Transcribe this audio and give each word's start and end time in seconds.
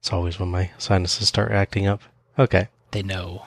It's 0.00 0.12
always 0.12 0.38
when 0.38 0.50
my 0.50 0.70
sinuses 0.78 1.28
start 1.28 1.52
acting 1.52 1.86
up. 1.86 2.02
Okay. 2.38 2.68
They 2.92 3.02
know. 3.02 3.44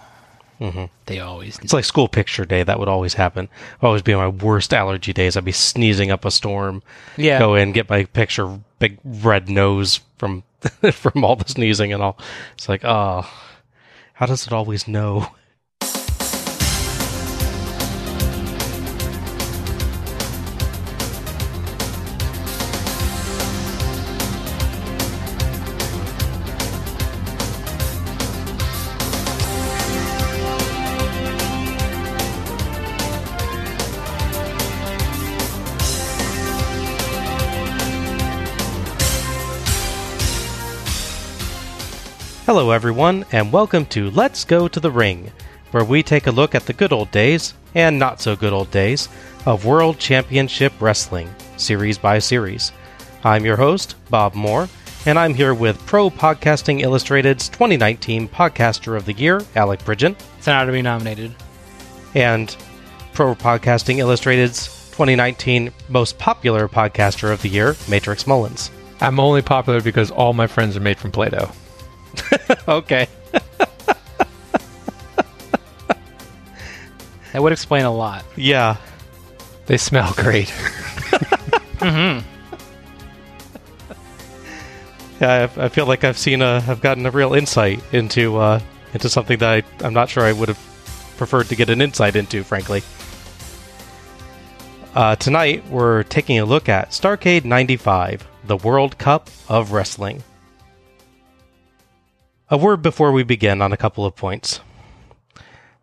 hmm 0.59 0.85
They 1.05 1.19
always. 1.19 1.57
It's 1.59 1.73
like 1.73 1.85
school 1.85 2.07
picture 2.07 2.45
day. 2.45 2.63
That 2.63 2.77
would 2.79 2.87
always 2.87 3.13
happen. 3.15 3.49
Always 3.81 4.01
be 4.01 4.13
my 4.15 4.27
worst 4.27 4.73
allergy 4.73 5.13
days. 5.13 5.35
I'd 5.37 5.45
be 5.45 5.51
sneezing 5.51 6.11
up 6.11 6.25
a 6.25 6.31
storm. 6.31 6.83
yeah. 7.17 7.39
Go 7.39 7.55
in, 7.55 7.71
get 7.71 7.89
my 7.89 8.03
picture, 8.05 8.59
big 8.79 8.99
red 9.03 9.49
nose 9.49 10.01
from 10.17 10.43
from 10.91 11.23
all 11.23 11.35
the 11.35 11.47
sneezing 11.49 11.91
and 11.93 12.03
all. 12.03 12.17
It's 12.53 12.69
like, 12.69 12.83
oh, 12.83 13.27
how 14.13 14.25
does 14.25 14.45
it 14.45 14.53
always 14.53 14.87
know? 14.87 15.27
Hello, 42.53 42.71
everyone, 42.71 43.23
and 43.31 43.53
welcome 43.53 43.85
to 43.85 44.09
Let's 44.11 44.43
Go 44.43 44.67
to 44.67 44.79
the 44.81 44.91
Ring, 44.91 45.31
where 45.71 45.85
we 45.85 46.03
take 46.03 46.27
a 46.27 46.31
look 46.31 46.53
at 46.53 46.65
the 46.65 46.73
good 46.73 46.91
old 46.91 47.09
days 47.09 47.53
and 47.75 47.97
not 47.97 48.19
so 48.19 48.35
good 48.35 48.51
old 48.51 48.69
days 48.71 49.07
of 49.45 49.63
World 49.63 49.99
Championship 49.99 50.73
Wrestling, 50.81 51.33
series 51.55 51.97
by 51.97 52.19
series. 52.19 52.73
I'm 53.23 53.45
your 53.45 53.55
host, 53.55 53.95
Bob 54.09 54.35
Moore, 54.35 54.67
and 55.05 55.17
I'm 55.17 55.33
here 55.33 55.53
with 55.53 55.85
Pro 55.85 56.09
Podcasting 56.09 56.81
Illustrated's 56.81 57.47
2019 57.47 58.27
Podcaster 58.27 58.97
of 58.97 59.05
the 59.05 59.13
Year, 59.13 59.41
Alec 59.55 59.79
Bridgen, 59.85 60.17
It's 60.37 60.49
an 60.49 60.55
honor 60.55 60.65
to 60.65 60.71
be 60.73 60.81
nominated. 60.81 61.33
and 62.15 62.53
Pro 63.13 63.33
Podcasting 63.33 63.99
Illustrated's 63.99 64.67
2019 64.89 65.71
Most 65.87 66.17
Popular 66.19 66.67
Podcaster 66.67 67.31
of 67.31 67.43
the 67.43 67.49
Year, 67.49 67.77
Matrix 67.87 68.27
Mullins. 68.27 68.71
I'm 68.99 69.21
only 69.21 69.41
popular 69.41 69.79
because 69.79 70.11
all 70.11 70.33
my 70.33 70.47
friends 70.47 70.75
are 70.75 70.81
made 70.81 70.97
from 70.97 71.13
Play 71.13 71.29
Doh. 71.29 71.49
okay. 72.67 73.07
That 77.33 77.41
would 77.41 77.53
explain 77.53 77.85
a 77.85 77.91
lot. 77.93 78.25
Yeah. 78.35 78.75
They 79.65 79.77
smell 79.77 80.13
great. 80.17 80.53
Mm-hmm. 81.81 82.27
Yeah, 85.19 85.49
I, 85.57 85.65
I 85.65 85.69
feel 85.69 85.87
like 85.87 86.03
I've 86.03 86.17
seen 86.17 86.43
a, 86.43 86.63
I've 86.67 86.79
gotten 86.79 87.07
a 87.07 87.11
real 87.11 87.33
insight 87.33 87.81
into 87.91 88.37
uh, 88.37 88.59
into 88.93 89.09
something 89.09 89.39
that 89.39 89.49
I, 89.49 89.85
I'm 89.85 89.93
not 89.93 90.07
sure 90.07 90.23
I 90.23 90.31
would 90.31 90.47
have 90.47 90.59
preferred 91.17 91.47
to 91.47 91.55
get 91.55 91.71
an 91.71 91.81
insight 91.81 92.15
into, 92.15 92.43
frankly. 92.43 92.83
Uh, 94.93 95.15
tonight 95.15 95.67
we're 95.69 96.03
taking 96.03 96.37
a 96.37 96.45
look 96.45 96.69
at 96.69 96.91
Starcade 96.91 97.45
'95, 97.45 98.27
the 98.45 98.57
World 98.57 98.99
Cup 98.99 99.27
of 99.49 99.71
Wrestling. 99.71 100.21
A 102.53 102.57
word 102.57 102.81
before 102.81 103.13
we 103.13 103.23
begin 103.23 103.61
on 103.61 103.71
a 103.71 103.77
couple 103.77 104.05
of 104.05 104.17
points. 104.17 104.59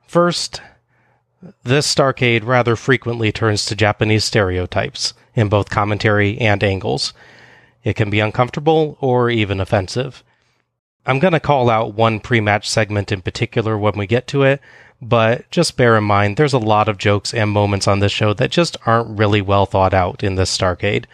First, 0.06 0.60
this 1.62 1.92
Starcade 1.92 2.44
rather 2.44 2.76
frequently 2.76 3.32
turns 3.32 3.64
to 3.64 3.74
Japanese 3.74 4.26
stereotypes 4.26 5.14
in 5.34 5.48
both 5.48 5.70
commentary 5.70 6.36
and 6.36 6.62
angles. 6.62 7.14
It 7.84 7.96
can 7.96 8.10
be 8.10 8.20
uncomfortable 8.20 8.98
or 9.00 9.30
even 9.30 9.60
offensive. 9.60 10.22
I'm 11.06 11.18
going 11.18 11.32
to 11.32 11.40
call 11.40 11.70
out 11.70 11.94
one 11.94 12.20
pre 12.20 12.38
match 12.38 12.68
segment 12.68 13.10
in 13.10 13.22
particular 13.22 13.78
when 13.78 13.94
we 13.96 14.06
get 14.06 14.26
to 14.26 14.42
it, 14.42 14.60
but 15.00 15.50
just 15.50 15.78
bear 15.78 15.96
in 15.96 16.04
mind 16.04 16.36
there's 16.36 16.52
a 16.52 16.58
lot 16.58 16.86
of 16.86 16.98
jokes 16.98 17.32
and 17.32 17.48
moments 17.48 17.88
on 17.88 18.00
this 18.00 18.12
show 18.12 18.34
that 18.34 18.50
just 18.50 18.76
aren't 18.84 19.18
really 19.18 19.40
well 19.40 19.64
thought 19.64 19.94
out 19.94 20.22
in 20.22 20.34
this 20.34 20.54
Starcade. 20.54 21.06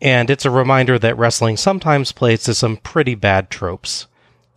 And 0.00 0.30
it's 0.30 0.44
a 0.44 0.50
reminder 0.50 0.96
that 1.00 1.18
wrestling 1.18 1.56
sometimes 1.56 2.12
plays 2.12 2.44
to 2.44 2.54
some 2.54 2.76
pretty 2.76 3.16
bad 3.16 3.50
tropes. 3.50 4.06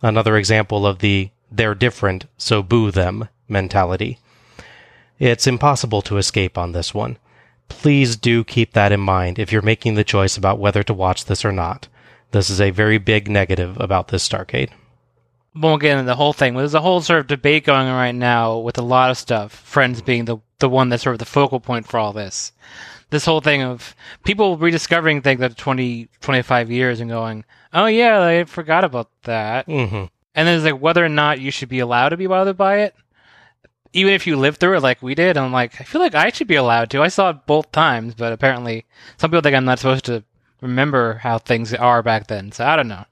Another 0.02 0.36
example 0.36 0.86
of 0.86 0.98
the 0.98 1.30
they're 1.50 1.74
different, 1.74 2.26
so 2.36 2.62
boo 2.62 2.90
them 2.90 3.28
mentality. 3.48 4.18
It's 5.18 5.46
impossible 5.46 6.02
to 6.02 6.18
escape 6.18 6.58
on 6.58 6.72
this 6.72 6.94
one 6.94 7.18
please 7.68 8.16
do 8.16 8.44
keep 8.44 8.72
that 8.72 8.92
in 8.92 9.00
mind 9.00 9.38
if 9.38 9.52
you're 9.52 9.62
making 9.62 9.94
the 9.94 10.04
choice 10.04 10.36
about 10.36 10.58
whether 10.58 10.82
to 10.82 10.94
watch 10.94 11.26
this 11.26 11.44
or 11.44 11.52
not. 11.52 11.88
This 12.30 12.50
is 12.50 12.60
a 12.60 12.70
very 12.70 12.98
big 12.98 13.30
negative 13.30 13.78
about 13.80 14.08
this 14.08 14.28
Starcade. 14.28 14.70
Won't 15.54 15.82
get 15.82 15.92
into 15.92 16.04
the 16.04 16.16
whole 16.16 16.32
thing. 16.32 16.54
but 16.54 16.60
There's 16.60 16.74
a 16.74 16.80
whole 16.80 17.00
sort 17.00 17.20
of 17.20 17.26
debate 17.26 17.64
going 17.64 17.88
on 17.88 17.94
right 17.94 18.14
now 18.14 18.58
with 18.58 18.78
a 18.78 18.82
lot 18.82 19.10
of 19.10 19.18
stuff. 19.18 19.52
Friends 19.52 20.02
being 20.02 20.24
the 20.24 20.38
the 20.58 20.68
one 20.68 20.88
that's 20.88 21.04
sort 21.04 21.14
of 21.14 21.20
the 21.20 21.24
focal 21.24 21.60
point 21.60 21.86
for 21.86 21.98
all 21.98 22.12
this. 22.12 22.52
This 23.10 23.24
whole 23.24 23.40
thing 23.40 23.62
of 23.62 23.94
people 24.24 24.58
rediscovering 24.58 25.22
things 25.22 25.40
after 25.40 25.56
20, 25.56 26.08
25 26.20 26.70
years 26.70 27.00
and 27.00 27.10
going, 27.10 27.44
oh 27.72 27.86
yeah, 27.86 28.22
I 28.22 28.44
forgot 28.44 28.84
about 28.84 29.10
that. 29.22 29.66
Mm-hmm. 29.66 30.04
And 30.34 30.48
then 30.48 30.56
it's 30.56 30.64
like 30.64 30.80
whether 30.80 31.04
or 31.04 31.08
not 31.08 31.40
you 31.40 31.50
should 31.50 31.68
be 31.68 31.78
allowed 31.78 32.10
to 32.10 32.16
be 32.16 32.26
bothered 32.26 32.56
by 32.56 32.80
it. 32.80 32.94
Even 33.94 34.12
if 34.12 34.26
you 34.26 34.36
lived 34.36 34.60
through 34.60 34.76
it 34.76 34.82
like 34.82 35.02
we 35.02 35.14
did, 35.14 35.38
I'm 35.38 35.52
like, 35.52 35.80
I 35.80 35.84
feel 35.84 36.02
like 36.02 36.14
I 36.14 36.30
should 36.30 36.46
be 36.46 36.56
allowed 36.56 36.90
to. 36.90 37.02
I 37.02 37.08
saw 37.08 37.30
it 37.30 37.46
both 37.46 37.72
times, 37.72 38.14
but 38.14 38.32
apparently 38.32 38.84
some 39.16 39.30
people 39.30 39.40
think 39.40 39.56
I'm 39.56 39.64
not 39.64 39.78
supposed 39.78 40.04
to 40.04 40.22
remember 40.60 41.14
how 41.14 41.38
things 41.38 41.72
are 41.72 42.02
back 42.02 42.26
then. 42.26 42.52
So 42.52 42.66
I 42.66 42.76
don't 42.76 42.88
know. 42.88 43.04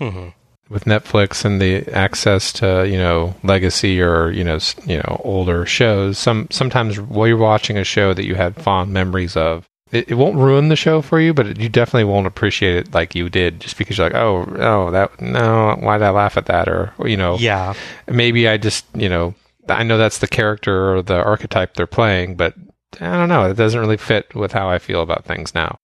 Mm-hmm. 0.00 0.28
With 0.70 0.84
Netflix 0.86 1.44
and 1.44 1.60
the 1.60 1.86
access 1.92 2.52
to 2.54 2.88
you 2.88 2.96
know 2.96 3.34
legacy 3.42 4.00
or 4.00 4.30
you 4.30 4.42
know 4.42 4.58
you 4.86 4.96
know 4.96 5.20
older 5.22 5.66
shows, 5.66 6.18
some 6.18 6.48
sometimes 6.50 6.98
while 6.98 7.28
you're 7.28 7.36
watching 7.36 7.76
a 7.76 7.84
show 7.84 8.14
that 8.14 8.24
you 8.24 8.34
had 8.34 8.56
fond 8.56 8.90
memories 8.92 9.36
of, 9.36 9.66
it, 9.92 10.10
it 10.10 10.14
won't 10.14 10.36
ruin 10.36 10.70
the 10.70 10.76
show 10.76 11.02
for 11.02 11.20
you, 11.20 11.34
but 11.34 11.46
it, 11.46 11.60
you 11.60 11.68
definitely 11.68 12.04
won't 12.04 12.26
appreciate 12.26 12.76
it 12.76 12.94
like 12.94 13.14
you 13.14 13.28
did 13.28 13.60
just 13.60 13.76
because 13.76 13.98
you're 13.98 14.06
like, 14.08 14.16
oh, 14.16 14.46
oh, 14.58 14.90
that 14.90 15.20
no, 15.20 15.76
why 15.80 15.98
did 15.98 16.04
I 16.06 16.10
laugh 16.10 16.38
at 16.38 16.46
that? 16.46 16.66
Or 16.68 16.94
you 17.04 17.18
know, 17.18 17.36
Yeah. 17.36 17.74
maybe 18.08 18.48
I 18.48 18.56
just, 18.56 18.86
you 18.94 19.10
know, 19.10 19.34
I 19.68 19.82
know 19.82 19.98
that's 19.98 20.18
the 20.18 20.26
character 20.26 20.94
or 20.94 21.02
the 21.02 21.22
archetype 21.22 21.74
they're 21.74 21.86
playing, 21.86 22.36
but 22.36 22.54
I 23.00 23.12
don't 23.16 23.28
know. 23.28 23.44
It 23.50 23.54
doesn't 23.58 23.78
really 23.78 23.98
fit 23.98 24.34
with 24.34 24.52
how 24.52 24.70
I 24.70 24.78
feel 24.78 25.02
about 25.02 25.26
things 25.26 25.54
now. 25.54 25.76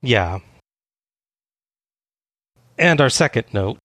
Yeah. 0.00 0.38
And 2.78 3.00
our 3.00 3.10
second 3.10 3.44
note 3.52 3.78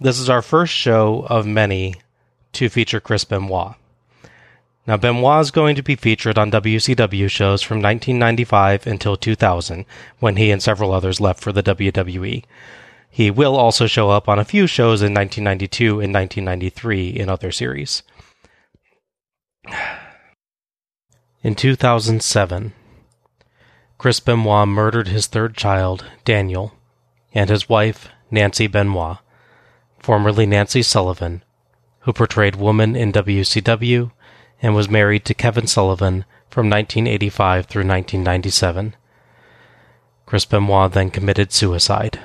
this 0.00 0.18
is 0.18 0.28
our 0.28 0.42
first 0.42 0.72
show 0.72 1.26
of 1.28 1.46
many 1.46 1.94
to 2.52 2.68
feature 2.68 3.00
Chris 3.00 3.24
Benoit. 3.24 3.74
Now, 4.86 4.96
Benoit 4.96 5.40
is 5.40 5.50
going 5.50 5.74
to 5.76 5.82
be 5.82 5.96
featured 5.96 6.38
on 6.38 6.50
WCW 6.52 7.28
shows 7.28 7.60
from 7.62 7.82
1995 7.82 8.86
until 8.86 9.16
2000, 9.16 9.84
when 10.20 10.36
he 10.36 10.50
and 10.50 10.62
several 10.62 10.92
others 10.92 11.20
left 11.20 11.40
for 11.40 11.52
the 11.52 11.62
WWE. 11.62 12.44
He 13.10 13.30
will 13.30 13.56
also 13.56 13.86
show 13.86 14.10
up 14.10 14.28
on 14.28 14.38
a 14.38 14.44
few 14.44 14.66
shows 14.66 15.02
in 15.02 15.12
1992 15.12 16.00
and 16.00 16.14
1993 16.14 17.08
in 17.08 17.28
other 17.28 17.50
series. 17.50 18.02
In 21.42 21.54
2007, 21.54 22.72
Chris 23.98 24.20
Benoit 24.20 24.68
murdered 24.68 25.08
his 25.08 25.26
third 25.26 25.56
child, 25.56 26.04
Daniel, 26.24 26.74
and 27.32 27.50
his 27.50 27.68
wife, 27.68 28.08
Nancy 28.30 28.66
Benoit, 28.66 29.18
formerly 30.06 30.46
Nancy 30.46 30.82
Sullivan, 30.82 31.42
who 32.02 32.12
portrayed 32.12 32.54
Woman 32.54 32.94
in 32.94 33.10
WCW 33.10 34.12
and 34.62 34.72
was 34.72 34.88
married 34.88 35.24
to 35.24 35.34
Kevin 35.34 35.66
Sullivan 35.66 36.24
from 36.48 36.70
1985 36.70 37.66
through 37.66 37.80
1997. 37.80 38.94
Chris 40.24 40.44
Benoit 40.44 40.92
then 40.92 41.10
committed 41.10 41.50
suicide. 41.50 42.20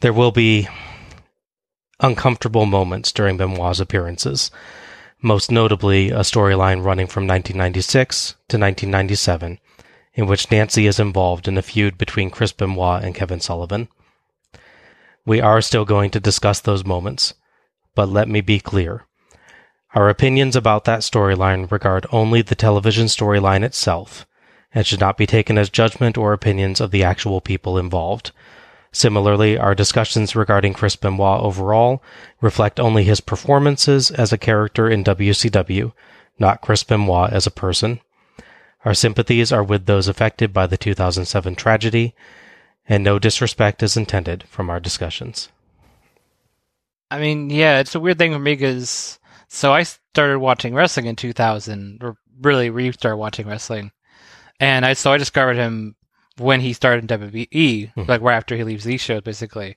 There 0.00 0.14
will 0.14 0.30
be 0.30 0.68
uncomfortable 2.00 2.64
moments 2.64 3.12
during 3.12 3.36
Benoit's 3.36 3.78
appearances, 3.78 4.50
most 5.20 5.50
notably 5.50 6.08
a 6.08 6.20
storyline 6.20 6.82
running 6.82 7.08
from 7.08 7.26
1996 7.26 8.36
to 8.48 8.56
1997, 8.56 9.58
in 10.14 10.26
which 10.26 10.50
Nancy 10.50 10.86
is 10.86 10.98
involved 10.98 11.46
in 11.46 11.58
a 11.58 11.62
feud 11.62 11.98
between 11.98 12.30
Chris 12.30 12.52
Benoit 12.52 13.04
and 13.04 13.14
Kevin 13.14 13.40
Sullivan. 13.40 13.88
We 15.26 15.40
are 15.40 15.60
still 15.60 15.84
going 15.84 16.10
to 16.12 16.20
discuss 16.20 16.60
those 16.60 16.84
moments, 16.84 17.34
but 17.94 18.08
let 18.08 18.28
me 18.28 18.40
be 18.40 18.58
clear. 18.58 19.06
Our 19.94 20.08
opinions 20.08 20.56
about 20.56 20.84
that 20.84 21.00
storyline 21.00 21.70
regard 21.70 22.06
only 22.10 22.42
the 22.42 22.54
television 22.54 23.06
storyline 23.06 23.62
itself, 23.62 24.26
and 24.72 24.86
should 24.86 25.00
not 25.00 25.16
be 25.16 25.26
taken 25.26 25.58
as 25.58 25.68
judgment 25.68 26.16
or 26.16 26.32
opinions 26.32 26.80
of 26.80 26.90
the 26.90 27.02
actual 27.04 27.40
people 27.40 27.76
involved. 27.76 28.30
Similarly, 28.92 29.58
our 29.58 29.74
discussions 29.74 30.34
regarding 30.34 30.74
Chris 30.74 30.96
Benoit 30.96 31.40
overall 31.40 32.02
reflect 32.40 32.80
only 32.80 33.04
his 33.04 33.20
performances 33.20 34.10
as 34.10 34.32
a 34.32 34.38
character 34.38 34.88
in 34.88 35.04
WCW, 35.04 35.92
not 36.38 36.60
Chris 36.60 36.82
Benoit 36.82 37.32
as 37.32 37.46
a 37.46 37.52
person. 37.52 38.00
Our 38.84 38.94
sympathies 38.94 39.52
are 39.52 39.62
with 39.62 39.86
those 39.86 40.08
affected 40.08 40.52
by 40.52 40.66
the 40.66 40.78
2007 40.78 41.54
tragedy, 41.54 42.14
and 42.90 43.02
no 43.04 43.18
disrespect 43.18 43.82
is 43.82 43.96
intended 43.96 44.44
from 44.48 44.68
our 44.68 44.80
discussions. 44.80 45.48
I 47.10 47.18
mean, 47.20 47.50
yeah, 47.50 47.78
it's 47.80 47.94
a 47.94 48.00
weird 48.00 48.18
thing 48.18 48.32
for 48.32 48.38
me 48.38 48.52
because 48.54 49.18
so 49.48 49.72
I 49.72 49.82
started 49.84 50.38
watching 50.38 50.74
wrestling 50.74 51.06
in 51.06 51.16
2000, 51.16 52.02
or 52.02 52.16
really 52.40 52.70
restarted 52.70 53.18
watching 53.18 53.46
wrestling, 53.48 53.90
and 54.58 54.84
I 54.84 54.92
so 54.92 55.12
I 55.12 55.18
discovered 55.18 55.56
him 55.56 55.96
when 56.38 56.60
he 56.60 56.72
started 56.72 57.02
in 57.02 57.06
WWE, 57.08 57.92
Mhm. 57.96 58.08
like 58.08 58.20
right 58.22 58.36
after 58.36 58.56
he 58.56 58.64
leaves 58.64 58.84
these 58.84 59.00
shows, 59.00 59.22
basically, 59.22 59.76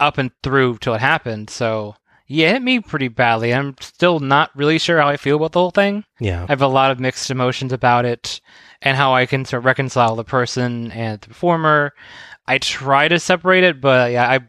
up 0.00 0.18
and 0.18 0.30
through 0.42 0.78
till 0.78 0.94
it 0.94 1.00
happened. 1.00 1.50
So 1.50 1.96
yeah, 2.26 2.48
it 2.50 2.52
hit 2.54 2.62
me 2.62 2.80
pretty 2.80 3.08
badly. 3.08 3.52
I'm 3.54 3.74
still 3.80 4.20
not 4.20 4.50
really 4.54 4.78
sure 4.78 5.00
how 5.00 5.08
I 5.08 5.16
feel 5.16 5.36
about 5.36 5.52
the 5.52 5.60
whole 5.60 5.70
thing. 5.70 6.04
Yeah. 6.20 6.44
I 6.44 6.52
have 6.52 6.62
a 6.62 6.68
lot 6.68 6.90
of 6.90 7.00
mixed 7.00 7.30
emotions 7.30 7.72
about 7.72 8.04
it 8.04 8.40
and 8.82 8.96
how 8.96 9.14
I 9.14 9.26
can 9.26 9.44
sort 9.44 9.60
of 9.60 9.64
reconcile 9.64 10.16
the 10.16 10.24
person 10.24 10.90
and 10.92 11.20
the 11.20 11.28
performer. 11.28 11.92
I 12.46 12.58
try 12.58 13.08
to 13.08 13.18
separate 13.18 13.64
it, 13.64 13.80
but 13.80 14.12
yeah, 14.12 14.28
I 14.28 14.40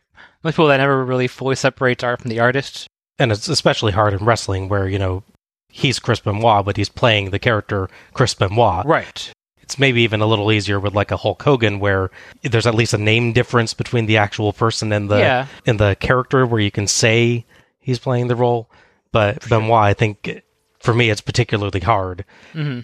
most 0.44 0.54
people 0.54 0.68
that 0.68 0.78
never 0.78 1.04
really 1.04 1.28
fully 1.28 1.56
separates 1.56 2.04
art 2.04 2.22
from 2.22 2.30
the 2.30 2.40
artist. 2.40 2.88
And 3.18 3.32
it's 3.32 3.50
especially 3.50 3.92
hard 3.92 4.14
in 4.14 4.24
wrestling 4.24 4.70
where, 4.70 4.88
you 4.88 4.98
know, 4.98 5.24
he's 5.68 6.00
Chris 6.00 6.22
Benoit, 6.22 6.64
but 6.64 6.78
he's 6.78 6.90
playing 6.90 7.32
the 7.32 7.40
character 7.40 7.90
Chris 8.14 8.34
Benoit. 8.34 8.86
Right. 8.86 9.32
It's 9.62 9.78
maybe 9.78 10.02
even 10.02 10.22
a 10.22 10.26
little 10.26 10.52
easier 10.52 10.80
with 10.80 10.96
like 10.96 11.12
a 11.12 11.18
Hulk 11.18 11.44
Hogan 11.44 11.80
where 11.80 12.10
there's 12.42 12.66
at 12.66 12.74
least 12.74 12.94
a 12.94 12.98
name 12.98 13.34
difference 13.34 13.74
between 13.74 14.06
the 14.06 14.18
actual 14.18 14.54
person 14.54 14.92
and 14.94 15.10
the 15.10 15.20
yeah. 15.20 15.48
and 15.66 15.80
the 15.80 15.96
character 16.00 16.46
where 16.46 16.62
you 16.62 16.72
can 16.72 16.88
say 16.88 17.46
he's 17.80 18.00
playing 18.00 18.28
the 18.28 18.36
role. 18.36 18.70
But 19.12 19.48
Benoit, 19.48 19.84
I 19.84 19.94
think 19.94 20.44
for 20.80 20.94
me 20.94 21.10
it's 21.10 21.22
particularly 21.22 21.82
hard. 21.82 22.26
hmm 22.54 22.80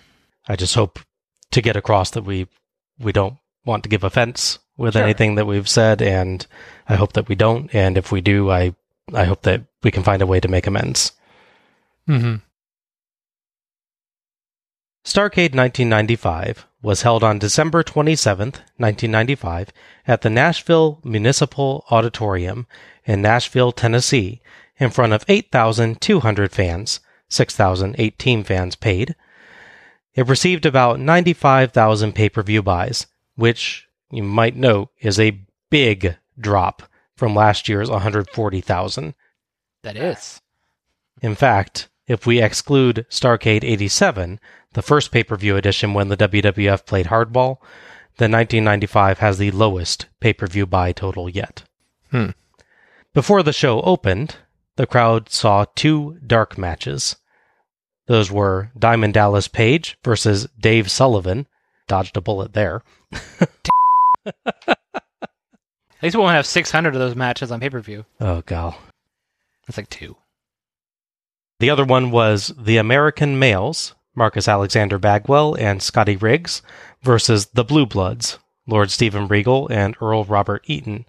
I 0.48 0.56
just 0.56 0.76
hope 0.76 1.00
to 1.56 1.62
get 1.62 1.76
across 1.78 2.12
that 2.12 2.24
we 2.24 2.48
we 3.00 3.12
don't 3.12 3.38
want 3.66 3.84
to 3.84 3.90
give 3.90 4.04
offense 4.04 4.60
with 4.78 4.94
Sure. 4.94 5.04
anything 5.04 5.36
that 5.36 5.48
we've 5.48 5.70
said, 5.70 6.02
and 6.02 6.46
I 6.88 6.96
hope 6.96 7.14
that 7.14 7.30
we 7.30 7.36
don't. 7.36 7.74
And 7.74 7.98
if 7.98 8.12
we 8.12 8.20
do, 8.22 8.52
I 8.52 8.76
I 9.14 9.24
hope 9.24 9.44
that 9.44 9.62
we 9.82 9.90
can 9.92 10.04
find 10.04 10.22
a 10.22 10.28
way 10.28 10.40
to 10.42 10.48
make 10.48 10.68
amends. 10.68 11.14
Mm-hmm. 12.10 12.36
Starcade 15.06 15.56
1995 15.56 16.66
was 16.82 17.04
held 17.04 17.24
on 17.24 17.40
December 17.40 17.84
27th, 17.84 18.60
1995, 18.78 19.70
at 20.08 20.22
the 20.22 20.30
Nashville 20.30 21.00
Municipal 21.04 21.86
Auditorium 21.90 22.68
in 23.06 23.22
Nashville, 23.22 23.72
Tennessee, 23.72 24.42
in 24.78 24.90
front 24.90 25.14
of 25.14 25.24
8,200 25.28 26.52
fans, 26.52 27.00
6,018 27.30 28.44
fans 28.44 28.76
paid. 28.76 29.16
It 30.16 30.28
received 30.28 30.66
about 30.66 31.00
95,000 31.00 32.14
pay 32.14 32.30
per 32.30 32.42
view 32.42 32.64
buys, 32.64 33.06
which 33.36 33.88
you 34.10 34.24
might 34.24 34.56
note 34.56 34.90
is 35.00 35.20
a 35.20 35.42
big 35.70 36.18
drop 36.40 36.84
from 37.16 37.36
last 37.36 37.68
year's 37.68 37.90
140,000. 37.90 39.14
That 39.84 39.98
is. 39.98 40.42
In 41.22 41.36
fact, 41.36 41.90
if 42.08 42.26
we 42.26 42.42
exclude 42.42 43.06
Starcade 43.10 43.64
87, 43.64 44.40
the 44.74 44.82
first 44.82 45.12
pay 45.12 45.24
per 45.24 45.36
view 45.36 45.58
edition 45.58 45.94
when 45.94 46.08
the 46.08 46.18
WWF 46.18 46.86
played 46.86 47.08
hardball, 47.08 47.58
then 48.18 48.32
1995 48.32 49.20
has 49.20 49.38
the 49.38 49.52
lowest 49.52 50.08
pay 50.20 50.34
per 50.34 50.48
view 50.48 50.66
buy 50.66 50.92
total 50.92 51.30
yet. 51.30 51.64
Hmm. 52.12 52.30
Before 53.14 53.44
the 53.44 53.54
show 53.54 53.82
opened, 53.82 54.38
the 54.76 54.86
crowd 54.86 55.30
saw 55.30 55.66
two 55.76 56.20
dark 56.26 56.58
matches. 56.58 57.16
Those 58.08 58.32
were 58.32 58.72
Diamond 58.78 59.14
Dallas 59.14 59.48
Page 59.48 59.98
versus 60.04 60.48
Dave 60.60 60.92
Sullivan. 60.92 61.48
Dodged 61.88 62.18
a 62.18 62.22
bullet 62.22 62.54
there. 62.54 62.84
At 64.26 66.04
least 66.04 66.16
we 66.16 66.22
won't 66.22 66.36
have 66.36 66.46
600 66.46 66.94
of 66.94 67.00
those 67.00 67.16
matches 67.16 67.52
on 67.52 67.60
pay 67.60 67.70
per 67.70 67.80
view. 67.80 68.06
Oh, 68.20 68.42
gal. 68.42 68.78
That's 69.66 69.78
like 69.78 69.90
two. 69.90 70.16
The 71.60 71.70
other 71.70 71.86
one 71.86 72.12
was 72.12 72.54
the 72.58 72.78
American 72.78 73.40
Males, 73.40 73.96
Marcus 74.14 74.48
Alexander 74.48 75.00
Bagwell 75.00 75.56
and 75.56 75.82
Scotty 75.82 76.16
Riggs, 76.16 76.62
versus 77.02 77.48
the 77.48 77.64
Blue 77.64 77.86
Bloods, 77.86 78.38
Lord 78.68 78.92
Stephen 78.92 79.28
Regal 79.28 79.68
and 79.70 79.96
Earl 80.02 80.26
Robert 80.26 80.64
Eaton. 80.66 81.06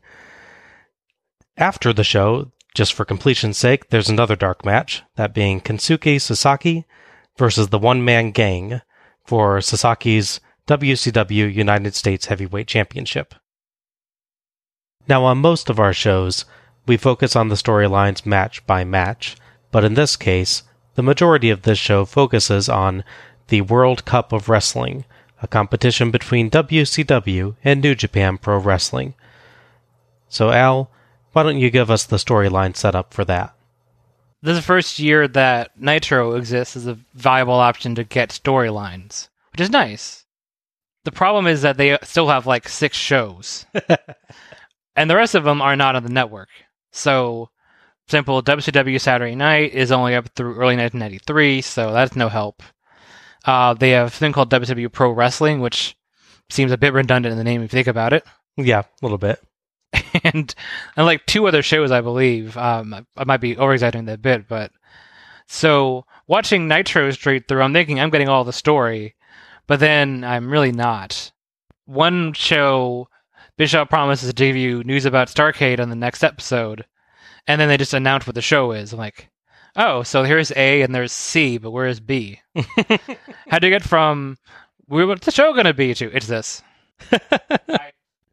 After 1.56 1.92
the 1.92 2.04
show, 2.04 2.52
just 2.76 2.92
for 2.92 3.06
completion's 3.06 3.56
sake, 3.56 3.88
there's 3.88 4.10
another 4.10 4.36
dark 4.36 4.62
match, 4.62 5.02
that 5.16 5.32
being 5.32 5.62
Kensuke 5.62 6.20
Sasaki 6.20 6.84
versus 7.38 7.68
the 7.68 7.78
One 7.78 8.04
Man 8.04 8.32
Gang 8.32 8.82
for 9.24 9.58
Sasaki's 9.60 10.40
WCW 10.68 11.52
United 11.52 11.94
States 11.94 12.26
Heavyweight 12.26 12.66
Championship. 12.66 13.34
Now, 15.08 15.24
on 15.24 15.38
most 15.38 15.70
of 15.70 15.80
our 15.80 15.94
shows, 15.94 16.44
we 16.86 16.98
focus 16.98 17.34
on 17.34 17.48
the 17.48 17.54
storylines 17.54 18.26
match 18.26 18.64
by 18.66 18.84
match, 18.84 19.36
but 19.72 19.82
in 19.82 19.94
this 19.94 20.14
case, 20.14 20.62
the 20.96 21.02
majority 21.02 21.48
of 21.48 21.62
this 21.62 21.78
show 21.78 22.04
focuses 22.04 22.68
on 22.68 23.04
the 23.48 23.62
World 23.62 24.04
Cup 24.04 24.34
of 24.34 24.50
Wrestling, 24.50 25.06
a 25.40 25.48
competition 25.48 26.10
between 26.10 26.50
WCW 26.50 27.56
and 27.64 27.80
New 27.80 27.94
Japan 27.94 28.36
Pro 28.36 28.58
Wrestling. 28.58 29.14
So, 30.28 30.50
Al, 30.50 30.90
why 31.36 31.42
don't 31.42 31.58
you 31.58 31.68
give 31.68 31.90
us 31.90 32.06
the 32.06 32.16
storyline 32.16 32.74
setup 32.74 33.12
for 33.12 33.22
that? 33.26 33.54
This 34.40 34.52
is 34.52 34.56
the 34.56 34.62
first 34.62 34.98
year 34.98 35.28
that 35.28 35.78
Nitro 35.78 36.32
exists 36.32 36.76
as 36.76 36.86
a 36.86 36.98
viable 37.12 37.52
option 37.52 37.94
to 37.96 38.04
get 38.04 38.30
storylines, 38.30 39.28
which 39.52 39.60
is 39.60 39.68
nice. 39.68 40.24
The 41.04 41.12
problem 41.12 41.46
is 41.46 41.60
that 41.60 41.76
they 41.76 41.98
still 42.04 42.28
have 42.28 42.46
like 42.46 42.70
six 42.70 42.96
shows, 42.96 43.66
and 44.96 45.10
the 45.10 45.16
rest 45.16 45.34
of 45.34 45.44
them 45.44 45.60
are 45.60 45.76
not 45.76 45.94
on 45.94 46.04
the 46.04 46.08
network. 46.08 46.48
So, 46.90 47.50
simple 48.08 48.42
WCW 48.42 48.98
Saturday 48.98 49.34
Night 49.34 49.74
is 49.74 49.92
only 49.92 50.14
up 50.14 50.30
through 50.30 50.54
early 50.54 50.78
1993, 50.78 51.60
so 51.60 51.92
that's 51.92 52.16
no 52.16 52.30
help. 52.30 52.62
Uh, 53.44 53.74
they 53.74 53.90
have 53.90 54.06
a 54.06 54.10
thing 54.10 54.32
called 54.32 54.50
WCW 54.50 54.90
Pro 54.90 55.10
Wrestling, 55.10 55.60
which 55.60 55.98
seems 56.48 56.72
a 56.72 56.78
bit 56.78 56.94
redundant 56.94 57.32
in 57.32 57.36
the 57.36 57.44
name 57.44 57.60
if 57.60 57.74
you 57.74 57.76
think 57.76 57.88
about 57.88 58.14
it. 58.14 58.24
Yeah, 58.56 58.80
a 58.80 58.86
little 59.02 59.18
bit. 59.18 59.38
and 60.24 60.54
and 60.96 61.06
like 61.06 61.24
two 61.26 61.46
other 61.46 61.62
shows, 61.62 61.90
I 61.90 62.00
believe. 62.00 62.56
Um, 62.56 62.94
I, 62.94 63.04
I 63.16 63.24
might 63.24 63.40
be 63.40 63.56
over 63.56 63.72
exaggerating 63.72 64.06
that 64.06 64.22
bit, 64.22 64.48
but 64.48 64.72
so 65.46 66.04
watching 66.26 66.68
Nitro 66.68 67.10
straight 67.12 67.48
through, 67.48 67.62
I'm 67.62 67.72
thinking 67.72 68.00
I'm 68.00 68.10
getting 68.10 68.28
all 68.28 68.44
the 68.44 68.52
story, 68.52 69.14
but 69.66 69.80
then 69.80 70.24
I'm 70.24 70.50
really 70.50 70.72
not. 70.72 71.32
One 71.84 72.32
show, 72.32 73.08
Bishop 73.56 73.88
promises 73.88 74.28
to 74.28 74.34
give 74.34 74.56
you 74.56 74.82
news 74.84 75.04
about 75.04 75.28
Starcade 75.28 75.80
on 75.80 75.88
the 75.88 75.96
next 75.96 76.24
episode, 76.24 76.84
and 77.46 77.60
then 77.60 77.68
they 77.68 77.76
just 77.76 77.94
announce 77.94 78.26
what 78.26 78.34
the 78.34 78.42
show 78.42 78.72
is. 78.72 78.92
I'm 78.92 78.98
like, 78.98 79.30
oh, 79.76 80.02
so 80.02 80.24
here's 80.24 80.50
A 80.56 80.82
and 80.82 80.94
there's 80.94 81.12
C, 81.12 81.58
but 81.58 81.70
where 81.70 81.86
is 81.86 82.00
B? 82.00 82.40
How 83.48 83.58
do 83.58 83.66
you 83.68 83.72
get 83.72 83.84
from 83.84 84.36
"Where- 84.86 85.06
what's 85.06 85.26
the 85.26 85.32
show 85.32 85.52
going 85.52 85.66
to 85.66 85.74
be 85.74 85.94
to 85.94 86.10
it's 86.14 86.26
this? 86.26 86.62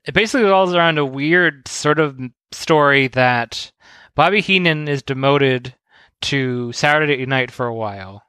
It 0.05 0.13
basically 0.13 0.43
revolves 0.43 0.74
around 0.74 0.98
a 0.98 1.05
weird 1.05 1.67
sort 1.67 2.00
of 2.00 2.19
story 2.51 3.07
that 3.10 3.72
Bobby 4.15 4.41
Heenan 4.41 4.88
is 4.88 5.01
demoted 5.01 5.75
to 6.24 6.72
Saturday 6.74 7.25
night 7.25 7.51
for 7.51 7.65
a 7.65 7.74
while. 7.74 8.24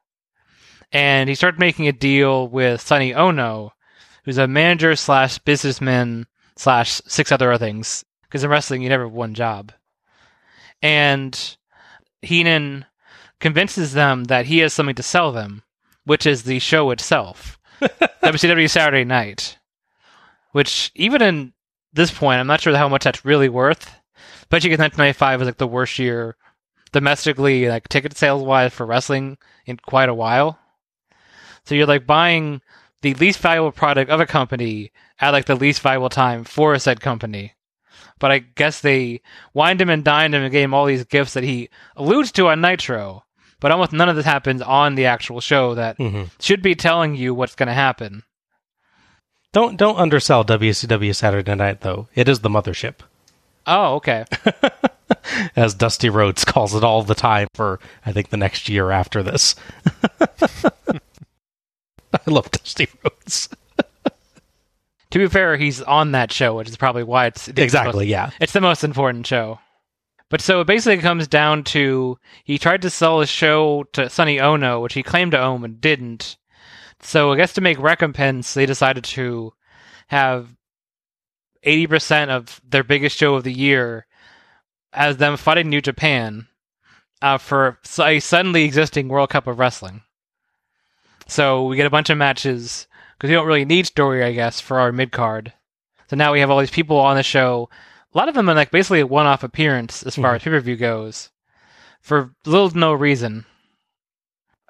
And 0.92 1.28
he 1.28 1.34
started 1.34 1.58
making 1.58 1.88
a 1.88 1.92
deal 1.92 2.46
with 2.48 2.80
Sonny 2.80 3.12
Ono, 3.12 3.72
who's 4.24 4.38
a 4.38 4.46
manager 4.46 4.94
slash 4.94 5.38
businessman 5.38 6.26
slash 6.56 7.00
six 7.06 7.32
other 7.32 7.56
things. 7.58 8.04
Because 8.22 8.44
in 8.44 8.50
wrestling, 8.50 8.82
you 8.82 8.88
never 8.88 9.04
have 9.04 9.12
one 9.12 9.34
job. 9.34 9.72
And 10.80 11.56
Heenan 12.22 12.84
convinces 13.40 13.92
them 13.92 14.24
that 14.24 14.46
he 14.46 14.58
has 14.58 14.72
something 14.72 14.94
to 14.94 15.02
sell 15.02 15.32
them, 15.32 15.62
which 16.04 16.26
is 16.26 16.44
the 16.44 16.58
show 16.60 16.90
itself 16.90 17.58
WCW 17.80 18.70
Saturday 18.70 19.04
Night. 19.04 19.58
Which, 20.52 20.92
even 20.94 21.20
in 21.20 21.53
this 21.94 22.10
point, 22.10 22.40
I'm 22.40 22.46
not 22.46 22.60
sure 22.60 22.76
how 22.76 22.88
much 22.88 23.04
that's 23.04 23.24
really 23.24 23.48
worth. 23.48 23.94
But 24.50 24.62
you 24.62 24.70
get 24.70 24.78
1995 24.78 25.40
was 25.40 25.46
like 25.46 25.56
the 25.58 25.66
worst 25.66 25.98
year 25.98 26.36
domestically, 26.92 27.68
like 27.68 27.88
ticket 27.88 28.16
sales 28.16 28.42
wise 28.42 28.72
for 28.72 28.86
wrestling 28.86 29.38
in 29.66 29.78
quite 29.78 30.08
a 30.08 30.14
while. 30.14 30.58
So 31.64 31.74
you're 31.74 31.86
like 31.86 32.06
buying 32.06 32.60
the 33.02 33.14
least 33.14 33.40
valuable 33.40 33.72
product 33.72 34.10
of 34.10 34.20
a 34.20 34.26
company 34.26 34.92
at 35.20 35.30
like 35.30 35.46
the 35.46 35.54
least 35.56 35.80
valuable 35.80 36.08
time 36.08 36.44
for 36.44 36.74
a 36.74 36.80
said 36.80 37.00
company. 37.00 37.54
But 38.18 38.30
I 38.30 38.38
guess 38.38 38.80
they 38.80 39.22
wined 39.54 39.80
him 39.80 39.90
and 39.90 40.04
dined 40.04 40.34
him 40.34 40.42
and 40.42 40.52
gave 40.52 40.64
him 40.64 40.74
all 40.74 40.86
these 40.86 41.04
gifts 41.04 41.34
that 41.34 41.44
he 41.44 41.68
alludes 41.96 42.30
to 42.32 42.48
on 42.48 42.60
Nitro. 42.60 43.24
But 43.60 43.72
almost 43.72 43.92
none 43.92 44.08
of 44.08 44.16
this 44.16 44.24
happens 44.24 44.62
on 44.62 44.94
the 44.94 45.06
actual 45.06 45.40
show 45.40 45.74
that 45.74 45.96
hmm 45.96 46.24
should 46.40 46.62
be 46.62 46.74
telling 46.74 47.16
you 47.16 47.34
what's 47.34 47.54
going 47.54 47.68
to 47.68 47.72
happen. 47.72 48.22
Don't 49.54 49.76
don't 49.76 49.98
undersell 49.98 50.44
WCW 50.44 51.14
Saturday 51.14 51.54
Night 51.54 51.82
though. 51.82 52.08
It 52.14 52.28
is 52.28 52.40
the 52.40 52.48
mothership, 52.48 52.94
Oh, 53.66 53.94
okay. 53.94 54.24
as 55.56 55.74
Dusty 55.74 56.10
Rhodes 56.10 56.44
calls 56.44 56.74
it 56.74 56.82
all 56.82 57.04
the 57.04 57.14
time 57.14 57.46
for 57.54 57.78
I 58.04 58.10
think 58.10 58.30
the 58.30 58.36
next 58.36 58.68
year 58.68 58.90
after 58.90 59.22
this. 59.22 59.54
I 60.20 60.98
love 62.26 62.50
Dusty 62.50 62.88
Rhodes. 63.02 63.48
To 65.10 65.20
be 65.20 65.28
fair, 65.28 65.56
he's 65.56 65.80
on 65.80 66.10
that 66.10 66.32
show, 66.32 66.56
which 66.56 66.68
is 66.68 66.76
probably 66.76 67.04
why 67.04 67.26
it's 67.26 67.46
Exactly, 67.46 68.08
yeah. 68.08 68.30
It's 68.40 68.52
the 68.52 68.60
most 68.60 68.82
important 68.82 69.28
show. 69.28 69.60
But 70.28 70.40
so 70.40 70.60
it 70.60 70.66
basically 70.66 71.00
comes 71.00 71.28
down 71.28 71.62
to 71.64 72.18
he 72.42 72.58
tried 72.58 72.82
to 72.82 72.90
sell 72.90 73.20
his 73.20 73.30
show 73.30 73.84
to 73.92 74.10
Sonny 74.10 74.40
Ono, 74.40 74.80
which 74.80 74.94
he 74.94 75.04
claimed 75.04 75.30
to 75.30 75.40
own 75.40 75.64
and 75.64 75.80
didn't. 75.80 76.36
So 77.04 77.32
I 77.32 77.36
guess 77.36 77.52
to 77.52 77.60
make 77.60 77.78
recompense, 77.78 78.54
they 78.54 78.64
decided 78.66 79.04
to 79.04 79.52
have 80.08 80.56
80% 81.64 82.30
of 82.30 82.60
their 82.66 82.82
biggest 82.82 83.16
show 83.16 83.34
of 83.34 83.44
the 83.44 83.52
year 83.52 84.06
as 84.92 85.18
them 85.18 85.36
fighting 85.36 85.68
New 85.68 85.82
Japan 85.82 86.48
uh, 87.20 87.36
for 87.38 87.78
a 88.00 88.20
suddenly 88.20 88.64
existing 88.64 89.08
World 89.08 89.30
Cup 89.30 89.46
of 89.46 89.58
Wrestling. 89.58 90.02
So 91.26 91.66
we 91.66 91.76
get 91.76 91.86
a 91.86 91.90
bunch 91.90 92.10
of 92.10 92.18
matches 92.18 92.86
because 93.16 93.28
we 93.28 93.34
don't 93.34 93.46
really 93.46 93.64
need 93.64 93.86
story, 93.86 94.24
I 94.24 94.32
guess, 94.32 94.60
for 94.60 94.80
our 94.80 94.90
mid 94.92 95.12
card. 95.12 95.52
So 96.08 96.16
now 96.16 96.32
we 96.32 96.40
have 96.40 96.50
all 96.50 96.60
these 96.60 96.70
people 96.70 96.98
on 96.98 97.16
the 97.16 97.22
show. 97.22 97.68
A 98.14 98.18
lot 98.18 98.28
of 98.28 98.34
them 98.34 98.48
are 98.48 98.54
like 98.54 98.70
basically 98.70 99.00
a 99.00 99.06
one 99.06 99.26
off 99.26 99.42
appearance 99.42 100.02
as 100.02 100.16
far 100.16 100.32
Mhm. 100.32 100.36
as 100.36 100.42
pay 100.42 100.50
per 100.50 100.60
view 100.60 100.76
goes, 100.76 101.30
for 102.00 102.32
little 102.46 102.70
to 102.70 102.78
no 102.78 102.92
reason. 102.94 103.44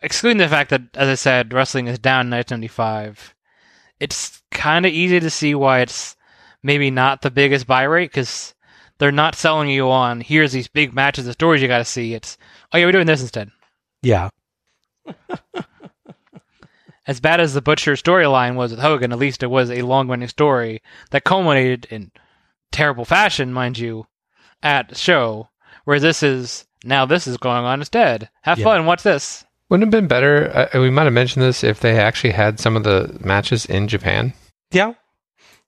Excluding 0.04 0.38
the 0.38 0.48
fact 0.48 0.70
that, 0.70 0.82
as 0.94 1.08
I 1.08 1.14
said, 1.14 1.52
wrestling 1.54 1.86
is 1.86 1.98
down 1.98 2.26
in 2.26 2.30
1975, 2.30 3.34
it's 4.00 4.42
kind 4.50 4.84
of 4.84 4.92
easy 4.92 5.18
to 5.18 5.30
see 5.30 5.54
why 5.54 5.80
it's 5.80 6.14
maybe 6.62 6.90
not 6.90 7.22
the 7.22 7.30
biggest 7.30 7.66
buy 7.66 7.84
rate 7.84 8.10
because 8.10 8.54
they're 8.98 9.10
not 9.10 9.34
selling 9.34 9.68
you 9.68 9.90
on 9.90 10.20
here's 10.20 10.52
these 10.52 10.68
big 10.68 10.94
matches, 10.94 11.24
the 11.24 11.32
stories 11.32 11.62
you 11.62 11.68
got 11.68 11.78
to 11.78 11.84
see. 11.84 12.12
It's 12.14 12.36
oh 12.72 12.78
yeah, 12.78 12.84
we're 12.84 12.92
doing 12.92 13.06
this 13.06 13.22
instead. 13.22 13.50
Yeah. 14.02 14.28
as 17.06 17.20
bad 17.20 17.40
as 17.40 17.54
the 17.54 17.62
Butcher 17.62 17.94
storyline 17.94 18.56
was 18.56 18.70
with 18.72 18.80
Hogan, 18.80 19.12
at 19.12 19.18
least 19.18 19.42
it 19.42 19.48
was 19.48 19.70
a 19.70 19.82
long 19.82 20.08
running 20.08 20.28
story 20.28 20.82
that 21.10 21.24
culminated 21.24 21.86
in 21.90 22.12
terrible 22.72 23.04
fashion, 23.04 23.52
mind 23.52 23.78
you, 23.78 24.06
at 24.62 24.96
show. 24.96 25.48
Whereas 25.84 26.02
this 26.02 26.22
is 26.22 26.66
now 26.84 27.06
this 27.06 27.26
is 27.26 27.36
going 27.36 27.64
on 27.64 27.80
instead. 27.80 28.30
Have 28.42 28.58
Yeah. 28.58 28.64
fun, 28.64 28.86
watch 28.86 29.02
this. 29.02 29.44
Wouldn't 29.70 29.82
it 29.84 29.96
have 29.96 30.02
been 30.02 30.08
better? 30.08 30.68
Uh, 30.74 30.80
we 30.80 30.90
might 30.90 31.04
have 31.04 31.12
mentioned 31.12 31.42
this 31.44 31.64
if 31.64 31.80
they 31.80 31.98
actually 31.98 32.32
had 32.32 32.60
some 32.60 32.76
of 32.76 32.84
the 32.84 33.18
matches 33.24 33.64
in 33.66 33.88
Japan. 33.88 34.32
Yeah. 34.70 34.94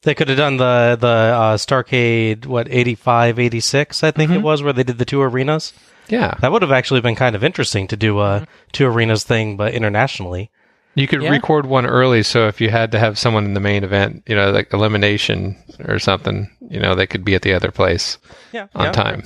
They 0.02 0.14
could 0.14 0.28
have 0.28 0.36
done 0.38 0.58
the 0.58 0.96
the 1.00 1.06
uh, 1.08 1.56
Starcade 1.56 2.46
what 2.46 2.68
85 2.70 3.38
86 3.38 4.04
I 4.04 4.10
think 4.10 4.30
it 4.30 4.38
Mhm. 4.38 4.42
was 4.42 4.62
where 4.62 4.72
they 4.72 4.82
did 4.84 4.98
the 4.98 5.04
two 5.04 5.22
arenas. 5.22 5.72
Yeah, 6.08 6.34
That 6.40 6.52
would 6.52 6.62
have 6.62 6.70
actually 6.70 7.00
been 7.00 7.16
kind 7.16 7.34
of 7.34 7.42
interesting 7.42 7.88
to 7.88 7.96
do 7.96 8.20
a 8.20 8.46
two 8.72 8.86
arenas 8.86 9.24
thing 9.24 9.56
but 9.56 9.74
internationally. 9.74 10.50
you 10.94 11.06
could 11.08 11.20
Yeah. 11.22 11.30
record 11.30 11.66
one 11.66 11.84
early, 11.84 12.22
so 12.22 12.46
if 12.48 12.58
you 12.60 12.70
had 12.70 12.90
to 12.92 12.98
have 12.98 13.18
someone 13.18 13.44
in 13.44 13.52
the 13.54 13.60
main 13.60 13.84
event, 13.84 14.22
you 14.26 14.34
know, 14.34 14.50
like 14.50 14.72
elimination 14.72 15.56
or 15.86 15.98
something, 15.98 16.48
you 16.70 16.80
know, 16.80 16.94
they 16.94 17.06
could 17.06 17.22
be 17.24 17.34
at 17.34 17.42
the 17.42 17.52
other 17.52 17.70
place 17.70 18.16
Yeah. 18.52 18.68
on 18.74 18.92
time. 18.92 19.24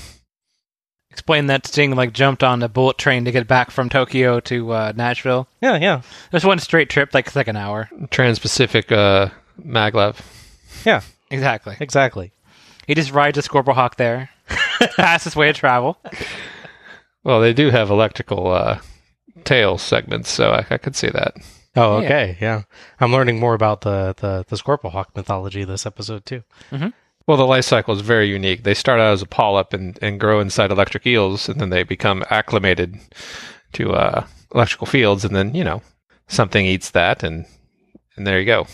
Explain 1.21 1.49
that 1.49 1.67
Sting 1.67 1.95
like 1.95 2.15
jumped 2.15 2.43
on 2.43 2.63
a 2.63 2.69
bullet 2.69 2.97
train 2.97 3.27
to 3.27 3.31
get 3.31 3.47
back 3.47 3.71
from 3.71 3.91
Tokyo 3.91 4.41
to 4.41 4.73
uh, 4.73 4.93
Nashville. 4.97 5.47
Yeah, 5.61 5.77
yeah. 5.77 6.01
Just 6.33 6.47
one 6.47 6.59
straight 6.59 6.89
trip, 6.89 7.13
like 7.13 7.27
it's 7.27 7.37
like 7.37 7.47
an 7.47 7.57
hour. 7.57 7.91
Trans-Pacific 8.11 8.91
uh, 8.91 9.29
maglev. 9.63 10.17
Yeah, 10.87 11.03
Exactly. 11.31 11.77
exactly. 11.79 12.33
He 12.87 12.95
just 12.95 13.13
rides 13.13 13.37
a 13.37 13.43
Scorpion 13.43 13.75
Hawk 13.77 13.97
there. 13.97 14.31
Fastest 14.97 15.37
way 15.37 15.49
to 15.49 15.53
travel. 15.53 15.99
Well, 17.23 17.43
they 17.43 17.53
do 17.53 17.69
have 17.69 17.91
electrical 17.91 18.51
uh, 18.51 18.81
tail 19.45 19.77
segments, 19.77 20.31
so 20.31 20.53
I, 20.53 20.65
I 20.71 20.79
could 20.79 20.97
see 20.97 21.11
that. 21.11 21.35
Oh, 21.77 21.97
okay. 21.99 22.39
Yeah. 22.41 22.63
I'm 22.99 23.13
learning 23.13 23.39
more 23.39 23.53
about 23.53 23.83
the 23.83 24.15
the 24.17 24.47
the 24.49 24.57
Scorpio 24.57 24.91
Hawk 24.91 25.15
mythology 25.15 25.65
this 25.65 25.85
episode 25.85 26.25
too. 26.25 26.43
Well, 27.31 27.37
the 27.37 27.47
life 27.47 27.65
cycle 27.65 27.95
is 27.95 28.01
very 28.01 28.29
unique. 28.29 28.65
They 28.65 28.75
start 28.75 28.99
out 28.99 29.13
as 29.13 29.23
a 29.23 29.27
polyp 29.27 29.73
and, 29.73 29.97
and 30.03 30.19
grow 30.19 30.41
inside 30.41 30.73
electric 30.73 31.07
eels, 31.07 31.49
and 31.49 31.61
then 31.61 31.71
they 31.71 31.85
become 31.85 32.25
acclimated 32.29 32.99
to 33.75 33.93
uh, 33.93 34.27
electrical 34.53 34.89
fields, 34.89 35.25
and 35.25 35.37
then 35.37 35.55
you 35.55 35.63
know 35.63 35.81
something 36.27 36.67
eats 36.67 36.91
that, 36.91 37.23
and 37.23 37.47
and 38.17 38.27
there 38.27 38.41
you 38.41 38.47
go. 38.47 38.67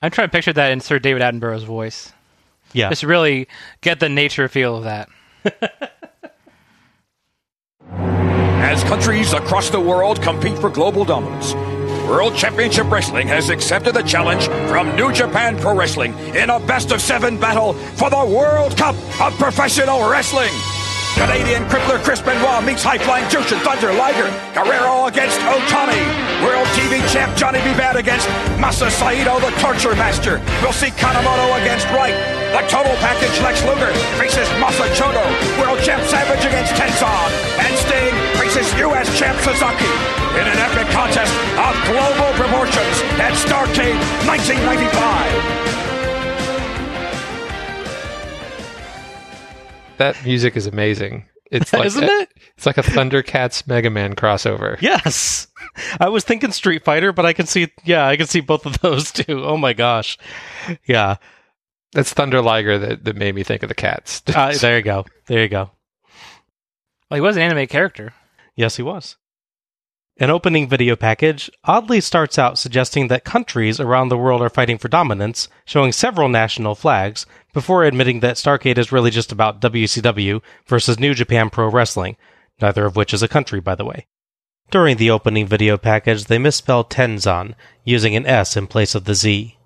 I'm 0.00 0.10
trying 0.10 0.28
to 0.28 0.32
picture 0.32 0.54
that 0.54 0.72
in 0.72 0.80
Sir 0.80 0.98
David 0.98 1.20
Attenborough's 1.20 1.64
voice. 1.64 2.14
Yeah. 2.72 2.88
Just 2.88 3.02
really 3.02 3.48
get 3.82 4.00
the 4.00 4.08
nature 4.08 4.48
feel 4.48 4.78
of 4.78 4.84
that. 4.84 5.10
As 7.90 8.82
countries 8.84 9.34
across 9.34 9.68
the 9.68 9.78
world 9.78 10.22
compete 10.22 10.58
for 10.58 10.70
global 10.70 11.04
dominance, 11.04 11.52
World 12.04 12.36
Championship 12.36 12.90
Wrestling 12.90 13.26
has 13.28 13.48
accepted 13.48 13.94
the 13.94 14.02
challenge 14.02 14.46
from 14.68 14.94
New 14.94 15.12
Japan 15.12 15.58
Pro 15.58 15.74
Wrestling 15.74 16.12
in 16.34 16.50
a 16.50 16.60
best 16.60 16.92
of 16.92 17.00
seven 17.00 17.40
battle 17.40 17.72
for 17.72 18.10
the 18.10 18.24
World 18.24 18.76
Cup 18.76 18.94
of 19.20 19.32
Professional 19.38 20.08
Wrestling. 20.08 20.52
Canadian 21.14 21.64
crippler 21.64 22.02
Chris 22.02 22.20
Benoit 22.20 22.62
meets 22.64 22.82
high-flying 22.82 23.24
Jushin 23.26 23.60
Thunder 23.62 23.92
Liger. 23.94 24.28
Guerrero 24.52 25.06
against 25.06 25.40
Otani. 25.40 26.02
World 26.44 26.66
TV 26.68 27.00
champ 27.10 27.34
Johnny 27.36 27.60
B. 27.60 27.72
Bad 27.72 27.96
against 27.96 28.28
Masa 28.58 28.90
Saito, 28.90 29.40
the 29.40 29.50
Torture 29.58 29.94
Master. 29.94 30.42
We'll 30.60 30.72
see 30.72 30.90
Kanemoto 30.90 31.60
against 31.62 31.86
Wright. 31.88 32.43
The 32.54 32.62
total 32.70 32.94
package 33.02 33.34
Lex 33.42 33.64
Luger 33.64 33.90
faces 34.14 34.46
Masa 34.62 34.86
Chono. 34.94 35.26
World 35.60 35.80
champ 35.82 36.04
Savage 36.04 36.44
against 36.46 36.72
Tenzon. 36.74 37.30
And 37.58 37.74
Sting 37.82 38.14
faces 38.38 38.72
U.S. 38.78 39.10
champ 39.18 39.36
Sasaki. 39.40 39.90
In 40.38 40.46
an 40.46 40.58
epic 40.62 40.86
contest 40.94 41.34
of 41.58 41.74
global 41.90 42.30
proportions 42.38 43.02
at 43.18 43.32
Starcade 43.34 43.98
1995. 44.28 45.64
That 49.98 50.24
music 50.24 50.56
is 50.56 50.68
amazing. 50.68 51.24
It's 51.50 51.72
like 51.72 51.86
Isn't 51.86 52.04
it? 52.04 52.28
It's 52.56 52.66
like 52.66 52.78
a 52.78 52.82
Thundercats 52.82 53.66
Mega 53.66 53.90
Man 53.90 54.14
crossover. 54.14 54.80
Yes. 54.84 55.48
I 55.98 56.08
was 56.08 56.22
thinking 56.22 56.52
Street 56.52 56.84
Fighter, 56.84 57.12
but 57.12 57.26
I 57.26 57.32
can 57.32 57.46
see 57.46 57.72
yeah, 57.84 58.06
I 58.06 58.16
can 58.16 58.28
see 58.28 58.38
both 58.40 58.64
of 58.64 58.78
those 58.80 59.10
too. 59.10 59.42
Oh 59.44 59.56
my 59.56 59.72
gosh. 59.72 60.18
Yeah. 60.86 61.16
That's 61.94 62.12
Thunder 62.12 62.42
Liger 62.42 62.76
that, 62.78 63.04
that 63.04 63.16
made 63.16 63.34
me 63.34 63.44
think 63.44 63.62
of 63.62 63.68
the 63.68 63.74
cats. 63.74 64.22
Uh, 64.34 64.52
there 64.58 64.76
you 64.76 64.82
go. 64.82 65.06
There 65.26 65.40
you 65.40 65.48
go. 65.48 65.70
Well, 67.08 67.16
he 67.16 67.20
was 67.20 67.36
an 67.36 67.42
anime 67.42 67.68
character. 67.68 68.12
Yes, 68.56 68.76
he 68.76 68.82
was. 68.82 69.16
An 70.18 70.30
opening 70.30 70.68
video 70.68 70.96
package 70.96 71.50
oddly 71.64 72.00
starts 72.00 72.38
out 72.38 72.58
suggesting 72.58 73.08
that 73.08 73.24
countries 73.24 73.80
around 73.80 74.08
the 74.08 74.18
world 74.18 74.42
are 74.42 74.50
fighting 74.50 74.78
for 74.78 74.88
dominance, 74.88 75.48
showing 75.64 75.92
several 75.92 76.28
national 76.28 76.74
flags, 76.74 77.26
before 77.52 77.84
admitting 77.84 78.20
that 78.20 78.36
Starcade 78.36 78.78
is 78.78 78.92
really 78.92 79.10
just 79.10 79.32
about 79.32 79.60
WCW 79.60 80.40
versus 80.66 80.98
New 80.98 81.14
Japan 81.14 81.48
Pro 81.50 81.68
Wrestling, 81.68 82.16
neither 82.60 82.86
of 82.86 82.96
which 82.96 83.14
is 83.14 83.22
a 83.22 83.28
country, 83.28 83.60
by 83.60 83.74
the 83.74 83.84
way. 83.84 84.06
During 84.70 84.96
the 84.96 85.10
opening 85.10 85.46
video 85.46 85.76
package, 85.76 86.24
they 86.24 86.38
misspell 86.38 86.84
Tenzan, 86.84 87.54
using 87.84 88.16
an 88.16 88.26
S 88.26 88.56
in 88.56 88.66
place 88.66 88.94
of 88.94 89.04
the 89.04 89.14
Z. 89.14 89.56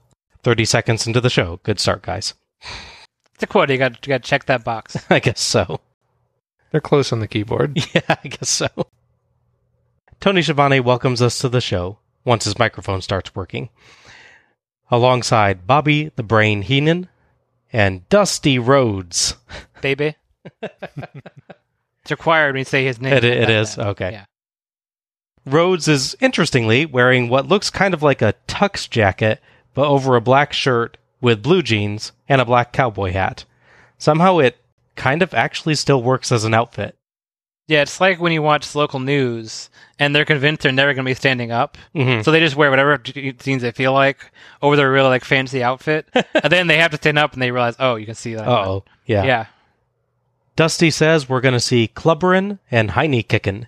30 0.43 0.65
seconds 0.65 1.07
into 1.07 1.21
the 1.21 1.31
show. 1.31 1.61
Good 1.63 1.81
start, 1.81 2.03
guys. 2.03 2.35
It's 3.35 3.43
a 3.43 3.47
quote. 3.47 3.71
You 3.71 3.79
got 3.79 4.03
to 4.03 4.19
check 4.21 4.47
that 4.47 4.65
box. 4.65 4.97
I 5.11 5.19
guess 5.21 5.41
so. 5.41 5.81
They're 6.71 6.81
close 6.81 7.13
on 7.13 7.21
the 7.21 7.29
keyboard. 7.29 7.79
Yeah, 7.95 8.17
I 8.23 8.29
guess 8.29 8.49
so. 8.49 8.69
Tony 10.21 10.43
Schiavone 10.43 10.81
welcomes 10.81 11.23
us 11.23 11.39
to 11.39 11.49
the 11.49 11.61
show 11.61 11.99
once 12.25 12.45
his 12.45 12.59
microphone 12.59 13.01
starts 13.01 13.35
working, 13.35 13.69
alongside 14.91 15.67
Bobby 15.67 16.11
the 16.17 16.23
Brain 16.25 16.63
Heenan 16.63 17.09
and 17.73 18.09
Dusty 18.09 18.59
Rhodes. 18.59 19.35
baby. 19.81 20.17
it's 20.61 22.11
required 22.11 22.55
when 22.55 22.61
you 22.61 22.65
say 22.65 22.85
his 22.85 23.01
name. 23.01 23.13
It- 23.15 23.25
it 23.25 23.49
like 23.49 23.69
that. 23.77 23.87
Okay. 23.89 24.11
Yeah. 24.13 24.25
Rhodes 25.47 25.89
is 25.89 26.17
interestingly 26.21 26.85
wearing 26.85 27.29
what 27.29 27.47
looks 27.47 27.71
kind 27.71 27.95
of 27.95 28.03
like 28.03 28.21
a 28.21 28.35
tux 28.47 28.89
jacket, 28.91 29.41
but 29.75 29.87
over 29.89 30.17
a 30.17 30.21
black 30.21 30.53
shirt 30.53 30.97
with 31.21 31.43
blue 31.43 31.63
jeans 31.63 32.13
and 32.29 32.41
a 32.41 32.45
black 32.45 32.73
cowboy 32.73 33.13
hat. 33.13 33.45
Somehow 33.99 34.39
it 34.39 34.57
kind 34.97 35.23
of 35.23 35.35
actually 35.35 35.75
still 35.75 36.03
works 36.03 36.31
as 36.33 36.45
an 36.45 36.55
outfit. 36.55 36.95
Yeah, 37.67 37.83
it's 37.83 38.01
like 38.01 38.19
when 38.21 38.33
you 38.33 38.41
watch 38.41 38.75
local 38.75 38.99
news 38.99 39.69
and 39.99 40.15
they're 40.17 40.25
convinced 40.25 40.63
they're 40.63 40.73
never 40.73 40.95
going 40.95 41.05
to 41.05 41.11
be 41.11 41.15
standing 41.15 41.51
up, 41.53 41.77
Mhm. 41.95 42.25
so 42.25 42.31
they 42.31 42.41
just 42.41 42.57
wear 42.57 42.71
whatever 42.71 42.97
jeans 42.97 43.61
they 43.63 43.73
feel 43.73 43.93
like 43.93 44.19
over 44.63 44.75
their 44.75 44.91
really 44.91 45.09
like 45.09 45.25
fancy 45.25 45.63
outfit, 45.63 46.09
and 46.15 46.51
then 46.51 46.67
they 46.67 46.79
have 46.79 46.93
to 46.93 46.97
stand 46.97 47.19
up 47.19 47.35
and 47.35 47.43
they 47.43 47.51
realize, 47.51 47.77
oh, 47.79 47.97
you 47.97 48.07
can 48.07 48.15
see 48.15 48.35
that. 48.35 48.49
Oh. 48.49 48.85
Yeah. 49.05 49.25
yeah. 49.25 49.47
Dusty 50.57 50.91
says 50.91 51.29
we're 51.29 51.41
going 51.41 51.53
to 51.55 51.61
see 51.61 51.89
Clubberin 51.95 52.59
and 52.71 52.93
Heine 52.93 53.23
kickin'. 53.23 53.67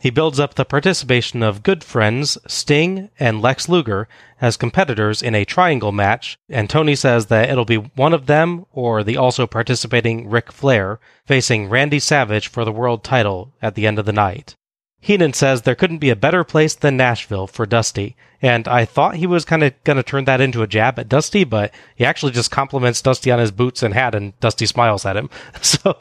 He 0.00 0.08
builds 0.08 0.40
up 0.40 0.54
the 0.54 0.64
participation 0.64 1.42
of 1.42 1.62
good 1.62 1.84
friends 1.84 2.38
Sting 2.46 3.10
and 3.20 3.42
Lex 3.42 3.68
Luger 3.68 4.08
as 4.40 4.56
competitors 4.56 5.20
in 5.20 5.34
a 5.34 5.44
triangle 5.44 5.92
match, 5.92 6.38
and 6.48 6.70
Tony 6.70 6.94
says 6.94 7.26
that 7.26 7.50
it'll 7.50 7.66
be 7.66 7.76
one 7.76 8.14
of 8.14 8.24
them 8.24 8.64
or 8.72 9.04
the 9.04 9.18
also 9.18 9.46
participating 9.46 10.30
Ric 10.30 10.50
Flair 10.52 11.00
facing 11.26 11.68
Randy 11.68 11.98
Savage 11.98 12.48
for 12.48 12.64
the 12.64 12.72
world 12.72 13.04
title 13.04 13.52
at 13.60 13.74
the 13.74 13.86
end 13.86 13.98
of 13.98 14.06
the 14.06 14.12
night. 14.12 14.54
Heenan 15.02 15.34
says 15.34 15.62
there 15.62 15.74
couldn't 15.74 15.98
be 15.98 16.10
a 16.10 16.16
better 16.16 16.44
place 16.44 16.74
than 16.74 16.96
Nashville 16.96 17.46
for 17.46 17.66
Dusty, 17.66 18.16
and 18.40 18.66
I 18.66 18.86
thought 18.86 19.16
he 19.16 19.26
was 19.26 19.44
kind 19.44 19.62
of 19.62 19.84
going 19.84 19.98
to 19.98 20.02
turn 20.02 20.24
that 20.24 20.40
into 20.40 20.62
a 20.62 20.66
jab 20.66 20.98
at 20.98 21.10
Dusty, 21.10 21.44
but 21.44 21.74
he 21.94 22.06
actually 22.06 22.32
just 22.32 22.50
compliments 22.50 23.02
Dusty 23.02 23.30
on 23.30 23.38
his 23.38 23.50
boots 23.50 23.82
and 23.82 23.92
hat, 23.92 24.14
and 24.14 24.38
Dusty 24.40 24.64
smiles 24.64 25.04
at 25.04 25.16
him. 25.16 25.28
So, 25.62 25.98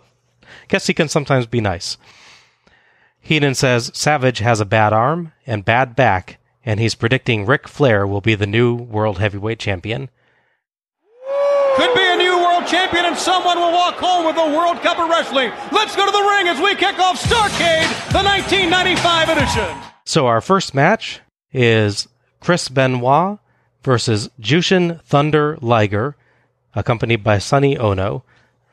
guess 0.70 0.88
he 0.88 0.94
can 0.94 1.10
sometimes 1.10 1.46
be 1.46 1.60
nice. 1.60 1.98
Heenan 3.22 3.56
says 3.56 3.92
Savage 3.94 4.40
has 4.40 4.60
a 4.60 4.66
bad 4.66 4.94
arm 4.94 5.34
and 5.46 5.66
bad 5.66 5.96
back, 5.96 6.40
and 6.66 6.80
he's 6.80 6.96
predicting 6.96 7.46
Ric 7.46 7.68
Flair 7.68 8.08
will 8.08 8.22
be 8.22 8.36
the 8.36 8.48
new 8.48 8.76
world 8.76 9.20
heavyweight 9.20 9.60
champion. 9.60 10.10
Could 11.76 11.94
be 11.94 12.02
a 12.02 12.18
new 12.18 12.38
world 12.38 12.66
champion, 12.68 13.06
and 13.06 13.18
someone 13.18 13.58
will 13.58 13.72
walk 13.72 13.96
home 13.96 14.26
with 14.26 14.36
the 14.36 14.58
World 14.58 14.82
Cup 14.82 15.00
of 15.00 15.10
Wrestling. 15.10 15.52
Let's 15.72 15.96
go 15.96 16.06
to 16.06 16.12
the 16.12 16.30
ring 16.36 16.48
as 16.48 16.60
we 16.60 16.76
kick 16.76 17.00
off 17.00 17.22
Starcade, 17.22 17.88
the 18.12 18.24
1995 18.24 19.30
edition. 19.30 19.78
So 20.06 20.26
our 20.28 20.42
first 20.42 20.74
match 20.74 21.22
is 21.54 22.08
Chris 22.40 22.68
Benoit 22.68 23.38
versus 23.84 24.30
Jushin 24.40 25.02
Thunder 25.04 25.58
Liger, 25.62 26.16
accompanied 26.74 27.24
by 27.24 27.38
Sonny 27.38 27.78
Ono. 27.78 28.24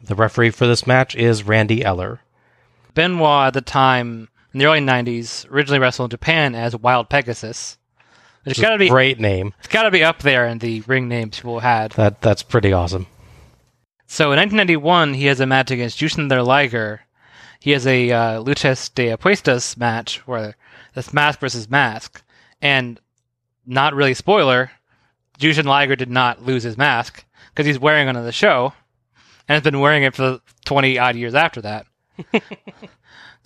The 0.02 0.14
referee 0.14 0.50
for 0.50 0.66
this 0.66 0.86
match 0.86 1.14
is 1.14 1.42
Randy 1.42 1.84
Eller. 1.84 2.20
Benoit 2.94 3.48
at 3.48 3.54
the 3.54 3.60
time 3.60 4.28
in 4.56 4.60
the 4.60 4.64
early 4.64 4.80
'90s 4.80 5.46
originally 5.50 5.78
wrestled 5.78 6.06
in 6.06 6.14
Japan 6.14 6.54
as 6.54 6.74
Wild 6.74 7.10
Pegasus. 7.10 7.76
It's 8.46 8.58
got 8.58 8.70
to 8.70 8.78
be 8.78 8.88
Great 8.88 9.20
name. 9.20 9.52
it's 9.58 9.68
got 9.68 9.82
to 9.82 9.90
be 9.90 10.02
up 10.02 10.20
there 10.22 10.46
in 10.46 10.60
the 10.60 10.80
ring 10.82 11.08
names 11.08 11.36
people 11.36 11.60
had. 11.60 11.92
That 11.92 12.22
that's 12.22 12.42
pretty 12.42 12.72
awesome. 12.72 13.06
So 14.06 14.32
in 14.32 14.38
1991, 14.38 15.12
he 15.12 15.26
has 15.26 15.40
a 15.40 15.46
match 15.46 15.70
against 15.70 15.98
Jushin 15.98 16.16
Thunder 16.16 16.42
Liger. 16.42 17.02
He 17.60 17.72
has 17.72 17.86
a 17.86 18.10
uh, 18.10 18.42
Luchas 18.42 18.94
de 18.94 19.14
Apuestas 19.14 19.76
match 19.76 20.26
where 20.26 20.56
it's 20.94 21.12
mask 21.12 21.40
versus 21.40 21.68
mask, 21.68 22.22
and 22.62 22.98
not 23.66 23.92
really 23.92 24.14
spoiler, 24.14 24.70
Jushin 25.38 25.66
Liger 25.66 25.96
did 25.96 26.08
not 26.08 26.42
lose 26.42 26.62
his 26.62 26.78
mask 26.78 27.26
because 27.50 27.66
he's 27.66 27.78
wearing 27.78 28.08
it 28.08 28.16
on 28.16 28.24
the 28.24 28.32
show, 28.32 28.72
and 29.48 29.54
has 29.54 29.62
been 29.62 29.80
wearing 29.80 30.02
it 30.04 30.14
for 30.14 30.40
20 30.64 30.98
odd 30.98 31.14
years 31.16 31.34
after 31.34 31.60
that. 31.60 31.86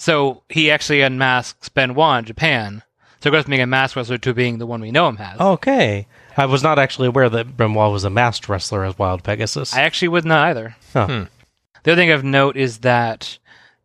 so 0.01 0.43
he 0.49 0.71
actually 0.71 1.03
unmasks 1.03 1.69
Benoit 1.69 2.21
in 2.21 2.25
Japan. 2.25 2.83
So 3.21 3.29
it 3.29 3.33
goes 3.33 3.45
from 3.45 3.51
being 3.51 3.63
a 3.63 3.67
masked 3.67 3.97
wrestler 3.97 4.17
to 4.17 4.33
being 4.33 4.57
the 4.57 4.65
one 4.65 4.81
we 4.81 4.91
know 4.91 5.09
him 5.09 5.19
as. 5.19 5.39
Okay. 5.39 6.07
I 6.39 6.47
was 6.47 6.63
not 6.63 6.79
actually 6.79 7.09
aware 7.09 7.29
that 7.29 7.55
Benoit 7.55 7.93
was 7.93 8.05
a 8.05 8.09
masked 8.09 8.49
wrestler 8.49 8.83
as 8.83 8.99
Wild 8.99 9.23
Pegasus. 9.23 9.75
I 9.75 9.83
actually 9.83 10.09
was 10.09 10.25
not 10.25 10.49
either. 10.49 10.75
Huh. 10.95 11.07
Hmm. 11.07 11.23
The 11.83 11.93
other 11.93 12.01
thing 12.01 12.11
of 12.11 12.25
note 12.25 12.57
is 12.57 12.79
that 12.79 13.39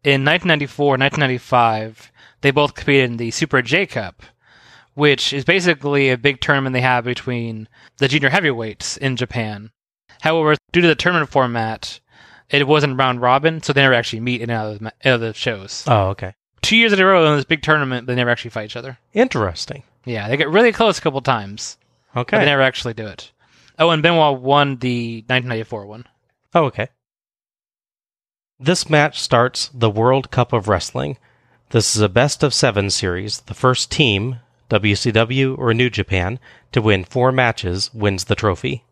in 0.05 0.23
1994 0.23 0.91
1995, 0.91 2.11
they 2.39 2.51
both 2.51 2.75
competed 2.75 3.11
in 3.11 3.17
the 3.17 3.31
Super 3.31 3.61
J 3.61 3.85
Cup, 3.85 4.23
which 4.93 5.33
is 5.33 5.43
basically 5.43 6.09
a 6.09 6.17
big 6.17 6.39
tournament 6.39 6.73
they 6.73 6.81
have 6.81 7.03
between 7.03 7.67
the 7.97 8.07
junior 8.07 8.29
heavyweights 8.29 8.95
in 8.95 9.17
Japan. 9.17 9.71
However, 10.21 10.55
due 10.71 10.79
to 10.79 10.87
the 10.87 10.95
tournament 10.95 11.29
format, 11.29 11.99
it 12.49 12.67
wasn't 12.67 12.97
round 12.97 13.21
robin, 13.21 13.61
so 13.61 13.73
they 13.73 13.81
never 13.81 13.93
actually 13.93 14.19
meet 14.19 14.41
in 14.41 14.49
other, 14.49 14.71
of 14.73 14.79
the, 14.79 14.83
ma- 14.85 14.91
out 15.03 15.15
of 15.15 15.21
the 15.21 15.33
shows. 15.33 15.83
Oh, 15.87 16.09
okay. 16.09 16.33
Two 16.61 16.77
years 16.77 16.93
in 16.93 16.99
a 16.99 17.05
row 17.05 17.25
in 17.25 17.35
this 17.35 17.45
big 17.45 17.61
tournament, 17.61 18.07
they 18.07 18.15
never 18.15 18.29
actually 18.29 18.51
fight 18.51 18.65
each 18.65 18.75
other. 18.75 18.97
Interesting. 19.13 19.83
Yeah, 20.05 20.27
they 20.27 20.37
get 20.37 20.49
really 20.49 20.71
close 20.71 20.97
a 20.97 21.01
couple 21.01 21.21
times, 21.21 21.77
but 22.13 22.27
they 22.39 22.45
never 22.45 22.61
actually 22.61 22.93
do 22.93 23.07
it. 23.07 23.31
Oh, 23.77 23.89
and 23.89 24.01
Benoit 24.01 24.39
won 24.39 24.77
the 24.77 25.17
1994 25.27 25.85
one. 25.85 26.05
Oh, 26.53 26.65
okay. 26.65 26.89
This 28.59 28.89
match 28.89 29.19
starts 29.19 29.69
the 29.73 29.89
World 29.89 30.31
Cup 30.31 30.53
of 30.53 30.67
Wrestling. 30.67 31.17
This 31.71 31.95
is 31.95 32.01
a 32.01 32.07
best 32.07 32.41
of 32.41 32.53
seven 32.53 32.89
series. 32.89 33.41
The 33.41 33.53
first 33.53 33.91
team, 33.91 34.37
WCW 34.69 35.57
or 35.57 35.73
New 35.73 35.89
Japan, 35.89 36.39
to 36.71 36.81
win 36.81 37.03
four 37.03 37.31
matches 37.31 37.93
wins 37.93 38.25
the 38.25 38.35
trophy. 38.35 38.85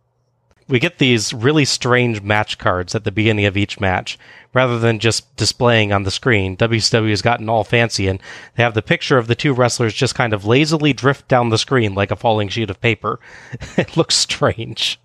We 0.68 0.80
get 0.80 0.98
these 0.98 1.34
really 1.34 1.66
strange 1.66 2.22
match 2.22 2.58
cards 2.58 2.96
at 2.96 3.04
the 3.04 3.12
beginning 3.12 3.46
of 3.46 3.58
each 3.58 3.80
match. 3.80 4.18
Rather 4.54 4.78
than 4.78 5.00
just 5.00 5.36
displaying 5.36 5.92
on 5.92 6.04
the 6.04 6.12
screen, 6.12 6.56
WCW 6.56 7.10
has 7.10 7.24
gotten 7.24 7.50
all 7.50 7.64
fancy 7.64 8.08
and 8.08 8.20
they 8.56 8.64
have 8.64 8.76
the 8.76 8.84
picture 8.84 9.18
of 9.18 9.28
the 9.28 9.36
two 9.36 9.52
wrestlers 9.52 9.96
just 9.96 10.14
kind 10.14 10.32
of 10.32 10.46
lazily 10.46 10.94
drift 10.94 11.28
down 11.28 11.50
the 11.50 11.58
screen 11.58 11.96
like 11.96 12.12
a 12.12 12.16
falling 12.16 12.50
sheet 12.50 12.70
of 12.70 12.80
paper. 12.80 13.20
it 13.78 13.98
looks 13.98 14.16
strange. 14.16 15.00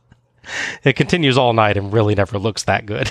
It 0.84 0.96
continues 0.96 1.38
all 1.38 1.52
night 1.54 1.76
and 1.76 1.92
really 1.92 2.14
never 2.14 2.38
looks 2.38 2.64
that 2.64 2.86
good. 2.86 3.10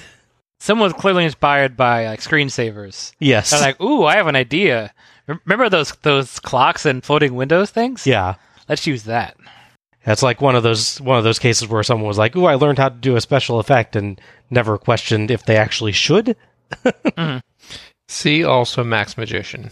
Someone 0.60 0.86
was 0.92 0.94
clearly 1.02 1.26
inspired 1.26 1.78
by 1.78 2.08
like 2.08 2.20
screensavers. 2.20 3.14
Yes. 3.20 3.52
They're 3.52 3.60
like, 3.62 3.82
"Ooh, 3.82 4.06
I 4.06 4.16
have 4.16 4.28
an 4.28 4.36
idea. 4.36 4.94
Remember 5.28 5.70
those 5.70 5.92
those 6.02 6.40
clocks 6.40 6.86
and 6.86 7.04
floating 7.04 7.36
windows 7.36 7.70
things? 7.70 8.08
yeah. 8.08 8.36
let's 8.68 8.88
use 8.88 9.04
that." 9.04 9.38
That's 10.08 10.24
like 10.24 10.40
one 10.40 10.56
of 10.56 10.64
those 10.64 11.02
one 11.02 11.18
of 11.18 11.26
those 11.26 11.38
cases 11.38 11.68
where 11.68 11.84
someone 11.84 12.08
was 12.08 12.18
like, 12.18 12.34
"Ooh, 12.38 12.46
I 12.46 12.56
learned 12.56 12.78
how 12.78 12.88
to 12.88 12.96
do 12.96 13.18
a 13.18 13.22
special 13.22 13.60
effect," 13.60 13.94
and 13.94 14.22
never 14.50 14.78
questioned 14.78 15.30
if 15.30 15.46
they 15.46 15.58
actually 15.58 15.92
should. 15.92 16.38
Mm-hmm. 16.86 17.40
See 18.08 18.46
also 18.46 18.86
Max 18.86 19.18
Magician. 19.18 19.70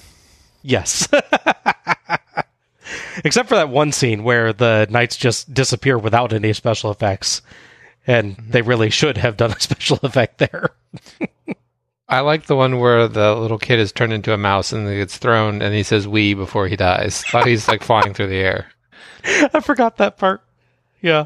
Yes. 0.61 1.07
Except 3.23 3.47
for 3.47 3.55
that 3.55 3.69
one 3.69 3.93
scene 3.93 4.25
where 4.25 4.51
the 4.51 4.87
knights 4.89 5.15
just 5.15 5.53
disappear 5.53 5.97
without 5.97 6.33
any 6.33 6.51
special 6.51 6.91
effects, 6.91 7.41
and 8.05 8.35
mm-hmm. 8.35 8.51
they 8.51 8.61
really 8.61 8.89
should 8.89 9.15
have 9.15 9.37
done 9.37 9.53
a 9.53 9.59
special 9.61 9.99
effect 10.03 10.39
there. 10.39 10.71
I 12.09 12.19
like 12.19 12.47
the 12.47 12.57
one 12.57 12.81
where 12.81 13.07
the 13.07 13.33
little 13.35 13.57
kid 13.57 13.79
is 13.79 13.93
turned 13.93 14.11
into 14.11 14.33
a 14.33 14.37
mouse 14.37 14.73
and 14.73 14.85
gets 14.85 15.17
thrown 15.17 15.61
and 15.61 15.73
he 15.73 15.83
says 15.83 16.09
"we" 16.09 16.33
before 16.33 16.67
he 16.67 16.75
dies. 16.75 17.23
Thought 17.23 17.47
he's 17.47 17.69
like 17.69 17.83
flying 17.83 18.13
through 18.13 18.27
the 18.27 18.35
air. 18.35 18.69
I 19.53 19.59
forgot 19.61 19.97
that 19.97 20.17
part. 20.17 20.41
Yeah. 21.01 21.25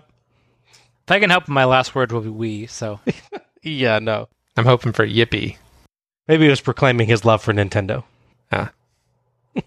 If 1.06 1.12
I 1.12 1.20
can 1.20 1.30
help, 1.30 1.48
my 1.48 1.66
last 1.66 1.96
word 1.96 2.12
will 2.12 2.22
be 2.22 2.30
"we." 2.30 2.66
So 2.68 3.00
Yeah. 3.62 4.00
No. 4.00 4.28
I'm 4.58 4.66
hoping 4.66 4.94
for 4.94 5.06
Yippee. 5.08 5.58
Maybe 6.28 6.44
he 6.46 6.50
was 6.50 6.62
proclaiming 6.62 7.08
his 7.08 7.26
love 7.26 7.42
for 7.42 7.54
Nintendo. 7.54 8.04
Ah. 8.52 8.72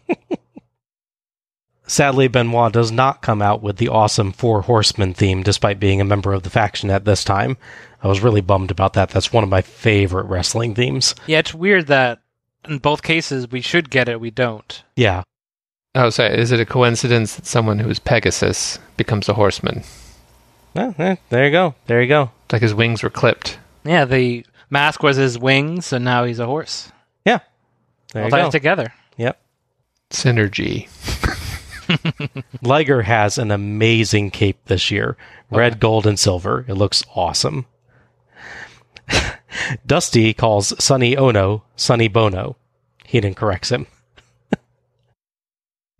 Sadly, 1.86 2.28
Benoit 2.28 2.72
does 2.72 2.90
not 2.90 3.20
come 3.20 3.42
out 3.42 3.62
with 3.62 3.76
the 3.76 3.88
awesome 3.88 4.32
Four 4.32 4.62
Horsemen 4.62 5.12
theme, 5.12 5.42
despite 5.42 5.78
being 5.80 6.00
a 6.00 6.04
member 6.06 6.32
of 6.32 6.42
the 6.42 6.48
faction 6.50 6.88
at 6.90 7.04
this 7.04 7.22
time. 7.24 7.56
I 8.02 8.08
was 8.08 8.22
really 8.22 8.40
bummed 8.40 8.70
about 8.70 8.94
that. 8.94 9.10
That's 9.10 9.32
one 9.32 9.44
of 9.44 9.50
my 9.50 9.60
favorite 9.60 10.26
wrestling 10.26 10.74
themes. 10.74 11.14
yeah, 11.26 11.40
it's 11.40 11.52
weird 11.52 11.88
that 11.88 12.20
in 12.66 12.78
both 12.78 13.02
cases 13.02 13.50
we 13.50 13.60
should 13.60 13.90
get 13.90 14.08
it, 14.08 14.20
we 14.20 14.30
don't. 14.30 14.82
Yeah. 14.96 15.22
Oh, 15.94 16.10
sorry. 16.10 16.38
Is 16.38 16.52
it 16.52 16.60
a 16.60 16.66
coincidence 16.66 17.36
that 17.36 17.46
someone 17.46 17.78
who 17.78 17.90
is 17.90 17.98
Pegasus 17.98 18.78
becomes 18.96 19.28
a 19.28 19.34
horseman? 19.34 19.82
Eh, 20.74 21.16
there 21.28 21.44
you 21.44 21.50
go. 21.50 21.74
There 21.86 22.00
you 22.00 22.08
go. 22.08 22.30
Like 22.50 22.62
his 22.62 22.74
wings 22.74 23.02
were 23.02 23.10
clipped. 23.10 23.58
Yeah, 23.84 24.04
the 24.06 24.46
mask 24.70 25.02
was 25.02 25.16
his 25.16 25.38
wings, 25.38 25.92
and 25.92 26.04
now 26.04 26.24
he's 26.24 26.38
a 26.38 26.46
horse. 26.46 26.90
Yeah. 27.26 27.40
There 28.12 28.22
All 28.24 28.30
you 28.30 28.36
go. 28.36 28.50
together. 28.50 28.92
Yep. 29.18 29.38
Synergy. 30.10 30.88
Liger 32.62 33.02
has 33.02 33.36
an 33.38 33.50
amazing 33.50 34.30
cape 34.30 34.58
this 34.66 34.90
year 34.90 35.16
red, 35.50 35.78
gold, 35.80 36.06
and 36.06 36.18
silver. 36.18 36.64
It 36.68 36.74
looks 36.74 37.02
awesome. 37.14 37.66
Dusty 39.86 40.32
calls 40.32 40.72
Sonny 40.82 41.16
Ono 41.16 41.64
Sonny 41.76 42.08
Bono. 42.08 42.56
Heenan 43.04 43.34
corrects 43.34 43.70
him. 43.70 43.86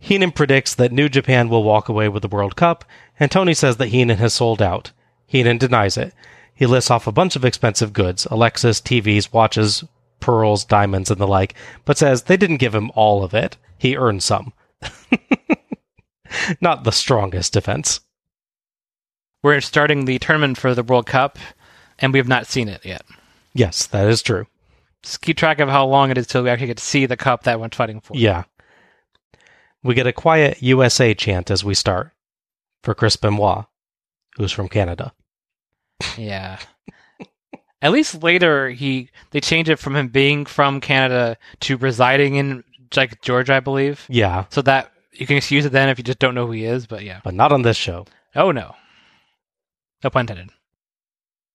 Heenan 0.02 0.32
predicts 0.32 0.74
that 0.74 0.90
New 0.90 1.08
Japan 1.08 1.48
will 1.48 1.62
walk 1.62 1.88
away 1.88 2.08
with 2.08 2.22
the 2.22 2.28
World 2.28 2.56
Cup, 2.56 2.84
and 3.20 3.30
Tony 3.30 3.54
says 3.54 3.76
that 3.76 3.90
Heenan 3.90 4.18
has 4.18 4.34
sold 4.34 4.60
out. 4.60 4.90
Heenan 5.26 5.58
denies 5.58 5.96
it. 5.96 6.12
He 6.52 6.66
lists 6.66 6.90
off 6.90 7.06
a 7.06 7.12
bunch 7.12 7.36
of 7.36 7.44
expensive 7.44 7.92
goods 7.92 8.26
a 8.26 8.30
Lexus, 8.30 8.82
TVs, 8.82 9.32
watches, 9.32 9.84
pearls, 10.18 10.64
diamonds, 10.64 11.08
and 11.08 11.20
the 11.20 11.26
like, 11.28 11.54
but 11.84 11.96
says 11.96 12.24
they 12.24 12.36
didn't 12.36 12.56
give 12.56 12.74
him 12.74 12.90
all 12.96 13.22
of 13.22 13.32
it. 13.32 13.56
He 13.78 13.96
earned 13.96 14.24
some. 14.24 14.52
Not 16.60 16.82
the 16.82 16.90
strongest 16.90 17.52
defense. 17.52 18.00
We're 19.44 19.60
starting 19.60 20.04
the 20.04 20.18
tournament 20.18 20.58
for 20.58 20.74
the 20.74 20.82
World 20.82 21.06
Cup, 21.06 21.38
and 22.00 22.12
we 22.12 22.18
have 22.18 22.28
not 22.28 22.48
seen 22.48 22.68
it 22.68 22.84
yet. 22.84 23.02
Yes, 23.54 23.86
that 23.86 24.08
is 24.08 24.20
true. 24.20 24.48
Just 25.04 25.20
keep 25.20 25.36
track 25.36 25.60
of 25.60 25.68
how 25.68 25.86
long 25.86 26.10
it 26.10 26.18
is 26.18 26.26
till 26.26 26.42
we 26.42 26.50
actually 26.50 26.68
get 26.68 26.78
to 26.78 26.84
see 26.84 27.06
the 27.06 27.16
cup 27.16 27.44
that 27.44 27.60
we're 27.60 27.68
fighting 27.68 28.00
for. 28.00 28.16
Yeah. 28.16 28.44
We 29.82 29.94
get 29.94 30.06
a 30.06 30.12
quiet 30.12 30.62
USA 30.62 31.14
chant 31.14 31.50
as 31.50 31.64
we 31.64 31.74
start 31.74 32.12
for 32.82 32.94
Chris 32.94 33.16
Benoit, 33.16 33.64
who's 34.36 34.52
from 34.52 34.68
Canada. 34.68 35.12
Yeah. 36.16 36.58
At 37.80 37.90
least 37.90 38.22
later, 38.22 38.70
he 38.70 39.10
they 39.30 39.40
change 39.40 39.68
it 39.68 39.78
from 39.78 39.96
him 39.96 40.08
being 40.08 40.46
from 40.46 40.80
Canada 40.80 41.36
to 41.60 41.76
residing 41.76 42.36
in 42.36 42.62
like 42.96 43.20
Georgia, 43.22 43.54
I 43.54 43.60
believe. 43.60 44.06
Yeah, 44.08 44.44
So 44.50 44.62
that 44.62 44.92
you 45.12 45.26
can 45.26 45.36
excuse 45.36 45.64
it 45.64 45.72
then 45.72 45.88
if 45.88 45.98
you 45.98 46.04
just 46.04 46.18
don't 46.18 46.34
know 46.34 46.46
who 46.46 46.52
he 46.52 46.64
is. 46.64 46.86
But 46.86 47.02
yeah. 47.02 47.20
but 47.24 47.34
not 47.34 47.52
on 47.52 47.62
this 47.62 47.76
show. 47.76 48.06
Oh 48.36 48.52
no. 48.52 48.74
No 50.04 50.10
pun 50.10 50.22
intended. 50.22 50.50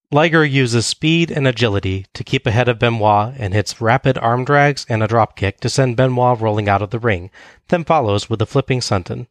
Liger 0.10 0.46
uses 0.46 0.86
speed 0.86 1.30
and 1.30 1.46
agility 1.46 2.06
to 2.14 2.24
keep 2.24 2.48
ahead 2.48 2.70
of 2.70 2.80
Benoit 2.80 3.34
and 3.38 3.54
hits 3.54 3.82
rapid 3.82 4.18
arm 4.18 4.46
drags 4.46 4.86
and 4.88 5.04
a 5.04 5.08
drop 5.08 5.36
kick 5.36 5.60
to 5.60 5.70
send 5.70 5.98
Benoit 5.98 6.40
rolling 6.40 6.70
out 6.70 6.82
of 6.82 6.92
the 6.92 7.00
ring, 7.00 7.30
then 7.68 7.84
follows 7.84 8.30
with 8.30 8.42
a 8.42 8.46
flipping 8.46 8.80
senton. 8.80 9.28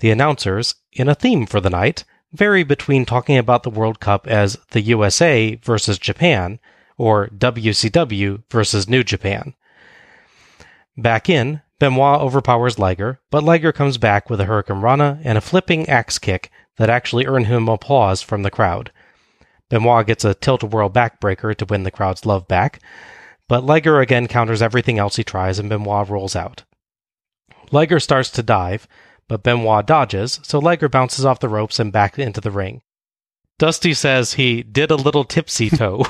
The 0.00 0.10
announcers, 0.10 0.74
in 0.92 1.08
a 1.08 1.14
theme 1.14 1.46
for 1.46 1.60
the 1.60 1.70
night, 1.70 2.02
vary 2.32 2.64
between 2.64 3.04
talking 3.04 3.38
about 3.38 3.62
the 3.62 3.70
World 3.70 4.00
Cup 4.00 4.26
as 4.26 4.58
the 4.72 4.80
USA 4.80 5.54
versus 5.62 5.98
Japan 5.98 6.58
or 6.98 7.28
WCW 7.28 8.42
versus 8.50 8.88
New 8.88 9.04
Japan. 9.04 9.54
Back 10.96 11.30
in, 11.30 11.62
Benoit 11.78 12.20
overpowers 12.20 12.76
Liger, 12.76 13.20
but 13.30 13.44
Liger 13.44 13.70
comes 13.70 13.98
back 13.98 14.28
with 14.28 14.40
a 14.40 14.46
hurricanrana 14.46 15.20
and 15.22 15.38
a 15.38 15.40
flipping 15.40 15.88
axe 15.88 16.18
kick 16.18 16.50
that 16.76 16.90
actually 16.90 17.26
earn 17.26 17.44
him 17.44 17.68
applause 17.68 18.20
from 18.20 18.42
the 18.42 18.50
crowd. 18.50 18.90
Benoit 19.72 20.06
gets 20.06 20.22
a 20.22 20.34
tilt-a-whirl 20.34 20.90
backbreaker 20.90 21.56
to 21.56 21.64
win 21.64 21.84
the 21.84 21.90
crowd's 21.90 22.26
love 22.26 22.46
back, 22.46 22.82
but 23.48 23.64
Liger 23.64 24.00
again 24.00 24.28
counters 24.28 24.60
everything 24.60 24.98
else 24.98 25.16
he 25.16 25.24
tries 25.24 25.58
and 25.58 25.70
Benoit 25.70 26.10
rolls 26.10 26.36
out. 26.36 26.64
Liger 27.70 27.98
starts 27.98 28.28
to 28.32 28.42
dive, 28.42 28.86
but 29.28 29.42
Benoit 29.42 29.86
dodges, 29.86 30.40
so 30.42 30.58
Liger 30.58 30.90
bounces 30.90 31.24
off 31.24 31.40
the 31.40 31.48
ropes 31.48 31.80
and 31.80 31.90
back 31.90 32.18
into 32.18 32.38
the 32.38 32.50
ring. 32.50 32.82
Dusty 33.58 33.94
says 33.94 34.34
he 34.34 34.62
did 34.62 34.90
a 34.90 34.94
little 34.94 35.24
tipsy 35.24 35.70
toe, 35.70 36.04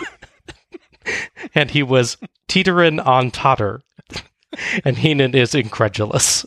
and 1.55 1.71
he 1.71 1.85
was 1.85 2.17
teetering 2.49 2.99
on 2.99 3.31
totter, 3.31 3.83
and 4.85 4.99
Heenan 4.99 5.37
is 5.37 5.55
incredulous. 5.55 6.45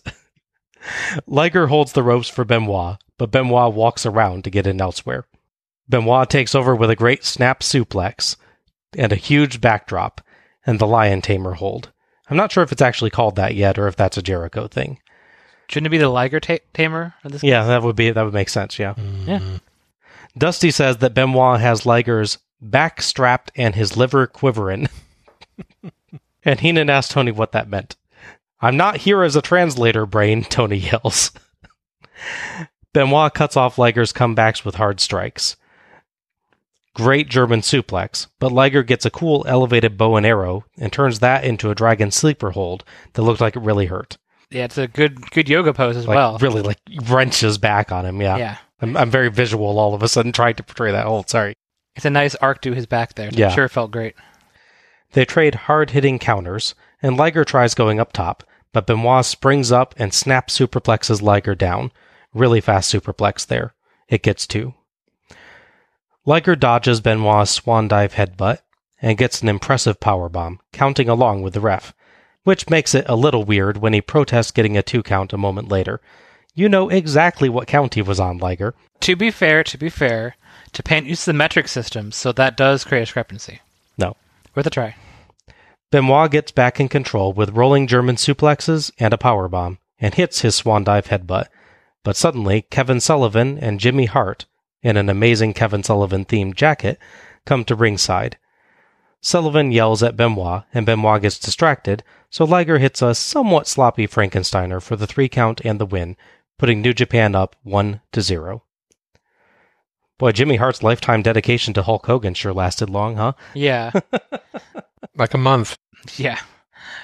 Liger 1.25 1.67
holds 1.67 1.93
the 1.93 2.03
ropes 2.03 2.27
for 2.27 2.43
Benoit, 2.43 2.97
but 3.17 3.31
Benoit 3.31 3.73
walks 3.73 4.05
around 4.05 4.43
to 4.43 4.49
get 4.49 4.67
in 4.67 4.81
elsewhere. 4.81 5.25
Benoit 5.87 6.29
takes 6.29 6.55
over 6.55 6.75
with 6.75 6.89
a 6.89 6.95
great 6.95 7.23
snap 7.23 7.61
suplex 7.61 8.35
and 8.97 9.11
a 9.11 9.17
huge 9.17 9.61
backdrop 9.61 10.21
and 10.65 10.79
the 10.79 10.87
lion 10.87 11.21
tamer 11.21 11.53
hold. 11.53 11.91
I'm 12.29 12.37
not 12.37 12.51
sure 12.51 12.63
if 12.63 12.71
it's 12.71 12.81
actually 12.81 13.11
called 13.11 13.35
that 13.35 13.55
yet 13.55 13.77
or 13.77 13.87
if 13.87 13.95
that's 13.95 14.17
a 14.17 14.21
Jericho 14.21 14.67
thing. 14.67 14.99
Shouldn't 15.69 15.87
it 15.87 15.91
be 15.91 15.97
the 15.97 16.09
Liger 16.09 16.39
ta- 16.39 16.57
Tamer? 16.73 17.13
in 17.23 17.31
this 17.31 17.43
Yeah, 17.43 17.65
that 17.65 17.83
would 17.83 17.95
be 17.95 18.11
that 18.11 18.23
would 18.23 18.33
make 18.33 18.49
sense, 18.49 18.77
yeah. 18.77 18.93
Mm-hmm. 18.93 19.29
Yeah. 19.29 19.57
Dusty 20.37 20.71
says 20.71 20.97
that 20.97 21.13
Benoit 21.13 21.59
has 21.59 21.85
Liger's 21.85 22.39
back 22.61 23.01
strapped 23.01 23.51
and 23.55 23.75
his 23.75 23.95
liver 23.95 24.27
quivering. 24.27 24.89
and 26.43 26.59
Heenan 26.59 26.89
asked 26.89 27.11
Tony 27.11 27.31
what 27.31 27.51
that 27.53 27.69
meant. 27.69 27.95
I'm 28.61 28.77
not 28.77 28.97
here 28.97 29.23
as 29.23 29.35
a 29.35 29.41
translator, 29.41 30.05
brain, 30.05 30.43
Tony 30.43 30.77
yells. 30.77 31.31
Benoit 32.93 33.33
cuts 33.33 33.57
off 33.57 33.77
Liger's 33.77 34.13
comebacks 34.13 34.63
with 34.63 34.75
hard 34.75 34.99
strikes. 34.99 35.57
Great 36.95 37.27
German 37.29 37.59
suplex, 37.59 38.27
but 38.39 38.53
Liger 38.53 38.81
gets 38.81 39.05
a 39.05 39.11
cool 39.11 39.43
elevated 39.47 39.97
bow 39.97 40.15
and 40.15 40.25
arrow 40.25 40.63
and 40.79 40.91
turns 40.91 41.19
that 41.19 41.43
into 41.43 41.69
a 41.69 41.75
dragon 41.75 42.09
sleeper 42.09 42.51
hold 42.51 42.83
that 43.13 43.21
looked 43.21 43.41
like 43.41 43.55
it 43.57 43.61
really 43.61 43.87
hurt. 43.87 44.17
Yeah, 44.49 44.63
it's 44.63 44.77
a 44.77 44.87
good 44.87 45.29
good 45.31 45.49
yoga 45.49 45.73
pose 45.73 45.97
as 45.97 46.07
Like 46.07 46.15
well. 46.15 46.37
really 46.37 46.61
like 46.61 46.79
wrenches 47.09 47.57
back 47.57 47.91
on 47.91 48.05
him, 48.05 48.21
yeah. 48.21 48.37
yeah. 48.37 48.57
I'm, 48.81 48.95
I'm 48.95 49.11
very 49.11 49.29
visual 49.29 49.77
all 49.77 49.93
of 49.93 50.03
a 50.03 50.07
sudden 50.07 50.31
trying 50.31 50.55
to 50.55 50.63
portray 50.63 50.91
that 50.93 51.05
hold, 51.05 51.29
sorry. 51.29 51.53
It's 51.95 52.05
a 52.05 52.09
nice 52.09 52.35
arc 52.35 52.61
to 52.61 52.73
his 52.73 52.85
back 52.85 53.15
there. 53.15 53.29
Yeah. 53.31 53.49
I'm 53.49 53.55
sure 53.55 53.67
felt 53.69 53.91
great. 53.91 54.15
They 55.11 55.25
trade 55.25 55.55
hard 55.55 55.91
hitting 55.91 56.17
counters, 56.19 56.75
and 57.01 57.17
Liger 57.17 57.43
tries 57.45 57.73
going 57.73 57.99
up 57.99 58.13
top, 58.13 58.43
but 58.73 58.87
Benoit 58.87 59.25
springs 59.25 59.71
up 59.71 59.93
and 59.97 60.13
snap 60.13 60.47
superplexes 60.49 61.21
Liger 61.21 61.55
down. 61.55 61.91
Really 62.33 62.61
fast 62.61 62.93
superplex 62.93 63.45
there. 63.47 63.73
It 64.09 64.23
gets 64.23 64.45
two. 64.45 64.73
Liger 66.27 66.55
dodges 66.55 67.01
Benoit's 67.01 67.51
swan 67.51 67.87
dive 67.87 68.15
headbutt 68.15 68.59
and 68.99 69.17
gets 69.17 69.43
an 69.43 69.49
impressive 69.49 69.99
power 69.99 70.27
bomb, 70.27 70.59
counting 70.71 71.07
along 71.07 71.43
with 71.43 71.53
the 71.53 71.61
ref, 71.61 71.93
which 72.43 72.67
makes 72.67 72.95
it 72.95 73.05
a 73.07 73.15
little 73.15 73.43
weird 73.43 73.77
when 73.77 73.93
he 73.93 74.01
protests 74.01 74.49
getting 74.49 74.75
a 74.75 74.81
two 74.81 75.03
count 75.03 75.33
a 75.33 75.37
moment 75.37 75.69
later. 75.69 76.01
You 76.55 76.67
know 76.67 76.89
exactly 76.89 77.47
what 77.47 77.67
count 77.67 77.93
he 77.93 78.01
was 78.01 78.19
on, 78.19 78.39
Liger. 78.39 78.73
To 79.01 79.15
be 79.15 79.29
fair, 79.29 79.63
to 79.65 79.77
be 79.77 79.89
fair, 79.89 80.35
Japan 80.73 81.05
uses 81.05 81.25
the 81.25 81.33
metric 81.33 81.67
system, 81.67 82.11
so 82.11 82.31
that 82.31 82.57
does 82.57 82.83
create 82.83 83.01
a 83.01 83.05
discrepancy. 83.05 83.61
No. 83.97 84.15
Worth 84.55 84.65
a 84.65 84.71
try. 84.71 84.95
Benoit 85.91 86.31
gets 86.31 86.51
back 86.51 86.79
in 86.79 86.89
control 86.89 87.33
with 87.33 87.55
rolling 87.55 87.85
German 87.85 88.15
suplexes 88.15 88.91
and 88.97 89.13
a 89.13 89.17
power 89.17 89.47
bomb, 89.47 89.77
and 89.99 90.15
hits 90.15 90.41
his 90.41 90.55
swan 90.55 90.83
dive 90.83 91.07
headbutt. 91.07 91.49
But 92.03 92.15
suddenly, 92.15 92.63
Kevin 92.63 92.99
Sullivan 92.99 93.59
and 93.59 93.79
Jimmy 93.79 94.05
Hart, 94.05 94.45
in 94.85 94.97
an 94.97 95.09
amazing 95.09 95.51
Kevin 95.51 95.81
Sullivan 95.81 96.25
themed 96.25 96.53
jacket, 96.53 96.99
come 97.43 97.65
to 97.65 97.73
ringside. 97.75 98.37
Sullivan 99.19 99.71
yells 99.71 100.03
at 100.03 100.15
Benoit, 100.15 100.61
and 100.75 100.85
Benoit 100.85 101.23
gets 101.23 101.39
distracted, 101.39 102.03
so 102.29 102.45
Liger 102.45 102.77
hits 102.77 103.01
a 103.01 103.15
somewhat 103.15 103.67
sloppy 103.67 104.05
Frankensteiner 104.07 104.79
for 104.79 104.95
the 104.95 105.07
three 105.07 105.27
count 105.27 105.59
and 105.65 105.79
the 105.79 105.87
win, 105.87 106.15
putting 106.59 106.81
New 106.83 106.93
Japan 106.93 107.33
up 107.33 107.55
1 107.63 107.99
to 108.11 108.21
0. 108.21 108.61
Boy, 110.19 110.31
Jimmy 110.31 110.57
Hart's 110.57 110.83
lifetime 110.83 111.23
dedication 111.23 111.73
to 111.73 111.81
Hulk 111.81 112.05
Hogan 112.05 112.35
sure 112.35 112.53
lasted 112.53 112.87
long, 112.87 113.15
huh? 113.15 113.33
Yeah. 113.55 113.91
Like 115.17 115.33
a 115.33 115.37
month. 115.37 115.77
Yeah. 116.17 116.39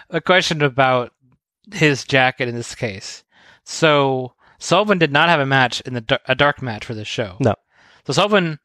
A 0.09 0.19
question 0.19 0.61
about 0.61 1.13
his 1.73 2.03
jacket 2.03 2.49
in 2.49 2.55
this 2.55 2.75
case. 2.75 3.23
So 3.63 4.33
Sullivan 4.59 4.97
did 4.97 5.13
not 5.13 5.29
have 5.29 5.39
a 5.39 5.45
match 5.45 5.79
in 5.81 5.93
the 5.93 6.19
a 6.27 6.35
dark 6.35 6.61
match 6.61 6.83
for 6.83 6.93
this 6.93 7.07
show. 7.07 7.37
No. 7.39 7.55
So 8.05 8.13
Sullivan 8.13 8.59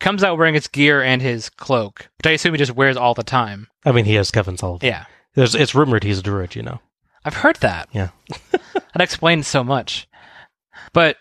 comes 0.00 0.22
out 0.22 0.36
wearing 0.36 0.54
his 0.54 0.68
gear 0.68 1.02
and 1.02 1.22
his 1.22 1.48
cloak, 1.48 2.08
which 2.18 2.26
I 2.26 2.32
assume 2.32 2.54
he 2.54 2.58
just 2.58 2.74
wears 2.74 2.96
all 2.96 3.14
the 3.14 3.22
time. 3.22 3.68
I 3.84 3.92
mean, 3.92 4.04
he 4.04 4.16
is 4.16 4.30
Kevin 4.30 4.56
Sullivan. 4.56 4.86
Yeah. 4.86 5.06
There's, 5.34 5.54
it's 5.54 5.74
rumored 5.74 6.04
he's 6.04 6.18
a 6.18 6.22
druid, 6.22 6.54
you 6.54 6.62
know. 6.62 6.80
I've 7.24 7.34
heard 7.34 7.56
that. 7.56 7.88
Yeah. 7.92 8.10
that 8.52 9.00
explains 9.00 9.46
so 9.46 9.64
much. 9.64 10.08
But 10.92 11.16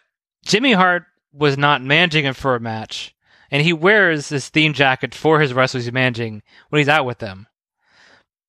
Jimmy 0.46 0.74
Hart 0.74 1.04
was 1.34 1.58
not 1.58 1.82
managing 1.82 2.26
him 2.26 2.34
for 2.34 2.56
a 2.56 2.60
match, 2.60 3.16
and 3.52 3.62
he 3.62 3.74
wears 3.74 4.30
this 4.30 4.50
theme 4.50 4.74
jacket 4.74 5.16
for 5.16 5.40
his 5.40 5.54
wrestlers 5.54 5.86
he's 5.86 5.94
managing 5.94 6.44
when 6.70 6.80
he's 6.80 6.90
out 6.90 7.06
with 7.06 7.20
them. 7.20 7.48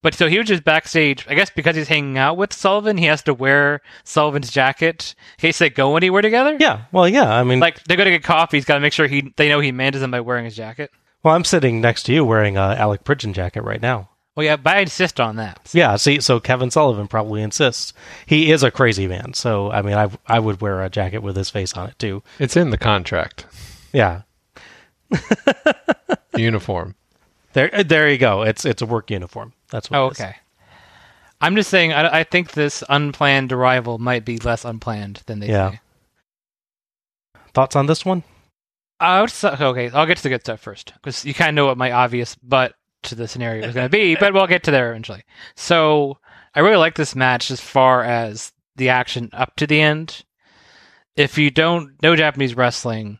But 0.06 0.14
so 0.14 0.28
he 0.28 0.38
was 0.38 0.46
just 0.46 0.62
backstage. 0.62 1.26
I 1.28 1.34
guess 1.34 1.50
because 1.50 1.74
he's 1.74 1.88
hanging 1.88 2.16
out 2.16 2.36
with 2.36 2.52
Sullivan, 2.52 2.96
he 2.96 3.06
has 3.06 3.22
to 3.24 3.34
wear 3.34 3.80
Sullivan's 4.04 4.52
jacket 4.52 5.16
in 5.36 5.40
case 5.42 5.58
they 5.58 5.68
go 5.68 5.96
anywhere 5.96 6.22
together. 6.22 6.56
Yeah, 6.60 6.82
well, 6.92 7.08
yeah. 7.08 7.28
I 7.34 7.42
mean, 7.42 7.58
Like 7.58 7.82
they're 7.82 7.96
gonna 7.96 8.10
get 8.10 8.22
coffee. 8.22 8.56
He's 8.58 8.64
got 8.64 8.74
to 8.74 8.80
make 8.80 8.92
sure 8.92 9.08
he 9.08 9.32
they 9.34 9.48
know 9.48 9.58
he 9.58 9.72
manages 9.72 10.02
them 10.02 10.12
by 10.12 10.20
wearing 10.20 10.44
his 10.44 10.54
jacket. 10.54 10.92
well, 11.24 11.34
I'm 11.34 11.42
sitting 11.42 11.80
next 11.80 12.04
to 12.04 12.12
you 12.12 12.24
wearing 12.24 12.56
a 12.56 12.76
Alec 12.78 13.02
Pridgeon 13.02 13.32
jacket 13.32 13.64
right 13.64 13.82
now. 13.82 14.10
Well, 14.36 14.46
yeah, 14.46 14.54
but 14.54 14.76
I 14.76 14.80
insist 14.82 15.18
on 15.18 15.34
that. 15.36 15.70
Yeah, 15.72 15.96
see, 15.96 16.20
so 16.20 16.38
Kevin 16.38 16.70
Sullivan 16.70 17.08
probably 17.08 17.42
insists. 17.42 17.92
He 18.26 18.52
is 18.52 18.62
a 18.62 18.70
crazy 18.70 19.08
man, 19.08 19.34
so 19.34 19.72
I 19.72 19.82
mean, 19.82 19.96
I 19.96 20.08
I 20.28 20.38
would 20.38 20.60
wear 20.60 20.84
a 20.84 20.88
jacket 20.88 21.18
with 21.18 21.34
his 21.34 21.50
face 21.50 21.72
on 21.76 21.88
it 21.88 21.98
too. 21.98 22.22
It's 22.38 22.56
in 22.56 22.70
the 22.70 22.78
contract. 22.78 23.44
Yeah, 23.92 24.22
Uniform. 26.36 26.94
There, 27.56 27.74
uh, 27.74 27.82
there 27.82 28.10
you 28.10 28.18
go. 28.18 28.42
It's 28.42 28.64
it's 28.66 28.82
a 28.82 28.86
work 28.86 29.10
uniform. 29.10 29.54
That's 29.70 29.90
what. 29.90 29.98
Oh, 29.98 30.06
it 30.08 30.12
is. 30.12 30.20
okay. 30.20 30.36
I'm 31.40 31.56
just 31.56 31.70
saying. 31.70 31.92
I, 31.92 32.20
I 32.20 32.24
think 32.24 32.52
this 32.52 32.84
unplanned 32.88 33.50
arrival 33.52 33.98
might 33.98 34.24
be 34.26 34.36
less 34.38 34.64
unplanned 34.64 35.22
than 35.26 35.40
they 35.40 35.48
Yeah. 35.48 35.70
say. 35.72 35.80
Thoughts 37.54 37.74
on 37.74 37.86
this 37.86 38.04
one? 38.04 38.22
I 39.00 39.20
would 39.22 39.32
okay, 39.42 39.90
I'll 39.90 40.06
get 40.06 40.18
to 40.18 40.22
the 40.22 40.28
good 40.28 40.42
stuff 40.42 40.60
first 40.60 40.92
because 40.94 41.24
you 41.24 41.32
kind 41.34 41.48
of 41.50 41.54
know 41.54 41.66
what 41.66 41.78
my 41.78 41.92
obvious 41.92 42.34
but 42.42 42.74
to 43.04 43.14
the 43.14 43.26
scenario 43.28 43.66
is 43.66 43.74
going 43.74 43.86
to 43.86 43.90
be, 43.90 44.14
but 44.20 44.32
we'll 44.34 44.46
get 44.46 44.62
to 44.64 44.70
there 44.70 44.90
eventually. 44.90 45.22
So 45.54 46.18
I 46.54 46.60
really 46.60 46.76
like 46.76 46.94
this 46.94 47.16
match 47.16 47.50
as 47.50 47.60
far 47.60 48.02
as 48.04 48.52
the 48.76 48.90
action 48.90 49.30
up 49.32 49.56
to 49.56 49.66
the 49.66 49.80
end. 49.80 50.24
If 51.16 51.38
you 51.38 51.50
don't 51.50 52.00
know 52.02 52.16
Japanese 52.16 52.54
wrestling, 52.54 53.18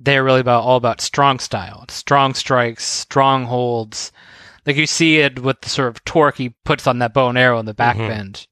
they're 0.00 0.24
really 0.24 0.40
about 0.40 0.62
all 0.64 0.76
about 0.76 1.00
strong 1.00 1.38
style, 1.38 1.84
strong 1.88 2.34
strikes, 2.34 2.84
strong 2.84 3.44
holds. 3.46 4.12
Like 4.66 4.76
you 4.76 4.86
see 4.86 5.18
it 5.18 5.38
with 5.40 5.60
the 5.60 5.68
sort 5.68 5.88
of 5.88 6.04
torque 6.04 6.36
he 6.38 6.50
puts 6.64 6.86
on 6.86 6.98
that 6.98 7.14
bow 7.14 7.28
and 7.28 7.38
arrow 7.38 7.58
in 7.58 7.66
the 7.66 7.74
back 7.74 7.96
Mhm. 7.96 8.08
bend, 8.08 8.46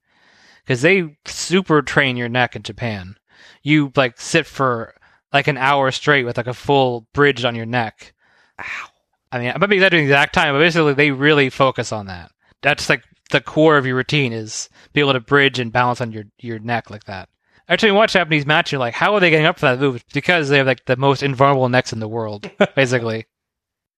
because 0.65 0.83
they 0.83 1.17
super 1.25 1.83
train 1.83 2.17
your 2.17 2.29
neck 2.29 2.55
in 2.57 2.63
Japan. 2.63 3.17
You 3.63 3.93
like 3.97 4.21
sit 4.21 4.47
for 4.47 4.95
like 5.33 5.49
an 5.49 5.59
hour 5.59 5.91
straight 5.91 6.25
with 6.25 6.37
like 6.37 6.47
a 6.47 6.55
full 6.55 7.07
bridge 7.13 7.45
on 7.45 7.55
your 7.57 7.67
neck. 7.67 8.13
Ow. 8.61 8.87
I 9.33 9.39
mean, 9.41 9.53
I 9.53 9.59
might 9.59 9.67
be 9.69 9.77
exaggerating 9.77 10.07
the 10.07 10.13
exact 10.15 10.35
time, 10.35 10.55
but 10.55 10.61
basically 10.61 10.95
they 10.95 11.11
really 11.11 11.51
focus 11.51 11.91
on 11.91 12.07
that. 12.07 12.31
That's 12.63 12.89
like 12.89 13.03
the 13.31 13.41
core 13.41 13.77
of 13.77 13.85
your 13.85 13.97
routine 13.97 14.33
is 14.33 14.69
be 14.93 15.01
able 15.01 15.15
to 15.15 15.21
bridge 15.21 15.59
and 15.59 15.73
balance 15.73 16.01
on 16.01 16.13
your, 16.13 16.25
your 16.39 16.61
neck 16.61 16.89
like 16.91 17.05
that. 17.05 17.29
Actually, 17.69 17.89
you 17.91 17.95
watch 17.95 18.13
Japanese 18.13 18.45
match, 18.47 18.73
you're 18.73 18.79
like, 18.79 18.95
how 18.95 19.15
are 19.15 19.21
they 19.21 19.31
getting 19.31 19.47
up 19.47 19.59
for 19.59 19.67
that 19.67 19.81
move? 19.81 20.05
Because 20.13 20.49
they 20.49 20.59
have 20.59 20.67
like 20.67 20.85
the 20.85 20.97
most 20.97 21.23
invulnerable 21.23 21.69
necks 21.69 21.93
in 21.93 22.01
the 22.01 22.09
world, 22.09 22.51
basically. 22.77 23.27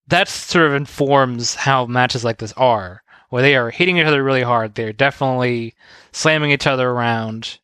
that 0.08 0.28
sort 0.28 0.66
of 0.66 0.74
informs 0.74 1.56
how 1.56 1.84
matches 1.86 2.24
like 2.24 2.38
this 2.38 2.52
are, 2.52 3.02
where 3.30 3.42
they 3.42 3.56
are 3.56 3.70
hitting 3.70 3.98
each 3.98 4.06
other 4.06 4.22
really 4.22 4.42
hard. 4.42 4.74
They're 4.76 4.92
definitely 4.92 5.74
slamming 6.12 6.52
each 6.52 6.66
other 6.66 6.88
around. 6.90 7.58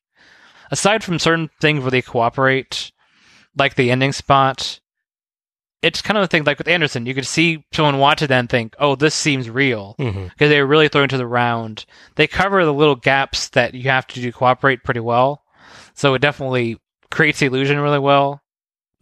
Aside 0.73 1.05
from 1.05 1.21
certain 1.21 1.51
things 1.61 1.83
where 1.83 1.91
they 1.93 2.03
cooperate, 2.03 2.91
like 3.57 3.77
the 3.77 3.93
ending 3.93 4.13
spot, 4.13 4.81
it's 5.83 6.03
kind 6.03 6.17
of 6.17 6.23
the 6.23 6.29
thing 6.29 6.45
like 6.45 6.59
with 6.59 6.67
Anderson. 6.69 7.07
You 7.07 7.15
could 7.15 7.27
see 7.27 7.65
someone 7.73 7.99
watch 7.99 8.23
it 8.23 8.31
and 8.31 8.49
think, 8.49 8.75
"Oh, 8.79 8.95
this 8.97 9.15
seems 9.15 9.51
real," 9.51 9.95
because 9.99 10.15
Mhm. 10.15 10.49
they 10.49 10.61
were 10.61 10.67
really 10.67 10.89
thrown 10.89 11.09
to 11.11 11.17
the 11.17 11.27
round. 11.27 11.85
They 12.17 12.27
cover 12.27 12.65
the 12.65 12.73
little 12.73 12.95
gaps 12.97 13.49
that 13.51 13.75
you 13.75 13.91
have 13.91 14.07
to 14.09 14.21
do 14.21 14.33
cooperate 14.33 14.83
pretty 14.85 15.01
well, 15.01 15.42
so 15.95 16.15
it 16.15 16.21
definitely 16.21 16.79
creates 17.11 17.41
the 17.41 17.47
illusion 17.47 17.79
really 17.79 17.99
well. 17.99 18.43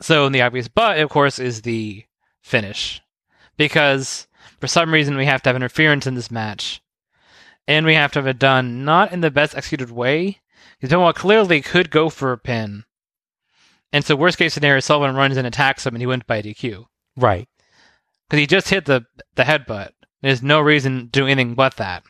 So, 0.01 0.27
in 0.27 0.33
the 0.33 0.43
obvious 0.43 0.69
but, 0.69 0.99
of 0.99 1.11
course, 1.11 1.39
is 1.39 1.63
the 1.63 2.05
finish, 2.43 3.01
because 3.57 4.27
for 4.59 4.67
some 4.67 4.93
reason 4.93 5.17
we 5.17 5.27
have 5.27 5.43
to 5.43 5.49
have 5.49 5.57
interference 5.57 6.07
in 6.07 6.15
this 6.15 6.31
match, 6.31 6.81
and 7.69 7.85
we 7.85 7.95
have 7.95 8.13
to 8.13 8.19
have 8.19 8.27
it 8.27 8.39
done 8.39 8.85
not 8.85 9.13
in 9.13 9.21
the 9.21 9.31
best 9.31 9.55
executed 9.55 9.91
way. 9.91 10.41
Because 10.79 10.91
Benoit 10.91 11.15
clearly 11.15 11.61
could 11.61 11.91
go 11.91 12.09
for 12.09 12.33
a 12.33 12.39
pin. 12.39 12.85
And 13.93 14.05
so, 14.05 14.17
worst 14.17 14.39
case 14.39 14.55
scenario, 14.55 14.81
Sullivan 14.81 15.15
runs 15.17 15.37
and 15.37 15.47
attacks 15.47 15.85
him, 15.85 15.95
and 15.95 16.01
he 16.01 16.07
went 16.07 16.27
by 16.27 16.41
DQ 16.41 16.87
Right. 17.17 17.49
because 18.29 18.41
he 18.41 18.47
just 18.47 18.71
hit 18.71 18.87
the 18.87 19.05
the 19.35 19.43
headbutt. 19.43 19.91
There's 20.23 20.43
no 20.43 20.61
reason 20.61 21.01
to 21.01 21.07
do 21.07 21.27
anything 21.27 21.55
but 21.55 21.77
that. 21.77 22.05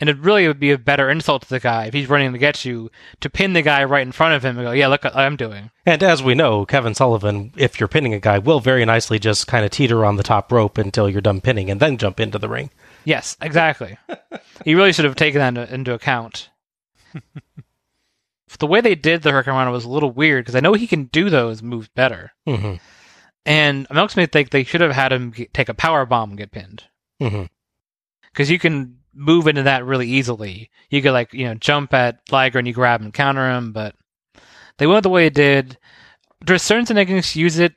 And 0.00 0.08
it 0.08 0.16
really 0.18 0.46
would 0.46 0.60
be 0.60 0.70
a 0.70 0.78
better 0.78 1.10
insult 1.10 1.42
to 1.42 1.48
the 1.48 1.58
guy 1.58 1.86
if 1.86 1.94
he's 1.94 2.08
running 2.08 2.32
to 2.32 2.38
get 2.38 2.64
you 2.64 2.88
to 3.20 3.28
pin 3.28 3.52
the 3.52 3.62
guy 3.62 3.82
right 3.82 4.06
in 4.06 4.12
front 4.12 4.34
of 4.34 4.44
him 4.44 4.56
and 4.56 4.66
go, 4.66 4.70
"Yeah, 4.70 4.86
look 4.86 5.02
what 5.02 5.16
I'm 5.16 5.34
doing." 5.36 5.70
And 5.84 6.02
as 6.04 6.22
we 6.22 6.36
know, 6.36 6.64
Kevin 6.64 6.94
Sullivan, 6.94 7.52
if 7.56 7.80
you're 7.80 7.88
pinning 7.88 8.14
a 8.14 8.20
guy, 8.20 8.38
will 8.38 8.60
very 8.60 8.84
nicely 8.84 9.18
just 9.18 9.48
kind 9.48 9.64
of 9.64 9.72
teeter 9.72 10.04
on 10.04 10.14
the 10.16 10.22
top 10.22 10.52
rope 10.52 10.78
until 10.78 11.08
you're 11.10 11.20
done 11.20 11.40
pinning 11.40 11.68
and 11.68 11.80
then 11.80 11.96
jump 11.96 12.20
into 12.20 12.38
the 12.38 12.48
ring. 12.48 12.70
Yes, 13.04 13.36
exactly. 13.42 13.98
he 14.64 14.76
really 14.76 14.92
should 14.92 15.04
have 15.04 15.16
taken 15.16 15.40
that 15.40 15.48
into, 15.48 15.74
into 15.74 15.94
account. 15.94 16.50
the 18.58 18.66
way 18.66 18.80
they 18.80 18.94
did 18.94 19.22
the 19.22 19.30
Hurricane 19.32 19.70
was 19.70 19.84
a 19.84 19.88
little 19.88 20.10
weird 20.10 20.44
because 20.44 20.54
I 20.54 20.60
know 20.60 20.74
he 20.74 20.86
can 20.86 21.04
do 21.04 21.30
those 21.30 21.62
moves 21.62 21.88
better, 21.88 22.32
hmm 22.46 22.74
and 23.46 23.86
it 23.88 23.94
makes 23.94 24.16
me 24.16 24.26
think 24.26 24.50
they 24.50 24.64
should 24.64 24.82
have 24.82 24.92
had 24.92 25.10
him 25.10 25.30
get, 25.30 25.54
take 25.54 25.70
a 25.70 25.74
power 25.74 26.04
bomb 26.04 26.30
and 26.30 26.38
get 26.38 26.50
pinned. 26.50 26.84
because 27.18 28.50
you 28.50 28.58
can 28.58 28.97
move 29.14 29.46
into 29.46 29.64
that 29.64 29.84
really 29.84 30.08
easily. 30.08 30.70
You 30.90 31.02
could 31.02 31.12
like 31.12 31.32
you 31.32 31.46
know 31.46 31.54
jump 31.54 31.94
at 31.94 32.20
Liger 32.30 32.58
and 32.58 32.68
you 32.68 32.74
grab 32.74 33.00
and 33.00 33.12
counter 33.12 33.50
him, 33.50 33.72
but 33.72 33.94
they 34.78 34.86
went 34.86 35.02
the 35.02 35.08
way 35.08 35.26
it 35.26 35.34
did. 35.34 35.78
There's 36.44 36.62
certain 36.62 36.86
things 36.86 36.98
techniques 36.98 37.36
use 37.36 37.58
it 37.58 37.74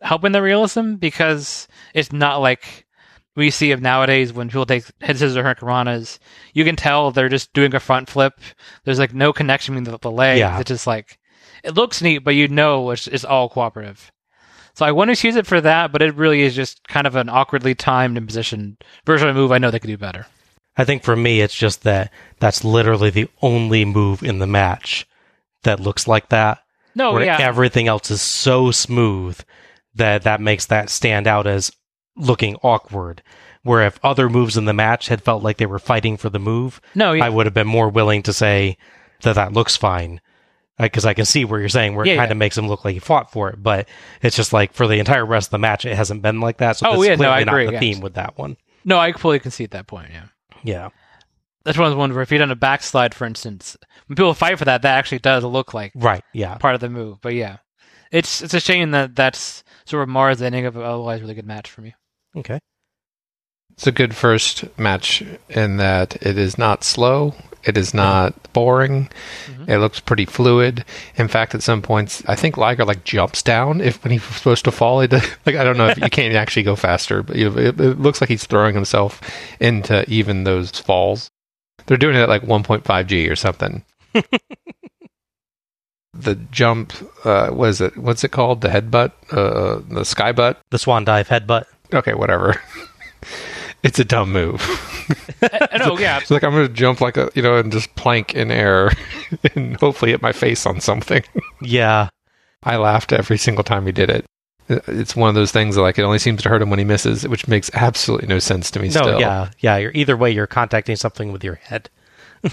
helping 0.00 0.32
the 0.32 0.42
realism 0.42 0.94
because 0.94 1.66
it's 1.94 2.12
not 2.12 2.38
like 2.38 2.86
we 3.34 3.50
see 3.50 3.72
of 3.72 3.80
nowadays 3.80 4.32
when 4.32 4.48
people 4.48 4.66
take 4.66 4.84
head 5.00 5.16
scissors 5.16 5.36
or 5.36 5.44
hurricanranas. 5.44 6.18
You 6.54 6.64
can 6.64 6.76
tell 6.76 7.10
they're 7.10 7.28
just 7.28 7.52
doing 7.52 7.74
a 7.74 7.80
front 7.80 8.08
flip. 8.08 8.34
There's 8.84 8.98
like 8.98 9.14
no 9.14 9.32
connection 9.32 9.74
between 9.74 9.92
the, 9.92 9.98
the 9.98 10.10
legs. 10.10 10.40
Yeah. 10.40 10.58
It's 10.58 10.68
just 10.68 10.86
like 10.86 11.18
it 11.64 11.74
looks 11.74 12.02
neat, 12.02 12.18
but 12.18 12.34
you 12.34 12.48
know 12.48 12.90
it's, 12.90 13.06
it's 13.06 13.24
all 13.24 13.48
cooperative. 13.48 14.10
So 14.74 14.86
I 14.86 14.92
want 14.92 15.14
to 15.14 15.26
use 15.26 15.36
it 15.36 15.46
for 15.46 15.60
that, 15.60 15.90
but 15.90 16.02
it 16.02 16.14
really 16.14 16.42
is 16.42 16.54
just 16.54 16.86
kind 16.86 17.06
of 17.06 17.16
an 17.16 17.28
awkwardly 17.28 17.74
timed 17.74 18.16
and 18.16 18.26
positioned 18.26 18.82
version 19.04 19.28
of 19.28 19.36
a 19.36 19.38
move 19.38 19.50
I 19.50 19.58
know 19.58 19.70
they 19.70 19.80
could 19.80 19.88
do 19.88 19.98
better. 19.98 20.26
I 20.78 20.84
think 20.84 21.02
for 21.02 21.16
me, 21.16 21.40
it's 21.40 21.54
just 21.54 21.82
that 21.82 22.10
that's 22.38 22.64
literally 22.64 23.10
the 23.10 23.28
only 23.42 23.84
move 23.84 24.22
in 24.22 24.38
the 24.38 24.46
match 24.46 25.06
that 25.64 25.80
looks 25.80 26.06
like 26.08 26.28
that. 26.30 26.62
No, 26.94 27.12
where 27.12 27.24
yeah. 27.24 27.36
everything 27.40 27.88
else 27.88 28.10
is 28.10 28.22
so 28.22 28.70
smooth 28.70 29.38
that 29.96 30.22
that 30.22 30.40
makes 30.40 30.66
that 30.66 30.88
stand 30.88 31.26
out 31.26 31.46
as 31.46 31.70
looking 32.16 32.56
awkward. 32.62 33.22
Where 33.64 33.84
if 33.86 33.98
other 34.04 34.28
moves 34.30 34.56
in 34.56 34.64
the 34.66 34.72
match 34.72 35.08
had 35.08 35.20
felt 35.22 35.42
like 35.42 35.56
they 35.58 35.66
were 35.66 35.78
fighting 35.80 36.16
for 36.16 36.30
the 36.30 36.38
move, 36.38 36.80
no, 36.94 37.12
yeah. 37.12 37.24
I 37.24 37.28
would 37.28 37.46
have 37.46 37.54
been 37.54 37.66
more 37.66 37.88
willing 37.88 38.22
to 38.22 38.32
say 38.32 38.78
that 39.22 39.34
that 39.34 39.52
looks 39.52 39.76
fine. 39.76 40.20
Because 40.80 41.04
I 41.04 41.12
can 41.12 41.24
see 41.24 41.44
where 41.44 41.58
you're 41.58 41.68
saying 41.68 41.96
where 41.96 42.04
it 42.06 42.10
Yeah, 42.10 42.16
kind 42.16 42.28
yeah. 42.28 42.32
of 42.32 42.38
makes 42.38 42.56
him 42.56 42.68
look 42.68 42.84
like 42.84 42.94
he 42.94 43.00
fought 43.00 43.32
for 43.32 43.50
it, 43.50 43.60
but 43.60 43.88
it's 44.22 44.36
just 44.36 44.52
like 44.52 44.72
for 44.74 44.86
the 44.86 45.00
entire 45.00 45.26
rest 45.26 45.48
of 45.48 45.50
the 45.50 45.58
match, 45.58 45.84
it 45.84 45.96
hasn't 45.96 46.22
been 46.22 46.40
like 46.40 46.58
that. 46.58 46.76
So 46.76 46.86
Oh, 46.88 47.02
yeah, 47.02 47.16
no, 47.16 47.30
I 47.30 47.42
not 47.42 47.52
the 47.56 47.72
yes. 47.72 47.80
theme 47.80 48.00
with 48.00 48.14
that 48.14 48.38
one. 48.38 48.56
no, 48.84 48.96
I 48.96 49.12
fully 49.12 49.40
concede 49.40 49.72
that 49.72 49.88
point. 49.88 50.10
Yeah, 50.12 50.26
Yeah, 50.64 50.90
that's 51.64 51.78
one 51.78 51.86
of 51.86 51.92
the 51.92 51.98
ones 51.98 52.14
where 52.14 52.22
if 52.22 52.32
you 52.32 52.38
done 52.38 52.50
a 52.50 52.56
backslide, 52.56 53.14
for 53.14 53.26
instance, 53.26 53.76
when 54.06 54.16
people 54.16 54.34
fight 54.34 54.58
for 54.58 54.64
that, 54.64 54.82
that 54.82 54.96
actually 54.96 55.18
does 55.18 55.44
look 55.44 55.74
like 55.74 55.92
right. 55.94 56.24
Yeah, 56.32 56.56
part 56.56 56.74
of 56.74 56.80
the 56.80 56.88
move. 56.88 57.18
But 57.20 57.34
yeah, 57.34 57.58
it's 58.10 58.42
it's 58.42 58.54
a 58.54 58.60
shame 58.60 58.90
that 58.92 59.14
that's 59.14 59.62
sort 59.84 60.02
of 60.02 60.08
mars 60.08 60.38
the 60.38 60.46
ending 60.46 60.66
of 60.66 60.76
an 60.76 60.82
otherwise 60.82 61.20
really 61.20 61.34
good 61.34 61.46
match 61.46 61.70
for 61.70 61.80
me. 61.82 61.94
okay. 62.36 62.58
It's 63.72 63.86
a 63.86 63.92
good 63.92 64.16
first 64.16 64.76
match 64.76 65.22
in 65.48 65.76
that 65.76 66.16
it 66.16 66.36
is 66.36 66.58
not 66.58 66.82
slow. 66.82 67.34
It 67.64 67.76
is 67.76 67.92
not 67.92 68.34
boring. 68.52 69.08
Mhm. 69.46 69.68
It 69.68 69.78
looks 69.78 70.00
pretty 70.00 70.24
fluid. 70.24 70.84
In 71.16 71.28
fact, 71.28 71.54
at 71.54 71.62
some 71.62 71.82
points, 71.82 72.22
I 72.26 72.34
think 72.36 72.56
Liger 72.56 72.84
like 72.84 73.04
jumps 73.04 73.42
down 73.42 73.80
if 73.80 74.02
when 74.02 74.12
he's 74.12 74.22
supposed 74.24 74.64
to 74.64 74.70
fall. 74.70 75.00
It, 75.08 75.12
like 75.12 75.56
I 75.56 75.64
don't 75.64 75.76
know 75.76 75.88
if 75.88 75.98
you 75.98 76.08
can't 76.10 76.34
actually 76.34 76.62
go 76.62 76.76
faster, 76.76 77.22
but 77.22 77.36
you 77.36 77.48
it, 77.58 77.80
it 77.80 78.00
looks 78.00 78.20
like 78.20 78.30
he's 78.30 78.46
throwing 78.46 78.74
himself 78.74 79.20
into 79.60 80.08
even 80.10 80.44
those 80.44 80.70
falls. 80.70 81.30
They're 81.86 81.96
doing 81.96 82.16
it 82.16 82.20
at 82.20 82.28
like 82.28 82.42
1.5 82.42 83.06
G 83.06 83.28
or 83.28 83.36
something. 83.36 83.84
the 86.14 86.34
jump, 86.50 86.92
uh, 87.24 87.50
what 87.50 87.68
is 87.70 87.80
it? 87.80 87.96
What's 87.96 88.24
it 88.24 88.30
called? 88.32 88.60
The 88.60 88.68
headbutt, 88.68 89.12
uh, 89.30 89.82
the 89.88 90.04
sky 90.04 90.32
butt. 90.32 90.60
The 90.70 90.78
swan 90.78 91.04
dive 91.04 91.28
headbutt. 91.28 91.64
Okay, 91.92 92.14
whatever. 92.14 92.60
it's 93.82 93.98
a 93.98 94.04
dumb 94.04 94.32
move. 94.32 94.60
I 95.42 95.78
know, 95.78 95.98
yeah, 95.98 96.18
It's 96.18 96.30
like 96.30 96.42
I'm 96.42 96.52
gonna 96.52 96.68
jump 96.68 97.00
like 97.00 97.16
a 97.16 97.30
you 97.34 97.42
know 97.42 97.56
and 97.56 97.70
just 97.70 97.94
plank 97.94 98.34
in 98.34 98.50
air 98.50 98.90
and 99.54 99.76
hopefully 99.76 100.10
hit 100.10 100.22
my 100.22 100.32
face 100.32 100.66
on 100.66 100.80
something. 100.80 101.22
Yeah, 101.60 102.10
I 102.62 102.76
laughed 102.76 103.12
every 103.12 103.36
single 103.36 103.64
time 103.64 103.84
he 103.86 103.92
did 103.92 104.10
it. 104.10 104.24
It's 104.68 105.16
one 105.16 105.28
of 105.28 105.34
those 105.34 105.50
things 105.50 105.74
that, 105.74 105.82
like 105.82 105.98
it 105.98 106.02
only 106.02 106.20
seems 106.20 106.42
to 106.42 106.48
hurt 106.48 106.62
him 106.62 106.70
when 106.70 106.78
he 106.78 106.84
misses, 106.84 107.26
which 107.26 107.48
makes 107.48 107.68
absolutely 107.74 108.28
no 108.28 108.38
sense 108.38 108.70
to 108.72 108.78
me. 108.80 108.86
no, 108.88 108.92
still. 108.92 109.20
yeah, 109.20 109.50
yeah. 109.58 109.76
You're 109.76 109.92
either 109.94 110.16
way, 110.16 110.30
you're 110.30 110.46
contacting 110.46 110.94
something 110.94 111.32
with 111.32 111.42
your 111.42 111.56
head. 111.56 111.90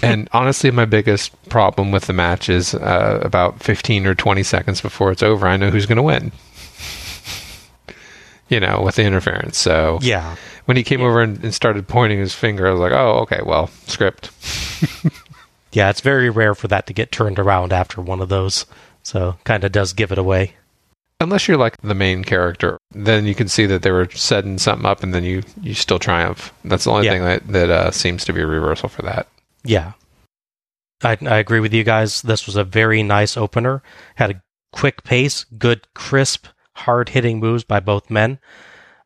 and 0.02 0.28
honestly, 0.32 0.72
my 0.72 0.84
biggest 0.86 1.30
problem 1.48 1.92
with 1.92 2.06
the 2.06 2.12
match 2.12 2.48
is 2.48 2.74
uh, 2.74 3.20
about 3.22 3.62
15 3.62 4.06
or 4.06 4.14
20 4.16 4.42
seconds 4.42 4.80
before 4.80 5.12
it's 5.12 5.22
over, 5.22 5.46
I 5.46 5.56
know 5.56 5.70
who's 5.70 5.86
going 5.86 5.96
to 5.96 6.02
win. 6.02 6.32
You 8.48 8.60
know, 8.60 8.82
with 8.82 8.94
the 8.96 9.02
interference. 9.04 9.58
So 9.58 9.98
Yeah, 10.02 10.36
when 10.66 10.76
he 10.76 10.84
came 10.84 11.00
over 11.00 11.20
and, 11.22 11.42
and 11.42 11.54
started 11.54 11.88
pointing 11.88 12.18
his 12.18 12.34
finger, 12.34 12.66
I 12.68 12.70
was 12.70 12.80
like, 12.80 12.92
oh, 12.92 13.20
okay, 13.22 13.40
well, 13.44 13.68
script. 13.86 14.30
yeah. 15.72 15.90
It's 15.90 16.00
very 16.00 16.30
rare 16.30 16.54
for 16.54 16.68
that 16.68 16.86
to 16.86 16.92
get 16.92 17.10
turned 17.10 17.38
around 17.38 17.72
after 17.72 18.00
one 18.00 18.20
of 18.20 18.28
those. 18.28 18.66
So, 19.02 19.38
kind 19.44 19.64
of 19.64 19.72
does 19.72 19.92
give 19.92 20.12
it 20.12 20.18
away. 20.18 20.54
Unless 21.20 21.48
you're 21.48 21.56
like 21.56 21.76
the 21.80 21.94
main 21.94 22.24
character, 22.24 22.76
then 22.90 23.24
you 23.24 23.34
can 23.34 23.48
see 23.48 23.64
that 23.66 23.80
they 23.82 23.90
were 23.90 24.08
setting 24.10 24.58
something 24.58 24.84
up, 24.84 25.02
and 25.02 25.14
then 25.14 25.24
you 25.24 25.42
you 25.62 25.72
still 25.72 25.98
triumph. 25.98 26.52
That's 26.64 26.84
the 26.84 26.90
only 26.90 27.06
Yeah. 27.06 27.12
thing 27.12 27.22
that 27.22 27.48
that 27.48 27.70
uh, 27.70 27.90
seems 27.90 28.24
to 28.26 28.32
be 28.34 28.42
a 28.42 28.46
reversal 28.46 28.88
for 28.90 29.00
that. 29.02 29.26
Yeah. 29.64 29.92
I, 31.02 31.16
I 31.22 31.36
agree 31.38 31.60
with 31.60 31.72
you 31.72 31.84
guys. 31.84 32.20
This 32.22 32.46
was 32.46 32.56
a 32.56 32.64
very 32.64 33.02
nice 33.02 33.36
opener. 33.36 33.82
Had 34.16 34.30
a 34.30 34.42
quick 34.72 35.04
pace, 35.04 35.44
good, 35.56 35.86
crisp, 35.94 36.46
hard 36.74 37.10
hitting 37.10 37.38
moves 37.38 37.64
by 37.64 37.80
both 37.80 38.10
men. 38.10 38.38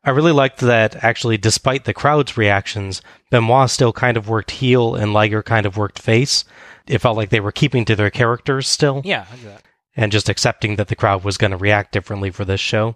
I 0.03 0.09
really 0.09 0.31
liked 0.31 0.59
that 0.61 1.03
actually, 1.03 1.37
despite 1.37 1.85
the 1.85 1.93
crowd's 1.93 2.35
reactions, 2.37 3.01
Benoit 3.29 3.69
still 3.69 3.93
kind 3.93 4.17
of 4.17 4.27
worked 4.27 4.51
heel 4.51 4.95
and 4.95 5.13
Liger 5.13 5.43
kind 5.43 5.65
of 5.65 5.77
worked 5.77 5.99
face. 5.99 6.43
It 6.87 6.99
felt 6.99 7.17
like 7.17 7.29
they 7.29 7.39
were 7.39 7.51
keeping 7.51 7.85
to 7.85 7.95
their 7.95 8.09
characters 8.09 8.67
still 8.67 9.01
yeah, 9.05 9.25
I 9.31 9.35
do 9.35 9.43
that. 9.43 9.63
and 9.95 10.11
just 10.11 10.27
accepting 10.29 10.75
that 10.77 10.87
the 10.87 10.95
crowd 10.95 11.23
was 11.23 11.37
going 11.37 11.51
to 11.51 11.57
react 11.57 11.91
differently 11.91 12.31
for 12.31 12.45
this 12.45 12.59
show. 12.59 12.95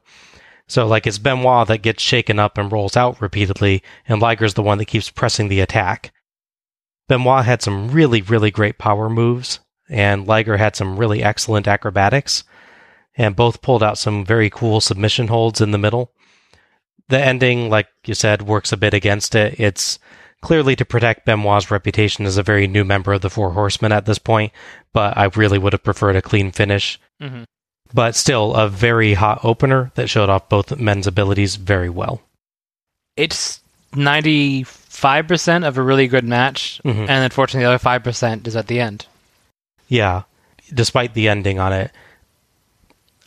So, 0.68 0.88
like, 0.88 1.06
it's 1.06 1.20
Benoit 1.20 1.68
that 1.68 1.84
gets 1.84 2.02
shaken 2.02 2.40
up 2.40 2.58
and 2.58 2.72
rolls 2.72 2.98
out 2.98 3.22
repeatedly, 3.22 3.84
and 4.08 4.20
Liger's 4.20 4.56
the 4.56 4.64
one 4.64 4.80
that 4.80 4.86
keeps 4.86 5.12
pressing 5.12 5.48
the 5.48 5.60
attack. 5.60 6.12
Benoit 7.08 7.46
had 7.46 7.62
some 7.62 7.92
really, 7.92 8.24
really 8.24 8.50
great 8.50 8.80
power 8.80 9.08
moves, 9.08 9.60
and 9.88 10.26
Liger 10.26 10.58
had 10.58 10.76
some 10.76 10.98
really 10.98 11.22
excellent 11.22 11.68
acrobatics, 11.68 12.44
and 13.16 13.36
both 13.36 13.62
pulled 13.62 13.84
out 13.84 14.00
some 14.00 14.26
very 14.26 14.50
cool 14.50 14.82
submission 14.82 15.28
holds 15.28 15.62
in 15.62 15.70
the 15.70 15.78
middle. 15.78 16.12
The 17.10 17.24
ending, 17.24 17.70
like 17.70 17.88
you 18.06 18.14
said, 18.16 18.42
works 18.42 18.72
a 18.72 18.78
bit 18.78 18.94
against 18.94 19.36
it. 19.36 19.60
It's 19.60 20.00
clearly 20.42 20.76
to 20.76 20.86
protect 20.86 21.26
Benoit's 21.26 21.70
reputation 21.72 22.26
as 22.26 22.38
a 22.38 22.44
very 22.44 22.68
new 22.68 22.84
member 22.84 23.14
of 23.14 23.22
the 23.22 23.30
Four 23.30 23.52
Horsemen 23.52 23.92
at 23.92 24.06
this 24.06 24.18
point, 24.20 24.52
but 24.94 25.16
I 25.18 25.26
really 25.36 25.58
would 25.58 25.74
have 25.74 25.84
preferred 25.84 26.16
a 26.16 26.22
clean 26.22 26.52
finish. 26.52 27.00
hmm 27.22 27.44
But 27.94 28.16
still, 28.16 28.56
a 28.56 28.68
very 28.68 29.14
hot 29.14 29.40
opener 29.44 29.92
that 29.96 30.10
showed 30.10 30.30
off 30.30 30.50
both 30.50 30.78
men's 30.78 31.08
abilities 31.08 31.56
very 31.56 31.90
well. 31.90 32.22
It's 33.16 33.62
ninety 33.94 34.64
five 34.64 35.28
percent 35.28 35.64
of 35.64 35.78
a 35.78 35.82
really 35.84 36.08
good 36.08 36.26
match, 36.26 36.82
Mhm. 36.84 37.08
and 37.08 37.24
unfortunately, 37.24 37.64
the 37.64 37.70
other 37.70 37.78
five 37.80 38.04
percent 38.04 38.48
is 38.48 38.56
at 38.56 38.68
the 38.68 38.80
end. 38.80 39.06
Yeah, 39.88 40.24
despite 40.74 41.14
the 41.14 41.30
ending 41.30 41.60
on 41.60 41.72
it, 41.72 41.92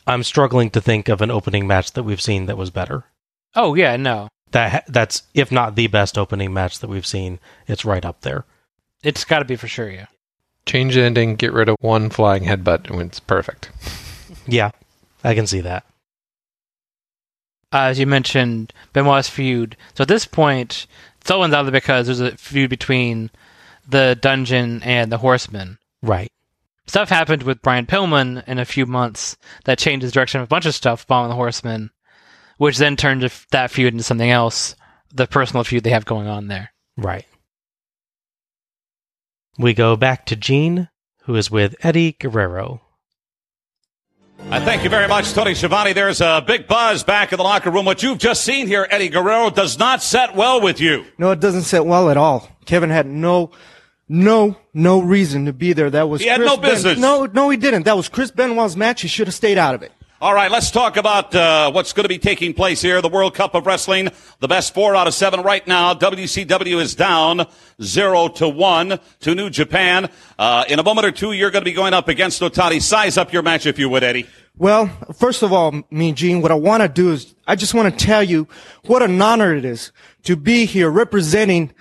I'm 0.06 0.22
struggling 0.24 0.70
to 0.70 0.80
think 0.80 1.08
of 1.08 1.22
an 1.22 1.30
opening 1.30 1.66
match 1.66 1.92
that 1.92 2.02
we've 2.02 2.20
seen 2.20 2.46
that 2.46 2.58
was 2.58 2.70
better. 2.70 3.04
Oh 3.58 3.74
yeah, 3.74 3.96
no, 3.96 4.28
That 4.52 4.84
that's 4.86 5.24
if 5.34 5.50
not 5.52 5.74
the 5.74 5.88
best 5.88 6.16
opening 6.16 6.52
match 6.54 6.78
that 6.78 6.88
we've 6.88 7.06
seen, 7.06 7.40
it's 7.66 7.84
right 7.84 8.04
up 8.04 8.20
there. 8.22 8.44
it's 9.02 9.24
got 9.24 9.40
to 9.40 9.44
be 9.44 9.56
for 9.56 9.66
sure. 9.68 9.90
Yeah. 9.90 10.06
Change 10.64 10.94
the 10.94 11.02
ending, 11.02 11.34
get 11.36 11.52
rid 11.52 11.68
of 11.68 11.76
one 11.80 12.08
flying 12.10 12.44
headbutt, 12.44 12.88
and 12.90 13.00
it's 13.02 13.20
perfect. 13.20 13.70
Yeah, 14.46 14.70
I 15.24 15.34
can 15.34 15.46
see 15.46 15.60
that. 15.60 15.84
uh, 17.72 17.80
as 17.90 17.98
you 17.98 18.06
mentioned, 18.06 18.72
Benoit's 18.94 19.28
feud. 19.28 19.76
So 19.94 20.02
at 20.02 20.08
this 20.08 20.24
point, 20.24 20.86
Sullivan's 21.24 21.52
out 21.54 21.64
there 21.64 21.72
because 21.72 22.06
there's 22.06 22.20
a 22.20 22.36
feud 22.36 22.70
between 22.70 23.30
the 23.86 24.16
Dungeon 24.20 24.82
and 24.82 25.12
the 25.12 25.18
Horsemen. 25.18 25.78
Right. 26.02 26.30
Stuff 26.86 27.10
happened 27.10 27.42
with 27.42 27.60
Brian 27.60 27.84
Pillman 27.84 28.42
in 28.48 28.58
a 28.58 28.64
few 28.64 28.86
months 28.86 29.36
that 29.64 29.78
changed 29.78 30.06
the 30.06 30.10
direction 30.10 30.40
of 30.40 30.44
a 30.44 30.48
bunch 30.48 30.64
of 30.64 30.74
stuff 30.74 31.02
following 31.02 31.28
the 31.28 31.34
Horsemen, 31.36 31.90
which 32.58 32.76
then 32.76 32.96
turned 32.96 33.22
that 33.50 33.70
feud 33.70 33.94
into 33.94 34.04
something 34.04 34.30
else, 34.30 34.76
the 35.12 35.26
personal 35.26 35.64
feud 35.64 35.82
they 35.84 35.90
have 35.90 36.04
going 36.04 36.28
on 36.28 36.48
there. 36.48 36.72
Right. 36.96 37.24
We 39.58 39.74
go 39.74 39.96
back 39.96 40.26
to 40.26 40.36
Gene, 40.36 40.88
who 41.24 41.34
is 41.34 41.50
with 41.50 41.74
Eddie 41.82 42.12
Guerrero. 42.12 42.82
I 44.50 44.60
thank 44.64 44.84
you 44.84 44.88
very 44.90 45.08
much, 45.08 45.32
Tony 45.32 45.54
Schiavone. 45.54 45.92
There's 45.92 46.20
a 46.20 46.42
big 46.46 46.68
buzz 46.68 47.02
back 47.02 47.32
in 47.32 47.38
the 47.38 47.42
locker 47.42 47.70
room. 47.72 47.84
What 47.84 48.02
you've 48.04 48.18
just 48.18 48.44
seen 48.44 48.68
here, 48.68 48.86
Eddie 48.88 49.08
Guerrero, 49.08 49.50
does 49.50 49.78
not 49.80 50.00
set 50.00 50.36
well 50.36 50.60
with 50.60 50.80
you. 50.80 51.04
No, 51.18 51.32
it 51.32 51.40
doesn't 51.40 51.62
sit 51.62 51.84
well 51.84 52.08
at 52.08 52.16
all. 52.16 52.48
Kevin 52.64 52.88
had 52.90 53.06
no, 53.06 53.50
no, 54.08 54.56
no 54.72 55.02
reason 55.02 55.46
to 55.46 55.52
be 55.52 55.72
there. 55.72 55.90
That 55.90 56.08
was 56.08 56.20
He 56.20 56.28
had 56.28 56.36
Chris 56.38 56.46
no 56.50 56.56
Ben- 56.56 56.70
business. 56.70 56.98
no, 56.98 57.26
no, 57.26 57.50
he 57.50 57.56
didn't. 57.56 57.82
That 57.82 57.96
was 57.96 58.08
Chris 58.08 58.30
Benoit's 58.30 58.76
match. 58.76 59.02
He 59.02 59.08
should 59.08 59.26
have 59.26 59.34
stayed 59.34 59.58
out 59.58 59.74
of 59.74 59.82
it. 59.82 59.90
All 60.20 60.34
right, 60.34 60.50
let's 60.50 60.72
talk 60.72 60.96
about 60.96 61.32
uh, 61.32 61.70
what's 61.70 61.92
going 61.92 62.02
to 62.02 62.08
be 62.08 62.18
taking 62.18 62.52
place 62.52 62.82
here. 62.82 63.00
The 63.00 63.08
World 63.08 63.36
Cup 63.36 63.54
of 63.54 63.66
Wrestling, 63.66 64.08
the 64.40 64.48
best 64.48 64.74
four 64.74 64.96
out 64.96 65.06
of 65.06 65.14
seven 65.14 65.42
right 65.42 65.64
now. 65.64 65.94
WCW 65.94 66.80
is 66.80 66.96
down 66.96 67.46
zero 67.80 68.26
to 68.26 68.48
one 68.48 68.98
to 69.20 69.36
New 69.36 69.48
Japan. 69.48 70.10
Uh, 70.36 70.64
in 70.68 70.80
a 70.80 70.82
moment 70.82 71.06
or 71.06 71.12
two, 71.12 71.30
you're 71.30 71.52
going 71.52 71.62
to 71.62 71.70
be 71.70 71.72
going 71.72 71.94
up 71.94 72.08
against 72.08 72.42
Otani. 72.42 72.82
Size 72.82 73.16
up 73.16 73.32
your 73.32 73.42
match, 73.42 73.64
if 73.64 73.78
you 73.78 73.88
would, 73.90 74.02
Eddie. 74.02 74.26
Well, 74.56 74.88
first 75.16 75.44
of 75.44 75.52
all, 75.52 75.84
me, 75.88 76.10
Gene, 76.10 76.42
what 76.42 76.50
I 76.50 76.56
want 76.56 76.82
to 76.82 76.88
do 76.88 77.12
is 77.12 77.36
I 77.46 77.54
just 77.54 77.72
want 77.72 77.96
to 77.96 78.04
tell 78.04 78.24
you 78.24 78.48
what 78.86 79.04
an 79.04 79.22
honor 79.22 79.54
it 79.54 79.64
is 79.64 79.92
to 80.24 80.34
be 80.34 80.64
here 80.64 80.90
representing 80.90 81.72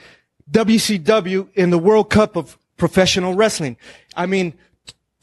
WCW 0.51 1.49
in 1.55 1.71
the 1.71 1.79
World 1.79 2.11
Cup 2.11 2.35
of 2.35 2.55
Professional 2.77 3.33
Wrestling. 3.33 3.77
I 4.15 4.27
mean, 4.27 4.53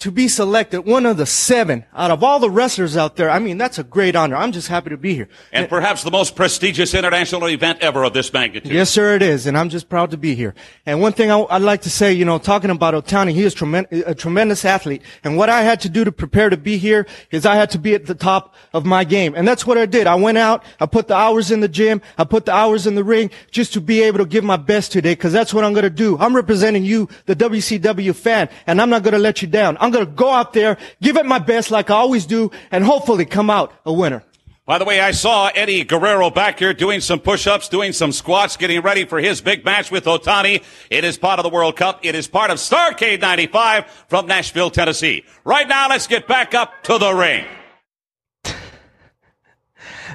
to 0.01 0.11
be 0.11 0.29
selected 0.29 0.81
one 0.81 1.07
of 1.07 1.17
the 1.17 1.25
seven 1.25 1.85
out 1.95 2.11
of 2.11 2.23
all 2.23 2.39
the 2.39 2.51
wrestlers 2.51 2.97
out 2.97 3.17
there, 3.17 3.31
I 3.31 3.39
mean, 3.39 3.57
that's 3.57 3.79
a 3.79 3.85
great 3.85 4.15
honor. 4.15 4.37
I'm 4.37 4.53
just 4.53 4.69
happy 4.69 4.91
to 4.91 4.99
be 4.99 5.15
here. 5.15 5.29
And 5.51 5.69
perhaps 5.69 6.03
the 6.03 6.11
most 6.11 6.37
prestigious 6.37 6.93
international 6.93 7.49
event 7.49 7.79
ever 7.81 8.05
of 8.05 8.13
this 8.13 8.31
magnitude. 8.33 8.73
Yes, 8.73 8.91
sir, 8.91 9.15
it 9.15 9.23
is, 9.23 9.47
and 9.47 9.57
I'm 9.57 9.71
just 9.71 9.89
proud 9.89 10.11
to 10.11 10.19
be 10.19 10.35
here. 10.35 10.55
And 10.85 11.01
one 11.01 11.13
thing 11.13 11.31
I, 11.31 11.37
would 11.37 11.63
like 11.63 11.83
to 11.83 11.91
say, 11.91 12.13
you 12.13 12.25
know, 12.25 12.39
talking 12.39 12.71
about 12.71 12.93
Otani, 12.93 13.33
he 13.33 13.45
is 13.45 13.55
tremen- 13.55 13.87
a 14.07 14.15
tremendous 14.15 14.65
athlete. 14.65 15.01
And 15.23 15.39
what 15.39 15.49
I 15.49 15.63
had 15.63 15.81
to 15.83 15.89
do 15.89 16.05
to 16.05 16.13
prepare 16.13 16.51
to 16.51 16.57
be 16.59 16.77
here 16.77 17.07
is 17.31 17.47
I 17.47 17.55
had 17.55 17.71
to 17.71 17.79
be 17.79 17.95
at 17.95 18.05
the 18.05 18.15
top 18.15 18.55
of 18.75 18.85
my 18.85 19.05
game, 19.05 19.35
and 19.35 19.49
that's 19.49 19.67
what 19.67 19.79
I 19.79 19.87
did. 19.87 20.07
I 20.07 20.17
went 20.17 20.37
out, 20.37 20.65
I 20.81 20.87
put 20.87 21.09
the 21.09 21.15
hours 21.15 21.51
in 21.51 21.61
the 21.61 21.69
gym, 21.69 22.03
I 22.19 22.25
put 22.25 22.45
the 22.45 22.53
hours 22.53 22.87
in 22.87 22.95
the 22.95 23.05
ring, 23.05 23.31
just 23.51 23.73
to 23.75 23.81
be 23.81 24.03
able 24.03 24.19
to 24.19 24.27
give 24.27 24.45
my 24.45 24.57
best 24.57 24.93
today, 24.93 25.13
because 25.13 25.33
that's 25.33 25.55
what 25.55 25.65
I'm 25.65 25.73
going 25.73 25.85
to 25.85 25.91
do. 25.91 26.19
I'm 26.19 26.37
representing 26.37 26.85
you, 26.85 27.09
the 27.25 27.37
WCW 27.37 28.15
fan, 28.15 28.51
and 28.67 28.83
I'm 28.83 28.91
not 28.91 29.03
going 29.03 29.13
to 29.13 29.19
let 29.19 29.41
you 29.41 29.49
down. 29.49 29.79
I'm 29.85 29.91
going 29.91 30.07
to 30.07 30.11
go 30.11 30.31
out 30.31 30.55
there, 30.55 30.79
give 31.03 31.19
it 31.19 31.27
my 31.27 31.39
best, 31.39 31.71
like 31.71 31.91
I 31.91 31.95
always 31.95 32.25
do, 32.25 32.51
and 32.71 32.83
hopefully 32.83 33.27
come 33.27 33.51
out 33.51 33.73
a 33.85 33.93
winner. 33.93 34.25
By 34.67 34.79
the 34.79 34.87
way, 34.87 34.99
I 34.99 35.11
saw 35.11 35.51
Eddie 35.55 35.85
Guerrero 35.85 36.31
back 36.31 36.59
here 36.59 36.73
doing 36.73 37.03
some 37.03 37.21
push-ups, 37.21 37.69
doing 37.69 37.93
some 37.93 38.13
squats, 38.13 38.57
getting 38.57 38.81
ready 38.81 39.05
for 39.05 39.19
his 39.19 39.43
big 39.43 39.63
match 39.63 39.91
with 39.91 40.07
Otani. 40.07 40.65
It 40.89 41.05
is 41.05 41.19
part 41.19 41.39
of 41.39 41.43
the 41.43 41.51
World 41.51 41.77
Cup. 41.77 42.01
It 42.03 42.15
is 42.15 42.27
part 42.27 42.51
of 42.51 42.57
Starcade 42.57 43.21
95 43.21 43.85
from 44.09 44.27
Nashville, 44.27 44.71
Tennessee. 44.71 45.23
Right 45.45 45.69
now, 45.69 45.91
let's 45.91 46.07
get 46.07 46.27
back 46.27 46.55
up 46.55 46.83
to 46.85 46.97
the 46.97 47.13
ring. 47.13 47.45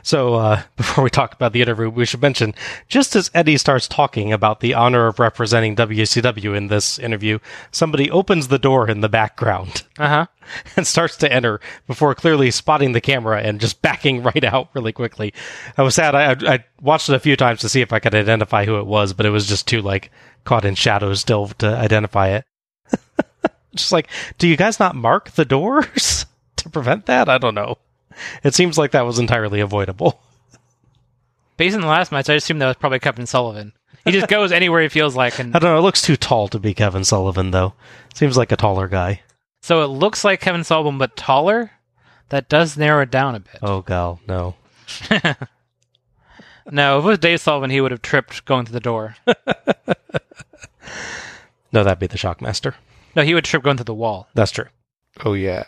So, 0.03 0.35
uh, 0.35 0.61
before 0.77 1.03
we 1.03 1.09
talk 1.09 1.33
about 1.33 1.53
the 1.53 1.61
interview, 1.61 1.89
we 1.89 2.05
should 2.05 2.21
mention 2.21 2.53
just 2.87 3.15
as 3.15 3.29
Eddie 3.33 3.57
starts 3.57 3.87
talking 3.87 4.31
about 4.33 4.59
the 4.59 4.73
honor 4.73 5.07
of 5.07 5.19
representing 5.19 5.75
WCW 5.75 6.55
in 6.55 6.67
this 6.67 6.99
interview, 6.99 7.39
somebody 7.71 8.09
opens 8.11 8.47
the 8.47 8.59
door 8.59 8.89
in 8.89 9.01
the 9.01 9.09
background 9.09 9.83
Uh 9.99 10.07
huh. 10.07 10.25
and 10.77 10.87
starts 10.87 11.17
to 11.17 11.31
enter 11.31 11.59
before 11.85 12.15
clearly 12.15 12.51
spotting 12.51 12.93
the 12.93 13.01
camera 13.01 13.41
and 13.41 13.59
just 13.59 13.81
backing 13.81 14.23
right 14.23 14.43
out 14.43 14.69
really 14.73 14.91
quickly. 14.93 15.33
I 15.77 15.83
was 15.83 15.95
sad. 15.95 16.15
I, 16.15 16.53
I 16.53 16.63
watched 16.81 17.09
it 17.09 17.15
a 17.15 17.19
few 17.19 17.35
times 17.35 17.59
to 17.61 17.69
see 17.69 17.81
if 17.81 17.91
I 17.93 17.99
could 17.99 18.15
identify 18.15 18.65
who 18.65 18.77
it 18.79 18.85
was, 18.85 19.13
but 19.13 19.25
it 19.25 19.29
was 19.31 19.47
just 19.47 19.67
too 19.67 19.81
like 19.81 20.11
caught 20.45 20.65
in 20.65 20.75
shadows 20.75 21.19
still 21.21 21.47
to 21.59 21.67
identify 21.67 22.29
it. 22.29 22.45
just 23.75 23.91
like, 23.91 24.07
do 24.37 24.47
you 24.47 24.57
guys 24.57 24.79
not 24.79 24.95
mark 24.95 25.31
the 25.31 25.45
doors 25.45 26.25
to 26.55 26.69
prevent 26.69 27.05
that? 27.07 27.29
I 27.29 27.37
don't 27.37 27.55
know. 27.55 27.77
It 28.43 28.53
seems 28.53 28.77
like 28.77 28.91
that 28.91 29.05
was 29.05 29.19
entirely 29.19 29.59
avoidable. 29.59 30.21
Based 31.57 31.75
on 31.75 31.81
the 31.81 31.87
last 31.87 32.11
match, 32.11 32.29
I 32.29 32.35
assume 32.35 32.59
that 32.59 32.67
was 32.67 32.77
probably 32.77 32.99
Kevin 32.99 33.25
Sullivan. 33.25 33.73
He 34.05 34.11
just 34.11 34.27
goes 34.29 34.51
anywhere 34.51 34.81
he 34.81 34.87
feels 34.87 35.15
like, 35.15 35.39
and 35.39 35.55
I 35.55 35.59
don't 35.59 35.71
know. 35.71 35.77
It 35.77 35.81
looks 35.81 36.01
too 36.01 36.15
tall 36.15 36.47
to 36.49 36.59
be 36.59 36.73
Kevin 36.73 37.03
Sullivan, 37.03 37.51
though. 37.51 37.73
Seems 38.13 38.37
like 38.37 38.51
a 38.51 38.55
taller 38.55 38.87
guy. 38.87 39.21
so 39.61 39.83
it 39.83 39.87
looks 39.87 40.23
like 40.23 40.39
Kevin 40.39 40.63
Sullivan, 40.63 40.97
but 40.97 41.15
taller. 41.17 41.71
That 42.29 42.47
does 42.47 42.77
narrow 42.77 43.01
it 43.01 43.11
down 43.11 43.35
a 43.35 43.39
bit. 43.39 43.57
Oh, 43.61 43.81
gal, 43.81 44.19
no. 44.27 44.55
No, 46.71 46.99
if 46.99 47.05
it 47.05 47.07
was 47.07 47.17
Dave 47.17 47.41
Sullivan, 47.41 47.71
he 47.71 47.81
would 47.81 47.89
have 47.89 48.03
tripped 48.03 48.45
going 48.45 48.65
through 48.65 48.73
the 48.73 48.79
door. 48.79 49.15
No, 51.71 51.83
that'd 51.83 51.99
be 51.99 52.07
the 52.07 52.17
Shockmaster. 52.17 52.73
No, 53.15 53.21
he 53.23 53.33
would 53.35 53.43
trip 53.43 53.61
going 53.63 53.77
through 53.77 53.83
the 53.85 53.93
wall. 53.93 54.27
That's 54.33 54.51
true. 54.51 54.65
Oh 55.23 55.33
yeah. 55.33 55.65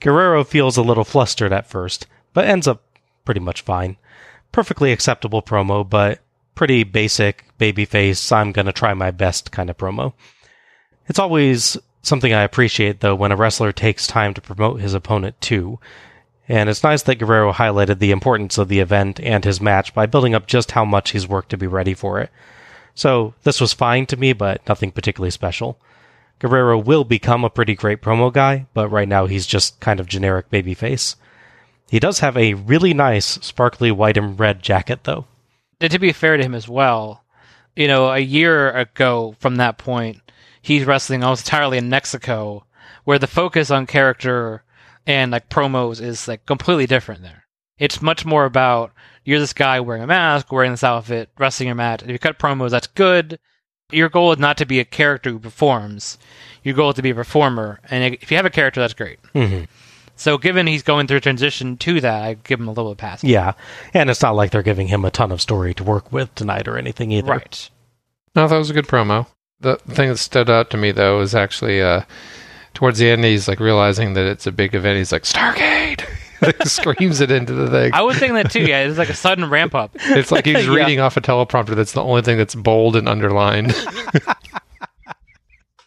Guerrero 0.00 0.44
feels 0.44 0.76
a 0.76 0.82
little 0.82 1.04
flustered 1.04 1.52
at 1.52 1.68
first, 1.68 2.06
but 2.32 2.46
ends 2.46 2.66
up 2.68 2.82
pretty 3.24 3.40
much 3.40 3.62
fine. 3.62 3.96
Perfectly 4.52 4.92
acceptable 4.92 5.42
promo, 5.42 5.88
but 5.88 6.20
pretty 6.54 6.82
basic 6.82 7.44
babyface, 7.58 8.32
I'm 8.32 8.52
gonna 8.52 8.72
try 8.72 8.94
my 8.94 9.10
best 9.10 9.52
kind 9.52 9.70
of 9.70 9.76
promo. 9.76 10.12
It's 11.06 11.18
always 11.18 11.76
something 12.02 12.32
I 12.32 12.42
appreciate 12.42 13.00
though 13.00 13.14
when 13.14 13.32
a 13.32 13.36
wrestler 13.36 13.72
takes 13.72 14.06
time 14.06 14.34
to 14.34 14.40
promote 14.40 14.80
his 14.80 14.94
opponent 14.94 15.40
too. 15.40 15.78
And 16.48 16.68
it's 16.68 16.82
nice 16.82 17.02
that 17.04 17.16
Guerrero 17.16 17.52
highlighted 17.52 18.00
the 18.00 18.10
importance 18.10 18.58
of 18.58 18.68
the 18.68 18.80
event 18.80 19.20
and 19.20 19.44
his 19.44 19.60
match 19.60 19.94
by 19.94 20.06
building 20.06 20.34
up 20.34 20.46
just 20.46 20.72
how 20.72 20.84
much 20.84 21.10
he's 21.10 21.28
worked 21.28 21.50
to 21.50 21.56
be 21.56 21.66
ready 21.66 21.94
for 21.94 22.18
it. 22.18 22.30
So 22.94 23.34
this 23.44 23.60
was 23.60 23.72
fine 23.72 24.06
to 24.06 24.16
me, 24.16 24.32
but 24.32 24.66
nothing 24.68 24.90
particularly 24.90 25.30
special. 25.30 25.78
Guerrero 26.40 26.78
will 26.78 27.04
become 27.04 27.44
a 27.44 27.50
pretty 27.50 27.74
great 27.74 28.00
promo 28.00 28.32
guy, 28.32 28.66
but 28.74 28.88
right 28.88 29.08
now 29.08 29.26
he's 29.26 29.46
just 29.46 29.78
kind 29.78 30.00
of 30.00 30.08
generic 30.08 30.50
babyface. 30.50 31.14
He 31.88 32.00
does 32.00 32.20
have 32.20 32.36
a 32.36 32.54
really 32.54 32.94
nice 32.94 33.26
sparkly 33.26 33.92
white 33.92 34.16
and 34.16 34.38
red 34.40 34.62
jacket 34.62 35.04
though. 35.04 35.26
And 35.80 35.92
to 35.92 35.98
be 35.98 36.12
fair 36.12 36.36
to 36.36 36.42
him 36.42 36.54
as 36.54 36.68
well, 36.68 37.24
you 37.76 37.86
know, 37.86 38.08
a 38.10 38.18
year 38.18 38.70
ago 38.70 39.36
from 39.38 39.56
that 39.56 39.78
point, 39.78 40.20
he's 40.62 40.84
wrestling 40.84 41.22
almost 41.22 41.46
entirely 41.46 41.78
in 41.78 41.88
Mexico, 41.88 42.64
where 43.04 43.18
the 43.18 43.26
focus 43.26 43.70
on 43.70 43.86
character 43.86 44.62
and 45.06 45.32
like 45.32 45.48
promos 45.48 46.00
is 46.00 46.26
like 46.26 46.46
completely 46.46 46.86
different 46.86 47.22
there. 47.22 47.44
It's 47.78 48.02
much 48.02 48.24
more 48.24 48.44
about 48.44 48.92
you're 49.24 49.38
this 49.38 49.52
guy 49.52 49.80
wearing 49.80 50.02
a 50.02 50.06
mask, 50.06 50.50
wearing 50.50 50.70
this 50.70 50.84
outfit, 50.84 51.30
wrestling 51.38 51.68
your 51.68 51.76
mat. 51.76 52.02
If 52.02 52.08
you 52.08 52.18
cut 52.18 52.38
promos, 52.38 52.70
that's 52.70 52.86
good. 52.86 53.38
Your 53.92 54.08
goal 54.08 54.32
is 54.32 54.38
not 54.38 54.56
to 54.58 54.66
be 54.66 54.80
a 54.80 54.84
character 54.84 55.30
who 55.30 55.38
performs. 55.38 56.18
Your 56.62 56.74
goal 56.74 56.90
is 56.90 56.96
to 56.96 57.02
be 57.02 57.10
a 57.10 57.14
performer. 57.14 57.80
And 57.90 58.14
if 58.14 58.30
you 58.30 58.36
have 58.36 58.46
a 58.46 58.50
character, 58.50 58.80
that's 58.80 58.94
great. 58.94 59.18
Mhm. 59.34 59.66
So, 60.16 60.36
given 60.36 60.66
he's 60.66 60.82
going 60.82 61.06
through 61.06 61.16
a 61.16 61.20
transition 61.20 61.78
to 61.78 62.00
that, 62.02 62.22
I 62.22 62.34
give 62.34 62.60
him 62.60 62.68
a 62.68 62.72
little 62.72 62.90
bit 62.90 62.92
of 62.92 62.98
pass. 62.98 63.24
Yeah, 63.24 63.52
and 63.94 64.10
it's 64.10 64.20
not 64.20 64.34
like 64.36 64.50
they're 64.50 64.62
giving 64.62 64.88
him 64.88 65.04
a 65.06 65.10
ton 65.10 65.32
of 65.32 65.40
story 65.40 65.72
to 65.74 65.82
work 65.84 66.12
with 66.12 66.34
tonight 66.34 66.68
or 66.68 66.76
anything 66.76 67.10
either. 67.10 67.30
Right. 67.32 67.70
No, 68.36 68.46
that 68.46 68.56
was 68.58 68.68
a 68.68 68.74
good 68.74 68.86
promo. 68.86 69.26
The 69.60 69.76
thing 69.88 70.10
that 70.10 70.18
stood 70.18 70.50
out 70.50 70.68
to 70.70 70.76
me 70.76 70.90
though 70.92 71.20
is 71.22 71.34
actually 71.34 71.80
uh, 71.82 72.02
towards 72.74 72.98
the 72.98 73.08
end 73.10 73.24
he's 73.24 73.48
like 73.48 73.60
realizing 73.60 74.12
that 74.14 74.26
it's 74.26 74.46
a 74.46 74.52
big 74.52 74.74
event. 74.74 74.98
He's 74.98 75.10
like 75.12 75.22
Stargate, 75.22 76.04
like, 76.42 76.62
screams 76.66 77.20
it 77.20 77.30
into 77.30 77.52
the 77.52 77.68
thing. 77.70 77.92
I 77.92 78.02
was 78.02 78.16
thinking 78.18 78.34
that 78.34 78.50
too. 78.50 78.62
Yeah, 78.62 78.84
it's 78.84 78.98
like 78.98 79.08
a 79.10 79.14
sudden 79.14 79.48
ramp 79.50 79.74
up. 79.74 79.90
It's 79.94 80.30
like 80.32 80.44
he's 80.46 80.66
Yeah. 80.66 80.72
reading 80.74 81.00
off 81.00 81.16
a 81.16 81.20
teleprompter. 81.20 81.74
That's 81.74 81.92
the 81.92 82.02
only 82.02 82.22
thing 82.22 82.38
that's 82.38 82.54
bold 82.54 82.96
and 82.96 83.08
underlined. 83.08 83.74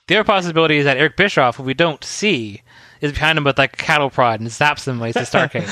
The 0.08 0.18
other 0.18 0.26
possibility 0.26 0.78
is 0.80 0.84
that 0.84 0.98
Eric 0.98 1.16
Bischoff, 1.16 1.56
who 1.56 1.64
we 1.64 1.74
don't 1.74 2.04
see, 2.04 2.62
is 3.00 3.14
behind 3.14 3.38
him 3.38 3.46
with 3.46 3.58
like 3.58 3.72
a 3.74 3.78
cattle 3.78 4.10
prod 4.10 4.42
and 4.42 4.50
zaps 4.50 4.86
him 4.86 5.00
like 5.00 5.16
it's 5.16 5.30
Starcade. 5.32 5.64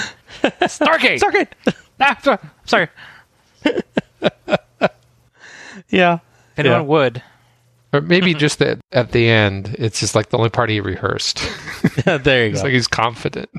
Starcade! 0.42 1.20
Stargate! 1.20 1.76
Ah, 2.00 2.18
so- 2.24 2.40
sorry. 2.64 2.88
Yeah. 5.90 6.20
If 6.54 6.60
anyone 6.60 6.82
Yeah. 6.82 6.88
would. 6.88 7.24
or 7.94 8.00
maybe 8.00 8.34
just 8.34 8.60
that 8.60 8.80
at 8.94 9.12
the 9.12 9.28
end, 9.30 9.76
it's 9.78 10.00
just 10.00 10.16
like 10.16 10.30
the 10.30 10.38
only 10.38 10.50
part 10.50 10.70
he 10.70 10.80
rehearsed. 10.80 11.40
there 12.06 12.46
you 12.46 12.54
it's 12.54 12.64
like 12.64 12.72
he's 12.72 12.88
confident. 12.88 13.50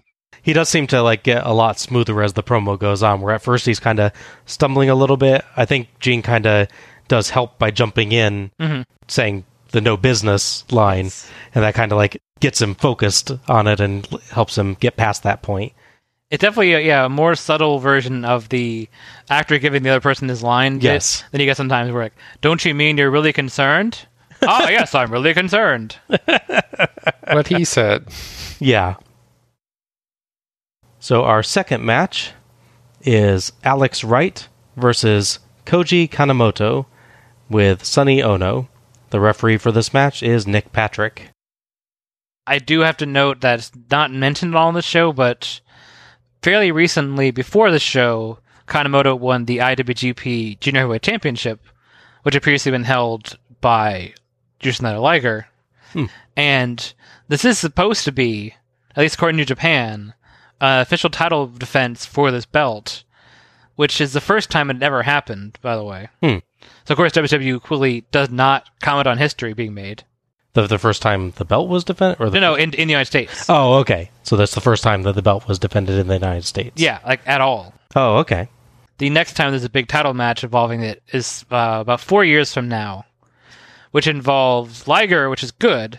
He 0.43 0.53
does 0.53 0.69
seem 0.69 0.87
to 0.89 1.03
like 1.03 1.23
get 1.23 1.47
a 1.47 1.53
lot 1.53 1.79
smoother 1.79 2.23
as 2.23 2.33
the 2.33 2.43
promo 2.43 2.79
goes 2.79 3.03
on. 3.03 3.21
Where 3.21 3.35
at 3.35 3.43
first 3.43 3.67
he's 3.67 3.81
kind 3.81 4.01
of 4.01 4.13
stumbling 4.45 4.91
a 4.91 4.95
little 4.95 5.17
bit. 5.17 5.45
I 5.57 5.65
think 5.65 5.89
Gene 6.01 6.23
kind 6.23 6.47
of 6.47 6.69
does 7.09 7.31
help 7.31 7.59
by 7.59 7.71
jumping 7.71 8.13
in, 8.13 8.51
mm-hmm. 8.61 8.83
saying 9.09 9.45
the 9.71 9.81
no 9.81 9.97
business 9.97 10.71
line, 10.71 11.11
and 11.55 11.65
that 11.65 11.75
kind 11.75 11.93
of 11.93 11.99
like 11.99 12.21
gets 12.41 12.61
him 12.61 12.75
focused 12.75 13.31
on 13.49 13.67
it 13.69 13.81
and 13.81 14.07
l- 14.13 14.19
helps 14.31 14.59
him 14.59 14.75
get 14.75 14.97
past 14.97 15.23
that 15.23 15.43
point. 15.43 15.73
It's 16.31 16.41
definitely 16.41 16.73
a, 16.73 16.81
yeah 16.81 17.05
a 17.05 17.09
more 17.09 17.35
subtle 17.35 17.79
version 17.79 18.25
of 18.25 18.49
the 18.49 18.89
actor 19.31 19.59
giving 19.59 19.83
the 19.83 19.91
other 19.91 20.01
person 20.01 20.29
his 20.29 20.43
line. 20.43 20.81
Yes. 20.81 21.25
Than 21.31 21.41
you 21.41 21.47
get 21.47 21.57
sometimes 21.57 21.93
where 21.93 22.05
like, 22.05 22.15
don't 22.41 22.65
you 22.65 22.75
mean 22.75 22.99
you're 22.99 23.11
really 23.11 23.33
concerned? 23.33 24.07
oh 24.43 24.69
yes, 24.69 24.95
I'm 24.95 25.13
really 25.13 25.35
concerned. 25.35 25.97
what 27.29 27.47
he 27.49 27.65
said. 27.65 28.09
Yeah. 28.59 28.97
So 31.03 31.25
our 31.25 31.43
second 31.43 31.85
match 31.85 32.31
is 33.01 33.51
Alex 33.65 34.05
Wright 34.05 34.47
versus 34.77 35.41
Koji 35.67 36.09
Kanemoto 36.09 36.87
with 37.51 37.85
Sonny 37.85 38.23
Ono. 38.23 38.69
The 39.11 39.19
referee 39.19 39.57
for 39.57 39.73
this 39.73 39.93
match 39.93 40.23
is 40.23 40.47
Nick 40.47 40.71
Patrick. 40.73 41.31
I 42.47 42.61
do 42.61 42.83
have 42.83 42.97
to 42.99 43.07
note 43.07 43.41
that 43.41 43.59
it's 43.59 43.73
not 43.91 44.13
mentioned 44.13 44.55
at 44.55 44.59
all 44.59 44.69
in 44.69 44.77
the 44.77 44.81
show, 44.81 45.13
but 45.13 45.61
fairly 46.41 46.71
recently, 46.71 47.33
before 47.33 47.73
the 47.73 47.81
show, 47.81 48.39
Kanemoto 48.69 49.19
won 49.19 49.47
the 49.47 49.59
IWGP 49.59 50.61
Junior 50.61 50.83
Heavyweight 50.83 51.03
Championship, 51.03 51.67
which 52.23 52.35
had 52.35 52.45
previously 52.45 52.71
been 52.71 52.85
held 52.85 53.41
by 53.61 54.15
Jushin 54.61 54.83
Thunder 54.83 55.01
Liger. 55.01 55.49
Hmm. 55.95 56.05
And 56.37 56.95
this 57.27 57.45
is 57.45 57.59
supposed 57.59 58.05
to 58.05 58.13
be, 58.13 58.55
at 58.95 59.01
least 59.03 59.17
according 59.17 59.39
to 59.39 59.45
Japan, 59.45 60.15
an 60.63 60.81
official 60.81 61.11
title 61.11 61.49
defense 61.49 62.07
for 62.07 62.31
this 62.31 62.47
belt, 62.47 63.03
which 63.77 64.01
is 64.01 64.13
the 64.13 64.21
first 64.21 64.51
time 64.51 64.71
it 64.71 64.83
ever 64.83 65.03
happened, 65.03 65.59
by 65.61 65.77
the 65.77 65.85
way. 65.85 66.09
Hmm. 66.23 66.39
So, 66.85 66.93
of 66.93 66.97
course, 66.97 67.13
WWE 67.13 67.61
clearly 67.63 68.05
does 68.13 68.31
not 68.31 68.69
comment 68.81 69.07
on 69.07 69.19
history 69.19 69.53
being 69.53 69.75
made. 69.75 70.05
The, 70.55 70.67
the 70.67 70.79
first 70.79 71.03
time 71.03 71.33
the 71.33 71.45
belt 71.45 71.69
was 71.69 71.83
defended? 71.83 72.21
Or 72.21 72.31
the 72.31 72.39
No, 72.39 72.53
no, 72.53 72.55
in, 72.55 72.75
in 72.75 72.87
the 72.87 72.93
United 72.93 73.07
States. 73.07 73.47
Oh, 73.49 73.75
okay. 73.81 74.11
So 74.23 74.37
that's 74.37 74.55
the 74.55 74.61
first 74.61 74.83
time 74.83 75.03
that 75.03 75.15
the 75.15 75.23
belt 75.23 75.49
was 75.49 75.59
defended 75.59 75.99
in 75.99 76.07
the 76.07 76.15
United 76.15 76.45
States. 76.45 76.81
Yeah, 76.81 76.99
like 77.05 77.21
at 77.27 77.41
all. 77.41 77.75
Oh, 77.97 78.19
okay. 78.19 78.49
The 78.99 79.11
next 79.11 79.33
time 79.35 79.51
there's 79.51 79.65
a 79.65 79.71
big 79.71 79.89
title 79.89 80.15
match 80.15 80.45
involving 80.45 80.83
it 80.83 81.03
is 81.13 81.45
uh, 81.51 81.79
about 81.81 82.01
four 82.01 82.25
years 82.25 82.53
from 82.53 82.69
now, 82.69 83.07
which 83.91 84.07
involves 84.07 84.87
Liger, 84.87 85.29
which 85.31 85.43
is 85.43 85.51
good, 85.51 85.99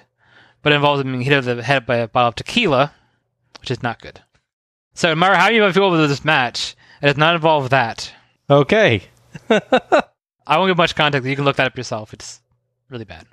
but 0.62 0.72
involves 0.72 1.02
him 1.02 1.12
being 1.12 1.24
hit 1.24 1.34
over 1.34 1.56
the 1.56 1.64
head 1.64 1.86
by 1.86 1.98
a 1.98 2.08
bottle 2.08 2.30
of 2.30 2.36
tequila, 2.36 2.94
which 3.60 3.72
is 3.72 3.84
not 3.84 4.02
good. 4.02 4.22
So, 4.94 5.10
no 5.10 5.16
matter 5.16 5.36
how 5.36 5.50
you 5.50 5.72
feel 5.72 5.90
with 5.90 6.10
this 6.10 6.26
match, 6.26 6.76
it 7.02 7.08
does 7.08 7.18
not 7.18 7.36
involve 7.36 7.70
that. 7.72 8.12
Okay. 8.50 9.04
I 9.50 10.58
won't 10.58 10.70
give 10.70 10.78
much 10.78 10.96
context. 10.96 11.28
You 11.28 11.36
can 11.36 11.46
look 11.46 11.56
that 11.56 11.68
up 11.68 11.78
yourself. 11.78 12.14
It's 12.14 12.42
really 12.90 13.06
bad. 13.06 13.26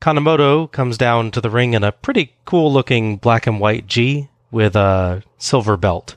Kanemoto 0.00 0.70
comes 0.70 0.98
down 0.98 1.30
to 1.32 1.40
the 1.40 1.50
ring 1.50 1.74
in 1.74 1.82
a 1.82 1.92
pretty 1.92 2.34
cool 2.44 2.72
looking 2.72 3.16
black 3.16 3.46
and 3.46 3.60
white 3.60 3.86
gi 3.86 4.28
with 4.50 4.76
a 4.76 5.22
silver 5.38 5.76
belt. 5.76 6.16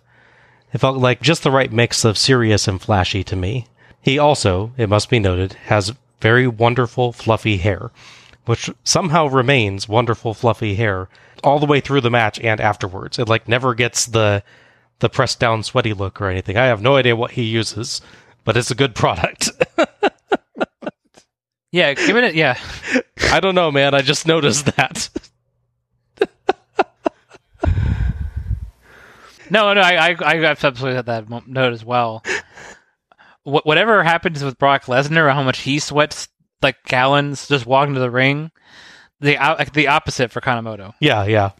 It 0.73 0.77
felt 0.77 0.97
like 0.97 1.21
just 1.21 1.43
the 1.43 1.51
right 1.51 1.71
mix 1.71 2.05
of 2.05 2.17
serious 2.17 2.67
and 2.67 2.81
flashy 2.81 3.23
to 3.23 3.35
me. 3.35 3.67
He 4.01 4.19
also, 4.19 4.71
it 4.77 4.89
must 4.89 5.09
be 5.09 5.19
noted, 5.19 5.53
has 5.53 5.93
very 6.21 6.47
wonderful 6.47 7.11
fluffy 7.11 7.57
hair, 7.57 7.91
which 8.45 8.69
somehow 8.83 9.27
remains 9.27 9.89
wonderful 9.89 10.33
fluffy 10.33 10.75
hair 10.75 11.09
all 11.43 11.59
the 11.59 11.65
way 11.65 11.79
through 11.79 12.01
the 12.01 12.09
match 12.09 12.39
and 12.39 12.59
afterwards. 12.59 13.19
It 13.19 13.29
like 13.29 13.47
never 13.47 13.73
gets 13.73 14.05
the 14.07 14.43
the 14.99 15.09
pressed 15.09 15.39
down 15.39 15.63
sweaty 15.63 15.93
look 15.93 16.19
or 16.21 16.29
anything. 16.29 16.57
I 16.57 16.65
have 16.65 16.81
no 16.81 16.97
idea 16.97 17.15
what 17.15 17.31
he 17.31 17.43
uses, 17.43 18.01
but 18.43 18.57
it's 18.57 18.71
a 18.71 18.75
good 18.75 18.95
product. 18.95 19.49
Yeah, 21.71 21.93
give 21.93 22.17
it. 22.17 22.23
A, 22.23 22.35
yeah, 22.35 22.57
I 23.31 23.39
don't 23.39 23.55
know, 23.55 23.71
man. 23.71 23.93
I 23.93 24.01
just 24.01 24.25
noticed 24.25 24.65
that. 24.75 25.09
no, 29.49 29.73
no. 29.73 29.81
I, 29.81 30.09
I, 30.09 30.15
I 30.19 30.43
absolutely 30.45 30.95
had 30.95 31.05
that 31.05 31.29
note 31.47 31.73
as 31.73 31.85
well. 31.85 32.23
Wh- 33.43 33.65
whatever 33.65 34.03
happens 34.03 34.43
with 34.43 34.57
Brock 34.57 34.85
Lesnar, 34.85 35.31
how 35.31 35.43
much 35.43 35.59
he 35.59 35.77
sweats 35.79 36.27
like 36.61 36.83
gallons 36.85 37.47
just 37.47 37.67
walking 37.67 37.93
to 37.93 37.99
the 37.99 38.09
ring, 38.11 38.49
the 39.19 39.69
the 39.73 39.87
opposite 39.87 40.31
for 40.31 40.41
Kanemoto. 40.41 40.93
Yeah, 40.99 41.25
yeah. 41.25 41.51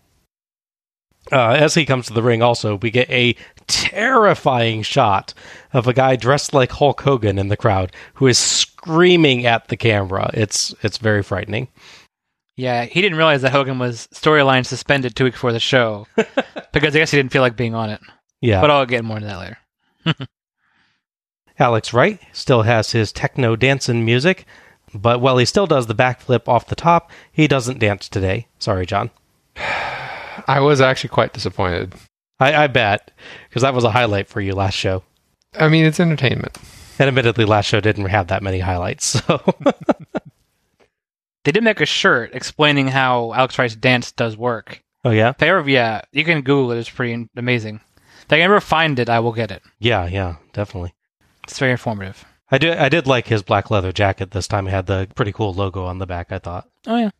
Uh, 1.32 1.51
as 1.51 1.76
he 1.76 1.86
comes 1.86 2.07
to 2.07 2.14
the 2.14 2.24
ring, 2.24 2.41
also, 2.41 2.78
we 2.78 2.89
get 2.89 3.10
a 3.10 3.36
terrifying 3.68 4.82
shot 4.82 5.34
of 5.74 5.88
a 5.88 5.93
guy 5.93 6.16
dressed 6.16 6.53
like 6.53 6.72
Hulk 6.72 7.01
Hogan 7.01 7.38
in 7.38 7.49
the 7.49 7.57
crowd 7.57 7.91
who 8.16 8.26
is 8.28 8.38
screaming 8.38 9.45
at 9.45 9.68
the 9.68 9.78
camera. 9.78 10.32
It's 10.34 10.74
it's 10.82 10.97
very 10.97 11.22
frightening. 11.22 11.68
Yeah, 12.55 12.86
he 12.86 13.01
didn't 13.01 13.18
realize 13.18 13.41
that 13.43 13.51
Hogan 13.51 13.80
was 13.80 14.07
storyline 14.14 14.66
suspended 14.66 15.16
two 15.16 15.24
weeks 15.26 15.38
before 15.38 15.53
the 15.53 15.60
show 15.60 16.07
because 16.74 16.95
I 16.95 16.99
guess 16.99 17.12
he 17.12 17.18
didn't 17.18 17.32
feel 17.32 17.41
like 17.41 17.55
being 17.55 17.76
on 17.76 17.89
it. 17.89 18.01
Yeah. 18.41 18.60
But 18.60 18.72
I'll 18.72 18.86
get 18.86 19.05
more 19.05 19.18
into 19.18 19.28
that 19.28 19.57
later. 20.05 20.28
Alex 21.60 21.93
Wright 21.93 22.20
still 22.34 22.64
has 22.64 22.91
his 22.91 23.12
techno 23.12 23.55
dancing 23.55 24.03
music, 24.03 24.45
but 24.93 25.21
while 25.21 25.37
he 25.37 25.45
still 25.45 25.67
does 25.67 25.87
the 25.87 25.95
backflip 25.95 26.47
off 26.47 26.67
the 26.67 26.75
top, 26.75 27.11
he 27.31 27.47
doesn't 27.47 27.79
dance 27.79 28.09
today. 28.09 28.47
Sorry, 28.59 28.85
John. 28.85 29.11
I 30.47 30.59
was 30.59 30.81
actually 30.81 31.09
quite 31.09 31.33
disappointed. 31.33 31.93
I, 32.39 32.63
I 32.63 32.67
bet, 32.67 33.11
because 33.49 33.61
that 33.61 33.73
was 33.73 33.83
a 33.83 33.91
highlight 33.91 34.27
for 34.27 34.41
you 34.41 34.53
last 34.53 34.75
show. 34.75 35.03
I 35.59 35.67
mean, 35.67 35.85
it's 35.85 35.99
entertainment. 35.99 36.57
And 36.97 37.07
admittedly, 37.07 37.45
last 37.45 37.65
show 37.65 37.79
didn't 37.79 38.05
have 38.05 38.27
that 38.27 38.43
many 38.43 38.59
highlights, 38.59 39.05
so. 39.05 39.41
They 41.45 41.53
did 41.53 41.63
make 41.63 41.79
a 41.81 41.85
shirt 41.85 42.31
explaining 42.35 42.89
how 42.89 43.33
Alex 43.33 43.57
Wright's 43.57 43.75
dance 43.75 44.11
does 44.11 44.35
work. 44.35 44.83
oh, 45.05 45.11
yeah? 45.11 45.29
If 45.29 45.41
I 45.41 45.47
ever, 45.47 45.69
yeah, 45.69 46.01
you 46.11 46.25
can 46.25 46.41
Google 46.41 46.73
it. 46.73 46.79
It's 46.79 46.89
pretty 46.89 47.29
amazing. 47.35 47.79
If 48.25 48.33
I 48.33 48.41
ever 48.41 48.59
find 48.59 48.99
it, 48.99 49.09
I 49.09 49.19
will 49.19 49.31
get 49.31 49.49
it. 49.49 49.63
Yeah, 49.79 50.05
yeah, 50.05 50.35
definitely. 50.53 50.93
It's 51.45 51.57
very 51.57 51.71
informative. 51.71 52.25
I 52.51 52.57
did. 52.57 52.77
I 52.77 52.89
did 52.89 53.05
like 53.07 53.27
his 53.27 53.43
black 53.43 53.69
leather 53.69 53.91
jacket 53.91 54.31
this 54.31 54.47
time. 54.47 54.67
It 54.67 54.71
had 54.71 54.87
the 54.87 55.07
pretty 55.15 55.31
cool 55.31 55.53
logo 55.53 55.85
on 55.85 55.99
the 55.99 56.07
back. 56.07 56.31
I 56.31 56.39
thought 56.39 56.67
Oh 56.87 56.97
yeah. 56.97 57.11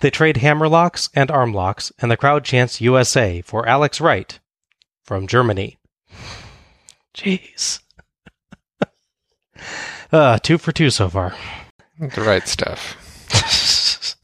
they 0.00 0.10
trade 0.10 0.38
hammer 0.38 0.68
locks 0.68 1.10
and 1.14 1.30
arm 1.30 1.52
locks, 1.52 1.92
and 2.00 2.10
the 2.10 2.16
crowd 2.16 2.44
chants 2.44 2.80
USA 2.80 3.42
for 3.42 3.68
Alex 3.68 4.00
Wright 4.00 4.38
from 5.04 5.26
Germany. 5.26 5.78
Jeez. 7.14 7.80
uh, 10.12 10.38
two 10.38 10.56
for 10.56 10.72
two 10.72 10.88
so 10.90 11.08
far. 11.08 11.34
The 11.98 12.22
right 12.22 12.46
stuff. 12.46 12.96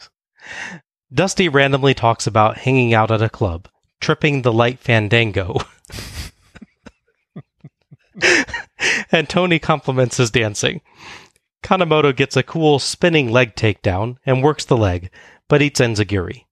Dusty 1.12 1.48
randomly 1.48 1.92
talks 1.94 2.26
about 2.26 2.59
hanging 2.59 2.94
out 2.94 3.11
at 3.11 3.20
a 3.22 3.28
club, 3.28 3.68
tripping 4.00 4.42
the 4.42 4.52
light 4.52 4.78
fandango. 4.78 5.59
and 9.12 9.28
Tony 9.28 9.59
compliments 9.59 10.16
his 10.16 10.30
dancing. 10.30 10.80
Kanemoto 11.62 12.14
gets 12.14 12.37
a 12.37 12.43
cool 12.43 12.78
spinning 12.78 13.30
leg 13.30 13.55
takedown 13.55 14.16
and 14.26 14.43
works 14.43 14.64
the 14.64 14.76
leg, 14.76 15.11
but 15.49 15.62
eats 15.62 15.80
enziguri. 15.80 16.45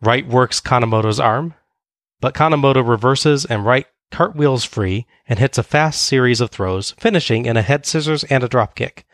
Wright 0.00 0.26
works 0.26 0.60
Kanemoto's 0.60 1.20
arm, 1.20 1.54
but 2.20 2.34
Kanemoto 2.34 2.86
reverses 2.86 3.44
and 3.44 3.64
Wright 3.64 3.86
cartwheels 4.10 4.64
free 4.64 5.06
and 5.28 5.38
hits 5.38 5.58
a 5.58 5.62
fast 5.62 6.02
series 6.02 6.40
of 6.40 6.50
throws, 6.50 6.92
finishing 6.92 7.46
in 7.46 7.56
a 7.56 7.62
head 7.62 7.86
scissors 7.86 8.24
and 8.24 8.44
a 8.44 8.48
dropkick. 8.48 9.04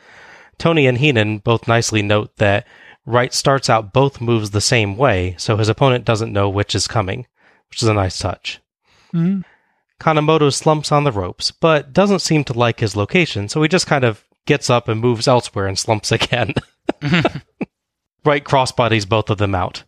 Tony 0.59 0.87
and 0.87 0.99
Heenan 0.99 1.39
both 1.39 1.69
nicely 1.69 2.03
note 2.03 2.37
that 2.37 2.67
Wright 3.07 3.33
starts 3.33 3.71
out 3.71 3.93
both 3.93 4.21
moves 4.21 4.51
the 4.51 4.61
same 4.61 4.97
way, 4.97 5.35
so 5.39 5.57
his 5.57 5.69
opponent 5.69 6.05
doesn't 6.05 6.33
know 6.33 6.49
which 6.51 6.75
is 6.75 6.87
coming, 6.87 7.27
which 7.71 7.83
is 7.83 7.89
a 7.89 7.95
nice 7.95 8.19
touch. 8.19 8.61
Mm-hmm. 9.15 9.41
Kanemoto 10.01 10.53
slumps 10.53 10.93
on 10.93 11.05
the 11.05 11.13
ropes, 11.13 11.51
but 11.51 11.93
doesn't 11.93 12.21
seem 12.21 12.45
to 12.45 12.53
like 12.53 12.81
his 12.81 12.97
location, 12.97 13.49
so 13.49 13.63
he 13.63 13.69
just 13.69 13.87
kind 13.87 14.05
of 14.05 14.25
gets 14.47 14.71
up 14.71 14.89
and 14.89 15.01
moves 15.01 15.29
elsewhere 15.29 15.67
and 15.67 15.79
slumps 15.79 16.13
again. 16.13 16.55
Wright 18.25 18.45
crossbodies 18.45 19.09
both 19.09 19.31
of 19.31 19.39
them 19.39 19.55
out. 19.55 19.85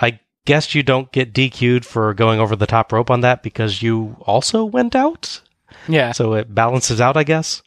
I 0.00 0.20
guess 0.44 0.74
you 0.74 0.82
don't 0.82 1.12
get 1.12 1.32
DQ'd 1.32 1.84
for 1.84 2.12
going 2.14 2.40
over 2.40 2.56
the 2.56 2.66
top 2.66 2.92
rope 2.92 3.10
on 3.10 3.20
that 3.20 3.42
because 3.42 3.82
you 3.82 4.16
also 4.20 4.64
went 4.64 4.94
out? 4.94 5.40
Yeah. 5.88 6.12
So 6.12 6.34
it 6.34 6.54
balances 6.54 7.00
out, 7.00 7.16
I 7.16 7.24
guess? 7.24 7.62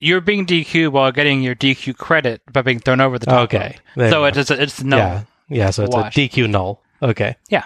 You're 0.00 0.20
being 0.20 0.46
DQ 0.46 0.90
while 0.90 1.12
getting 1.12 1.42
your 1.42 1.54
DQ 1.54 1.96
credit 1.96 2.42
by 2.52 2.62
being 2.62 2.80
thrown 2.80 3.00
over 3.00 3.20
the 3.20 3.26
top. 3.26 3.44
Okay. 3.44 3.76
So 3.96 4.24
it's 4.24 4.50
it's, 4.50 4.82
no. 4.82 4.96
Yeah. 4.96 5.22
Yeah, 5.48 5.70
so 5.70 5.84
it's 5.84 5.94
a 5.94 5.98
DQ 6.04 6.50
null. 6.50 6.82
Okay. 7.00 7.36
Yeah. 7.50 7.64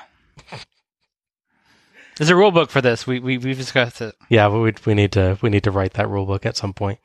There's 2.17 2.31
a 2.31 2.37
rule 2.37 2.51
book 2.51 2.71
for 2.71 2.81
this. 2.81 3.07
We 3.07 3.21
we 3.21 3.39
we've 3.39 3.59
discussed 3.59 4.01
it. 4.01 4.15
Yeah, 4.29 4.49
we 4.49 4.73
we 4.85 4.95
need 4.95 5.13
to 5.13 5.39
we 5.43 5.51
need 5.51 5.65
to 5.65 5.71
write 5.71 5.95
that 5.95 6.09
rule 6.09 6.27
book 6.27 6.47
at 6.47 6.57
some 6.57 6.73
point. 6.73 6.99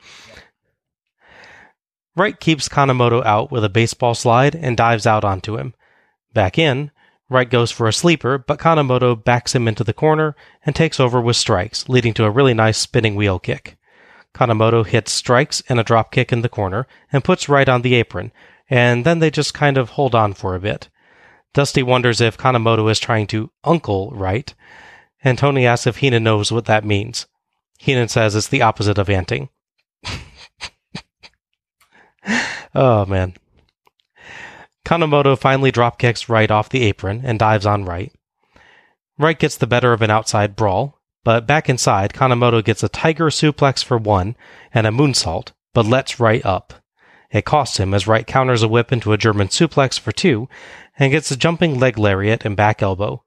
Wright 2.15 2.39
keeps 2.39 2.69
Kanemoto 2.69 3.23
out 3.25 3.51
with 3.51 3.63
a 3.63 3.69
baseball 3.69 4.15
slide 4.15 4.55
and 4.55 4.75
dives 4.75 5.07
out 5.07 5.23
onto 5.23 5.57
him. 5.57 5.73
Back 6.33 6.57
in, 6.57 6.91
Wright 7.29 7.49
goes 7.49 7.71
for 7.71 7.87
a 7.87 7.93
sleeper, 7.93 8.37
but 8.37 8.59
Kanemoto 8.59 9.21
backs 9.21 9.55
him 9.55 9.67
into 9.67 9.85
the 9.85 9.93
corner 9.93 10.35
and 10.65 10.75
takes 10.75 10.99
over 10.99 11.21
with 11.21 11.37
strikes, 11.37 11.87
leading 11.87 12.13
to 12.15 12.25
a 12.25 12.29
really 12.29 12.53
nice 12.53 12.77
spinning 12.77 13.15
wheel 13.15 13.39
kick. 13.39 13.77
Kanemoto 14.33 14.85
hits 14.85 15.11
strikes 15.11 15.61
and 15.69 15.79
a 15.79 15.83
drop 15.83 16.11
kick 16.11 16.33
in 16.33 16.41
the 16.41 16.49
corner 16.49 16.87
and 17.11 17.23
puts 17.23 17.47
Wright 17.47 17.69
on 17.69 17.81
the 17.81 17.95
apron, 17.95 18.31
and 18.69 19.05
then 19.05 19.19
they 19.19 19.31
just 19.31 19.53
kind 19.53 19.77
of 19.77 19.91
hold 19.91 20.13
on 20.13 20.33
for 20.33 20.55
a 20.55 20.59
bit. 20.59 20.89
Dusty 21.53 21.83
wonders 21.83 22.21
if 22.21 22.37
Kanemoto 22.37 22.89
is 22.89 22.99
trying 22.99 23.27
to 23.27 23.51
uncle 23.63 24.11
Wright, 24.11 24.53
and 25.23 25.37
Tony 25.37 25.65
asks 25.65 25.87
if 25.87 25.97
Heenan 25.97 26.23
knows 26.23 26.51
what 26.51 26.65
that 26.65 26.85
means. 26.85 27.27
Heenan 27.79 28.07
says 28.07 28.35
it's 28.35 28.47
the 28.47 28.61
opposite 28.61 28.97
of 28.97 29.09
anting. 29.09 29.49
oh, 32.75 33.05
man. 33.05 33.33
Kanemoto 34.85 35.37
finally 35.37 35.71
dropkicks 35.71 36.27
Wright 36.27 36.51
off 36.51 36.69
the 36.69 36.83
apron 36.83 37.21
and 37.23 37.39
dives 37.39 37.65
on 37.65 37.85
Wright. 37.85 38.11
Wright 39.17 39.37
gets 39.37 39.57
the 39.57 39.67
better 39.67 39.93
of 39.93 40.01
an 40.01 40.09
outside 40.09 40.55
brawl, 40.55 40.99
but 41.23 41.45
back 41.45 41.69
inside, 41.69 42.13
Kanemoto 42.13 42.63
gets 42.63 42.83
a 42.83 42.89
tiger 42.89 43.27
suplex 43.27 43.83
for 43.83 43.97
one 43.97 44.35
and 44.73 44.87
a 44.87 44.91
moonsault, 44.91 45.51
but 45.73 45.85
lets 45.85 46.19
Wright 46.19 46.43
up. 46.45 46.73
It 47.31 47.45
costs 47.45 47.77
him 47.77 47.93
as 47.93 48.07
Wright 48.07 48.27
counters 48.27 48.63
a 48.63 48.67
whip 48.67 48.91
into 48.91 49.13
a 49.13 49.17
German 49.17 49.47
suplex 49.47 49.99
for 49.99 50.11
two 50.11 50.49
and 50.97 51.11
gets 51.11 51.31
a 51.31 51.37
jumping 51.37 51.79
leg 51.79 51.97
lariat 51.97 52.43
and 52.43 52.57
back 52.57 52.81
elbow. 52.81 53.23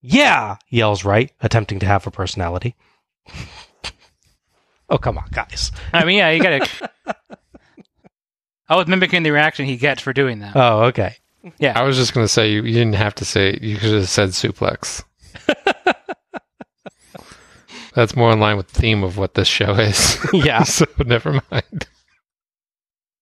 Yeah! 0.00 0.56
yells 0.68 1.04
Wright, 1.04 1.32
attempting 1.40 1.78
to 1.80 1.86
have 1.86 2.06
a 2.06 2.10
personality. 2.10 2.76
oh, 4.90 4.98
come 4.98 5.18
on, 5.18 5.28
guys. 5.32 5.72
I 5.92 6.04
mean, 6.04 6.18
yeah, 6.18 6.30
you 6.30 6.42
gotta. 6.42 6.90
Oh, 8.70 8.74
I 8.74 8.76
was 8.76 8.86
mimicking 8.86 9.22
the 9.22 9.30
reaction 9.30 9.64
he 9.64 9.76
gets 9.78 10.02
for 10.02 10.12
doing 10.12 10.40
that. 10.40 10.54
Oh, 10.54 10.84
okay. 10.84 11.16
Yeah. 11.58 11.78
I 11.78 11.84
was 11.84 11.96
just 11.96 12.12
going 12.12 12.24
to 12.24 12.28
say 12.28 12.50
you, 12.50 12.62
you 12.62 12.74
didn't 12.74 12.96
have 12.96 13.14
to 13.16 13.24
say 13.24 13.58
you 13.62 13.78
could 13.78 13.92
have 13.92 14.08
said 14.08 14.30
suplex. 14.30 15.04
That's 17.94 18.14
more 18.14 18.30
in 18.30 18.40
line 18.40 18.58
with 18.58 18.68
the 18.68 18.80
theme 18.80 19.02
of 19.02 19.16
what 19.16 19.34
this 19.34 19.48
show 19.48 19.72
is. 19.72 20.18
Yeah. 20.32 20.64
so 20.64 20.84
never 21.04 21.40
mind. 21.50 21.88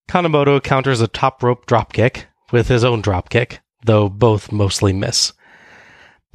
Kanemoto 0.09 0.63
counters 0.63 1.01
a 1.01 1.09
top 1.09 1.43
rope 1.43 1.67
dropkick 1.67 2.25
with 2.51 2.69
his 2.69 2.85
own 2.85 3.01
dropkick, 3.01 3.59
though 3.85 4.09
both 4.09 4.51
mostly 4.51 4.93
miss. 4.93 5.33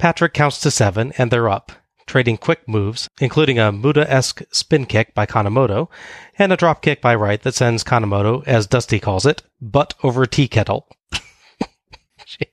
Patrick 0.02 0.34
counts 0.34 0.58
to 0.58 0.72
seven, 0.72 1.12
and 1.16 1.30
they're 1.30 1.48
up, 1.48 1.70
trading 2.08 2.36
quick 2.36 2.66
moves, 2.66 3.08
including 3.20 3.60
a 3.60 3.70
Muta-esque 3.70 4.42
spin 4.50 4.84
kick 4.84 5.14
by 5.14 5.26
Kanemoto, 5.26 5.88
and 6.36 6.52
a 6.52 6.56
drop 6.56 6.82
kick 6.82 7.00
by 7.00 7.14
Wright 7.14 7.40
that 7.42 7.54
sends 7.54 7.84
Kanemoto, 7.84 8.44
as 8.44 8.66
Dusty 8.66 8.98
calls 8.98 9.24
it, 9.24 9.44
butt 9.60 9.94
over 10.02 10.26
tea 10.26 10.48
kettle. 10.48 10.88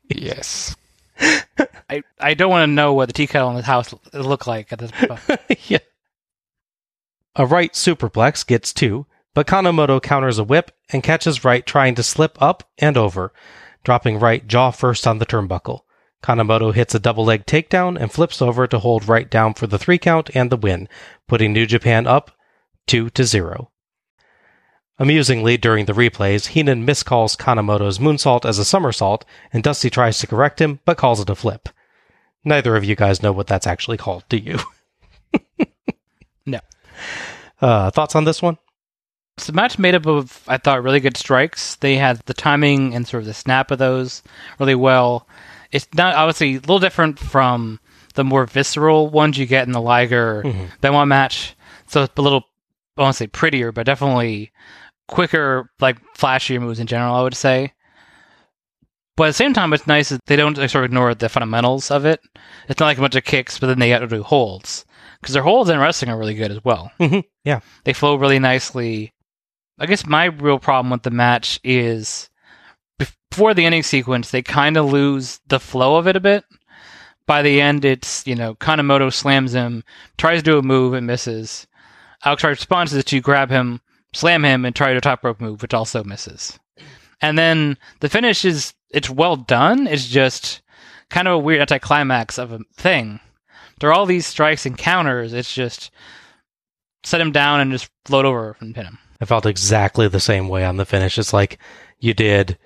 Yes. 0.10 0.76
I, 1.89 2.04
I 2.20 2.34
don't 2.36 2.52
want 2.52 2.70
to 2.70 2.74
know 2.74 2.93
what 2.93 3.08
the 3.08 3.14
tea 3.14 3.26
kettle 3.26 3.50
in 3.50 3.56
his 3.56 3.66
house 3.66 3.95
look 4.14 4.45
like 4.45 4.72
at 4.72 4.78
this 4.78 4.91
point. 4.91 5.20
yeah. 5.68 5.80
A 7.36 7.47
right 7.47 7.74
superplex 7.74 8.45
gets 8.45 8.74
two, 8.74 9.08
but 9.34 9.47
Kanemoto 9.47 10.00
counters 10.00 10.38
a 10.38 10.43
whip 10.43 10.72
and 10.89 11.02
catches 11.02 11.43
Wright 11.43 11.66
trying 11.66 11.95
to 11.95 12.04
slip 12.04 12.39
up 12.39 12.70
and 12.78 12.95
over, 12.95 13.34
dropping 13.84 14.20
Wright 14.20 14.45
jaw 14.45 14.70
first 14.70 15.08
on 15.08 15.18
the 15.18 15.26
turnbuckle. 15.26 15.82
Kanemoto 16.24 16.74
hits 16.74 16.93
a 16.93 16.99
double 16.99 17.26
leg 17.26 17.45
takedown 17.45 17.99
and 17.99 18.11
flips 18.11 18.41
over 18.41 18.67
to 18.67 18.80
hold 18.80 19.07
right 19.07 19.30
down 19.30 19.53
for 19.53 19.67
the 19.67 19.80
three 19.80 19.97
count 19.97 20.30
and 20.36 20.49
the 20.49 20.57
win, 20.57 20.88
putting 21.28 21.53
New 21.53 21.65
Japan 21.65 22.07
up 22.07 22.32
2 22.88 23.09
to 23.11 23.24
0. 23.24 23.72
Amusingly, 24.97 25.55
during 25.55 25.86
the 25.86 25.93
replays, 25.93 26.47
Heenan 26.47 26.86
miscalls 26.86 27.38
Kanemoto's 27.38 27.99
moonsault 27.99 28.43
as 28.43 28.59
a 28.59 28.65
somersault, 28.65 29.24
and 29.53 29.63
Dusty 29.63 29.89
tries 29.89 30.17
to 30.20 30.28
correct 30.28 30.59
him, 30.59 30.82
but 30.84 30.97
calls 30.97 31.22
it 31.22 31.30
a 31.30 31.36
flip. 31.36 31.70
Neither 32.43 32.76
of 32.76 32.84
you 32.84 32.95
guys 32.95 33.24
know 33.24 33.32
what 33.32 33.47
that's 33.47 33.67
actually 33.67 33.97
called, 33.97 34.26
do 34.28 34.38
you? 34.38 34.59
No. 36.49 36.59
Uh, 37.61 37.91
thoughts 37.91 38.15
on 38.15 38.26
this 38.26 38.41
one? 38.41 38.57
It's 39.38 39.49
a 39.49 39.53
match 39.53 39.80
made 39.80 39.95
up 39.95 40.05
of, 40.05 40.43
I 40.47 40.57
thought, 40.57 40.84
really 40.84 40.99
good 40.99 41.15
strikes. 41.15 41.76
They 41.76 41.95
had 41.95 42.20
the 42.26 42.34
timing 42.34 42.93
and 42.93 43.07
sort 43.07 43.22
of 43.22 43.28
the 43.28 43.34
snap 43.34 43.72
of 43.72 43.78
those 43.78 44.22
really 44.59 44.76
well. 44.76 45.28
It's 45.72 45.88
not 45.93 46.15
obviously 46.15 46.55
a 46.55 46.59
little 46.59 46.80
different 46.80 47.20
from 47.20 47.80
the 48.15 48.24
more 48.24 48.45
visceral 48.45 49.09
ones 49.09 49.38
you 49.38 49.45
get 49.45 49.67
in 49.67 49.74
the 49.74 49.82
Liger 49.82 50.43
Benoit 50.82 51.07
match. 51.07 51.55
So 51.88 52.03
it's 52.03 52.17
a 52.17 52.22
little, 52.22 52.43
I 52.97 53.01
won't 53.01 53.15
say 53.15 53.28
prettier, 53.28 53.72
but 53.72 53.86
definitely 53.86 54.51
quicker, 55.07 55.72
like 55.80 55.97
flashier 56.15 56.59
moves 56.59 56.80
in 56.80 56.88
general, 56.88 57.15
I 57.15 57.22
would 57.22 57.36
say. 57.36 57.74
But 59.15 59.26
at 59.26 59.30
the 59.30 59.34
same 59.34 59.53
time, 59.53 59.74
it's 59.74 59.86
nice 59.86 60.09
that 60.09 60.26
they 60.28 60.38
don't 60.38 60.57
like, 60.57 60.70
sort 60.70 60.86
of 60.86 60.91
ignore 60.91 61.13
the 61.13 61.28
fundamentals 61.28 61.91
of 61.91 62.05
it. 62.05 62.22
It's 62.70 62.80
not 62.80 62.86
like 62.86 62.97
a 62.97 63.01
bunch 63.01 63.15
of 63.15 63.26
kicks, 63.26 63.59
but 63.59 63.67
then 63.67 63.78
they 63.78 63.89
got 63.89 63.99
to 63.99 64.07
do 64.07 64.24
holds. 64.24 64.86
Because 65.20 65.34
their 65.34 65.43
holds 65.43 65.70
in 65.70 65.78
wrestling 65.78 66.09
are 66.09 66.17
really 66.17 66.36
good 66.36 66.51
as 66.51 66.63
well. 66.63 66.89
Mm-hmm. 66.99 67.20
Yeah. 67.43 67.59
They 67.84 67.91
flow 67.91 68.15
really 68.15 68.39
nicely. 68.39 69.13
I 69.78 69.88
guess 69.88 70.05
my 70.05 70.26
real 70.26 70.57
problem 70.57 70.89
with 70.91 71.03
the 71.03 71.11
match 71.11 71.59
is 71.63 72.30
before 73.39 73.53
the 73.53 73.63
ending 73.63 73.83
sequence, 73.83 74.31
they 74.31 74.41
kind 74.41 74.75
of 74.75 74.91
lose 74.91 75.39
the 75.47 75.61
flow 75.61 75.95
of 75.95 76.09
it 76.09 76.17
a 76.17 76.19
bit. 76.19 76.43
By 77.25 77.41
the 77.41 77.61
end, 77.61 77.85
it's, 77.85 78.27
you 78.27 78.35
know, 78.35 78.55
Kanemoto 78.55 79.13
slams 79.13 79.53
him, 79.53 79.85
tries 80.17 80.39
to 80.39 80.43
do 80.43 80.57
a 80.57 80.61
move, 80.61 80.93
and 80.93 81.07
misses. 81.07 81.65
Alex 82.25 82.43
Wright 82.43 82.49
responds 82.49 82.93
is 82.93 83.05
to 83.05 83.21
grab 83.21 83.49
him, 83.49 83.79
slam 84.11 84.43
him, 84.43 84.65
and 84.65 84.75
try 84.75 84.93
to 84.93 84.99
top 84.99 85.23
rope 85.23 85.39
move, 85.39 85.61
which 85.61 85.73
also 85.73 86.03
misses. 86.03 86.59
And 87.21 87.37
then 87.37 87.77
the 88.01 88.09
finish 88.09 88.43
is, 88.43 88.73
it's 88.89 89.09
well 89.09 89.37
done. 89.37 89.87
It's 89.87 90.09
just 90.09 90.61
kind 91.09 91.25
of 91.25 91.35
a 91.35 91.39
weird 91.39 91.61
anticlimax 91.61 92.37
of 92.37 92.51
a 92.51 92.59
thing. 92.75 93.21
There 93.79 93.89
are 93.89 93.93
all 93.93 94.05
these 94.05 94.27
strikes 94.27 94.65
and 94.65 94.77
counters. 94.77 95.31
It's 95.31 95.53
just 95.53 95.91
set 97.05 97.21
him 97.21 97.31
down 97.31 97.61
and 97.61 97.71
just 97.71 97.89
float 98.03 98.25
over 98.25 98.57
and 98.59 98.75
pin 98.75 98.87
him. 98.87 98.97
I 99.21 99.23
felt 99.23 99.45
exactly 99.45 100.09
the 100.09 100.19
same 100.19 100.49
way 100.49 100.65
on 100.65 100.75
the 100.75 100.83
finish. 100.85 101.17
It's 101.17 101.31
like 101.31 101.57
you 101.99 102.13
did 102.13 102.57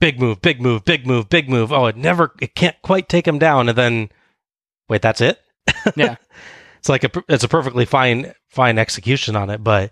big 0.00 0.18
move, 0.18 0.40
big 0.40 0.60
move, 0.60 0.84
big 0.84 1.06
move, 1.06 1.28
big 1.28 1.48
move. 1.48 1.72
Oh, 1.72 1.86
it 1.86 1.96
never, 1.96 2.34
it 2.40 2.54
can't 2.54 2.80
quite 2.82 3.08
take 3.08 3.28
him 3.28 3.38
down. 3.38 3.68
And 3.68 3.78
then, 3.78 4.08
wait, 4.88 5.02
that's 5.02 5.20
it? 5.20 5.40
Yeah. 5.96 6.16
it's 6.78 6.88
like 6.88 7.04
a, 7.04 7.10
it's 7.28 7.44
a 7.44 7.48
perfectly 7.48 7.84
fine, 7.84 8.34
fine 8.48 8.78
execution 8.78 9.36
on 9.36 9.50
it, 9.50 9.62
but 9.62 9.90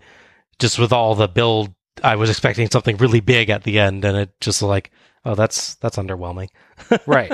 just 0.59 0.77
with 0.77 0.91
all 0.91 1.15
the 1.15 1.27
build, 1.27 1.73
I 2.03 2.15
was 2.15 2.29
expecting 2.29 2.69
something 2.69 2.97
really 2.97 3.21
big 3.21 3.49
at 3.49 3.63
the 3.63 3.79
end, 3.79 4.05
and 4.05 4.17
it 4.17 4.31
just 4.41 4.61
like, 4.61 4.91
oh, 5.25 5.35
that's 5.35 5.75
that's 5.75 5.97
underwhelming. 5.97 6.49
right. 7.07 7.31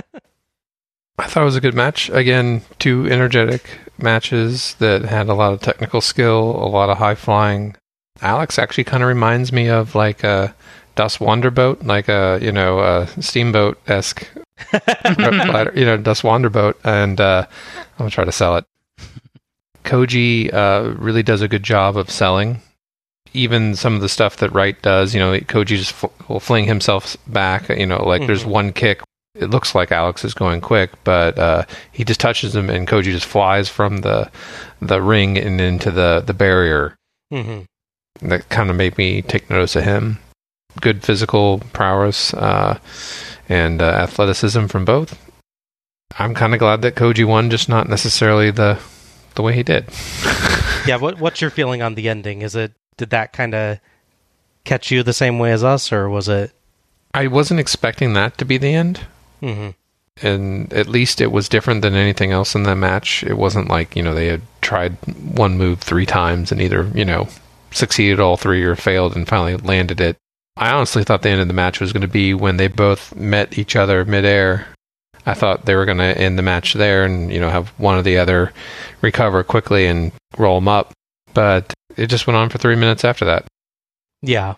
I 1.17 1.27
thought 1.27 1.41
it 1.41 1.45
was 1.45 1.55
a 1.55 1.61
good 1.61 1.75
match. 1.75 2.09
Again, 2.09 2.61
two 2.79 3.07
energetic 3.07 3.79
matches 3.97 4.75
that 4.79 5.03
had 5.03 5.29
a 5.29 5.33
lot 5.33 5.53
of 5.53 5.61
technical 5.61 6.01
skill, 6.01 6.51
a 6.51 6.67
lot 6.67 6.89
of 6.89 6.97
high 6.97 7.15
flying. 7.15 7.75
Alex 8.21 8.59
actually 8.59 8.83
kind 8.83 9.03
of 9.03 9.09
reminds 9.09 9.51
me 9.51 9.69
of 9.69 9.95
like 9.95 10.23
a 10.23 10.55
Das 10.95 11.17
Wanderboat, 11.19 11.85
like 11.85 12.09
a 12.09 12.39
you 12.41 12.51
know 12.51 12.79
a 12.79 13.07
steamboat 13.21 13.77
esque, 13.87 14.27
you 14.73 15.85
know 15.85 15.97
Das 15.97 16.21
Wanderboat, 16.21 16.75
and 16.83 17.19
uh, 17.19 17.45
I'm 17.47 17.97
gonna 17.97 18.09
try 18.09 18.25
to 18.25 18.31
sell 18.31 18.57
it. 18.57 18.65
Koji 19.83 20.53
uh, 20.53 20.95
really 20.97 21.23
does 21.23 21.41
a 21.41 21.47
good 21.47 21.63
job 21.63 21.97
of 21.97 22.09
selling. 22.09 22.61
Even 23.33 23.75
some 23.75 23.95
of 23.95 24.01
the 24.01 24.09
stuff 24.09 24.37
that 24.37 24.53
Wright 24.53 24.81
does, 24.81 25.13
you 25.13 25.19
know, 25.19 25.37
Koji 25.37 25.77
just 25.77 25.91
fl- 25.91 26.07
will 26.29 26.39
fling 26.39 26.65
himself 26.65 27.17
back. 27.27 27.67
You 27.69 27.85
know, 27.85 28.01
like 28.03 28.25
there's 28.25 28.45
one 28.45 28.71
kick 28.71 29.01
it 29.35 29.49
looks 29.49 29.75
like 29.75 29.91
Alex 29.91 30.23
is 30.23 30.33
going 30.33 30.61
quick, 30.61 30.91
but 31.03 31.37
uh, 31.37 31.65
he 31.91 32.03
just 32.03 32.19
touches 32.19 32.55
him, 32.55 32.69
and 32.69 32.87
Koji 32.87 33.03
just 33.03 33.25
flies 33.25 33.69
from 33.69 33.97
the 33.97 34.31
the 34.81 35.01
ring 35.01 35.37
and 35.37 35.59
into 35.59 35.91
the 35.91 36.23
the 36.25 36.33
barrier. 36.33 36.95
Mm-hmm. 37.33 38.27
That 38.29 38.47
kind 38.49 38.69
of 38.69 38.75
made 38.77 38.97
me 38.97 39.21
take 39.21 39.49
notice 39.49 39.75
of 39.75 39.83
him. 39.83 40.19
Good 40.81 41.03
physical 41.03 41.59
prowess 41.73 42.33
uh, 42.33 42.79
and 43.49 43.81
uh, 43.81 43.85
athleticism 43.85 44.65
from 44.67 44.85
both. 44.85 45.17
I'm 46.17 46.33
kind 46.33 46.53
of 46.53 46.59
glad 46.59 46.81
that 46.83 46.95
Koji 46.95 47.25
won, 47.25 47.49
just 47.49 47.67
not 47.69 47.89
necessarily 47.89 48.51
the 48.51 48.79
the 49.35 49.41
way 49.41 49.53
he 49.53 49.63
did. 49.63 49.89
Yeah. 50.87 50.97
What 50.97 51.19
What's 51.19 51.41
your 51.41 51.49
feeling 51.49 51.81
on 51.81 51.95
the 51.95 52.07
ending? 52.09 52.43
Is 52.43 52.55
it 52.55 52.71
did 52.97 53.09
that 53.09 53.33
kind 53.33 53.55
of 53.55 53.79
catch 54.65 54.91
you 54.91 55.01
the 55.01 55.13
same 55.13 55.39
way 55.39 55.51
as 55.51 55.63
us, 55.63 55.91
or 55.91 56.07
was 56.09 56.29
it? 56.29 56.51
I 57.15 57.25
wasn't 57.25 57.59
expecting 57.59 58.13
that 58.13 58.37
to 58.37 58.45
be 58.45 58.57
the 58.59 58.73
end. 58.75 59.01
Mm-hmm. 59.41 60.25
and 60.25 60.71
at 60.71 60.87
least 60.87 61.21
it 61.21 61.31
was 61.31 61.49
different 61.49 61.81
than 61.81 61.95
anything 61.95 62.31
else 62.31 62.53
in 62.55 62.63
the 62.63 62.75
match. 62.75 63.23
It 63.23 63.37
wasn't 63.37 63.67
like 63.67 63.95
you 63.95 64.03
know 64.03 64.13
they 64.13 64.27
had 64.27 64.41
tried 64.61 64.95
one 65.35 65.57
move 65.57 65.79
three 65.79 66.05
times 66.05 66.51
and 66.51 66.61
either 66.61 66.89
you 66.93 67.03
know 67.03 67.27
succeeded 67.71 68.19
all 68.19 68.37
three 68.37 68.63
or 68.63 68.75
failed 68.75 69.15
and 69.15 69.27
finally 69.27 69.57
landed 69.57 69.99
it. 69.99 70.17
I 70.57 70.71
honestly 70.71 71.03
thought 71.03 71.21
the 71.21 71.29
end 71.29 71.41
of 71.41 71.47
the 71.47 71.53
match 71.53 71.81
was 71.81 71.91
going 71.91 72.01
to 72.01 72.07
be 72.07 72.33
when 72.33 72.57
they 72.57 72.67
both 72.67 73.13
met 73.15 73.57
each 73.57 73.75
other 73.75 74.05
midair. 74.05 74.67
I 75.25 75.33
thought 75.33 75.65
they 75.65 75.75
were 75.75 75.85
going 75.85 75.97
to 75.97 76.17
end 76.17 76.37
the 76.37 76.43
match 76.43 76.73
there 76.73 77.03
and 77.03 77.31
you 77.31 77.39
know 77.39 77.49
have 77.49 77.69
one 77.79 77.97
or 77.97 78.03
the 78.03 78.17
other 78.17 78.53
recover 79.01 79.43
quickly 79.43 79.87
and 79.87 80.11
roll 80.37 80.59
them 80.59 80.67
up, 80.67 80.93
but 81.33 81.73
it 81.97 82.07
just 82.07 82.27
went 82.27 82.37
on 82.37 82.49
for 82.49 82.57
three 82.57 82.75
minutes 82.75 83.03
after 83.03 83.25
that. 83.25 83.45
Yeah. 84.21 84.55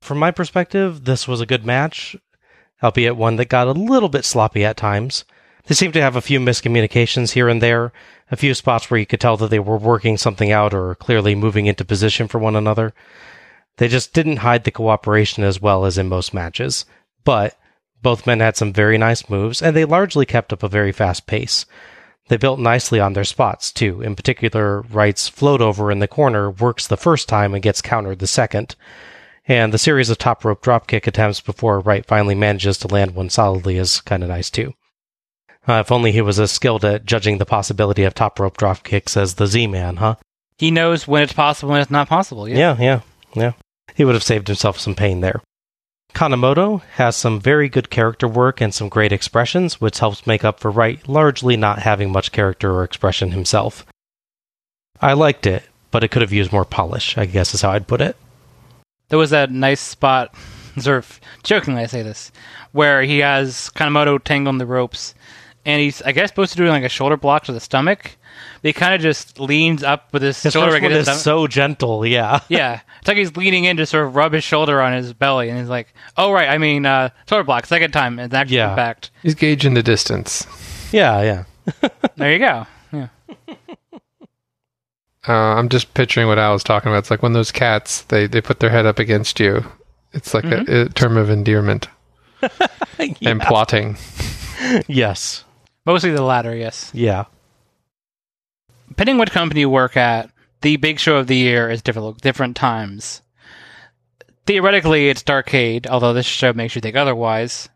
From 0.00 0.18
my 0.18 0.30
perspective, 0.30 1.04
this 1.04 1.28
was 1.28 1.40
a 1.40 1.46
good 1.46 1.64
match, 1.64 2.16
albeit 2.82 3.16
one 3.16 3.36
that 3.36 3.48
got 3.48 3.68
a 3.68 3.72
little 3.72 4.08
bit 4.08 4.24
sloppy 4.24 4.64
at 4.64 4.76
times. 4.76 5.24
They 5.66 5.76
seemed 5.76 5.94
to 5.94 6.02
have 6.02 6.16
a 6.16 6.20
few 6.20 6.40
miscommunications 6.40 7.32
here 7.32 7.48
and 7.48 7.62
there, 7.62 7.92
a 8.30 8.36
few 8.36 8.52
spots 8.52 8.90
where 8.90 8.98
you 8.98 9.06
could 9.06 9.20
tell 9.20 9.36
that 9.36 9.50
they 9.50 9.60
were 9.60 9.76
working 9.76 10.16
something 10.16 10.50
out 10.50 10.74
or 10.74 10.96
clearly 10.96 11.36
moving 11.36 11.66
into 11.66 11.84
position 11.84 12.26
for 12.26 12.40
one 12.40 12.56
another. 12.56 12.92
They 13.78 13.88
just 13.88 14.12
didn't 14.12 14.38
hide 14.38 14.64
the 14.64 14.70
cooperation 14.70 15.44
as 15.44 15.60
well 15.60 15.84
as 15.84 15.98
in 15.98 16.08
most 16.08 16.34
matches. 16.34 16.84
But 17.24 17.56
Both 18.02 18.26
men 18.26 18.40
had 18.40 18.56
some 18.56 18.72
very 18.72 18.98
nice 18.98 19.30
moves, 19.30 19.62
and 19.62 19.76
they 19.76 19.84
largely 19.84 20.26
kept 20.26 20.52
up 20.52 20.62
a 20.62 20.68
very 20.68 20.92
fast 20.92 21.26
pace. 21.26 21.64
They 22.28 22.36
built 22.36 22.58
nicely 22.58 22.98
on 23.00 23.12
their 23.12 23.24
spots, 23.24 23.72
too. 23.72 24.02
In 24.02 24.16
particular, 24.16 24.82
Wright's 24.82 25.28
float 25.28 25.60
over 25.60 25.90
in 25.90 26.00
the 26.00 26.08
corner 26.08 26.50
works 26.50 26.86
the 26.86 26.96
first 26.96 27.28
time 27.28 27.54
and 27.54 27.62
gets 27.62 27.80
countered 27.80 28.18
the 28.18 28.26
second. 28.26 28.74
And 29.46 29.72
the 29.72 29.78
series 29.78 30.10
of 30.10 30.18
top 30.18 30.44
rope 30.44 30.62
dropkick 30.62 31.06
attempts 31.06 31.40
before 31.40 31.80
Wright 31.80 32.04
finally 32.06 32.34
manages 32.34 32.78
to 32.78 32.88
land 32.88 33.14
one 33.14 33.30
solidly 33.30 33.76
is 33.76 34.00
kind 34.00 34.22
of 34.22 34.28
nice, 34.28 34.50
too. 34.50 34.74
Uh, 35.68 35.74
if 35.74 35.92
only 35.92 36.10
he 36.10 36.20
was 36.20 36.40
as 36.40 36.50
skilled 36.50 36.84
at 36.84 37.04
judging 37.04 37.38
the 37.38 37.46
possibility 37.46 38.02
of 38.02 38.14
top 38.14 38.38
rope 38.40 38.56
drop 38.56 38.82
kicks 38.82 39.16
as 39.16 39.34
the 39.34 39.46
Z 39.46 39.68
Man, 39.68 39.96
huh? 39.96 40.16
He 40.58 40.72
knows 40.72 41.06
when 41.06 41.22
it's 41.22 41.32
possible 41.32 41.74
and 41.74 41.82
it's 41.82 41.90
not 41.90 42.08
possible. 42.08 42.48
Yeah. 42.48 42.56
Yeah, 42.56 42.76
yeah, 42.80 43.00
yeah. 43.34 43.52
He 43.94 44.04
would 44.04 44.14
have 44.14 44.22
saved 44.22 44.48
himself 44.48 44.78
some 44.78 44.94
pain 44.94 45.20
there. 45.20 45.42
Kanemoto 46.14 46.82
has 46.96 47.16
some 47.16 47.40
very 47.40 47.68
good 47.68 47.90
character 47.90 48.28
work 48.28 48.60
and 48.60 48.74
some 48.74 48.88
great 48.88 49.12
expressions, 49.12 49.80
which 49.80 49.98
helps 49.98 50.26
make 50.26 50.44
up 50.44 50.60
for 50.60 50.70
Wright 50.70 51.06
largely 51.08 51.56
not 51.56 51.80
having 51.80 52.12
much 52.12 52.32
character 52.32 52.72
or 52.72 52.84
expression 52.84 53.32
himself. 53.32 53.86
I 55.00 55.14
liked 55.14 55.46
it, 55.46 55.64
but 55.90 56.04
it 56.04 56.08
could 56.10 56.22
have 56.22 56.32
used 56.32 56.52
more 56.52 56.64
polish, 56.64 57.16
I 57.16 57.26
guess 57.26 57.54
is 57.54 57.62
how 57.62 57.72
I'd 57.72 57.88
put 57.88 58.00
it. 58.00 58.16
There 59.08 59.18
was 59.18 59.30
that 59.30 59.50
nice 59.50 59.80
spot, 59.80 60.34
sort 60.78 60.98
of 60.98 61.20
jokingly 61.42 61.82
I 61.82 61.86
say 61.86 62.02
this, 62.02 62.30
where 62.72 63.02
he 63.02 63.18
has 63.18 63.70
Kanemoto 63.74 64.22
tangled 64.22 64.54
in 64.54 64.58
the 64.58 64.66
ropes, 64.66 65.14
and 65.64 65.80
he's, 65.80 66.02
I 66.02 66.12
guess, 66.12 66.30
supposed 66.30 66.52
to 66.52 66.58
do 66.58 66.68
like 66.68 66.84
a 66.84 66.88
shoulder 66.88 67.16
block 67.16 67.44
to 67.44 67.52
the 67.52 67.60
stomach. 67.60 68.16
But 68.62 68.68
he 68.68 68.72
kind 68.72 68.94
of 68.94 69.00
just 69.00 69.38
leans 69.40 69.82
up 69.82 70.12
with 70.12 70.22
his, 70.22 70.42
His 70.42 70.52
shoulder 70.52 70.74
against 70.76 70.92
is 70.92 70.96
his 70.98 71.06
stomach. 71.06 71.20
so 71.22 71.46
gentle, 71.46 72.06
yeah. 72.06 72.40
Yeah, 72.48 72.80
it's 73.00 73.08
like 73.08 73.16
he's 73.16 73.36
leaning 73.36 73.64
in 73.64 73.76
to 73.78 73.86
sort 73.86 74.06
of 74.06 74.14
rub 74.16 74.32
his 74.32 74.44
shoulder 74.44 74.80
on 74.80 74.92
his 74.92 75.12
belly, 75.12 75.48
and 75.48 75.58
he's 75.58 75.68
like, 75.68 75.92
"Oh 76.16 76.30
right, 76.32 76.48
I 76.48 76.58
mean, 76.58 76.86
uh, 76.86 77.10
shoulder 77.28 77.44
block, 77.44 77.66
second 77.66 77.90
time, 77.92 78.18
and 78.18 78.32
actual 78.32 78.56
Yeah. 78.56 78.70
impact." 78.70 79.10
He's 79.22 79.34
gauging 79.34 79.74
the 79.74 79.82
distance. 79.82 80.46
Yeah, 80.92 81.22
yeah. 81.22 81.88
There 82.16 82.32
you 82.32 82.38
go. 82.38 82.66
Yeah, 82.92 83.08
Uh, 85.26 85.32
I'm 85.32 85.68
just 85.68 85.94
picturing 85.94 86.26
what 86.26 86.38
I 86.38 86.50
was 86.52 86.64
talking 86.64 86.90
about. 86.90 86.98
It's 86.98 87.10
like 87.10 87.22
when 87.22 87.32
those 87.32 87.52
cats 87.52 88.02
they, 88.02 88.26
they 88.26 88.40
put 88.40 88.58
their 88.60 88.70
head 88.70 88.86
up 88.86 88.98
against 88.98 89.38
you. 89.38 89.64
It's 90.12 90.34
like 90.34 90.44
a, 90.44 90.82
a 90.82 90.88
term 90.88 91.16
of 91.16 91.30
endearment 91.30 91.88
and 92.98 93.40
plotting. 93.40 93.96
Yes. 94.88 95.44
mostly 95.86 96.10
the 96.10 96.22
latter. 96.22 96.54
Yes. 96.56 96.90
Yeah. 96.92 97.24
Depending 98.92 99.16
what 99.16 99.30
company 99.30 99.60
you 99.60 99.70
work 99.70 99.96
at, 99.96 100.30
the 100.60 100.76
big 100.76 100.98
show 100.98 101.16
of 101.16 101.26
the 101.26 101.34
year 101.34 101.70
is 101.70 101.80
different 101.80 102.20
different 102.20 102.54
times. 102.54 103.22
Theoretically, 104.44 105.08
it's 105.08 105.22
Starcade, 105.22 105.86
although 105.86 106.12
this 106.12 106.26
show 106.26 106.52
makes 106.52 106.74
you 106.74 106.82
think 106.82 106.94
otherwise. 106.94 107.70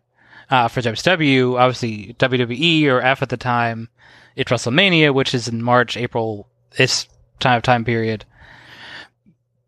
Uh, 0.51 0.69
for 0.69 0.83
WCW, 0.83 1.59
obviously 1.59 2.15
WWE 2.19 2.87
or 2.89 3.01
F 3.01 3.23
at 3.23 3.31
the 3.31 3.39
time, 3.39 3.89
it's 4.37 4.51
WrestleMania, 4.51 5.15
which 5.15 5.35
is 5.35 5.49
in 5.49 5.63
March, 5.63 5.97
April, 5.97 6.49
this 6.77 7.09
time 7.41 7.63
time 7.63 7.83
period. 7.83 8.27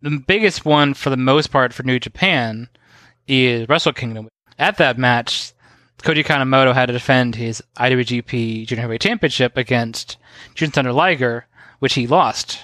The 0.03 0.23
biggest 0.27 0.67
one, 0.67 0.93
for 0.93 1.09
the 1.09 1.17
most 1.17 1.47
part, 1.47 1.73
for 1.73 1.83
New 1.83 1.99
Japan 1.99 2.69
is 3.27 3.67
Wrestle 3.71 3.95
Kingdom. 3.95 4.29
At 4.59 4.77
that 4.77 4.99
match, 4.99 5.55
Koji 6.03 6.27
Kanemoto 6.27 6.75
had 6.75 6.87
to 6.87 6.93
defend 6.93 7.37
his 7.37 7.63
IWGP 7.79 8.67
Junior 8.67 8.83
Heavyweight 8.83 9.01
Championship 9.01 9.57
against 9.57 10.19
Jushin 10.55 10.73
Thunder 10.73 10.93
Liger, 10.93 11.47
which 11.79 11.95
he 11.95 12.07
lost. 12.07 12.61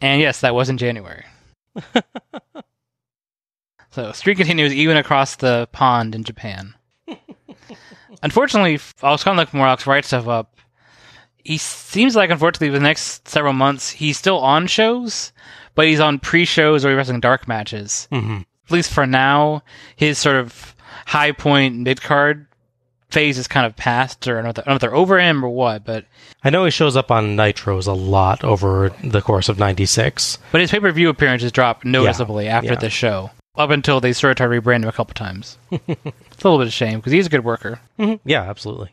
And 0.00 0.20
yes, 0.20 0.40
that 0.40 0.54
was 0.54 0.68
in 0.68 0.78
January. 0.78 1.24
so 3.90 4.12
streak 4.12 4.36
continues 4.38 4.72
even 4.72 4.96
across 4.96 5.36
the 5.36 5.68
pond 5.72 6.14
in 6.14 6.24
Japan. 6.24 6.74
unfortunately, 8.22 8.78
I 9.02 9.10
was 9.10 9.24
kind 9.24 9.38
of 9.38 9.42
looking 9.42 9.58
more 9.58 9.66
Alex 9.66 9.86
Wright 9.86 10.04
stuff 10.04 10.28
up. 10.28 10.54
He 11.36 11.56
seems 11.56 12.14
like, 12.14 12.30
unfortunately, 12.30 12.68
the 12.68 12.80
next 12.80 13.26
several 13.28 13.54
months, 13.54 13.90
he's 13.90 14.18
still 14.18 14.38
on 14.38 14.66
shows, 14.66 15.32
but 15.74 15.86
he's 15.86 16.00
on 16.00 16.18
pre-shows 16.18 16.84
or 16.84 16.90
he's 16.90 16.96
wrestling 16.96 17.20
dark 17.20 17.48
matches. 17.48 18.06
hmm 18.12 18.38
At 18.66 18.70
least 18.70 18.92
for 18.92 19.06
now, 19.06 19.62
his 19.96 20.18
sort 20.18 20.36
of 20.36 20.74
high 21.06 21.32
point 21.32 21.76
mid 21.76 22.02
card 22.02 22.46
phase 23.10 23.38
is 23.38 23.48
kind 23.48 23.66
of 23.66 23.76
past, 23.76 24.26
or 24.28 24.38
I 24.38 24.42
don't 24.42 24.44
know 24.44 24.48
if 24.50 24.54
they're- 24.56 24.64
I 24.64 24.66
don't 24.66 24.72
know 24.72 24.76
if 24.76 24.80
they're 24.80 24.94
over 24.94 25.18
him 25.18 25.44
or 25.44 25.48
what, 25.48 25.84
but 25.84 26.04
I 26.44 26.50
know 26.50 26.64
he 26.64 26.70
shows 26.70 26.96
up 26.96 27.10
on 27.10 27.36
Nitros 27.36 27.86
a 27.86 27.92
lot 27.92 28.44
over 28.44 28.92
the 29.02 29.22
course 29.22 29.48
of 29.48 29.58
96. 29.58 30.38
but 30.52 30.60
his 30.60 30.70
pay 30.70 30.80
per 30.80 30.90
view 30.92 31.08
appearances 31.08 31.52
dropped 31.52 31.84
noticeably 31.84 32.48
after 32.48 32.74
yeah. 32.74 32.78
the 32.78 32.90
show. 32.90 33.30
Up 33.56 33.70
until 33.70 34.00
they 34.00 34.12
started 34.12 34.36
to 34.36 34.44
rebrand 34.48 34.82
him 34.82 34.88
a 34.88 34.92
couple 34.92 35.14
times. 35.14 35.58
it's 35.72 35.82
a 35.88 36.48
little 36.48 36.58
bit 36.58 36.68
of 36.68 36.72
shame 36.72 36.98
because 37.00 37.12
he's 37.12 37.26
a 37.26 37.30
good 37.30 37.44
worker. 37.44 37.80
Mm-hmm. 37.98 38.28
Yeah, 38.28 38.42
absolutely. 38.42 38.90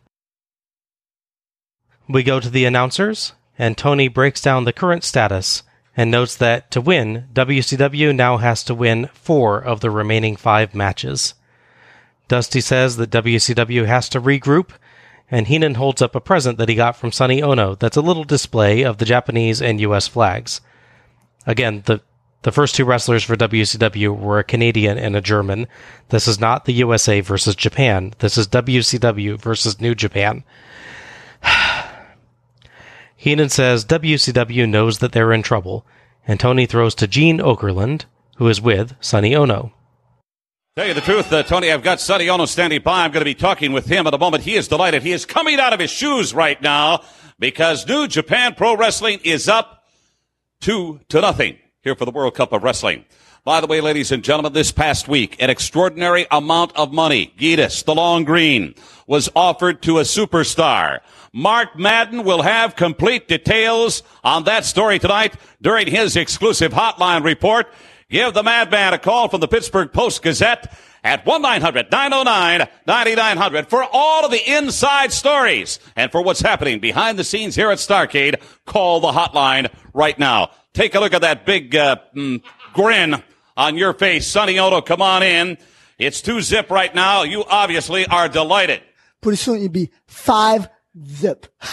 We 2.07 2.23
go 2.23 2.39
to 2.39 2.49
the 2.49 2.65
announcers, 2.65 3.33
and 3.59 3.77
Tony 3.77 4.07
breaks 4.07 4.41
down 4.41 4.63
the 4.63 4.73
current 4.73 5.03
status 5.03 5.63
and 5.97 6.11
notes 6.11 6.35
that 6.35 6.71
to 6.71 6.81
win, 6.81 7.27
WCW 7.33 8.15
now 8.15 8.37
has 8.37 8.63
to 8.63 8.75
win 8.75 9.09
four 9.13 9.59
of 9.59 9.79
the 9.79 9.89
remaining 9.89 10.35
five 10.35 10.75
matches. 10.75 11.33
Dusty 12.27 12.61
says 12.61 12.97
that 12.97 13.11
WCW 13.11 13.85
has 13.85 14.09
to 14.09 14.21
regroup, 14.21 14.71
and 15.29 15.47
Heenan 15.47 15.75
holds 15.75 16.01
up 16.01 16.15
a 16.15 16.21
present 16.21 16.57
that 16.57 16.69
he 16.69 16.75
got 16.75 16.95
from 16.95 17.11
Sonny 17.11 17.41
Ono 17.41 17.75
that's 17.75 17.97
a 17.97 18.01
little 18.01 18.23
display 18.23 18.83
of 18.83 18.97
the 18.97 19.05
Japanese 19.05 19.61
and 19.61 19.79
US 19.81 20.07
flags. 20.07 20.61
Again, 21.45 21.83
the 21.85 22.01
the 22.45 22.51
first 22.51 22.75
two 22.75 22.85
wrestlers 22.85 23.23
for 23.23 23.35
WCW 23.35 24.15
were 24.15 24.37
a 24.37 24.43
Canadian 24.43 24.99
and 24.99 25.15
a 25.15 25.21
German. 25.21 25.67
This 26.09 26.27
is 26.27 26.39
not 26.39 26.65
the 26.65 26.73
USA 26.73 27.19
versus 27.19 27.55
Japan. 27.55 28.13
This 28.19 28.37
is 28.37 28.47
WCW 28.47 29.39
versus 29.39 29.81
New 29.81 29.95
Japan. 29.95 30.43
Heenan 33.15 33.49
says 33.49 33.83
WCW 33.83 34.69
knows 34.69 34.99
that 34.99 35.11
they're 35.11 35.33
in 35.33 35.41
trouble, 35.41 35.87
and 36.27 36.39
Tony 36.39 36.67
throws 36.67 36.93
to 36.95 37.07
Gene 37.07 37.39
Okerlund, 37.39 38.05
who 38.37 38.47
is 38.47 38.61
with 38.61 38.95
Sonny 39.01 39.35
Ono. 39.35 39.73
Tell 40.77 40.85
you 40.85 40.93
the 40.93 40.99
truth, 40.99 41.31
uh, 41.31 41.41
Tony, 41.41 41.71
I've 41.71 41.83
got 41.83 42.09
Ono 42.09 42.45
standing 42.45 42.81
by. 42.81 43.05
I'm 43.05 43.11
going 43.11 43.21
to 43.21 43.23
be 43.25 43.33
talking 43.33 43.71
with 43.71 43.85
him 43.85 44.07
in 44.07 44.13
a 44.13 44.17
moment. 44.17 44.43
He 44.43 44.55
is 44.55 44.67
delighted. 44.67 45.03
He 45.03 45.13
is 45.13 45.25
coming 45.25 45.57
out 45.57 45.71
of 45.71 45.79
his 45.79 45.89
shoes 45.89 46.33
right 46.33 46.61
now 46.61 47.01
because 47.39 47.87
New 47.87 48.09
Japan 48.09 48.55
Pro 48.55 48.75
Wrestling 48.75 49.21
is 49.23 49.47
up 49.47 49.85
two 50.59 50.99
to 51.07 51.21
nothing 51.21 51.57
here 51.81 51.95
for 51.95 52.03
the 52.03 52.11
World 52.11 52.35
Cup 52.35 52.51
of 52.51 52.61
Wrestling. 52.61 53.05
By 53.45 53.61
the 53.61 53.67
way, 53.67 53.79
ladies 53.79 54.11
and 54.11 54.21
gentlemen, 54.21 54.51
this 54.51 54.73
past 54.73 55.07
week, 55.07 55.41
an 55.41 55.49
extraordinary 55.49 56.27
amount 56.29 56.75
of 56.75 56.91
money, 56.91 57.33
geetus, 57.37 57.85
the 57.85 57.95
long 57.95 58.25
green, 58.25 58.75
was 59.07 59.29
offered 59.33 59.81
to 59.83 59.99
a 59.99 60.01
superstar. 60.01 60.99
Mark 61.31 61.79
Madden 61.79 62.25
will 62.25 62.41
have 62.41 62.75
complete 62.75 63.29
details 63.29 64.03
on 64.25 64.43
that 64.43 64.65
story 64.65 64.99
tonight 64.99 65.35
during 65.61 65.87
his 65.87 66.17
exclusive 66.17 66.73
hotline 66.73 67.23
report. 67.23 67.71
Give 68.15 68.33
the 68.33 68.43
madman 68.43 68.93
a 68.93 68.97
call 68.97 69.27
from 69.27 69.41
the 69.41 69.47
Pittsburgh 69.49 69.91
Post 69.91 70.23
Gazette 70.23 70.73
at 71.03 71.25
1-900-909-9900 71.25 73.67
for 73.67 73.85
all 73.91 74.23
of 74.23 74.31
the 74.31 74.55
inside 74.55 75.11
stories 75.11 75.79
and 75.97 76.09
for 76.09 76.21
what's 76.21 76.39
happening 76.39 76.79
behind 76.79 77.19
the 77.19 77.25
scenes 77.25 77.55
here 77.55 77.71
at 77.71 77.79
Starcade. 77.79 78.41
Call 78.65 79.01
the 79.01 79.11
hotline 79.11 79.69
right 79.93 80.17
now. 80.17 80.51
Take 80.73 80.95
a 80.95 81.01
look 81.01 81.13
at 81.13 81.23
that 81.23 81.45
big 81.45 81.75
uh, 81.75 81.97
mm, 82.15 82.41
grin 82.71 83.21
on 83.57 83.77
your 83.77 83.91
face. 83.91 84.27
Sonny 84.27 84.59
Ono, 84.59 84.79
come 84.79 85.01
on 85.01 85.21
in. 85.21 85.57
It's 85.99 86.21
two 86.21 86.39
zip 86.39 86.71
right 86.71 86.95
now. 86.95 87.23
You 87.23 87.43
obviously 87.43 88.05
are 88.05 88.29
delighted. 88.29 88.81
Pretty 89.19 89.35
soon 89.35 89.59
you'll 89.59 89.67
be 89.67 89.91
five 90.07 90.69
zip. 91.03 91.47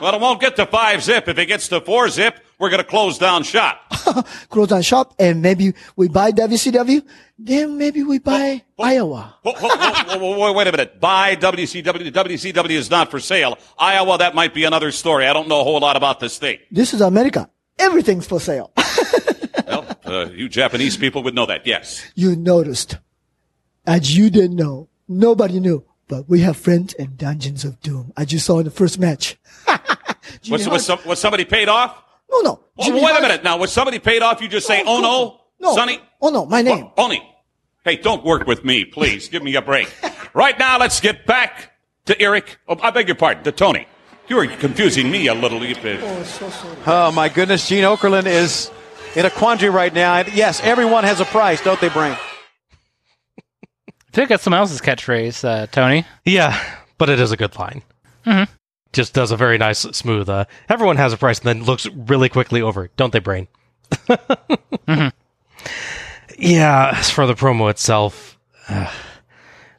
Well, 0.00 0.14
it 0.14 0.20
won't 0.20 0.40
get 0.40 0.56
to 0.56 0.64
five 0.64 1.02
zip. 1.02 1.28
If 1.28 1.36
it 1.36 1.44
gets 1.44 1.68
to 1.68 1.80
four 1.82 2.08
zip, 2.08 2.40
we're 2.58 2.70
going 2.70 2.82
to 2.82 2.88
close 2.88 3.18
down 3.18 3.42
shop. 3.42 3.78
Close 4.48 4.68
down 4.68 4.80
shop 4.80 5.14
and 5.18 5.42
maybe 5.42 5.74
we 5.94 6.08
buy 6.08 6.32
WCW. 6.32 7.06
Then 7.38 7.76
maybe 7.76 8.02
we 8.02 8.18
buy 8.18 8.62
Iowa. 8.78 9.36
Wait 9.44 10.66
a 10.66 10.72
minute. 10.72 11.00
Buy 11.00 11.36
WCW. 11.36 12.10
WCW 12.10 12.70
is 12.70 12.88
not 12.90 13.10
for 13.10 13.20
sale. 13.20 13.58
Iowa, 13.78 14.16
that 14.18 14.34
might 14.34 14.54
be 14.54 14.64
another 14.64 14.90
story. 14.90 15.26
I 15.26 15.34
don't 15.34 15.48
know 15.48 15.60
a 15.60 15.64
whole 15.64 15.80
lot 15.80 15.96
about 15.96 16.18
this 16.18 16.32
state. 16.32 16.62
This 16.70 16.94
is 16.94 17.02
America. 17.02 17.50
Everything's 17.78 18.26
for 18.26 18.40
sale. 18.40 18.72
Well, 19.66 19.86
uh, 20.04 20.30
you 20.30 20.48
Japanese 20.48 20.96
people 20.96 21.22
would 21.24 21.34
know 21.34 21.46
that. 21.46 21.66
Yes. 21.66 22.10
you 22.16 22.34
noticed. 22.34 22.96
As 23.86 24.16
you 24.16 24.30
didn't 24.30 24.56
know. 24.56 24.88
Nobody 25.06 25.60
knew. 25.60 25.84
But 26.10 26.28
we 26.28 26.40
have 26.40 26.56
friends 26.56 26.92
in 26.94 27.14
Dungeons 27.14 27.64
of 27.64 27.80
Doom. 27.82 28.12
I 28.16 28.24
just 28.24 28.44
saw 28.44 28.58
in 28.58 28.64
the 28.64 28.70
first 28.72 28.98
match. 28.98 29.38
Was, 30.50 30.64
Hart- 30.64 30.72
was, 30.72 30.86
some, 30.86 30.98
was 31.06 31.18
somebody 31.20 31.44
paid 31.44 31.68
off? 31.68 32.02
no, 32.30 32.40
no. 32.40 32.60
Well, 32.76 32.86
Jimmy 32.86 33.02
wait 33.04 33.16
a 33.18 33.20
minute. 33.20 33.42
Now, 33.42 33.58
was 33.58 33.72
somebody 33.72 33.98
paid 33.98 34.22
off? 34.22 34.40
You 34.40 34.48
just 34.48 34.66
say, 34.66 34.82
No, 34.82 34.98
oh 34.98 35.00
no? 35.00 35.40
no. 35.58 35.74
Sonny? 35.74 36.00
Oh 36.20 36.30
no, 36.30 36.46
my 36.46 36.62
name. 36.62 36.90
Well, 36.96 37.06
Oni. 37.06 37.22
Hey, 37.84 37.96
don't 37.96 38.24
work 38.24 38.46
with 38.46 38.64
me, 38.64 38.84
please. 38.84 39.28
Give 39.28 39.42
me 39.42 39.56
a 39.56 39.62
break. 39.62 39.92
right 40.34 40.56
now, 40.58 40.78
let's 40.78 41.00
get 41.00 41.26
back 41.26 41.72
to 42.06 42.20
Eric. 42.20 42.58
Oh, 42.68 42.76
I 42.80 42.90
beg 42.90 43.08
your 43.08 43.16
pardon, 43.16 43.42
to 43.44 43.52
Tony. 43.52 43.86
You 44.28 44.38
are 44.38 44.46
confusing 44.46 45.10
me 45.10 45.26
a 45.26 45.34
little. 45.34 45.58
bit. 45.58 46.00
Oh, 46.02 46.82
oh 46.86 47.12
my 47.12 47.28
goodness, 47.28 47.68
Gene 47.68 47.84
Okerlund 47.84 48.26
is 48.26 48.70
in 49.16 49.26
a 49.26 49.30
quandary 49.30 49.70
right 49.70 49.92
now. 49.92 50.14
And 50.14 50.32
yes, 50.32 50.60
everyone 50.62 51.04
has 51.04 51.20
a 51.20 51.24
price, 51.24 51.62
don't 51.62 51.80
they, 51.80 51.88
Brain? 51.88 52.16
I 54.12 54.20
like 54.20 54.28
that's 54.28 54.42
someone 54.42 54.60
else's 54.60 54.80
catchphrase, 54.80 55.44
uh, 55.44 55.66
Tony. 55.66 56.04
Yeah, 56.24 56.60
but 56.98 57.08
it 57.08 57.20
is 57.20 57.30
a 57.30 57.36
good 57.36 57.56
line. 57.56 57.82
Mm-hmm. 58.26 58.52
Just 58.92 59.14
does 59.14 59.30
a 59.30 59.36
very 59.36 59.56
nice, 59.56 59.80
smooth. 59.80 60.28
Uh, 60.28 60.46
everyone 60.68 60.96
has 60.96 61.12
a 61.12 61.16
price, 61.16 61.38
and 61.38 61.46
then 61.46 61.64
looks 61.64 61.86
really 61.86 62.28
quickly 62.28 62.60
over. 62.60 62.90
Don't 62.96 63.12
they, 63.12 63.20
Brain? 63.20 63.46
mm-hmm. 63.92 65.08
Yeah. 66.38 66.94
As 66.96 67.08
for 67.08 67.26
the 67.26 67.34
promo 67.34 67.70
itself, 67.70 68.36
uh, 68.68 68.92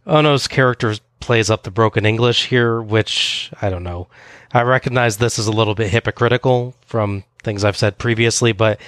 Ono's 0.08 0.48
character 0.48 0.96
plays 1.20 1.50
up 1.50 1.64
the 1.64 1.72
broken 1.72 2.06
English 2.06 2.46
here, 2.48 2.82
which 2.82 3.52
I 3.62 3.70
don't 3.70 3.84
know. 3.84 4.08
I 4.54 4.62
recognize 4.62 5.18
this 5.18 5.40
is 5.40 5.48
a 5.48 5.52
little 5.52 5.76
bit 5.76 5.90
hypocritical 5.90 6.74
from 6.86 7.26
things 7.44 7.66
I've 7.66 7.78
said 7.78 7.98
previously, 7.98 8.54
but 8.54 8.80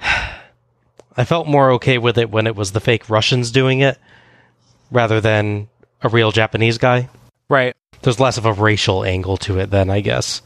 I 1.16 1.24
felt 1.24 1.46
more 1.46 1.70
okay 1.72 1.98
with 1.98 2.16
it 2.16 2.30
when 2.30 2.46
it 2.46 2.56
was 2.56 2.72
the 2.72 2.80
fake 2.80 3.10
Russians 3.10 3.50
doing 3.50 3.80
it 3.80 3.98
rather 4.90 5.20
than 5.20 5.68
a 6.02 6.08
real 6.08 6.32
Japanese 6.32 6.78
guy. 6.78 7.08
Right. 7.48 7.74
There's 8.02 8.20
less 8.20 8.38
of 8.38 8.46
a 8.46 8.52
racial 8.52 9.04
angle 9.04 9.36
to 9.38 9.58
it 9.58 9.70
then, 9.70 9.90
I 9.90 10.00
guess. 10.00 10.42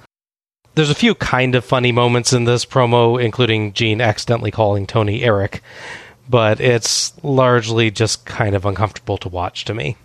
There's 0.74 0.90
a 0.90 0.94
few 0.94 1.14
kind 1.14 1.54
of 1.54 1.64
funny 1.64 1.92
moments 1.92 2.32
in 2.32 2.44
this 2.44 2.64
promo, 2.66 3.22
including 3.22 3.72
Gene 3.74 4.00
accidentally 4.00 4.50
calling 4.50 4.86
Tony 4.86 5.22
Eric, 5.22 5.62
but 6.28 6.60
it's 6.60 7.12
largely 7.22 7.92
just 7.92 8.24
kind 8.24 8.56
of 8.56 8.66
uncomfortable 8.66 9.16
to 9.18 9.28
watch 9.28 9.64
to 9.66 9.74
me. 9.74 9.96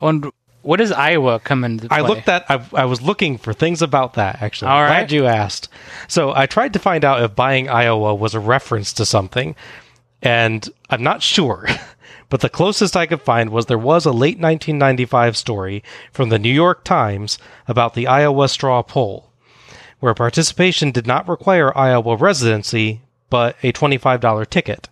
And 0.00 0.30
what 0.62 0.76
does 0.76 0.92
Iowa 0.92 1.40
come 1.40 1.64
into 1.64 1.88
play? 1.88 1.96
I 1.96 2.00
looked 2.02 2.28
at. 2.28 2.48
I, 2.48 2.64
I 2.74 2.84
was 2.84 3.02
looking 3.02 3.38
for 3.38 3.52
things 3.52 3.82
about 3.82 4.14
that. 4.14 4.40
Actually, 4.40 4.70
All 4.70 4.82
right. 4.82 4.88
glad 4.88 5.12
you 5.12 5.26
asked. 5.26 5.68
So 6.06 6.32
I 6.32 6.46
tried 6.46 6.74
to 6.74 6.78
find 6.78 7.04
out 7.04 7.22
if 7.22 7.34
buying 7.34 7.68
Iowa 7.68 8.14
was 8.14 8.34
a 8.34 8.40
reference 8.40 8.92
to 8.94 9.06
something, 9.06 9.56
and 10.22 10.68
I'm 10.90 11.02
not 11.02 11.22
sure. 11.22 11.66
But 12.30 12.40
the 12.40 12.50
closest 12.50 12.96
I 12.96 13.06
could 13.06 13.22
find 13.22 13.50
was 13.50 13.66
there 13.66 13.78
was 13.78 14.04
a 14.04 14.12
late 14.12 14.38
1995 14.38 15.36
story 15.36 15.82
from 16.12 16.28
the 16.28 16.38
New 16.38 16.52
York 16.52 16.84
Times 16.84 17.38
about 17.66 17.94
the 17.94 18.06
Iowa 18.06 18.48
straw 18.48 18.82
poll, 18.82 19.30
where 20.00 20.14
participation 20.14 20.90
did 20.90 21.06
not 21.06 21.28
require 21.28 21.76
Iowa 21.76 22.16
residency, 22.16 23.00
but 23.30 23.56
a 23.62 23.72
$25 23.72 24.50
ticket. 24.50 24.88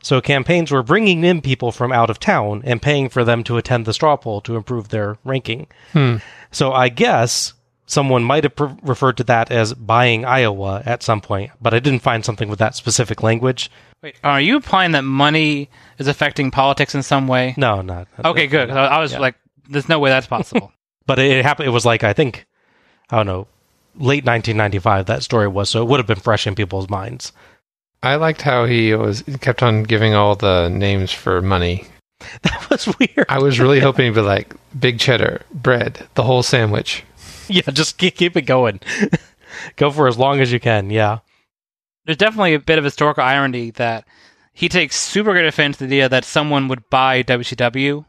So 0.00 0.20
campaigns 0.20 0.70
were 0.70 0.84
bringing 0.84 1.24
in 1.24 1.40
people 1.40 1.72
from 1.72 1.90
out 1.90 2.10
of 2.10 2.20
town 2.20 2.62
and 2.64 2.80
paying 2.80 3.08
for 3.08 3.24
them 3.24 3.42
to 3.44 3.56
attend 3.56 3.86
the 3.86 3.92
straw 3.92 4.16
poll 4.16 4.40
to 4.42 4.54
improve 4.54 4.88
their 4.90 5.18
ranking. 5.24 5.66
Hmm. 5.92 6.16
So 6.52 6.72
I 6.72 6.88
guess 6.88 7.54
someone 7.86 8.24
might 8.24 8.44
have 8.44 8.54
pre- 8.56 8.74
referred 8.82 9.16
to 9.18 9.24
that 9.24 9.50
as 9.50 9.72
buying 9.74 10.24
Iowa 10.24 10.82
at 10.84 11.02
some 11.02 11.20
point, 11.20 11.50
but 11.60 11.72
I 11.72 11.78
didn't 11.78 12.00
find 12.00 12.24
something 12.24 12.48
with 12.48 12.58
that 12.58 12.74
specific 12.74 13.22
language. 13.22 13.70
Wait, 14.02 14.16
are 14.22 14.40
you 14.40 14.56
implying 14.56 14.92
that 14.92 15.04
money 15.04 15.70
is 15.98 16.06
affecting 16.08 16.50
politics 16.50 16.94
in 16.94 17.02
some 17.02 17.26
way? 17.28 17.54
No, 17.56 17.80
not. 17.82 18.08
Okay, 18.24 18.46
good. 18.46 18.70
I 18.70 18.86
I 18.86 19.00
was 19.00 19.12
Yeah. 19.12 19.20
like, 19.20 19.36
there's 19.68 19.88
no 19.88 19.98
way 19.98 20.10
that's 20.10 20.26
possible. 20.26 20.72
But 21.06 21.20
it, 21.20 21.44
happened. 21.44 21.68
It 21.68 21.70
was 21.70 21.86
like 21.86 22.02
I 22.02 22.12
think, 22.12 22.46
I 23.10 23.16
don't 23.18 23.26
know, 23.26 23.46
late 23.94 24.24
1995. 24.24 25.06
That 25.06 25.22
story 25.22 25.46
was 25.46 25.70
so 25.70 25.80
it 25.82 25.88
would 25.88 26.00
have 26.00 26.06
been 26.08 26.18
fresh 26.18 26.48
in 26.48 26.56
people's 26.56 26.90
minds. 26.90 27.32
I 28.02 28.16
liked 28.16 28.42
how 28.42 28.64
he 28.66 28.92
was 28.92 29.22
kept 29.40 29.62
on 29.62 29.84
giving 29.84 30.14
all 30.14 30.34
the 30.34 30.68
names 30.68 31.12
for 31.12 31.40
money. 31.40 31.84
That 32.42 32.70
was 32.70 32.88
weird. 32.98 33.26
I 33.28 33.38
was 33.38 33.60
really 33.60 33.78
hoping 33.78 34.12
to 34.12 34.20
be 34.20 34.26
like 34.26 34.54
big 34.78 34.98
cheddar, 34.98 35.42
bread, 35.52 36.04
the 36.14 36.22
whole 36.24 36.42
sandwich. 36.42 37.04
yeah, 37.48 37.62
just 37.72 37.98
keep, 37.98 38.16
keep 38.16 38.36
it 38.36 38.42
going. 38.42 38.80
Go 39.76 39.90
for 39.90 40.08
as 40.08 40.18
long 40.18 40.40
as 40.40 40.52
you 40.52 40.60
can. 40.60 40.90
Yeah. 40.90 41.18
there's 42.04 42.18
definitely 42.18 42.54
a 42.54 42.60
bit 42.60 42.78
of 42.78 42.84
historical 42.84 43.22
irony 43.24 43.70
that 43.72 44.04
he 44.52 44.68
takes 44.68 44.96
super 44.96 45.32
great 45.32 45.46
offense 45.46 45.76
to 45.78 45.84
the 45.86 45.96
idea 45.96 46.08
that 46.08 46.24
someone 46.24 46.68
would 46.68 46.88
buy 46.90 47.22
WCW. 47.22 48.04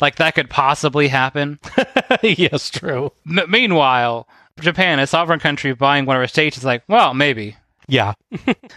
Like 0.00 0.16
that 0.16 0.34
could 0.34 0.48
possibly 0.48 1.08
happen. 1.08 1.58
yes, 2.22 2.70
true. 2.70 3.12
M- 3.28 3.50
meanwhile, 3.50 4.26
Japan, 4.60 4.98
a 4.98 5.06
sovereign 5.06 5.40
country, 5.40 5.74
buying 5.74 6.06
one 6.06 6.16
of 6.16 6.20
our 6.20 6.26
states 6.28 6.56
is 6.56 6.64
like, 6.64 6.82
well, 6.88 7.12
maybe. 7.12 7.56
Yeah. 7.86 8.14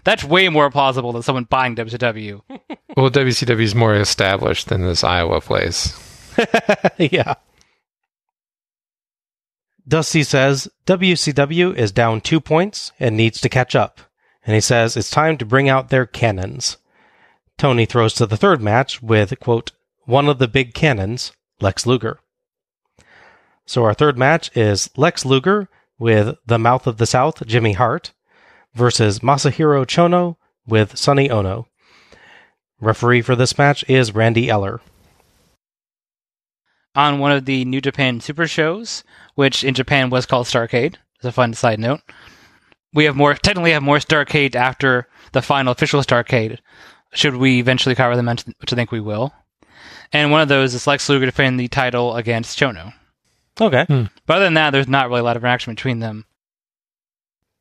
That's 0.04 0.24
way 0.24 0.50
more 0.50 0.70
plausible 0.72 1.12
than 1.14 1.22
someone 1.22 1.44
buying 1.46 1.76
WCW. 1.76 2.42
Well, 2.98 3.10
WCW 3.10 3.62
is 3.62 3.76
more 3.76 3.96
established 3.96 4.68
than 4.70 4.82
this 4.82 5.04
Iowa 5.04 5.40
place. 5.40 5.98
yeah. 6.98 7.36
Dusty 9.88 10.24
says 10.24 10.68
WCW 10.86 11.76
is 11.76 11.92
down 11.92 12.22
two 12.22 12.40
points 12.40 12.92
and 13.00 13.18
needs 13.18 13.42
to 13.42 13.50
catch 13.50 13.76
up. 13.76 14.00
And 14.46 14.56
he 14.56 14.62
says 14.62 14.96
it's 14.96 15.10
time 15.10 15.38
to 15.38 15.46
bring 15.46 15.70
out 15.70 15.90
their 15.90 16.06
cannons. 16.06 16.78
Tony 17.58 17.86
throws 17.86 18.14
to 18.16 18.26
the 18.26 18.38
third 18.38 18.62
match 18.62 19.02
with, 19.02 19.40
quote, 19.40 19.72
one 20.06 20.28
of 20.28 20.40
the 20.40 20.48
big 20.48 20.74
cannons, 20.74 21.32
Lex 21.62 21.86
Luger. 21.86 22.20
So 23.66 23.84
our 23.86 23.94
third 23.94 24.18
match 24.18 24.56
is 24.56 24.90
Lex 24.98 25.26
Luger 25.26 25.70
with 25.98 26.36
the 26.46 26.60
Mouth 26.60 26.88
of 26.88 26.98
the 26.98 27.06
South, 27.06 27.46
Jimmy 27.46 27.74
Hart, 27.74 28.12
versus 28.74 29.20
Masahiro 29.20 29.86
Chono 29.86 30.36
with 30.68 30.98
Sonny 30.98 31.30
Ono. 31.30 31.68
Referee 32.82 33.22
for 33.22 33.36
this 33.36 33.58
match 33.58 33.86
is 33.88 34.14
Randy 34.14 34.50
Eller. 34.50 34.82
On 36.96 37.20
one 37.20 37.32
of 37.32 37.46
the 37.46 37.66
New 37.66 37.82
Japan 37.82 38.20
Super 38.20 38.48
shows, 38.48 39.04
which 39.36 39.64
in 39.64 39.74
Japan 39.74 40.10
was 40.10 40.26
called 40.26 40.46
Starcade, 40.46 40.96
as 41.20 41.26
a 41.26 41.32
fun 41.32 41.54
side 41.54 41.80
note, 41.80 42.02
we 42.94 43.06
have 43.06 43.16
more 43.16 43.34
technically 43.34 43.72
have 43.72 43.82
more 43.84 43.98
Starcade 43.98 44.56
after 44.56 45.08
the 45.32 45.42
final 45.42 45.72
official 45.72 46.02
Starcade. 46.02 46.60
Should 47.14 47.36
we 47.36 47.60
eventually 47.60 47.96
cover 47.96 48.16
them, 48.16 48.28
which 48.28 48.74
I 48.74 48.76
think 48.76 48.92
we 48.92 49.00
will. 49.00 49.34
And 50.12 50.32
one 50.32 50.42
of 50.42 50.48
those 50.48 50.74
is 50.74 50.86
Lex 50.86 51.10
Luger 51.10 51.26
defending 51.26 51.58
the 51.58 51.68
title 51.68 52.16
against 52.16 52.58
Chono. 52.58 52.94
Okay. 53.60 53.86
But 53.88 54.36
other 54.36 54.46
than 54.46 54.56
that, 54.56 54.72
there's 54.72 54.88
not 54.88 55.10
really 55.10 55.22
a 55.22 55.24
lot 55.24 55.38
of 55.38 55.44
interaction 55.44 55.74
between 55.74 56.00
them. 56.00 56.26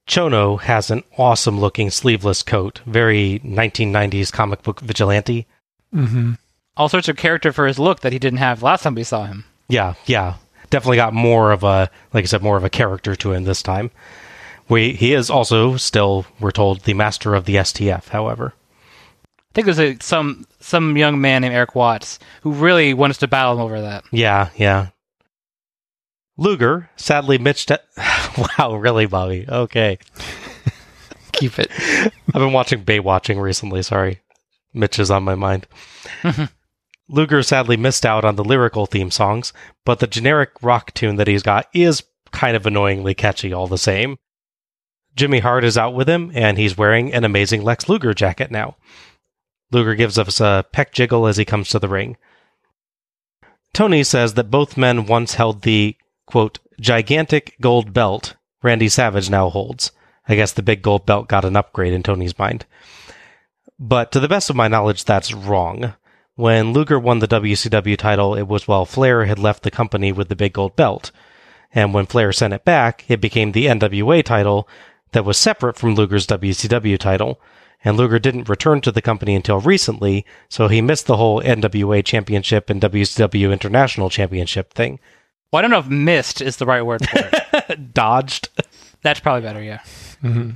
Chono 0.06 0.60
has 0.60 0.90
an 0.90 1.02
awesome 1.16 1.60
looking 1.60 1.90
sleeveless 1.90 2.42
coat, 2.42 2.80
very 2.86 3.40
1990s 3.44 4.32
comic 4.32 4.62
book 4.62 4.80
vigilante. 4.80 5.46
Mm-hmm. 5.94 6.32
All 6.76 6.88
sorts 6.88 7.08
of 7.08 7.16
character 7.16 7.52
for 7.52 7.66
his 7.66 7.78
look 7.78 8.00
that 8.00 8.12
he 8.12 8.18
didn't 8.18 8.38
have 8.38 8.62
last 8.62 8.82
time 8.82 8.94
we 8.94 9.04
saw 9.04 9.26
him. 9.26 9.44
Yeah, 9.68 9.94
yeah. 10.06 10.36
Definitely 10.70 10.96
got 10.96 11.12
more 11.12 11.52
of 11.52 11.64
a, 11.64 11.90
like 12.14 12.24
I 12.24 12.26
said, 12.26 12.42
more 12.42 12.56
of 12.56 12.64
a 12.64 12.70
character 12.70 13.14
to 13.14 13.32
him 13.32 13.44
this 13.44 13.62
time. 13.62 13.90
We, 14.68 14.92
he 14.92 15.12
is 15.12 15.28
also 15.28 15.76
still, 15.76 16.24
we're 16.40 16.50
told, 16.50 16.80
the 16.80 16.94
master 16.94 17.34
of 17.34 17.44
the 17.44 17.56
STF, 17.56 18.08
however. 18.08 18.54
I 19.52 19.54
think 19.54 19.66
there's 19.66 19.80
a, 19.80 19.98
some 20.00 20.46
some 20.60 20.96
young 20.96 21.20
man 21.20 21.42
named 21.42 21.54
Erik 21.54 21.74
Watts 21.74 22.18
who 22.40 22.52
really 22.52 22.94
wants 22.94 23.18
to 23.18 23.28
battle 23.28 23.52
him 23.52 23.60
over 23.60 23.82
that. 23.82 24.04
Yeah, 24.10 24.48
yeah. 24.56 24.88
Luger 26.38 26.88
sadly 26.96 27.36
mitched 27.36 27.70
at. 27.70 27.84
wow, 28.58 28.76
really, 28.76 29.04
Bobby? 29.04 29.44
Okay. 29.46 29.98
Keep 31.32 31.58
it. 31.58 31.70
I've 32.28 32.32
been 32.32 32.54
watching 32.54 32.82
Baywatching 32.82 33.42
recently, 33.42 33.82
sorry. 33.82 34.20
Mitch 34.72 34.98
is 34.98 35.10
on 35.10 35.22
my 35.22 35.34
mind. 35.34 35.66
Luger 37.12 37.42
sadly 37.42 37.76
missed 37.76 38.06
out 38.06 38.24
on 38.24 38.36
the 38.36 38.44
lyrical 38.44 38.86
theme 38.86 39.10
songs, 39.10 39.52
but 39.84 40.00
the 40.00 40.06
generic 40.06 40.50
rock 40.62 40.94
tune 40.94 41.16
that 41.16 41.28
he's 41.28 41.42
got 41.42 41.66
is 41.74 42.02
kind 42.32 42.56
of 42.56 42.66
annoyingly 42.66 43.14
catchy 43.14 43.52
all 43.52 43.66
the 43.66 43.76
same. 43.76 44.16
Jimmy 45.14 45.40
Hart 45.40 45.62
is 45.62 45.76
out 45.76 45.94
with 45.94 46.08
him, 46.08 46.32
and 46.34 46.56
he's 46.56 46.78
wearing 46.78 47.12
an 47.12 47.22
amazing 47.22 47.62
Lex 47.62 47.86
Luger 47.86 48.14
jacket 48.14 48.50
now. 48.50 48.76
Luger 49.70 49.94
gives 49.94 50.18
us 50.18 50.40
a 50.40 50.64
peck 50.72 50.92
jiggle 50.92 51.26
as 51.26 51.36
he 51.36 51.44
comes 51.44 51.68
to 51.68 51.78
the 51.78 51.88
ring. 51.88 52.16
Tony 53.74 54.02
says 54.02 54.34
that 54.34 54.50
both 54.50 54.78
men 54.78 55.04
once 55.04 55.34
held 55.34 55.62
the, 55.62 55.96
quote, 56.26 56.60
gigantic 56.80 57.54
gold 57.60 57.92
belt 57.92 58.36
Randy 58.62 58.88
Savage 58.88 59.28
now 59.28 59.50
holds. 59.50 59.92
I 60.28 60.34
guess 60.34 60.52
the 60.52 60.62
big 60.62 60.82
gold 60.82 61.04
belt 61.04 61.28
got 61.28 61.44
an 61.44 61.56
upgrade 61.56 61.92
in 61.92 62.02
Tony's 62.02 62.38
mind. 62.38 62.64
But 63.78 64.12
to 64.12 64.20
the 64.20 64.28
best 64.28 64.48
of 64.48 64.56
my 64.56 64.68
knowledge, 64.68 65.04
that's 65.04 65.34
wrong. 65.34 65.94
When 66.34 66.72
Luger 66.72 66.98
won 66.98 67.18
the 67.18 67.28
WCW 67.28 67.96
title, 67.98 68.34
it 68.34 68.48
was 68.48 68.66
while 68.66 68.86
Flair 68.86 69.26
had 69.26 69.38
left 69.38 69.62
the 69.62 69.70
company 69.70 70.12
with 70.12 70.28
the 70.28 70.36
big 70.36 70.54
gold 70.54 70.76
belt. 70.76 71.10
And 71.74 71.92
when 71.92 72.06
Flair 72.06 72.32
sent 72.32 72.54
it 72.54 72.64
back, 72.64 73.04
it 73.08 73.20
became 73.20 73.52
the 73.52 73.66
NWA 73.66 74.24
title 74.24 74.68
that 75.12 75.24
was 75.24 75.36
separate 75.36 75.76
from 75.76 75.94
Luger's 75.94 76.26
WCW 76.26 76.98
title. 76.98 77.40
And 77.84 77.96
Luger 77.96 78.18
didn't 78.18 78.48
return 78.48 78.80
to 78.82 78.92
the 78.92 79.02
company 79.02 79.34
until 79.34 79.60
recently, 79.60 80.24
so 80.48 80.68
he 80.68 80.80
missed 80.80 81.06
the 81.06 81.16
whole 81.16 81.42
NWA 81.42 82.04
championship 82.04 82.70
and 82.70 82.80
WCW 82.80 83.52
international 83.52 84.08
championship 84.08 84.72
thing. 84.72 85.00
Well, 85.52 85.58
I 85.58 85.62
don't 85.62 85.70
know 85.70 85.80
if 85.80 85.88
missed 85.88 86.40
is 86.40 86.56
the 86.56 86.66
right 86.66 86.82
word 86.84 87.06
for 87.06 87.30
it. 87.32 87.92
Dodged. 87.94 88.48
That's 89.02 89.20
probably 89.20 89.42
better, 89.42 89.62
yeah. 89.62 89.80
Mm-hmm. 90.22 90.52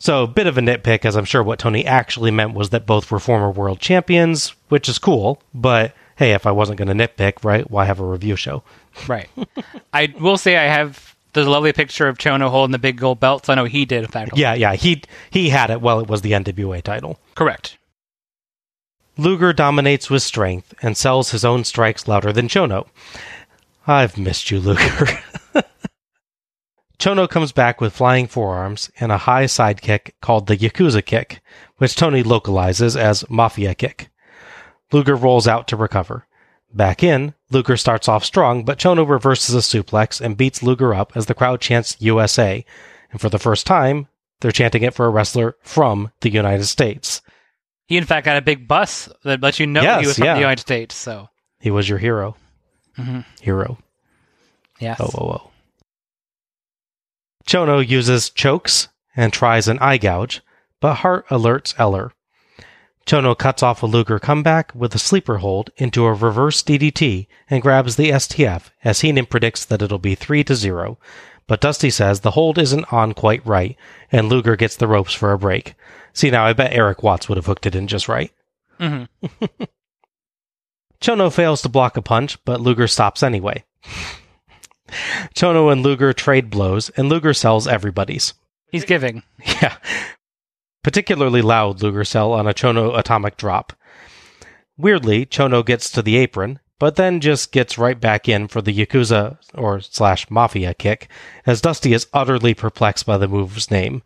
So, 0.00 0.22
a 0.22 0.28
bit 0.28 0.46
of 0.46 0.56
a 0.56 0.60
nitpick, 0.60 1.04
as 1.04 1.16
I'm 1.16 1.24
sure 1.24 1.42
what 1.42 1.58
Tony 1.58 1.84
actually 1.84 2.30
meant 2.30 2.54
was 2.54 2.70
that 2.70 2.86
both 2.86 3.10
were 3.10 3.18
former 3.18 3.50
world 3.50 3.80
champions, 3.80 4.54
which 4.68 4.88
is 4.88 4.98
cool, 4.98 5.42
but 5.52 5.92
hey, 6.16 6.32
if 6.32 6.46
I 6.46 6.52
wasn't 6.52 6.78
going 6.78 6.96
to 6.96 7.08
nitpick, 7.08 7.44
right, 7.44 7.68
why 7.70 7.84
have 7.84 8.00
a 8.00 8.04
review 8.04 8.36
show? 8.36 8.62
Right. 9.06 9.28
I 9.92 10.12
will 10.18 10.36
say 10.36 10.56
I 10.56 10.64
have 10.64 11.14
there's 11.32 11.46
a 11.46 11.50
lovely 11.50 11.72
picture 11.72 12.08
of 12.08 12.18
Chono 12.18 12.50
holding 12.50 12.72
the 12.72 12.80
big 12.80 12.96
gold 12.96 13.20
belt, 13.20 13.46
so 13.46 13.52
I 13.52 13.56
know 13.56 13.64
he 13.64 13.84
did 13.84 14.02
in 14.02 14.10
fact. 14.10 14.36
Yeah, 14.36 14.54
yeah, 14.54 14.74
he 14.74 15.02
he 15.30 15.50
had 15.50 15.70
it 15.70 15.80
while 15.80 16.00
it 16.00 16.08
was 16.08 16.22
the 16.22 16.32
NWA 16.32 16.82
title. 16.82 17.20
Correct. 17.36 17.78
Luger 19.16 19.52
dominates 19.52 20.10
with 20.10 20.24
strength 20.24 20.74
and 20.82 20.96
sells 20.96 21.30
his 21.30 21.44
own 21.44 21.62
strikes 21.62 22.08
louder 22.08 22.32
than 22.32 22.48
Chono. 22.48 22.88
I've 23.86 24.18
missed 24.18 24.50
you, 24.50 24.58
Luger. 24.58 25.06
Chono 26.98 27.28
comes 27.28 27.52
back 27.52 27.80
with 27.80 27.94
flying 27.94 28.26
forearms 28.26 28.90
and 28.98 29.12
a 29.12 29.18
high 29.18 29.46
side 29.46 29.80
kick 29.80 30.14
called 30.20 30.46
the 30.46 30.56
Yakuza 30.56 31.04
kick, 31.04 31.40
which 31.76 31.94
Tony 31.94 32.22
localizes 32.22 32.96
as 32.96 33.28
Mafia 33.30 33.74
kick. 33.74 34.10
Luger 34.90 35.14
rolls 35.14 35.46
out 35.46 35.68
to 35.68 35.76
recover. 35.76 36.26
Back 36.74 37.02
in, 37.02 37.34
Luger 37.50 37.76
starts 37.76 38.08
off 38.08 38.24
strong, 38.24 38.64
but 38.64 38.78
Chono 38.78 39.08
reverses 39.08 39.54
a 39.54 39.58
suplex 39.58 40.20
and 40.20 40.36
beats 40.36 40.62
Luger 40.62 40.92
up 40.92 41.12
as 41.14 41.26
the 41.26 41.34
crowd 41.34 41.60
chants 41.60 41.96
USA. 42.00 42.64
And 43.12 43.20
for 43.20 43.28
the 43.28 43.38
first 43.38 43.64
time, 43.64 44.08
they're 44.40 44.50
chanting 44.52 44.82
it 44.82 44.92
for 44.94 45.06
a 45.06 45.10
wrestler 45.10 45.56
from 45.62 46.10
the 46.20 46.30
United 46.30 46.64
States. 46.66 47.22
He, 47.86 47.96
in 47.96 48.04
fact, 48.04 48.26
got 48.26 48.36
a 48.36 48.42
big 48.42 48.68
bus 48.68 49.08
that 49.24 49.40
lets 49.40 49.58
you 49.58 49.66
know 49.66 49.82
Yes, 49.82 50.00
he 50.00 50.06
was 50.08 50.16
from 50.16 50.26
yeah. 50.26 50.34
the 50.34 50.40
United 50.40 50.60
States. 50.60 50.94
So, 50.94 51.28
He 51.60 51.70
was 51.70 51.88
your 51.88 51.98
hero. 51.98 52.36
Mhm. 52.98 53.24
Hero. 53.40 53.78
yes. 54.78 54.98
Oh, 55.00 55.10
oh, 55.14 55.30
oh. 55.30 55.47
Chono 57.48 57.80
uses 57.80 58.28
chokes 58.28 58.88
and 59.16 59.32
tries 59.32 59.68
an 59.68 59.78
eye 59.78 59.96
gouge, 59.96 60.42
but 60.80 60.96
Hart 60.96 61.26
alerts 61.28 61.74
Eller. 61.78 62.12
Chono 63.06 63.36
cuts 63.36 63.62
off 63.62 63.82
a 63.82 63.86
Luger 63.86 64.18
comeback 64.18 64.70
with 64.74 64.94
a 64.94 64.98
sleeper 64.98 65.38
hold 65.38 65.70
into 65.78 66.04
a 66.04 66.12
reverse 66.12 66.62
DDT 66.62 67.26
and 67.48 67.62
grabs 67.62 67.96
the 67.96 68.10
STF 68.10 68.64
as 68.84 69.00
Heenan 69.00 69.24
predicts 69.24 69.64
that 69.64 69.80
it'll 69.80 69.98
be 69.98 70.14
3 70.14 70.44
to 70.44 70.54
0. 70.54 70.98
But 71.46 71.62
Dusty 71.62 71.88
says 71.88 72.20
the 72.20 72.32
hold 72.32 72.58
isn't 72.58 72.92
on 72.92 73.14
quite 73.14 73.44
right, 73.46 73.78
and 74.12 74.28
Luger 74.28 74.54
gets 74.54 74.76
the 74.76 74.86
ropes 74.86 75.14
for 75.14 75.32
a 75.32 75.38
break. 75.38 75.74
See 76.12 76.30
now, 76.30 76.44
I 76.44 76.52
bet 76.52 76.74
Erik 76.74 77.02
Watts 77.02 77.30
would 77.30 77.38
have 77.38 77.46
hooked 77.46 77.64
it 77.64 77.74
in 77.74 77.86
just 77.86 78.08
right. 78.08 78.30
hmm 78.78 79.04
Chono 81.00 81.32
fails 81.32 81.62
to 81.62 81.70
block 81.70 81.96
a 81.96 82.02
punch, 82.02 82.44
but 82.44 82.60
Luger 82.60 82.88
stops 82.88 83.22
anyway. 83.22 83.64
Chono 85.34 85.70
and 85.72 85.82
Luger 85.82 86.12
trade 86.12 86.50
blows, 86.50 86.90
and 86.90 87.08
Luger 87.08 87.34
sells 87.34 87.66
everybody's. 87.66 88.34
He's 88.70 88.84
giving. 88.84 89.22
Yeah. 89.62 89.76
Particularly 90.84 91.42
loud 91.42 91.82
Luger 91.82 92.04
sell 92.04 92.32
on 92.32 92.46
a 92.46 92.54
Chono 92.54 92.98
atomic 92.98 93.36
drop. 93.36 93.72
Weirdly, 94.76 95.26
Chono 95.26 95.64
gets 95.64 95.90
to 95.90 96.02
the 96.02 96.16
apron, 96.16 96.60
but 96.78 96.96
then 96.96 97.20
just 97.20 97.50
gets 97.52 97.78
right 97.78 98.00
back 98.00 98.28
in 98.28 98.46
for 98.46 98.62
the 98.62 98.72
Yakuza 98.72 99.38
or 99.54 99.80
slash 99.80 100.30
Mafia 100.30 100.74
kick, 100.74 101.08
as 101.44 101.60
Dusty 101.60 101.92
is 101.92 102.06
utterly 102.12 102.54
perplexed 102.54 103.04
by 103.04 103.18
the 103.18 103.28
move's 103.28 103.70
name. 103.70 104.02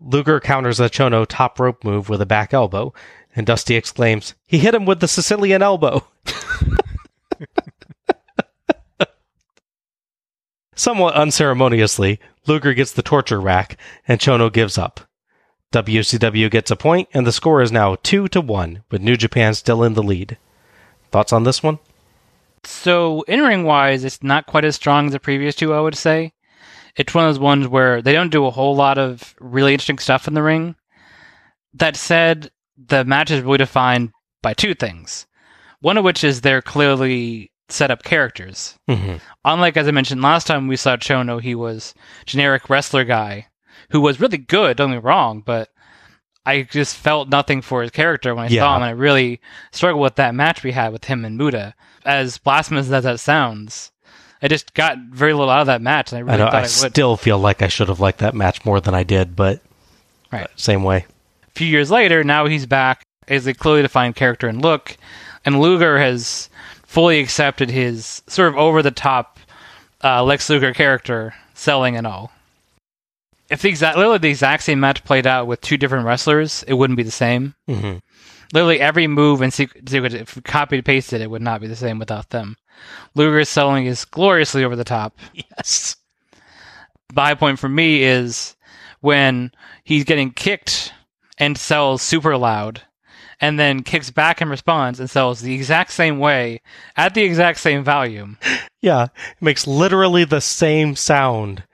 Luger 0.00 0.40
counters 0.40 0.80
a 0.80 0.88
Chono 0.90 1.26
top 1.28 1.58
rope 1.58 1.84
move 1.84 2.08
with 2.08 2.20
a 2.20 2.26
back 2.26 2.52
elbow, 2.52 2.92
and 3.34 3.46
Dusty 3.46 3.76
exclaims, 3.76 4.34
He 4.46 4.58
hit 4.58 4.74
him 4.74 4.84
with 4.84 5.00
the 5.00 5.08
Sicilian 5.08 5.62
elbow! 5.62 6.06
Somewhat 10.80 11.12
unceremoniously, 11.12 12.18
Luger 12.46 12.72
gets 12.72 12.90
the 12.90 13.02
torture 13.02 13.38
rack, 13.38 13.76
and 14.08 14.18
Chono 14.18 14.50
gives 14.50 14.78
up. 14.78 15.00
WCW 15.74 16.50
gets 16.50 16.70
a 16.70 16.74
point, 16.74 17.06
and 17.12 17.26
the 17.26 17.32
score 17.32 17.60
is 17.60 17.70
now 17.70 17.96
2 17.96 18.28
to 18.28 18.40
1, 18.40 18.84
with 18.90 19.02
New 19.02 19.18
Japan 19.18 19.52
still 19.52 19.82
in 19.84 19.92
the 19.92 20.02
lead. 20.02 20.38
Thoughts 21.10 21.34
on 21.34 21.44
this 21.44 21.62
one? 21.62 21.80
So, 22.64 23.20
in 23.28 23.42
ring 23.42 23.64
wise, 23.64 24.04
it's 24.04 24.22
not 24.22 24.46
quite 24.46 24.64
as 24.64 24.74
strong 24.74 25.04
as 25.04 25.12
the 25.12 25.20
previous 25.20 25.54
two, 25.54 25.74
I 25.74 25.80
would 25.80 25.96
say. 25.96 26.32
It's 26.96 27.12
one 27.12 27.26
of 27.26 27.34
those 27.34 27.40
ones 27.40 27.68
where 27.68 28.00
they 28.00 28.14
don't 28.14 28.32
do 28.32 28.46
a 28.46 28.50
whole 28.50 28.74
lot 28.74 28.96
of 28.96 29.34
really 29.38 29.74
interesting 29.74 29.98
stuff 29.98 30.26
in 30.26 30.32
the 30.32 30.42
ring. 30.42 30.76
That 31.74 31.94
said, 31.94 32.52
the 32.78 33.04
match 33.04 33.30
is 33.30 33.42
really 33.42 33.58
defined 33.58 34.12
by 34.40 34.54
two 34.54 34.72
things. 34.72 35.26
One 35.80 35.98
of 35.98 36.04
which 36.04 36.24
is 36.24 36.40
they're 36.40 36.62
clearly 36.62 37.49
set 37.72 37.90
up 37.90 38.02
characters. 38.02 38.76
Mm-hmm. 38.88 39.16
Unlike, 39.44 39.76
as 39.76 39.88
I 39.88 39.90
mentioned 39.90 40.22
last 40.22 40.46
time 40.46 40.66
we 40.68 40.76
saw 40.76 40.96
Chono, 40.96 41.40
he 41.40 41.54
was 41.54 41.94
generic 42.26 42.68
wrestler 42.70 43.04
guy 43.04 43.46
who 43.90 44.00
was 44.00 44.20
really 44.20 44.38
good, 44.38 44.76
don't 44.76 44.90
get 44.90 44.96
me 44.96 45.00
wrong, 45.02 45.42
but 45.44 45.68
I 46.46 46.62
just 46.62 46.96
felt 46.96 47.28
nothing 47.28 47.60
for 47.62 47.82
his 47.82 47.90
character 47.90 48.34
when 48.34 48.44
I 48.46 48.48
Yeah. 48.48 48.62
saw 48.62 48.76
him, 48.76 48.82
and 48.82 48.88
I 48.90 48.92
really 48.92 49.40
struggled 49.72 50.02
with 50.02 50.16
that 50.16 50.34
match 50.34 50.62
we 50.62 50.72
had 50.72 50.92
with 50.92 51.04
him 51.06 51.24
and 51.24 51.36
Muta. 51.36 51.74
As 52.04 52.38
blasphemous 52.38 52.90
as 52.90 53.02
that 53.04 53.20
sounds, 53.20 53.92
I 54.42 54.48
just 54.48 54.72
got 54.74 54.96
very 55.12 55.32
little 55.34 55.50
out 55.50 55.60
of 55.60 55.66
that 55.66 55.82
match, 55.82 56.12
and 56.12 56.18
I 56.18 56.20
I 56.20 56.24
really 56.24 56.38
know 56.38 56.44
thought 56.46 56.54
I 56.54 56.58
I, 56.58 56.62
would. 56.62 56.70
still 56.92 57.16
feel 57.16 57.38
like 57.38 57.62
I 57.62 57.68
should 57.68 57.88
have 57.88 58.00
liked 58.00 58.18
that 58.20 58.34
match 58.34 58.64
more 58.64 58.80
than 58.80 58.94
I 58.94 59.02
did, 59.02 59.36
but 59.36 59.60
Right. 60.32 60.46
same 60.56 60.82
way. 60.84 61.06
A 61.48 61.50
few 61.58 61.66
years 61.66 61.90
later, 61.90 62.22
now 62.24 62.46
he's 62.46 62.64
back 62.66 63.02
as 63.28 63.46
a 63.46 63.54
clearly 63.54 63.82
defined 63.82 64.16
character 64.16 64.46
and 64.48 64.62
look, 64.62 64.96
and 65.44 65.60
Luger 65.60 65.98
has 65.98 66.48
fully 66.90 67.20
accepted 67.20 67.70
his 67.70 68.20
sort 68.26 68.48
of 68.48 68.56
over 68.56 68.82
the 68.82 68.90
top 68.90 69.38
uh, 70.02 70.24
Lex 70.24 70.50
Luger 70.50 70.74
character, 70.74 71.32
selling 71.54 71.94
and 71.96 72.04
all. 72.04 72.32
If 73.48 73.62
the 73.62 73.68
exact, 73.68 73.96
literally 73.96 74.18
the 74.18 74.30
exact 74.30 74.64
same 74.64 74.80
match 74.80 75.04
played 75.04 75.24
out 75.24 75.46
with 75.46 75.60
two 75.60 75.76
different 75.76 76.04
wrestlers, 76.04 76.64
it 76.66 76.74
wouldn't 76.74 76.96
be 76.96 77.04
the 77.04 77.12
same. 77.12 77.54
hmm 77.68 77.98
Literally 78.52 78.80
every 78.80 79.06
move 79.06 79.40
and 79.40 79.52
sequ- 79.52 79.88
sequence, 79.88 80.14
if 80.14 80.42
copied 80.42 80.78
and 80.78 80.84
pasted, 80.84 81.20
it 81.20 81.30
would 81.30 81.42
not 81.42 81.60
be 81.60 81.68
the 81.68 81.76
same 81.76 82.00
without 82.00 82.30
them. 82.30 82.56
Luger's 83.14 83.48
selling 83.48 83.86
is 83.86 84.04
gloriously 84.04 84.64
over 84.64 84.74
the 84.74 84.82
top. 84.82 85.16
Yes. 85.32 85.94
the 87.14 87.20
high 87.20 87.34
point 87.36 87.60
for 87.60 87.68
me 87.68 88.02
is 88.02 88.56
when 89.00 89.52
he's 89.84 90.02
getting 90.02 90.32
kicked 90.32 90.92
and 91.38 91.56
sells 91.56 92.02
super 92.02 92.36
loud 92.36 92.82
and 93.40 93.58
then 93.58 93.82
kicks 93.82 94.10
back 94.10 94.40
in 94.40 94.48
response 94.48 94.98
and 94.98 95.08
sells 95.08 95.40
the 95.40 95.54
exact 95.54 95.92
same 95.92 96.18
way 96.18 96.60
at 96.96 97.14
the 97.14 97.22
exact 97.22 97.58
same 97.58 97.84
volume. 97.84 98.38
Yeah, 98.82 99.04
it 99.04 99.42
makes 99.42 99.66
literally 99.66 100.24
the 100.24 100.40
same 100.40 100.96
sound 100.96 101.64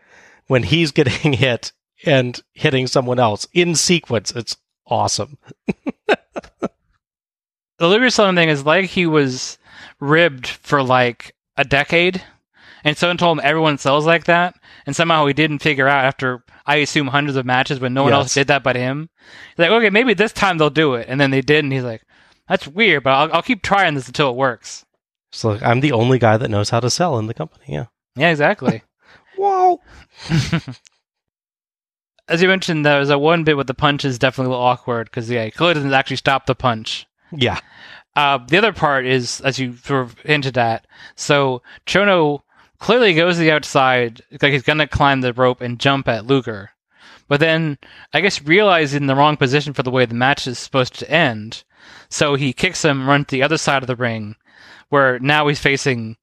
when 0.49 0.65
he's 0.65 0.91
getting 0.91 1.33
hit 1.35 1.71
and 2.05 2.43
hitting 2.53 2.89
someone 2.89 3.21
else 3.21 3.47
in 3.53 3.77
sequence. 3.77 4.33
It's 4.33 4.57
awesome. 4.89 5.39
The 7.79 7.89
Luger 7.89 8.09
selling 8.11 8.37
thing 8.37 8.49
is 8.49 8.65
like 8.65 8.87
he 8.87 9.07
was 9.07 9.59
ribbed 10.01 10.47
for 10.47 10.83
like 10.83 11.35
a 11.57 11.65
decade 11.65 12.23
and 12.85 12.97
someone 12.97 13.19
told 13.19 13.39
him 13.39 13.45
everyone 13.45 13.77
sells 13.79 14.07
like 14.07 14.25
that 14.25 14.55
and 14.87 14.95
somehow 14.97 15.27
he 15.27 15.33
didn't 15.35 15.59
figure 15.59 15.89
out 15.89 16.05
after 16.05 16.45
I 16.65 16.77
assume 16.77 17.09
hundreds 17.09 17.37
of 17.37 17.45
matches 17.45 17.81
when 17.81 17.93
no 17.95 18.03
one 18.05 18.13
Yes. 18.13 18.19
else 18.19 18.35
did 18.35 18.47
that 18.47 18.63
but 18.63 18.77
him. 18.77 19.11
He's 19.57 19.59
like, 19.59 19.71
okay, 19.71 19.91
maybe 19.91 20.15
this 20.15 20.33
time 20.33 20.59
they'll 20.59 20.71
do 20.71 20.95
it. 20.95 21.07
And 21.09 21.21
then 21.21 21.31
they 21.31 21.41
did 21.41 21.65
and 21.65 21.73
he's 21.73 21.83
like, 21.85 22.03
that's 22.49 22.67
weird, 22.69 23.03
but 23.03 23.11
I'll, 23.11 23.33
I'll 23.35 23.43
keep 23.43 23.63
trying 23.63 23.95
this 23.95 24.07
until 24.07 24.31
it 24.31 24.37
works. 24.37 24.85
So 25.33 25.59
I'm 25.61 25.81
the 25.81 25.93
only 25.93 26.19
guy 26.19 26.37
that 26.37 26.51
knows 26.51 26.71
how 26.71 26.81
to 26.81 26.89
sell 26.91 27.19
in 27.19 27.27
the 27.27 27.35
company. 27.35 27.65
Yeah. 27.69 27.87
Yeah, 28.15 28.31
exactly. 28.31 28.83
Whoa. 29.37 29.81
As 32.29 32.43
you 32.43 32.49
mentioned, 32.49 32.85
there 32.85 32.99
was 32.99 33.11
a 33.11 33.19
one 33.19 33.45
bit 33.45 33.57
with 33.57 33.69
the 33.69 33.75
punch 33.75 34.05
is 34.05 34.19
definitely 34.19 34.49
a 34.49 34.51
little 34.51 34.65
awkward 34.67 35.07
because 35.11 35.31
yeah, 35.31 35.45
he 35.45 35.51
clearly 35.51 35.75
doesn't 35.75 35.93
actually 35.93 36.17
stop 36.17 36.47
the 36.47 36.55
punch. 36.57 37.07
Yeah. 37.31 37.61
Uh, 38.17 38.39
the 38.49 38.57
other 38.59 38.73
part 38.73 39.07
is, 39.07 39.41
as 39.43 39.59
you 39.59 39.77
sort 39.77 40.03
of 40.07 40.19
hinted 40.21 40.57
at, 40.59 40.87
so 41.17 41.63
Chono 41.87 42.41
clearly 42.79 43.15
goes 43.15 43.35
to 43.37 43.41
the 43.41 43.53
outside, 43.53 44.23
like 44.43 44.53
he's 44.53 44.63
gonna 44.63 44.87
climb 44.87 45.21
the 45.21 45.33
rope 45.33 45.61
and 45.61 45.79
jump 45.81 46.09
at 46.09 46.27
Luger, 46.27 46.71
but 47.29 47.41
then 47.41 47.79
I 48.13 48.21
guess 48.21 48.43
realizing 48.43 48.83
he's 48.87 48.95
in 49.03 49.07
the 49.07 49.17
wrong 49.17 49.37
position 49.37 49.73
for 49.73 49.83
the 49.83 49.91
way 49.91 50.07
the 50.07 50.15
match 50.15 50.47
is 50.47 50.59
supposed 50.59 50.95
to 50.99 51.11
end, 51.11 51.65
so 52.09 52.35
he 52.35 52.53
kicks 52.53 52.85
him, 52.85 53.09
runs 53.09 53.27
to 53.27 53.33
the 53.37 53.43
other 53.43 53.59
side 53.59 53.83
of 53.83 53.87
the 53.87 53.97
ring, 53.97 54.37
where 54.89 55.19
now 55.19 55.49
he's 55.49 55.59
facing 55.61 56.17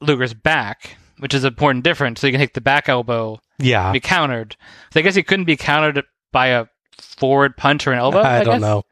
Luger's 0.00 0.34
back, 0.34 0.96
which 1.18 1.34
is 1.34 1.44
an 1.44 1.48
important 1.48 1.84
difference. 1.84 2.20
So 2.20 2.26
you 2.26 2.32
can 2.32 2.40
take 2.40 2.54
the 2.54 2.60
back 2.60 2.88
elbow 2.88 3.40
Yeah. 3.58 3.92
be 3.92 4.00
countered. 4.00 4.56
So 4.92 4.98
I 4.98 5.02
guess 5.04 5.14
he 5.14 5.22
couldn't 5.22 5.44
be 5.44 5.56
countered 5.56 6.04
by 6.32 6.48
a 6.48 6.66
forward 6.98 7.56
punch 7.56 7.86
or 7.86 7.92
an 7.92 7.98
elbow. 8.00 8.22
I, 8.22 8.42
don't 8.42 8.54
guess? 8.54 8.60
know. 8.60 8.82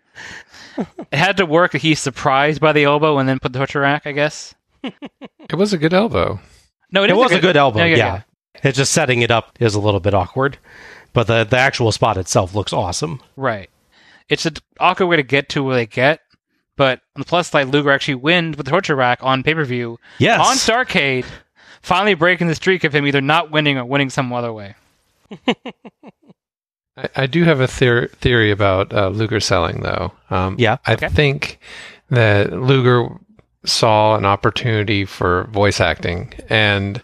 It 1.12 1.16
had 1.18 1.36
to 1.38 1.46
work. 1.46 1.72
that 1.72 1.82
He's 1.82 1.98
surprised 1.98 2.60
by 2.60 2.72
the 2.72 2.84
elbow 2.84 3.18
and 3.18 3.28
then 3.28 3.38
put 3.40 3.52
the 3.52 3.58
torture 3.58 3.80
rack. 3.80 4.06
I 4.06 4.12
guess. 4.12 4.54
It 4.84 5.54
was 5.56 5.72
a 5.72 5.78
good 5.78 5.92
elbow. 5.92 6.40
No, 6.92 7.04
It 7.04 7.10
is 7.10 7.16
was 7.16 7.32
a 7.32 7.40
good 7.40 7.56
elbow. 7.56 7.78
no, 7.80 7.84
Yeah. 7.86 8.22
It's 8.62 8.76
just 8.76 8.92
setting 8.92 9.22
it 9.22 9.30
up 9.30 9.56
is 9.60 9.74
a 9.74 9.80
little 9.80 10.00
bit 10.00 10.12
awkward, 10.14 10.58
but 11.12 11.26
the 11.26 11.44
the 11.44 11.56
actual 11.56 11.92
spot 11.92 12.16
itself 12.18 12.54
looks 12.54 12.72
awesome. 12.72 13.20
right. 13.36 13.70
It's 14.28 14.46
an 14.46 14.54
awkward 14.78 15.06
way 15.06 15.16
to 15.16 15.22
get 15.24 15.48
to 15.50 15.62
where 15.64 15.74
they 15.74 15.86
get, 15.86 16.20
but 16.76 17.00
on 17.16 17.20
the 17.20 17.24
plus 17.24 17.48
side, 17.50 17.68
Luger 17.68 17.90
actually 17.90 18.14
wins 18.16 18.56
with 18.56 18.66
the 18.66 18.70
torture 18.70 18.94
rack 18.94 19.18
on 19.22 19.42
pay 19.42 19.54
per 19.54 19.64
view 19.64 19.98
Yes. 20.18 20.40
on 20.40 20.56
Starcade, 20.56 21.24
finally 21.82 22.14
breaking 22.14 22.46
the 22.48 22.54
streak 22.54 22.84
of 22.84 22.94
him 22.94 23.06
either 23.06 23.20
not 23.20 23.50
winning 23.50 23.76
or 23.78 23.84
winning 23.84 24.10
some 24.10 24.32
other 24.32 24.52
way. 24.52 24.74
I, 26.96 27.08
I 27.16 27.26
do 27.26 27.44
have 27.44 27.60
a 27.60 27.66
theor- 27.66 28.10
theory 28.10 28.50
about 28.50 28.92
uh, 28.92 29.08
Luger 29.08 29.40
selling, 29.40 29.80
though. 29.82 30.12
Um, 30.30 30.56
Yeah, 30.58 30.78
I 30.86 30.94
okay. 30.94 31.08
think 31.08 31.58
that 32.10 32.52
Luger 32.52 33.08
saw 33.64 34.16
an 34.16 34.24
opportunity 34.24 35.04
for 35.04 35.44
voice 35.44 35.80
acting 35.80 36.32
and 36.48 37.02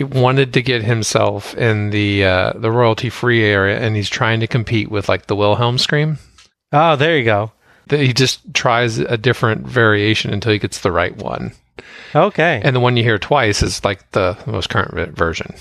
wanted 0.00 0.52
to 0.52 0.62
get 0.62 0.82
himself 0.82 1.54
in 1.54 1.90
the 1.90 2.24
uh, 2.24 2.52
the 2.54 2.70
royalty 2.70 3.10
free 3.10 3.44
area, 3.44 3.78
and 3.78 3.96
he's 3.96 4.08
trying 4.08 4.40
to 4.40 4.46
compete 4.46 4.90
with 4.90 5.08
like 5.08 5.26
the 5.26 5.36
Wilhelm 5.36 5.78
scream. 5.78 6.18
Oh, 6.72 6.96
there 6.96 7.18
you 7.18 7.24
go. 7.24 7.52
That 7.88 8.00
he 8.00 8.12
just 8.12 8.54
tries 8.54 8.98
a 8.98 9.16
different 9.16 9.66
variation 9.66 10.32
until 10.32 10.52
he 10.52 10.58
gets 10.58 10.80
the 10.80 10.92
right 10.92 11.16
one. 11.16 11.52
Okay. 12.14 12.60
And 12.62 12.74
the 12.76 12.80
one 12.80 12.96
you 12.96 13.02
hear 13.02 13.18
twice 13.18 13.62
is 13.62 13.84
like 13.84 14.10
the 14.12 14.36
most 14.46 14.68
current 14.68 15.16
version. 15.16 15.54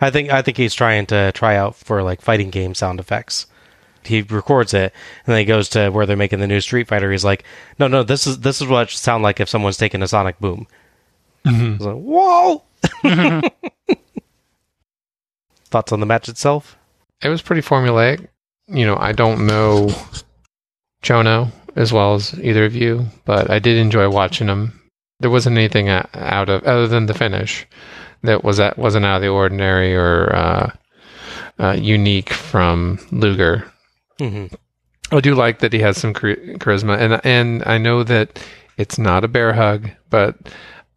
I 0.00 0.10
think 0.10 0.30
I 0.30 0.42
think 0.42 0.56
he's 0.56 0.74
trying 0.74 1.06
to 1.06 1.32
try 1.32 1.56
out 1.56 1.74
for 1.74 2.02
like 2.02 2.20
fighting 2.20 2.50
game 2.50 2.74
sound 2.74 3.00
effects. 3.00 3.46
He 4.08 4.22
records 4.22 4.74
it 4.74 4.92
and 5.24 5.32
then 5.32 5.38
he 5.38 5.44
goes 5.44 5.68
to 5.70 5.90
where 5.90 6.06
they're 6.06 6.16
making 6.16 6.40
the 6.40 6.46
new 6.46 6.60
Street 6.60 6.88
Fighter. 6.88 7.12
He's 7.12 7.24
like, 7.24 7.44
"No, 7.78 7.86
no, 7.86 8.02
this 8.02 8.26
is 8.26 8.40
this 8.40 8.60
is 8.60 8.66
what 8.66 8.82
it 8.82 8.90
should 8.90 9.00
sound 9.00 9.22
like 9.22 9.40
if 9.40 9.48
someone's 9.48 9.76
taking 9.76 10.02
a 10.02 10.08
sonic 10.08 10.38
boom." 10.40 10.66
He's 11.44 11.80
like, 11.80 11.96
"Whoa!" 11.96 12.64
Thoughts 15.66 15.92
on 15.92 16.00
the 16.00 16.06
match 16.06 16.28
itself? 16.28 16.76
It 17.22 17.28
was 17.28 17.42
pretty 17.42 17.62
formulaic. 17.62 18.28
You 18.66 18.86
know, 18.86 18.96
I 18.98 19.12
don't 19.12 19.46
know 19.46 19.88
Chono 21.02 21.50
as 21.76 21.92
well 21.92 22.14
as 22.14 22.34
either 22.40 22.64
of 22.64 22.74
you, 22.74 23.06
but 23.24 23.50
I 23.50 23.58
did 23.58 23.76
enjoy 23.76 24.08
watching 24.08 24.48
him. 24.48 24.80
There 25.20 25.30
wasn't 25.30 25.56
anything 25.56 25.88
out 25.88 26.48
of 26.48 26.64
other 26.64 26.86
than 26.86 27.06
the 27.06 27.14
finish 27.14 27.66
that 28.22 28.44
was 28.44 28.56
that 28.56 28.78
wasn't 28.78 29.04
out 29.04 29.16
of 29.16 29.22
the 29.22 29.28
ordinary 29.28 29.94
or 29.94 30.34
uh, 30.34 30.70
uh, 31.58 31.72
unique 31.72 32.32
from 32.32 32.98
Luger. 33.10 33.70
Hmm 34.18 34.46
I 35.10 35.20
do 35.20 35.34
like 35.34 35.60
that 35.60 35.72
he 35.72 35.78
has 35.78 35.96
some 35.96 36.12
charisma, 36.12 36.98
and 36.98 37.20
and 37.24 37.62
I 37.64 37.78
know 37.78 38.02
that 38.04 38.38
it's 38.76 38.98
not 38.98 39.24
a 39.24 39.28
bear 39.28 39.54
hug, 39.54 39.88
but 40.10 40.36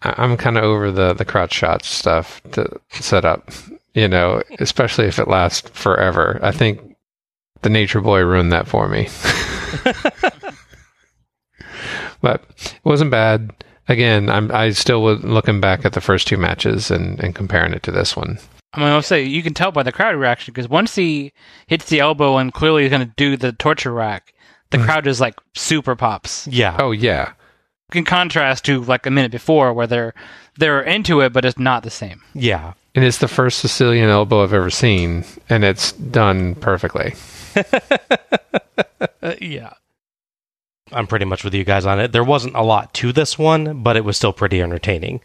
I'm 0.01 0.35
kind 0.37 0.57
of 0.57 0.63
over 0.63 0.91
the 0.91 1.13
the 1.13 1.25
crotch 1.25 1.53
shot 1.53 1.85
stuff 1.85 2.41
to 2.51 2.79
set 2.89 3.23
up. 3.25 3.49
You 3.93 4.07
know, 4.07 4.41
especially 4.59 5.05
if 5.05 5.19
it 5.19 5.27
lasts 5.27 5.69
forever. 5.69 6.39
I 6.41 6.51
think 6.51 6.95
the 7.61 7.69
Nature 7.69 8.01
Boy 8.01 8.21
ruined 8.21 8.51
that 8.51 8.67
for 8.67 8.87
me. 8.87 9.09
but 12.21 12.43
it 12.59 12.79
wasn't 12.83 13.11
bad. 13.11 13.51
Again, 13.87 14.29
I'm 14.29 14.51
I 14.51 14.71
still 14.71 15.01
was 15.03 15.23
looking 15.23 15.59
back 15.59 15.85
at 15.85 15.93
the 15.93 16.01
first 16.01 16.27
two 16.27 16.37
matches 16.37 16.91
and, 16.91 17.19
and 17.21 17.35
comparing 17.35 17.73
it 17.73 17.83
to 17.83 17.91
this 17.91 18.15
one. 18.15 18.39
I 18.73 18.79
mean, 18.79 18.89
I'll 18.89 19.01
say 19.01 19.23
you 19.23 19.43
can 19.43 19.53
tell 19.53 19.71
by 19.71 19.83
the 19.83 19.91
crowd 19.91 20.15
reaction 20.15 20.53
because 20.53 20.69
once 20.69 20.95
he 20.95 21.33
hits 21.67 21.89
the 21.89 21.99
elbow 21.99 22.37
and 22.37 22.53
clearly 22.53 22.83
he's 22.83 22.91
going 22.91 23.05
to 23.05 23.13
do 23.17 23.35
the 23.35 23.51
torture 23.51 23.91
rack, 23.91 24.33
the 24.69 24.77
mm-hmm. 24.77 24.85
crowd 24.85 25.03
just 25.03 25.19
like 25.19 25.35
super 25.55 25.95
pops. 25.95 26.47
Yeah. 26.47 26.77
Oh 26.79 26.91
yeah, 26.91 27.33
In 27.93 28.05
contrast 28.05 28.65
to 28.65 28.81
like 28.81 29.05
a 29.05 29.11
minute 29.11 29.31
before 29.31 29.73
where 29.73 29.87
they're 29.87 30.13
they're 30.57 30.81
into 30.81 31.21
it, 31.21 31.33
but 31.33 31.45
it's 31.45 31.59
not 31.59 31.83
the 31.83 31.89
same. 31.89 32.21
Yeah. 32.33 32.73
and 32.95 33.03
it's 33.03 33.17
the 33.19 33.27
first 33.27 33.59
Sicilian 33.59 34.09
elbow 34.09 34.43
I've 34.43 34.53
ever 34.53 34.69
seen, 34.69 35.25
and 35.49 35.63
it's 35.63 35.91
done 35.91 36.55
perfectly. 36.55 37.13
Yeah. 39.39 39.73
I'm 40.91 41.07
pretty 41.07 41.25
much 41.25 41.43
with 41.43 41.53
you 41.53 41.63
guys 41.63 41.85
on 41.85 41.99
it. 41.99 42.11
There 42.11 42.23
wasn't 42.23 42.55
a 42.55 42.63
lot 42.63 42.93
to 42.95 43.13
this 43.13 43.39
one, 43.39 43.81
but 43.81 43.95
it 43.95 44.03
was 44.03 44.17
still 44.17 44.33
pretty 44.33 44.61
entertaining. 44.61 45.21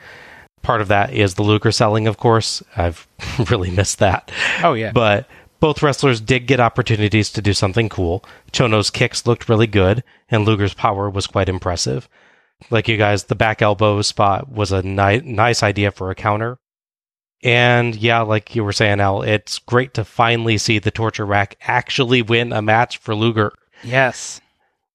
Part 0.63 0.81
of 0.81 0.89
that 0.89 1.13
is 1.13 1.35
the 1.35 1.43
Luger 1.43 1.71
selling, 1.73 2.07
of 2.09 2.17
course. 2.19 2.63
I've 2.77 3.07
really 3.51 3.71
missed 3.71 3.99
that. 4.01 4.31
Oh 4.63 4.75
yeah, 4.75 4.93
But 4.93 5.29
both 5.61 5.83
wrestlers 5.83 6.21
did 6.21 6.47
get 6.47 6.61
opportunities 6.61 7.31
to 7.31 7.43
do 7.43 7.53
something 7.55 7.89
cool. 7.89 8.25
Chono's 8.53 8.91
kicks 8.91 9.27
looked 9.27 9.49
really 9.49 9.67
good, 9.67 10.03
and 10.29 10.45
Luger's 10.45 10.75
power 10.75 11.09
was 11.09 11.27
quite 11.27 11.49
impressive. 11.49 12.09
Like 12.71 12.89
you 12.89 12.97
guys, 12.97 13.25
the 13.25 13.35
back 13.35 13.63
elbow 13.63 14.03
spot 14.03 14.51
was 14.51 14.73
a 14.73 14.83
ni- 14.83 15.21
nice 15.21 15.63
idea 15.63 15.91
for 15.93 16.11
a 16.11 16.15
counter. 16.15 16.59
And 17.45 17.95
yeah, 17.95 18.23
like 18.23 18.57
you 18.57 18.65
were 18.65 18.73
saying, 18.73 18.99
Al, 18.99 19.23
it's 19.23 19.59
great 19.59 19.95
to 19.95 20.05
finally 20.05 20.59
see 20.59 20.79
the 20.79 20.91
torture 20.91 21.27
rack 21.27 21.57
actually 21.63 22.23
win 22.23 22.53
a 22.53 22.63
match 22.63 22.97
for 22.99 23.15
Luger. 23.15 23.53
yes, 23.85 24.41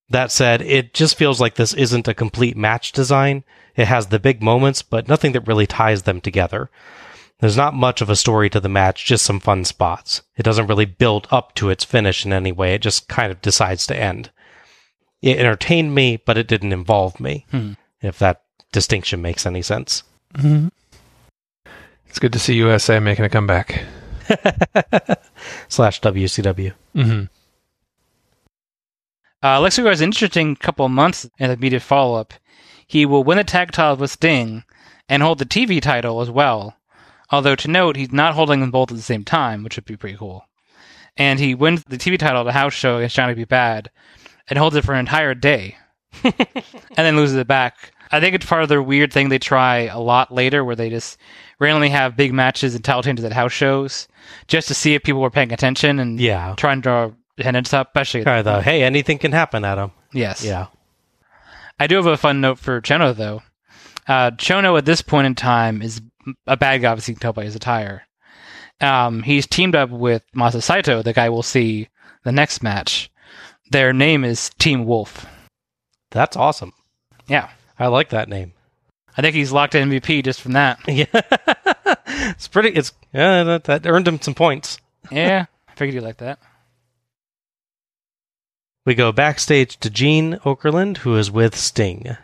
That 0.09 0.31
said, 0.31 0.61
it 0.63 0.93
just 0.93 1.17
feels 1.17 1.39
like 1.39 1.55
this 1.55 1.73
isn't 1.73 2.07
a 2.07 2.13
complete 2.15 2.57
match 2.57 2.91
design. 2.91 3.43
It 3.75 3.87
has 3.87 4.07
the 4.07 4.19
big 4.19 4.41
moments, 4.41 4.81
but 4.81 5.07
nothing 5.07 5.31
that 5.33 5.47
really 5.47 5.67
ties 5.67 6.03
them 6.03 6.21
together. 6.21 6.69
There's 7.39 7.57
not 7.57 7.73
much 7.73 8.01
of 8.01 8.09
a 8.09 8.15
story 8.15 8.49
to 8.51 8.59
the 8.59 8.69
match, 8.69 9.05
just 9.05 9.25
some 9.25 9.39
fun 9.39 9.65
spots. 9.65 10.21
It 10.37 10.43
doesn't 10.43 10.67
really 10.67 10.85
build 10.85 11.27
up 11.31 11.55
to 11.55 11.69
its 11.69 11.83
finish 11.83 12.25
in 12.25 12.33
any 12.33 12.51
way, 12.51 12.75
it 12.75 12.81
just 12.81 13.07
kind 13.07 13.31
of 13.31 13.41
decides 13.41 13.87
to 13.87 13.97
end. 13.97 14.29
It 15.21 15.37
entertained 15.39 15.95
me, 15.95 16.17
but 16.17 16.37
it 16.37 16.47
didn't 16.47 16.73
involve 16.73 17.19
me, 17.19 17.45
Hmm. 17.51 17.73
if 18.01 18.19
that 18.19 18.43
distinction 18.71 19.21
makes 19.21 19.45
any 19.45 19.61
sense. 19.61 20.03
It's 20.35 22.19
good 22.19 22.33
to 22.33 22.39
see 22.39 22.55
USA 22.55 22.99
making 22.99 23.25
a 23.25 23.29
comeback. 23.29 23.83
Slash 25.67 25.99
WCW. 26.01 26.73
Mm-hmm. 26.95 27.23
uh, 29.43 29.59
Lex 29.59 29.77
Luger 29.77 29.89
has 29.89 30.01
an 30.01 30.05
interesting 30.05 30.55
couple 30.55 30.85
of 30.85 30.91
months 30.91 31.25
in 31.39 31.47
the 31.47 31.53
immediate 31.53 31.81
follow 31.81 32.19
up. 32.19 32.33
He 32.91 33.05
will 33.05 33.23
win 33.23 33.37
the 33.37 33.45
tag 33.45 33.71
title 33.71 33.95
with 33.95 34.11
Sting 34.11 34.65
and 35.07 35.23
hold 35.23 35.37
the 35.39 35.45
TV 35.45 35.81
title 35.81 36.19
as 36.19 36.29
well. 36.29 36.75
Although 37.29 37.55
to 37.55 37.69
note, 37.69 37.95
he's 37.95 38.11
not 38.11 38.33
holding 38.33 38.59
them 38.59 38.69
both 38.69 38.91
at 38.91 38.97
the 38.97 39.01
same 39.01 39.23
time, 39.23 39.63
which 39.63 39.77
would 39.77 39.85
be 39.85 39.95
pretty 39.95 40.17
cool. 40.17 40.43
And 41.15 41.39
he 41.39 41.55
wins 41.55 41.85
the 41.85 41.95
TV 41.97 42.19
title 42.19 42.41
at 42.41 42.47
a 42.47 42.51
house 42.51 42.73
show 42.73 42.97
against 42.97 43.15
Johnny 43.15 43.33
B. 43.33 43.45
Bad 43.45 43.89
and 44.49 44.59
holds 44.59 44.75
it 44.75 44.83
for 44.83 44.91
an 44.91 44.99
entire 44.99 45.33
day. 45.33 45.77
and 46.25 46.33
then 46.97 47.15
loses 47.15 47.37
it 47.37 47.47
back. 47.47 47.93
I 48.11 48.19
think 48.19 48.35
it's 48.35 48.45
part 48.45 48.61
of 48.63 48.67
their 48.67 48.83
weird 48.83 49.13
thing 49.13 49.29
they 49.29 49.39
try 49.39 49.83
a 49.83 49.97
lot 49.99 50.33
later 50.33 50.65
where 50.65 50.75
they 50.75 50.89
just 50.89 51.17
randomly 51.59 51.87
have 51.87 52.17
big 52.17 52.33
matches 52.33 52.75
and 52.75 52.83
title 52.83 53.03
changes 53.03 53.23
at 53.23 53.31
house 53.31 53.53
shows 53.53 54.09
just 54.47 54.67
to 54.67 54.73
see 54.73 54.95
if 54.95 55.03
people 55.03 55.21
were 55.21 55.29
paying 55.29 55.53
attention 55.53 55.97
and 55.97 56.19
Yeah. 56.19 56.55
trying 56.57 56.79
to 56.79 56.81
draw 56.81 57.11
attendance 57.37 57.73
up, 57.73 57.87
especially 57.95 58.25
of 58.25 58.43
the, 58.43 58.61
hey, 58.61 58.83
anything 58.83 59.17
can 59.17 59.31
happen, 59.31 59.63
Adam. 59.63 59.93
Yes. 60.11 60.43
Yeah. 60.43 60.67
I 61.81 61.87
do 61.87 61.95
have 61.95 62.05
a 62.05 62.15
fun 62.15 62.41
note 62.41 62.59
for 62.59 62.79
Chono, 62.79 63.15
though. 63.15 63.41
Uh, 64.07 64.29
Chono, 64.29 64.77
at 64.77 64.85
this 64.85 65.01
point 65.01 65.25
in 65.25 65.33
time, 65.33 65.81
is 65.81 65.99
a 66.45 66.55
bad 66.55 66.77
guy, 66.83 66.91
obviously, 66.91 67.13
you 67.13 67.15
can 67.15 67.21
tell 67.21 67.33
by 67.33 67.43
his 67.43 67.55
attire. 67.55 68.03
Um, 68.79 69.23
he's 69.23 69.47
teamed 69.47 69.73
up 69.73 69.89
with 69.89 70.23
Masa 70.35 70.61
Saito, 70.61 71.01
the 71.01 71.11
guy 71.11 71.29
we'll 71.29 71.41
see 71.41 71.89
the 72.23 72.31
next 72.31 72.61
match. 72.61 73.09
Their 73.71 73.93
name 73.93 74.23
is 74.23 74.51
Team 74.59 74.85
Wolf. 74.85 75.25
That's 76.11 76.37
awesome. 76.37 76.73
Yeah. 77.25 77.49
I 77.79 77.87
like 77.87 78.09
that 78.09 78.29
name. 78.29 78.53
I 79.17 79.23
think 79.23 79.33
he's 79.33 79.51
locked 79.51 79.73
in 79.73 79.89
MVP 79.89 80.23
just 80.23 80.39
from 80.39 80.51
that. 80.51 80.77
Yeah. 80.87 81.05
it's 82.35 82.47
pretty, 82.47 82.69
it's, 82.69 82.93
yeah, 83.11 83.43
that, 83.43 83.63
that 83.63 83.87
earned 83.87 84.07
him 84.07 84.21
some 84.21 84.35
points. 84.35 84.77
yeah. 85.09 85.45
I 85.67 85.73
figured 85.73 85.95
you 85.95 86.01
like 86.01 86.17
that. 86.17 86.37
We 88.83 88.95
go 88.95 89.11
backstage 89.11 89.77
to 89.81 89.91
Gene 89.91 90.37
Okerlund, 90.37 90.97
who 90.97 91.15
is 91.15 91.29
with 91.29 91.55
Sting. 91.55 92.17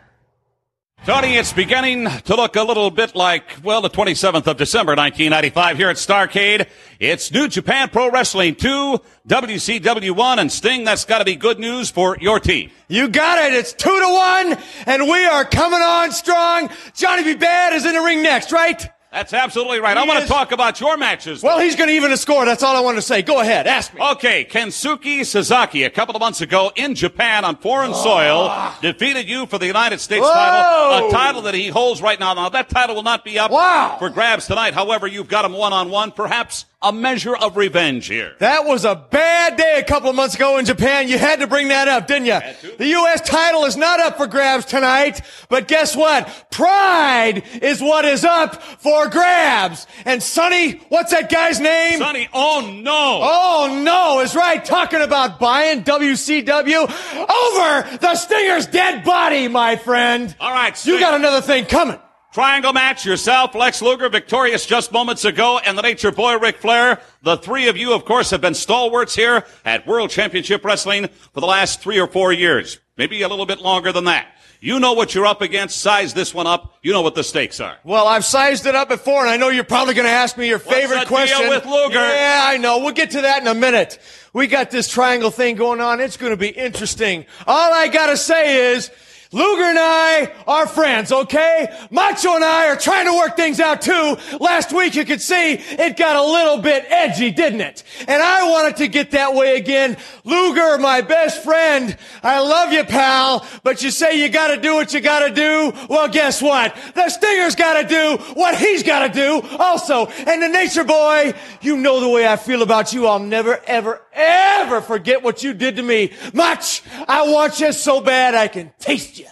Tony, 1.06 1.36
it's 1.36 1.52
beginning 1.52 2.08
to 2.24 2.34
look 2.34 2.56
a 2.56 2.64
little 2.64 2.90
bit 2.90 3.14
like, 3.14 3.44
well, 3.62 3.80
the 3.80 3.88
27th 3.88 4.44
of 4.48 4.56
December, 4.56 4.96
1995 4.96 5.76
here 5.76 5.88
at 5.88 5.96
Starcade. 5.96 6.68
It's 6.98 7.30
New 7.30 7.46
Japan 7.46 7.90
Pro 7.90 8.10
Wrestling 8.10 8.56
2, 8.56 9.00
WCW 9.28 10.10
1, 10.10 10.38
and 10.40 10.50
Sting, 10.50 10.82
that's 10.82 11.04
gotta 11.04 11.24
be 11.24 11.36
good 11.36 11.60
news 11.60 11.90
for 11.90 12.18
your 12.20 12.40
team. 12.40 12.72
You 12.88 13.08
got 13.08 13.38
it. 13.38 13.56
It's 13.56 13.72
two 13.72 13.88
to 13.88 14.12
one, 14.12 14.58
and 14.86 15.04
we 15.04 15.24
are 15.26 15.44
coming 15.44 15.80
on 15.80 16.10
strong. 16.10 16.70
Johnny 16.92 17.22
B. 17.22 17.34
Bad 17.34 17.72
is 17.74 17.86
in 17.86 17.94
the 17.94 18.00
ring 18.00 18.20
next, 18.20 18.50
right? 18.50 18.90
That's 19.10 19.32
absolutely 19.32 19.80
right. 19.80 19.96
I 19.96 20.02
He 20.02 20.08
want 20.08 20.22
to 20.22 20.28
talk 20.28 20.52
about 20.52 20.80
your 20.80 20.98
matches. 20.98 21.42
Well, 21.42 21.58
he's 21.58 21.76
going 21.76 21.88
to 21.88 21.94
even 21.94 22.10
the 22.10 22.16
score. 22.18 22.44
That's 22.44 22.62
all 22.62 22.76
I 22.76 22.80
wanted 22.80 22.96
to 22.96 23.02
say. 23.02 23.22
Go 23.22 23.40
ahead. 23.40 23.66
Ask 23.66 23.94
me. 23.94 24.00
Okay, 24.12 24.44
Kensuke 24.44 25.24
Sasaki, 25.24 25.84
a 25.84 25.90
couple 25.90 26.14
of 26.14 26.20
months 26.20 26.42
ago 26.42 26.70
in 26.76 26.94
Japan 26.94 27.44
on 27.46 27.56
foreign 27.56 27.92
ah. 27.94 28.78
soil, 28.80 28.92
defeated 28.92 29.26
you 29.26 29.46
for 29.46 29.56
the 29.58 29.66
United 29.66 30.00
States 30.00 30.26
Whoa! 30.26 30.32
title, 30.34 31.08
a 31.08 31.10
title 31.10 31.42
that 31.42 31.54
he 31.54 31.68
holds 31.68 32.02
right 32.02 32.20
now. 32.20 32.34
Now, 32.34 32.50
that 32.50 32.68
title 32.68 32.96
will 32.96 33.02
not 33.02 33.24
be 33.24 33.38
up 33.38 33.50
Wow. 33.50 33.96
for 33.98 34.10
grabs 34.10 34.46
tonight. 34.46 34.74
However, 34.74 35.06
you've 35.06 35.28
got 35.28 35.44
him 35.46 35.52
one 35.52 35.72
on 35.72 35.88
one, 35.88 36.12
perhaps 36.12 36.66
a 36.80 36.92
measure 36.92 37.34
of 37.34 37.56
revenge 37.56 38.06
here. 38.06 38.36
That 38.38 38.64
was 38.64 38.84
a 38.84 38.94
bad 38.94 39.56
day 39.56 39.80
a 39.80 39.84
couple 39.84 40.10
of 40.10 40.14
months 40.14 40.36
ago 40.36 40.58
in 40.58 40.64
Japan. 40.64 41.08
You 41.08 41.18
had 41.18 41.40
to 41.40 41.48
bring 41.48 41.68
that 41.68 41.88
up, 41.88 42.06
didn't 42.06 42.26
you? 42.26 42.76
The 42.76 42.86
U.S. 42.86 43.20
title 43.28 43.64
is 43.64 43.76
not 43.76 43.98
up 43.98 44.16
for 44.16 44.28
grabs 44.28 44.64
tonight, 44.64 45.20
but 45.48 45.66
guess 45.66 45.96
what? 45.96 46.46
Pride 46.52 47.42
is 47.62 47.80
what 47.82 48.04
is 48.04 48.24
up 48.24 48.62
for 48.62 49.08
grabs. 49.08 49.88
And 50.04 50.22
Sonny, 50.22 50.74
what's 50.88 51.10
that 51.10 51.30
guy's 51.30 51.58
name? 51.58 51.98
Sonny, 51.98 52.28
oh 52.32 52.70
no! 52.80 53.20
Oh 53.22 53.82
no, 53.84 54.20
is 54.20 54.36
right. 54.36 54.64
Talking 54.64 55.00
about 55.00 55.40
buying 55.40 55.82
WCW 55.82 56.82
over 56.84 57.96
the 57.98 58.14
Stinger's 58.14 58.66
dead 58.66 59.02
body, 59.02 59.48
my 59.48 59.74
friend. 59.74 60.34
All 60.38 60.52
right, 60.52 60.86
You 60.86 61.00
got 61.00 61.14
another 61.14 61.40
thing 61.40 61.64
coming. 61.66 61.98
Triangle 62.30 62.74
match, 62.74 63.06
yourself, 63.06 63.54
Lex 63.54 63.80
Luger, 63.80 64.10
victorious 64.10 64.66
just 64.66 64.92
moments 64.92 65.24
ago, 65.24 65.58
and 65.64 65.78
the 65.78 65.82
Nature 65.82 66.12
Boy, 66.12 66.36
Ric 66.36 66.58
Flair. 66.58 67.00
The 67.22 67.38
three 67.38 67.68
of 67.68 67.78
you, 67.78 67.94
of 67.94 68.04
course, 68.04 68.30
have 68.30 68.42
been 68.42 68.52
stalwarts 68.52 69.14
here 69.14 69.46
at 69.64 69.86
World 69.86 70.10
Championship 70.10 70.62
Wrestling 70.62 71.08
for 71.32 71.40
the 71.40 71.46
last 71.46 71.80
three 71.80 71.98
or 71.98 72.06
four 72.06 72.30
years. 72.32 72.80
Maybe 72.98 73.22
a 73.22 73.28
little 73.28 73.46
bit 73.46 73.60
longer 73.60 73.92
than 73.92 74.04
that. 74.04 74.26
You 74.60 74.78
know 74.78 74.92
what 74.92 75.14
you're 75.14 75.24
up 75.24 75.40
against. 75.40 75.80
Size 75.80 76.12
this 76.12 76.34
one 76.34 76.46
up. 76.46 76.74
You 76.82 76.92
know 76.92 77.00
what 77.00 77.14
the 77.14 77.24
stakes 77.24 77.60
are. 77.60 77.78
Well, 77.82 78.06
I've 78.06 78.24
sized 78.26 78.66
it 78.66 78.74
up 78.74 78.88
before, 78.88 79.20
and 79.20 79.30
I 79.30 79.38
know 79.38 79.48
you're 79.48 79.64
probably 79.64 79.94
going 79.94 80.06
to 80.06 80.12
ask 80.12 80.36
me 80.36 80.48
your 80.48 80.58
favorite 80.58 80.96
the 80.96 81.04
deal 81.06 81.08
question. 81.08 81.48
with 81.48 81.64
Luger? 81.64 81.94
Yeah, 81.94 82.40
I 82.44 82.58
know. 82.58 82.80
We'll 82.80 82.92
get 82.92 83.12
to 83.12 83.22
that 83.22 83.40
in 83.40 83.48
a 83.48 83.54
minute. 83.54 84.00
We 84.34 84.48
got 84.48 84.70
this 84.70 84.88
triangle 84.88 85.30
thing 85.30 85.56
going 85.56 85.80
on. 85.80 86.00
It's 86.00 86.18
going 86.18 86.32
to 86.32 86.36
be 86.36 86.48
interesting. 86.48 87.24
All 87.46 87.72
I 87.72 87.88
got 87.88 88.08
to 88.08 88.16
say 88.16 88.72
is, 88.74 88.90
Luger 89.30 89.64
and 89.64 89.78
I 89.78 90.32
are 90.46 90.66
friends, 90.66 91.12
okay? 91.12 91.68
Macho 91.90 92.34
and 92.34 92.44
I 92.44 92.68
are 92.68 92.76
trying 92.76 93.04
to 93.06 93.12
work 93.12 93.36
things 93.36 93.60
out 93.60 93.82
too. 93.82 94.16
Last 94.40 94.72
week 94.72 94.94
you 94.94 95.04
could 95.04 95.20
see 95.20 95.54
it 95.54 95.98
got 95.98 96.16
a 96.16 96.22
little 96.22 96.58
bit 96.62 96.86
edgy, 96.88 97.30
didn't 97.30 97.60
it? 97.60 97.82
And 98.06 98.22
I 98.22 98.48
wanted 98.48 98.76
to 98.76 98.88
get 98.88 99.10
that 99.10 99.34
way 99.34 99.56
again. 99.56 99.98
Luger, 100.24 100.78
my 100.78 101.02
best 101.02 101.44
friend, 101.44 101.94
I 102.22 102.40
love 102.40 102.72
you, 102.72 102.84
pal, 102.84 103.46
but 103.62 103.82
you 103.82 103.90
say 103.90 104.18
you 104.18 104.30
gotta 104.30 104.58
do 104.58 104.74
what 104.74 104.94
you 104.94 105.00
gotta 105.00 105.34
do. 105.34 105.74
Well, 105.90 106.08
guess 106.08 106.40
what? 106.40 106.74
The 106.94 107.10
Stinger's 107.10 107.54
gotta 107.54 107.86
do 107.86 108.16
what 108.32 108.56
he's 108.56 108.82
gotta 108.82 109.12
do 109.12 109.42
also. 109.58 110.06
And 110.06 110.42
the 110.42 110.48
Nature 110.48 110.84
Boy, 110.84 111.34
you 111.60 111.76
know 111.76 112.00
the 112.00 112.08
way 112.08 112.26
I 112.26 112.36
feel 112.36 112.62
about 112.62 112.94
you. 112.94 113.06
I'll 113.06 113.18
never, 113.18 113.60
ever, 113.66 114.00
ever 114.18 114.80
forget 114.80 115.22
what 115.22 115.42
you 115.42 115.54
did 115.54 115.76
to 115.76 115.82
me. 115.82 116.12
Much. 116.34 116.82
I 117.06 117.30
want 117.30 117.60
you 117.60 117.72
so 117.72 118.00
bad 118.00 118.34
I 118.34 118.48
can 118.48 118.72
taste 118.78 119.18
you. 119.18 119.26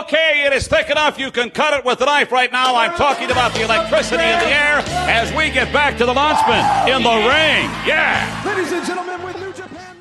Okay, 0.00 0.44
it 0.46 0.52
is 0.54 0.66
thick 0.68 0.88
enough. 0.88 1.18
You 1.18 1.30
can 1.30 1.50
cut 1.50 1.74
it 1.78 1.84
with 1.84 2.00
a 2.00 2.06
knife 2.06 2.32
right 2.32 2.50
now. 2.50 2.76
I'm 2.76 2.96
talking 2.96 3.30
about 3.30 3.52
the 3.52 3.62
electricity 3.62 4.22
in 4.24 4.38
the 4.38 4.46
air 4.46 4.82
as 5.08 5.30
we 5.34 5.50
get 5.50 5.72
back 5.72 5.98
to 5.98 6.06
the 6.06 6.14
Launchman 6.14 6.88
in 6.88 7.02
the 7.02 7.10
ring. 7.10 7.70
Yeah. 7.86 8.42
Ladies 8.46 8.72
and 8.72 8.86
gentlemen, 8.86 9.22
with 9.22 9.38
New 9.38 9.52
Japan. 9.52 9.96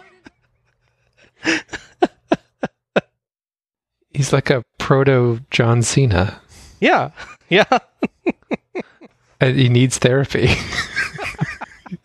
He's 4.13 4.31
like 4.31 4.49
a 4.49 4.63
proto 4.77 5.41
John 5.51 5.81
Cena. 5.81 6.41
Yeah. 6.79 7.11
Yeah. 7.47 7.65
And 9.39 9.59
he 9.59 9.67
needs 9.69 9.97
therapy. 9.99 10.47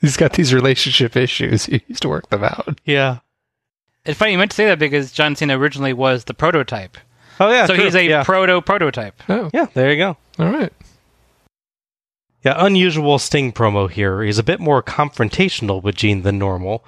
He's 0.00 0.16
got 0.16 0.34
these 0.34 0.52
relationship 0.52 1.16
issues. 1.16 1.66
He 1.66 1.82
needs 1.88 2.00
to 2.00 2.08
work 2.08 2.28
them 2.30 2.44
out. 2.44 2.80
Yeah. 2.84 3.18
It's 4.04 4.18
funny 4.18 4.32
you 4.32 4.38
meant 4.38 4.50
to 4.52 4.56
say 4.56 4.66
that 4.66 4.78
because 4.78 5.12
John 5.12 5.36
Cena 5.36 5.58
originally 5.58 5.92
was 5.92 6.24
the 6.24 6.34
prototype. 6.34 6.96
Oh 7.38 7.50
yeah. 7.50 7.66
so 7.66 7.74
true. 7.74 7.84
he's 7.84 7.94
a 7.94 8.04
yeah. 8.04 8.24
proto 8.24 8.60
prototype. 8.60 9.22
Oh, 9.28 9.50
yeah. 9.52 9.66
There 9.74 9.90
you 9.90 9.96
go. 9.96 10.16
all 10.38 10.50
right. 10.50 10.72
Yeah, 12.42 12.54
unusual 12.56 13.18
Sting 13.18 13.52
promo 13.52 13.90
here. 13.90 14.22
He's 14.22 14.38
a 14.38 14.42
bit 14.42 14.60
more 14.60 14.82
confrontational 14.82 15.82
with 15.82 15.94
Gene 15.94 16.22
than 16.22 16.38
normal, 16.38 16.82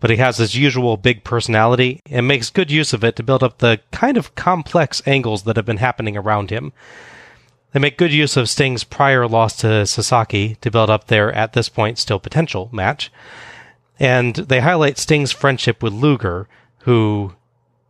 but 0.00 0.10
he 0.10 0.16
has 0.16 0.38
his 0.38 0.56
usual 0.56 0.96
big 0.96 1.22
personality 1.22 2.00
and 2.10 2.26
makes 2.26 2.50
good 2.50 2.72
use 2.72 2.92
of 2.92 3.04
it 3.04 3.14
to 3.16 3.22
build 3.22 3.44
up 3.44 3.58
the 3.58 3.78
kind 3.92 4.16
of 4.16 4.34
complex 4.34 5.00
angles 5.06 5.44
that 5.44 5.54
have 5.54 5.64
been 5.64 5.76
happening 5.76 6.16
around 6.16 6.50
him. 6.50 6.72
They 7.76 7.80
make 7.80 7.98
good 7.98 8.10
use 8.10 8.38
of 8.38 8.48
Sting's 8.48 8.84
prior 8.84 9.28
loss 9.28 9.54
to 9.58 9.84
Sasaki 9.84 10.54
to 10.62 10.70
build 10.70 10.88
up 10.88 11.08
their, 11.08 11.30
at 11.30 11.52
this 11.52 11.68
point, 11.68 11.98
still 11.98 12.18
potential 12.18 12.70
match. 12.72 13.12
And 14.00 14.34
they 14.34 14.60
highlight 14.60 14.96
Sting's 14.96 15.30
friendship 15.30 15.82
with 15.82 15.92
Luger, 15.92 16.48
who 16.84 17.34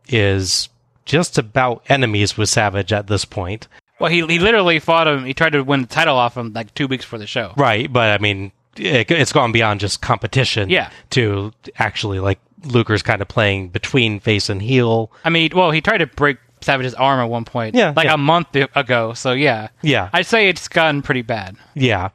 is 0.09 0.67
just 1.05 1.37
about 1.37 1.85
enemies 1.87 2.37
with 2.37 2.49
Savage 2.49 2.91
at 2.91 3.07
this 3.07 3.23
point. 3.23 3.69
Well, 3.97 4.11
he 4.11 4.27
he 4.27 4.39
literally 4.39 4.79
fought 4.79 5.07
him. 5.07 5.23
He 5.23 5.33
tried 5.33 5.53
to 5.53 5.61
win 5.61 5.83
the 5.83 5.87
title 5.87 6.17
off 6.17 6.35
him 6.35 6.51
like 6.51 6.73
two 6.73 6.87
weeks 6.89 7.05
before 7.05 7.19
the 7.19 7.25
show. 7.25 7.53
Right, 7.55 7.89
but 7.91 8.11
I 8.11 8.17
mean, 8.17 8.51
it, 8.75 9.09
it's 9.09 9.31
gone 9.31 9.53
beyond 9.53 9.79
just 9.79 10.01
competition. 10.01 10.69
Yeah. 10.69 10.89
To 11.11 11.53
actually, 11.77 12.19
like, 12.19 12.39
Luger's 12.65 13.03
kind 13.03 13.21
of 13.21 13.29
playing 13.29 13.69
between 13.69 14.19
face 14.19 14.49
and 14.49 14.61
heel. 14.61 15.13
I 15.23 15.29
mean, 15.29 15.51
well, 15.55 15.71
he 15.71 15.79
tried 15.79 15.99
to 15.99 16.07
break 16.07 16.39
Savage's 16.61 16.93
arm 16.93 17.19
at 17.19 17.29
one 17.29 17.45
point. 17.45 17.75
Yeah, 17.75 17.93
like 17.95 18.05
yeah. 18.05 18.13
a 18.13 18.17
month 18.17 18.55
ago. 18.55 19.13
So 19.13 19.33
yeah, 19.33 19.69
Yeah. 19.81 20.09
I'd 20.13 20.25
say 20.25 20.49
it's 20.49 20.67
gotten 20.67 21.01
pretty 21.01 21.21
bad. 21.21 21.57
Yeah. 21.73 22.09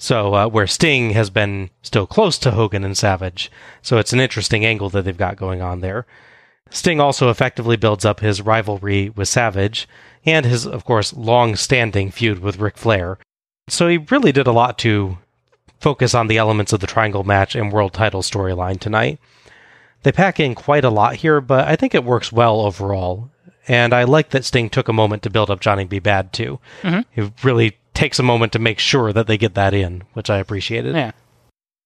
So, 0.00 0.32
uh, 0.34 0.48
where 0.48 0.68
Sting 0.68 1.10
has 1.10 1.28
been 1.28 1.70
still 1.82 2.06
close 2.06 2.38
to 2.38 2.52
Hogan 2.52 2.84
and 2.84 2.96
Savage. 2.96 3.50
So, 3.82 3.98
it's 3.98 4.12
an 4.12 4.20
interesting 4.20 4.64
angle 4.64 4.88
that 4.90 5.04
they've 5.04 5.16
got 5.16 5.36
going 5.36 5.60
on 5.60 5.80
there. 5.80 6.06
Sting 6.70 7.00
also 7.00 7.30
effectively 7.30 7.76
builds 7.76 8.04
up 8.04 8.20
his 8.20 8.40
rivalry 8.40 9.10
with 9.10 9.26
Savage 9.26 9.88
and 10.24 10.46
his, 10.46 10.66
of 10.68 10.84
course, 10.84 11.12
long 11.14 11.56
standing 11.56 12.12
feud 12.12 12.38
with 12.38 12.60
Ric 12.60 12.78
Flair. 12.78 13.18
So, 13.68 13.88
he 13.88 13.98
really 13.98 14.30
did 14.30 14.46
a 14.46 14.52
lot 14.52 14.78
to 14.78 15.18
focus 15.80 16.14
on 16.14 16.28
the 16.28 16.38
elements 16.38 16.72
of 16.72 16.78
the 16.78 16.86
triangle 16.86 17.24
match 17.24 17.56
and 17.56 17.72
world 17.72 17.92
title 17.92 18.22
storyline 18.22 18.78
tonight. 18.78 19.18
They 20.04 20.12
pack 20.12 20.38
in 20.38 20.54
quite 20.54 20.84
a 20.84 20.90
lot 20.90 21.16
here, 21.16 21.40
but 21.40 21.66
I 21.66 21.74
think 21.74 21.92
it 21.92 22.04
works 22.04 22.30
well 22.30 22.60
overall. 22.60 23.30
And 23.68 23.92
I 23.92 24.04
like 24.04 24.30
that 24.30 24.44
Sting 24.44 24.70
took 24.70 24.88
a 24.88 24.92
moment 24.92 25.22
to 25.24 25.30
build 25.30 25.50
up 25.50 25.60
Johnny 25.60 25.84
B. 25.84 25.98
Bad 25.98 26.32
too. 26.32 26.58
Mm-hmm. 26.82 27.00
He 27.20 27.32
really 27.42 27.76
takes 27.94 28.18
a 28.18 28.22
moment 28.22 28.52
to 28.52 28.58
make 28.58 28.78
sure 28.78 29.12
that 29.12 29.26
they 29.26 29.36
get 29.36 29.54
that 29.54 29.74
in, 29.74 30.02
which 30.14 30.30
I 30.30 30.38
appreciated. 30.38 30.94
Yeah. 30.94 31.12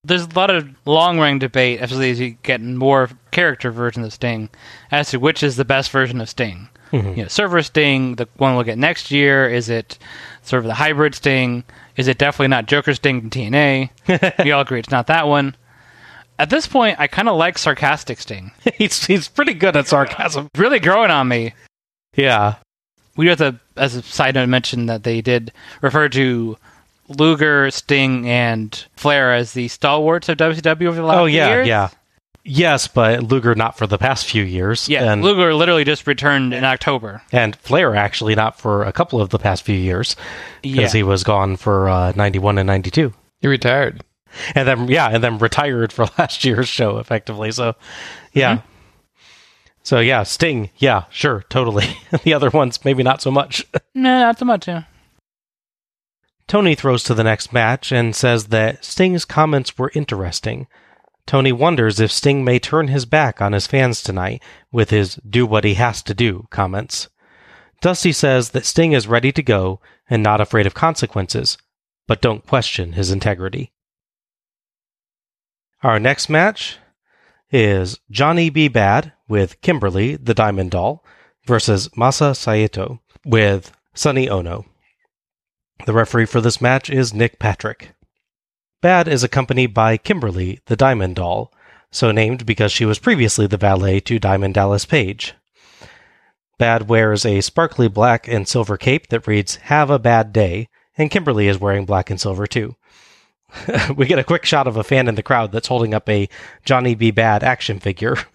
There's 0.05 0.25
a 0.25 0.35
lot 0.35 0.49
of 0.49 0.69
long 0.85 1.17
running 1.17 1.39
debate, 1.39 1.81
especially 1.81 2.11
as 2.11 2.19
you 2.19 2.31
get 2.43 2.61
more 2.61 3.09
character 3.31 3.71
versions 3.71 4.05
of 4.05 4.13
Sting, 4.13 4.49
as 4.91 5.11
to 5.11 5.17
which 5.17 5.43
is 5.43 5.55
the 5.55 5.65
best 5.65 5.91
version 5.91 6.21
of 6.21 6.29
Sting. 6.29 6.69
Mm-hmm. 6.91 7.09
You 7.09 7.23
know, 7.23 7.27
surfer 7.27 7.63
Sting, 7.63 8.15
the 8.15 8.27
one 8.37 8.55
we'll 8.55 8.63
get 8.63 8.77
next 8.77 9.11
year, 9.11 9.49
is 9.49 9.69
it 9.69 9.97
sort 10.43 10.59
of 10.59 10.67
the 10.67 10.73
hybrid 10.75 11.15
Sting? 11.15 11.63
Is 11.95 12.07
it 12.07 12.17
definitely 12.17 12.49
not 12.49 12.67
Joker 12.67 12.93
Sting 12.93 13.21
from 13.21 13.29
TNA? 13.29 14.43
we 14.43 14.51
all 14.51 14.61
agree 14.61 14.79
it's 14.79 14.91
not 14.91 15.07
that 15.07 15.27
one. 15.27 15.55
At 16.37 16.49
this 16.49 16.67
point, 16.67 16.99
I 16.99 17.07
kind 17.07 17.29
of 17.29 17.37
like 17.37 17.57
sarcastic 17.57 18.19
Sting. 18.19 18.51
he's 18.75 19.05
he's 19.05 19.27
pretty 19.27 19.53
good 19.53 19.75
at 19.75 19.87
sarcasm. 19.87 20.49
Really 20.57 20.79
growing 20.79 21.11
on 21.11 21.27
me. 21.27 21.53
Yeah. 22.15 22.55
We 23.15 23.27
have 23.27 23.37
to, 23.39 23.59
as 23.77 23.95
a 23.95 24.01
side 24.01 24.35
note, 24.35 24.49
mention 24.49 24.87
that 24.87 25.03
they 25.03 25.21
did 25.21 25.51
refer 25.81 26.09
to 26.09 26.57
Luger, 27.09 27.69
Sting, 27.69 28.27
and 28.27 28.85
Flair 28.95 29.33
as 29.33 29.53
the 29.53 29.67
stalwarts 29.67 30.29
of 30.29 30.37
WCW 30.37 30.87
over 30.87 30.95
the 30.97 31.03
last 31.03 31.17
Oh 31.17 31.25
yeah, 31.25 31.49
years. 31.49 31.67
yeah. 31.67 31.89
Yes, 32.45 32.87
but 32.87 33.23
Luger 33.23 33.55
not 33.55 33.77
for 33.77 33.87
the 33.87 33.97
past 33.97 34.25
few 34.25 34.43
years. 34.43 34.89
Yeah, 34.89 35.11
and 35.13 35.21
Luger 35.21 35.53
literally 35.53 35.85
just 35.85 36.05
returned 36.07 36.53
in 36.53 36.65
October. 36.65 37.21
and 37.31 37.55
Flair 37.55 37.95
actually 37.95 38.35
not 38.35 38.59
for 38.59 38.83
a 38.83 38.91
couple 38.91 39.21
of 39.21 39.29
the 39.29 39.39
past 39.39 39.63
few 39.63 39.77
years 39.77 40.15
Yeah. 40.61 40.75
because 40.77 40.91
he 40.91 41.03
was 41.03 41.23
gone 41.23 41.55
for 41.55 41.87
uh, 41.87 42.11
ninety 42.17 42.39
one 42.39 42.57
and 42.57 42.67
ninety 42.67 42.91
two, 42.91 43.13
He 43.39 43.47
retired. 43.47 44.03
and 44.55 44.67
then 44.67 44.87
yeah, 44.89 45.07
and 45.09 45.23
then 45.23 45.37
retired 45.37 45.93
for 45.93 46.05
last 46.17 46.43
year's 46.43 46.67
show 46.67 46.97
effectively. 46.97 47.51
So 47.51 47.75
yeah. 48.33 48.59
So 49.83 49.99
yeah, 49.99 50.23
Sting, 50.23 50.69
yeah, 50.77 51.05
sure, 51.09 51.43
totally. 51.49 51.97
the 52.23 52.33
other 52.33 52.49
ones 52.49 52.83
maybe 52.85 53.03
not 53.03 53.21
so 53.21 53.31
much. 53.31 53.65
No, 53.95 54.19
not 54.21 54.39
so 54.39 54.45
much. 54.45 54.67
Yeah. 54.67 54.85
Tony 56.47 56.73
throws 56.73 57.03
to 57.03 57.13
the 57.13 57.23
next 57.23 57.53
match 57.53 57.91
and 57.91 58.15
says 58.15 58.47
that 58.47 58.83
Sting's 58.83 59.23
comments 59.23 59.77
were 59.77 59.91
interesting. 59.93 60.65
Tony 61.27 61.51
wonders 61.51 61.99
if 61.99 62.11
Sting 62.11 62.43
may 62.43 62.57
turn 62.57 62.87
his 62.87 63.05
back 63.05 63.39
on 63.39 63.53
his 63.53 63.67
fans 63.67 64.01
tonight 64.01 64.41
with 64.71 64.89
his 64.89 65.15
do 65.17 65.45
what 65.45 65.63
he 65.63 65.75
has 65.75 66.01
to 66.03 66.15
do 66.15 66.47
comments. 66.49 67.07
Dusty 67.81 68.11
says 68.11 68.49
that 68.49 68.65
Sting 68.65 68.93
is 68.93 69.07
ready 69.07 69.31
to 69.31 69.43
go 69.43 69.79
and 70.09 70.23
not 70.23 70.41
afraid 70.41 70.65
of 70.65 70.73
consequences, 70.73 71.57
but 72.07 72.21
don't 72.21 72.47
question 72.47 72.93
his 72.93 73.11
integrity. 73.11 73.71
Our 75.83 75.99
next 75.99 76.29
match 76.29 76.77
is 77.53 77.99
Johnny 78.09 78.49
B. 78.49 78.67
Bad 78.67 79.13
with 79.27 79.61
Kimberly, 79.61 80.15
the 80.15 80.33
Diamond 80.33 80.71
Doll, 80.71 81.05
versus 81.45 81.87
Masa 81.89 82.35
Saito 82.35 82.99
with 83.23 83.71
Sonny 83.93 84.27
Ono. 84.27 84.65
The 85.85 85.93
referee 85.93 86.25
for 86.25 86.41
this 86.41 86.59
match 86.59 86.89
is 86.89 87.13
Nick 87.13 87.37
Patrick. 87.37 87.93
Bad 88.81 89.07
is 89.07 89.23
accompanied 89.23 89.73
by 89.73 89.97
Kimberly, 89.97 90.61
the 90.65 90.75
Diamond 90.75 91.15
Doll, 91.15 91.53
so 91.91 92.11
named 92.11 92.45
because 92.45 92.71
she 92.71 92.85
was 92.85 92.97
previously 92.97 93.45
the 93.45 93.57
valet 93.57 93.99
to 94.01 94.17
Diamond 94.17 94.55
Dallas 94.55 94.85
Page. 94.85 95.35
Bad 96.57 96.89
wears 96.89 97.23
a 97.23 97.41
sparkly 97.41 97.87
black 97.87 98.27
and 98.27 98.47
silver 98.47 98.77
cape 98.77 99.07
that 99.07 99.27
reads, 99.27 99.57
Have 99.57 99.91
a 99.91 99.99
bad 99.99 100.33
day, 100.33 100.69
and 100.97 101.11
Kimberly 101.11 101.47
is 101.47 101.59
wearing 101.59 101.85
black 101.85 102.09
and 102.09 102.19
silver 102.19 102.47
too. 102.47 102.75
we 103.95 104.05
get 104.05 104.19
a 104.19 104.23
quick 104.23 104.45
shot 104.45 104.67
of 104.67 104.77
a 104.77 104.83
fan 104.83 105.07
in 105.07 105.15
the 105.15 105.23
crowd 105.23 105.51
that's 105.51 105.67
holding 105.67 105.93
up 105.93 106.07
a 106.09 106.29
Johnny 106.65 106.95
B. 106.95 107.11
Bad 107.11 107.43
action 107.43 107.79
figure. 107.79 108.15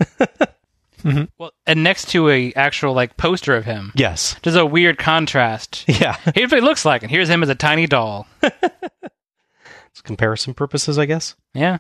Mm-hmm. 1.05 1.27
Well, 1.39 1.53
and 1.65 1.85
next 1.85 2.09
to 2.09 2.29
a 2.29 2.53
actual 2.55 2.93
like 2.93 3.17
poster 3.17 3.55
of 3.55 3.65
him, 3.65 3.93
yes. 3.95 4.35
there's 4.43 4.57
a 4.57 4.67
weird 4.67 4.99
contrast. 4.99 5.85
Yeah. 5.87 6.17
Here's 6.35 6.51
what 6.51 6.61
he 6.61 6.67
looks 6.67 6.85
like, 6.85 7.05
and 7.05 7.11
here's 7.11 7.31
him 7.31 7.45
as 7.45 7.49
a 7.49 7.55
tiny 7.55 7.87
doll. 7.87 8.27
It's 8.43 10.01
comparison 10.03 10.55
purposes, 10.55 10.99
I 10.99 11.07
guess. 11.07 11.35
Yeah. 11.55 11.79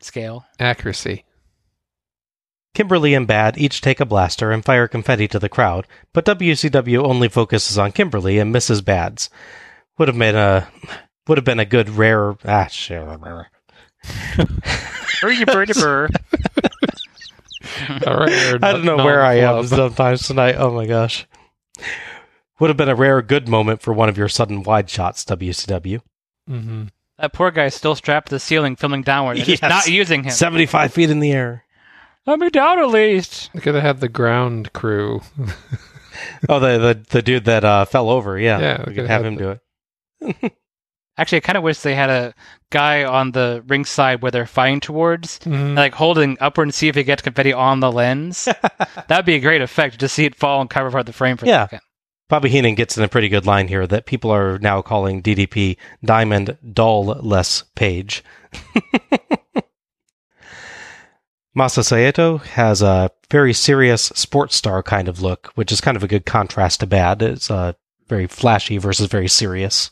Scale. 0.00 0.44
Accuracy. 0.58 1.24
Kimberly 2.74 3.14
and 3.14 3.26
Bad 3.26 3.56
each 3.56 3.80
take 3.80 4.00
a 4.00 4.04
blaster 4.04 4.50
and 4.50 4.62
fire 4.62 4.86
confetti 4.86 5.26
to 5.28 5.38
the 5.38 5.48
crowd, 5.48 5.86
but 6.12 6.26
WCW 6.26 7.02
only 7.02 7.28
focuses 7.28 7.78
on 7.78 7.92
Kimberly 7.92 8.38
and 8.38 8.52
misses 8.52 8.82
Bad's. 8.82 9.30
Would 9.96 10.08
have 10.08 10.16
made 10.16 10.34
a 10.34 10.68
would 11.28 11.38
have 11.38 11.44
been 11.44 11.60
a 11.60 11.64
good 11.64 11.90
rare 11.90 12.34
ah 12.44 12.66
shit. 12.66 13.04
Burr, 15.22 15.44
burr, 15.46 15.66
burr. 15.66 16.08
I 18.62 18.72
don't 18.72 18.84
know 18.84 18.96
where 18.96 19.22
I 19.22 19.34
am 19.34 19.66
sometimes 19.66 20.26
tonight. 20.26 20.54
Oh 20.56 20.72
my 20.72 20.86
gosh. 20.86 21.26
Would 22.58 22.70
have 22.70 22.76
been 22.76 22.88
a 22.88 22.94
rare 22.94 23.20
good 23.22 23.48
moment 23.48 23.82
for 23.82 23.92
one 23.92 24.08
of 24.08 24.16
your 24.16 24.28
sudden 24.28 24.62
wide 24.62 24.88
shots, 24.88 25.24
WCW. 25.24 26.00
Mm-hmm. 26.48 26.84
That 27.18 27.32
poor 27.32 27.50
guy's 27.50 27.74
still 27.74 27.94
strapped 27.94 28.28
to 28.28 28.36
the 28.36 28.40
ceiling, 28.40 28.76
filming 28.76 29.02
downward. 29.02 29.38
They're 29.38 29.44
just 29.44 29.62
not 29.62 29.88
using 29.88 30.24
him. 30.24 30.30
75 30.30 30.92
feet 30.92 31.10
in 31.10 31.20
the 31.20 31.32
air. 31.32 31.64
Let 32.26 32.38
me 32.38 32.50
down 32.50 32.78
at 32.78 32.88
least. 32.88 33.50
They 33.54 33.60
could 33.60 33.74
have 33.74 33.84
had 33.84 34.00
the 34.00 34.08
ground 34.08 34.72
crew. 34.72 35.22
Oh, 36.48 36.58
the 36.60 36.78
the, 36.78 37.04
the 37.10 37.22
dude 37.22 37.44
that 37.44 37.62
uh, 37.64 37.84
fell 37.84 38.08
over. 38.10 38.38
Yeah. 38.38 38.58
Yeah, 38.58 38.78
we 38.78 38.78
we 38.78 38.84
could 38.84 38.94
could 38.94 39.06
have 39.10 39.22
have 39.22 39.24
him 39.26 39.34
the- 39.36 39.60
do 40.20 40.40
it. 40.44 40.52
Actually, 41.18 41.38
I 41.38 41.40
kind 41.40 41.56
of 41.56 41.64
wish 41.64 41.80
they 41.80 41.94
had 41.94 42.10
a 42.10 42.34
guy 42.70 43.04
on 43.04 43.32
the 43.32 43.62
ring 43.66 43.84
side 43.86 44.20
where 44.20 44.30
they're 44.30 44.44
fighting 44.46 44.80
towards, 44.80 45.38
Mhm. 45.40 45.74
like 45.76 45.94
holding 45.94 46.36
upward 46.40 46.64
and 46.64 46.74
see 46.74 46.88
if 46.88 46.94
he 46.94 47.04
gets 47.04 47.22
confetti 47.22 47.52
on 47.54 47.80
the 47.80 47.90
lens. 47.90 48.48
That'd 49.08 49.24
be 49.24 49.34
a 49.36 49.40
great 49.40 49.62
effect 49.62 49.98
to 50.00 50.08
see 50.08 50.24
it 50.26 50.34
fall 50.34 50.60
and 50.60 50.68
cover 50.68 50.90
part 50.90 51.00
of 51.00 51.06
the 51.06 51.12
frame 51.14 51.36
for 51.38 51.46
Yeah. 51.46 51.62
a 51.62 51.64
second. 51.64 51.80
Bobby 52.28 52.48
Heenan 52.50 52.74
gets 52.74 52.98
in 52.98 53.04
a 53.04 53.08
pretty 53.08 53.28
good 53.28 53.46
line 53.46 53.68
here 53.68 53.86
that 53.86 54.04
people 54.04 54.30
are 54.32 54.58
now 54.58 54.82
calling 54.82 55.22
DDP 55.22 55.76
Diamond 56.04 56.58
Doll 56.72 57.04
Less 57.04 57.62
Page. 57.76 58.22
Masa 61.56 62.40
has 62.42 62.82
a 62.82 63.10
very 63.30 63.52
serious 63.54 64.02
sports 64.14 64.56
star 64.56 64.82
kind 64.82 65.08
of 65.08 65.22
look, 65.22 65.52
which 65.54 65.72
is 65.72 65.80
kind 65.80 65.96
of 65.96 66.02
a 66.04 66.08
good 66.08 66.26
contrast 66.26 66.80
to 66.80 66.86
Bad. 66.86 67.22
It's 67.22 67.50
uh, 67.50 67.72
very 68.08 68.26
flashy 68.26 68.76
versus 68.78 69.06
very 69.06 69.28
serious. 69.28 69.90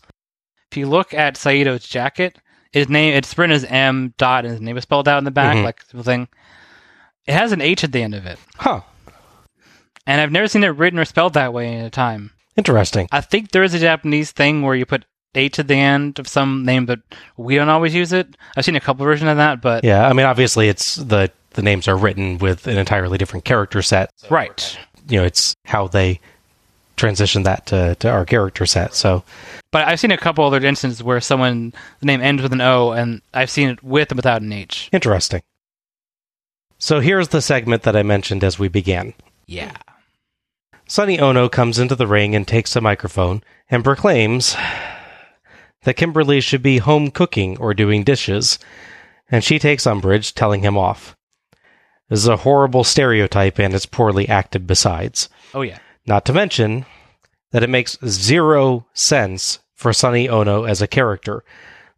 If 0.74 0.78
you 0.78 0.88
look 0.88 1.14
at 1.14 1.34
Saito's 1.36 1.86
jacket, 1.86 2.36
his 2.72 2.88
name 2.88 3.14
it's 3.14 3.38
written 3.38 3.54
as 3.54 3.64
M 3.66 4.12
dot 4.18 4.44
and 4.44 4.50
his 4.54 4.60
name 4.60 4.76
is 4.76 4.82
spelled 4.82 5.06
out 5.06 5.18
in 5.18 5.24
the 5.24 5.30
back, 5.30 5.54
Mhm. 5.56 5.62
like 5.62 5.86
the 5.86 6.02
thing. 6.02 6.26
It 7.28 7.32
has 7.34 7.52
an 7.52 7.60
H 7.60 7.84
at 7.84 7.92
the 7.92 8.02
end 8.02 8.12
of 8.12 8.26
it. 8.26 8.40
Huh. 8.56 8.80
And 10.04 10.20
I've 10.20 10.32
never 10.32 10.48
seen 10.48 10.64
it 10.64 10.70
written 10.70 10.98
or 10.98 11.04
spelled 11.04 11.34
that 11.34 11.52
way 11.52 11.72
in 11.72 11.84
a 11.84 11.90
time. 11.90 12.32
Interesting. 12.56 13.06
I 13.12 13.20
think 13.20 13.52
there 13.52 13.62
is 13.62 13.72
a 13.72 13.78
Japanese 13.78 14.32
thing 14.32 14.62
where 14.62 14.74
you 14.74 14.84
put 14.84 15.04
H 15.36 15.60
at 15.60 15.68
the 15.68 15.76
end 15.76 16.18
of 16.18 16.26
some 16.26 16.64
name, 16.64 16.86
but 16.86 16.98
we 17.36 17.54
don't 17.54 17.68
always 17.68 17.94
use 17.94 18.12
it. 18.12 18.36
I've 18.56 18.64
seen 18.64 18.74
a 18.74 18.80
couple 18.80 19.04
versions 19.04 19.30
of 19.30 19.36
that, 19.36 19.60
but 19.60 19.84
Yeah, 19.84 20.08
I 20.08 20.12
mean, 20.12 20.26
obviously, 20.26 20.68
it's 20.68 20.96
the 20.96 21.30
the 21.52 21.62
names 21.62 21.86
are 21.86 21.96
written 21.96 22.38
with 22.38 22.66
an 22.66 22.78
entirely 22.78 23.16
different 23.16 23.44
character 23.44 23.80
set. 23.80 24.10
right. 24.28 24.76
You 25.08 25.20
know, 25.20 25.24
it's 25.24 25.54
how 25.66 25.86
they 25.86 26.18
transition 26.96 27.42
that 27.44 27.66
to, 27.66 27.94
to 27.96 28.08
our 28.10 28.24
character 28.24 28.66
set. 28.66 28.94
So, 28.94 29.24
But 29.72 29.86
I've 29.88 30.00
seen 30.00 30.10
a 30.10 30.18
couple 30.18 30.44
other 30.44 30.64
instances 30.64 31.02
where 31.02 31.20
someone 31.20 31.72
the 32.00 32.06
name 32.06 32.20
ends 32.20 32.42
with 32.42 32.52
an 32.52 32.60
O, 32.60 32.92
and 32.92 33.22
I've 33.32 33.50
seen 33.50 33.68
it 33.70 33.82
with 33.82 34.10
and 34.10 34.16
without 34.18 34.42
an 34.42 34.52
H. 34.52 34.88
interesting. 34.92 35.42
So 36.78 37.00
here's 37.00 37.28
the 37.28 37.40
segment 37.40 37.82
that 37.84 37.96
I 37.96 38.02
mentioned 38.02 38.44
as 38.44 38.58
we 38.58 38.68
began. 38.68 39.14
Yeah. 39.46 39.72
Sonny 40.86 41.18
Ono 41.18 41.48
comes 41.48 41.78
into 41.78 41.94
the 41.94 42.06
ring 42.06 42.34
and 42.34 42.46
takes 42.46 42.76
a 42.76 42.80
microphone 42.80 43.42
and 43.70 43.82
proclaims 43.82 44.54
that 45.84 45.96
Kimberly 45.96 46.40
should 46.40 46.62
be 46.62 46.78
home 46.78 47.10
cooking 47.10 47.56
or 47.58 47.72
doing 47.74 48.04
dishes, 48.04 48.58
and 49.30 49.42
she 49.42 49.58
takes 49.58 49.86
umbrage, 49.86 50.34
telling 50.34 50.62
him 50.62 50.76
off. 50.76 51.16
This 52.10 52.18
is 52.18 52.28
a 52.28 52.36
horrible 52.38 52.84
stereotype 52.84 53.58
and 53.58 53.72
it's 53.74 53.86
poorly 53.86 54.28
acted 54.28 54.66
besides. 54.66 55.30
Oh 55.54 55.62
yeah. 55.62 55.78
Not 56.06 56.24
to 56.26 56.32
mention 56.32 56.86
that 57.52 57.62
it 57.62 57.70
makes 57.70 57.98
zero 58.06 58.86
sense 58.92 59.60
for 59.74 59.92
Sonny 59.92 60.28
Ono 60.28 60.64
as 60.64 60.82
a 60.82 60.86
character. 60.86 61.44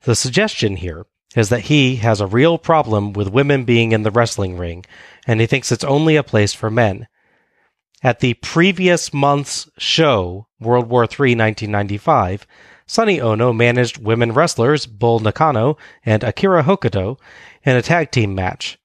The 0.02 0.14
suggestion 0.14 0.76
here 0.76 1.06
is 1.34 1.48
that 1.48 1.62
he 1.62 1.96
has 1.96 2.20
a 2.20 2.26
real 2.26 2.56
problem 2.56 3.12
with 3.12 3.28
women 3.28 3.64
being 3.64 3.92
in 3.92 4.02
the 4.02 4.10
wrestling 4.10 4.56
ring, 4.56 4.84
and 5.26 5.40
he 5.40 5.46
thinks 5.46 5.72
it's 5.72 5.84
only 5.84 6.16
a 6.16 6.22
place 6.22 6.54
for 6.54 6.70
men. 6.70 7.08
At 8.02 8.20
the 8.20 8.34
previous 8.34 9.12
month's 9.12 9.68
show, 9.78 10.46
World 10.60 10.88
War 10.88 11.02
III 11.02 11.34
1995, 11.34 12.46
Sonny 12.86 13.20
Ono 13.20 13.52
managed 13.52 13.98
women 13.98 14.32
wrestlers 14.32 14.86
Bull 14.86 15.18
Nakano 15.18 15.76
and 16.04 16.22
Akira 16.22 16.62
Hokuto 16.62 17.18
in 17.64 17.76
a 17.76 17.82
tag 17.82 18.12
team 18.12 18.34
match. 18.34 18.78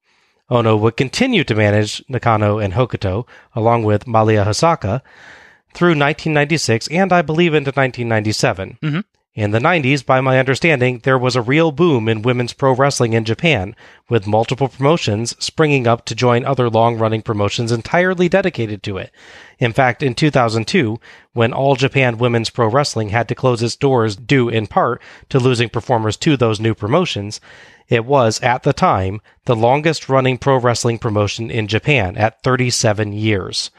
Ono 0.51 0.75
would 0.75 0.97
continue 0.97 1.43
to 1.45 1.55
manage 1.55 2.03
Nakano 2.07 2.59
and 2.59 2.73
Hokuto, 2.73 3.25
along 3.55 3.83
with 3.83 4.05
Malia 4.05 4.45
Hosaka, 4.45 5.01
through 5.73 5.91
1996 5.91 6.87
and 6.89 7.11
I 7.11 7.21
believe 7.21 7.53
into 7.53 7.71
1997. 7.71 8.77
Mhm. 8.83 9.03
In 9.33 9.51
the 9.51 9.61
90s, 9.61 10.05
by 10.05 10.19
my 10.19 10.39
understanding, 10.39 10.99
there 11.03 11.17
was 11.17 11.37
a 11.37 11.41
real 11.41 11.71
boom 11.71 12.09
in 12.09 12.21
women's 12.21 12.51
pro 12.51 12.73
wrestling 12.73 13.13
in 13.13 13.23
Japan, 13.23 13.77
with 14.09 14.27
multiple 14.27 14.67
promotions 14.67 15.37
springing 15.39 15.87
up 15.87 16.03
to 16.05 16.15
join 16.15 16.43
other 16.43 16.69
long 16.69 16.97
running 16.97 17.21
promotions 17.21 17.71
entirely 17.71 18.27
dedicated 18.27 18.83
to 18.83 18.97
it. 18.97 19.09
In 19.57 19.71
fact, 19.71 20.03
in 20.03 20.15
2002, 20.15 20.99
when 21.31 21.53
All 21.53 21.77
Japan 21.77 22.17
Women's 22.17 22.49
Pro 22.49 22.67
Wrestling 22.67 23.09
had 23.09 23.29
to 23.29 23.35
close 23.35 23.63
its 23.63 23.77
doors 23.77 24.17
due 24.17 24.49
in 24.49 24.67
part 24.67 25.01
to 25.29 25.39
losing 25.39 25.69
performers 25.69 26.17
to 26.17 26.35
those 26.35 26.59
new 26.59 26.75
promotions, 26.75 27.39
it 27.91 28.05
was, 28.05 28.39
at 28.41 28.63
the 28.63 28.71
time, 28.71 29.19
the 29.43 29.55
longest 29.55 30.07
running 30.07 30.37
pro 30.37 30.57
wrestling 30.57 30.97
promotion 30.97 31.51
in 31.51 31.67
Japan 31.67 32.15
at 32.15 32.41
37 32.41 33.11
years. 33.11 33.69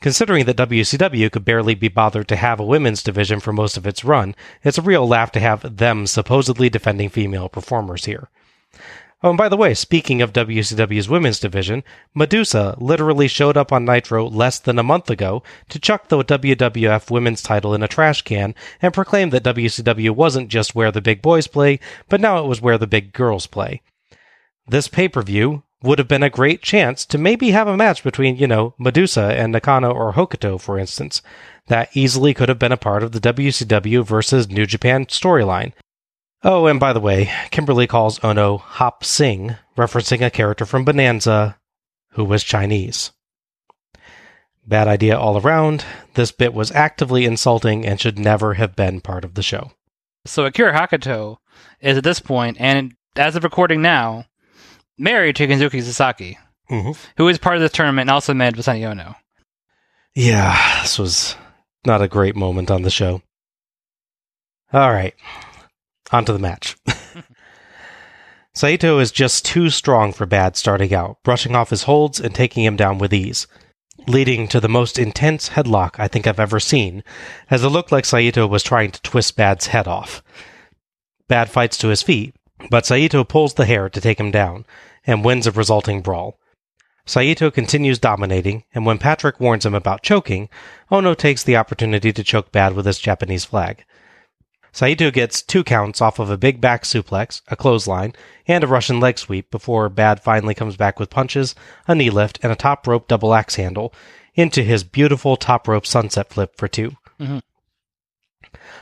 Considering 0.00 0.46
that 0.46 0.56
WCW 0.56 1.30
could 1.30 1.44
barely 1.44 1.74
be 1.74 1.88
bothered 1.88 2.26
to 2.28 2.36
have 2.36 2.58
a 2.58 2.64
women's 2.64 3.02
division 3.02 3.40
for 3.40 3.52
most 3.52 3.76
of 3.76 3.86
its 3.86 4.02
run, 4.02 4.34
it's 4.62 4.78
a 4.78 4.82
real 4.82 5.06
laugh 5.06 5.30
to 5.32 5.40
have 5.40 5.76
them 5.76 6.06
supposedly 6.06 6.70
defending 6.70 7.10
female 7.10 7.50
performers 7.50 8.06
here. 8.06 8.30
Oh, 9.24 9.30
and 9.30 9.38
by 9.38 9.48
the 9.48 9.56
way, 9.56 9.72
speaking 9.72 10.20
of 10.20 10.34
WCW's 10.34 11.08
women's 11.08 11.40
division, 11.40 11.82
Medusa 12.14 12.76
literally 12.78 13.26
showed 13.26 13.56
up 13.56 13.72
on 13.72 13.86
Nitro 13.86 14.28
less 14.28 14.58
than 14.58 14.78
a 14.78 14.82
month 14.82 15.08
ago 15.08 15.42
to 15.70 15.78
chuck 15.78 16.08
the 16.08 16.22
WWF 16.22 17.10
women's 17.10 17.40
title 17.40 17.72
in 17.72 17.82
a 17.82 17.88
trash 17.88 18.20
can 18.20 18.54
and 18.82 18.92
proclaim 18.92 19.30
that 19.30 19.42
WCW 19.42 20.10
wasn't 20.10 20.50
just 20.50 20.74
where 20.74 20.92
the 20.92 21.00
big 21.00 21.22
boys 21.22 21.46
play, 21.46 21.80
but 22.10 22.20
now 22.20 22.36
it 22.36 22.46
was 22.46 22.60
where 22.60 22.76
the 22.76 22.86
big 22.86 23.14
girls 23.14 23.46
play. 23.46 23.80
This 24.68 24.88
pay 24.88 25.08
per 25.08 25.22
view 25.22 25.62
would 25.82 25.98
have 25.98 26.08
been 26.08 26.22
a 26.22 26.28
great 26.28 26.60
chance 26.60 27.06
to 27.06 27.16
maybe 27.16 27.52
have 27.52 27.66
a 27.66 27.78
match 27.78 28.04
between, 28.04 28.36
you 28.36 28.46
know, 28.46 28.74
Medusa 28.78 29.34
and 29.38 29.52
Nakano 29.52 29.90
or 29.90 30.12
Hokuto, 30.12 30.60
for 30.60 30.78
instance. 30.78 31.22
That 31.68 31.88
easily 31.96 32.34
could 32.34 32.50
have 32.50 32.58
been 32.58 32.72
a 32.72 32.76
part 32.76 33.02
of 33.02 33.12
the 33.12 33.20
WCW 33.20 34.04
versus 34.04 34.50
New 34.50 34.66
Japan 34.66 35.06
storyline. 35.06 35.72
Oh, 36.44 36.66
and 36.66 36.78
by 36.78 36.92
the 36.92 37.00
way, 37.00 37.30
Kimberly 37.50 37.86
calls 37.86 38.22
Ono 38.22 38.58
Hop 38.58 39.02
Sing, 39.02 39.56
referencing 39.78 40.24
a 40.24 40.30
character 40.30 40.66
from 40.66 40.84
Bonanza 40.84 41.58
who 42.10 42.24
was 42.24 42.44
Chinese. 42.44 43.12
Bad 44.66 44.86
idea 44.88 45.18
all 45.18 45.38
around. 45.40 45.84
This 46.14 46.32
bit 46.32 46.52
was 46.54 46.70
actively 46.72 47.24
insulting 47.24 47.86
and 47.86 48.00
should 48.00 48.18
never 48.18 48.54
have 48.54 48.76
been 48.76 49.00
part 49.00 49.24
of 49.24 49.34
the 49.34 49.42
show. 49.42 49.72
So 50.26 50.44
Akira 50.44 50.72
Hokuto 50.78 51.38
is 51.80 51.96
at 51.98 52.04
this 52.04 52.20
point, 52.20 52.56
and 52.60 52.94
as 53.16 53.36
of 53.36 53.44
recording 53.44 53.82
now, 53.82 54.26
married 54.98 55.36
to 55.36 55.46
Kensuke 55.46 55.82
Sasaki, 55.82 56.38
Mm-hmm. 56.70 56.92
who 57.18 57.28
is 57.28 57.36
part 57.36 57.56
of 57.56 57.62
the 57.62 57.68
tournament 57.68 58.04
and 58.04 58.10
also 58.10 58.32
married 58.32 58.56
with 58.56 58.64
Sonny 58.64 58.86
Ono. 58.86 59.14
Yeah, 60.14 60.80
this 60.82 60.98
was 60.98 61.36
not 61.84 62.00
a 62.00 62.08
great 62.08 62.34
moment 62.36 62.70
on 62.70 62.82
the 62.82 62.90
show. 62.90 63.20
All 64.72 64.90
right, 64.90 65.14
on 66.14 66.24
to 66.24 66.32
the 66.32 66.38
match. 66.38 66.76
Saito 68.54 69.00
is 69.00 69.10
just 69.10 69.44
too 69.44 69.68
strong 69.68 70.12
for 70.12 70.26
Bad 70.26 70.56
starting 70.56 70.94
out, 70.94 71.18
brushing 71.24 71.56
off 71.56 71.70
his 71.70 71.82
holds 71.82 72.20
and 72.20 72.32
taking 72.32 72.64
him 72.64 72.76
down 72.76 72.98
with 72.98 73.12
ease, 73.12 73.48
leading 74.06 74.46
to 74.48 74.60
the 74.60 74.68
most 74.68 74.96
intense 74.96 75.50
headlock 75.50 75.98
I 75.98 76.06
think 76.06 76.26
I've 76.26 76.38
ever 76.38 76.60
seen, 76.60 77.02
as 77.50 77.64
it 77.64 77.68
looked 77.70 77.90
like 77.90 78.04
Saito 78.04 78.46
was 78.46 78.62
trying 78.62 78.92
to 78.92 79.02
twist 79.02 79.36
Bad's 79.36 79.66
head 79.66 79.88
off. 79.88 80.22
Bad 81.26 81.50
fights 81.50 81.76
to 81.78 81.88
his 81.88 82.02
feet, 82.02 82.34
but 82.70 82.86
Saito 82.86 83.24
pulls 83.24 83.54
the 83.54 83.64
hair 83.64 83.90
to 83.90 84.00
take 84.00 84.20
him 84.20 84.30
down 84.30 84.66
and 85.04 85.24
wins 85.24 85.48
a 85.48 85.50
resulting 85.50 86.00
brawl. 86.00 86.38
Saito 87.06 87.50
continues 87.50 87.98
dominating, 87.98 88.64
and 88.72 88.86
when 88.86 88.98
Patrick 88.98 89.40
warns 89.40 89.66
him 89.66 89.74
about 89.74 90.02
choking, 90.02 90.48
Ono 90.92 91.12
takes 91.12 91.42
the 91.42 91.56
opportunity 91.56 92.12
to 92.12 92.24
choke 92.24 92.52
Bad 92.52 92.74
with 92.74 92.86
his 92.86 93.00
Japanese 93.00 93.44
flag. 93.44 93.84
Saito 94.74 95.12
gets 95.12 95.40
two 95.40 95.62
counts 95.62 96.00
off 96.00 96.18
of 96.18 96.30
a 96.30 96.36
big 96.36 96.60
back 96.60 96.82
suplex, 96.82 97.42
a 97.46 97.54
clothesline, 97.54 98.12
and 98.48 98.64
a 98.64 98.66
Russian 98.66 98.98
leg 98.98 99.20
sweep 99.20 99.48
before 99.52 99.88
Bad 99.88 100.20
finally 100.20 100.52
comes 100.52 100.76
back 100.76 100.98
with 100.98 101.10
punches, 101.10 101.54
a 101.86 101.94
knee 101.94 102.10
lift, 102.10 102.40
and 102.42 102.50
a 102.50 102.56
top 102.56 102.84
rope 102.88 103.06
double 103.06 103.34
axe 103.34 103.54
handle 103.54 103.94
into 104.34 104.64
his 104.64 104.82
beautiful 104.82 105.36
top 105.36 105.68
rope 105.68 105.86
sunset 105.86 106.28
flip 106.28 106.56
for 106.56 106.66
2 106.66 106.96
Mhm. 107.20 107.40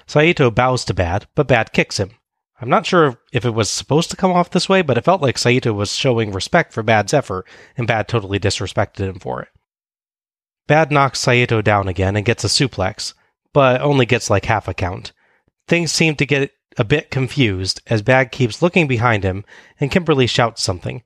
Saito 0.06 0.50
bows 0.50 0.86
to 0.86 0.94
Bad, 0.94 1.26
but 1.34 1.46
Bad 1.46 1.74
kicks 1.74 1.98
him. 1.98 2.12
I'm 2.58 2.70
not 2.70 2.86
sure 2.86 3.18
if 3.30 3.44
it 3.44 3.50
was 3.50 3.68
supposed 3.68 4.10
to 4.12 4.16
come 4.16 4.32
off 4.32 4.48
this 4.48 4.70
way, 4.70 4.80
but 4.80 4.96
it 4.96 5.04
felt 5.04 5.20
like 5.20 5.36
Saito 5.36 5.74
was 5.74 5.94
showing 5.94 6.32
respect 6.32 6.72
for 6.72 6.82
Bad's 6.82 7.12
effort, 7.12 7.46
and 7.76 7.86
Bad 7.86 8.08
totally 8.08 8.40
disrespected 8.40 9.00
him 9.00 9.18
for 9.18 9.42
it. 9.42 9.48
Bad 10.66 10.90
knocks 10.90 11.20
Saito 11.20 11.60
down 11.60 11.86
again 11.86 12.16
and 12.16 12.24
gets 12.24 12.44
a 12.44 12.48
suplex, 12.48 13.12
but 13.52 13.82
only 13.82 14.06
gets 14.06 14.30
like 14.30 14.46
half 14.46 14.68
a 14.68 14.72
count. 14.72 15.12
Things 15.66 15.92
seem 15.92 16.16
to 16.16 16.26
get 16.26 16.52
a 16.78 16.84
bit 16.84 17.10
confused 17.10 17.80
as 17.86 18.02
Bad 18.02 18.32
keeps 18.32 18.62
looking 18.62 18.86
behind 18.86 19.24
him, 19.24 19.44
and 19.78 19.90
Kimberly 19.90 20.26
shouts 20.26 20.62
something. 20.62 21.02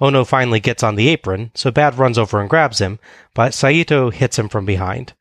Ono 0.00 0.24
finally 0.24 0.60
gets 0.60 0.82
on 0.82 0.96
the 0.96 1.08
apron, 1.08 1.52
so 1.54 1.70
Bad 1.70 1.98
runs 1.98 2.18
over 2.18 2.40
and 2.40 2.50
grabs 2.50 2.80
him, 2.80 2.98
but 3.34 3.54
Saito 3.54 4.10
hits 4.10 4.38
him 4.38 4.48
from 4.48 4.64
behind. 4.64 5.12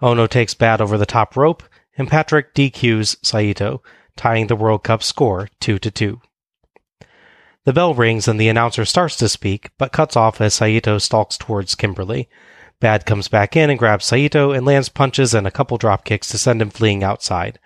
Ono 0.00 0.26
takes 0.26 0.54
Bad 0.54 0.80
over 0.80 0.96
the 0.96 1.06
top 1.06 1.36
rope, 1.36 1.62
and 1.98 2.08
Patrick 2.08 2.54
DQs 2.54 3.16
Saito, 3.22 3.82
tying 4.16 4.46
the 4.46 4.56
World 4.56 4.82
Cup 4.84 5.02
score 5.02 5.48
2 5.60 5.78
to 5.78 5.90
2. 5.90 6.20
The 7.64 7.72
bell 7.72 7.94
rings 7.94 8.28
and 8.28 8.40
the 8.40 8.48
announcer 8.48 8.84
starts 8.84 9.16
to 9.16 9.28
speak, 9.28 9.70
but 9.76 9.92
cuts 9.92 10.16
off 10.16 10.40
as 10.40 10.54
Saito 10.54 10.98
stalks 10.98 11.36
towards 11.36 11.74
Kimberly. 11.74 12.28
Bad 12.78 13.06
comes 13.06 13.28
back 13.28 13.56
in 13.56 13.70
and 13.70 13.78
grabs 13.78 14.04
Saito 14.04 14.52
and 14.52 14.64
lands 14.64 14.88
punches 14.88 15.34
and 15.34 15.46
a 15.46 15.50
couple 15.50 15.76
drop 15.76 16.04
kicks 16.04 16.28
to 16.28 16.38
send 16.38 16.62
him 16.62 16.70
fleeing 16.70 17.02
outside. 17.02 17.58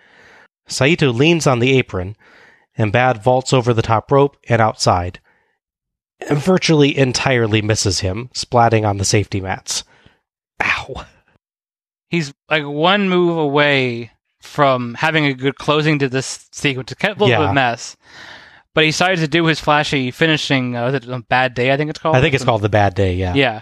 Saito 0.67 1.11
leans 1.11 1.47
on 1.47 1.59
the 1.59 1.77
apron, 1.77 2.15
and 2.77 2.91
Bad 2.91 3.21
vaults 3.21 3.53
over 3.53 3.73
the 3.73 3.81
top 3.81 4.11
rope 4.11 4.37
and 4.47 4.61
outside, 4.61 5.19
and 6.29 6.37
virtually 6.37 6.97
entirely 6.97 7.61
misses 7.61 7.99
him, 7.99 8.29
splatting 8.33 8.87
on 8.87 8.97
the 8.97 9.05
safety 9.05 9.41
mats. 9.41 9.83
Ow. 10.63 11.05
He's 12.09 12.33
like 12.49 12.65
one 12.65 13.09
move 13.09 13.37
away 13.37 14.11
from 14.41 14.95
having 14.95 15.25
a 15.25 15.33
good 15.33 15.55
closing 15.55 15.99
to 15.99 16.09
this 16.09 16.47
sequence. 16.51 16.91
It's 16.91 17.03
a 17.03 17.07
little 17.09 17.29
Yeah. 17.29 17.37
bit 17.37 17.43
of 17.45 17.49
a 17.51 17.53
mess. 17.53 17.95
But 18.73 18.85
he 18.85 18.89
decided 18.89 19.19
to 19.19 19.27
do 19.27 19.45
his 19.45 19.59
flashy 19.59 20.11
finishing. 20.11 20.75
Uh, 20.77 20.85
was 20.85 20.93
it 20.95 21.07
a 21.07 21.19
bad 21.19 21.53
day? 21.53 21.71
I 21.73 21.77
think 21.77 21.89
it's 21.89 21.99
called. 21.99 22.15
I 22.15 22.21
think 22.21 22.33
it's 22.33 22.43
called 22.45 22.61
the 22.61 22.69
Bad 22.69 22.95
Day, 22.95 23.13
yeah. 23.15 23.33
Yeah, 23.33 23.61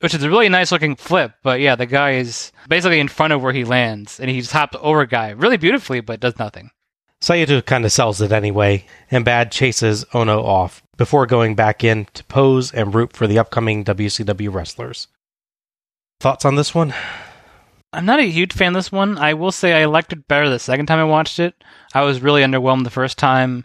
which 0.00 0.14
is 0.14 0.22
a 0.22 0.30
really 0.30 0.48
nice 0.48 0.72
looking 0.72 0.96
flip. 0.96 1.32
But 1.42 1.60
yeah, 1.60 1.76
the 1.76 1.86
guy 1.86 2.12
is 2.12 2.52
basically 2.68 3.00
in 3.00 3.08
front 3.08 3.32
of 3.32 3.42
where 3.42 3.52
he 3.52 3.64
lands, 3.64 4.20
and 4.20 4.30
he 4.30 4.40
just 4.40 4.52
hops 4.52 4.76
over 4.80 5.06
guy 5.06 5.30
really 5.30 5.56
beautifully, 5.56 6.00
but 6.00 6.20
does 6.20 6.38
nothing. 6.38 6.70
Saito 7.20 7.60
kind 7.60 7.84
of 7.84 7.92
sells 7.92 8.20
it 8.20 8.30
anyway, 8.30 8.84
and 9.10 9.24
Bad 9.24 9.50
chases 9.50 10.04
Ono 10.14 10.42
off 10.42 10.82
before 10.96 11.26
going 11.26 11.56
back 11.56 11.82
in 11.82 12.06
to 12.14 12.22
pose 12.24 12.72
and 12.72 12.94
root 12.94 13.12
for 13.12 13.26
the 13.26 13.38
upcoming 13.38 13.84
WCW 13.84 14.52
wrestlers. 14.52 15.08
Thoughts 16.20 16.44
on 16.44 16.54
this 16.54 16.74
one? 16.74 16.94
I'm 17.92 18.04
not 18.04 18.20
a 18.20 18.24
huge 18.24 18.52
fan 18.52 18.68
of 18.68 18.74
this 18.74 18.92
one. 18.92 19.18
I 19.18 19.34
will 19.34 19.50
say 19.50 19.72
I 19.72 19.86
liked 19.86 20.12
it 20.12 20.28
better 20.28 20.48
the 20.48 20.58
second 20.58 20.86
time 20.86 20.98
I 20.98 21.04
watched 21.04 21.38
it. 21.40 21.54
I 21.94 22.02
was 22.02 22.20
really 22.20 22.42
underwhelmed 22.42 22.84
the 22.84 22.90
first 22.90 23.18
time. 23.18 23.64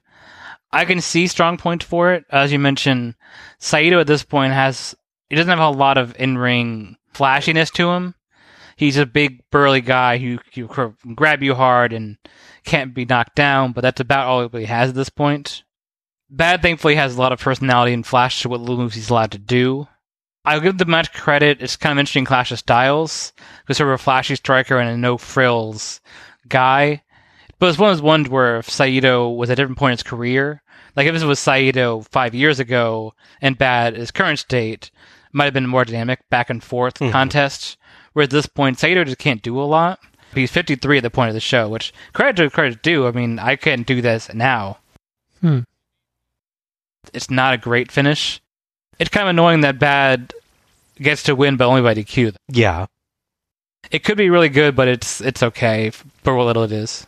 I 0.72 0.86
can 0.86 1.02
see 1.02 1.28
strong 1.28 1.58
points 1.58 1.86
for 1.86 2.14
it. 2.14 2.26
As 2.32 2.52
you 2.52 2.58
mentioned, 2.58 3.16
Saito 3.60 4.00
at 4.00 4.08
this 4.08 4.24
point 4.24 4.54
has 4.54 4.96
he 5.34 5.36
doesn't 5.36 5.50
have 5.50 5.74
a 5.74 5.76
lot 5.76 5.98
of 5.98 6.16
in 6.20 6.38
ring 6.38 6.96
flashiness 7.12 7.72
to 7.72 7.90
him. 7.90 8.14
He's 8.76 8.98
a 8.98 9.06
big 9.08 9.42
burly 9.50 9.82
guy 9.82 10.20
who, 10.20 10.38
can 10.38 10.96
grab 11.16 11.42
you 11.42 11.56
hard 11.56 11.92
and 11.92 12.18
can't 12.66 12.94
be 12.94 13.04
knocked 13.04 13.36
down, 13.36 13.72
but 13.72 13.82
that's 13.82 14.00
about 14.00 14.28
all 14.28 14.48
he 14.48 14.66
has 14.66 14.90
at 14.90 14.96
this 14.96 15.10
point. 15.10 15.64
Bad 16.30 16.62
thankfully 16.62 16.94
has 16.94 17.16
a 17.16 17.20
lot 17.20 17.32
of 17.32 17.40
personality 17.40 17.94
and 17.94 18.06
flash 18.06 18.44
to 18.44 18.50
what 18.50 18.60
little 18.60 18.78
moves 18.78 18.94
he's 18.94 19.10
allowed 19.10 19.32
to 19.32 19.40
do. 19.40 19.88
I'll 20.46 20.60
give 20.60 20.78
the 20.78 20.86
match 20.86 21.12
credit. 21.12 21.64
It's 21.64 21.78
kind 21.78 21.94
of 21.94 22.00
interesting 22.00 22.26
clash 22.26 22.52
of 22.52 22.60
styles 22.60 23.34
because 23.62 23.78
sort 23.78 23.90
of 23.90 23.96
a 23.96 24.04
flashy 24.04 24.36
striker 24.36 24.78
and 24.78 24.88
a 24.88 24.98
no 24.98 25.18
frills 25.18 26.00
guy. 26.48 27.02
But 27.58 27.70
it's 27.70 27.80
one 27.80 27.90
of 27.90 27.98
those 27.98 28.04
ones 28.04 28.30
where 28.30 28.58
if 28.58 28.70
Saito 28.70 29.32
was 29.32 29.50
at 29.50 29.54
a 29.54 29.56
different 29.64 29.80
point 29.80 29.94
in 29.94 29.98
his 29.98 30.04
career, 30.04 30.62
like 30.96 31.08
if 31.08 31.14
this 31.14 31.24
was 31.24 31.40
Saito 31.40 32.02
five 32.12 32.36
years 32.36 32.60
ago 32.60 33.14
and 33.42 33.58
Bad 33.58 33.96
his 33.96 34.12
current 34.12 34.38
state, 34.38 34.92
might 35.34 35.46
have 35.46 35.54
been 35.54 35.66
a 35.66 35.68
more 35.68 35.84
dynamic 35.86 36.20
back 36.30 36.50
and 36.50 36.64
forth 36.64 36.96
Mhm. 36.96 37.12
contest. 37.12 37.78
Where 38.14 38.24
at 38.24 38.30
this 38.30 38.46
point, 38.46 38.78
Saito 38.80 39.04
just 39.04 39.18
can't 39.18 39.42
do 39.42 39.60
a 39.60 39.64
lot. 39.66 40.00
He's 40.36 40.52
53 40.52 40.98
at 40.98 41.04
the 41.04 41.10
point 41.10 41.30
of 41.30 41.34
the 41.36 41.40
show, 41.40 41.68
which 41.70 41.94
credit 42.14 42.38
to 42.38 42.50
credit 42.50 42.82
due. 42.84 43.08
I 43.08 43.12
mean, 43.12 43.40
I 43.40 43.56
can't 43.56 43.86
do 43.86 44.02
this 44.02 44.32
now. 44.34 44.78
Hmm. 45.42 45.60
It's 47.14 47.30
not 47.30 47.54
a 47.54 47.58
great 47.58 47.92
finish. 47.92 48.40
It's 49.00 49.10
kind 49.10 49.24
of 49.28 49.30
annoying 49.32 49.62
that 49.62 49.80
Bad 49.80 50.34
gets 51.00 51.24
to 51.24 51.36
win, 51.36 51.58
but 51.58 51.66
only 51.68 51.82
by 51.82 51.94
DQ. 51.94 52.34
Yeah. 52.50 52.86
It 53.92 54.04
could 54.04 54.18
be 54.18 54.30
really 54.30 54.50
good, 54.50 54.76
but 54.76 54.88
it's 54.88 55.20
it's 55.22 55.44
okay 55.44 55.90
for 55.90 56.36
what 56.36 56.46
little 56.46 56.64
it 56.64 56.72
is. 56.72 57.06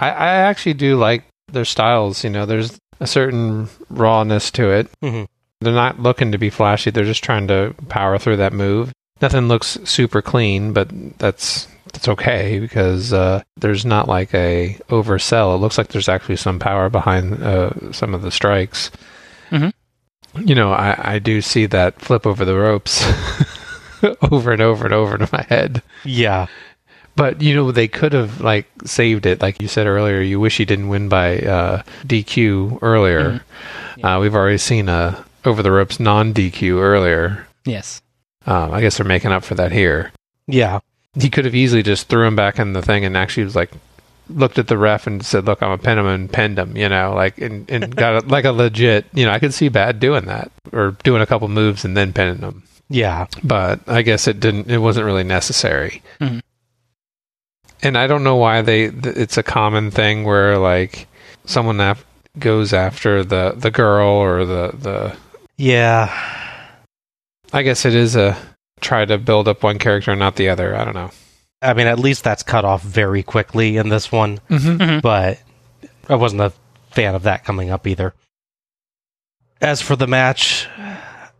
I, 0.00 0.08
I 0.10 0.28
actually 0.36 0.74
do 0.74 0.96
like 0.96 1.24
their 1.52 1.64
styles. 1.64 2.24
You 2.24 2.30
know, 2.30 2.46
there's 2.46 2.78
a 3.00 3.06
certain 3.06 3.68
rawness 3.90 4.50
to 4.52 4.70
it. 4.70 4.88
Mhm. 5.02 5.26
They're 5.64 5.72
not 5.74 5.98
looking 5.98 6.32
to 6.32 6.38
be 6.38 6.50
flashy. 6.50 6.90
They're 6.90 7.04
just 7.04 7.24
trying 7.24 7.48
to 7.48 7.74
power 7.88 8.18
through 8.18 8.36
that 8.36 8.52
move. 8.52 8.92
Nothing 9.20 9.48
looks 9.48 9.78
super 9.84 10.22
clean, 10.22 10.72
but 10.72 10.88
that's 11.18 11.66
that's 11.92 12.08
okay 12.08 12.58
because 12.58 13.12
uh, 13.12 13.42
there's 13.56 13.84
not 13.84 14.08
like 14.08 14.34
a 14.34 14.76
oversell. 14.88 15.54
It 15.54 15.58
looks 15.58 15.78
like 15.78 15.88
there's 15.88 16.08
actually 16.08 16.36
some 16.36 16.58
power 16.58 16.88
behind 16.88 17.42
uh, 17.42 17.92
some 17.92 18.14
of 18.14 18.22
the 18.22 18.30
strikes. 18.32 18.90
Mhm. 19.50 19.72
You 20.44 20.56
know, 20.56 20.72
I, 20.72 21.14
I 21.14 21.18
do 21.20 21.40
see 21.40 21.66
that 21.66 22.00
flip 22.00 22.26
over 22.26 22.44
the 22.44 22.56
ropes 22.56 23.04
over 24.32 24.50
and 24.52 24.60
over 24.60 24.84
and 24.84 24.92
over 24.94 25.14
in 25.16 25.28
my 25.32 25.42
head. 25.48 25.80
Yeah. 26.04 26.46
But 27.16 27.40
you 27.40 27.54
know 27.54 27.70
they 27.70 27.86
could 27.86 28.12
have 28.12 28.40
like 28.40 28.66
saved 28.84 29.24
it, 29.26 29.40
like 29.40 29.62
you 29.62 29.68
said 29.68 29.86
earlier. 29.86 30.20
You 30.20 30.40
wish 30.40 30.56
he 30.56 30.64
didn't 30.64 30.88
win 30.88 31.08
by 31.08 31.38
uh, 31.38 31.82
DQ 32.04 32.80
earlier. 32.82 33.44
Uh, 34.02 34.18
we've 34.20 34.34
already 34.34 34.58
seen 34.58 34.88
a 34.88 35.24
over 35.46 35.62
the 35.62 35.72
ropes 35.72 35.98
non 36.00 36.32
DQ 36.34 36.78
earlier. 36.80 37.46
Yes. 37.64 38.00
Um, 38.46 38.72
I 38.72 38.80
guess 38.80 38.96
they're 38.98 39.06
making 39.06 39.32
up 39.32 39.44
for 39.44 39.54
that 39.54 39.72
here. 39.72 40.12
Yeah. 40.46 40.80
He 41.18 41.30
could 41.30 41.44
have 41.44 41.54
easily 41.54 41.82
just 41.82 42.08
threw 42.08 42.26
him 42.26 42.36
back 42.36 42.58
in 42.58 42.72
the 42.72 42.82
thing 42.82 43.04
and 43.04 43.16
actually 43.16 43.44
was 43.44 43.56
like 43.56 43.70
looked 44.28 44.58
at 44.58 44.66
the 44.68 44.76
ref 44.78 45.06
and 45.06 45.24
said, 45.24 45.44
"Look, 45.46 45.62
I'm 45.62 45.70
a 45.70 45.78
pin 45.78 45.98
him 45.98 46.06
and 46.06 46.30
pinned 46.32 46.58
him," 46.58 46.76
you 46.76 46.88
know, 46.88 47.12
like 47.14 47.38
and, 47.38 47.70
and 47.70 47.94
got 47.96 48.24
a, 48.24 48.26
like 48.26 48.44
a 48.44 48.52
legit. 48.52 49.06
You 49.14 49.24
know, 49.26 49.30
I 49.32 49.38
could 49.38 49.54
see 49.54 49.68
Bad 49.68 50.00
doing 50.00 50.24
that 50.26 50.50
or 50.72 50.92
doing 51.04 51.22
a 51.22 51.26
couple 51.26 51.46
moves 51.48 51.84
and 51.84 51.96
then 51.96 52.12
pinning 52.12 52.38
him. 52.38 52.64
Yeah. 52.90 53.26
But 53.42 53.80
I 53.86 54.02
guess 54.02 54.26
it 54.26 54.40
didn't. 54.40 54.70
It 54.70 54.78
wasn't 54.78 55.06
really 55.06 55.24
necessary. 55.24 56.02
Mhm. 56.20 56.40
And 57.82 57.98
I 57.98 58.06
don't 58.06 58.24
know 58.24 58.36
why 58.36 58.62
they. 58.62 58.90
th- 58.90 59.16
It's 59.16 59.36
a 59.36 59.42
common 59.42 59.90
thing 59.90 60.24
where 60.24 60.58
like 60.58 61.06
someone 61.44 61.80
af- 61.80 62.04
goes 62.38 62.72
after 62.72 63.22
the 63.24 63.54
the 63.56 63.70
girl 63.70 64.08
or 64.08 64.44
the 64.44 64.70
the. 64.76 65.16
Yeah. 65.56 66.12
I 67.52 67.62
guess 67.62 67.84
it 67.84 67.94
is 67.94 68.16
a 68.16 68.36
try 68.80 69.04
to 69.04 69.18
build 69.18 69.48
up 69.48 69.62
one 69.62 69.78
character 69.78 70.10
and 70.10 70.18
not 70.18 70.36
the 70.36 70.48
other. 70.48 70.76
I 70.76 70.84
don't 70.84 70.94
know. 70.94 71.10
I 71.62 71.72
mean, 71.72 71.86
at 71.86 71.98
least 71.98 72.24
that's 72.24 72.42
cut 72.42 72.64
off 72.64 72.82
very 72.82 73.22
quickly 73.22 73.76
in 73.76 73.88
this 73.88 74.12
one, 74.12 74.38
Mm-hmm. 74.50 75.00
but 75.00 75.40
I 76.08 76.16
wasn't 76.16 76.42
a 76.42 76.52
fan 76.90 77.14
of 77.14 77.22
that 77.22 77.44
coming 77.44 77.70
up 77.70 77.86
either. 77.86 78.12
As 79.60 79.80
for 79.80 79.96
the 79.96 80.06
match, 80.06 80.68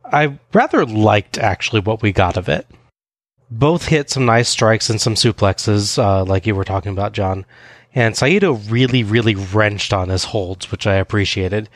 I 0.04 0.38
rather 0.52 0.86
liked 0.86 1.36
actually 1.36 1.80
what 1.80 2.00
we 2.00 2.12
got 2.12 2.36
of 2.38 2.48
it. 2.48 2.66
Both 3.50 3.88
hit 3.88 4.08
some 4.08 4.24
nice 4.24 4.48
strikes 4.48 4.88
and 4.88 5.00
some 5.00 5.14
suplexes, 5.14 5.98
uh, 6.02 6.24
like 6.24 6.46
you 6.46 6.54
were 6.54 6.64
talking 6.64 6.92
about, 6.92 7.12
John. 7.12 7.44
And 7.94 8.16
Saito 8.16 8.54
really, 8.54 9.04
really 9.04 9.34
wrenched 9.34 9.92
on 9.92 10.08
his 10.08 10.24
holds, 10.24 10.70
which 10.72 10.86
I 10.86 10.94
appreciated. 10.94 11.68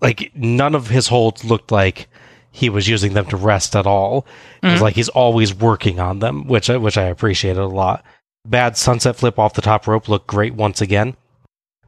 Like, 0.00 0.30
none 0.34 0.74
of 0.74 0.88
his 0.88 1.08
holds 1.08 1.44
looked 1.44 1.72
like 1.72 2.08
he 2.50 2.68
was 2.70 2.88
using 2.88 3.14
them 3.14 3.26
to 3.26 3.36
rest 3.36 3.74
at 3.76 3.86
all. 3.86 4.26
It 4.62 4.72
was 4.72 4.80
like 4.82 4.94
he's 4.94 5.08
always 5.10 5.54
working 5.54 6.00
on 6.00 6.18
them, 6.20 6.46
which 6.46 6.68
I, 6.70 6.76
which 6.76 6.96
I 6.98 7.04
appreciated 7.04 7.60
a 7.60 7.66
lot. 7.66 8.04
Bad 8.46 8.76
sunset 8.76 9.16
flip 9.16 9.38
off 9.38 9.54
the 9.54 9.62
top 9.62 9.86
rope 9.86 10.08
looked 10.08 10.26
great 10.26 10.54
once 10.54 10.80
again. 10.80 11.16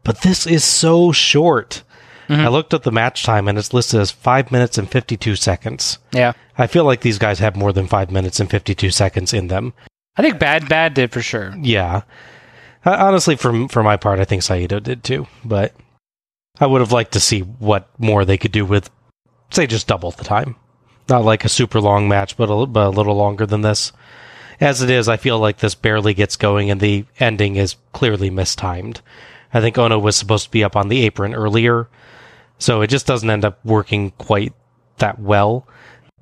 But 0.04 0.22
this 0.22 0.46
is 0.46 0.64
so 0.64 1.12
short. 1.12 1.82
Mhm. 2.28 2.44
I 2.44 2.48
looked 2.48 2.74
at 2.74 2.82
the 2.82 2.92
match 2.92 3.22
time 3.22 3.48
and 3.48 3.56
it's 3.58 3.72
listed 3.72 4.00
as 4.00 4.10
5 4.10 4.52
minutes 4.52 4.76
and 4.76 4.90
52 4.90 5.36
seconds. 5.36 5.98
Yeah. 6.12 6.32
I 6.58 6.66
feel 6.66 6.84
like 6.84 7.00
these 7.00 7.18
guys 7.18 7.38
have 7.38 7.56
more 7.56 7.72
than 7.72 7.86
5 7.86 8.10
minutes 8.10 8.38
and 8.40 8.50
52 8.50 8.90
seconds 8.90 9.32
in 9.32 9.48
them. 9.48 9.72
I 10.16 10.22
think 10.22 10.38
Bad 10.38 10.68
Bad 10.68 10.94
did 10.94 11.12
for 11.12 11.22
sure. 11.22 11.54
Yeah. 11.60 12.02
Uh, 12.84 12.96
honestly, 12.98 13.36
for, 13.36 13.68
for 13.68 13.82
my 13.82 13.96
part, 13.96 14.18
I 14.20 14.24
think 14.24 14.42
Saito 14.42 14.80
did 14.80 15.02
too. 15.04 15.26
But 15.44 15.74
I 16.60 16.66
would 16.66 16.80
have 16.80 16.92
liked 16.92 17.12
to 17.12 17.20
see 17.20 17.40
what 17.40 17.88
more 17.98 18.24
they 18.24 18.38
could 18.38 18.52
do 18.52 18.64
with, 18.64 18.90
say, 19.50 19.66
just 19.66 19.86
double 19.86 20.10
the 20.10 20.24
time. 20.24 20.56
Not 21.08 21.24
like 21.24 21.44
a 21.44 21.48
super 21.48 21.80
long 21.80 22.08
match, 22.08 22.36
but 22.36 22.50
a, 22.50 22.66
but 22.66 22.86
a 22.88 22.90
little 22.90 23.14
longer 23.14 23.46
than 23.46 23.62
this. 23.62 23.92
As 24.60 24.82
it 24.82 24.90
is, 24.90 25.08
I 25.08 25.16
feel 25.16 25.38
like 25.38 25.58
this 25.58 25.74
barely 25.74 26.14
gets 26.14 26.36
going 26.36 26.70
and 26.70 26.80
the 26.80 27.04
ending 27.20 27.56
is 27.56 27.76
clearly 27.92 28.28
mistimed. 28.28 29.00
I 29.54 29.60
think 29.60 29.78
Ono 29.78 29.98
was 29.98 30.16
supposed 30.16 30.44
to 30.46 30.50
be 30.50 30.64
up 30.64 30.76
on 30.76 30.88
the 30.88 31.04
apron 31.04 31.32
earlier, 31.32 31.88
so 32.58 32.82
it 32.82 32.88
just 32.88 33.06
doesn't 33.06 33.30
end 33.30 33.44
up 33.44 33.64
working 33.64 34.10
quite 34.18 34.52
that 34.98 35.18
well. 35.18 35.66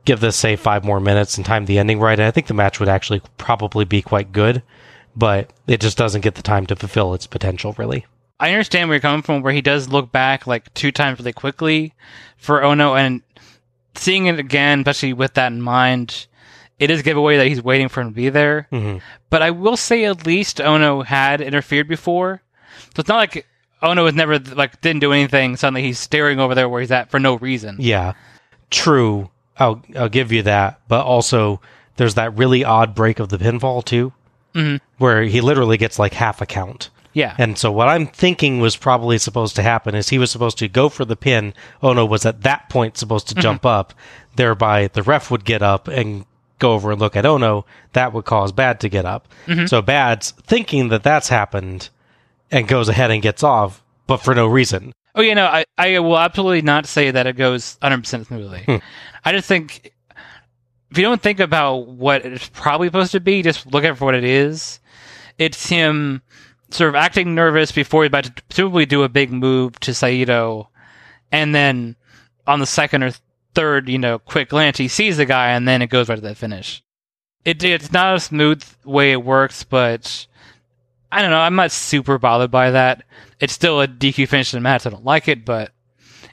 Give 0.05 0.21
this, 0.21 0.37
say, 0.37 0.55
five 0.55 0.85
more 0.85 1.01
minutes 1.01 1.37
and 1.37 1.45
time 1.45 1.65
the 1.65 1.79
ending 1.79 1.99
right, 1.99 2.19
and 2.19 2.29
I 2.29 2.31
think 2.31 2.47
the 2.47 2.55
match 2.55 2.79
would 2.79 2.89
actually 2.89 3.23
probably 3.39 3.85
be 3.85 4.03
quite 4.03 4.33
good, 4.33 4.63
but 5.17 5.51
it 5.67 5.81
just 5.81 5.99
doesn't 5.99 6.21
get 6.21 6.37
the 6.37 6.43
time 6.43 6.67
to 6.67 6.77
fulfill 6.77 7.15
its 7.15 7.27
potential, 7.27 7.75
really. 7.79 8.07
I 8.39 8.51
understand 8.51 8.89
where 8.89 8.97
you're 8.97 9.01
coming 9.01 9.23
from, 9.23 9.43
where 9.43 9.53
he 9.53 9.63
does 9.63 9.89
look 9.89 10.13
back 10.13 10.47
like 10.47 10.73
two 10.75 10.93
times 10.93 11.19
really 11.19 11.33
quickly 11.33 11.95
for 12.37 12.63
Ono, 12.63 12.95
and 12.95 13.23
seeing 13.95 14.27
it 14.27 14.39
again, 14.39 14.81
especially 14.81 15.13
with 15.15 15.35
that 15.35 15.53
in 15.53 15.63
mind, 15.63 16.27
it 16.79 16.91
is 16.91 17.01
a 17.01 17.03
giveaway 17.03 17.39
that 17.39 17.47
he's 17.47 17.63
waiting 17.63 17.89
for 17.89 18.03
him 18.03 18.11
to 18.11 18.15
be 18.15 18.29
there. 18.29 18.69
Mhm. 18.71 19.01
But 19.31 19.41
I 19.43 19.51
will 19.51 19.77
say 19.79 20.05
at 20.05 20.27
least 20.27 20.61
Ono 20.61 21.03
had 21.03 21.41
interfered 21.41 21.89
before, 21.89 22.43
so 22.95 23.01
it's 23.01 23.09
not 23.09 23.17
like 23.17 23.47
Ono 23.83 24.05
was 24.05 24.15
never 24.15 24.39
like 24.39 24.81
didn't 24.83 25.01
do 25.01 25.13
anything. 25.13 25.57
Suddenly 25.57 25.83
he's 25.83 25.99
staring 25.99 26.39
over 26.39 26.55
there 26.55 26.69
where 26.69 26.81
he's 26.83 26.91
at 26.91 27.11
for 27.11 27.19
no 27.19 27.37
reason. 27.37 27.77
Yeah. 27.79 28.13
True, 28.71 29.31
I'll 29.59 29.83
I'll 29.97 30.09
give 30.11 30.33
you 30.33 30.43
that, 30.43 30.81
but 30.89 31.05
also 31.07 31.61
there's 31.97 32.15
that 32.15 32.37
really 32.37 32.65
odd 32.65 32.95
break 32.95 33.19
of 33.21 33.31
the 33.31 33.39
pinfall 33.39 33.83
too, 33.83 34.13
Mhm. 34.55 34.81
where 34.99 35.23
he 35.23 35.41
literally 35.41 35.79
gets 35.79 35.99
like 35.99 36.13
half 36.15 36.43
a 36.43 36.47
count. 36.47 36.91
Yeah. 37.17 37.35
And 37.39 37.57
so 37.57 37.73
what 37.73 37.89
I'm 37.89 38.07
thinking 38.07 38.61
was 38.61 38.77
probably 38.77 39.17
supposed 39.17 39.57
to 39.57 39.63
happen 39.63 39.95
is 39.95 40.11
he 40.11 40.19
was 40.19 40.31
supposed 40.31 40.59
to 40.59 40.69
go 40.69 40.91
for 40.91 41.07
the 41.07 41.17
pin. 41.17 41.55
Ono 41.83 42.05
was 42.05 42.27
at 42.27 42.43
that 42.43 42.69
point 42.69 42.99
supposed 42.99 43.27
to 43.31 43.35
Mhm. 43.35 43.41
jump 43.41 43.65
up, 43.65 43.95
thereby 44.37 44.89
the 44.93 45.03
ref 45.03 45.31
would 45.31 45.47
get 45.47 45.63
up 45.63 45.89
and 45.89 46.27
go 46.59 46.73
over 46.75 46.91
and 46.93 47.01
look 47.01 47.17
at 47.17 47.25
Ono. 47.25 47.65
That 47.95 48.13
would 48.13 48.27
cause 48.27 48.53
Bad 48.53 48.81
to 48.81 48.91
get 48.91 49.07
up. 49.07 49.29
Mhm. 49.47 49.67
So 49.67 49.81
Bad's 49.81 50.33
thinking 50.47 50.91
that 50.91 51.03
that's 51.03 51.31
happened 51.31 51.89
and 52.53 52.69
goes 52.69 52.91
ahead 52.91 53.11
and 53.11 53.23
gets 53.23 53.43
off, 53.43 53.83
but 54.07 54.19
for 54.19 54.35
no 54.35 54.47
reason. 54.47 54.93
Oh 55.15 55.23
yeah, 55.23 55.33
no, 55.33 55.47
I, 55.47 55.65
I 55.79 55.99
will 56.01 56.19
absolutely 56.19 56.61
not 56.61 56.85
say 56.85 57.11
that 57.11 57.27
it 57.27 57.37
goes 57.39 57.79
100 57.81 58.03
percent 58.03 58.27
smoothly. 58.27 58.65
Hmm. 58.67 58.77
I 59.25 59.33
just 59.33 59.49
think 59.49 59.91
if 60.91 60.99
you 60.99 61.03
don't 61.03 61.23
think 61.23 61.41
about 61.41 61.87
what 61.89 62.27
it's 62.27 62.51
probably 62.53 62.89
supposed 62.89 63.13
to 63.13 63.21
be, 63.21 63.41
just 63.41 63.65
look 63.73 63.85
at 63.85 63.93
it 63.93 63.95
for 63.97 64.05
what 64.05 64.15
it 64.15 64.25
is. 64.25 64.81
It's 65.39 65.67
him 65.69 66.21
sort 66.71 66.89
of 66.89 66.95
acting 66.95 67.35
nervous 67.35 67.73
before 67.73 68.03
he's 68.03 68.09
about 68.09 68.25
to 68.25 68.43
presumably 68.49 68.87
do 68.87 69.03
a 69.03 69.09
big 69.09 69.33
move 69.33 69.79
to 69.81 69.95
Saito, 69.95 70.69
and 71.33 71.55
then 71.55 71.97
on 72.47 72.61
the 72.61 72.67
second 72.67 73.03
or 73.03 73.13
third, 73.55 73.89
you 73.89 73.99
know, 73.99 74.19
quick 74.19 74.51
glance, 74.51 74.79
he 74.79 74.89
sees 74.89 75.17
the 75.17 75.25
guy, 75.27 75.51
and 75.51 75.67
then 75.67 75.83
it 75.83 75.91
goes 75.91 76.09
right 76.09 76.17
to 76.17 76.21
that 76.23 76.37
finish. 76.37 76.83
It 77.45 77.63
it's 77.63 77.93
not 77.93 78.17
a 78.17 78.21
smooth 78.21 78.65
way 78.85 79.13
it 79.13 79.25
works, 79.25 79.65
but 79.65 80.27
I 81.11 81.23
don't 81.23 81.31
know. 81.31 81.39
I'm 81.39 81.55
not 81.55 81.73
super 81.73 82.19
bothered 82.19 82.51
by 82.51 82.73
that. 82.73 83.05
It's 83.41 83.53
still 83.53 83.81
a 83.81 83.89
DQ 83.89 84.29
finish 84.29 84.53
in 84.53 84.59
the 84.59 84.63
match. 84.63 84.87
I 84.87 84.91
don't 84.91 85.05
like 85.05 85.29
it, 85.29 85.45
but 85.45 85.73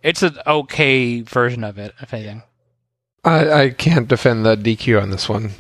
it's 0.02 0.24
an 0.24 0.38
okay 0.46 1.22
version 1.22 1.64
of 1.64 1.78
it, 1.78 1.94
if 2.02 2.14
anything. 2.14 2.44
I, 3.24 3.52
I 3.52 3.70
can't 3.70 4.08
defend 4.08 4.46
the 4.46 4.56
DQ 4.56 5.02
on 5.02 5.12
this 5.12 5.30
one. 5.30 5.52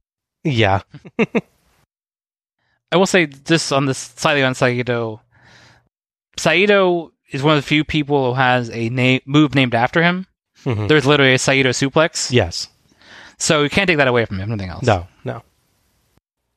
Yeah. 0.43 0.81
I 2.93 2.95
will 2.95 3.07
say 3.07 3.25
this 3.25 3.71
on 3.71 3.87
this 3.87 3.97
slightly 3.97 4.43
on 4.43 4.53
Saito. 4.53 5.19
Saito 6.37 7.11
is 7.31 7.41
one 7.41 7.57
of 7.57 7.63
the 7.63 7.67
few 7.67 7.83
people 7.83 8.29
who 8.29 8.33
has 8.39 8.69
a 8.69 8.89
name 8.89 9.21
move 9.25 9.55
named 9.55 9.73
after 9.73 10.03
him. 10.03 10.27
Mhm. 10.63 10.87
There's 10.87 11.07
literally 11.07 11.33
a 11.33 11.39
Saito 11.39 11.69
suplex. 11.69 12.31
Yes. 12.31 12.67
So 13.39 13.63
you 13.63 13.69
can't 13.71 13.87
take 13.87 13.97
that 13.97 14.07
away 14.07 14.25
from 14.25 14.39
him. 14.39 14.49
Nothing 14.49 14.69
else. 14.69 14.83
No, 14.85 15.07
no. 15.25 15.37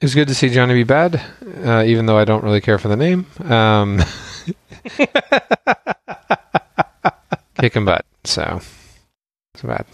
It 0.00 0.04
was 0.04 0.14
good 0.14 0.28
to 0.28 0.34
see 0.34 0.50
Johnny 0.50 0.74
B. 0.74 0.82
Bad, 0.82 1.22
uh, 1.64 1.82
even 1.86 2.04
though 2.04 2.18
I 2.18 2.26
don't 2.26 2.44
really 2.44 2.60
care 2.60 2.76
for 2.78 2.88
the 2.88 2.96
name. 2.96 3.24
Um, 3.42 4.02
kicking 7.58 7.86
butt, 7.86 8.04
so 8.24 8.60
it's 9.54 9.62
bad. 9.62 9.86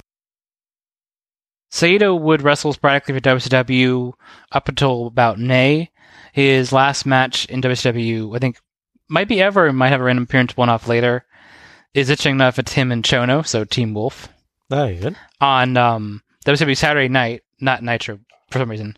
Saito 1.71 2.17
would 2.17 2.43
wrestle 2.43 2.73
sporadically 2.73 3.15
for 3.15 3.21
WCW 3.21 4.13
up 4.51 4.69
until 4.69 5.07
about 5.07 5.39
May. 5.39 5.92
His 6.33 6.73
last 6.73 7.07
match 7.07 7.45
in 7.47 7.61
WCW, 7.63 8.35
I 8.35 8.39
think, 8.39 8.57
might 9.09 9.29
be 9.29 9.41
ever, 9.41 9.73
might 9.73 9.91
have 9.91 10.01
a 10.01 10.05
random 10.05 10.25
appearance 10.25 10.57
one 10.57 10.69
off 10.71 10.89
later, 10.89 11.25
is 11.95 12.09
itching 12.11 12.33
enough 12.37 12.59
it's 12.59 12.73
him 12.73 12.91
and 12.91 13.05
Chono, 13.05 13.47
so 13.47 13.65
Team 13.65 13.93
Wolf, 13.95 14.29
Oh, 14.71 14.93
good? 14.95 15.17
on 15.41 15.77
um, 15.77 16.23
WCW 16.47 16.77
Saturday 16.77 17.09
night, 17.09 17.43
not 17.61 17.83
Nitro 17.83 18.19
for 18.51 18.59
some 18.59 18.71
reason, 18.71 18.97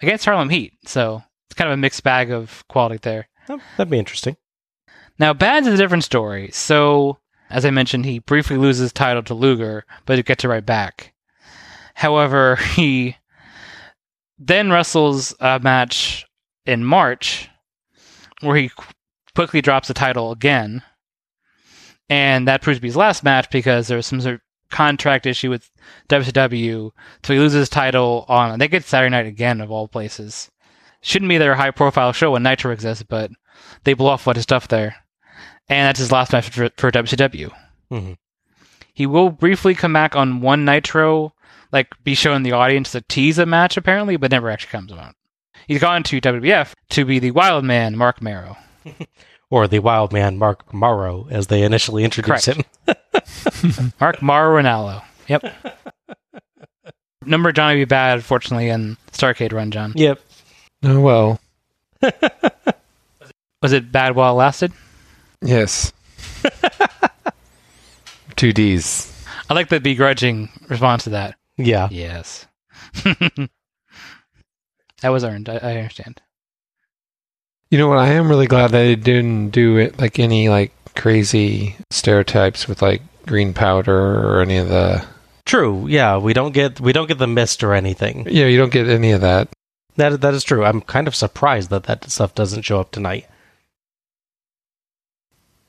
against 0.00 0.24
Harlem 0.24 0.48
Heat. 0.50 0.74
So 0.86 1.22
it's 1.48 1.54
kind 1.54 1.68
of 1.68 1.74
a 1.74 1.76
mixed 1.80 2.04
bag 2.04 2.30
of 2.30 2.64
quality 2.68 2.98
there. 3.02 3.28
Oh, 3.48 3.60
that'd 3.76 3.90
be 3.90 3.98
interesting. 3.98 4.36
Now, 5.18 5.32
Bad's 5.34 5.66
is 5.66 5.74
a 5.74 5.76
different 5.82 6.04
story. 6.04 6.50
So, 6.52 7.18
as 7.50 7.64
I 7.64 7.70
mentioned, 7.70 8.04
he 8.04 8.18
briefly 8.20 8.56
loses 8.56 8.82
his 8.82 8.92
title 8.92 9.22
to 9.24 9.34
Luger, 9.34 9.84
but 10.04 10.16
he 10.18 10.22
gets 10.22 10.44
it 10.44 10.48
right 10.48 10.64
back. 10.66 11.14
However, 11.94 12.56
he 12.74 13.16
then 14.38 14.70
wrestles 14.70 15.34
a 15.40 15.58
match 15.58 16.25
in 16.66 16.84
March 16.84 17.48
where 18.40 18.56
he 18.56 18.70
quickly 19.34 19.60
drops 19.60 19.88
the 19.88 19.94
title 19.94 20.30
again. 20.32 20.82
And 22.08 22.46
that 22.46 22.62
proves 22.62 22.78
to 22.78 22.82
be 22.82 22.88
his 22.88 22.96
last 22.96 23.24
match 23.24 23.50
because 23.50 23.88
there 23.88 23.96
was 23.96 24.06
some 24.06 24.20
sort 24.20 24.36
of 24.36 24.40
contract 24.70 25.26
issue 25.26 25.50
with 25.50 25.70
WCW. 26.08 26.90
So 27.24 27.32
he 27.32 27.38
loses 27.38 27.60
his 27.60 27.68
title 27.68 28.24
on, 28.28 28.50
I 28.50 28.56
think 28.56 28.74
it's 28.74 28.86
Saturday 28.88 29.10
night 29.10 29.26
again, 29.26 29.60
of 29.60 29.70
all 29.70 29.88
places. 29.88 30.50
Shouldn't 31.00 31.28
be 31.28 31.38
their 31.38 31.54
high 31.54 31.70
profile 31.70 32.12
show 32.12 32.32
when 32.32 32.42
Nitro 32.42 32.72
exists, 32.72 33.04
but 33.08 33.30
they 33.84 33.94
blow 33.94 34.10
off 34.10 34.26
a 34.26 34.30
lot 34.30 34.36
of 34.36 34.42
stuff 34.42 34.68
there. 34.68 34.96
And 35.68 35.86
that's 35.88 35.98
his 35.98 36.12
last 36.12 36.32
match 36.32 36.48
for, 36.48 36.70
for 36.76 36.90
WCW. 36.90 37.50
Mhm. 37.90 38.16
He 38.94 39.06
will 39.06 39.30
briefly 39.30 39.74
come 39.74 39.92
back 39.92 40.16
on 40.16 40.40
one 40.40 40.64
Nitro, 40.64 41.34
like 41.72 41.88
be 42.02 42.14
shown 42.14 42.42
the 42.44 42.52
audience 42.52 42.92
to 42.92 43.02
tease 43.02 43.38
a 43.38 43.46
match 43.46 43.76
apparently, 43.76 44.16
but 44.16 44.30
never 44.30 44.48
actually 44.50 44.70
comes 44.70 44.92
out. 44.92 45.14
He's 45.66 45.80
gone 45.80 46.02
to 46.04 46.20
WWF 46.20 46.72
to 46.90 47.04
be 47.04 47.18
the 47.18 47.30
Wild 47.32 47.64
Man, 47.64 47.96
Mark 47.96 48.20
Marrow. 48.22 48.56
Or 49.48 49.68
the 49.68 49.78
wild 49.78 50.12
man 50.12 50.38
Mark 50.38 50.74
Morrow, 50.74 51.28
as 51.30 51.46
they 51.46 51.62
initially 51.62 52.02
introduced 52.02 52.46
Correct. 52.46 52.66
him. 52.88 53.92
Mark 54.00 54.20
Morrow 54.20 54.60
Ronaldo. 54.60 55.04
Yep. 55.28 55.44
Number 57.24 57.52
Johnny 57.52 57.76
B. 57.76 57.84
Bad, 57.84 58.24
fortunately, 58.24 58.70
in 58.70 58.96
Starcade 59.12 59.52
run, 59.52 59.70
John. 59.70 59.92
Yep. 59.94 60.20
Oh 60.82 61.00
well, 61.00 61.40
Was 63.62 63.72
it 63.72 63.92
bad 63.92 64.16
while 64.16 64.32
it 64.32 64.38
lasted? 64.38 64.72
yes. 65.42 65.92
Two 68.34 68.52
D's. 68.52 69.12
I 69.48 69.54
like 69.54 69.68
the 69.68 69.78
begrudging 69.78 70.48
response 70.68 71.04
to 71.04 71.10
that. 71.10 71.36
Yeah. 71.56 71.86
Yes. 71.92 72.48
That 75.06 75.12
was 75.12 75.22
earned. 75.22 75.48
I, 75.48 75.58
I 75.58 75.76
understand. 75.76 76.20
You 77.70 77.78
know 77.78 77.86
what? 77.86 77.98
I 77.98 78.08
am 78.08 78.28
really 78.28 78.48
glad 78.48 78.72
that 78.72 78.78
they 78.78 78.96
didn't 78.96 79.50
do 79.50 79.76
it 79.76 80.00
like 80.00 80.18
any 80.18 80.48
like 80.48 80.72
crazy 80.96 81.76
stereotypes 81.92 82.66
with 82.66 82.82
like 82.82 83.02
green 83.24 83.54
powder 83.54 83.94
or 83.96 84.40
any 84.40 84.56
of 84.56 84.68
the. 84.68 85.06
True. 85.44 85.86
Yeah, 85.86 86.16
we 86.16 86.32
don't 86.32 86.50
get 86.50 86.80
we 86.80 86.92
don't 86.92 87.06
get 87.06 87.18
the 87.18 87.28
mist 87.28 87.62
or 87.62 87.72
anything. 87.72 88.26
Yeah, 88.28 88.46
you 88.46 88.58
don't 88.58 88.72
get 88.72 88.88
any 88.88 89.12
of 89.12 89.20
that. 89.20 89.48
That 89.94 90.22
that 90.22 90.34
is 90.34 90.42
true. 90.42 90.64
I'm 90.64 90.80
kind 90.80 91.06
of 91.06 91.14
surprised 91.14 91.70
that 91.70 91.84
that 91.84 92.10
stuff 92.10 92.34
doesn't 92.34 92.62
show 92.62 92.80
up 92.80 92.90
tonight. 92.90 93.28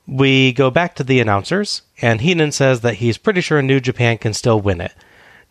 We 0.04 0.52
go 0.52 0.68
back 0.68 0.96
to 0.96 1.04
the 1.04 1.20
announcers, 1.20 1.82
and 2.02 2.22
Heenan 2.22 2.50
says 2.50 2.80
that 2.80 2.94
he's 2.94 3.18
pretty 3.18 3.40
sure 3.40 3.62
New 3.62 3.78
Japan 3.78 4.18
can 4.18 4.34
still 4.34 4.60
win 4.60 4.80
it. 4.80 4.94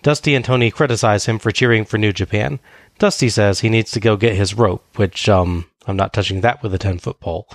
Dusty 0.02 0.36
and 0.36 0.44
Tony 0.44 0.72
criticize 0.72 1.26
him 1.26 1.40
for 1.40 1.52
cheering 1.52 1.86
for 1.86 1.98
New 1.98 2.12
Japan. 2.12 2.60
Dusty 2.98 3.30
says 3.30 3.60
he 3.60 3.70
needs 3.70 3.92
to 3.92 4.00
go 4.00 4.18
get 4.18 4.36
his 4.36 4.54
rope, 4.54 4.86
which 4.98 5.30
um 5.30 5.66
I'm 5.86 5.98
not 5.98 6.14
touching 6.14 6.42
that 6.42 6.62
with 6.62 6.74
a 6.74 6.78
ten 6.78 7.00
foot 7.00 7.20
pole. 7.20 7.48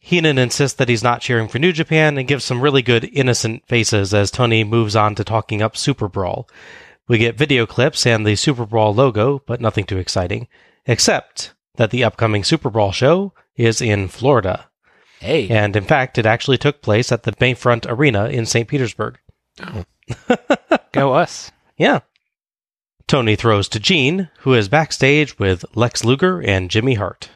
Heenan 0.00 0.36
insists 0.36 0.76
that 0.76 0.90
he's 0.90 1.02
not 1.02 1.22
cheering 1.22 1.48
for 1.48 1.58
New 1.58 1.72
Japan 1.72 2.18
and 2.18 2.28
gives 2.28 2.44
some 2.44 2.60
really 2.60 2.82
good 2.82 3.08
innocent 3.14 3.66
faces 3.66 4.12
as 4.12 4.30
Tony 4.30 4.62
moves 4.62 4.94
on 4.94 5.14
to 5.14 5.24
talking 5.24 5.62
up 5.62 5.78
Super 5.78 6.08
Brawl. 6.08 6.46
We 7.08 7.16
get 7.16 7.38
video 7.38 7.64
clips 7.64 8.06
and 8.06 8.26
the 8.26 8.36
Super 8.36 8.66
Brawl 8.66 8.94
logo, 8.94 9.42
but 9.46 9.62
nothing 9.62 9.84
too 9.84 9.96
exciting, 9.96 10.46
except 10.84 11.54
that 11.76 11.90
the 11.90 12.04
upcoming 12.04 12.44
Super 12.44 12.68
Brawl 12.68 12.92
show 12.92 13.32
is 13.56 13.80
in 13.80 14.08
Florida. 14.08 14.68
Hey. 15.20 15.48
And 15.48 15.74
in 15.74 15.84
fact, 15.84 16.18
it 16.18 16.26
actually 16.26 16.58
took 16.58 16.82
place 16.82 17.10
at 17.10 17.22
the 17.22 17.32
Bayfront 17.32 17.86
Arena 17.88 18.26
in 18.26 18.44
St. 18.44 18.68
Petersburg. 18.68 19.18
Go 20.92 21.14
us. 21.14 21.50
Yeah. 21.78 22.00
Tony 23.06 23.36
throws 23.36 23.68
to 23.68 23.80
Gene, 23.80 24.30
who 24.40 24.54
is 24.54 24.68
backstage 24.68 25.38
with 25.38 25.64
Lex 25.74 26.04
Luger 26.04 26.40
and 26.42 26.70
Jimmy 26.70 26.94
Hart. 26.94 27.30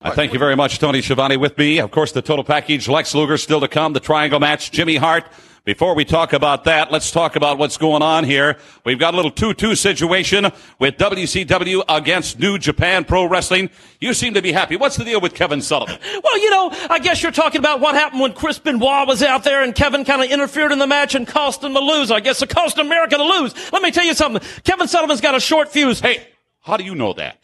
I 0.00 0.10
thank 0.10 0.32
you 0.32 0.38
very 0.38 0.56
much, 0.56 0.80
Tony 0.80 1.00
Schiavone, 1.00 1.36
with 1.36 1.56
me. 1.56 1.78
Of 1.78 1.92
course, 1.92 2.10
the 2.10 2.22
total 2.22 2.44
package, 2.44 2.88
Lex 2.88 3.14
Luger 3.14 3.38
still 3.38 3.60
to 3.60 3.68
come, 3.68 3.92
the 3.92 4.00
triangle 4.00 4.40
match, 4.40 4.72
Jimmy 4.72 4.96
Hart. 4.96 5.24
Before 5.64 5.94
we 5.94 6.04
talk 6.04 6.32
about 6.32 6.64
that, 6.64 6.90
let's 6.90 7.12
talk 7.12 7.36
about 7.36 7.56
what's 7.56 7.76
going 7.76 8.02
on 8.02 8.24
here. 8.24 8.56
We've 8.84 8.98
got 8.98 9.14
a 9.14 9.16
little 9.16 9.30
2-2 9.30 9.78
situation 9.78 10.50
with 10.80 10.96
WCW 10.96 11.84
against 11.88 12.40
New 12.40 12.58
Japan 12.58 13.04
Pro 13.04 13.26
Wrestling. 13.26 13.70
You 14.00 14.12
seem 14.12 14.34
to 14.34 14.42
be 14.42 14.50
happy. 14.50 14.74
What's 14.74 14.96
the 14.96 15.04
deal 15.04 15.20
with 15.20 15.34
Kevin 15.34 15.62
Sullivan? 15.62 15.98
Well, 16.22 16.38
you 16.38 16.50
know, 16.50 16.70
I 16.88 16.98
guess 16.98 17.22
you're 17.22 17.32
talking 17.32 17.58
about 17.58 17.80
what 17.80 17.94
happened 17.94 18.20
when 18.20 18.32
Chris 18.32 18.58
Benoit 18.58 19.06
was 19.06 19.22
out 19.22 19.44
there 19.44 19.62
and 19.62 19.74
Kevin 19.74 20.04
kind 20.04 20.22
of 20.22 20.30
interfered 20.30 20.72
in 20.72 20.78
the 20.78 20.86
match 20.86 21.14
and 21.14 21.26
cost 21.26 21.62
him 21.62 21.74
the 21.74 21.80
lose. 21.80 22.10
I 22.10 22.20
guess 22.20 22.40
it 22.42 22.48
cost 22.48 22.78
America 22.78 23.16
to 23.16 23.22
lose. 23.22 23.54
Let 23.72 23.82
me 23.82 23.90
tell 23.90 24.04
you 24.04 24.14
something. 24.14 24.40
Kevin 24.64 24.88
Sullivan's 24.88 25.20
got 25.20 25.34
a 25.34 25.40
short 25.40 25.68
fuse. 25.68 26.00
Hey, 26.00 26.26
how 26.60 26.76
do 26.76 26.84
you 26.84 26.94
know 26.94 27.12
that? 27.14 27.41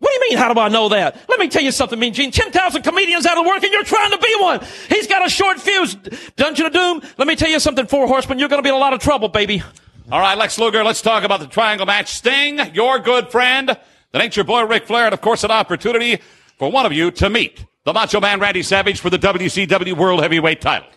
What 0.00 0.10
do 0.10 0.14
you 0.14 0.30
mean, 0.30 0.38
how 0.38 0.52
do 0.52 0.60
I 0.60 0.68
know 0.68 0.88
that? 0.90 1.16
Let 1.28 1.40
me 1.40 1.48
tell 1.48 1.62
you 1.62 1.72
something, 1.72 1.98
Mean 1.98 2.14
Gene. 2.14 2.30
10,000 2.30 2.82
comedians 2.82 3.26
out 3.26 3.36
of 3.36 3.44
work 3.44 3.62
and 3.64 3.72
you're 3.72 3.82
trying 3.82 4.12
to 4.12 4.18
be 4.18 4.36
one. 4.38 4.60
He's 4.88 5.08
got 5.08 5.26
a 5.26 5.28
short 5.28 5.60
fuse. 5.60 5.94
Dungeon 6.36 6.66
of 6.66 6.72
Doom, 6.72 7.02
let 7.18 7.26
me 7.26 7.34
tell 7.34 7.50
you 7.50 7.58
something, 7.58 7.86
Four 7.86 8.06
Horsemen, 8.06 8.38
you're 8.38 8.48
going 8.48 8.62
to 8.62 8.62
be 8.62 8.68
in 8.68 8.76
a 8.76 8.78
lot 8.78 8.92
of 8.92 9.00
trouble, 9.00 9.28
baby. 9.28 9.62
All 10.10 10.20
right, 10.20 10.38
Lex 10.38 10.58
Luger, 10.58 10.84
let's 10.84 11.02
talk 11.02 11.24
about 11.24 11.40
the 11.40 11.46
triangle 11.46 11.84
match. 11.84 12.12
Sting, 12.12 12.60
your 12.74 12.98
good 13.00 13.30
friend, 13.30 13.76
the 14.12 14.18
nature 14.18 14.44
boy 14.44 14.64
Ric 14.64 14.86
Flair, 14.86 15.06
and 15.06 15.14
of 15.14 15.20
course 15.20 15.42
an 15.42 15.50
opportunity 15.50 16.20
for 16.58 16.70
one 16.70 16.86
of 16.86 16.92
you 16.92 17.10
to 17.10 17.28
meet 17.28 17.66
the 17.84 17.92
Macho 17.92 18.20
Man 18.20 18.38
Randy 18.40 18.62
Savage 18.62 19.00
for 19.00 19.10
the 19.10 19.18
WCW 19.18 19.96
World 19.96 20.20
Heavyweight 20.22 20.60
title. 20.60 20.88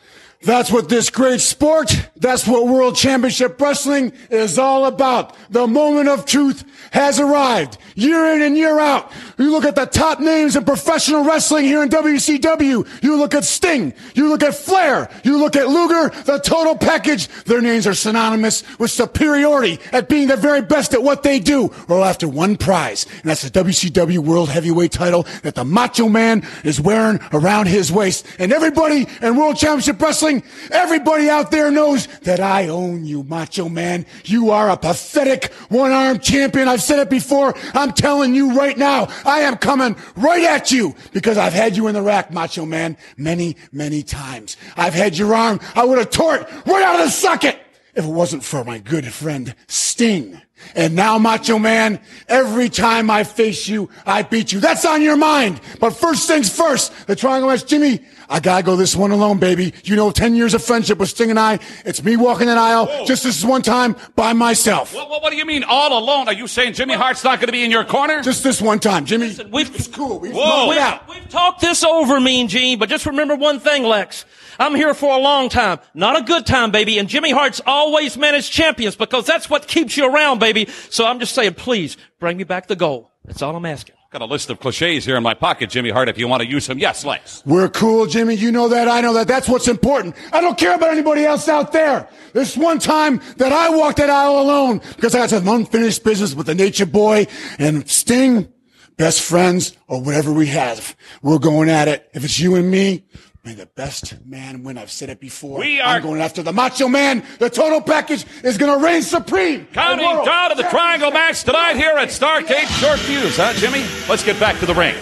That's 0.43 0.71
what 0.71 0.89
this 0.89 1.11
great 1.11 1.39
sport, 1.39 2.09
that's 2.15 2.47
what 2.47 2.67
World 2.67 2.95
Championship 2.95 3.61
Wrestling 3.61 4.11
is 4.31 4.57
all 4.57 4.85
about. 4.85 5.35
The 5.51 5.67
moment 5.67 6.09
of 6.09 6.25
truth 6.25 6.63
has 6.91 7.19
arrived. 7.19 7.77
Year 7.95 8.33
in 8.33 8.41
and 8.41 8.57
year 8.57 8.79
out. 8.79 9.11
You 9.37 9.51
look 9.51 9.65
at 9.65 9.75
the 9.75 9.85
top 9.85 10.19
names 10.19 10.55
in 10.55 10.65
professional 10.65 11.23
wrestling 11.23 11.65
here 11.65 11.83
in 11.83 11.89
WCW. 11.89 13.03
You 13.03 13.17
look 13.17 13.35
at 13.35 13.43
Sting. 13.43 13.93
You 14.15 14.29
look 14.29 14.43
at 14.43 14.55
Flair. 14.55 15.09
You 15.23 15.37
look 15.37 15.55
at 15.55 15.67
Luger. 15.67 16.09
The 16.23 16.39
total 16.39 16.75
package. 16.75 17.27
Their 17.43 17.61
names 17.61 17.85
are 17.85 17.93
synonymous 17.93 18.63
with 18.79 18.91
superiority 18.91 19.79
at 19.91 20.09
being 20.09 20.27
the 20.27 20.37
very 20.37 20.61
best 20.61 20.93
at 20.93 21.03
what 21.03 21.23
they 21.23 21.39
do. 21.39 21.71
All 21.89 22.03
after 22.03 22.27
one 22.27 22.57
prize. 22.57 23.05
And 23.21 23.29
that's 23.29 23.43
the 23.43 23.49
WCW 23.63 24.19
World 24.19 24.49
Heavyweight 24.49 24.91
title 24.91 25.23
that 25.43 25.55
the 25.55 25.65
Macho 25.65 26.09
Man 26.09 26.47
is 26.63 26.79
wearing 26.79 27.19
around 27.33 27.67
his 27.67 27.91
waist. 27.91 28.25
And 28.39 28.51
everybody 28.53 29.07
in 29.21 29.35
World 29.35 29.57
Championship 29.57 30.01
Wrestling, 30.01 30.30
everybody 30.71 31.29
out 31.29 31.51
there 31.51 31.71
knows 31.71 32.07
that 32.19 32.39
I 32.39 32.67
own 32.67 33.05
you, 33.05 33.23
Macho 33.23 33.69
Man. 33.69 34.05
You 34.25 34.51
are 34.51 34.69
a 34.69 34.77
pathetic 34.77 35.51
one-armed 35.69 36.21
champion. 36.21 36.67
I've 36.67 36.81
said 36.81 36.99
it 36.99 37.09
before. 37.09 37.53
I'm 37.73 37.91
telling 37.93 38.33
you 38.35 38.57
right 38.57 38.77
now, 38.77 39.07
I 39.25 39.41
am 39.41 39.57
coming 39.57 39.95
right 40.15 40.43
at 40.43 40.71
you 40.71 40.95
because 41.11 41.37
I've 41.37 41.53
had 41.53 41.75
you 41.75 41.87
in 41.87 41.93
the 41.93 42.01
rack, 42.01 42.31
Macho 42.31 42.65
Man, 42.65 42.97
many, 43.17 43.57
many 43.71 44.03
times. 44.03 44.57
I've 44.77 44.93
had 44.93 45.17
your 45.17 45.33
arm. 45.35 45.59
I 45.75 45.83
would 45.85 45.97
have 45.97 46.11
tore 46.11 46.35
it 46.35 46.47
right 46.65 46.83
out 46.83 46.99
of 46.99 47.05
the 47.05 47.11
socket 47.11 47.59
if 47.95 48.05
it 48.05 48.11
wasn't 48.11 48.43
for 48.43 48.63
my 48.63 48.79
good 48.79 49.11
friend 49.11 49.53
Sting. 49.67 50.41
And 50.75 50.95
now, 50.95 51.17
Macho 51.17 51.59
Man, 51.59 51.99
every 52.27 52.69
time 52.69 53.09
I 53.09 53.23
face 53.23 53.67
you, 53.67 53.89
I 54.05 54.21
beat 54.23 54.51
you. 54.51 54.59
That's 54.59 54.85
on 54.85 55.01
your 55.01 55.17
mind. 55.17 55.59
But 55.79 55.91
first 55.91 56.27
things 56.27 56.55
first, 56.55 57.07
the 57.07 57.15
triangle 57.15 57.49
match, 57.49 57.65
Jimmy, 57.65 57.99
I 58.29 58.39
gotta 58.39 58.63
go 58.63 58.77
this 58.77 58.95
one 58.95 59.11
alone, 59.11 59.39
baby. 59.39 59.73
You 59.83 59.97
know, 59.97 60.09
10 60.09 60.35
years 60.35 60.53
of 60.53 60.63
friendship 60.63 60.97
with 60.97 61.09
Sting 61.09 61.29
and 61.29 61.39
I. 61.39 61.59
It's 61.83 62.01
me 62.01 62.15
walking 62.15 62.47
an 62.47 62.57
aisle, 62.57 63.05
just 63.05 63.23
this 63.23 63.43
one 63.43 63.61
time, 63.61 63.97
by 64.15 64.31
myself. 64.31 64.93
What, 64.93 65.09
what, 65.09 65.21
what 65.21 65.31
do 65.31 65.35
you 65.35 65.45
mean 65.45 65.65
all 65.65 65.97
alone? 65.99 66.29
Are 66.29 66.33
you 66.33 66.47
saying 66.47 66.73
Jimmy 66.73 66.93
Hart's 66.93 67.25
not 67.25 67.39
going 67.39 67.47
to 67.47 67.51
be 67.51 67.63
in 67.63 67.71
your 67.71 67.83
corner? 67.83 68.21
Just 68.21 68.43
this 68.43 68.61
one 68.61 68.79
time, 68.79 69.05
Jimmy. 69.05 69.35
We've, 69.51 69.75
it's 69.75 69.87
cool. 69.87 70.19
We've 70.19 70.33
Whoa. 70.33 70.67
it 70.67 70.69
we've, 70.69 70.77
out. 70.77 71.09
we've 71.09 71.27
talked 71.27 71.59
this 71.59 71.83
over, 71.83 72.21
Mean 72.21 72.47
Gene, 72.47 72.79
but 72.79 72.87
just 72.87 73.05
remember 73.05 73.35
one 73.35 73.59
thing, 73.59 73.83
Lex. 73.83 74.23
I'm 74.61 74.75
here 74.75 74.93
for 74.93 75.17
a 75.17 75.19
long 75.19 75.49
time, 75.49 75.79
not 75.95 76.19
a 76.19 76.23
good 76.23 76.45
time, 76.45 76.69
baby. 76.69 76.99
And 76.99 77.09
Jimmy 77.09 77.31
Hart's 77.31 77.61
always 77.65 78.15
managed 78.15 78.51
champions 78.51 78.95
because 78.95 79.25
that's 79.25 79.49
what 79.49 79.67
keeps 79.67 79.97
you 79.97 80.05
around, 80.05 80.37
baby. 80.37 80.67
So 80.91 81.07
I'm 81.07 81.19
just 81.19 81.33
saying, 81.33 81.55
please 81.55 81.97
bring 82.19 82.37
me 82.37 82.43
back 82.43 82.67
the 82.67 82.75
gold. 82.75 83.07
That's 83.25 83.41
all 83.41 83.55
I'm 83.55 83.65
asking. 83.65 83.95
Got 84.11 84.21
a 84.21 84.25
list 84.25 84.51
of 84.51 84.59
cliches 84.59 85.03
here 85.03 85.15
in 85.15 85.23
my 85.23 85.33
pocket, 85.33 85.71
Jimmy 85.71 85.89
Hart, 85.89 86.09
if 86.09 86.19
you 86.19 86.27
want 86.27 86.43
to 86.43 86.47
use 86.47 86.67
them. 86.67 86.77
Yes, 86.77 87.03
Lex. 87.03 87.41
We're 87.43 87.69
cool, 87.69 88.05
Jimmy. 88.05 88.35
You 88.35 88.51
know 88.51 88.67
that. 88.67 88.87
I 88.87 89.01
know 89.01 89.13
that. 89.13 89.27
That's 89.27 89.49
what's 89.49 89.67
important. 89.67 90.15
I 90.31 90.41
don't 90.41 90.59
care 90.59 90.75
about 90.75 90.91
anybody 90.91 91.23
else 91.23 91.49
out 91.49 91.71
there. 91.71 92.07
This 92.33 92.55
one 92.55 92.77
time 92.77 93.19
that 93.37 93.51
I 93.51 93.69
walked 93.69 93.97
that 93.97 94.11
aisle 94.11 94.39
alone 94.41 94.81
because 94.95 95.15
I 95.15 95.21
had 95.21 95.31
some 95.31 95.47
unfinished 95.47 96.03
business 96.03 96.35
with 96.35 96.45
the 96.45 96.53
Nature 96.55 96.85
Boy 96.85 97.25
and 97.57 97.89
Sting, 97.89 98.51
best 98.97 99.21
friends 99.21 99.75
or 99.87 100.01
whatever 100.01 100.31
we 100.31 100.47
have. 100.47 100.95
We're 101.23 101.39
going 101.39 101.69
at 101.69 101.87
it. 101.87 102.07
If 102.13 102.23
it's 102.23 102.39
you 102.39 102.55
and 102.55 102.69
me, 102.69 103.05
may 103.43 103.53
the 103.53 103.65
best 103.65 104.23
man 104.25 104.63
win. 104.63 104.77
I've 104.77 104.91
said 104.91 105.09
it 105.09 105.19
before. 105.19 105.59
We 105.59 105.79
are- 105.79 105.95
I'm 105.95 106.01
going 106.03 106.21
after 106.21 106.43
the 106.43 106.53
Macho 106.53 106.87
Man. 106.87 107.23
The 107.39 107.49
total 107.49 107.81
package 107.81 108.25
is 108.43 108.57
going 108.57 108.77
to 108.79 108.85
reign 108.85 109.01
supreme. 109.01 109.67
Counting 109.73 110.05
The 110.05 110.13
world 110.13 110.25
down 110.25 110.49
to 110.51 110.55
the 110.55 110.69
triangle 110.69 111.11
match 111.11 111.43
tonight 111.43 111.75
here 111.75 111.95
at 111.97 112.09
Starcade. 112.09 112.67
Short 112.79 112.99
fuse, 112.99 113.37
huh, 113.37 113.53
Jimmy? 113.53 113.83
Let's 114.07 114.23
get 114.23 114.39
back 114.39 114.59
to 114.59 114.65
the 114.65 114.75
ring. 114.75 114.95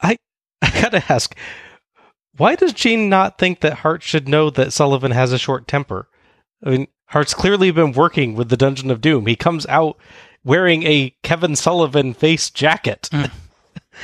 I 0.00 0.16
I 0.62 0.70
gotta 0.80 1.02
ask, 1.12 1.34
why 2.36 2.56
does 2.56 2.72
Gene 2.72 3.08
not 3.08 3.38
think 3.38 3.60
that 3.60 3.78
Hart 3.78 4.02
should 4.02 4.28
know 4.28 4.50
that 4.50 4.72
Sullivan 4.72 5.10
has 5.12 5.32
a 5.32 5.38
short 5.38 5.68
temper? 5.68 6.08
I 6.64 6.70
mean, 6.70 6.88
Hart's 7.06 7.34
clearly 7.34 7.70
been 7.70 7.92
working 7.92 8.34
with 8.34 8.48
the 8.50 8.56
Dungeon 8.56 8.90
of 8.90 9.00
Doom. 9.00 9.26
He 9.26 9.36
comes 9.36 9.66
out 9.66 9.96
wearing 10.44 10.82
a 10.84 11.14
Kevin 11.22 11.54
Sullivan 11.56 12.14
face 12.14 12.50
jacket. 12.50 13.08
Hmm. 13.12 13.24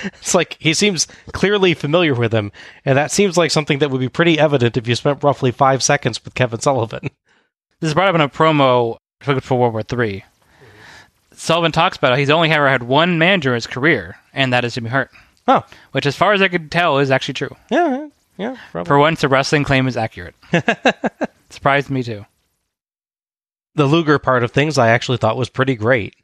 it's 0.05 0.35
like 0.35 0.57
he 0.61 0.75
seems 0.75 1.07
clearly 1.33 1.75
familiar 1.75 2.15
with 2.15 2.33
him, 2.33 2.53
and 2.85 2.97
that 2.99 3.11
seems 3.11 3.37
like 3.37 3.51
something 3.51 3.79
that 3.81 3.91
would 3.91 4.01
be 4.01 4.09
pretty 4.09 4.39
evident 4.39 4.77
if 4.77 4.87
you 4.89 4.95
spent 4.95 5.23
roughly 5.25 5.51
five 5.51 5.83
seconds 5.83 6.23
with 6.25 6.35
Kevin 6.35 6.61
Sullivan. 6.61 7.11
This 7.81 7.89
is 7.89 7.95
brought 7.95 8.09
up 8.09 8.15
in 8.15 8.23
a 8.23 8.29
promo 8.31 8.97
for 9.21 9.59
World 9.59 9.75
War 9.75 9.83
Three. 9.83 10.25
Sullivan 11.33 11.73
talks 11.73 11.99
about 11.99 12.13
how 12.13 12.17
he's 12.17 12.31
only 12.31 12.51
ever 12.51 12.67
had 12.69 12.83
one 12.85 13.19
manager 13.19 13.51
in 13.51 13.57
his 13.57 13.67
career, 13.67 14.17
and 14.33 14.51
that 14.53 14.65
is 14.65 14.75
Jimmy 14.75 14.89
Hart. 14.89 15.11
Oh, 15.47 15.63
Which, 15.93 16.07
as 16.07 16.17
far 16.17 16.33
as 16.33 16.41
I 16.41 16.49
could 16.49 16.71
tell, 16.73 16.99
is 16.99 17.11
actually 17.11 17.35
true. 17.35 17.55
yeah, 17.71 18.09
yeah, 18.39 18.57
probably. 18.73 18.89
For 18.89 18.99
once, 18.99 19.21
the 19.21 19.29
wrestling 19.29 19.65
claim 19.65 19.87
is 19.87 19.97
accurate. 19.99 20.35
Surprised 21.51 21.91
me 21.91 22.03
too. 22.03 22.25
the 23.75 23.85
Luger 23.85 24.19
part 24.19 24.43
of 24.43 24.51
things 24.53 24.79
I 24.79 24.89
actually 24.89 25.19
thought 25.19 25.37
was 25.37 25.51
pretty 25.51 25.75
great. 25.75 26.15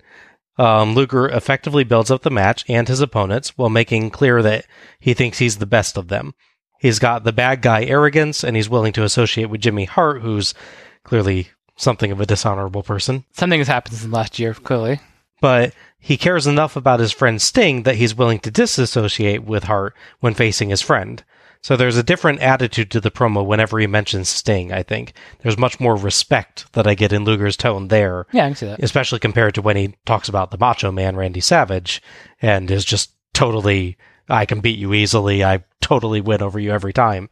Um, 0.58 0.94
Luger 0.94 1.28
effectively 1.28 1.84
builds 1.84 2.10
up 2.10 2.22
the 2.22 2.30
match 2.30 2.64
and 2.68 2.86
his 2.86 3.00
opponents 3.00 3.56
while 3.56 3.70
making 3.70 4.10
clear 4.10 4.42
that 4.42 4.66
he 4.98 5.14
thinks 5.14 5.38
he's 5.38 5.58
the 5.58 5.66
best 5.66 5.96
of 5.96 6.08
them. 6.08 6.34
He's 6.78 6.98
got 6.98 7.24
the 7.24 7.32
bad 7.32 7.62
guy 7.62 7.84
arrogance 7.84 8.42
and 8.42 8.56
he's 8.56 8.68
willing 8.68 8.92
to 8.94 9.04
associate 9.04 9.46
with 9.46 9.60
Jimmy 9.60 9.84
Hart, 9.84 10.20
who's 10.20 10.52
clearly 11.04 11.48
something 11.76 12.10
of 12.10 12.20
a 12.20 12.26
dishonorable 12.26 12.82
person. 12.82 13.24
Something 13.32 13.60
has 13.60 13.68
happened 13.68 13.96
since 13.96 14.12
last 14.12 14.38
year, 14.38 14.52
clearly. 14.54 15.00
But 15.40 15.74
he 15.98 16.16
cares 16.16 16.46
enough 16.46 16.76
about 16.76 17.00
his 17.00 17.12
friend 17.12 17.40
Sting 17.40 17.84
that 17.84 17.96
he's 17.96 18.14
willing 18.14 18.40
to 18.40 18.50
disassociate 18.50 19.44
with 19.44 19.64
Hart 19.64 19.94
when 20.20 20.34
facing 20.34 20.70
his 20.70 20.80
friend. 20.80 21.22
So 21.62 21.76
there's 21.76 21.96
a 21.96 22.02
different 22.02 22.40
attitude 22.40 22.90
to 22.90 23.00
the 23.00 23.10
promo 23.10 23.44
whenever 23.46 23.78
he 23.78 23.86
mentions 23.86 24.28
Sting, 24.28 24.72
I 24.72 24.82
think. 24.82 25.12
There's 25.40 25.56
much 25.56 25.78
more 25.78 25.94
respect 25.96 26.70
that 26.72 26.86
I 26.88 26.94
get 26.94 27.12
in 27.12 27.24
Luger's 27.24 27.56
tone 27.56 27.88
there 27.88 28.26
Yeah, 28.32 28.44
I 28.44 28.48
can 28.48 28.56
see 28.56 28.66
that. 28.66 28.82
especially 28.82 29.20
compared 29.20 29.54
to 29.54 29.62
when 29.62 29.76
he 29.76 29.94
talks 30.04 30.28
about 30.28 30.50
the 30.50 30.58
Macho 30.58 30.90
Man 30.90 31.14
Randy 31.16 31.40
Savage 31.40 32.02
and 32.40 32.70
is 32.70 32.84
just 32.84 33.12
totally 33.32 33.96
I 34.28 34.44
can 34.46 34.60
beat 34.60 34.78
you 34.78 34.92
easily. 34.94 35.44
I 35.44 35.64
totally 35.80 36.20
win 36.20 36.42
over 36.42 36.58
you 36.58 36.70
every 36.72 36.92
time. 36.92 37.28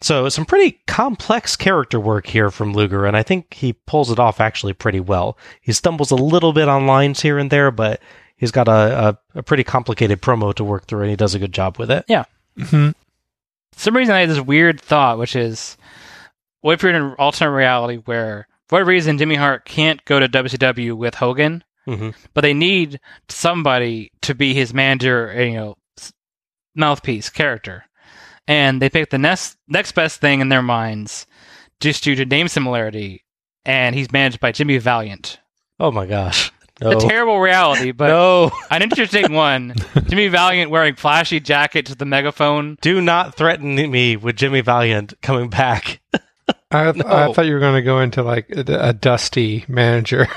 So 0.00 0.28
some 0.28 0.44
pretty 0.44 0.78
complex 0.86 1.56
character 1.56 1.98
work 1.98 2.26
here 2.26 2.50
from 2.50 2.72
Luger, 2.72 3.04
and 3.04 3.16
I 3.16 3.24
think 3.24 3.54
he 3.54 3.72
pulls 3.72 4.10
it 4.12 4.20
off 4.20 4.40
actually 4.40 4.72
pretty 4.74 5.00
well. 5.00 5.36
He 5.60 5.72
stumbles 5.72 6.12
a 6.12 6.16
little 6.16 6.52
bit 6.52 6.68
on 6.68 6.86
lines 6.86 7.20
here 7.20 7.36
and 7.38 7.50
there, 7.50 7.72
but 7.72 8.00
he's 8.36 8.52
got 8.52 8.68
a, 8.68 9.18
a, 9.34 9.38
a 9.38 9.42
pretty 9.42 9.64
complicated 9.64 10.22
promo 10.22 10.54
to 10.54 10.62
work 10.62 10.86
through, 10.86 11.00
and 11.02 11.10
he 11.10 11.16
does 11.16 11.34
a 11.34 11.38
good 11.40 11.52
job 11.52 11.78
with 11.78 11.90
it. 11.90 12.04
Yeah. 12.06 12.24
Mm-hmm. 12.56 12.90
Some 13.72 13.96
reason 13.96 14.14
I 14.14 14.20
had 14.20 14.30
this 14.30 14.40
weird 14.40 14.80
thought, 14.80 15.18
which 15.18 15.36
is, 15.36 15.76
what 16.60 16.72
if 16.74 16.82
you're 16.82 16.90
in 16.92 17.00
an 17.02 17.14
alternate 17.18 17.52
reality 17.52 17.96
where, 18.04 18.46
for 18.68 18.76
whatever 18.76 18.90
reason, 18.90 19.18
Jimmy 19.18 19.36
Hart 19.36 19.64
can't 19.64 20.04
go 20.04 20.18
to 20.20 20.28
WCW 20.28 20.96
with 20.96 21.14
Hogan, 21.14 21.62
Mhm. 21.86 22.14
but 22.34 22.42
they 22.42 22.54
need 22.54 23.00
somebody 23.28 24.10
to 24.22 24.34
be 24.34 24.52
his 24.54 24.74
manager, 24.74 25.32
you 25.42 25.54
know, 25.54 25.76
mouthpiece 26.74 27.30
character, 27.30 27.84
and 28.46 28.80
they 28.82 28.88
pick 28.90 29.10
the 29.10 29.18
next 29.18 29.56
next 29.68 29.92
best 29.92 30.20
thing 30.20 30.40
in 30.40 30.48
their 30.48 30.62
minds, 30.62 31.26
just 31.80 32.04
due 32.04 32.14
to 32.14 32.24
name 32.24 32.48
similarity, 32.48 33.24
and 33.64 33.94
he's 33.94 34.12
managed 34.12 34.40
by 34.40 34.52
Jimmy 34.52 34.78
Valiant. 34.78 35.40
Oh 35.80 35.90
my 35.90 36.06
gosh. 36.06 36.50
No. 36.80 36.90
A 36.90 37.00
terrible 37.00 37.40
reality, 37.40 37.90
but 37.92 38.08
no. 38.08 38.50
an 38.70 38.82
interesting 38.82 39.32
one. 39.32 39.74
Jimmy 40.06 40.28
Valiant 40.28 40.70
wearing 40.70 40.94
flashy 40.94 41.40
jacket 41.40 41.86
to 41.86 41.94
the 41.94 42.04
megaphone. 42.04 42.78
Do 42.80 43.00
not 43.00 43.34
threaten 43.34 43.74
me 43.74 44.16
with 44.16 44.36
Jimmy 44.36 44.60
Valiant 44.60 45.14
coming 45.22 45.50
back. 45.50 46.00
I, 46.70 46.92
No. 46.92 47.04
I 47.06 47.32
thought 47.32 47.46
you 47.46 47.54
were 47.54 47.60
going 47.60 47.76
to 47.76 47.82
go 47.82 48.00
into 48.00 48.22
like 48.22 48.50
a, 48.50 48.88
a 48.88 48.92
dusty 48.92 49.64
manager. 49.68 50.28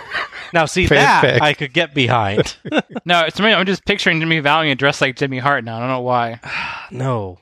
Now, 0.54 0.66
see 0.66 0.86
Fanfic. 0.86 1.22
that 1.22 1.42
I 1.42 1.54
could 1.54 1.74
get 1.74 1.94
behind. 1.94 2.58
No, 3.06 3.22
it's 3.22 3.40
me. 3.40 3.54
I'm 3.54 3.66
just 3.66 3.86
picturing 3.86 4.20
Jimmy 4.20 4.40
Valiant 4.40 4.80
dressed 4.80 5.02
like 5.02 5.16
Jimmy 5.16 5.40
Hart 5.40 5.64
now. 5.64 5.78
I 5.78 5.80
don't 5.80 5.90
know 5.90 6.02
why. 6.02 6.40
no. 6.92 7.40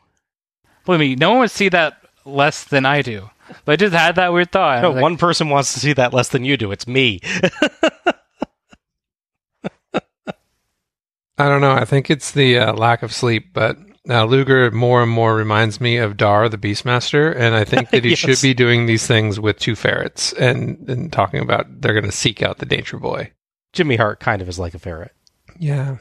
Believe 0.85 0.99
me, 0.99 1.15
no 1.15 1.31
one 1.31 1.39
would 1.39 1.51
see 1.51 1.69
that 1.69 1.97
less 2.25 2.63
than 2.63 2.85
I 2.85 3.01
do. 3.01 3.29
But 3.65 3.73
I 3.73 3.75
just 3.77 3.95
had 3.95 4.15
that 4.15 4.33
weird 4.33 4.51
thought. 4.51 4.81
No, 4.81 4.89
was 4.89 4.95
like, 4.95 5.01
one 5.01 5.17
person 5.17 5.49
wants 5.49 5.73
to 5.73 5.79
see 5.79 5.93
that 5.93 6.13
less 6.13 6.29
than 6.29 6.45
you 6.45 6.57
do. 6.57 6.71
It's 6.71 6.87
me. 6.87 7.19
I 11.39 11.47
don't 11.49 11.61
know. 11.61 11.71
I 11.71 11.85
think 11.85 12.09
it's 12.09 12.31
the 12.31 12.59
uh, 12.59 12.73
lack 12.73 13.01
of 13.01 13.13
sleep, 13.13 13.53
but 13.53 13.77
uh, 14.09 14.25
Luger 14.25 14.69
more 14.71 15.01
and 15.01 15.11
more 15.11 15.35
reminds 15.35 15.79
me 15.79 15.97
of 15.97 16.17
Dar, 16.17 16.49
the 16.49 16.57
Beastmaster, 16.57 17.35
and 17.35 17.55
I 17.55 17.63
think 17.63 17.89
that 17.91 18.03
he 18.03 18.09
Yes. 18.11 18.19
should 18.19 18.41
be 18.41 18.53
doing 18.53 18.85
these 18.85 19.07
things 19.07 19.39
with 19.39 19.57
two 19.59 19.75
ferrets 19.75 20.33
and, 20.33 20.87
and 20.89 21.11
talking 21.13 21.41
about 21.41 21.81
they're 21.81 21.93
going 21.93 22.05
to 22.05 22.11
seek 22.11 22.41
out 22.43 22.57
the 22.59 22.65
Danger 22.65 22.97
Boy. 22.97 23.31
Jimmy 23.73 23.95
Hart 23.95 24.19
kind 24.19 24.41
of 24.41 24.49
is 24.49 24.59
like 24.59 24.73
a 24.73 24.79
ferret. 24.79 25.11
Yeah. 25.59 25.97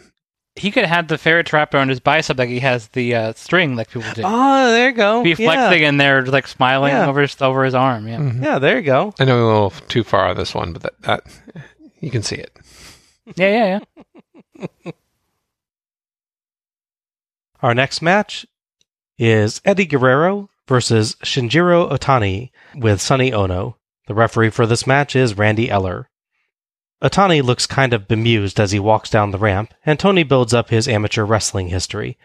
he 0.57 0.71
could 0.71 0.85
have 0.87 0.95
had 0.97 1.09
the 1.09 1.19
ferret 1.19 1.47
trap 1.47 1.75
around 1.75 1.89
his 1.91 2.01
bicep 2.01 2.39
like 2.39 2.49
he 2.49 2.61
has 2.61 2.89
the 2.89 3.15
uh, 3.15 3.33
string 3.35 3.77
like 3.77 3.91
people 3.91 4.11
do. 4.15 4.23
Oh, 4.25 4.71
there 4.73 4.89
you 4.91 4.95
go. 4.97 5.23
Be 5.23 5.35
flexing 5.35 5.83
in 5.83 5.99
there, 5.99 6.25
like 6.27 6.49
smiling 6.49 6.93
Yeah. 6.93 7.07
over 7.07 7.21
his 7.21 7.41
over 7.43 7.63
his 7.65 7.75
arm. 7.75 8.09
Yeah. 8.09 8.19
Mhm. 8.19 8.43
Yeah, 8.45 8.59
there 8.59 8.77
you 8.79 8.83
go. 8.85 9.15
I 9.21 9.25
know 9.25 9.37
we're 9.37 9.43
a 9.51 9.53
little 9.53 9.71
too 9.89 10.03
far 10.03 10.29
on 10.29 10.37
this 10.37 10.55
one, 10.55 10.73
but 10.73 10.83
that, 10.83 11.01
that 11.03 11.23
you 12.01 12.11
can 12.11 12.23
see 12.23 12.37
it. 12.37 12.57
yeah, 13.37 13.79
yeah, 13.79 13.79
yeah. 14.57 14.91
Our 17.61 17.75
next 17.75 18.03
match 18.03 18.47
is 19.19 19.61
Eddie 19.65 19.87
Guerrero 19.87 20.49
versus 20.69 21.17
Shinjiro 21.25 21.91
Otani 21.91 22.51
with 22.77 23.01
Sonny 23.01 23.33
Ono. 23.33 23.77
The 24.07 24.15
referee 24.15 24.51
for 24.51 24.65
this 24.65 24.87
match 24.87 25.17
is 25.17 25.37
Randy 25.37 25.69
Eller. 25.69 26.09
Otani 27.03 27.43
looks 27.43 27.67
kind 27.67 27.93
of 27.93 28.07
bemused 28.07 28.61
as 28.61 28.71
he 28.71 28.79
walks 28.79 29.11
down 29.11 29.33
the 29.33 29.39
ramp, 29.39 29.75
and 29.85 29.99
Tony 29.99 30.23
builds 30.23 30.55
up 30.55 30.71
his 30.71 30.87
amateur 30.87 31.25
wrestling 31.25 31.69
history. 31.69 32.17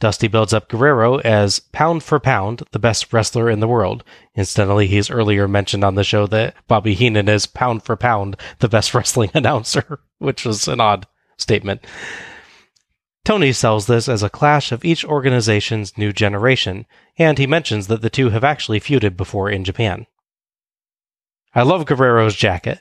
Dusty 0.00 0.28
builds 0.28 0.52
up 0.52 0.68
Guerrero 0.68 1.18
as 1.20 1.60
pound 1.60 2.02
for 2.02 2.20
pound 2.20 2.62
the 2.72 2.78
best 2.78 3.10
wrestler 3.10 3.48
in 3.48 3.60
the 3.60 3.68
world. 3.68 4.04
Incidentally, 4.34 4.86
he's 4.86 5.08
earlier 5.08 5.48
mentioned 5.48 5.84
on 5.84 5.94
the 5.94 6.04
show 6.04 6.26
that 6.26 6.54
Bobby 6.68 6.94
Heenan 6.94 7.28
is 7.28 7.46
pound 7.46 7.84
for 7.84 7.96
pound 7.96 8.36
the 8.58 8.68
best 8.68 8.92
wrestling 8.94 9.30
announcer, 9.34 10.00
which 10.18 10.44
was 10.44 10.68
an 10.68 10.80
odd 10.80 11.06
statement. 11.38 11.82
Tony 13.24 13.52
sells 13.52 13.86
this 13.86 14.08
as 14.08 14.22
a 14.22 14.28
clash 14.28 14.70
of 14.70 14.84
each 14.84 15.04
organization's 15.04 15.96
new 15.96 16.12
generation, 16.12 16.84
and 17.18 17.38
he 17.38 17.46
mentions 17.46 17.86
that 17.86 18.02
the 18.02 18.10
two 18.10 18.30
have 18.30 18.44
actually 18.44 18.80
feuded 18.80 19.16
before 19.16 19.50
in 19.50 19.64
Japan. 19.64 20.06
I 21.54 21.62
love 21.62 21.86
Guerrero's 21.86 22.36
jacket. 22.36 22.80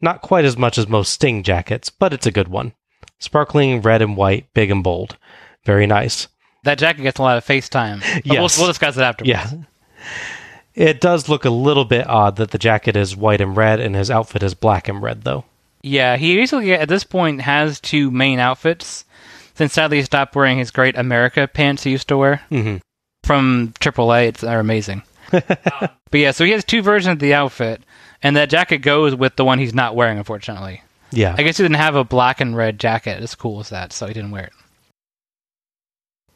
Not 0.00 0.22
quite 0.22 0.44
as 0.44 0.56
much 0.56 0.78
as 0.78 0.88
most 0.88 1.12
Sting 1.12 1.42
jackets, 1.42 1.90
but 1.90 2.12
it's 2.12 2.26
a 2.26 2.32
good 2.32 2.48
one. 2.48 2.72
Sparkling 3.18 3.82
red 3.82 4.02
and 4.02 4.16
white, 4.16 4.52
big 4.54 4.70
and 4.70 4.82
bold. 4.82 5.16
Very 5.64 5.86
nice. 5.86 6.28
That 6.64 6.78
jacket 6.78 7.02
gets 7.02 7.18
a 7.18 7.22
lot 7.22 7.36
of 7.36 7.44
FaceTime. 7.44 8.00
Yes. 8.24 8.56
We'll, 8.56 8.64
we'll 8.64 8.72
discuss 8.72 8.96
it 8.96 9.02
afterwards. 9.02 9.28
Yeah. 9.28 9.50
It 10.74 11.00
does 11.00 11.28
look 11.28 11.44
a 11.44 11.50
little 11.50 11.84
bit 11.84 12.08
odd 12.08 12.36
that 12.36 12.50
the 12.50 12.58
jacket 12.58 12.96
is 12.96 13.16
white 13.16 13.40
and 13.40 13.56
red 13.56 13.80
and 13.80 13.94
his 13.94 14.10
outfit 14.10 14.42
is 14.42 14.54
black 14.54 14.88
and 14.88 15.02
red, 15.02 15.22
though. 15.22 15.44
Yeah, 15.82 16.16
he 16.16 16.36
basically 16.36 16.72
at 16.72 16.88
this 16.88 17.04
point 17.04 17.42
has 17.42 17.80
two 17.80 18.10
main 18.10 18.38
outfits. 18.38 19.04
Since 19.54 19.72
sadly 19.72 19.98
he 19.98 20.02
stopped 20.02 20.34
wearing 20.34 20.58
his 20.58 20.70
great 20.70 20.96
America 20.96 21.46
pants 21.48 21.84
he 21.84 21.90
used 21.90 22.08
to 22.08 22.16
wear 22.16 22.42
Mhm. 22.50 22.80
from 23.22 23.72
AAA, 23.80 24.28
it's 24.28 24.40
they're 24.40 24.60
amazing. 24.60 25.02
but 25.30 25.90
yeah, 26.12 26.30
so 26.32 26.44
he 26.44 26.50
has 26.52 26.64
two 26.64 26.82
versions 26.82 27.12
of 27.14 27.18
the 27.20 27.34
outfit, 27.34 27.82
and 28.22 28.36
that 28.36 28.50
jacket 28.50 28.78
goes 28.78 29.14
with 29.14 29.36
the 29.36 29.44
one 29.44 29.58
he's 29.58 29.74
not 29.74 29.94
wearing, 29.96 30.18
unfortunately. 30.18 30.82
Yeah. 31.10 31.34
I 31.38 31.42
guess 31.44 31.56
he 31.56 31.62
didn't 31.64 31.76
have 31.76 31.94
a 31.94 32.04
black 32.04 32.40
and 32.40 32.56
red 32.56 32.78
jacket 32.80 33.22
as 33.22 33.34
cool 33.34 33.60
as 33.60 33.68
that, 33.70 33.92
so 33.92 34.06
he 34.06 34.14
didn't 34.14 34.32
wear 34.32 34.44
it. 34.44 34.52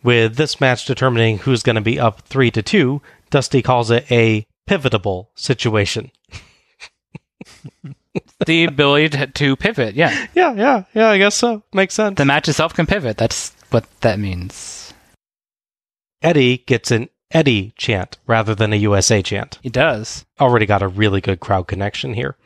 With 0.03 0.37
this 0.37 0.61
match 0.61 0.85
determining 0.85 1.39
who's 1.39 1.65
going 1.65 1.75
to 1.77 1.83
be 1.83 1.99
up 1.99 2.23
3 2.23 2.51
to 2.53 2.63
2, 2.63 3.03
Dusty 3.31 3.63
calls 3.63 3.91
it 3.91 4.11
a 4.13 4.47
pivotable 4.71 5.27
situation. 5.35 6.13
the 8.47 8.65
ability 8.65 9.11
to, 9.11 9.27
to 9.27 9.57
pivot, 9.57 9.95
yeah. 9.95 10.27
Yeah, 10.35 10.55
yeah, 10.55 10.85
yeah, 10.95 11.11
I 11.11 11.19
guess 11.19 11.35
so. 11.35 11.63
Makes 11.73 11.95
sense. 11.95 12.17
The 12.17 12.25
match 12.25 12.49
itself 12.49 12.75
can 12.75 12.87
pivot. 12.87 13.17
That's 13.17 13.55
what 13.71 13.87
that 14.01 14.19
means. 14.19 14.93
Eddie 16.23 16.59
gets 16.59 16.91
an 16.91 17.09
Eddie 17.31 17.73
chant 17.77 18.19
rather 18.27 18.55
than 18.55 18.73
a 18.73 18.77
USA 18.77 19.23
chant. 19.23 19.59
He 19.63 19.69
does. 19.69 20.25
Already 20.41 20.67
got 20.67 20.83
a 20.83 20.89
really 20.89 21.21
good 21.21 21.41
crowd 21.41 21.67
connection 21.67 22.15
here. 22.15 22.37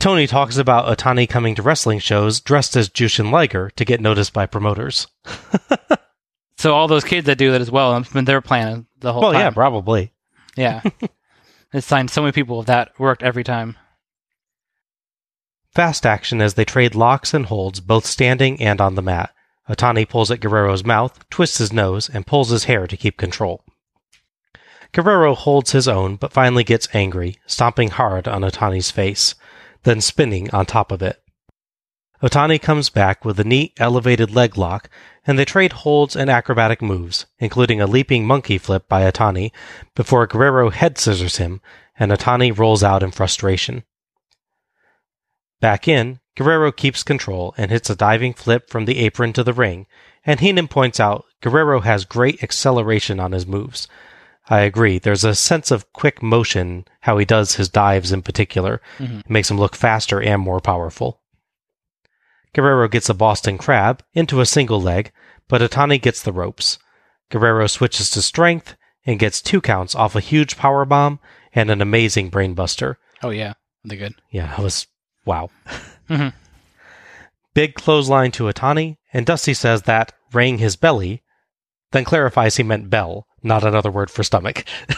Tony 0.00 0.26
talks 0.26 0.56
about 0.56 0.86
Otani 0.86 1.28
coming 1.28 1.54
to 1.54 1.62
wrestling 1.62 2.00
shows 2.00 2.40
dressed 2.40 2.76
as 2.76 2.88
Jushin 2.88 3.30
Liger 3.30 3.70
to 3.70 3.84
get 3.84 4.00
noticed 4.00 4.32
by 4.32 4.46
promoters. 4.46 5.06
So 6.62 6.74
all 6.76 6.86
those 6.86 7.02
kids 7.02 7.26
that 7.26 7.38
do 7.38 7.50
that 7.50 7.60
as 7.60 7.72
well, 7.72 7.92
I 7.92 8.04
mean, 8.14 8.24
they're 8.24 8.40
playing 8.40 8.86
the 9.00 9.12
whole 9.12 9.22
well, 9.22 9.32
time. 9.32 9.40
yeah, 9.40 9.50
probably. 9.50 10.12
Yeah. 10.56 10.82
it's 11.72 11.88
signed 11.88 12.08
so 12.08 12.22
many 12.22 12.30
people 12.30 12.62
that 12.62 12.96
worked 13.00 13.24
every 13.24 13.42
time. 13.42 13.76
Fast 15.74 16.04
action 16.04 16.42
as 16.42 16.54
they 16.54 16.66
trade 16.66 16.94
locks 16.94 17.32
and 17.32 17.46
holds, 17.46 17.80
both 17.80 18.04
standing 18.04 18.60
and 18.60 18.80
on 18.80 18.94
the 18.94 19.02
mat. 19.02 19.32
Otani 19.70 20.06
pulls 20.06 20.30
at 20.30 20.40
Guerrero's 20.40 20.84
mouth, 20.84 21.28
twists 21.30 21.58
his 21.58 21.72
nose, 21.72 22.10
and 22.10 22.26
pulls 22.26 22.50
his 22.50 22.64
hair 22.64 22.86
to 22.86 22.96
keep 22.96 23.16
control. 23.16 23.64
Guerrero 24.92 25.34
holds 25.34 25.72
his 25.72 25.88
own, 25.88 26.16
but 26.16 26.32
finally 26.32 26.62
gets 26.62 26.88
angry, 26.92 27.38
stomping 27.46 27.88
hard 27.88 28.28
on 28.28 28.42
Otani's 28.42 28.90
face, 28.90 29.34
then 29.84 30.02
spinning 30.02 30.50
on 30.52 30.66
top 30.66 30.92
of 30.92 31.00
it. 31.00 31.22
Otani 32.22 32.60
comes 32.60 32.90
back 32.90 33.24
with 33.24 33.40
a 33.40 33.44
neat 33.44 33.72
elevated 33.78 34.30
leg 34.30 34.58
lock, 34.58 34.90
and 35.26 35.38
they 35.38 35.46
trade 35.46 35.72
holds 35.72 36.14
and 36.14 36.28
acrobatic 36.28 36.82
moves, 36.82 37.24
including 37.38 37.80
a 37.80 37.86
leaping 37.86 38.26
monkey 38.26 38.58
flip 38.58 38.88
by 38.88 39.10
Otani, 39.10 39.50
before 39.94 40.26
Guerrero 40.26 40.68
head 40.68 40.98
scissors 40.98 41.38
him, 41.38 41.62
and 41.98 42.12
Otani 42.12 42.56
rolls 42.56 42.84
out 42.84 43.02
in 43.02 43.10
frustration. 43.10 43.84
Back 45.62 45.86
in, 45.86 46.18
Guerrero 46.36 46.72
keeps 46.72 47.04
control 47.04 47.54
and 47.56 47.70
hits 47.70 47.88
a 47.88 47.94
diving 47.94 48.34
flip 48.34 48.68
from 48.68 48.84
the 48.84 48.98
apron 48.98 49.32
to 49.34 49.44
the 49.44 49.52
ring, 49.52 49.86
and 50.26 50.40
Heenan 50.40 50.66
points 50.66 50.98
out 50.98 51.24
Guerrero 51.40 51.80
has 51.80 52.04
great 52.04 52.42
acceleration 52.42 53.20
on 53.20 53.30
his 53.30 53.46
moves. 53.46 53.86
I 54.50 54.62
agree, 54.62 54.98
there's 54.98 55.22
a 55.22 55.36
sense 55.36 55.70
of 55.70 55.92
quick 55.92 56.20
motion, 56.20 56.84
how 57.02 57.16
he 57.16 57.24
does 57.24 57.54
his 57.54 57.68
dives 57.68 58.10
in 58.10 58.22
particular. 58.22 58.82
Mhm. 58.98 59.20
It 59.20 59.30
makes 59.30 59.52
him 59.52 59.56
look 59.56 59.76
faster 59.76 60.20
and 60.20 60.42
more 60.42 60.58
powerful. 60.60 61.20
Guerrero 62.54 62.88
gets 62.88 63.08
a 63.08 63.14
Boston 63.14 63.56
Crab 63.56 64.02
into 64.14 64.40
a 64.40 64.46
single 64.46 64.80
leg, 64.82 65.12
but 65.46 65.62
Otani 65.62 66.02
gets 66.02 66.20
the 66.20 66.32
ropes. 66.32 66.78
Guerrero 67.30 67.68
switches 67.68 68.10
to 68.10 68.20
strength 68.20 68.74
and 69.06 69.20
gets 69.20 69.40
two 69.40 69.60
counts 69.60 69.94
off 69.94 70.16
a 70.16 70.20
huge 70.20 70.56
power 70.56 70.84
bomb 70.84 71.20
and 71.54 71.70
an 71.70 71.80
amazing 71.80 72.32
brainbuster. 72.32 72.96
Oh 73.22 73.30
yeah, 73.30 73.54
they're 73.84 73.96
good. 73.96 74.14
Yeah, 74.30 74.48
that 74.56 74.58
was 74.58 74.88
wow. 75.24 75.50
Mhm. 76.08 76.32
Big 77.54 77.74
clothesline 77.74 78.32
to 78.32 78.44
Otani, 78.44 78.96
and 79.12 79.24
Dusty 79.24 79.54
says 79.54 79.82
that 79.82 80.12
rang 80.32 80.58
his 80.58 80.76
belly, 80.76 81.22
then 81.92 82.04
clarifies 82.04 82.56
he 82.56 82.62
meant 82.62 82.90
bell, 82.90 83.26
not 83.42 83.64
another 83.64 83.90
word 83.90 84.10
for 84.10 84.22
stomach. 84.22 84.64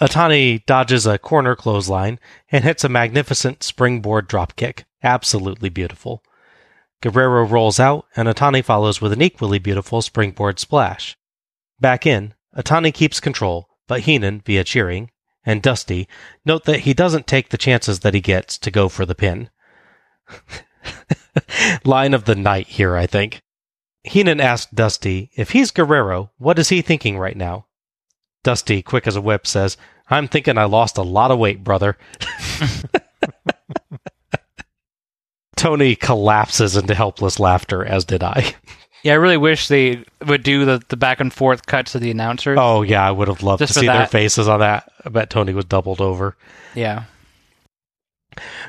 Otani 0.00 0.64
dodges 0.66 1.06
a 1.06 1.18
corner 1.18 1.54
clothesline 1.54 2.18
and 2.50 2.64
hits 2.64 2.84
a 2.84 2.88
magnificent 2.88 3.62
springboard 3.62 4.28
dropkick. 4.28 4.84
Absolutely 5.02 5.68
beautiful. 5.68 6.22
Guerrero 7.00 7.44
rolls 7.44 7.78
out, 7.78 8.06
and 8.16 8.28
Otani 8.28 8.64
follows 8.64 9.00
with 9.00 9.12
an 9.12 9.22
equally 9.22 9.58
beautiful 9.58 10.02
springboard 10.02 10.58
splash. 10.58 11.16
Back 11.78 12.06
in, 12.06 12.34
Otani 12.56 12.92
keeps 12.92 13.20
control, 13.20 13.68
but 13.86 14.00
Heenan, 14.00 14.40
via 14.44 14.64
cheering, 14.64 15.10
and 15.44 15.62
Dusty 15.62 16.08
note 16.44 16.64
that 16.64 16.80
he 16.80 16.94
doesn't 16.94 17.26
take 17.26 17.50
the 17.50 17.58
chances 17.58 18.00
that 18.00 18.14
he 18.14 18.20
gets 18.20 18.58
to 18.58 18.70
go 18.70 18.88
for 18.88 19.04
the 19.06 19.14
pin. 19.14 19.50
Line 21.84 22.14
of 22.14 22.24
the 22.24 22.34
night 22.34 22.68
here, 22.68 22.96
I 22.96 23.06
think. 23.06 23.40
Heenan 24.04 24.40
asked 24.40 24.74
Dusty, 24.74 25.30
if 25.34 25.50
he's 25.50 25.70
Guerrero, 25.70 26.30
what 26.38 26.58
is 26.58 26.68
he 26.68 26.82
thinking 26.82 27.18
right 27.18 27.36
now? 27.36 27.66
Dusty, 28.42 28.82
quick 28.82 29.06
as 29.06 29.16
a 29.16 29.20
whip, 29.22 29.46
says, 29.46 29.76
I'm 30.08 30.28
thinking 30.28 30.58
I 30.58 30.64
lost 30.64 30.98
a 30.98 31.02
lot 31.02 31.30
of 31.30 31.38
weight, 31.38 31.64
brother. 31.64 31.96
Tony 35.56 35.96
collapses 35.96 36.76
into 36.76 36.94
helpless 36.94 37.40
laughter, 37.40 37.82
as 37.84 38.04
did 38.04 38.22
I. 38.22 38.54
Yeah, 39.04 39.12
I 39.12 39.16
really 39.16 39.36
wish 39.36 39.68
they 39.68 40.02
would 40.26 40.42
do 40.42 40.64
the, 40.64 40.82
the 40.88 40.96
back 40.96 41.20
and 41.20 41.30
forth 41.30 41.66
cuts 41.66 41.94
of 41.94 42.00
the 42.00 42.10
announcers. 42.10 42.56
Oh, 42.58 42.80
yeah, 42.80 43.06
I 43.06 43.10
would 43.10 43.28
have 43.28 43.42
loved 43.42 43.58
Just 43.58 43.74
to 43.74 43.80
see 43.80 43.86
their 43.86 44.06
faces 44.06 44.48
on 44.48 44.60
that. 44.60 44.90
I 45.04 45.10
bet 45.10 45.28
Tony 45.28 45.52
was 45.52 45.66
doubled 45.66 46.00
over. 46.00 46.36
Yeah. 46.74 47.04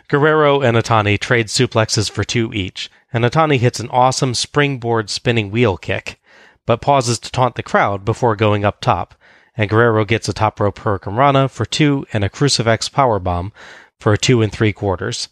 Guerrero 0.09 0.61
and 0.61 0.75
Otani 0.75 1.17
trade 1.17 1.47
suplexes 1.47 2.11
for 2.11 2.25
two 2.25 2.53
each, 2.53 2.91
and 3.13 3.23
Otani 3.23 3.57
hits 3.57 3.79
an 3.79 3.89
awesome 3.89 4.33
springboard 4.33 5.09
spinning 5.09 5.51
wheel 5.51 5.77
kick, 5.77 6.19
but 6.65 6.81
pauses 6.81 7.17
to 7.19 7.31
taunt 7.31 7.55
the 7.55 7.63
crowd 7.63 8.03
before 8.03 8.35
going 8.35 8.65
up 8.65 8.81
top, 8.81 9.15
and 9.55 9.69
Guerrero 9.69 10.03
gets 10.03 10.27
a 10.27 10.33
top 10.33 10.59
rope 10.59 10.79
hurricanrana 10.79 11.49
for 11.49 11.65
two 11.65 12.05
and 12.11 12.25
a 12.25 12.29
Crucifix 12.29 12.89
powerbomb 12.89 13.53
for 14.01 14.11
a 14.11 14.17
two 14.17 14.41
and 14.41 14.51
three 14.51 14.73
quarters. 14.73 15.29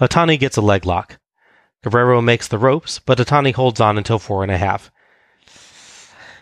Otani 0.00 0.38
gets 0.40 0.56
a 0.56 0.60
leg 0.60 0.84
lock. 0.84 1.18
Guerrero 1.82 2.20
makes 2.20 2.48
the 2.48 2.58
ropes, 2.58 2.98
but 2.98 3.18
Otani 3.18 3.54
holds 3.54 3.80
on 3.80 3.96
until 3.98 4.18
four 4.18 4.42
and 4.42 4.52
a 4.52 4.58
half. 4.58 4.90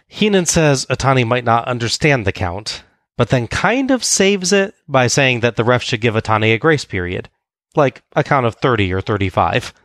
Heenan 0.09 0.47
says 0.47 0.87
Otani 0.87 1.27
might 1.27 1.45
not 1.45 1.69
understand 1.69 2.27
the 2.27 2.33
count, 2.33 2.83
but 3.17 3.29
then 3.29 3.47
kind 3.47 3.91
of 3.91 4.03
saves 4.03 4.53
it 4.53 4.75
by 4.89 5.07
saying 5.07 5.41
that 5.41 5.57
the 5.57 5.65
ref 5.65 5.83
should 5.83 6.01
give 6.01 6.15
Otani 6.15 6.55
a 6.55 6.59
grace 6.59 6.85
period, 6.85 7.29
like 7.77 8.03
a 8.17 8.25
count 8.25 8.47
of 8.47 8.55
30 8.57 8.93
or 8.93 9.01
35. 9.01 9.73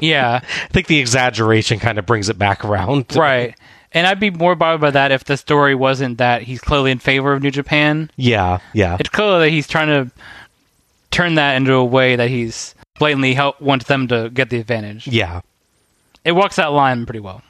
Yeah. 0.00 0.42
I 0.44 0.68
think 0.68 0.86
the 0.86 1.00
exaggeration 1.00 1.80
kind 1.80 1.98
of 1.98 2.06
brings 2.06 2.28
it 2.28 2.38
back 2.38 2.64
around. 2.64 3.16
right. 3.16 3.52
And 3.90 4.06
I'd 4.06 4.20
be 4.20 4.30
more 4.30 4.54
bothered 4.54 4.80
by 4.80 4.92
that 4.92 5.10
if 5.10 5.24
the 5.24 5.36
story 5.36 5.74
wasn't 5.74 6.18
that 6.18 6.42
he's 6.42 6.60
clearly 6.60 6.92
in 6.92 7.00
favor 7.00 7.32
of 7.32 7.42
New 7.42 7.50
Japan. 7.50 8.08
Yeah, 8.14 8.60
yeah. 8.74 8.96
It's 9.00 9.08
clear 9.08 9.40
that 9.40 9.48
he's 9.48 9.66
trying 9.66 9.88
to 9.88 10.12
turn 11.10 11.34
that 11.34 11.56
into 11.56 11.72
a 11.74 11.84
way 11.84 12.14
that 12.14 12.28
he's 12.30 12.75
blatantly 12.98 13.34
help 13.34 13.60
wants 13.60 13.86
them 13.86 14.08
to 14.08 14.30
get 14.30 14.50
the 14.50 14.58
advantage. 14.58 15.06
Yeah. 15.06 15.42
It 16.24 16.32
walks 16.32 16.56
that 16.56 16.72
line 16.72 17.06
pretty 17.06 17.20
well. 17.20 17.42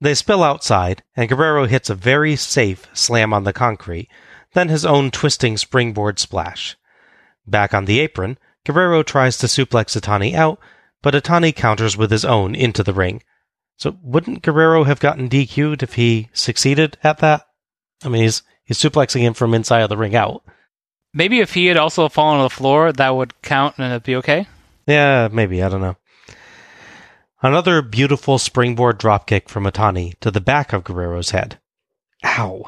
They 0.00 0.14
spill 0.14 0.42
outside, 0.42 1.02
and 1.16 1.28
Guerrero 1.28 1.66
hits 1.66 1.88
a 1.88 1.94
very 1.94 2.36
safe 2.36 2.86
slam 2.92 3.32
on 3.32 3.44
the 3.44 3.52
concrete, 3.52 4.08
then 4.52 4.68
his 4.68 4.84
own 4.84 5.10
twisting 5.10 5.56
springboard 5.56 6.18
splash. 6.18 6.76
Back 7.46 7.74
on 7.74 7.84
the 7.84 8.00
apron, 8.00 8.38
Guerrero 8.64 9.02
tries 9.02 9.36
to 9.38 9.46
suplex 9.46 9.98
Otani 9.98 10.34
out, 10.34 10.58
but 11.02 11.14
Otani 11.14 11.54
counters 11.54 11.96
with 11.96 12.10
his 12.10 12.24
own 12.24 12.54
into 12.54 12.82
the 12.82 12.94
ring. 12.94 13.22
So 13.76 13.98
wouldn't 14.02 14.42
Guerrero 14.42 14.84
have 14.84 15.00
gotten 15.00 15.28
DQ'd 15.28 15.82
if 15.82 15.94
he 15.94 16.28
succeeded 16.32 16.96
at 17.02 17.18
that? 17.18 17.46
I 18.04 18.08
mean, 18.08 18.22
he's 18.22 18.42
he's 18.64 18.78
suplexing 18.78 19.20
him 19.20 19.34
from 19.34 19.54
inside 19.54 19.80
of 19.80 19.88
the 19.88 19.96
ring 19.96 20.14
out. 20.14 20.44
Maybe 21.14 21.40
if 21.40 21.54
he 21.54 21.66
had 21.66 21.76
also 21.76 22.08
fallen 22.08 22.38
on 22.38 22.42
the 22.44 22.50
floor, 22.50 22.92
that 22.92 23.10
would 23.14 23.40
count 23.40 23.76
and 23.78 23.86
it'd 23.86 24.02
be 24.02 24.16
okay. 24.16 24.46
Yeah, 24.86 25.28
maybe. 25.32 25.62
I 25.62 25.68
don't 25.68 25.80
know. 25.80 25.96
Another 27.40 27.82
beautiful 27.82 28.38
springboard 28.38 28.98
dropkick 28.98 29.48
from 29.48 29.64
Otani 29.64 30.18
to 30.20 30.30
the 30.30 30.40
back 30.40 30.72
of 30.72 30.82
Guerrero's 30.82 31.30
head. 31.30 31.58
Ow. 32.24 32.64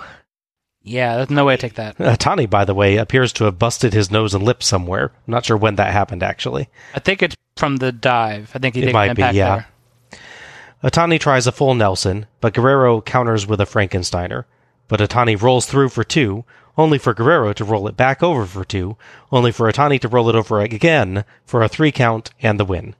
Yeah, 0.82 1.16
there's 1.16 1.30
no 1.30 1.44
way 1.44 1.56
to 1.56 1.60
take 1.60 1.74
that. 1.74 1.96
Otani, 1.98 2.48
by 2.48 2.64
the 2.64 2.74
way, 2.74 2.96
appears 2.96 3.32
to 3.34 3.44
have 3.44 3.58
busted 3.58 3.92
his 3.92 4.10
nose 4.10 4.34
and 4.34 4.44
lip 4.44 4.62
somewhere. 4.62 5.12
I'm 5.26 5.32
not 5.32 5.44
sure 5.44 5.56
when 5.56 5.76
that 5.76 5.92
happened, 5.92 6.22
actually. 6.22 6.68
I 6.94 7.00
think 7.00 7.22
it's 7.22 7.34
from 7.56 7.78
the 7.78 7.90
dive. 7.90 8.52
I 8.54 8.58
think 8.58 8.76
he 8.76 8.82
It 8.82 8.86
did 8.86 8.92
might 8.92 9.14
be, 9.14 9.22
yeah. 9.22 9.32
there. 9.32 9.66
Otani 10.84 11.18
tries 11.18 11.46
a 11.46 11.52
full 11.52 11.74
Nelson, 11.74 12.26
but 12.40 12.54
Guerrero 12.54 13.00
counters 13.00 13.46
with 13.46 13.60
a 13.60 13.64
Frankensteiner. 13.64 14.44
But 14.88 15.00
Otani 15.00 15.40
rolls 15.40 15.66
through 15.66 15.88
for 15.88 16.04
two, 16.04 16.44
only 16.76 16.98
for 16.98 17.14
Guerrero 17.14 17.52
to 17.54 17.64
roll 17.64 17.88
it 17.88 17.96
back 17.96 18.22
over 18.22 18.44
for 18.44 18.64
two, 18.64 18.96
only 19.32 19.52
for 19.52 19.70
Otani 19.70 20.00
to 20.00 20.08
roll 20.08 20.28
it 20.28 20.34
over 20.34 20.60
again 20.60 21.24
for 21.44 21.62
a 21.62 21.68
three 21.68 21.92
count 21.92 22.30
and 22.42 22.60
the 22.60 22.64
win. 22.64 22.94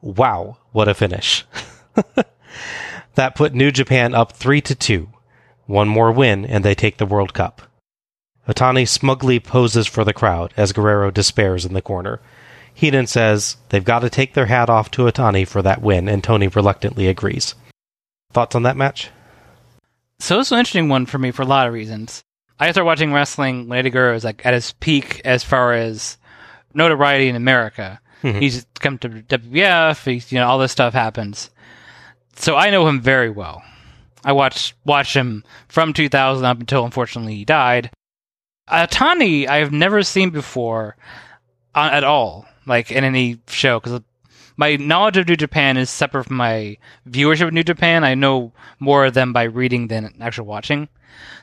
Wow, 0.00 0.58
what 0.72 0.88
a 0.88 0.94
finish. 0.94 1.44
that 3.14 3.34
put 3.34 3.54
New 3.54 3.70
Japan 3.70 4.14
up 4.14 4.32
three 4.32 4.60
to 4.62 4.74
two. 4.74 5.08
One 5.66 5.88
more 5.88 6.12
win 6.12 6.44
and 6.44 6.64
they 6.64 6.74
take 6.74 6.96
the 6.96 7.06
World 7.06 7.34
Cup. 7.34 7.62
Otani 8.48 8.88
smugly 8.88 9.38
poses 9.38 9.86
for 9.86 10.04
the 10.04 10.12
crowd 10.12 10.52
as 10.56 10.72
Guerrero 10.72 11.10
despairs 11.10 11.64
in 11.64 11.74
the 11.74 11.82
corner. 11.82 12.20
Heenan 12.74 13.06
says 13.06 13.56
they've 13.68 13.84
got 13.84 14.00
to 14.00 14.10
take 14.10 14.34
their 14.34 14.46
hat 14.46 14.70
off 14.70 14.90
to 14.92 15.02
Otani 15.02 15.46
for 15.46 15.60
that 15.62 15.82
win, 15.82 16.08
and 16.08 16.24
Tony 16.24 16.48
reluctantly 16.48 17.08
agrees. 17.08 17.54
Thoughts 18.32 18.54
on 18.54 18.62
that 18.62 18.76
match? 18.76 19.10
So 20.18 20.40
it's 20.40 20.50
an 20.50 20.58
interesting 20.58 20.88
one 20.88 21.06
for 21.06 21.18
me 21.18 21.30
for 21.30 21.42
a 21.42 21.46
lot 21.46 21.66
of 21.66 21.74
reasons. 21.74 22.22
I 22.60 22.70
started 22.70 22.84
watching 22.86 23.12
wrestling 23.12 23.68
when 23.68 23.78
Eddie 23.78 23.90
Guerrero 23.90 24.12
was 24.12 24.24
like 24.24 24.44
at 24.44 24.54
his 24.54 24.72
peak 24.74 25.20
as 25.24 25.42
far 25.42 25.72
as 25.72 26.18
notoriety 26.74 27.28
in 27.28 27.34
America. 27.36 28.00
Mhm. 28.22 28.40
He's 28.40 28.66
come 28.80 28.98
to 28.98 29.08
WWF. 29.08 30.04
He's 30.04 30.30
you 30.30 30.38
know 30.38 30.46
all 30.46 30.58
this 30.58 30.70
stuff 30.72 30.92
happens. 30.92 31.50
So 32.36 32.56
I 32.56 32.70
know 32.70 32.86
him 32.86 33.00
very 33.00 33.30
well. 33.30 33.62
I 34.24 34.32
watched 34.32 34.74
watched 34.84 35.14
him 35.16 35.42
from 35.68 35.92
2000 35.94 36.44
up 36.44 36.60
until 36.60 36.84
unfortunately 36.84 37.34
he 37.36 37.44
died. 37.44 37.90
Otani 38.68 39.48
I 39.48 39.56
have 39.56 39.72
never 39.72 40.02
seen 40.02 40.30
before 40.30 40.96
uh, 41.74 41.88
at 41.92 42.04
all, 42.04 42.46
like 42.66 42.90
in 42.90 43.04
any 43.04 43.38
show, 43.48 43.80
because 43.80 44.00
my 44.56 44.76
knowledge 44.76 45.16
of 45.16 45.26
New 45.28 45.36
Japan 45.36 45.76
is 45.78 45.88
separate 45.88 46.24
from 46.24 46.36
my 46.36 46.76
viewership 47.08 47.48
of 47.48 47.54
New 47.54 47.64
Japan. 47.64 48.04
I 48.04 48.14
know 48.14 48.52
more 48.78 49.06
of 49.06 49.14
them 49.14 49.32
by 49.32 49.44
reading 49.44 49.88
than 49.88 50.12
actually 50.20 50.46
watching. 50.48 50.88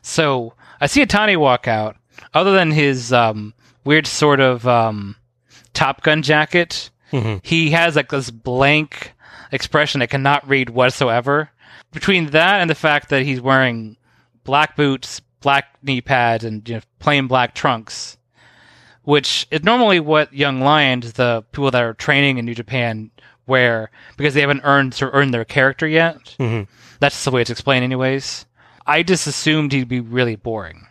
So 0.03 0.53
I 0.82 0.88
see 0.88 1.04
Otani 1.06 1.38
walk 1.38 1.68
out. 1.68 1.95
Other 2.34 2.52
than 2.52 2.72
his 2.72 3.12
um, 3.14 3.54
weird 3.84 4.08
sort 4.08 4.40
of 4.40 4.68
um, 4.68 5.16
Top 5.74 6.04
Gun 6.04 6.22
jacket, 6.22 6.90
Mhm. 7.14 7.40
he 7.44 7.70
has 7.72 7.95
like 7.95 8.10
this 8.10 8.30
blank 8.32 9.14
expression 9.52 10.02
I 10.02 10.08
cannot 10.08 10.48
read 10.48 10.70
whatsoever. 10.72 11.49
Between 11.94 12.28
that 12.32 12.60
and 12.60 12.70
the 12.70 12.76
fact 12.76 13.10
that 13.10 13.22
he's 13.24 13.40
wearing 13.40 13.95
black 14.44 14.76
boots, 14.76 15.22
black 15.41 15.66
knee 15.82 16.02
pads, 16.02 16.44
and 16.44 16.68
you 16.68 16.76
know, 16.76 16.82
plain 16.99 17.28
black 17.28 17.56
trunks, 17.56 18.18
which 19.04 19.48
is 19.52 19.64
normally 19.64 19.99
what 19.99 20.34
young 20.34 20.60
lions, 20.60 21.14
the 21.14 21.44
people 21.52 21.72
that 21.72 21.82
are 21.84 21.94
training 21.94 22.38
in 22.38 22.45
New 22.45 22.56
Japan, 22.56 23.10
wear 23.45 23.90
because 24.18 24.34
they 24.34 24.41
haven't 24.41 24.62
earned 24.66 24.94
of 25.02 25.10
earned 25.14 25.34
their 25.34 25.45
character 25.45 25.88
yet. 25.88 26.36
Mhm. 26.40 26.68
That's 26.99 27.24
the 27.24 27.32
way 27.32 27.41
it's 27.41 27.49
explained, 27.49 27.86
anyways. 27.86 28.45
I 28.88 29.03
just 29.03 29.27
assumed 29.27 29.72
he'd 29.73 29.88
be 29.89 29.99
really 29.99 30.35
boring. 30.35 30.88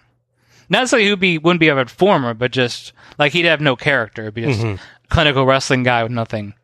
Not 0.68 0.80
necessarily 0.80 1.08
he'd 1.08 1.20
be 1.20 1.38
wouldn't 1.38 1.60
be 1.60 1.68
a 1.68 1.74
performer, 1.74 2.34
but 2.34 2.50
just 2.50 2.92
like 3.18 3.32
he'd 3.32 3.44
have 3.46 3.60
no 3.60 3.74
character, 3.76 4.30
be 4.30 4.42
just 4.42 4.60
Mhm. 4.60 4.78
clinical 5.08 5.46
wrestling 5.46 5.82
guy 5.82 6.02
with 6.02 6.12
nothing. 6.12 6.54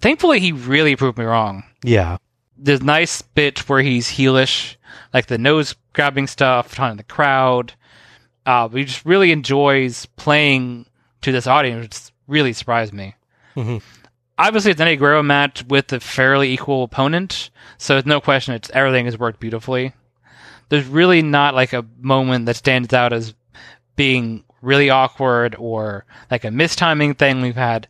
Thankfully, 0.00 0.40
he 0.40 0.52
really 0.52 0.96
proved 0.96 1.18
me 1.18 1.24
wrong. 1.24 1.64
Yeah. 1.84 2.16
There's 2.56 2.82
nice 2.82 3.22
bit 3.22 3.58
where 3.68 3.82
he's 3.82 4.12
heelish, 4.12 4.76
like 5.14 5.26
the 5.26 5.38
nose 5.38 5.74
grabbing 5.92 6.26
stuff, 6.26 6.74
taunting 6.74 6.96
the 6.96 7.02
crowd. 7.04 7.74
Uh, 8.46 8.68
he 8.68 8.84
just 8.84 9.04
really 9.04 9.30
enjoys 9.32 10.06
playing 10.16 10.86
to 11.22 11.30
this 11.32 11.46
audience, 11.46 11.82
which 11.86 12.12
really 12.26 12.52
surprised 12.54 12.92
me. 12.94 13.14
Mhm. 13.56 13.82
Obviously, 14.38 14.70
it's 14.70 14.80
an 14.80 14.96
Guerrero 14.96 15.22
match 15.22 15.64
with 15.68 15.92
a 15.92 16.00
fairly 16.00 16.50
equal 16.50 16.82
opponent, 16.82 17.50
so 17.76 17.94
there's 17.94 18.06
no 18.06 18.20
question 18.22 18.54
it's 18.54 18.70
everything 18.70 19.04
has 19.04 19.18
worked 19.18 19.38
beautifully. 19.38 19.92
There's 20.70 20.86
really 20.86 21.20
not 21.22 21.54
like 21.54 21.72
a 21.74 21.84
moment 22.00 22.46
that 22.46 22.56
stands 22.56 22.94
out 22.94 23.12
as 23.12 23.34
being 23.96 24.44
really 24.62 24.88
awkward 24.90 25.54
or 25.58 26.04
like 26.30 26.44
a 26.44 26.48
mistiming 26.48 27.16
thing 27.18 27.42
we've 27.42 27.54
had 27.54 27.86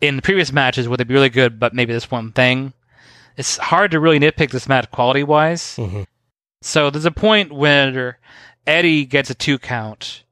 in 0.00 0.16
the 0.16 0.22
previous 0.22 0.52
matches 0.52 0.88
where 0.88 0.96
they'd 0.96 1.08
be 1.08 1.14
really 1.14 1.28
good, 1.28 1.58
but 1.58 1.74
maybe 1.74 1.92
this 1.92 2.10
one 2.10 2.32
thing. 2.32 2.72
It's 3.36 3.56
hard 3.56 3.90
to 3.92 4.00
really 4.00 4.18
nitpick 4.20 4.50
this 4.50 4.68
match 4.68 4.90
quality 4.90 5.22
wise. 5.22 5.76
Mhm. 5.76 6.06
So 6.60 6.90
there's 6.90 7.04
a 7.04 7.10
point 7.10 7.50
where 7.52 8.18
Eddie 8.66 9.04
gets 9.04 9.30
a 9.30 9.34
two 9.34 9.58
count, 9.58 10.22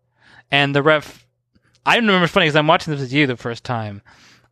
and 0.51 0.75
the 0.75 0.83
ref. 0.83 1.27
I 1.87 1.97
remember 1.97 2.25
it's 2.25 2.33
funny 2.33 2.47
because 2.47 2.57
I'm 2.57 2.67
watching 2.67 2.93
this 2.93 3.01
with 3.01 3.13
you 3.13 3.27
the 3.27 3.37
first 3.37 3.65
time. 3.65 4.03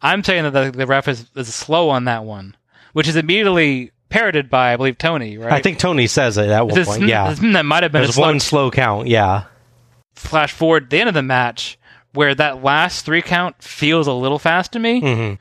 I'm 0.00 0.24
saying 0.24 0.44
that 0.44 0.52
the, 0.52 0.70
the 0.76 0.86
ref 0.86 1.09
is, 1.09 1.26
is 1.36 1.55
slow 1.55 1.90
on 1.90 2.05
that 2.05 2.24
one, 2.24 2.56
which 2.94 3.06
is 3.09 3.16
immediately 3.16 3.92
parroted 4.09 4.48
by 4.51 4.72
I 4.72 4.76
believe 4.76 4.98
Tony. 4.98 5.36
Right? 5.39 5.52
I 5.52 5.60
think 5.62 5.78
Tony 5.78 6.06
says 6.06 6.39
it 6.39 6.48
at 6.48 6.66
one 6.66 6.74
This- 6.74 6.89
point. 6.89 7.02
Yeah. 7.06 7.30
this- 7.30 7.39
that 7.40 7.64
might 7.64 7.82
have 7.82 7.93
been 7.93 8.01
There's 8.02 8.10
a 8.10 8.14
slow 8.14 8.26
one 8.26 8.40
slow 8.40 8.70
count. 8.70 9.06
Yeah. 9.09 9.44
flash 10.14 10.52
forward 10.52 10.90
the 10.90 10.98
end 10.98 11.09
of 11.09 11.14
the 11.14 11.22
match 11.22 11.78
where 12.12 12.35
that 12.35 12.62
last 12.64 13.05
three 13.06 13.22
count 13.22 13.62
feels 13.62 14.06
a 14.09 14.12
little 14.12 14.39
fast 14.39 14.72
to 14.72 14.78
me. 14.78 15.01
hmm 15.01 15.35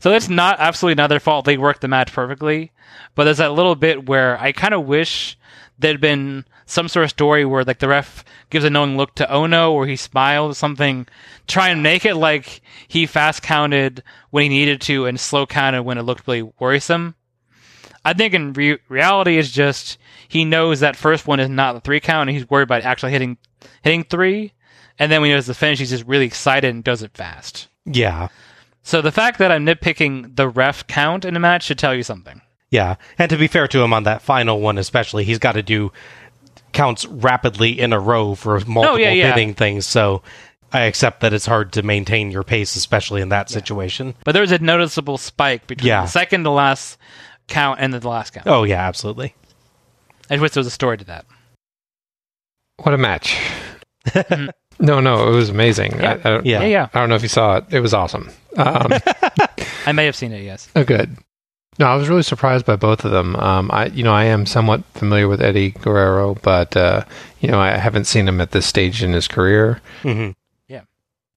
So 0.00 0.12
it's 0.12 0.28
not 0.28 0.56
absolutely 0.60 0.94
not 1.00 1.08
their 1.08 1.20
fault. 1.20 1.44
They 1.44 1.58
worked 1.58 1.80
the 1.82 1.88
match 1.88 2.12
perfectly. 2.12 2.70
But 3.14 3.24
there's 3.24 3.38
that 3.38 3.52
little 3.52 3.74
bit 3.74 4.06
where 4.08 4.40
I 4.40 4.52
kind 4.52 4.72
of 4.74 4.84
wish 4.86 5.36
there'd 5.78 6.00
been 6.00 6.44
some 6.64 6.88
sort 6.88 7.04
of 7.04 7.10
story 7.10 7.44
where 7.44 7.64
like 7.64 7.80
the 7.80 7.88
ref 7.88 8.24
gives 8.48 8.64
a 8.64 8.70
knowing 8.70 8.96
look 8.96 9.14
to 9.16 9.30
Ono 9.30 9.72
or 9.72 9.86
he 9.86 9.96
smiles 9.96 10.52
or 10.52 10.54
something, 10.54 11.06
try 11.46 11.68
and 11.68 11.82
make 11.82 12.06
it 12.06 12.14
like 12.14 12.62
he 12.88 13.04
fast 13.04 13.42
counted 13.42 14.02
when 14.30 14.44
he 14.44 14.48
needed 14.48 14.80
to 14.82 15.04
and 15.06 15.18
slow 15.20 15.44
counted 15.46 15.82
when 15.82 15.98
it 15.98 16.02
looked 16.02 16.26
really 16.26 16.50
worrisome. 16.58 17.14
I 18.04 18.12
think 18.14 18.34
in 18.34 18.52
re- 18.52 18.78
reality 18.88 19.38
it's 19.38 19.50
just 19.50 19.98
he 20.28 20.44
knows 20.44 20.80
that 20.80 20.96
first 20.96 21.26
one 21.26 21.40
is 21.40 21.48
not 21.48 21.74
the 21.74 21.80
three 21.80 22.00
count 22.00 22.28
and 22.28 22.36
he's 22.36 22.48
worried 22.50 22.64
about 22.64 22.82
actually 22.82 23.12
hitting 23.12 23.36
hitting 23.82 24.04
three. 24.04 24.52
And 24.98 25.10
then 25.10 25.20
when 25.20 25.30
he 25.30 25.34
does 25.36 25.46
the 25.46 25.54
finish, 25.54 25.78
he's 25.78 25.90
just 25.90 26.06
really 26.06 26.26
excited 26.26 26.68
and 26.72 26.84
does 26.84 27.02
it 27.02 27.12
fast. 27.16 27.68
Yeah. 27.86 28.28
So 28.82 29.00
the 29.00 29.12
fact 29.12 29.38
that 29.38 29.50
I'm 29.52 29.64
nitpicking 29.64 30.36
the 30.36 30.48
ref 30.48 30.86
count 30.86 31.24
in 31.24 31.36
a 31.36 31.40
match 31.40 31.64
should 31.64 31.78
tell 31.78 31.94
you 31.94 32.02
something. 32.02 32.40
Yeah. 32.70 32.96
And 33.18 33.30
to 33.30 33.36
be 33.36 33.46
fair 33.46 33.68
to 33.68 33.80
him 33.82 33.92
on 33.92 34.02
that 34.04 34.22
final 34.22 34.60
one, 34.60 34.78
especially, 34.78 35.24
he's 35.24 35.38
got 35.38 35.52
to 35.52 35.62
do 35.62 35.92
counts 36.72 37.06
rapidly 37.06 37.78
in 37.78 37.92
a 37.92 38.00
row 38.00 38.34
for 38.34 38.54
multiple 38.60 38.84
Oh, 38.94 38.96
yeah, 38.96 39.10
yeah. 39.10 39.28
hitting 39.28 39.54
things. 39.54 39.86
So 39.86 40.22
I 40.72 40.82
accept 40.82 41.20
that 41.20 41.32
it's 41.34 41.46
hard 41.46 41.72
to 41.74 41.82
maintain 41.82 42.30
your 42.30 42.42
pace, 42.42 42.76
especially 42.76 43.20
in 43.20 43.28
that 43.28 43.50
situation. 43.50 44.14
But 44.24 44.32
there's 44.32 44.52
a 44.52 44.58
noticeable 44.58 45.18
spike 45.18 45.66
between 45.66 45.88
Yeah. 45.88 46.02
the 46.02 46.08
second 46.08 46.44
to 46.44 46.50
last 46.50 46.98
count 47.48 47.78
and 47.80 47.92
the 47.92 48.06
last 48.08 48.32
count. 48.32 48.46
Oh, 48.46 48.64
yeah, 48.64 48.86
absolutely. 48.86 49.34
I 50.30 50.38
wish 50.38 50.52
there 50.52 50.60
was 50.60 50.66
a 50.66 50.70
story 50.70 50.98
to 50.98 51.04
that. 51.04 51.26
What 52.78 52.94
a 52.94 52.98
match! 52.98 53.38
no, 54.80 55.00
no, 55.00 55.28
it 55.28 55.34
was 55.36 55.48
amazing. 55.50 55.92
Yeah. 56.00 56.18
I, 56.24 56.28
I 56.28 56.34
Yeah. 56.42 56.60
Yeah, 56.60 56.64
yeah. 56.66 56.88
I 56.94 57.00
don't 57.00 57.08
know 57.08 57.14
if 57.14 57.22
you 57.22 57.28
saw 57.28 57.56
it. 57.58 57.64
It 57.70 57.80
was 57.80 57.94
awesome. 57.94 58.30
Um, 58.56 58.92
I 59.86 59.92
may 59.92 60.04
have 60.06 60.16
seen 60.16 60.32
it, 60.32 60.42
yes. 60.42 60.68
oh, 60.76 60.84
good. 60.84 61.16
No, 61.78 61.86
I 61.86 61.94
was 61.94 62.08
really 62.08 62.22
surprised 62.22 62.66
by 62.66 62.76
both 62.76 63.04
of 63.04 63.12
them. 63.12 63.34
Um, 63.36 63.70
I, 63.72 63.86
you 63.86 64.02
know, 64.04 64.12
I 64.12 64.24
am 64.24 64.44
somewhat 64.44 64.84
familiar 64.94 65.26
with 65.26 65.40
Eddie 65.40 65.70
Guerrero, 65.70 66.34
but 66.42 66.76
uh, 66.76 67.04
you 67.40 67.48
know, 67.48 67.58
I 67.58 67.70
haven't 67.78 68.04
seen 68.04 68.28
him 68.28 68.40
at 68.42 68.50
this 68.50 68.66
stage 68.66 69.02
in 69.02 69.12
his 69.14 69.26
career. 69.26 69.80
hmm 70.02 70.30
Yeah, 70.68 70.82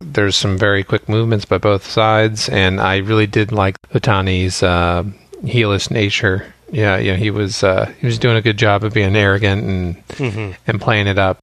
There's 0.02 0.36
some 0.36 0.57
very 0.57 0.84
quick 0.84 1.07
movements 1.07 1.45
by 1.45 1.57
both 1.57 1.90
sides, 1.90 2.49
and 2.49 2.82
I 2.82 2.98
really 2.98 3.27
did 3.27 3.53
like 3.53 3.77
Otani's 3.94 4.61
uh, 4.61 5.03
heelish 5.43 5.91
nature. 5.91 6.53
Yeah, 6.71 6.97
you 6.97 7.11
know, 7.11 7.17
he 7.17 7.31
was 7.31 7.63
uh, 7.63 7.93
he 7.99 8.05
was 8.07 8.17
doing 8.19 8.37
a 8.37 8.41
good 8.41 8.57
job 8.57 8.83
of 8.83 8.93
being 8.93 9.15
arrogant 9.15 9.63
and 9.63 9.95
hmm 10.17 10.51
and 10.67 10.81
playing 10.81 11.07
it 11.07 11.17
up. 11.17 11.37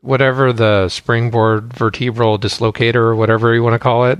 Whatever 0.00 0.52
the 0.52 0.88
springboard 0.88 1.72
vertebral 1.72 2.36
dislocator 2.38 2.96
or 2.96 3.14
whatever 3.14 3.54
you 3.54 3.62
want 3.62 3.74
to 3.74 3.78
call 3.78 4.06
it 4.06 4.18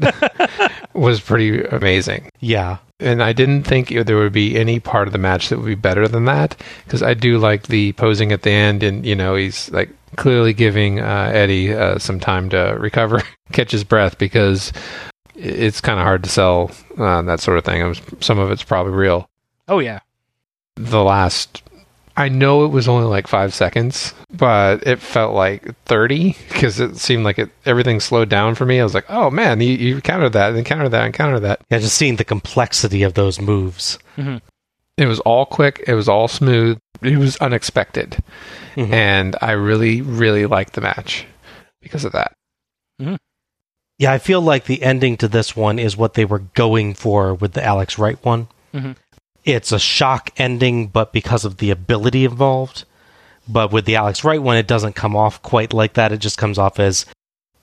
was 0.94 1.20
pretty 1.20 1.64
amazing. 1.64 2.28
Yeah. 2.38 2.76
And 3.00 3.20
I 3.20 3.32
didn't 3.32 3.64
think 3.64 3.88
there 3.88 4.16
would 4.16 4.32
be 4.32 4.56
any 4.56 4.78
part 4.78 5.08
of 5.08 5.12
the 5.12 5.18
match 5.18 5.48
that 5.48 5.58
would 5.58 5.66
be 5.66 5.74
better 5.74 6.06
than 6.06 6.24
that 6.26 6.56
because 6.84 7.02
I 7.02 7.14
do 7.14 7.36
like 7.38 7.64
the 7.66 7.92
posing 7.94 8.30
at 8.30 8.42
the 8.42 8.52
end, 8.52 8.84
and 8.84 9.04
you 9.04 9.16
know 9.16 9.34
he's 9.34 9.72
like 9.72 9.90
clearly 10.16 10.52
giving 10.52 11.00
uh, 11.00 11.30
Eddie 11.34 11.74
uh, 11.74 11.98
some 11.98 12.20
time 12.20 12.48
to 12.50 12.76
recover, 12.78 13.22
catch 13.52 13.72
his 13.72 13.82
breath 13.82 14.18
because 14.18 14.72
it's 15.42 15.80
kind 15.80 15.98
of 15.98 16.04
hard 16.04 16.24
to 16.24 16.30
sell 16.30 16.70
uh, 16.98 17.22
that 17.22 17.40
sort 17.40 17.58
of 17.58 17.64
thing. 17.64 17.86
Was, 17.86 18.00
some 18.20 18.38
of 18.38 18.50
it's 18.50 18.62
probably 18.62 18.92
real. 18.92 19.28
Oh, 19.68 19.78
yeah. 19.80 20.00
the 20.76 21.02
last. 21.02 21.62
I 22.14 22.28
know 22.28 22.64
it 22.66 22.68
was 22.68 22.88
only 22.88 23.06
like 23.06 23.26
five 23.26 23.54
seconds, 23.54 24.12
but 24.30 24.86
it 24.86 24.98
felt 25.00 25.34
like 25.34 25.74
thirty 25.86 26.36
because 26.50 26.78
it 26.78 26.96
seemed 26.98 27.24
like 27.24 27.38
it 27.38 27.48
everything 27.64 28.00
slowed 28.00 28.28
down 28.28 28.54
for 28.54 28.66
me. 28.66 28.78
I 28.78 28.84
was 28.84 28.92
like, 28.92 29.06
"Oh 29.08 29.30
man, 29.30 29.62
you, 29.62 29.70
you 29.74 30.00
countered 30.02 30.34
that, 30.34 30.52
and 30.54 30.66
countered 30.66 30.90
that, 30.90 31.04
and 31.06 31.14
countered 31.14 31.40
that." 31.40 31.62
Yeah, 31.70 31.78
just 31.78 31.96
seeing 31.96 32.16
the 32.16 32.24
complexity 32.24 33.02
of 33.02 33.14
those 33.14 33.40
moves. 33.40 33.98
It 34.98 35.06
was 35.06 35.20
all 35.20 35.46
quick. 35.46 35.82
It 35.86 35.94
was 35.94 36.06
all 36.06 36.28
smooth. 36.28 36.78
It 37.00 37.16
was 37.16 37.38
unexpected, 37.38 38.18
Mhm. 38.76 38.92
and 38.92 39.36
I 39.40 39.52
really, 39.52 40.02
really 40.02 40.44
liked 40.44 40.74
the 40.74 40.82
match 40.82 41.24
because 41.80 42.04
of 42.04 42.12
that. 42.12 42.36
Yeah, 44.02 44.10
I 44.12 44.18
feel 44.18 44.40
like 44.40 44.64
the 44.64 44.82
ending 44.82 45.16
to 45.18 45.28
this 45.28 45.54
one 45.54 45.78
is 45.78 45.96
what 45.96 46.14
they 46.14 46.24
were 46.24 46.40
going 46.40 46.94
for 46.94 47.34
with 47.34 47.52
the 47.52 47.64
Alex 47.64 47.98
Wright 47.98 48.18
one. 48.24 48.48
Mhm. 48.74 48.96
It's 49.44 49.70
a 49.70 49.78
shock 49.78 50.30
ending, 50.36 50.88
but 50.88 51.12
because 51.12 51.44
of 51.44 51.58
the 51.58 51.70
ability 51.70 52.24
involved. 52.24 52.82
But 53.46 53.70
with 53.70 53.84
the 53.84 53.94
Alex 53.94 54.24
Wright 54.24 54.42
one, 54.42 54.56
it 54.56 54.66
doesn't 54.66 54.96
come 54.96 55.14
off 55.14 55.40
quite 55.42 55.72
like 55.72 55.92
that. 55.94 56.10
It 56.10 56.16
just 56.18 56.36
comes 56.36 56.58
off 56.58 56.80
as 56.80 57.06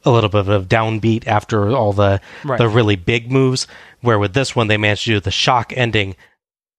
a 0.05 0.11
little 0.11 0.29
bit 0.29 0.47
of 0.47 0.69
downbeat 0.69 1.27
after 1.27 1.71
all 1.75 1.91
the 1.91 2.21
Right. 2.45 2.57
the 2.57 2.69
really 2.69 2.95
big 2.95 3.29
moves. 3.29 3.67
Where 3.99 4.17
with 4.17 4.33
this 4.33 4.55
one, 4.55 4.67
they 4.67 4.77
managed 4.77 5.03
to 5.03 5.15
do 5.15 5.19
the 5.19 5.31
shock 5.31 5.73
ending 5.75 6.15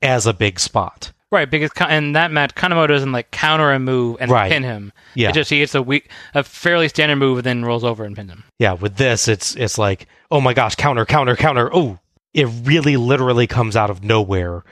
as 0.00 0.26
a 0.26 0.32
big 0.32 0.58
spot. 0.58 1.12
Right, 1.32 1.48
because 1.48 1.70
Ka- 1.70 1.86
in 1.88 2.12
that 2.12 2.32
match, 2.32 2.54
Kanemoto 2.56 2.88
doesn't 2.88 3.12
like 3.12 3.30
counter 3.30 3.70
a 3.72 3.78
move 3.78 4.16
and 4.20 4.30
Right. 4.30 4.50
pin 4.50 4.64
him. 4.64 4.92
Yeah. 5.14 5.28
it 5.28 5.34
just 5.34 5.48
he 5.50 5.58
gets 5.60 5.74
a 5.76 5.82
weak, 5.82 6.10
a 6.34 6.42
fairly 6.42 6.88
standard 6.88 7.16
move, 7.16 7.38
and 7.38 7.44
then 7.44 7.64
rolls 7.64 7.84
over 7.84 8.04
and 8.04 8.16
pins 8.16 8.30
him. 8.30 8.42
Yeah, 8.58 8.72
with 8.72 8.96
this, 8.96 9.28
it's 9.28 9.54
it's 9.54 9.78
like, 9.78 10.06
oh 10.30 10.40
my 10.40 10.54
gosh, 10.54 10.74
counter, 10.74 11.04
counter, 11.06 11.36
counter. 11.36 11.70
Oh, 11.72 11.98
it 12.34 12.48
really 12.64 12.96
literally 12.96 13.46
comes 13.46 13.76
out 13.76 13.90
of 13.90 14.02
nowhere 14.02 14.64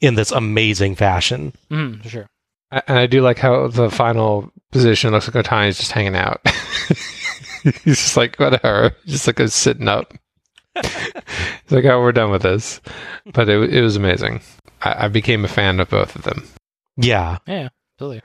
in 0.00 0.14
this 0.16 0.32
amazing 0.32 0.96
fashion. 0.96 1.52
Mm, 1.70 2.02
for 2.02 2.08
sure. 2.08 2.26
I- 2.72 2.82
And 2.88 2.98
I 2.98 3.06
do 3.06 3.20
like 3.22 3.38
how 3.38 3.68
the 3.68 3.90
final 3.90 4.50
position 4.72 5.12
looks 5.12 5.32
like 5.32 5.44
Otani's 5.44 5.78
just 5.78 5.92
hanging 5.92 6.16
out. 6.16 6.40
He's 7.62 7.98
just 7.98 8.16
like 8.16 8.36
whatever, 8.36 8.96
just 9.06 9.26
like 9.26 9.38
a 9.40 9.48
sitting 9.48 9.88
up. 9.88 10.14
He's 10.76 11.70
like, 11.70 11.84
"Oh, 11.84 12.00
we're 12.00 12.12
done 12.12 12.30
with 12.30 12.42
this," 12.42 12.80
but 13.32 13.48
it, 13.48 13.72
it 13.74 13.82
was 13.82 13.96
amazing. 13.96 14.40
I, 14.82 15.04
I 15.04 15.08
became 15.08 15.44
a 15.44 15.48
fan 15.48 15.80
of 15.80 15.90
both 15.90 16.14
of 16.16 16.22
them. 16.22 16.46
Yeah, 16.96 17.38
Yeah, 17.46 17.68
absolutely. 17.94 18.22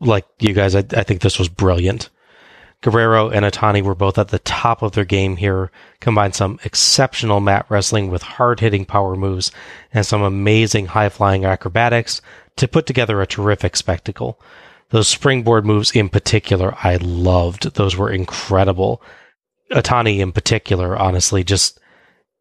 like 0.00 0.26
you 0.38 0.52
guys, 0.52 0.74
I, 0.74 0.80
I 0.96 1.02
think 1.02 1.20
this 1.20 1.38
was 1.38 1.48
brilliant. 1.48 2.10
Guerrero 2.82 3.28
and 3.28 3.44
Otani 3.44 3.82
were 3.82 3.94
both 3.94 4.16
at 4.16 4.28
the 4.28 4.38
top 4.38 4.80
of 4.82 4.92
their 4.92 5.04
game 5.04 5.36
here, 5.36 5.70
combined 6.00 6.34
some 6.34 6.58
exceptional 6.64 7.38
mat 7.40 7.66
wrestling 7.68 8.10
with 8.10 8.22
hard 8.22 8.60
hitting 8.60 8.86
power 8.86 9.16
moves 9.16 9.52
and 9.92 10.06
some 10.06 10.22
amazing 10.22 10.86
high 10.86 11.10
flying 11.10 11.44
acrobatics 11.44 12.22
to 12.56 12.66
put 12.66 12.86
together 12.86 13.20
a 13.20 13.26
terrific 13.26 13.76
spectacle. 13.76 14.40
Those 14.88 15.08
springboard 15.08 15.66
moves 15.66 15.92
in 15.92 16.08
particular, 16.08 16.74
I 16.82 16.96
loved. 16.96 17.74
Those 17.74 17.96
were 17.96 18.10
incredible. 18.10 19.02
Otani 19.72 20.18
in 20.18 20.32
particular, 20.32 20.96
honestly, 20.96 21.44
just 21.44 21.78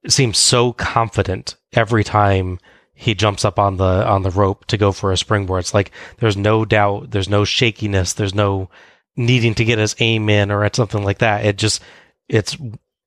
seems 0.08 0.38
so 0.38 0.74
confident 0.74 1.56
every 1.74 2.04
time 2.04 2.60
he 2.94 3.14
jumps 3.14 3.46
up 3.46 3.58
on 3.58 3.78
the 3.78 4.06
on 4.08 4.24
the 4.24 4.30
rope 4.30 4.66
to 4.66 4.78
go 4.78 4.92
for 4.92 5.12
a 5.12 5.18
springboard. 5.18 5.62
It's 5.62 5.74
like 5.74 5.92
there's 6.18 6.38
no 6.38 6.66
doubt, 6.66 7.12
there's 7.12 7.30
no 7.30 7.46
shakiness, 7.46 8.14
there's 8.14 8.34
no 8.36 8.70
needing 9.16 9.56
to 9.56 9.66
get 9.66 9.80
his 9.80 9.96
aim 10.00 10.30
in 10.30 10.52
or 10.52 10.64
at 10.64 10.76
something 10.76 11.04
like 11.04 11.20
that. 11.20 11.46
It 11.46 11.58
just 11.58 11.82
it's 12.28 12.58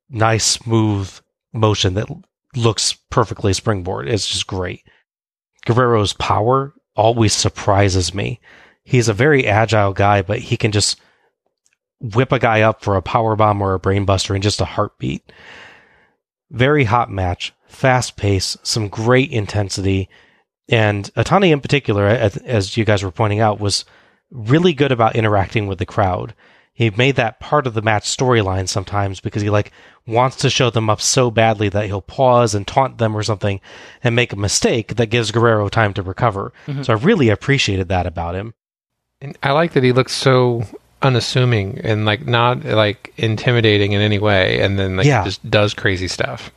nice, 0.08 0.44
smooth 0.44 1.10
motion 1.52 1.94
that 1.94 2.08
looks 2.56 2.94
perfectly 3.10 3.52
springboard. 3.52 4.08
It's 4.08 4.28
just 4.28 4.46
great. 4.46 4.82
Guerrero's 5.66 6.12
power 6.12 6.74
always 6.96 7.32
surprises 7.32 8.14
me. 8.14 8.40
He's 8.84 9.08
a 9.08 9.14
very 9.14 9.46
agile 9.46 9.92
guy, 9.92 10.22
but 10.22 10.38
he 10.40 10.56
can 10.56 10.72
just 10.72 11.00
whip 12.02 12.32
a 12.32 12.38
guy 12.38 12.62
up 12.62 12.82
for 12.82 12.96
a 12.96 13.02
power 13.02 13.36
bomb 13.36 13.62
or 13.62 13.74
a 13.74 13.80
brainbuster 13.80 14.34
in 14.34 14.42
just 14.42 14.60
a 14.60 14.66
heartbeat. 14.66 15.32
Very 16.50 16.84
hot 16.84 17.10
match, 17.10 17.54
fast 17.66 18.16
pace, 18.16 18.56
some 18.62 18.88
great 18.88 19.30
intensity, 19.30 20.08
and 20.68 21.12
Otani 21.14 21.52
in 21.52 21.60
particular, 21.60 22.06
as 22.06 22.36
as 22.38 22.76
you 22.76 22.84
guys 22.84 23.02
were 23.02 23.10
pointing 23.10 23.40
out, 23.40 23.60
was 23.60 23.84
really 24.30 24.72
good 24.72 24.92
about 24.92 25.16
interacting 25.16 25.66
with 25.66 25.78
the 25.78 25.86
crowd. 25.86 26.34
He 26.74 26.90
made 26.90 27.16
that 27.16 27.38
part 27.38 27.66
of 27.66 27.74
the 27.74 27.82
match 27.82 28.04
storyline 28.04 28.68
sometimes 28.68 29.20
because 29.20 29.42
he 29.42 29.50
like 29.50 29.72
wants 30.06 30.36
to 30.36 30.50
show 30.50 30.70
them 30.70 30.88
up 30.88 31.00
so 31.00 31.30
badly 31.30 31.68
that 31.68 31.86
he'll 31.86 32.00
pause 32.00 32.54
and 32.54 32.66
taunt 32.66 32.98
them 32.98 33.14
or 33.14 33.22
something 33.22 33.60
and 34.02 34.16
make 34.16 34.32
a 34.32 34.36
mistake 34.36 34.96
that 34.96 35.10
gives 35.10 35.30
Guerrero 35.30 35.68
time 35.68 35.92
to 35.94 36.02
recover. 36.02 36.52
Mm-hmm. 36.66 36.82
So 36.82 36.94
I 36.94 36.96
really 36.96 37.28
appreciated 37.28 37.88
that 37.88 38.06
about 38.06 38.34
him. 38.34 38.54
And 39.20 39.36
I 39.42 39.52
like 39.52 39.74
that 39.74 39.84
he 39.84 39.92
looks 39.92 40.12
so 40.12 40.64
unassuming 41.02 41.80
and 41.82 42.04
like 42.04 42.26
not 42.26 42.64
like 42.64 43.12
intimidating 43.16 43.92
in 43.92 44.00
any 44.00 44.18
way, 44.18 44.60
and 44.60 44.78
then 44.78 44.96
like 44.96 45.06
Yeah. 45.06 45.24
just 45.24 45.48
does 45.50 45.74
crazy 45.74 46.08
stuff. 46.08 46.50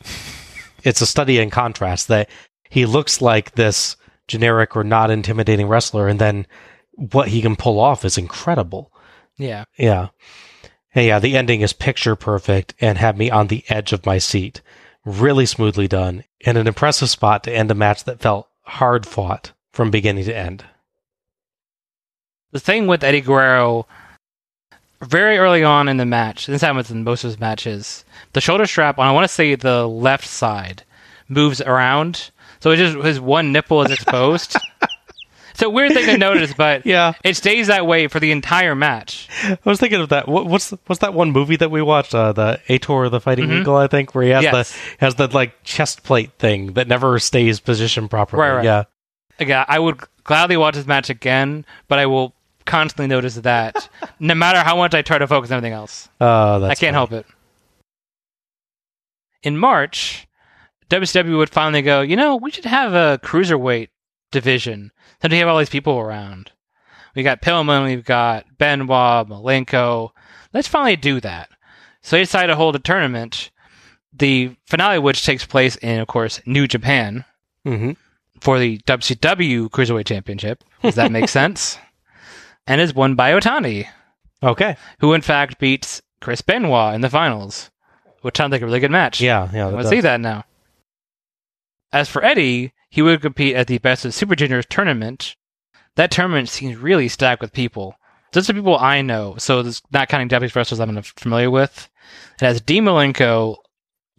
it's 0.84 1.00
a 1.00 1.06
study 1.06 1.38
in 1.38 1.50
contrast 1.50 2.08
that 2.08 2.28
he 2.70 2.86
looks 2.86 3.20
like 3.20 3.52
this 3.52 3.96
generic 4.28 4.76
or 4.76 4.84
not 4.84 5.10
intimidating 5.10 5.66
wrestler 5.68 6.06
and 6.08 6.20
then 6.20 6.46
what 6.92 7.28
he 7.28 7.42
can 7.42 7.56
pull 7.56 7.78
off 7.80 8.04
is 8.04 8.16
incredible. 8.18 8.92
Yeah, 9.36 9.64
Yeah. 9.76 10.08
Hey, 10.90 11.08
yeah, 11.08 11.18
the 11.18 11.36
ending 11.36 11.60
is 11.60 11.72
picture 11.74 12.16
perfect 12.16 12.72
and 12.80 12.96
had 12.98 13.18
me 13.18 13.30
on 13.30 13.48
the 13.48 13.64
edge 13.68 13.92
of 13.92 14.06
my 14.06 14.16
seat. 14.18 14.62
Really 15.04 15.44
smoothly 15.44 15.86
done 15.88 16.24
and 16.46 16.56
an 16.56 16.66
impressive 16.66 17.10
spot 17.10 17.44
to 17.44 17.52
end 17.54 17.70
a 17.70 17.74
match 17.74 18.04
that 18.04 18.20
felt 18.20 18.48
hard 18.62 19.06
fought 19.06 19.52
from 19.72 19.90
beginning 19.90 20.24
to 20.24 20.36
end. 20.36 20.64
the 22.52 22.60
thing 22.60 22.86
with 22.86 23.04
Eddie 23.04 23.20
Guerrero, 23.20 23.86
very 25.02 25.38
early 25.38 25.62
on 25.64 25.88
in 25.88 25.96
the 25.96 26.06
match, 26.06 26.46
this 26.46 26.62
happens 26.62 26.90
in 26.90 27.04
most 27.04 27.24
of 27.24 27.28
his 27.30 27.40
matches. 27.40 28.04
The 28.32 28.40
shoulder 28.40 28.66
strap 28.66 28.98
on, 28.98 29.06
I 29.06 29.12
want 29.12 29.24
to 29.24 29.28
say 29.34 29.54
the 29.54 29.86
left 29.86 30.26
side, 30.26 30.84
moves 31.28 31.60
around, 31.60 32.30
so 32.60 32.70
it 32.70 32.76
just 32.76 32.96
his 33.04 33.20
one 33.20 33.52
nipple 33.52 33.82
is 33.82 33.90
exposed. 33.90 34.56
it's 35.50 35.62
a 35.62 35.68
weird 35.70 35.92
thing 35.92 36.06
to 36.06 36.18
notice, 36.18 36.54
but 36.54 36.84
Yeah. 36.86 37.12
it 37.24 37.36
stays 37.36 37.66
that 37.66 37.86
way 37.86 38.08
for 38.08 38.20
the 38.20 38.30
entire 38.32 38.74
match. 38.74 39.28
I 39.44 39.58
was 39.64 39.80
thinking 39.80 40.00
of 40.00 40.08
that. 40.10 40.28
What, 40.28 40.46
what's 40.46 40.70
what's 40.86 41.00
that 41.00 41.14
one 41.14 41.30
movie 41.32 41.56
that 41.56 41.70
we 41.70 41.82
watched? 41.82 42.14
Uh, 42.14 42.32
the 42.32 42.60
Ator, 42.68 43.08
the 43.10 43.20
Fighting 43.20 43.50
Eagle, 43.50 43.76
I 43.76 43.86
think, 43.88 44.14
where 44.14 44.24
he 44.24 44.30
has 44.30 44.44
Mm-hmm. 44.44 44.54
Yes. 44.56 44.72
the 44.72 44.78
has 45.04 45.14
the 45.16 45.26
like 45.28 45.62
chest 45.64 46.02
plate 46.04 46.32
thing 46.38 46.74
that 46.74 46.88
never 46.88 47.18
stays 47.18 47.60
positioned 47.60 48.10
properly. 48.10 48.40
Right, 48.40 48.54
right. 48.56 48.64
Yeah, 48.64 48.84
Again, 49.38 49.64
I 49.68 49.78
would 49.78 50.00
gladly 50.24 50.56
watch 50.56 50.74
this 50.76 50.86
match 50.86 51.10
again, 51.10 51.64
but 51.88 51.98
I 51.98 52.06
will 52.06 52.34
constantly 52.66 53.06
notice 53.06 53.36
that, 53.36 53.88
no 54.20 54.34
matter 54.34 54.58
how 54.60 54.76
much 54.76 54.94
I 54.94 55.02
try 55.02 55.18
to 55.18 55.26
focus 55.26 55.50
on 55.50 55.56
everything 55.58 55.72
else. 55.74 56.08
that's 56.18 56.62
I 56.64 56.66
can't 56.74 56.78
funny. 56.78 56.92
help 56.92 57.12
it. 57.12 57.26
In 59.42 59.56
March, 59.58 60.26
WCW 60.90 61.36
would 61.38 61.50
finally 61.50 61.82
go, 61.82 62.00
you 62.00 62.16
know, 62.16 62.36
we 62.36 62.50
should 62.50 62.64
have 62.64 62.94
a 62.94 63.20
cruiserweight 63.22 63.88
division. 64.32 64.90
Then 65.20 65.30
we 65.30 65.38
have 65.38 65.48
all 65.48 65.58
these 65.58 65.68
people 65.70 65.98
around. 65.98 66.50
We 67.14 67.22
got 67.22 67.40
Pillman, 67.42 67.84
we've 67.84 68.04
got 68.04 68.44
Benoit, 68.58 69.28
Malenko. 69.28 70.10
Let's 70.52 70.68
finally 70.68 70.96
do 70.96 71.20
that. 71.20 71.48
So 72.02 72.16
they 72.16 72.22
decided 72.22 72.48
to 72.48 72.56
hold 72.56 72.76
a 72.76 72.80
tournament, 72.80 73.50
the 74.12 74.54
finale 74.66 74.98
of 74.98 75.02
which 75.02 75.24
takes 75.24 75.46
place 75.46 75.76
in, 75.76 75.98
of 76.00 76.08
course, 76.08 76.40
New 76.46 76.66
Japan 76.66 77.24
Mhm. 77.66 77.96
for 78.40 78.58
the 78.58 78.78
WCW 78.86 79.68
Cruiserweight 79.70 80.06
Championship. 80.06 80.62
Does 80.82 80.94
that 80.96 81.10
make 81.10 81.28
sense? 81.40 81.78
And 82.66 82.80
is 82.80 82.94
won 82.94 83.14
by 83.14 83.32
Otani 83.32 83.86
Okay. 84.42 84.76
who 85.00 85.12
in 85.12 85.20
fact 85.22 85.58
beats 85.58 86.02
Chris 86.20 86.40
Benoit 86.42 86.94
in 86.94 87.00
the 87.00 87.10
finals, 87.10 87.70
which 88.22 88.36
sounds 88.36 88.52
like 88.52 88.62
a 88.62 88.66
really 88.66 88.80
good 88.80 88.90
match. 88.90 89.20
Yeah, 89.20 89.48
yeah. 89.52 89.68
that 89.70 89.76
let's 89.76 89.84
does. 89.84 89.90
see 89.90 90.00
that 90.00 90.20
now. 90.20 90.44
As 91.92 92.08
for 92.08 92.24
Eddie, 92.24 92.72
he 92.90 93.02
would 93.02 93.22
compete 93.22 93.54
at 93.56 93.66
the 93.66 93.78
Best 93.78 94.04
of 94.04 94.14
Super 94.14 94.34
Juniors 94.34 94.66
tournament. 94.68 95.36
That 95.94 96.10
tournament 96.10 96.48
seems 96.48 96.76
really 96.76 97.08
stacked 97.08 97.40
with 97.40 97.52
people. 97.52 97.94
Just 98.32 98.48
the 98.48 98.54
people 98.54 98.76
I 98.76 99.00
know, 99.02 99.36
so 99.38 99.62
this, 99.62 99.80
not 99.92 100.08
counting 100.08 100.28
Japanese 100.28 100.54
wrestlers 100.54 100.80
I'm 100.80 101.00
familiar 101.02 101.50
with. 101.50 101.88
It 102.34 102.44
has 102.44 102.60
Dean 102.60 102.84
Malenko, 102.84 103.56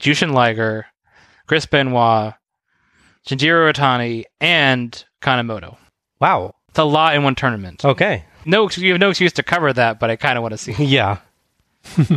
Jushin 0.02 0.34
Liger, 0.34 0.86
Chris 1.46 1.66
Benoit, 1.66 2.34
Shinjiro 3.28 3.72
Otani, 3.72 4.24
and 4.42 5.06
Kanemoto. 5.22 5.78
Wow. 6.20 6.56
It's 6.70 6.80
a 6.80 6.84
lot 6.84 7.16
in 7.16 7.24
one 7.24 7.36
tournament. 7.36 7.84
Okay. 7.86 8.24
No, 8.48 8.70
you 8.70 8.94
have 8.94 9.00
no 9.02 9.10
excuse 9.10 9.34
to 9.34 9.44
cover 9.44 9.74
that, 9.74 10.00
but 10.00 10.10
I 10.10 10.16
kind 10.16 10.38
of 10.38 10.42
want 10.42 10.54
to 10.54 10.58
see. 10.58 10.72
Yeah. 10.84 11.18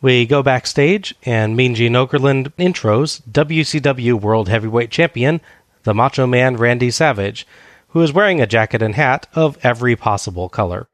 we 0.00 0.26
go 0.26 0.42
backstage, 0.42 1.14
and 1.24 1.56
Mean 1.56 1.74
Gene 1.74 1.92
Okerlund 1.92 2.52
intros 2.54 3.20
WCW 3.30 4.14
World 4.14 4.48
Heavyweight 4.48 4.90
Champion, 4.90 5.42
the 5.82 5.92
Macho 5.92 6.26
Man 6.26 6.56
Randy 6.56 6.90
Savage, 6.90 7.46
who 7.88 8.00
is 8.02 8.14
wearing 8.14 8.40
a 8.40 8.46
jacket 8.46 8.80
and 8.80 8.94
hat 8.94 9.26
of 9.34 9.58
every 9.62 9.94
possible 9.94 10.48
color. 10.48 10.88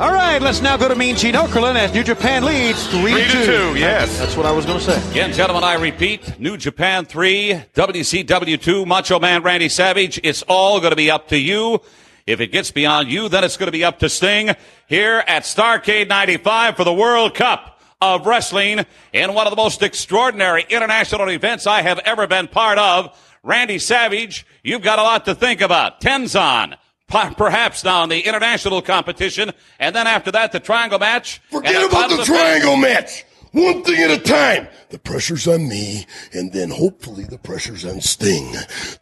All 0.00 0.12
right, 0.12 0.42
let's 0.42 0.60
now 0.60 0.76
go 0.76 0.88
to 0.88 0.96
Mean 0.96 1.14
Gene 1.14 1.34
Okerlund 1.34 1.76
as 1.76 1.94
New 1.94 2.02
Japan 2.02 2.44
leads 2.44 2.86
3 2.88 3.12
Three 3.12 3.24
to 3.24 3.46
two, 3.46 3.78
yes. 3.78 4.18
That's 4.18 4.36
what 4.36 4.46
I 4.46 4.50
was 4.50 4.66
going 4.66 4.80
to 4.80 4.84
say. 4.84 5.10
Again, 5.10 5.32
gentlemen, 5.32 5.62
I 5.62 5.74
repeat, 5.74 6.40
New 6.40 6.56
Japan 6.56 7.04
3, 7.04 7.62
WCW 7.74 8.60
2, 8.60 8.86
Macho 8.86 9.20
Man 9.20 9.42
Randy 9.44 9.68
Savage. 9.68 10.18
It's 10.24 10.42
all 10.48 10.80
going 10.80 10.90
to 10.90 10.96
be 10.96 11.10
up 11.10 11.28
to 11.28 11.38
you. 11.38 11.80
If 12.26 12.40
it 12.40 12.52
gets 12.52 12.70
beyond 12.70 13.10
you, 13.10 13.28
then 13.28 13.42
it's 13.42 13.56
going 13.56 13.66
to 13.66 13.72
be 13.72 13.84
up 13.84 13.98
to 13.98 14.08
Sting 14.08 14.54
here 14.86 15.24
at 15.26 15.42
Starcade 15.42 16.08
95 16.08 16.76
for 16.76 16.84
the 16.84 16.92
World 16.92 17.34
Cup 17.34 17.80
of 18.00 18.26
Wrestling 18.26 18.84
in 19.12 19.34
one 19.34 19.46
of 19.46 19.50
the 19.50 19.56
most 19.56 19.82
extraordinary 19.82 20.64
international 20.68 21.28
events 21.30 21.66
I 21.66 21.82
have 21.82 21.98
ever 22.00 22.26
been 22.26 22.48
part 22.48 22.78
of. 22.78 23.18
Randy 23.42 23.78
Savage, 23.78 24.46
you've 24.62 24.82
got 24.82 25.00
a 25.00 25.02
lot 25.02 25.24
to 25.24 25.34
think 25.34 25.60
about. 25.60 26.00
Tenzan, 26.00 26.76
perhaps 27.08 27.82
now 27.82 28.04
in 28.04 28.08
the 28.08 28.20
international 28.20 28.82
competition, 28.82 29.50
and 29.80 29.94
then 29.94 30.06
after 30.06 30.30
that, 30.30 30.52
the 30.52 30.60
triangle 30.60 31.00
match. 31.00 31.40
Forget 31.50 31.90
about 31.90 32.10
the 32.10 32.24
triangle 32.24 32.76
match. 32.76 33.24
One 33.52 33.84
thing 33.84 34.02
at 34.02 34.10
a 34.10 34.18
time. 34.18 34.68
The 34.88 34.98
pressure's 34.98 35.48
on 35.48 35.68
me, 35.68 36.06
and 36.34 36.52
then 36.52 36.68
hopefully 36.70 37.24
the 37.24 37.38
pressure's 37.38 37.84
on 37.84 38.00
Sting. 38.00 38.54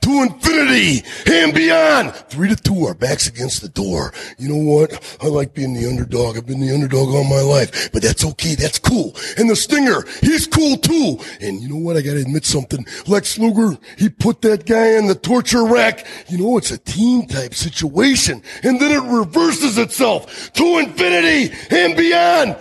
To 0.02 0.22
infinity 0.22 1.04
and 1.26 1.52
beyond. 1.52 2.14
Three 2.28 2.48
to 2.48 2.56
two, 2.56 2.86
our 2.86 2.94
backs 2.94 3.26
against 3.28 3.60
the 3.60 3.68
door. 3.68 4.12
You 4.38 4.48
know 4.48 4.72
what? 4.72 5.18
I 5.20 5.26
like 5.26 5.54
being 5.54 5.74
the 5.74 5.88
underdog. 5.88 6.36
I've 6.36 6.46
been 6.46 6.60
the 6.60 6.72
underdog 6.72 7.08
all 7.08 7.24
my 7.24 7.40
life, 7.40 7.92
but 7.92 8.02
that's 8.02 8.24
okay. 8.24 8.54
That's 8.54 8.78
cool. 8.78 9.16
And 9.36 9.50
the 9.50 9.56
Stinger, 9.56 10.04
he's 10.20 10.46
cool 10.46 10.76
too. 10.76 11.18
And 11.40 11.60
you 11.60 11.68
know 11.68 11.84
what? 11.84 11.96
I 11.96 12.02
gotta 12.02 12.20
admit 12.20 12.44
something. 12.44 12.86
Lex 13.06 13.38
Luger, 13.38 13.78
he 13.98 14.08
put 14.08 14.42
that 14.42 14.66
guy 14.66 14.96
in 14.96 15.06
the 15.06 15.16
torture 15.16 15.64
rack. 15.64 16.06
You 16.28 16.38
know, 16.38 16.56
it's 16.56 16.70
a 16.70 16.78
team 16.78 17.26
type 17.26 17.54
situation, 17.54 18.42
and 18.62 18.80
then 18.80 18.90
it 18.90 19.12
reverses 19.12 19.78
itself 19.78 20.52
to 20.52 20.78
infinity 20.78 21.52
and 21.70 21.96
beyond 21.96 22.56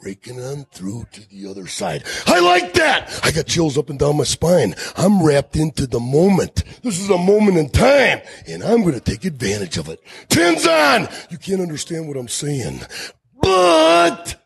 breaking 0.00 0.40
on 0.40 0.64
through 0.72 1.06
to 1.12 1.28
the 1.28 1.48
other 1.48 1.66
side. 1.66 2.04
I 2.26 2.40
like 2.40 2.72
that. 2.74 3.20
I 3.22 3.30
got 3.30 3.46
chills 3.46 3.76
up 3.76 3.90
and 3.90 3.98
down 3.98 4.16
my 4.16 4.24
spine. 4.24 4.74
I'm 4.96 5.22
wrapped 5.22 5.56
into 5.56 5.86
the 5.86 6.00
moment. 6.00 6.64
This 6.82 6.98
is 6.98 7.10
a 7.10 7.18
moment 7.18 7.58
in 7.58 7.68
time, 7.68 8.20
and 8.48 8.62
I'm 8.62 8.82
going 8.82 8.94
to 8.94 9.00
take 9.00 9.24
advantage 9.24 9.76
of 9.76 9.88
it. 9.88 10.00
Tenzan, 10.28 11.30
you 11.30 11.38
can't 11.38 11.60
understand 11.60 12.08
what 12.08 12.16
I'm 12.16 12.28
saying, 12.28 12.80
but 13.40 14.42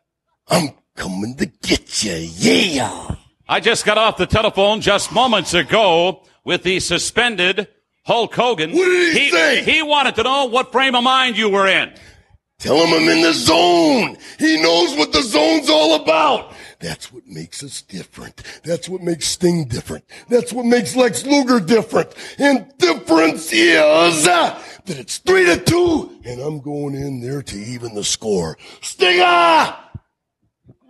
I'm 0.49 0.71
coming 0.97 1.37
to 1.37 1.47
get 1.47 2.03
you. 2.03 2.15
Yeah. 2.15 3.17
I 3.49 3.61
just 3.61 3.85
got 3.85 3.99
off 3.99 4.17
the 4.17 4.27
telephone 4.27 4.81
just 4.81 5.13
moments 5.13 5.55
ago 5.55 6.25
with 6.45 6.63
the 6.63 6.81
suspended 6.81 7.69
Hulk 8.07 8.35
Hogan. 8.35 8.73
What 8.73 8.85
did 8.85 9.17
he 9.17 9.31
say? 9.31 9.63
He 9.65 9.83
wanted 9.83 10.15
to 10.17 10.23
know 10.23 10.47
what 10.47 10.73
frame 10.73 10.95
of 10.95 11.05
mind 11.05 11.37
you 11.37 11.49
were 11.49 11.67
in. 11.67 11.93
Tell 12.59 12.77
him 12.77 12.95
I'm 12.95 13.09
in 13.09 13.23
the 13.23 13.33
zone. 13.33 14.17
He 14.39 14.61
knows 14.63 14.97
what 14.97 15.13
the 15.13 15.23
zone's 15.23 15.69
all 15.69 16.01
about. 16.03 16.55
That's 16.81 17.13
what 17.13 17.27
makes 17.27 17.63
us 17.63 17.83
different. 17.83 18.43
That's 18.63 18.89
what 18.89 19.03
makes 19.03 19.29
Sting 19.29 19.67
different. 19.67 20.05
That's 20.29 20.53
what 20.53 20.65
makes 20.65 20.97
Lex 20.97 21.25
Luger 21.25 21.61
different. 21.61 22.15
And 22.39 22.73
difference 22.79 23.53
is 23.53 24.27
uh, 24.27 24.63
that 24.85 24.99
it's 24.99 25.19
three 25.19 25.45
to 25.47 25.59
two, 25.59 26.21
and 26.25 26.41
I'm 26.41 26.61
going 26.61 26.95
in 26.95 27.21
there 27.21 27.43
to 27.43 27.57
even 27.57 27.95
the 27.95 28.05
score. 28.05 28.57
Stinger, 28.81 29.75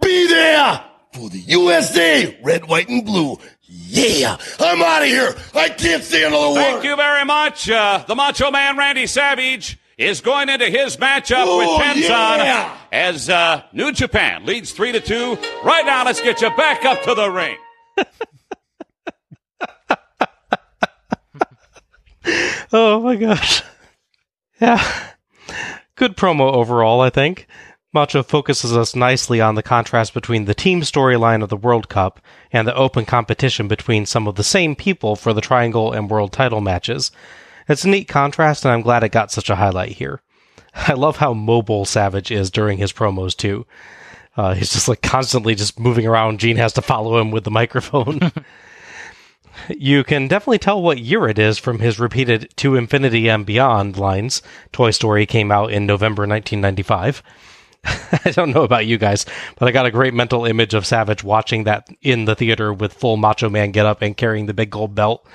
be 0.00 0.28
there 0.28 0.84
for 1.12 1.30
the 1.30 1.38
USA, 1.38 2.38
red, 2.42 2.66
white, 2.66 2.88
and 2.88 3.04
blue. 3.04 3.38
Yeah, 3.62 4.36
I'm 4.60 4.82
out 4.82 5.02
of 5.02 5.08
here. 5.08 5.34
I 5.54 5.68
can't 5.70 6.02
say 6.02 6.24
another 6.24 6.54
word. 6.54 6.56
Thank 6.56 6.84
you 6.84 6.96
very 6.96 7.24
much. 7.24 7.70
Uh, 7.70 8.04
the 8.06 8.14
Macho 8.14 8.50
Man 8.50 8.76
Randy 8.76 9.06
Savage 9.06 9.78
is 9.98 10.20
going 10.20 10.48
into 10.48 10.66
his 10.66 10.96
matchup 10.96 11.44
Oh, 11.46 11.58
with 11.58 11.68
Tenzan 11.84 12.38
yeah. 12.38 12.76
as 12.92 13.28
uh, 13.28 13.62
New 13.72 13.92
Japan 13.92 14.44
leads 14.46 14.72
three 14.72 14.92
to 14.92 15.00
two. 15.00 15.36
Right 15.64 15.84
now, 15.86 16.04
let's 16.04 16.20
get 16.20 16.40
you 16.40 16.50
back 16.56 16.84
up 16.84 17.02
to 17.04 17.14
the 17.14 17.30
ring. 17.30 17.56
Oh 22.72 23.00
my 23.00 23.16
gosh. 23.16 23.62
Yeah. 24.60 24.82
Good 25.96 26.16
promo 26.16 26.52
overall, 26.52 27.00
I 27.00 27.10
think. 27.10 27.46
Macho 27.92 28.22
focuses 28.24 28.76
us 28.76 28.96
nicely 28.96 29.40
on 29.40 29.54
the 29.54 29.62
contrast 29.62 30.14
between 30.14 30.46
the 30.46 30.54
team 30.54 30.80
storyline 30.80 31.42
of 31.42 31.48
the 31.50 31.56
World 31.56 31.88
Cup 31.88 32.20
and 32.50 32.66
the 32.66 32.74
open 32.74 33.04
competition 33.04 33.68
between 33.68 34.06
some 34.06 34.26
of 34.26 34.34
the 34.34 34.42
same 34.42 34.74
people 34.74 35.14
for 35.14 35.32
the 35.32 35.40
Triangle 35.40 35.92
and 35.92 36.10
World 36.10 36.32
title 36.32 36.60
matches. 36.60 37.12
It's 37.68 37.84
a 37.84 37.88
neat 37.88 38.08
contrast, 38.08 38.64
and 38.64 38.72
I'm 38.72 38.82
glad 38.82 39.02
it 39.02 39.10
got 39.10 39.32
such 39.32 39.50
a 39.50 39.56
highlight 39.56 39.92
here. 39.92 40.20
I 40.74 40.94
love 40.94 41.16
how 41.16 41.32
mobile 41.34 41.84
Savage 41.84 42.30
is 42.30 42.50
during 42.50 42.78
his 42.78 42.92
promos, 42.92 43.36
too. 43.36 43.66
Uh, 44.36 44.54
he's 44.54 44.72
just 44.72 44.88
like 44.88 45.00
constantly 45.02 45.54
just 45.54 45.78
moving 45.78 46.06
around. 46.06 46.40
Gene 46.40 46.56
has 46.56 46.72
to 46.74 46.82
follow 46.82 47.20
him 47.20 47.30
with 47.30 47.44
the 47.44 47.50
microphone. 47.50 48.32
You 49.68 50.04
can 50.04 50.28
definitely 50.28 50.58
tell 50.58 50.82
what 50.82 50.98
year 50.98 51.28
it 51.28 51.38
is 51.38 51.58
from 51.58 51.78
his 51.78 52.00
repeated 52.00 52.52
To 52.56 52.76
Infinity 52.76 53.28
and 53.28 53.46
Beyond 53.46 53.96
lines. 53.96 54.42
Toy 54.72 54.90
Story 54.90 55.26
came 55.26 55.50
out 55.50 55.72
in 55.72 55.86
November 55.86 56.22
1995. 56.22 57.22
I 57.84 58.30
don't 58.30 58.50
know 58.50 58.62
about 58.62 58.86
you 58.86 58.98
guys, 58.98 59.26
but 59.56 59.68
I 59.68 59.72
got 59.72 59.86
a 59.86 59.90
great 59.90 60.14
mental 60.14 60.44
image 60.44 60.74
of 60.74 60.86
Savage 60.86 61.22
watching 61.22 61.64
that 61.64 61.88
in 62.02 62.24
the 62.24 62.34
theater 62.34 62.72
with 62.72 62.94
full 62.94 63.16
Macho 63.16 63.48
Man 63.48 63.70
get 63.70 63.86
up 63.86 64.02
and 64.02 64.16
carrying 64.16 64.46
the 64.46 64.54
big 64.54 64.70
gold 64.70 64.94
belt, 64.94 65.26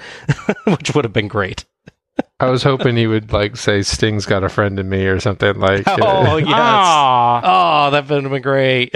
which 0.65 0.93
would 0.93 1.06
have 1.06 1.14
been 1.14 1.27
great. 1.27 1.65
I 2.41 2.49
was 2.49 2.64
hoping 2.64 2.95
he 2.95 3.06
would 3.06 3.34
like 3.34 3.57
say 3.57 3.82
Sting's 3.82 4.26
got 4.26 4.44
a 4.45 4.49
friend 4.49 4.80
in 4.80 4.88
me 4.88 5.06
or 5.07 5.20
something 5.20 5.60
like. 5.60 5.84
Oh, 5.88 6.38
yes. 6.38 6.49
Oh, 7.44 7.90
that 7.91 8.07
would 8.10 8.24
have 8.24 8.32
been 8.32 8.41
great. 8.41 8.95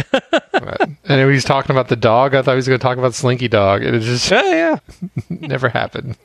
and 1.03 1.19
he 1.19 1.25
was 1.25 1.43
talking 1.43 1.71
about 1.75 1.89
the 1.89 1.95
dog. 1.97 2.35
I 2.35 2.41
thought 2.41 2.51
he 2.53 2.55
was 2.57 2.67
going 2.67 2.79
to 2.79 2.83
talk 2.83 2.97
about 2.97 3.13
Slinky 3.13 3.49
Dog. 3.49 3.83
It 3.83 3.99
just 4.01 4.31
yeah, 4.31 4.79
never 5.29 5.67
happened. 5.69 6.17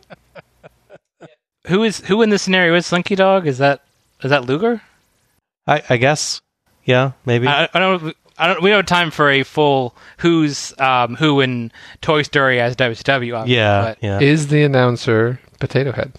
Who 1.67 1.83
is 1.83 2.01
who 2.01 2.23
in 2.23 2.31
this 2.31 2.43
scenario 2.43 2.75
is 2.77 2.87
Slinky 2.87 3.15
Dog? 3.17 3.47
Is 3.47 3.59
that 3.59 3.83
is 4.23 4.31
that 4.31 4.45
Luger? 4.47 4.81
I, 5.67 5.83
I 5.91 5.97
guess. 5.97 6.41
Yeah, 6.85 7.13
maybe. 7.27 7.47
I, 7.49 7.69
I 7.75 7.79
don't. 7.79 8.17
I 8.39 8.47
don't. 8.47 8.63
We 8.63 8.71
don't 8.71 8.79
have 8.79 8.87
time 8.87 9.11
for 9.11 9.29
a 9.31 9.43
full 9.43 9.95
who's 10.19 10.73
um, 10.79 11.17
who 11.17 11.41
in 11.41 11.73
Toy 12.01 12.23
Story 12.23 12.61
as 12.61 12.77
WCW. 12.77 13.37
obviously, 13.37 13.55
yeah, 13.57 13.83
but- 13.83 13.99
yeah. 14.01 14.21
Is 14.21 14.47
the 14.49 14.63
announcer 14.63 15.41
Potato 15.59 15.93
Head? 15.93 16.13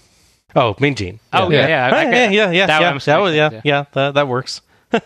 Oh, 0.56 0.76
Mean 0.80 0.96
Gene. 0.96 1.20
Oh 1.34 1.50
yeah, 1.50 1.68
yeah, 1.68 1.86
I- 1.86 2.00
I- 2.00 2.04
yeah, 2.04 2.30
yeah, 2.30 2.52
yeah, 2.52 2.66
that 2.66 2.82
yeah, 2.82 2.90
one 2.92 3.00
that 3.06 3.18
was, 3.18 3.36
yeah, 3.36 3.50
yeah. 3.52 3.62
yeah, 3.64 3.86
that, 3.94 4.14
that 4.16 4.28
works. 4.28 4.62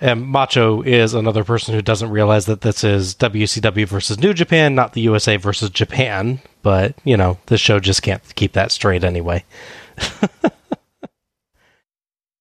and 0.00 0.26
Macho 0.26 0.82
is 0.82 1.14
another 1.14 1.44
person 1.44 1.74
who 1.74 1.82
doesn't 1.82 2.10
realize 2.10 2.46
that 2.46 2.60
this 2.60 2.84
is 2.84 3.14
WCW 3.14 3.86
versus 3.86 4.18
New 4.18 4.34
Japan, 4.34 4.74
not 4.74 4.92
the 4.92 5.00
USA 5.02 5.36
versus 5.36 5.70
Japan. 5.70 6.40
But 6.62 6.94
you 7.04 7.16
know, 7.16 7.38
this 7.46 7.60
show 7.60 7.80
just 7.80 8.02
can't 8.02 8.22
keep 8.34 8.52
that 8.52 8.72
straight 8.72 9.04
anyway. 9.04 9.44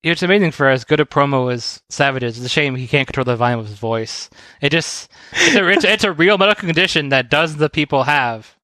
It's 0.03 0.21
amazing 0.21 0.51
for 0.51 0.67
as 0.67 0.83
good 0.83 0.99
a 0.99 1.05
promo 1.05 1.51
as 1.51 1.81
Savage 1.89 2.23
is. 2.23 2.35
It's 2.35 2.45
a 2.45 2.49
shame 2.49 2.75
he 2.75 2.87
can't 2.89 3.07
control 3.07 3.23
the 3.23 3.37
volume 3.37 3.59
of 3.59 3.67
his 3.67 3.79
voice. 3.79 4.29
It 4.59 4.71
just 4.71 5.09
it's 5.31 5.55
a 5.55 5.65
it's, 5.69 5.85
it's 5.85 6.03
a 6.03 6.11
real 6.11 6.37
medical 6.37 6.67
condition 6.67 7.07
that 7.09 7.29
dozens 7.29 7.61
of 7.61 7.71
people 7.71 8.03
have. 8.03 8.57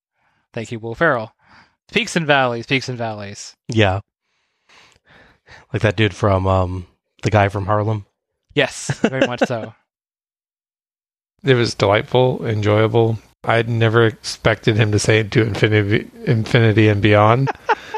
Thank 0.52 0.70
you, 0.74 0.80
Will 0.80 0.96
Ferrell. 0.96 1.34
Peaks 1.92 2.16
and 2.16 2.26
valleys, 2.28 2.66
peaks 2.66 2.90
and 2.90 2.98
valleys. 2.98 3.56
Yeah, 3.68 4.02
like 5.74 5.82
that 5.82 5.96
dude 5.96 6.14
from 6.14 6.48
um, 6.48 6.88
the 7.24 7.32
guy 7.32 7.50
from 7.50 7.66
Harlem. 7.66 8.06
Yes, 8.54 9.00
very 9.00 9.26
much 9.28 9.42
so. 9.46 9.74
It 11.42 11.54
was 11.54 11.74
delightful, 11.74 12.46
enjoyable. 12.46 13.18
I'd 13.46 13.70
never 13.70 14.06
expected 14.06 14.76
him 14.76 14.92
to 14.92 15.00
say 15.00 15.24
to 15.24 15.42
infinity, 15.42 16.12
infinity 16.26 16.90
and 16.90 17.02
beyond, 17.02 17.50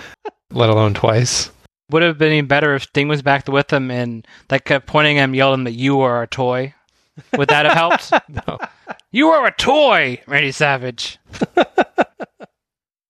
let 0.52 0.70
alone 0.70 0.94
twice. 0.94 1.50
Would 1.90 2.04
have 2.04 2.20
been 2.20 2.34
even 2.34 2.46
better 2.48 2.76
if 2.76 2.84
Sting 2.84 3.08
was 3.08 3.24
back 3.24 3.48
with 3.48 3.74
him 3.74 3.90
and 3.90 4.28
like 4.52 4.66
kept 4.66 4.86
pointing 4.86 5.18
at 5.18 5.24
him, 5.24 5.34
yelling 5.34 5.64
that 5.64 5.72
you 5.72 6.02
are 6.02 6.22
a 6.22 6.28
toy. 6.28 6.76
Would 7.36 7.50
that 7.50 7.66
have 7.66 7.74
helped? 7.76 8.14
No. 8.48 8.60
You 9.12 9.30
are 9.30 9.48
a 9.48 9.52
toy, 9.52 10.22
Randy 10.28 10.52
Savage. 10.52 11.18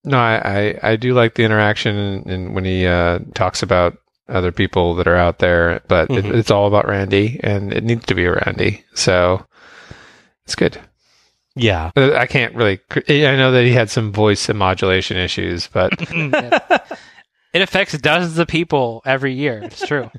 No, 0.03 0.17
I, 0.17 0.35
I, 0.83 0.91
I 0.91 0.95
do 0.95 1.13
like 1.13 1.35
the 1.35 1.43
interaction 1.43 1.95
and, 1.95 2.25
and 2.27 2.55
when 2.55 2.65
he 2.65 2.87
uh, 2.87 3.19
talks 3.35 3.61
about 3.61 3.97
other 4.27 4.51
people 4.51 4.95
that 4.95 5.07
are 5.07 5.15
out 5.15 5.39
there, 5.39 5.81
but 5.87 6.09
it, 6.09 6.25
Mhm. 6.25 6.33
it's 6.35 6.49
all 6.51 6.67
about 6.67 6.87
Randy, 6.87 7.39
and 7.43 7.71
it 7.73 7.83
needs 7.83 8.05
to 8.05 8.15
be 8.15 8.25
Randy. 8.27 8.83
So 8.95 9.45
it's 10.45 10.55
good. 10.55 10.79
Yeah, 11.55 11.91
Uh, 11.97 12.13
I 12.13 12.27
can't 12.27 12.55
really. 12.55 12.79
I 13.09 13.35
know 13.35 13.51
that 13.51 13.63
he 13.65 13.73
had 13.73 13.89
some 13.89 14.11
voice 14.13 14.47
and 14.47 14.57
modulation 14.57 15.17
issues, 15.17 15.67
but 15.67 15.91
It 17.53 17.61
affects 17.61 17.97
dozens 17.97 18.37
of 18.39 18.47
people 18.47 19.01
every 19.05 19.33
year. 19.33 19.59
It's 19.61 19.85
true. 19.85 20.09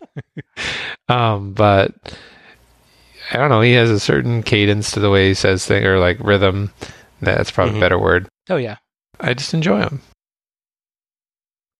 um, 1.09 1.55
but 1.55 1.95
I 3.33 3.39
don't 3.39 3.49
know. 3.49 3.63
He 3.63 3.73
has 3.73 3.89
a 3.91 3.99
certain 3.99 4.43
cadence 4.43 4.91
to 4.93 5.01
the 5.01 5.09
way 5.09 5.29
he 5.29 5.35
says 5.35 5.65
things, 5.65 5.87
or 5.87 5.99
like 5.99 6.19
rhythm. 6.21 6.71
That's 7.23 7.51
probably 7.51 7.75
Mhm. 7.75 7.79
a 7.79 7.81
better 7.81 7.99
word. 7.99 8.29
Oh 8.51 8.57
yeah. 8.57 8.77
I 9.23 9.35
just 9.35 9.55
enjoy 9.55 9.81
them. 9.81 10.03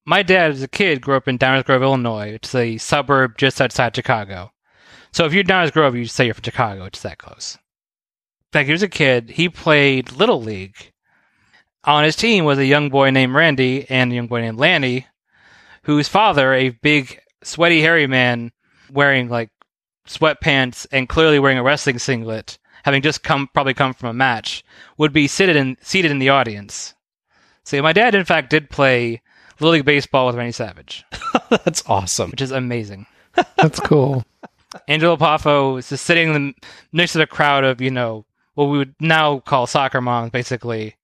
my 0.05 0.23
dad, 0.23 0.51
as 0.51 0.63
a 0.63 0.67
kid, 0.67 1.01
grew 1.01 1.17
up 1.17 1.27
in 1.27 1.37
Downers 1.37 1.65
Grove, 1.65 1.83
Illinois. 1.83 2.29
It's 2.29 2.55
a 2.55 2.77
suburb 2.77 3.37
just 3.37 3.59
outside 3.59 3.95
Chicago. 3.95 4.51
So 5.11 5.25
if 5.25 5.33
you're 5.33 5.43
Downers 5.43 5.73
Grove, 5.73 5.95
you 5.95 6.05
say 6.05 6.25
you're 6.25 6.33
from 6.33 6.43
Chicago. 6.43 6.85
It's 6.85 7.01
that 7.01 7.17
close. 7.17 7.57
Like 8.53 8.67
he 8.67 8.71
was 8.71 8.83
a 8.83 8.87
kid, 8.87 9.31
he 9.31 9.49
played 9.49 10.13
Little 10.13 10.41
League. 10.41 10.93
On 11.83 12.05
his 12.05 12.15
team 12.15 12.45
was 12.45 12.59
a 12.59 12.65
young 12.65 12.89
boy 12.89 13.09
named 13.09 13.35
Randy 13.35 13.85
and 13.89 14.11
a 14.11 14.15
young 14.15 14.27
boy 14.27 14.39
named 14.39 14.57
Lanny, 14.57 15.07
whose 15.83 16.07
father, 16.07 16.53
a 16.53 16.69
big, 16.69 17.19
sweaty, 17.43 17.81
hairy 17.81 18.07
man, 18.07 18.51
wearing 18.89 19.27
like 19.27 19.49
sweatpants 20.07 20.87
and 20.93 21.09
clearly 21.09 21.39
wearing 21.39 21.57
a 21.57 21.63
wrestling 21.63 21.99
singlet, 21.99 22.57
having 22.85 23.01
just 23.01 23.21
come 23.21 23.49
probably 23.53 23.73
come 23.73 23.93
from 23.93 24.09
a 24.09 24.13
match, 24.13 24.63
would 24.97 25.11
be 25.11 25.27
seated 25.27 25.57
in 25.57 25.75
seated 25.81 26.11
in 26.11 26.19
the 26.19 26.29
audience. 26.29 26.92
So 27.63 27.81
my 27.81 27.93
dad, 27.93 28.15
in 28.15 28.25
fact, 28.25 28.49
did 28.49 28.69
play 28.69 29.21
Little 29.59 29.73
League 29.73 29.85
baseball 29.85 30.27
with 30.27 30.35
Randy 30.35 30.51
Savage, 30.51 31.05
That's 31.49 31.83
awesome. 31.87 32.31
which 32.31 32.41
is 32.41 32.51
amazing. 32.51 33.05
That's 33.57 33.79
cool. 33.79 34.25
Angelo 34.87 35.15
Poffo 35.17 35.77
is 35.79 35.89
just 35.89 36.05
sitting 36.05 36.33
in 36.33 36.47
the, 36.47 36.53
next 36.91 37.13
to 37.13 37.19
the 37.19 37.27
crowd 37.27 37.63
of, 37.63 37.79
you 37.79 37.91
know, 37.91 38.25
what 38.55 38.65
we 38.65 38.77
would 38.77 38.95
now 38.99 39.39
call 39.39 39.67
soccer 39.67 40.01
moms, 40.01 40.31
basically. 40.31 40.95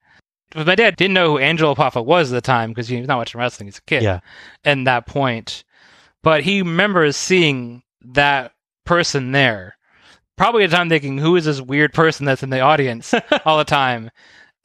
But 0.51 0.67
my 0.67 0.75
dad 0.75 0.95
didn't 0.95 1.13
know 1.13 1.31
who 1.31 1.37
Angelo 1.37 1.75
Poffo 1.75 2.03
was 2.03 2.31
at 2.31 2.35
the 2.35 2.41
time 2.41 2.71
because 2.71 2.87
he 2.87 2.97
was 2.97 3.07
not 3.07 3.17
watching 3.17 3.39
wrestling 3.39 3.69
as 3.69 3.77
a 3.77 3.81
kid. 3.83 4.03
Yeah. 4.03 4.19
And 4.63 4.87
that 4.87 5.05
point. 5.05 5.63
But 6.23 6.43
he 6.43 6.61
remembers 6.61 7.15
seeing 7.15 7.83
that 8.01 8.53
person 8.85 9.31
there. 9.31 9.77
Probably 10.35 10.63
at 10.63 10.71
the 10.71 10.75
time 10.77 10.89
thinking, 10.89 11.17
who 11.17 11.35
is 11.35 11.45
this 11.45 11.61
weird 11.61 11.93
person 11.93 12.25
that's 12.25 12.43
in 12.43 12.49
the 12.49 12.61
audience 12.61 13.13
all 13.45 13.57
the 13.57 13.63
time? 13.63 14.09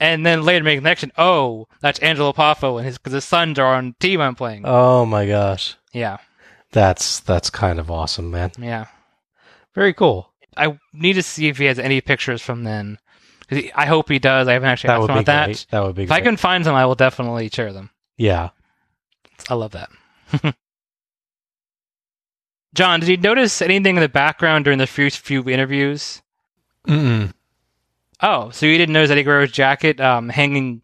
And 0.04 0.26
then 0.26 0.42
later 0.42 0.62
make 0.64 0.76
the 0.76 0.80
connection, 0.82 1.12
oh, 1.16 1.66
that's 1.80 1.98
Angelo 2.00 2.32
Poffo 2.32 2.76
and 2.76 2.84
his, 2.86 2.98
because 2.98 3.14
his 3.14 3.24
sons 3.24 3.58
are 3.58 3.74
on 3.74 3.94
team 4.00 4.20
I'm 4.20 4.34
playing. 4.34 4.62
Oh 4.66 5.06
my 5.06 5.26
gosh. 5.26 5.76
yeah. 5.92 6.18
That's 6.72 7.20
that's 7.20 7.50
kind 7.50 7.78
of 7.78 7.90
awesome, 7.90 8.30
man. 8.30 8.50
Yeah. 8.58 8.86
Very 9.74 9.94
cool. 9.94 10.30
I 10.56 10.78
need 10.92 11.12
to 11.14 11.22
see 11.22 11.48
if 11.48 11.56
he 11.58 11.64
has 11.66 11.78
any 11.78 12.00
pictures 12.00 12.42
from 12.42 12.64
then. 12.64 12.98
he- 13.48 13.72
I 13.72 13.86
hope 13.86 14.08
he 14.08 14.18
does. 14.18 14.46
I 14.48 14.52
haven't 14.54 14.68
actually 14.68 14.88
That 14.88 15.00
asked 15.00 15.10
him 15.10 15.16
about 15.18 15.46
great. 15.46 15.56
that. 15.56 15.66
That 15.70 15.82
would 15.86 15.94
be 15.94 16.02
If 16.04 16.10
I 16.12 16.20
can 16.20 16.36
find 16.36 16.64
them, 16.64 16.74
I 16.74 16.84
will 16.84 16.96
definitely 16.96 17.48
share 17.48 17.72
them. 17.72 17.90
Yeah. 18.18 18.50
I 19.48 19.54
love 19.54 19.72
that. 19.72 19.88
John, 22.74 23.00
did 23.00 23.08
you 23.08 23.16
notice 23.16 23.62
anything 23.62 23.96
in 23.96 24.02
the 24.02 24.08
background 24.08 24.64
during 24.64 24.78
the 24.78 24.86
first 24.86 25.18
few 25.20 25.48
interviews? 25.48 26.22
Mm-mm. 26.88 27.32
Oh, 28.22 28.50
so 28.50 28.66
you 28.66 28.78
didn't 28.78 28.92
notice 28.92 29.10
Eddie 29.10 29.22
Guerrero's 29.22 29.50
jacket 29.52 30.00
um, 30.00 30.28
hanging 30.28 30.82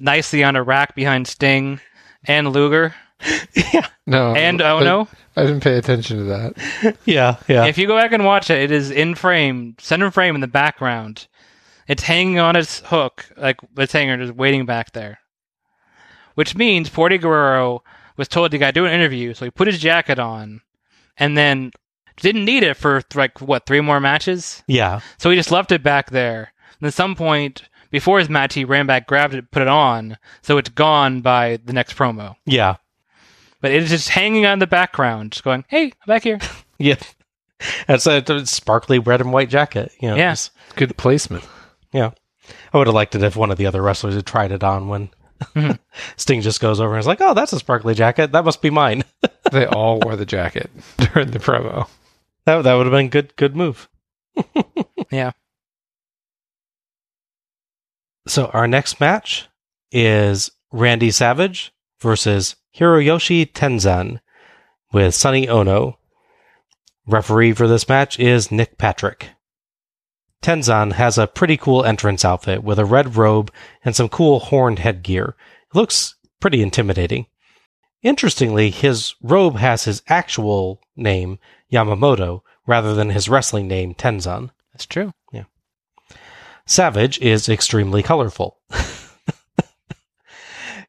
nicely 0.00 0.44
on 0.44 0.56
a 0.56 0.62
rack 0.62 0.94
behind 0.94 1.26
Sting 1.26 1.80
and 2.24 2.52
Luger? 2.52 2.94
yeah. 3.72 3.88
No. 4.06 4.34
And 4.34 4.62
oh 4.62 4.78
I- 4.78 4.84
no? 4.84 5.08
I 5.36 5.42
didn't 5.42 5.62
pay 5.62 5.76
attention 5.78 6.18
to 6.18 6.24
that. 6.24 6.96
Yeah, 7.04 7.36
yeah. 7.46 7.66
If 7.66 7.78
you 7.78 7.86
go 7.86 7.96
back 7.96 8.10
and 8.12 8.24
watch 8.24 8.50
it, 8.50 8.58
it 8.58 8.70
is 8.72 8.90
in 8.90 9.14
frame, 9.14 9.76
center 9.78 10.10
frame 10.10 10.34
in 10.34 10.40
the 10.40 10.46
background. 10.48 11.28
It's 11.86 12.02
hanging 12.02 12.38
on 12.40 12.56
its 12.56 12.80
hook, 12.86 13.24
like 13.36 13.56
its 13.76 13.92
hanger, 13.92 14.16
just 14.16 14.34
waiting 14.34 14.66
back 14.66 14.92
there. 14.92 15.20
Which 16.34 16.56
means 16.56 16.90
Porty 16.90 17.20
Guerrero 17.20 17.82
was 18.16 18.28
told 18.28 18.52
he 18.52 18.58
got 18.58 18.68
to 18.68 18.72
do 18.80 18.84
an 18.84 18.92
interview, 18.92 19.32
so 19.34 19.44
he 19.44 19.50
put 19.50 19.66
his 19.68 19.78
jacket 19.78 20.18
on, 20.18 20.60
and 21.16 21.36
then 21.36 21.70
didn't 22.20 22.44
need 22.44 22.62
it 22.64 22.76
for 22.76 23.02
like 23.14 23.40
what 23.40 23.64
three 23.66 23.80
more 23.80 24.00
matches. 24.00 24.62
yeah. 24.66 25.00
So 25.18 25.30
he 25.30 25.36
just 25.36 25.52
left 25.52 25.72
it 25.72 25.82
back 25.82 26.10
there. 26.10 26.52
And 26.80 26.86
at 26.88 26.94
some 26.94 27.14
point 27.14 27.68
before 27.90 28.18
his 28.18 28.28
match, 28.28 28.54
he 28.54 28.64
ran 28.64 28.86
back, 28.86 29.06
grabbed 29.06 29.34
it, 29.34 29.50
put 29.50 29.62
it 29.62 29.68
on, 29.68 30.16
so 30.42 30.58
it's 30.58 30.68
gone 30.68 31.20
by 31.20 31.58
the 31.64 31.72
next 31.72 31.96
promo. 31.96 32.36
Yeah. 32.44 32.76
But 33.60 33.72
it 33.72 33.82
is 33.82 33.90
just 33.90 34.10
hanging 34.10 34.46
on 34.46 34.58
the 34.60 34.66
background, 34.66 35.32
just 35.32 35.42
going, 35.44 35.64
"Hey, 35.68 35.84
I'm 35.86 36.06
back 36.06 36.22
here." 36.22 36.38
Yeah. 36.80 36.94
That's 37.88 38.06
a, 38.06 38.22
a 38.28 38.46
sparkly 38.46 39.00
red 39.00 39.20
and 39.20 39.32
white 39.32 39.50
jacket. 39.50 39.90
You 40.00 40.10
know, 40.10 40.14
Yeah. 40.14 40.30
it's- 40.32 40.52
Good 40.76 40.96
placement. 40.96 41.44
Yeah. 41.92 42.10
I 42.72 42.78
would 42.78 42.86
have 42.86 42.94
liked 42.94 43.16
it 43.16 43.22
if 43.24 43.34
one 43.34 43.50
of 43.50 43.58
the 43.58 43.66
other 43.66 43.82
wrestlers 43.82 44.14
had 44.14 44.26
tried 44.26 44.52
it 44.52 44.62
on 44.62 44.86
when 44.86 45.10
mm-hmm. 45.42 45.72
Sting 46.16 46.40
just 46.40 46.60
goes 46.60 46.78
over 46.80 46.92
and 46.94 47.00
is 47.00 47.06
like, 47.08 47.20
oh, 47.20 47.34
that's 47.34 47.52
a 47.52 47.58
sparkly 47.58 47.94
jacket. 47.94 48.30
That 48.30 48.44
must 48.44 48.62
be 48.62 48.70
mine. 48.70 49.02
They 49.50 49.64
all 49.66 49.98
wore 49.98 50.14
the 50.14 50.26
jacket 50.26 50.70
during 50.98 51.30
the 51.30 51.38
promo. 51.38 51.88
that, 52.44 52.62
that 52.62 52.74
would 52.74 52.84
have 52.86 52.92
been 52.92 53.08
good, 53.08 53.34
good 53.36 53.56
move. 53.56 53.88
yeah. 55.10 55.32
So 58.28 58.50
our 58.52 58.68
next 58.68 59.00
match 59.00 59.48
is 59.90 60.50
Randy 60.70 61.10
Savage 61.10 61.72
versus 61.98 62.56
Hiroyoshi 62.76 63.50
Tenzan 63.50 64.20
with 64.92 65.14
Sonny 65.14 65.48
Ono. 65.48 65.98
Referee 67.06 67.54
for 67.54 67.66
this 67.66 67.88
match 67.88 68.20
is 68.20 68.52
Nick 68.52 68.76
Patrick. 68.76 69.30
Tenzan 70.42 70.92
has 70.92 71.16
a 71.16 71.26
pretty 71.26 71.56
cool 71.56 71.86
entrance 71.86 72.22
outfit 72.22 72.62
with 72.62 72.78
a 72.78 72.84
red 72.84 73.16
robe 73.16 73.50
and 73.82 73.96
some 73.96 74.10
cool 74.10 74.40
horned 74.40 74.78
headgear. 74.78 75.34
It 75.72 75.74
looks 75.74 76.14
pretty 76.38 76.60
intimidating. 76.60 77.28
Interestingly, 78.02 78.68
his 78.68 79.14
robe 79.22 79.56
has 79.56 79.84
his 79.84 80.02
actual 80.06 80.82
name, 80.94 81.38
Yamamoto, 81.72 82.42
rather 82.66 82.94
than 82.94 83.08
his 83.08 83.30
wrestling 83.30 83.68
name, 83.68 83.94
Tenzan. 83.94 84.50
That's 84.74 84.84
true. 84.84 85.12
Savage 86.68 87.18
is 87.20 87.48
extremely 87.48 88.02
colorful. 88.02 88.58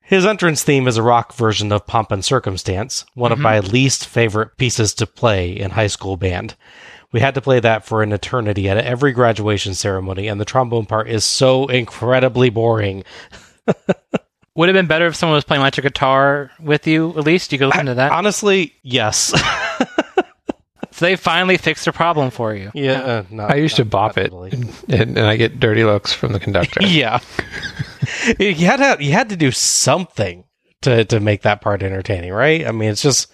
His 0.02 0.26
entrance 0.26 0.62
theme 0.62 0.88
is 0.90 0.98
a 0.98 1.04
rock 1.04 1.34
version 1.34 1.72
of 1.72 1.88
Pomp 1.88 2.12
and 2.12 2.26
Circumstance, 2.26 3.06
one 3.14 3.32
of 3.32 3.38
mm-hmm. 3.38 3.44
my 3.44 3.60
least 3.60 4.06
favorite 4.06 4.58
pieces 4.58 4.94
to 4.96 5.06
play 5.06 5.52
in 5.52 5.72
high 5.72 5.88
school 5.88 6.18
band. 6.18 6.56
We 7.14 7.22
had 7.22 7.34
to 7.36 7.42
play 7.42 7.62
that 7.62 7.86
for 7.86 8.04
an 8.04 8.12
eternity 8.12 8.68
at 8.68 8.78
every 8.78 9.14
graduation 9.14 9.74
ceremony, 9.74 10.28
and 10.28 10.42
the 10.42 10.46
trombone 10.46 10.86
part 10.86 11.10
is 11.10 11.24
so 11.24 11.68
incredibly 11.68 12.50
boring. 12.50 13.06
Would 14.56 14.68
have 14.68 14.74
been 14.74 14.88
better 14.88 15.08
if 15.08 15.16
someone 15.16 15.36
was 15.36 15.46
playing 15.46 15.62
electric 15.62 15.84
guitar 15.84 16.52
with 16.60 16.88
you. 16.88 17.12
At 17.12 17.24
least 17.24 17.54
you 17.54 17.58
could 17.58 17.68
listen 17.68 17.86
to 17.86 17.94
that. 17.94 18.12
Honestly, 18.12 18.74
yes. 18.84 19.32
so 21.00 21.06
they 21.06 21.16
finally 21.16 21.56
fixed 21.56 21.86
the 21.86 21.94
problem 21.94 22.30
for 22.30 22.54
you. 22.54 22.72
yeah, 22.74 23.02
uh, 23.02 23.24
not- 23.30 23.52
I 23.52 23.56
used 23.56 23.78
to 23.78 23.86
bop 23.86 24.18
not 24.18 24.26
it, 24.26 24.54
and, 24.54 24.70
and, 24.90 25.18
and 25.18 25.28
I 25.28 25.38
get 25.38 25.60
dirty 25.60 25.86
looks 25.86 26.12
from 26.12 26.34
the 26.34 26.40
conductor. 26.42 26.82
yeah. 26.86 27.20
you 28.38 28.54
had 28.66 28.98
to 28.98 29.04
you 29.04 29.14
had 29.14 29.30
to 29.30 29.38
do 29.38 29.52
something 29.52 30.44
to 30.82 31.06
to 31.06 31.20
make 31.22 31.44
that 31.44 31.62
part 31.62 31.84
entertaining, 31.84 32.34
right? 32.34 32.68
I 32.68 32.72
mean, 32.72 32.90
it's 32.90 33.02
just 33.02 33.32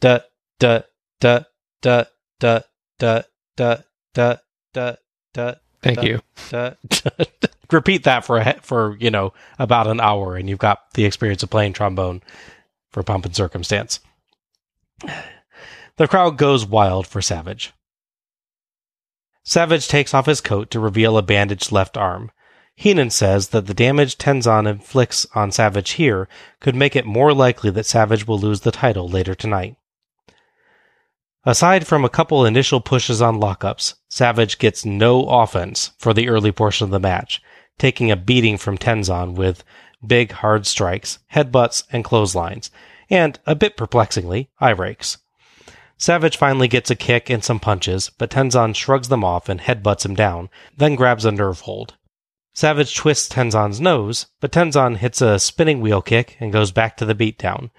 da 0.00 0.18
da 0.58 0.80
da 1.20 1.44
da 1.80 2.04
da 2.40 2.60
da 2.98 3.22
da 3.56 3.76
da 4.14 4.36
da 4.74 4.94
da. 5.32 5.54
Thank 5.82 5.98
da, 5.98 6.02
you. 6.02 6.20
da, 6.50 6.70
da, 6.88 7.10
da. 7.18 7.48
Repeat 7.70 8.04
that 8.04 8.24
for 8.24 8.38
a, 8.38 8.44
he- 8.52 8.60
for 8.62 8.96
you 8.98 9.10
know 9.10 9.32
about 9.60 9.86
an 9.86 10.00
hour, 10.00 10.34
and 10.36 10.48
you've 10.50 10.58
got 10.58 10.90
the 10.94 11.04
experience 11.04 11.42
of 11.44 11.50
playing 11.50 11.72
trombone 11.74 12.22
for 12.90 13.02
Pomp 13.04 13.24
and 13.26 13.36
Circumstance. 13.36 14.00
The 15.96 16.08
crowd 16.08 16.36
goes 16.36 16.66
wild 16.66 17.06
for 17.06 17.22
Savage. 17.22 17.72
Savage 19.44 19.88
takes 19.88 20.12
off 20.12 20.26
his 20.26 20.42
coat 20.42 20.70
to 20.70 20.80
reveal 20.80 21.16
a 21.16 21.22
bandaged 21.22 21.72
left 21.72 21.96
arm. 21.96 22.30
Heenan 22.74 23.10
says 23.10 23.48
that 23.48 23.66
the 23.66 23.72
damage 23.72 24.18
Tenzan 24.18 24.68
inflicts 24.68 25.26
on 25.34 25.50
Savage 25.50 25.92
here 25.92 26.28
could 26.60 26.74
make 26.74 26.94
it 26.94 27.06
more 27.06 27.32
likely 27.32 27.70
that 27.70 27.86
Savage 27.86 28.26
will 28.26 28.38
lose 28.38 28.60
the 28.60 28.72
title 28.72 29.08
later 29.08 29.34
tonight. 29.34 29.76
Aside 31.44 31.86
from 31.86 32.04
a 32.04 32.10
couple 32.10 32.44
initial 32.44 32.80
pushes 32.82 33.22
on 33.22 33.40
lockups, 33.40 33.94
Savage 34.10 34.58
gets 34.58 34.84
no 34.84 35.26
offense 35.26 35.92
for 35.96 36.12
the 36.12 36.28
early 36.28 36.52
portion 36.52 36.84
of 36.84 36.90
the 36.90 37.00
match, 37.00 37.40
taking 37.78 38.10
a 38.10 38.16
beating 38.16 38.58
from 38.58 38.76
Tenzan 38.76 39.34
with 39.34 39.64
big 40.06 40.32
hard 40.32 40.66
strikes, 40.66 41.20
headbutts, 41.32 41.84
and 41.90 42.04
clotheslines, 42.04 42.70
and, 43.08 43.38
a 43.46 43.54
bit 43.54 43.76
perplexingly, 43.78 44.50
eye 44.60 44.70
rakes. 44.70 45.18
Savage 45.98 46.36
finally 46.36 46.68
gets 46.68 46.90
a 46.90 46.94
kick 46.94 47.30
and 47.30 47.42
some 47.42 47.58
punches, 47.58 48.10
but 48.18 48.30
Tenzan 48.30 48.74
shrugs 48.74 49.08
them 49.08 49.24
off 49.24 49.48
and 49.48 49.60
headbutts 49.60 50.04
him 50.04 50.14
down, 50.14 50.50
then 50.76 50.94
grabs 50.94 51.24
a 51.24 51.32
nerve 51.32 51.60
hold. 51.60 51.94
Savage 52.52 52.94
twists 52.94 53.28
Tenzan's 53.28 53.80
nose, 53.80 54.26
but 54.40 54.52
Tenzan 54.52 54.96
hits 54.96 55.20
a 55.20 55.38
spinning 55.38 55.80
wheel 55.80 56.02
kick 56.02 56.36
and 56.40 56.52
goes 56.52 56.70
back 56.70 56.96
to 56.96 57.04
the 57.04 57.14
beatdown. 57.14 57.70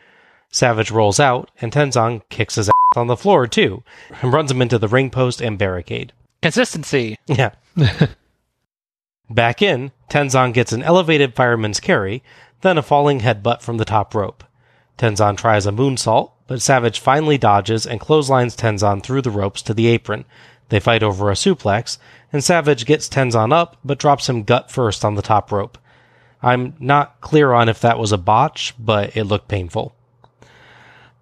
Savage 0.52 0.92
rolls 0.92 1.20
out, 1.20 1.52
and 1.62 1.72
Tenzan 1.72 2.22
kicks 2.30 2.56
his 2.56 2.70
ass 2.70 2.98
on 2.98 3.08
the 3.08 3.18
floor 3.18 3.48
too, 3.48 3.84
and 4.22 4.34
runs 4.34 4.52
him 4.52 4.62
into 4.62 4.80
the 4.80 4.88
ring 4.88 5.10
post 5.10 5.42
and 5.42 5.58
barricade. 5.58 6.14
Consistency. 6.42 7.18
Yeah. 7.28 7.52
Back 9.30 9.62
in, 9.62 9.92
Tenzan 10.10 10.54
gets 10.54 10.72
an 10.72 10.84
elevated 10.84 11.36
fireman's 11.36 11.80
carry, 11.80 12.24
then 12.62 12.78
a 12.78 12.82
falling 12.82 13.20
headbutt 13.20 13.62
from 13.62 13.78
the 13.78 13.86
top 13.86 14.16
rope. 14.16 14.44
Tenzan 14.98 15.38
tries 15.38 15.66
a 15.66 15.72
moonsault, 15.72 16.32
but 16.48 16.62
Savage 16.62 17.00
finally 17.00 17.38
dodges 17.38 17.86
and 17.86 18.00
clotheslines 18.00 18.56
Tenzan 18.56 19.04
through 19.04 19.22
the 19.22 19.32
ropes 19.32 19.62
to 19.64 19.74
the 19.74 19.88
apron. 19.88 20.26
They 20.70 20.80
fight 20.80 21.04
over 21.04 21.30
a 21.30 21.36
suplex, 21.36 21.98
and 22.34 22.44
Savage 22.44 22.86
gets 22.86 23.08
Tenzan 23.08 23.54
up, 23.54 23.78
but 23.86 24.00
drops 24.00 24.28
him 24.28 24.44
gut 24.44 24.72
first 24.72 25.06
on 25.06 25.16
the 25.16 25.22
top 25.22 25.52
rope. 25.52 25.78
I'm 26.42 26.76
not 26.80 27.22
clear 27.22 27.54
on 27.54 27.70
if 27.70 27.80
that 27.82 28.00
was 28.00 28.12
a 28.12 28.18
botch, 28.18 28.74
but 28.78 29.16
it 29.16 29.24
looked 29.24 29.48
painful. 29.48 29.96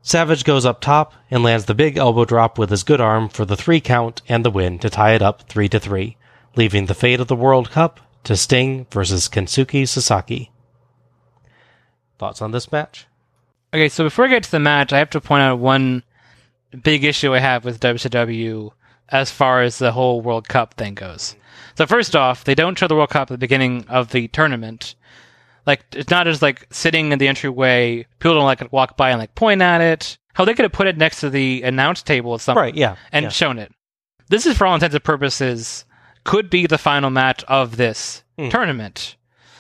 Savage 0.02 0.44
goes 0.44 0.66
up 0.66 0.82
top 0.82 1.14
and 1.32 1.42
lands 1.42 1.66
the 1.66 1.74
big 1.74 1.98
elbow 1.98 2.26
drop 2.26 2.60
with 2.60 2.70
his 2.70 2.84
good 2.84 3.02
arm 3.02 3.28
for 3.28 3.44
the 3.44 3.56
three 3.58 3.82
count 3.82 4.22
and 4.28 4.46
the 4.46 4.52
win 4.52 4.78
to 4.80 4.90
tie 4.90 5.14
it 5.16 5.22
up 5.22 5.50
3 5.50 5.68
to 5.70 5.80
3, 5.80 6.16
leaving 6.56 6.86
the 6.86 6.94
fate 6.94 7.20
of 7.20 7.28
the 7.28 7.36
World 7.36 7.72
Cup 7.72 8.00
to 8.24 8.36
Sting 8.36 8.86
versus 8.92 9.28
Kensuke 9.28 9.88
Sasaki. 9.88 10.52
Thoughts 12.20 12.42
on 12.42 12.52
this 12.52 12.72
match? 12.72 13.08
Okay, 13.76 13.90
so 13.90 14.06
before 14.06 14.24
I 14.24 14.30
get 14.30 14.44
to 14.44 14.52
the 14.52 14.60
match, 14.60 14.94
I 14.94 15.00
have 15.00 15.10
to 15.10 15.20
point 15.20 15.42
out 15.42 15.60
one 15.60 16.04
big 16.82 17.04
issue 17.04 17.34
I 17.34 17.40
have 17.40 17.66
with 17.66 17.82
WCW 17.82 18.72
as 19.10 19.32
far 19.32 19.64
as 19.64 19.80
the 19.80 19.92
whole 19.92 20.22
World 20.22 20.48
Cup 20.48 20.76
thing 20.76 20.94
goes. 20.96 21.36
So 21.78 21.86
first 21.86 22.16
off, 22.16 22.46
they 22.46 22.56
don't 22.56 22.78
show 22.78 22.88
the 22.88 22.96
World 22.96 23.10
Cup 23.10 23.24
at 23.30 23.34
the 23.34 23.38
beginning 23.38 23.86
of 23.90 24.12
the 24.12 24.30
tournament. 24.30 24.96
Like 25.66 25.84
it's 25.92 26.10
not 26.10 26.26
just 26.26 26.42
like 26.42 26.66
sitting 26.72 27.12
in 27.12 27.20
the 27.20 27.28
entryway. 27.28 28.06
People 28.20 28.36
don't 28.36 28.46
like 28.46 28.72
walk 28.72 28.96
by 28.96 29.10
and 29.10 29.20
like 29.20 29.36
point 29.36 29.62
at 29.62 29.82
it. 29.82 30.18
How 30.36 30.46
they 30.46 30.54
could 30.54 30.64
have 30.64 30.72
put 30.72 30.88
it 30.88 30.98
next 30.98 31.20
to 31.20 31.30
the 31.30 31.62
announce 31.64 32.02
table 32.02 32.32
or 32.32 32.40
something, 32.40 32.62
Right, 32.62 32.76
yeah, 32.76 32.96
and 33.12 33.24
yeah. 33.24 33.30
shown 33.30 33.60
it. 33.60 33.74
This 34.30 34.46
is 34.46 34.58
for 34.58 34.66
all 34.68 34.76
intents 34.76 34.96
and 34.96 35.04
purposes 35.04 35.84
could 36.24 36.50
be 36.50 36.66
the 36.66 36.78
final 36.78 37.10
match 37.10 37.44
of 37.50 37.76
this 37.76 38.24
Hmm. 38.38 38.48
tournament, 38.50 39.18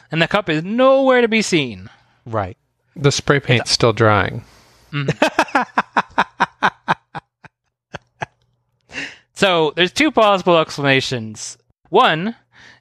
and 0.09 0.21
the 0.21 0.27
cup 0.27 0.49
is 0.49 0.63
nowhere 0.63 1.19
to 1.21 1.27
be 1.27 1.41
seen. 1.41 1.89
Right. 2.25 2.57
The 2.95 3.11
spray 3.11 3.39
paint's 3.39 3.71
still 3.71 3.93
drying. 3.93 4.43
So 9.33 9.73
there's 9.75 9.91
two 9.91 10.11
possible 10.11 10.57
explanations. 10.57 11.57
One 11.89 12.35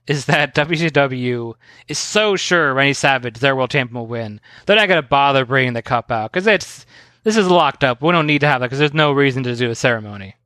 is 0.06 0.26
that 0.26 0.54
WCW 0.56 1.54
is 1.88 1.98
so 1.98 2.36
sure 2.36 2.72
Randy 2.72 2.92
Savage, 2.94 3.38
their 3.40 3.56
world 3.56 3.70
champion, 3.70 3.98
will 3.98 4.06
win. 4.06 4.40
They're 4.66 4.76
not 4.76 4.88
going 4.88 5.02
to 5.02 5.08
bother 5.08 5.44
bringing 5.44 5.72
the 5.72 5.82
cup 5.82 6.12
out 6.12 6.30
because 6.32 6.46
it's 6.46 6.86
this 7.24 7.36
is 7.36 7.48
locked 7.48 7.82
up. 7.82 8.02
We 8.02 8.12
don't 8.12 8.26
need 8.26 8.40
to 8.42 8.46
have 8.46 8.60
that 8.60 8.66
because 8.66 8.78
there's 8.78 8.94
no 8.94 9.10
reason 9.12 9.42
to 9.42 9.56
do 9.56 9.70
a 9.70 9.74
ceremony. 9.74 10.36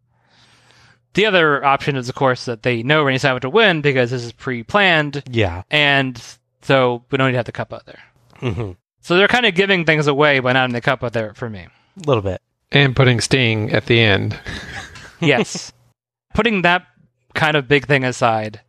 The 1.15 1.27
other 1.27 1.65
option 1.65 1.97
is, 1.97 2.09
of 2.09 2.15
course, 2.15 2.45
that 2.47 2.63
they 2.63 2.83
know 2.83 3.03
Randy 3.05 3.19
Savage 3.19 3.45
will 3.45 3.53
win 3.53 3.81
because 3.83 4.11
this 4.11 4.25
is 4.25 4.33
pre-planned, 4.33 5.23
Yeah. 5.31 5.63
and 5.71 6.23
so 6.63 7.03
we 7.11 7.19
don't 7.19 7.27
need 7.29 7.33
to 7.33 7.39
have 7.39 7.47
the 7.47 7.53
cup 7.53 7.73
out 7.75 7.85
there. 7.87 8.03
hmm 8.39 8.73
So 9.09 9.17
they're 9.17 9.27
kind 9.27 9.47
of 9.47 9.55
giving 9.55 9.87
things 9.87 10.07
away 10.07 10.39
by 10.41 10.53
not 10.53 10.69
in 10.69 10.75
the 10.75 10.83
cup 10.83 11.03
out 11.03 11.15
there 11.15 11.33
for 11.33 11.49
me. 11.49 11.61
A 11.61 12.07
little 12.07 12.23
bit. 12.23 12.43
And 12.71 12.95
putting 12.95 13.23
Sting 13.23 13.73
at 13.73 13.87
the 13.87 13.99
end. 13.99 14.39
yes. 15.21 15.73
Putting 16.35 16.61
that 16.61 16.85
kind 17.33 17.57
of 17.57 17.67
big 17.69 17.87
thing 17.87 18.05
aside, 18.05 18.61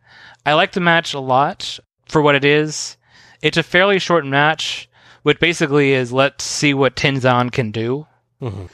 I 0.46 0.54
like 0.54 0.72
the 0.72 0.80
match 0.80 1.12
a 1.12 1.20
lot 1.20 1.78
for 2.08 2.22
what 2.22 2.36
it 2.36 2.46
is. 2.46 2.96
It's 3.42 3.58
a 3.58 3.62
fairly 3.62 3.98
short 3.98 4.24
match, 4.24 4.88
which 5.24 5.38
basically 5.40 5.92
is 5.92 6.10
let's 6.10 6.42
see 6.42 6.72
what 6.72 6.96
Tenzan 6.96 7.52
can 7.52 7.70
do. 7.70 8.06
Mhm. 8.40 8.70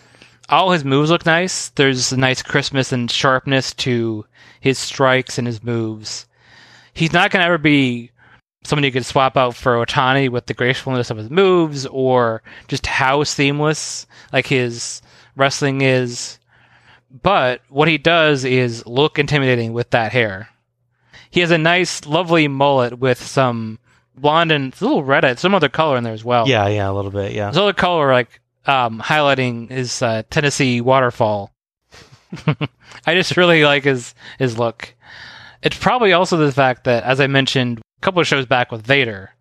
All 0.49 0.71
his 0.71 0.85
moves 0.85 1.11
look 1.11 1.27
nice. 1.27 1.71
There's 1.71 2.13
a 2.13 2.17
nice 2.17 2.43
crispness 2.43 2.93
and 2.93 3.11
sharpness 3.11 3.75
to 3.75 4.25
his 4.61 4.79
strikes 4.79 5.37
and 5.37 5.49
his 5.49 5.65
moves. 5.65 6.29
He's 6.95 7.13
not 7.13 7.33
going 7.33 7.41
to 7.41 7.47
ever 7.47 7.59
be 7.59 8.13
somebody 8.65 8.89
you 8.89 8.93
could 8.93 9.05
swap 9.05 9.37
out 9.37 9.55
for 9.55 9.75
Otani 9.75 10.29
with 10.29 10.47
the 10.47 10.55
gracefulness 10.55 11.11
of 11.11 11.17
his 11.17 11.31
moves 11.31 11.87
or 11.87 12.43
just 12.69 12.87
how 12.87 13.23
seamless 13.25 14.07
like 14.33 14.47
his 14.47 15.03
wrestling 15.37 15.83
is. 15.83 16.39
But 17.23 17.63
what 17.69 17.89
he 17.89 17.99
does 17.99 18.45
is 18.45 18.85
look 18.87 19.19
intimidating 19.19 19.73
with 19.73 19.91
that 19.91 20.13
hair. 20.13 20.49
He 21.31 21.41
has 21.41 21.51
a 21.51 21.59
nice, 21.59 22.07
lovely 22.07 22.49
mullet 22.49 22.99
with 22.99 23.23
some 23.23 23.79
blonde 24.17 24.51
and 24.51 24.73
it's 24.73 24.81
a 24.81 24.85
little 24.85 25.05
red, 25.05 25.39
some 25.39 25.55
other 25.55 25.69
color 25.69 25.97
in 25.97 26.05
there 26.05 26.13
as 26.13 26.25
well. 26.25 26.49
Yeah, 26.49 26.67
yeah, 26.69 26.91
a 26.91 26.93
little 26.93 27.11
bit. 27.11 27.33
Yeah. 27.33 27.47
There's 27.47 27.59
other 27.59 27.73
color 27.73 28.13
like 28.13 28.41
um, 28.67 29.01
highlighting 29.01 29.71
his 29.71 30.03
uh, 30.03 30.23
Tennessee 30.31 30.81
waterfall. 30.81 31.53
I 33.07 33.15
just 33.15 33.37
really 33.37 33.65
like 33.65 33.85
his 33.85 34.15
his 34.39 34.59
look. 34.59 34.95
It's 35.63 35.79
probably 35.79 36.13
also 36.13 36.37
the 36.37 36.53
fact 36.53 36.85
that, 36.85 37.05
as 37.05 37.21
I 37.21 37.27
mentioned 37.29 37.81
couple 38.07 38.21
of 38.21 38.27
shows 38.29 38.47
back 38.47 38.71
with 38.71 38.87
Vader, 38.87 39.33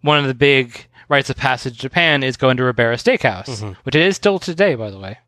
one 0.00 0.18
of 0.18 0.24
the 0.24 0.34
big 0.34 0.86
rites 1.10 1.28
of 1.28 1.36
passage 1.36 1.74
in 1.74 1.78
Japan 1.78 2.22
is 2.22 2.38
going 2.38 2.56
to 2.56 2.64
Ribera 2.64 2.96
Steakhouse, 2.96 3.44
mm-hmm. 3.44 3.72
which 3.82 3.94
it 3.94 4.00
is 4.00 4.16
still 4.16 4.38
today, 4.38 4.74
by 4.74 4.90
the 4.90 4.98
way. 4.98 5.18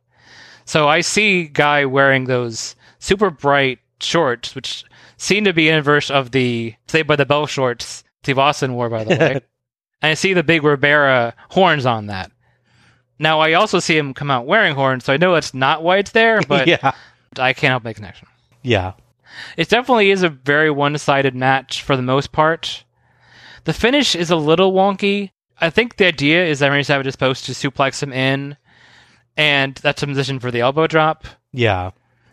So 0.65 0.89
I 0.89 1.02
see 1.02 1.44
guy 1.44 1.85
wearing 1.85 2.24
those 2.24 2.77
super 2.98 3.28
bright 3.28 3.81
shorts, 4.01 4.55
which 4.55 4.85
seem 5.19 5.44
to 5.44 5.52
be 5.52 5.69
inverse 5.69 6.11
of 6.11 6.31
the 6.31 6.74
Saved 6.89 7.07
by 7.07 7.16
the 7.16 7.27
Bell 7.27 7.47
shorts 7.47 8.02
Steve 8.23 8.39
Austin 8.39 8.73
wore, 8.73 8.89
by 8.89 9.05
the 9.05 9.11
way. 9.11 9.32
and 10.02 10.11
I 10.11 10.15
see 10.15 10.32
the 10.32 10.43
big 10.43 10.62
Ribera 10.62 11.35
horns 11.51 11.85
on 11.85 12.07
that. 12.07 12.32
Now 13.19 13.40
I 13.40 13.52
also 13.52 13.78
see 13.78 13.98
him 13.98 14.15
come 14.15 14.31
out 14.31 14.47
wearing 14.47 14.74
horns, 14.74 15.05
so 15.05 15.12
I 15.12 15.19
know 15.19 15.35
it's 15.35 15.52
not 15.52 15.82
why 15.82 15.98
it's 15.98 16.12
there, 16.12 16.40
but 16.48 16.66
yeah. 16.66 16.93
I 17.39 17.52
can't 17.52 17.73
help 17.73 17.85
make 17.85 17.97
connection. 17.97 18.27
Yeah. 18.62 18.94
It 19.57 19.69
definitely 19.69 20.11
is 20.11 20.23
a 20.23 20.28
very 20.28 20.70
one-sided 20.70 21.35
match 21.35 21.82
for 21.82 21.97
the 21.97 22.02
most 22.02 22.32
part. 22.32 22.85
The 23.65 23.73
finish 23.73 24.15
is 24.15 24.31
a 24.31 24.36
little 24.36 24.73
wonky. 24.73 25.31
I 25.61 25.70
think 25.70 25.97
the 25.97 26.07
idea 26.07 26.47
is 26.47 26.61
that 26.61 26.69
Randy 26.69 26.85
Savage 26.85 27.07
is 27.07 27.15
supposed 27.15 27.44
to 27.44 27.52
suplex 27.52 28.02
him 28.02 28.12
in, 28.12 28.57
and 29.36 29.74
that's 29.77 30.02
a 30.02 30.07
position 30.07 30.40
for 30.40 30.51
the 30.51 30.61
elbow 30.61 30.86
drop. 30.86 31.27
Yeah. 31.52 31.90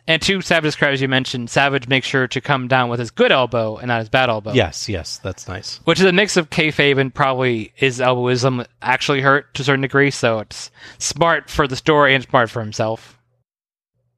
And 0.10 0.22
to 0.22 0.40
Savage's 0.40 0.78
credit, 0.78 0.94
as 0.94 1.02
you 1.02 1.10
mentioned, 1.10 1.50
Savage 1.50 1.90
makes 1.90 2.08
sure 2.08 2.30
to 2.30 2.40
come 2.40 2.70
down 2.70 2.88
with 2.88 3.02
his 3.02 3.12
good 3.12 3.32
elbow 3.32 3.76
and 3.76 3.90
not 3.90 4.00
his 4.00 4.08
bad 4.08 4.30
elbow. 4.30 4.54
Yes, 4.54 4.88
yes, 4.88 5.18
that's 5.18 5.50
nice. 5.50 5.82
Which 5.84 6.00
is 6.00 6.06
a 6.06 6.14
mix 6.14 6.38
of 6.38 6.50
kayfabe 6.50 6.98
and 6.98 7.14
probably 7.14 7.74
his 7.76 8.00
elbowism 8.00 8.66
actually 8.82 9.20
hurt 9.20 9.54
to 9.56 9.64
a 9.64 9.66
certain 9.66 9.82
degree, 9.82 10.12
so 10.12 10.40
it's 10.40 10.72
smart 10.98 11.50
for 11.50 11.68
the 11.68 11.76
story 11.76 12.16
and 12.16 12.24
smart 12.24 12.50
for 12.50 12.62
himself. 12.62 13.20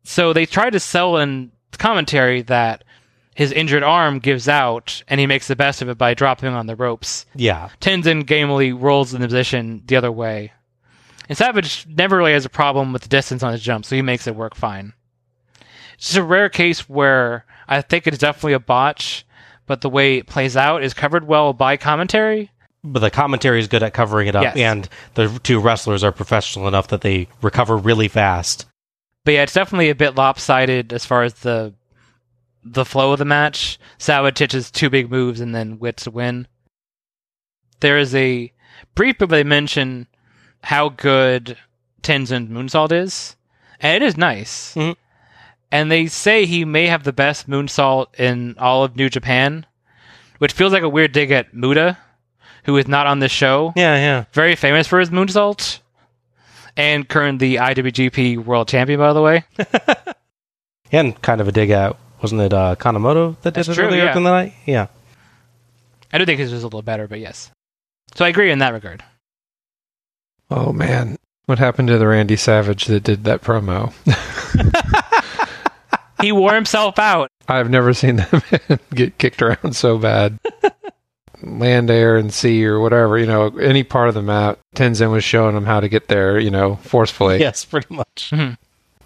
So 0.04 0.32
they 0.32 0.46
try 0.46 0.70
to 0.70 0.80
sell 0.80 1.18
in 1.18 1.52
commentary 1.78 2.42
that 2.44 2.84
his 3.36 3.52
injured 3.52 3.84
arm 3.84 4.20
gives 4.20 4.50
out 4.50 5.02
and 5.08 5.20
he 5.20 5.26
makes 5.28 5.48
the 5.48 5.56
best 5.56 5.82
of 5.82 5.90
it 5.90 5.98
by 5.98 6.14
dropping 6.14 6.50
on 6.50 6.68
the 6.68 6.76
ropes. 6.76 7.26
Yeah. 7.36 7.70
Tenzan 7.80 8.26
gamely 8.26 8.74
rolls 8.74 9.14
in 9.14 9.22
the 9.22 9.28
position 9.28 9.84
the 9.86 9.96
other 9.96 10.12
way. 10.12 10.52
And 11.30 11.38
Savage 11.38 11.86
never 11.88 12.18
really 12.18 12.34
has 12.34 12.46
a 12.46 12.50
problem 12.50 12.92
with 12.92 13.04
the 13.04 13.08
distance 13.08 13.44
on 13.44 13.52
his 13.52 13.62
jump, 13.62 13.86
so 13.86 13.96
he 13.96 14.02
makes 14.02 14.26
it 14.28 14.36
work 14.36 14.56
fine. 14.56 14.94
It's 15.94 16.08
just 16.08 16.18
a 16.18 16.24
rare 16.24 16.50
case 16.50 16.90
where 16.90 17.46
I 17.68 17.82
think 17.82 18.08
it's 18.08 18.18
definitely 18.18 18.54
a 18.54 18.60
botch, 18.60 19.26
but 19.68 19.82
the 19.82 19.90
way 19.90 20.18
it 20.18 20.28
plays 20.28 20.58
out 20.58 20.84
is 20.84 20.94
covered 20.94 21.28
well 21.28 21.54
by 21.54 21.78
commentary. 21.78 22.52
But 22.84 23.02
the 23.02 23.12
commentary 23.12 23.60
is 23.60 23.68
good 23.68 23.84
at 23.84 23.94
covering 23.94 24.28
it 24.28 24.36
up, 24.36 24.44
Yes. 24.44 24.58
and 24.58 24.90
the 25.14 25.28
two 25.44 25.60
wrestlers 25.60 26.04
are 26.04 26.12
professional 26.12 26.68
enough 26.68 26.88
that 26.88 27.02
they 27.02 27.28
recover 27.42 27.78
really 27.78 28.08
fast. 28.08 28.66
But 29.26 29.34
yeah, 29.34 29.44
it's 29.44 29.54
definitely 29.54 29.90
a 29.90 29.96
bit 29.96 30.16
lopsided 30.16 30.94
as 30.94 31.06
far 31.06 31.24
as 31.24 31.34
the 31.36 31.74
the 32.64 32.86
flow 32.86 33.14
of 33.14 33.20
the 33.20 33.26
match. 33.26 33.80
Savage 33.98 34.40
hitches 34.40 34.70
two 34.72 34.90
big 34.90 35.10
moves 35.10 35.40
and 35.40 35.56
then 35.56 35.80
wits 35.80 36.08
win. 36.08 36.48
There 37.80 37.98
is 37.98 38.14
a 38.14 38.52
brief 38.96 39.20
where 39.20 39.28
they 39.28 39.44
mention 39.44 40.08
how 40.64 40.90
good 40.90 41.58
Tenzan's 42.02 42.50
moonsault 42.50 42.92
is, 42.92 43.36
and 43.80 43.96
it 44.02 44.06
is 44.06 44.18
nice. 44.18 44.76
Mhm. 44.76 44.96
And 45.72 45.92
they 45.92 46.08
say 46.08 46.46
he 46.46 46.66
may 46.66 46.88
have 46.88 47.04
the 47.04 47.14
best 47.14 47.50
moonsault 47.50 48.20
in 48.20 48.56
all 48.58 48.84
of 48.84 48.96
New 48.96 49.10
Japan, 49.10 49.66
which 50.40 50.52
feels 50.54 50.74
like 50.74 50.84
a 50.84 50.90
weird 50.90 51.12
dig 51.12 51.32
at 51.32 51.54
Muta, 51.54 51.98
who 52.64 52.76
is 52.78 52.88
not 52.88 53.08
on 53.08 53.20
this 53.20 53.32
show. 53.32 53.72
Yeah, 53.76 53.96
yeah. 53.96 54.26
Very 54.34 54.56
famous 54.56 54.88
for 54.88 55.00
his 55.00 55.12
moonsault, 55.12 55.80
and 56.80 57.08
current 57.08 57.40
the 57.40 57.58
IWGP 57.58 58.44
World 58.46 58.70
Champion, 58.70 59.00
by 59.00 59.14
the 59.14 59.22
way. 59.22 59.44
And 60.92 61.22
kind 61.22 61.40
of 61.40 61.48
a 61.48 61.52
dig 61.52 61.70
at, 61.70 61.96
wasn't 62.20 62.42
it 62.42 62.52
uh, 62.52 62.76
Kanemoto 62.76 63.40
that 63.42 63.54
did 63.54 63.60
That's 63.60 63.68
it 63.70 63.76
true, 63.76 63.86
earlier 63.86 64.06
yeah. 64.06 64.18
in 64.18 64.24
the 64.24 64.32
night? 64.32 64.54
Yeah. 64.66 64.88
I 66.12 66.18
do 66.18 66.26
think 66.26 66.40
his 66.40 66.52
was 66.52 66.64
a 66.64 66.66
little 66.66 66.82
better, 66.82 67.08
but 67.08 67.20
yes. 67.20 67.52
So 68.16 68.26
I 68.26 68.30
agree 68.30 68.50
in 68.50 68.58
that 68.58 68.74
regard. 68.74 69.04
Oh 70.50 70.74
man, 70.74 71.18
what 71.46 71.60
happened 71.60 71.90
to 71.90 72.00
the 72.00 72.08
Randy 72.08 72.38
Savage 72.38 72.86
that 72.86 73.04
did 73.04 73.26
that 73.26 73.44
promo? 73.44 73.94
He 76.22 76.32
wore 76.32 76.54
himself 76.54 77.00
out. 77.00 77.30
I've 77.48 77.70
never 77.70 77.94
seen 77.94 78.18
that 78.18 78.70
man 78.70 78.80
get 78.94 79.18
kicked 79.18 79.42
around 79.42 79.76
so 79.76 79.98
bad. 79.98 80.38
Land, 81.42 81.90
air, 81.90 82.18
and 82.18 82.34
sea, 82.34 82.66
or 82.66 82.80
whatever, 82.80 83.18
you 83.18 83.26
know, 83.26 83.48
any 83.58 83.84
part 83.84 84.10
of 84.10 84.16
the 84.16 84.22
map. 84.22 84.60
Tenzan 84.76 85.12
was 85.12 85.24
showing 85.24 85.56
them 85.56 85.66
how 85.66 85.80
to 85.80 85.88
get 85.90 86.08
there, 86.08 86.40
you 86.40 86.52
know, 86.52 86.76
forcefully. 86.78 87.40
Yes, 87.40 87.66
pretty 87.66 87.94
much. 87.94 88.34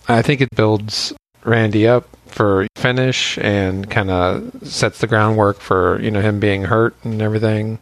I 0.08 0.22
think 0.22 0.42
it 0.42 0.50
builds 0.56 1.14
Randy 1.44 1.88
up 1.88 2.08
for 2.28 2.68
finish 2.76 3.38
and 3.38 3.90
kind 3.90 4.10
of 4.10 4.52
sets 4.68 5.00
the 5.00 5.08
groundwork 5.08 5.60
for, 5.60 6.02
you 6.02 6.10
know, 6.10 6.22
him 6.22 6.40
being 6.40 6.64
hurt 6.64 6.96
and 7.04 7.22
everything. 7.22 7.80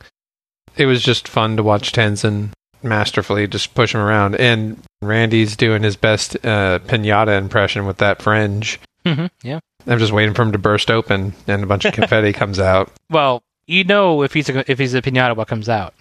It 0.78 0.86
was 0.86 1.02
just 1.02 1.28
fun 1.28 1.58
to 1.58 1.64
watch 1.64 1.92
Tenzan 1.92 2.50
masterfully 2.84 3.48
just 3.48 3.74
push 3.76 3.94
him 3.96 4.02
around. 4.02 4.36
And 4.36 4.82
Randy's 5.02 5.56
doing 5.56 5.84
his 5.84 5.96
best 5.96 6.36
uh, 6.46 6.80
pinata 6.80 7.38
impression 7.38 7.86
with 7.86 7.98
that 7.98 8.22
fringe. 8.22 8.80
Mm-hmm. 9.06 9.28
Yeah. 9.44 9.60
I'm 9.88 10.00
just 10.00 10.12
waiting 10.12 10.34
for 10.34 10.44
him 10.44 10.52
to 10.52 10.58
burst 10.60 10.92
open 10.92 11.34
and 11.48 11.64
a 11.64 11.68
bunch 11.68 11.86
of 11.86 11.94
confetti 11.96 12.34
comes 12.34 12.60
out. 12.60 12.92
Well, 13.10 13.42
you 13.68 13.84
know 13.84 14.24
if 14.24 14.34
he's 14.34 14.50
a, 14.50 14.70
if 14.72 14.80
he's 14.80 14.94
a 14.94 15.02
pinata, 15.02 15.36
what 15.36 15.48
comes 15.48 15.70
out? 15.70 15.94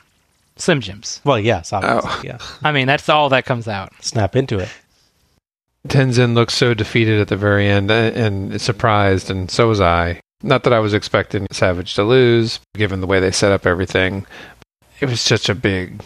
Slim 0.56 0.80
Jims. 0.80 1.20
Well, 1.24 1.38
yes, 1.38 1.72
oh. 1.72 1.76
obviously. 1.78 2.10
Oh. 2.10 2.22
Yeah. 2.24 2.38
I 2.62 2.72
mean, 2.72 2.86
that's 2.86 3.08
all 3.08 3.28
that 3.30 3.44
comes 3.46 3.68
out. 3.68 3.92
Snap 4.00 4.36
into 4.36 4.58
it. 4.58 4.68
Tenzan 5.88 6.34
looks 6.34 6.54
so 6.54 6.74
defeated 6.74 7.20
at 7.20 7.28
the 7.28 7.36
very 7.36 7.66
end 7.66 7.90
and, 7.90 8.16
and 8.52 8.60
surprised, 8.60 9.30
and 9.30 9.50
so 9.50 9.68
was 9.68 9.80
I. 9.80 10.20
Not 10.42 10.64
that 10.64 10.72
I 10.72 10.78
was 10.78 10.94
expecting 10.94 11.46
Savage 11.50 11.94
to 11.94 12.02
lose, 12.02 12.60
given 12.74 13.00
the 13.00 13.06
way 13.06 13.20
they 13.20 13.30
set 13.30 13.52
up 13.52 13.66
everything. 13.66 14.26
It 15.00 15.06
was 15.08 15.20
such 15.20 15.48
a 15.48 15.54
big, 15.54 16.02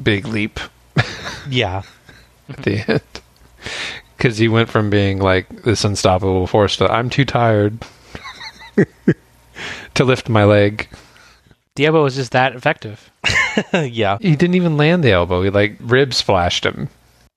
big 0.00 0.26
leap 0.26 0.60
Yeah. 1.48 1.82
at 2.48 2.62
the 2.62 2.84
end. 2.88 3.02
Because 4.16 4.38
he 4.38 4.48
went 4.48 4.68
from 4.68 4.90
being 4.90 5.18
like 5.18 5.48
this 5.64 5.84
unstoppable 5.84 6.46
force 6.46 6.76
to 6.76 6.90
I'm 6.90 7.10
too 7.10 7.24
tired 7.24 7.84
to 9.96 10.04
lift 10.04 10.28
my 10.28 10.44
leg. 10.44 10.88
The 11.74 11.86
elbow 11.86 12.02
was 12.04 12.14
just 12.16 12.32
that 12.32 12.54
effective. 12.54 13.10
yeah. 13.72 14.18
He 14.20 14.34
didn't 14.36 14.54
even 14.54 14.76
land 14.76 15.04
the 15.04 15.12
elbow. 15.12 15.42
He 15.42 15.50
like 15.50 15.76
ribs 15.80 16.20
flashed 16.22 16.64
him. 16.64 16.88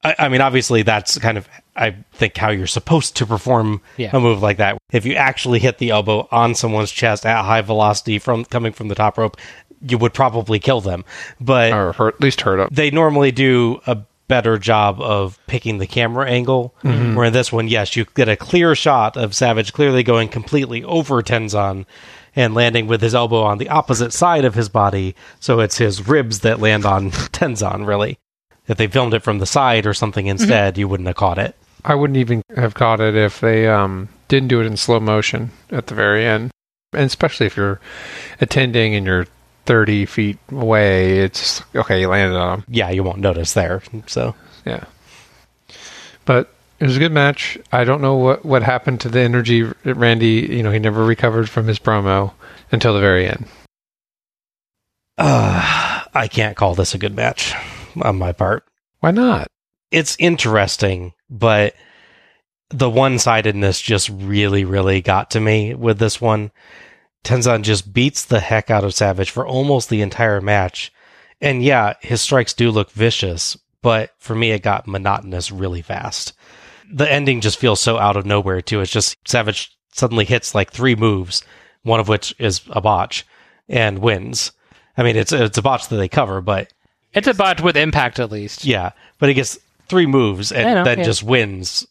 I, 0.04 0.16
I 0.18 0.30
mean, 0.30 0.40
obviously, 0.40 0.82
that's 0.82 1.18
kind 1.18 1.38
of, 1.38 1.48
I 1.76 1.94
think, 2.14 2.38
how 2.38 2.50
you're 2.52 2.68
supposed 2.68 3.18
to 3.18 3.26
perform 3.26 3.82
Yeah. 3.98 4.12
a 4.16 4.20
move 4.22 4.42
like 4.42 4.56
that. 4.58 4.78
If 4.94 5.06
you 5.06 5.16
actually 5.16 5.60
hit 5.60 5.78
the 5.78 5.90
elbow 5.90 6.28
on 6.32 6.56
someone's 6.56 6.92
chest 6.92 7.26
at 7.26 7.44
high 7.44 7.60
velocity 7.62 8.18
from 8.18 8.46
coming 8.46 8.72
from 8.72 8.88
the 8.88 8.96
top 8.96 9.18
rope, 9.18 9.36
you 9.82 9.98
would 9.98 10.14
probably 10.14 10.58
kill 10.58 10.80
them. 10.80 11.04
But 11.42 11.74
Or 11.74 11.92
hurt, 11.92 12.16
at 12.16 12.22
least 12.22 12.40
hurt 12.42 12.58
them. 12.58 12.70
they 12.72 12.92
normally 12.92 13.32
do 13.34 13.82
a 13.88 13.98
better 14.30 14.58
job 14.58 15.02
of 15.02 15.38
picking 15.48 15.80
the 15.80 15.88
camera 15.88 16.30
angle. 16.30 16.74
Mm-hmm. 16.84 17.16
Where 17.16 17.26
in 17.26 17.34
this 17.34 17.52
one, 17.52 17.68
yes, 17.68 17.98
you 17.98 18.06
get 18.16 18.30
a 18.30 18.38
clear 18.38 18.76
shot 18.76 19.18
of 19.18 19.36
Savage 19.36 19.74
clearly 19.74 20.04
going 20.04 20.30
completely 20.30 20.82
over 20.86 21.22
Tenzan 21.22 21.86
and 22.40 22.54
landing 22.54 22.88
with 22.88 23.02
his 23.02 23.14
elbow 23.14 23.42
on 23.42 23.58
the 23.58 23.68
opposite 23.68 24.14
side 24.14 24.46
of 24.46 24.56
his 24.56 24.70
body. 24.70 25.14
So 25.42 25.60
it's 25.60 25.78
his 25.78 26.08
ribs 26.08 26.40
that 26.40 26.62
land 26.62 26.86
on 26.86 27.12
Tenzan, 27.12 27.86
really. 27.86 28.18
If 28.66 28.78
they 28.78 28.88
filmed 28.88 29.14
it 29.14 29.24
from 29.24 29.40
the 29.40 29.46
side 29.46 29.86
or 29.86 29.94
something 29.94 30.28
instead, 30.28 30.78
you 30.78 30.88
wouldn't 30.88 31.08
have 31.08 31.18
caught 31.18 31.38
it. 31.38 31.54
I 31.84 31.96
wouldn't 31.96 32.16
even 32.16 32.42
have 32.56 32.76
caught 32.76 33.02
it 33.02 33.14
if 33.14 33.42
they 33.42 33.68
um, 33.68 34.08
didn't 34.30 34.48
do 34.48 34.62
it 34.62 34.68
in 34.68 34.78
slow 34.78 35.02
motion 35.02 35.52
at 35.70 35.88
the 35.88 35.96
very 35.96 36.26
end. 36.26 36.52
And 36.94 37.04
especially 37.04 37.46
if 37.46 37.58
you're 37.58 37.82
attending 38.40 38.96
and 38.96 39.06
you're 39.06 39.28
30 39.66 40.06
feet 40.06 40.38
away, 40.50 41.20
it's 41.20 41.62
okay, 41.76 42.00
you 42.00 42.08
landed 42.08 42.38
on 42.38 42.60
him. 42.60 42.66
Yeah, 42.70 42.90
you 42.90 43.04
won't 43.04 43.20
notice 43.20 43.54
there. 43.54 43.84
So 44.08 44.34
Yeah. 44.66 44.86
But 46.24 46.54
it 46.80 46.86
was 46.86 46.96
a 46.96 47.00
good 47.00 47.12
match. 47.12 47.58
I 47.72 47.84
don't 47.84 48.02
know 48.02 48.16
what, 48.16 48.46
what 48.46 48.64
happened 48.64 49.02
to 49.02 49.10
the 49.10 49.20
energy. 49.20 49.64
Randy, 49.84 50.48
you 50.50 50.64
know, 50.64 50.72
he 50.72 50.80
never 50.80 51.04
recovered 51.04 51.50
from 51.50 51.68
his 51.68 51.80
promo 51.80 52.34
until 52.72 52.94
the 52.94 53.00
very 53.00 53.28
end. 53.28 53.46
uh, 55.18 56.04
I 56.14 56.28
can't 56.28 56.58
call 56.58 56.76
this 56.76 56.94
a 56.94 56.98
good 56.98 57.16
match 57.16 57.54
on 58.02 58.18
my 58.18 58.32
part. 58.32 58.64
Why 59.00 59.12
not? 59.12 59.48
it's 59.92 60.16
interesting, 60.20 61.14
but 61.30 61.74
the 62.70 62.90
one 62.90 63.18
sidedness 63.18 63.82
just 63.82 64.10
really, 64.10 64.64
really 64.64 65.02
got 65.02 65.32
to 65.32 65.40
me 65.40 65.74
with 65.74 66.00
this 66.00 66.22
one. 66.22 66.52
Tenzan 67.24 67.64
just 67.64 67.92
beats 67.92 68.24
the 68.24 68.40
heck 68.40 68.70
out 68.70 68.84
of 68.84 68.94
Savage 68.94 69.32
for 69.32 69.46
almost 69.46 69.90
the 69.90 70.02
entire 70.02 70.40
match. 70.40 70.92
And 71.42 71.64
yeah, 71.64 71.94
his 72.02 72.22
strikes 72.22 72.54
do 72.54 72.70
look 72.70 72.92
vicious, 72.92 73.58
but 73.82 74.12
for 74.20 74.36
me, 74.36 74.52
it 74.52 74.62
got 74.62 74.88
monotonous 74.88 75.52
really 75.52 75.82
fast. 75.82 76.34
The 76.92 77.12
ending 77.12 77.42
just 77.42 77.60
feels 77.60 77.80
so 77.80 77.98
out 77.98 78.18
of 78.18 78.26
nowhere, 78.26 78.62
too. 78.62 78.82
It's 78.82 78.92
just 78.92 79.18
Savage 79.28 79.72
suddenly 79.94 80.26
hits 80.26 80.56
like 80.56 80.72
three 80.72 80.96
moves, 80.96 81.44
one 81.84 82.00
of 82.00 82.08
which 82.08 82.34
is 82.40 82.62
a 82.70 82.82
botch, 82.82 83.26
and 83.68 84.00
wins. 84.00 84.52
I 84.98 85.04
mean, 85.04 85.16
it's, 85.16 85.32
it's 85.32 85.58
a 85.58 85.62
botch 85.62 85.88
that 85.90 85.96
they 85.98 86.08
cover, 86.10 86.42
but 86.42 86.74
It's 87.14 87.28
a 87.28 87.34
botch 87.34 87.62
with 87.62 87.78
impact 87.78 88.20
at 88.20 88.32
least. 88.32 88.66
yeah, 88.66 88.92
but 89.18 89.30
he 89.30 89.36
gets 89.36 89.58
three 89.88 90.06
moves 90.06 90.52
and 90.52 90.66
know, 90.66 90.84
then 90.84 91.00
yeah. 91.00 91.04
just 91.04 91.24
wins. 91.24 91.88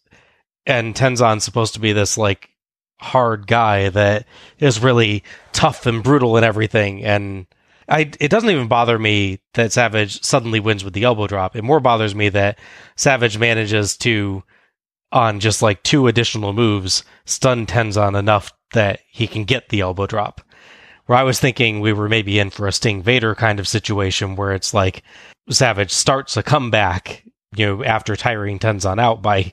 And 0.67 0.95
Tenzan's 0.95 1.45
supposed 1.45 1.75
to 1.75 1.81
be 1.81 1.93
this 1.93 2.19
like 2.19 2.51
hard 3.01 3.47
guy 3.47 3.89
that 3.91 4.27
is 4.59 4.83
really 4.83 5.23
tough 5.53 5.87
and 5.87 6.03
brutal 6.03 6.37
and 6.37 6.45
everything. 6.45 7.05
And 7.05 7.47
I, 7.89 8.11
it 8.21 8.29
doesn't 8.29 8.51
even 8.51 8.69
bother 8.69 8.99
me 8.99 9.41
that 9.55 9.73
Savage 9.73 10.23
suddenly 10.23 10.61
wins 10.61 10.85
with 10.85 10.93
the 10.93 11.05
elbow 11.05 11.27
drop. 11.27 11.57
It 11.57 11.63
more 11.63 11.81
bothers 11.81 12.15
me 12.15 12.29
that 12.31 12.59
Savage 12.97 13.39
manages 13.39 13.97
to, 13.99 14.43
on 15.13 15.41
just 15.41 15.63
like 15.63 15.83
two 15.83 16.07
additional 16.07 16.53
moves, 16.53 17.05
stun 17.25 17.67
Tenzan 17.67 18.19
enough 18.19 18.53
that 18.73 19.01
he 19.09 19.27
can 19.27 19.45
get 19.45 19.69
the 19.69 19.81
elbow 19.81 20.07
drop. 20.07 20.41
Where 21.07 21.19
I 21.19 21.23
was 21.23 21.41
thinking 21.41 21.81
we 21.81 21.93
were 21.93 22.09
maybe 22.09 22.39
in 22.39 22.51
for 22.51 22.67
a 22.67 22.73
Sting 22.73 23.03
Vader 23.03 23.35
kind 23.35 23.59
of 23.59 23.67
situation 23.67 24.37
where 24.37 24.53
it's 24.53 24.75
like 24.75 25.03
Savage 25.49 25.91
starts 25.91 26.37
a 26.37 26.43
comeback, 26.43 27.25
you 27.57 27.67
know, 27.67 27.85
after 27.85 28.15
tiring 28.15 28.59
Tenzan 28.59 29.01
out 29.01 29.23
by 29.23 29.53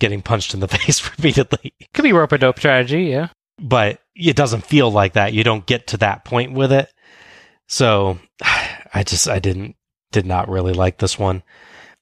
getting 0.00 0.22
punched 0.22 0.54
in 0.54 0.60
the 0.60 0.68
face 0.78 1.08
repeatedly. 1.08 1.72
Could 1.94 2.02
be 2.02 2.12
rope 2.12 2.32
a 2.32 2.38
dope 2.38 2.58
strategy, 2.58 3.04
yeah. 3.04 3.28
But 3.60 4.00
it 4.16 4.34
doesn't 4.34 4.64
feel 4.64 4.90
like 4.90 5.12
that. 5.12 5.32
You 5.32 5.44
don't 5.44 5.66
get 5.66 5.86
to 5.88 5.98
that 5.98 6.24
point 6.24 6.52
with 6.52 6.72
it. 6.72 6.92
So 7.68 8.18
I 8.92 9.04
just 9.04 9.28
I 9.28 9.38
didn't 9.38 9.76
did 10.10 10.26
not 10.26 10.48
really 10.48 10.72
like 10.72 10.98
this 10.98 11.18
one. 11.18 11.44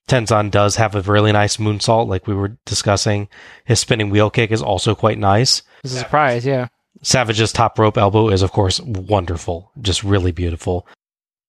Tenzan 0.08 0.50
does 0.50 0.76
have 0.76 0.94
a 0.94 1.02
really 1.02 1.32
nice 1.32 1.58
moonsault, 1.58 2.08
like 2.08 2.26
we 2.26 2.34
were 2.34 2.56
discussing. 2.64 3.28
His 3.64 3.78
spinning 3.78 4.10
wheel 4.10 4.30
kick 4.30 4.50
is 4.50 4.62
also 4.62 4.94
quite 4.94 5.18
nice. 5.18 5.62
It's 5.84 5.94
a 5.94 5.98
surprise, 5.98 6.46
yeah. 6.46 6.68
Savage's 7.02 7.52
top 7.52 7.78
rope 7.78 7.96
elbow 7.96 8.28
is, 8.30 8.42
of 8.42 8.50
course, 8.50 8.80
wonderful, 8.80 9.70
just 9.80 10.02
really 10.02 10.32
beautiful. 10.32 10.86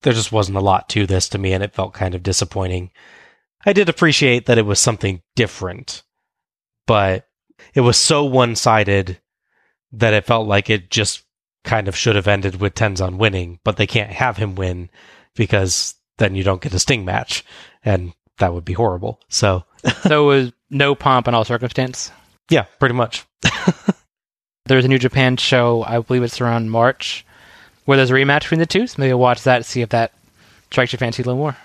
There 0.02 0.14
just 0.14 0.31
wasn't 0.31 0.57
a 0.57 0.61
lot 0.61 0.90
to 0.90 1.07
this 1.07 1.27
to 1.30 1.38
me, 1.38 1.53
and 1.53 1.64
it 1.64 1.73
felt 1.73 1.94
kind 1.94 2.14
of 2.14 2.22
disappointing. 2.22 2.91
I 3.65 3.73
did 3.73 3.90
appreciate 3.90 4.45
that 4.45 4.57
it 4.57 4.65
was 4.65 4.80
something 4.80 5.22
different, 5.36 6.03
but 6.86 7.27
it 7.73 7.81
was 7.81 7.98
so 7.98 8.23
one 8.23 8.56
sided 8.56 9.19
that 9.91 10.14
it 10.14 10.26
felt 10.26 10.48
like 10.48 10.69
it 10.69 10.91
just 10.91 11.23
kind 11.64 11.88
of 11.88 11.95
should 11.95 12.15
have 12.15 12.27
ended 12.27 12.61
with 12.61 12.76
Tenzan 12.76 13.18
winning, 13.18 13.60
but 13.64 13.77
they 13.77 13.88
can't 13.88 14.11
have 14.11 14.38
him 14.38 14.56
win 14.56 14.90
because 15.36 15.95
then 16.18 16.36
you 16.36 16.44
don't 16.44 16.61
get 16.61 16.73
a 16.73 16.80
Sting 16.80 17.03
match, 17.03 17.44
and 17.84 18.14
that 18.40 18.53
would 18.53 18.66
be 18.66 18.74
horrible. 18.74 19.20
So, 19.30 19.64
so 20.02 20.30
it 20.32 20.36
was 20.36 20.52
no 20.70 20.95
pomp 20.95 21.28
in 21.28 21.34
all 21.34 21.45
circumstance. 21.45 22.11
yeah, 22.49 22.64
pretty 22.80 22.95
much. 22.95 23.26
There's 24.66 24.86
a 24.86 24.90
New 24.90 24.99
Japan 24.99 25.38
show, 25.38 25.84
I 25.84 25.99
believe 25.99 26.22
it's 26.24 26.41
around 26.41 26.70
March, 26.70 27.26
where 27.86 27.98
there's 27.98 28.11
a 28.11 28.14
rematch 28.14 28.41
between 28.41 28.60
the 28.60 28.68
two. 28.68 28.86
So 28.86 28.95
maybe 28.99 29.11
I'll 29.11 29.18
watch 29.20 29.41
that, 29.44 29.66
see 29.66 29.82
if 29.82 29.90
that 29.90 30.11
strikes 30.70 30.91
your 30.91 30.99
fancy 30.99 31.24
a 31.24 31.26
little 31.26 31.40
more. 31.40 31.57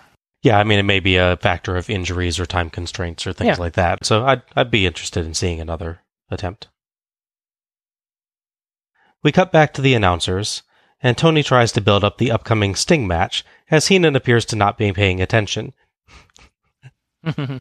Yeah, 0.42 0.58
I 0.58 0.64
mean, 0.64 0.78
it 0.78 0.84
may 0.84 1.00
be 1.00 1.16
a 1.16 1.36
factor 1.36 1.76
of 1.76 1.90
injuries 1.90 2.38
or 2.40 2.46
time 2.46 2.70
constraints 2.70 3.26
or 3.26 3.34
things 3.34 3.58
Yeah. 3.58 3.62
like 3.62 3.74
that. 3.74 4.06
So 4.06 4.24
I'd 4.24 4.40
I'd 4.56 4.70
be 4.70 4.86
interested 4.86 5.26
in 5.26 5.34
seeing 5.34 5.60
another 5.60 6.00
attempt. 6.30 6.68
We 9.22 9.32
cut 9.32 9.52
back 9.52 9.72
to 9.74 9.82
the 9.82 9.94
announcers, 9.94 10.62
and 11.02 11.16
Tony 11.16 11.42
tries 11.42 11.72
to 11.72 11.80
build 11.80 12.04
up 12.04 12.18
the 12.18 12.30
upcoming 12.30 12.74
Sting 12.74 13.06
match 13.06 13.44
as 13.70 13.88
Heenan 13.88 14.16
appears 14.16 14.44
to 14.46 14.56
not 14.56 14.78
be 14.78 14.92
paying 14.92 15.20
attention. 15.20 15.72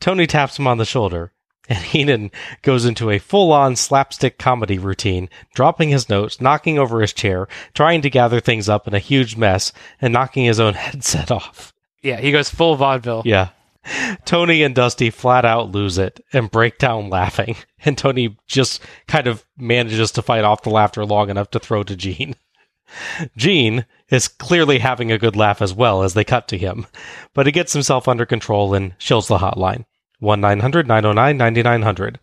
Tony 0.00 0.26
taps 0.26 0.58
him 0.58 0.66
on 0.66 0.78
the 0.78 0.84
shoulder, 0.84 1.32
and 1.68 1.78
Heenan 1.84 2.30
goes 2.62 2.84
into 2.84 3.10
a 3.10 3.18
full 3.18 3.52
on 3.52 3.76
slapstick 3.76 4.38
comedy 4.38 4.78
routine, 4.78 5.28
dropping 5.54 5.90
his 5.90 6.08
notes, 6.08 6.40
knocking 6.40 6.78
over 6.78 7.00
his 7.00 7.12
chair, 7.12 7.48
trying 7.74 8.02
to 8.02 8.10
gather 8.10 8.40
things 8.40 8.68
up 8.68 8.86
in 8.86 8.94
a 8.94 8.98
huge 8.98 9.36
mess, 9.36 9.72
and 10.00 10.12
knocking 10.12 10.44
his 10.44 10.60
own 10.60 10.74
headset 10.74 11.30
off. 11.30 11.72
yeah, 12.02 12.20
he 12.20 12.32
goes 12.32 12.50
full 12.50 12.76
vaudeville. 12.76 13.22
Yeah. 13.24 13.48
Tony 14.24 14.62
and 14.62 14.74
Dusty 14.74 15.10
flat 15.10 15.44
out 15.44 15.70
lose 15.70 15.98
it 15.98 16.18
and 16.32 16.50
break 16.50 16.78
down 16.78 17.10
laughing, 17.10 17.56
and 17.84 17.98
Tony 17.98 18.34
just 18.46 18.80
kind 19.06 19.26
of 19.26 19.44
manages 19.58 20.10
to 20.12 20.22
fight 20.22 20.42
off 20.42 20.62
the 20.62 20.70
laughter 20.70 21.04
long 21.04 21.28
enough 21.28 21.50
to 21.50 21.58
throw 21.58 21.82
to 21.82 21.94
Gene. 21.94 22.34
Gene 23.36 23.86
is 24.10 24.28
clearly 24.28 24.78
having 24.78 25.10
a 25.10 25.18
good 25.18 25.36
laugh 25.36 25.60
as 25.62 25.74
well 25.74 26.02
as 26.02 26.14
they 26.14 26.24
cut 26.24 26.48
to 26.48 26.58
him, 26.58 26.86
but 27.32 27.46
he 27.46 27.52
gets 27.52 27.72
himself 27.72 28.06
under 28.06 28.26
control 28.26 28.74
and 28.74 28.96
shills 28.98 29.28
the 29.28 29.38
hotline 29.38 29.84
1 30.20 30.40
900 30.40 30.86
909 30.86 31.36
9900. 31.36 32.20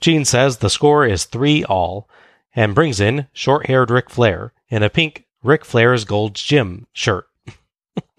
Gene 0.00 0.24
says 0.24 0.58
the 0.58 0.70
score 0.70 1.04
is 1.04 1.24
3 1.24 1.64
all 1.64 2.08
and 2.54 2.74
brings 2.74 3.00
in 3.00 3.26
short 3.32 3.66
haired 3.66 3.90
Ric 3.90 4.10
Flair 4.10 4.52
in 4.68 4.82
a 4.82 4.90
pink 4.90 5.24
Ric 5.42 5.64
Flair's 5.64 6.04
Gold's 6.04 6.42
Gym 6.42 6.86
shirt. 6.92 7.26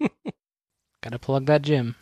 Gotta 1.02 1.18
plug 1.18 1.46
that 1.46 1.62
gym. 1.62 1.96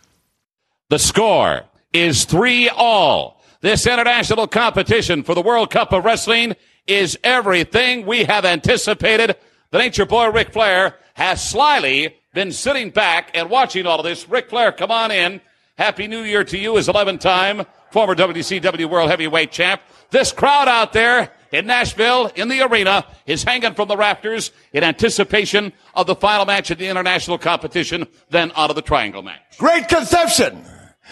The 0.89 0.99
score 0.99 1.63
is 1.93 2.25
three 2.25 2.69
all. 2.69 3.43
This 3.61 3.87
international 3.87 4.47
competition 4.47 5.23
for 5.23 5.35
the 5.35 5.43
World 5.43 5.71
Cup 5.71 5.93
of 5.93 6.05
Wrestling 6.05 6.55
is 6.87 7.19
everything 7.23 8.07
we 8.07 8.25
have 8.25 8.45
anticipated. 8.45 9.37
The 9.71 9.79
Nature 9.79 10.07
Boy 10.07 10.31
Ric 10.31 10.51
Flair 10.51 10.97
has 11.13 11.47
slyly 11.47 12.17
been 12.33 12.53
sitting 12.53 12.89
back 12.89 13.33
and 13.35 13.51
watching 13.51 13.85
all 13.85 13.99
of 13.99 14.05
this. 14.05 14.27
Ric 14.27 14.49
Flair, 14.49 14.73
come 14.73 14.91
on 14.91 15.11
in. 15.11 15.43
Happy 15.77 16.07
New 16.07 16.23
Year 16.23 16.43
to 16.45 16.57
you 16.57 16.79
as 16.79 16.89
11 16.89 17.19
time 17.19 17.67
former 17.91 18.15
WCW 18.15 18.89
World 18.89 19.11
Heavyweight 19.11 19.53
Champ. 19.53 19.83
This 20.11 20.33
crowd 20.33 20.69
out 20.69 20.95
there 20.95 21.31
in 21.53 21.67
Nashville 21.67 22.31
in 22.35 22.49
the 22.49 22.63
arena 22.63 23.05
is 23.27 23.45
hanging 23.45 23.75
from 23.75 23.89
the 23.89 23.97
rafters 23.97 24.53
in 24.73 24.85
anticipation 24.85 25.75
of 25.95 26.07
the 26.07 26.15
final 26.15 26.47
match 26.47 26.71
of 26.71 26.79
the 26.79 26.89
international 26.89 27.37
competition, 27.37 28.07
then 28.31 28.51
on 28.53 28.69
to 28.69 28.75
the 28.75 28.81
triangle 28.81 29.23
match. 29.23 29.59
Great 29.59 29.87
conception. 29.89 30.65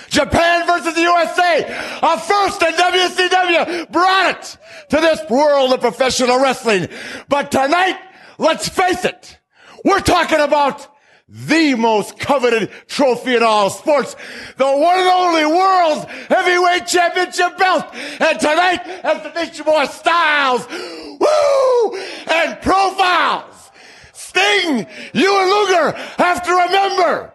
Japan 0.08 0.66
versus 0.66 0.94
the 0.94 1.02
USA. 1.02 1.98
A 2.02 2.20
first 2.20 2.62
in 2.62 2.72
WCW 2.72 3.92
brought 3.92 4.30
it 4.30 4.58
to 4.90 4.96
this 4.96 5.20
world 5.28 5.74
of 5.74 5.80
professional 5.80 6.40
wrestling. 6.40 6.88
But 7.28 7.50
tonight, 7.50 7.98
let's 8.38 8.68
face 8.68 9.04
it, 9.04 9.38
we're 9.84 10.00
talking 10.00 10.40
about 10.40 10.88
the 11.28 11.74
most 11.74 12.18
coveted 12.18 12.70
trophy 12.86 13.34
in 13.34 13.42
all 13.42 13.68
sports, 13.68 14.14
the 14.56 14.64
one 14.64 14.98
and 14.98 15.08
only 15.08 15.44
World 15.44 16.04
Heavyweight 16.28 16.86
Championship 16.86 17.58
belt. 17.58 17.84
And 18.20 18.38
tonight, 18.38 18.80
as 19.02 19.22
the 19.22 19.32
Nature 19.32 19.64
Boy 19.64 19.84
Styles, 19.86 20.66
woo, 20.68 21.96
and 22.30 22.60
profiles, 22.62 23.70
Sting, 24.12 24.86
you 25.14 25.40
and 25.40 25.50
Luger 25.50 25.92
have 26.18 26.42
to 26.44 26.52
remember 26.52 27.34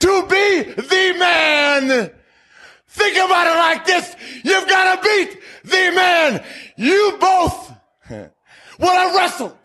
to 0.00 0.26
be 0.26 0.62
the 0.74 1.14
man. 1.18 2.10
Think 2.88 3.16
about 3.16 3.46
it 3.46 3.56
like 3.56 3.86
this. 3.86 4.14
You've 4.44 4.68
got 4.68 4.96
to 4.96 5.08
beat 5.08 5.40
the 5.64 5.92
man. 5.94 6.44
You 6.76 7.16
both 7.18 7.72
will 8.10 8.88
have 8.88 9.14
wrestled. 9.14 9.56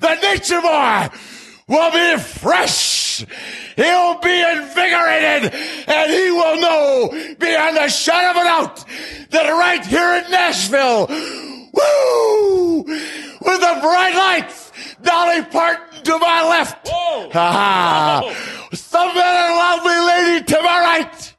The 0.00 0.14
Nature 0.14 0.60
Boy 0.60 1.08
will 1.66 1.90
be 1.90 2.22
fresh. 2.22 3.24
He'll 3.74 4.18
be 4.20 4.42
invigorated 4.42 5.52
and 5.88 6.10
he 6.10 6.30
will 6.30 6.60
know 6.60 7.34
beyond 7.38 7.76
a 7.78 7.90
shadow 7.90 8.30
of 8.30 8.36
a 8.36 8.44
doubt 8.44 8.84
that 9.30 9.50
right 9.50 9.84
here 9.84 10.22
in 10.24 10.30
Nashville, 10.30 11.06
woo, 11.08 12.82
with 12.84 13.60
the 13.60 13.78
bright 13.82 14.14
lights, 14.14 14.72
Dolly 15.02 15.42
Parton 15.46 16.04
to 16.04 16.18
my 16.18 16.48
left. 16.48 16.88
Ha 16.88 17.30
ha. 17.32 18.68
Some 18.72 19.14
very 19.14 19.50
lovely 19.50 19.98
lady 20.06 20.44
to 20.44 20.62
my 20.62 20.80
right. 20.80 21.34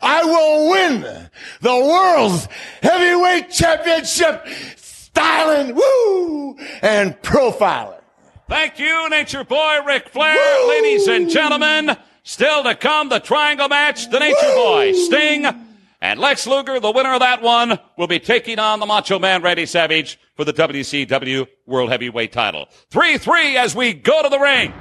I 0.00 0.24
will 0.24 0.70
win 0.70 1.28
the 1.60 1.74
world's 1.74 2.48
heavyweight 2.80 3.50
championship 3.50 4.46
styling, 4.76 5.74
woo, 5.74 6.56
and 6.82 7.20
profiling. 7.22 8.03
Thank 8.48 8.78
you, 8.78 9.08
Nature 9.08 9.44
Boy 9.44 9.78
Ric 9.86 10.08
Flair. 10.10 10.68
Ladies 10.68 11.08
and 11.08 11.30
gentlemen, 11.30 11.96
still 12.22 12.62
to 12.62 12.74
come 12.74 13.08
the 13.08 13.18
triangle 13.18 13.68
match. 13.68 14.10
The 14.10 14.18
Nature 14.20 14.54
Boy, 14.54 14.92
Sting, 14.92 15.46
and 16.00 16.20
Lex 16.20 16.46
Luger, 16.46 16.78
the 16.78 16.90
winner 16.92 17.14
of 17.14 17.20
that 17.20 17.40
one, 17.40 17.78
will 17.96 18.06
be 18.06 18.18
taking 18.18 18.58
on 18.58 18.80
the 18.80 18.86
Macho 18.86 19.18
Man 19.18 19.42
Randy 19.42 19.64
Savage 19.64 20.18
for 20.36 20.44
the 20.44 20.52
WCW 20.52 21.46
World 21.66 21.90
Heavyweight 21.90 22.32
title. 22.32 22.68
3-3 22.90 23.56
as 23.56 23.74
we 23.74 23.94
go 23.94 24.22
to 24.22 24.28
the 24.28 24.38
ring. 24.38 24.74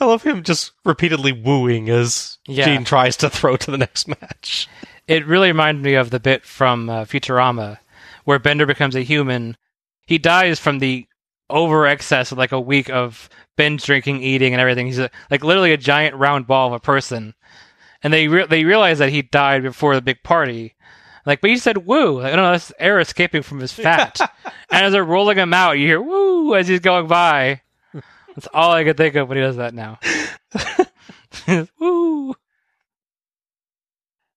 I 0.00 0.04
love 0.04 0.24
him 0.24 0.42
just 0.42 0.72
repeatedly 0.84 1.30
wooing 1.32 1.88
as 1.88 2.38
Yeah. 2.46 2.64
Gene 2.66 2.84
tries 2.84 3.16
to 3.18 3.30
throw 3.30 3.56
to 3.56 3.70
the 3.70 3.78
next 3.78 4.08
match. 4.08 4.68
It 5.06 5.24
really 5.26 5.48
reminded 5.48 5.82
me 5.84 5.94
of 5.94 6.10
the 6.10 6.18
bit 6.20 6.44
from 6.44 6.90
uh, 6.90 7.04
Futurama 7.04 7.78
where 8.24 8.38
Bender 8.38 8.66
becomes 8.66 8.94
a 8.94 9.00
human. 9.02 9.56
He 10.06 10.18
dies 10.18 10.58
from 10.58 10.78
the 10.78 11.06
over 11.48 11.86
excess 11.86 12.32
of 12.32 12.38
like 12.38 12.52
a 12.52 12.60
week 12.60 12.90
of 12.90 13.28
binge 13.56 13.84
drinking, 13.84 14.22
eating, 14.22 14.54
and 14.54 14.60
everything. 14.60 14.86
He's 14.86 14.98
a, 14.98 15.10
like 15.30 15.44
literally 15.44 15.72
a 15.72 15.76
giant 15.76 16.16
round 16.16 16.46
ball 16.46 16.68
of 16.68 16.72
a 16.72 16.80
person. 16.80 17.34
And 18.02 18.12
they 18.12 18.26
re- 18.26 18.46
they 18.46 18.64
realize 18.64 18.98
that 18.98 19.10
he 19.10 19.22
died 19.22 19.62
before 19.62 19.94
the 19.94 20.02
big 20.02 20.22
party. 20.22 20.74
Like, 21.24 21.40
but 21.40 21.50
he 21.50 21.58
said 21.58 21.86
woo. 21.86 22.20
Like, 22.20 22.32
I 22.32 22.36
don't 22.36 22.44
know, 22.44 22.52
that's 22.52 22.72
air 22.78 22.98
escaping 22.98 23.42
from 23.42 23.60
his 23.60 23.72
fat. 23.72 24.18
and 24.70 24.86
as 24.86 24.92
they're 24.92 25.04
rolling 25.04 25.38
him 25.38 25.54
out, 25.54 25.78
you 25.78 25.86
hear 25.86 26.00
woo 26.00 26.54
as 26.54 26.66
he's 26.66 26.80
going 26.80 27.06
by. 27.06 27.60
That's 28.34 28.48
all 28.52 28.72
I 28.72 28.84
could 28.84 28.96
think 28.96 29.14
of 29.14 29.28
when 29.28 29.36
he 29.36 29.44
does 29.44 29.56
that 29.56 29.74
now. 29.74 29.98
woo. 31.78 32.34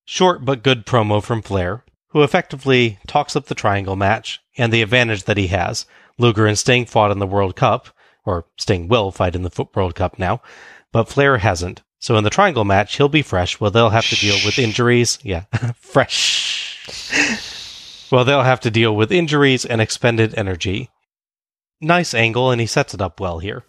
Short 0.04 0.44
but 0.44 0.62
good 0.62 0.86
promo 0.86 1.22
from 1.22 1.42
Flair, 1.42 1.82
who 2.08 2.22
effectively 2.22 2.98
talks 3.06 3.34
up 3.34 3.46
the 3.46 3.54
triangle 3.54 3.96
match 3.96 4.40
and 4.56 4.72
the 4.72 4.82
advantage 4.82 5.24
that 5.24 5.36
he 5.36 5.48
has. 5.48 5.86
Luger 6.18 6.46
and 6.46 6.58
Sting 6.58 6.86
fought 6.86 7.10
in 7.10 7.18
the 7.18 7.26
World 7.26 7.56
Cup, 7.56 7.88
or 8.24 8.46
Sting 8.56 8.88
will 8.88 9.10
fight 9.12 9.34
in 9.34 9.42
the 9.42 9.68
World 9.74 9.94
Cup 9.94 10.18
now, 10.18 10.40
but 10.92 11.08
Flair 11.08 11.38
hasn't. 11.38 11.82
So 11.98 12.16
in 12.16 12.24
the 12.24 12.30
triangle 12.30 12.64
match, 12.64 12.96
he'll 12.96 13.08
be 13.08 13.22
fresh. 13.22 13.60
Well, 13.60 13.70
they'll 13.70 13.90
have 13.90 14.08
to 14.10 14.16
deal 14.16 14.36
with 14.44 14.58
injuries. 14.58 15.18
Yeah, 15.22 15.44
fresh. 15.80 18.08
well, 18.10 18.24
they'll 18.24 18.42
have 18.42 18.60
to 18.60 18.70
deal 18.70 18.94
with 18.94 19.12
injuries 19.12 19.64
and 19.64 19.80
expended 19.80 20.34
energy. 20.36 20.90
Nice 21.80 22.14
angle, 22.14 22.50
and 22.50 22.60
he 22.60 22.66
sets 22.66 22.94
it 22.94 23.02
up 23.02 23.20
well 23.20 23.38
here. 23.38 23.64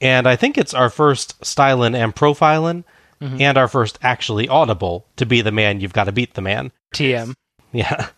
And 0.00 0.26
I 0.26 0.36
think 0.36 0.58
it's 0.58 0.74
our 0.74 0.90
first 0.90 1.40
stylin' 1.42 1.94
and 1.94 2.14
profilin', 2.14 2.84
Mhm. 3.20 3.40
and 3.40 3.56
our 3.58 3.68
first 3.68 3.98
actually 4.02 4.48
audible 4.48 5.06
to 5.16 5.24
be 5.24 5.42
the 5.42 5.52
man 5.52 5.80
you've 5.80 5.92
got 5.92 6.04
to 6.04 6.12
beat 6.12 6.34
the 6.34 6.42
man. 6.42 6.72
TM. 6.94 7.34
Yeah. 7.74 8.08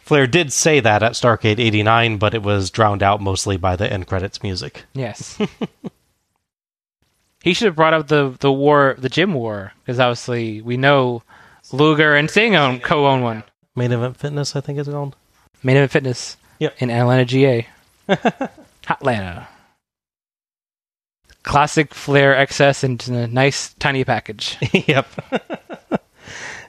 Flair 0.00 0.26
did 0.26 0.52
say 0.52 0.80
that 0.80 1.02
at 1.02 1.12
Starcade 1.12 1.60
89, 1.60 2.18
but 2.18 2.34
it 2.34 2.42
was 2.42 2.70
drowned 2.70 3.02
out 3.02 3.20
mostly 3.20 3.56
by 3.56 3.76
the 3.76 3.90
end 3.92 4.06
credits 4.06 4.42
music. 4.42 4.84
Yes. 4.92 5.38
he 7.42 7.54
should 7.54 7.66
have 7.66 7.76
brought 7.76 7.94
up 7.94 8.08
the 8.08 8.34
the 8.40 8.50
war, 8.50 8.96
the 8.98 9.08
gym 9.08 9.34
war, 9.34 9.72
because 9.84 10.00
obviously 10.00 10.62
we 10.62 10.76
know 10.76 11.22
Luger 11.70 12.16
and 12.16 12.30
Sting 12.30 12.56
own 12.56 12.80
co-own 12.80 13.22
one. 13.22 13.44
Main 13.76 13.92
Event 13.92 14.16
Fitness, 14.16 14.56
I 14.56 14.60
think 14.60 14.78
it's 14.78 14.88
called. 14.88 15.14
Main 15.62 15.76
Event 15.76 15.92
Fitness. 15.92 16.36
Yep. 16.58 16.74
In 16.82 16.90
Atlanta, 16.90 17.24
GA. 17.24 17.66
Atlanta. 18.88 19.48
Classic 21.44 21.94
Flair 21.94 22.34
XS 22.46 23.08
in 23.08 23.14
a 23.14 23.26
nice 23.26 23.74
tiny 23.74 24.04
package. 24.04 24.58
yep. 24.72 25.06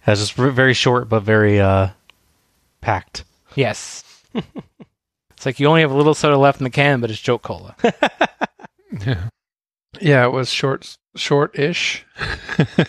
That's 0.05 0.21
just 0.21 0.33
very 0.33 0.73
short, 0.73 1.09
but 1.09 1.21
very 1.21 1.59
uh, 1.59 1.89
packed. 2.81 3.23
Yes. 3.55 4.03
it's 4.33 5.45
like 5.45 5.59
you 5.59 5.67
only 5.67 5.81
have 5.81 5.91
a 5.91 5.95
little 5.97 6.13
soda 6.13 6.37
left 6.37 6.59
in 6.59 6.63
the 6.63 6.69
can, 6.69 7.01
but 7.01 7.09
it's 7.11 7.19
Jolt 7.19 7.41
Cola. 7.41 7.75
Yeah. 9.05 9.23
Yeah, 9.99 10.23
it 10.23 10.31
was 10.31 10.49
short, 10.51 10.97
short-ish, 11.15 12.05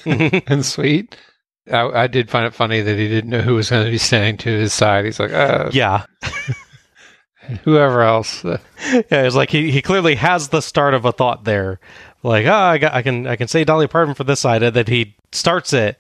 and 0.05 0.65
sweet. 0.65 1.17
I, 1.73 1.81
I 2.03 2.07
did 2.07 2.31
find 2.31 2.45
it 2.47 2.55
funny 2.55 2.83
that 2.83 2.99
he 2.99 3.09
didn't 3.09 3.31
know 3.31 3.41
who 3.41 3.55
was 3.55 3.71
going 3.71 3.85
to 3.87 3.91
be 3.91 3.97
standing 3.99 4.37
to 4.37 4.51
his 4.51 4.73
side. 4.75 5.07
He's 5.07 5.19
like, 5.19 5.33
uh, 5.33 5.71
Yeah. 5.73 6.05
whoever 7.65 8.03
else. 8.03 8.45
Yeah, 8.45 8.59
it's 9.11 9.35
like 9.35 9.51
he, 9.51 9.71
he 9.73 9.81
clearly 9.83 10.15
has 10.17 10.51
the 10.51 10.61
start 10.61 10.93
of 10.95 11.05
a 11.07 11.11
thought 11.11 11.45
there. 11.45 11.81
Like, 12.23 12.47
ah, 12.47 12.69
I, 12.71 12.79
got, 12.79 12.93
I 12.93 13.03
can 13.03 13.27
I 13.27 13.37
can 13.37 13.49
say 13.49 13.65
Dolly 13.65 13.89
Parton 13.89 14.15
for 14.15 14.25
this 14.25 14.41
side, 14.41 14.63
and 14.63 14.77
then 14.77 14.87
he 14.87 15.17
starts 15.33 15.73
it 15.73 15.99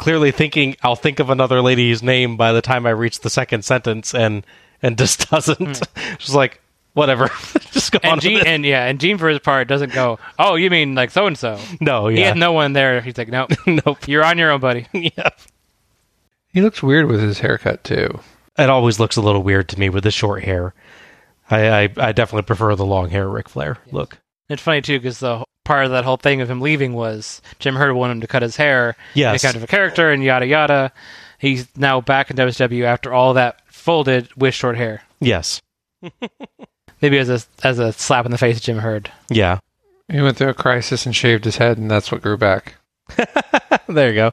clearly 0.00 0.30
thinking 0.32 0.74
I'll 0.82 0.96
think 0.96 1.20
of 1.20 1.30
another 1.30 1.60
lady's 1.62 2.02
name 2.02 2.36
by 2.36 2.52
the 2.52 2.62
time 2.62 2.86
I 2.86 2.90
reach 2.90 3.20
the 3.20 3.30
second 3.30 3.64
sentence, 3.64 4.14
and 4.14 4.44
and 4.82 4.96
just 4.98 5.30
doesn't. 5.30 5.78
Hmm. 5.86 6.16
just 6.18 6.34
like 6.34 6.60
whatever, 6.94 7.28
just 7.70 7.92
go 7.92 7.98
on. 8.02 8.12
and 8.12 8.16
with 8.16 8.22
Gene, 8.24 8.38
it. 8.38 8.46
and 8.46 8.64
yeah, 8.64 8.86
and 8.86 8.98
Gene 8.98 9.18
for 9.18 9.28
his 9.28 9.38
part 9.38 9.68
doesn't 9.68 9.92
go. 9.92 10.18
Oh, 10.38 10.56
you 10.56 10.70
mean 10.70 10.94
like 10.94 11.10
so 11.10 11.26
and 11.26 11.38
so? 11.38 11.58
No, 11.80 12.08
He 12.08 12.18
yeah, 12.18 12.28
had 12.28 12.36
no 12.38 12.52
one 12.52 12.72
there. 12.72 13.00
He's 13.00 13.16
like, 13.18 13.28
nope, 13.28 13.50
nope. 13.66 14.08
you're 14.08 14.24
on 14.24 14.38
your 14.38 14.50
own, 14.50 14.60
buddy. 14.60 14.86
yeah. 14.92 15.28
he 16.52 16.62
looks 16.62 16.82
weird 16.82 17.06
with 17.06 17.20
his 17.20 17.38
haircut 17.38 17.84
too. 17.84 18.18
It 18.58 18.68
always 18.70 18.98
looks 18.98 19.16
a 19.16 19.22
little 19.22 19.42
weird 19.42 19.68
to 19.68 19.78
me 19.78 19.88
with 19.90 20.02
the 20.04 20.10
short 20.10 20.42
hair. 20.44 20.74
I 21.50 21.68
I, 21.68 21.82
I 21.96 22.12
definitely 22.12 22.46
prefer 22.46 22.74
the 22.74 22.86
long 22.86 23.10
hair 23.10 23.28
Ric 23.28 23.48
Flair 23.48 23.76
look. 23.92 24.18
It's 24.48 24.62
funny 24.62 24.80
too 24.82 24.98
because 24.98 25.20
the 25.20 25.44
part 25.70 25.84
of 25.84 25.92
that 25.92 26.04
whole 26.04 26.16
thing 26.16 26.40
of 26.40 26.50
him 26.50 26.60
leaving 26.60 26.94
was 26.94 27.40
Jim 27.60 27.76
Herd 27.76 27.94
wanted 27.94 28.14
him 28.14 28.20
to 28.22 28.26
cut 28.26 28.42
his 28.42 28.56
hair, 28.56 28.96
Yes. 29.14 29.34
make 29.34 29.42
kind 29.42 29.56
of 29.56 29.62
a 29.62 29.68
character, 29.68 30.10
and 30.10 30.22
yada 30.24 30.44
yada. 30.46 30.92
He's 31.38 31.68
now 31.76 32.00
back 32.00 32.28
in 32.30 32.36
WCW 32.36 32.82
after 32.84 33.12
all 33.12 33.34
that 33.34 33.60
folded 33.72 34.28
with 34.36 34.52
short 34.52 34.76
hair. 34.76 35.02
Yes, 35.20 35.60
Maybe 37.00 37.18
as 37.18 37.28
a 37.30 37.40
as 37.62 37.78
a 37.78 37.92
slap 37.92 38.24
in 38.24 38.32
the 38.32 38.38
face, 38.38 38.56
to 38.58 38.62
Jim 38.64 38.78
Herd. 38.78 39.12
yeah. 39.28 39.58
He 40.10 40.20
went 40.20 40.36
through 40.36 40.48
a 40.48 40.54
crisis 40.54 41.06
and 41.06 41.14
shaved 41.14 41.44
his 41.44 41.58
head, 41.58 41.78
and 41.78 41.88
that's 41.88 42.10
what 42.10 42.20
grew 42.20 42.36
back. 42.36 42.74
there 43.86 44.08
you 44.08 44.14
go. 44.14 44.30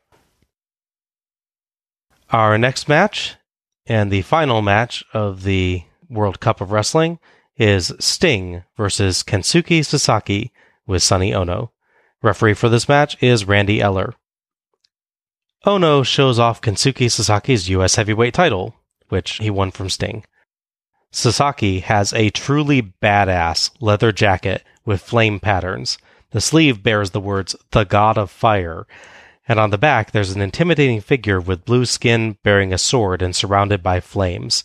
Our 2.32 2.58
next 2.58 2.90
match 2.90 3.36
and 3.86 4.12
the 4.12 4.24
final 4.24 4.62
match 4.64 5.04
of 5.14 5.44
the 5.44 5.84
World 6.10 6.40
Cup 6.40 6.62
of 6.62 6.72
Wrestling 6.72 7.20
is 7.58 7.92
Sting 8.00 8.64
versus 8.76 9.22
Kensuke 9.24 9.86
Sasaki 9.86 10.52
with 10.88 11.04
Sonny 11.04 11.34
Ono. 11.34 11.72
Referee 12.24 12.56
for 12.56 12.70
this 12.70 12.90
match 12.90 13.22
is 13.22 13.46
Randy 13.46 13.82
Eller. 13.82 14.14
Ono 15.66 16.02
shows 16.02 16.40
off 16.40 16.62
Kensuke 16.62 17.12
Sasaki's 17.12 17.70
U.S. 17.70 17.96
heavyweight 17.96 18.34
title, 18.34 18.76
which 19.10 19.34
he 19.34 19.50
won 19.50 19.70
from 19.72 19.90
Sting. 19.90 20.24
Sasaki 21.12 21.82
has 21.82 22.14
a 22.14 22.30
truly 22.30 22.82
badass 22.82 23.72
leather 23.80 24.12
jacket 24.12 24.64
with 24.86 25.02
flame 25.02 25.40
patterns. 25.40 25.98
The 26.32 26.42
sleeve 26.42 26.84
bears 26.84 27.12
the 27.12 27.20
words, 27.20 27.56
The 27.72 27.84
God 27.84 28.18
of 28.18 28.32
Fire, 28.32 28.88
and 29.48 29.60
on 29.60 29.70
the 29.70 29.78
back 29.78 30.12
there's 30.12 30.32
an 30.32 30.42
intimidating 30.42 31.02
figure 31.02 31.40
with 31.40 31.66
blue 31.66 31.86
skin 31.86 32.38
bearing 32.44 32.74
a 32.74 32.78
sword 32.78 33.22
and 33.22 33.36
surrounded 33.36 33.82
by 33.82 34.00
flames. 34.00 34.64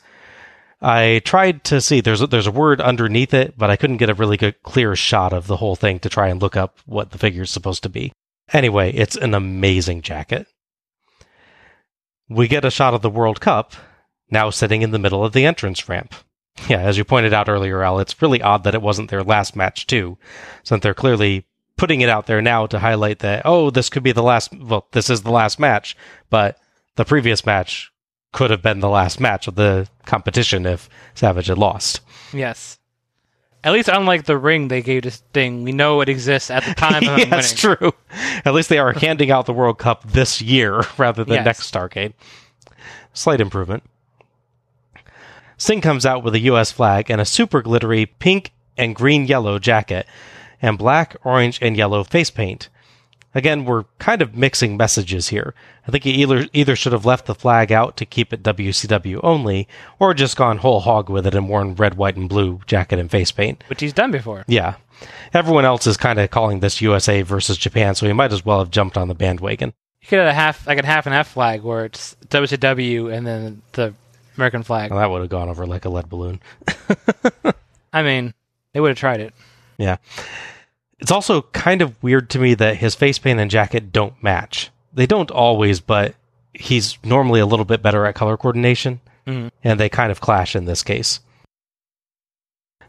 I 0.83 1.21
tried 1.25 1.63
to 1.65 1.81
see 1.81 2.01
there's 2.01 2.23
a, 2.23 2.27
there's 2.27 2.49
a 2.49 2.53
word 2.53 2.81
underneath 2.81 3.33
it, 3.33 3.57
but 3.57 3.71
I 3.71 3.77
couldn't 3.77 3.99
get 3.99 4.11
a 4.11 4.15
really 4.15 4.37
good 4.37 4.61
clear 4.65 4.97
shot 4.97 5.33
of 5.33 5.47
the 5.47 5.59
whole 5.59 5.77
thing 5.77 6.01
to 6.01 6.09
try 6.09 6.29
and 6.29 6.43
look 6.43 6.57
up 6.57 6.81
what 6.87 7.13
the 7.13 7.19
figure 7.19 7.43
is 7.43 7.51
supposed 7.51 7.85
to 7.85 7.89
be. 7.89 8.13
Anyway, 8.53 8.93
it's 8.93 9.17
an 9.17 9.33
amazing 9.33 10.03
jacket. 10.03 10.49
We 12.29 12.49
get 12.49 12.65
a 12.65 12.71
shot 12.71 12.95
of 12.95 13.03
the 13.03 13.11
World 13.11 13.41
Cup 13.41 13.75
now 14.29 14.51
sitting 14.51 14.83
in 14.83 14.91
the 14.91 14.99
middle 14.99 15.25
of 15.25 15.33
the 15.33 15.47
entrance 15.47 15.89
ramp. 15.89 16.15
Yeah, 16.69 16.81
as 16.81 16.99
you 16.99 17.05
pointed 17.05 17.33
out 17.33 17.49
earlier, 17.49 17.83
Al, 17.83 18.01
it's 18.01 18.21
really 18.21 18.43
odd 18.43 18.65
that 18.65 18.75
it 18.75 18.83
wasn't 18.83 19.09
their 19.09 19.23
last 19.23 19.55
match 19.55 19.87
too, 19.87 20.19
since 20.65 20.83
they're 20.83 20.95
clearly 20.95 21.47
putting 21.77 22.01
it 22.01 22.09
out 22.09 22.27
there 22.27 22.43
now 22.43 22.67
to 22.67 22.81
highlight 22.81 23.21
that 23.21 23.43
oh, 23.45 23.71
this 23.71 23.89
could 23.89 24.03
be 24.03 24.13
the 24.13 24.23
last. 24.23 24.53
Well, 24.53 24.87
this 24.93 25.09
is 25.09 25.23
the 25.23 25.31
last 25.31 25.61
match, 25.61 25.97
but 26.29 26.59
the 26.97 27.05
previous 27.05 27.47
match 27.47 27.92
could 28.33 28.51
have 28.51 28.63
been 28.63 28.81
the 28.81 28.89
last 28.89 29.21
match 29.21 29.47
of 29.47 29.55
the 29.55 29.89
competition 30.07 30.67
if 30.67 30.89
Savage 31.15 31.47
had 31.47 31.59
lost. 31.59 32.01
Yes. 32.33 32.79
At 33.65 33.73
least, 33.73 33.89
unlike 33.89 34.25
the 34.25 34.37
ring 34.39 34.67
they 34.69 34.83
gave 34.83 35.03
to 35.03 35.11
Sting, 35.13 35.63
we 35.63 35.71
know 35.71 36.01
it 36.01 36.09
exists 36.09 36.51
at 36.51 36.65
the 36.65 36.75
time 36.77 37.07
of 37.09 37.19
yeah, 37.19 37.27
that's 37.27 37.53
true. 37.53 37.93
At 38.45 38.55
least 38.55 38.69
they 38.69 38.79
are 38.79 38.93
handing 38.93 39.31
out 39.31 39.47
the 39.47 39.53
World 39.53 39.79
Cup 39.79 40.11
this 40.11 40.43
year 40.43 40.83
rather 40.99 41.23
than 41.25 41.35
Yes. 41.35 41.45
next 41.45 41.71
Starcade. 41.73 42.15
Slight 43.13 43.41
improvement. 43.41 43.85
Sting 45.57 45.81
comes 45.81 46.05
out 46.05 46.25
with 46.25 46.35
a 46.35 46.41
U.S. 46.41 46.73
flag 46.73 47.09
and 47.11 47.21
a 47.21 47.25
super 47.25 47.63
glittery 47.63 48.07
pink 48.07 48.51
and 48.77 48.97
green 48.97 49.27
yellow 49.27 49.59
jacket 49.61 50.07
and 50.61 50.77
black, 50.79 51.15
orange, 51.23 51.59
and 51.63 51.77
yellow 51.77 52.03
face 52.03 52.31
paint. 52.31 52.69
Again, 53.35 53.65
we're 53.65 53.85
kind 53.99 54.21
of 54.21 54.37
mixing 54.37 54.77
messages 54.77 55.29
here. 55.29 55.55
I 55.87 55.91
think 55.91 56.05
he 56.05 56.11
either, 56.23 56.47
either 56.53 56.77
should 56.77 56.93
have 56.93 57.07
left 57.07 57.27
the 57.27 57.35
flag 57.35 57.73
out 57.73 57.97
to 57.97 58.05
keep 58.05 58.33
it 58.33 58.43
WCW 58.43 59.21
only, 59.23 59.67
or 59.99 60.13
just 60.13 60.37
gone 60.37 60.59
whole 60.59 60.81
hog 60.81 61.09
with 61.09 61.27
it 61.27 61.35
and 61.35 61.49
worn 61.49 61.75
red, 61.75 61.95
white, 61.95 62.17
and 62.17 62.29
blue 62.29 62.61
jacket 62.67 62.99
and 62.99 63.11
face 63.11 63.33
paint. 63.33 63.65
Which 63.69 63.81
he's 63.81 63.93
done 63.95 64.11
before. 64.11 64.45
Yeah. 64.47 64.75
Everyone 65.33 65.65
else 65.65 65.87
is 65.87 65.97
kind 65.97 66.21
of 66.21 66.31
calling 66.31 66.61
this 66.61 66.81
USA 66.81 67.23
versus 67.23 67.57
Japan, 67.57 67.95
so 67.95 68.07
he 68.07 68.13
might 68.13 68.33
as 68.33 68.45
well 68.45 68.59
have 68.59 68.71
jumped 68.71 68.99
on 68.99 69.09
the 69.09 69.15
bandwagon. 69.15 69.73
You 70.03 70.09
could 70.09 70.19
have 70.19 70.29
a 70.29 70.35
half, 70.35 70.67
like 70.67 70.79
a 70.79 70.87
half 70.87 71.07
and 71.07 71.15
half 71.15 71.29
flag 71.29 71.63
where 71.63 71.85
it's 71.85 72.17
WCW 72.29 73.13
and 73.13 73.27
then 73.27 73.63
the 73.73 73.95
American 74.37 74.63
flag. 74.63 74.91
Well, 74.91 75.01
that 75.01 75.11
would 75.11 75.21
have 75.21 75.31
gone 75.31 75.49
over 75.49 75.67
like 75.67 75.85
a 75.85 75.89
lead 75.89 76.09
balloon. 76.09 76.41
I 77.93 78.03
mean, 78.03 78.35
they 78.73 78.81
would 78.81 78.89
have 78.89 78.99
tried 78.99 79.21
it. 79.21 79.33
Yeah. 79.79 79.97
It's 81.03 81.11
also 81.11 81.43
kind 81.43 81.83
of 81.83 82.01
weird 82.03 82.31
to 82.31 82.39
me 82.39 82.55
that 82.55 82.77
his 82.77 82.95
face 82.95 83.19
paint 83.19 83.41
and 83.41 83.51
jacket 83.51 83.93
don't 83.93 84.23
match. 84.23 84.71
They 84.95 85.05
don't 85.05 85.31
always, 85.33 85.81
but 85.81 86.15
he's 86.55 86.97
normally 87.05 87.41
a 87.41 87.47
little 87.47 87.65
bit 87.65 87.83
better 87.83 88.07
at 88.07 88.15
color 88.15 88.37
coordination, 88.37 89.01
Mhm. 89.27 89.51
and 89.65 89.81
they 89.81 89.89
kind 89.89 90.13
of 90.13 90.21
clash 90.21 90.55
in 90.55 90.65
this 90.65 90.83
case. 90.85 91.19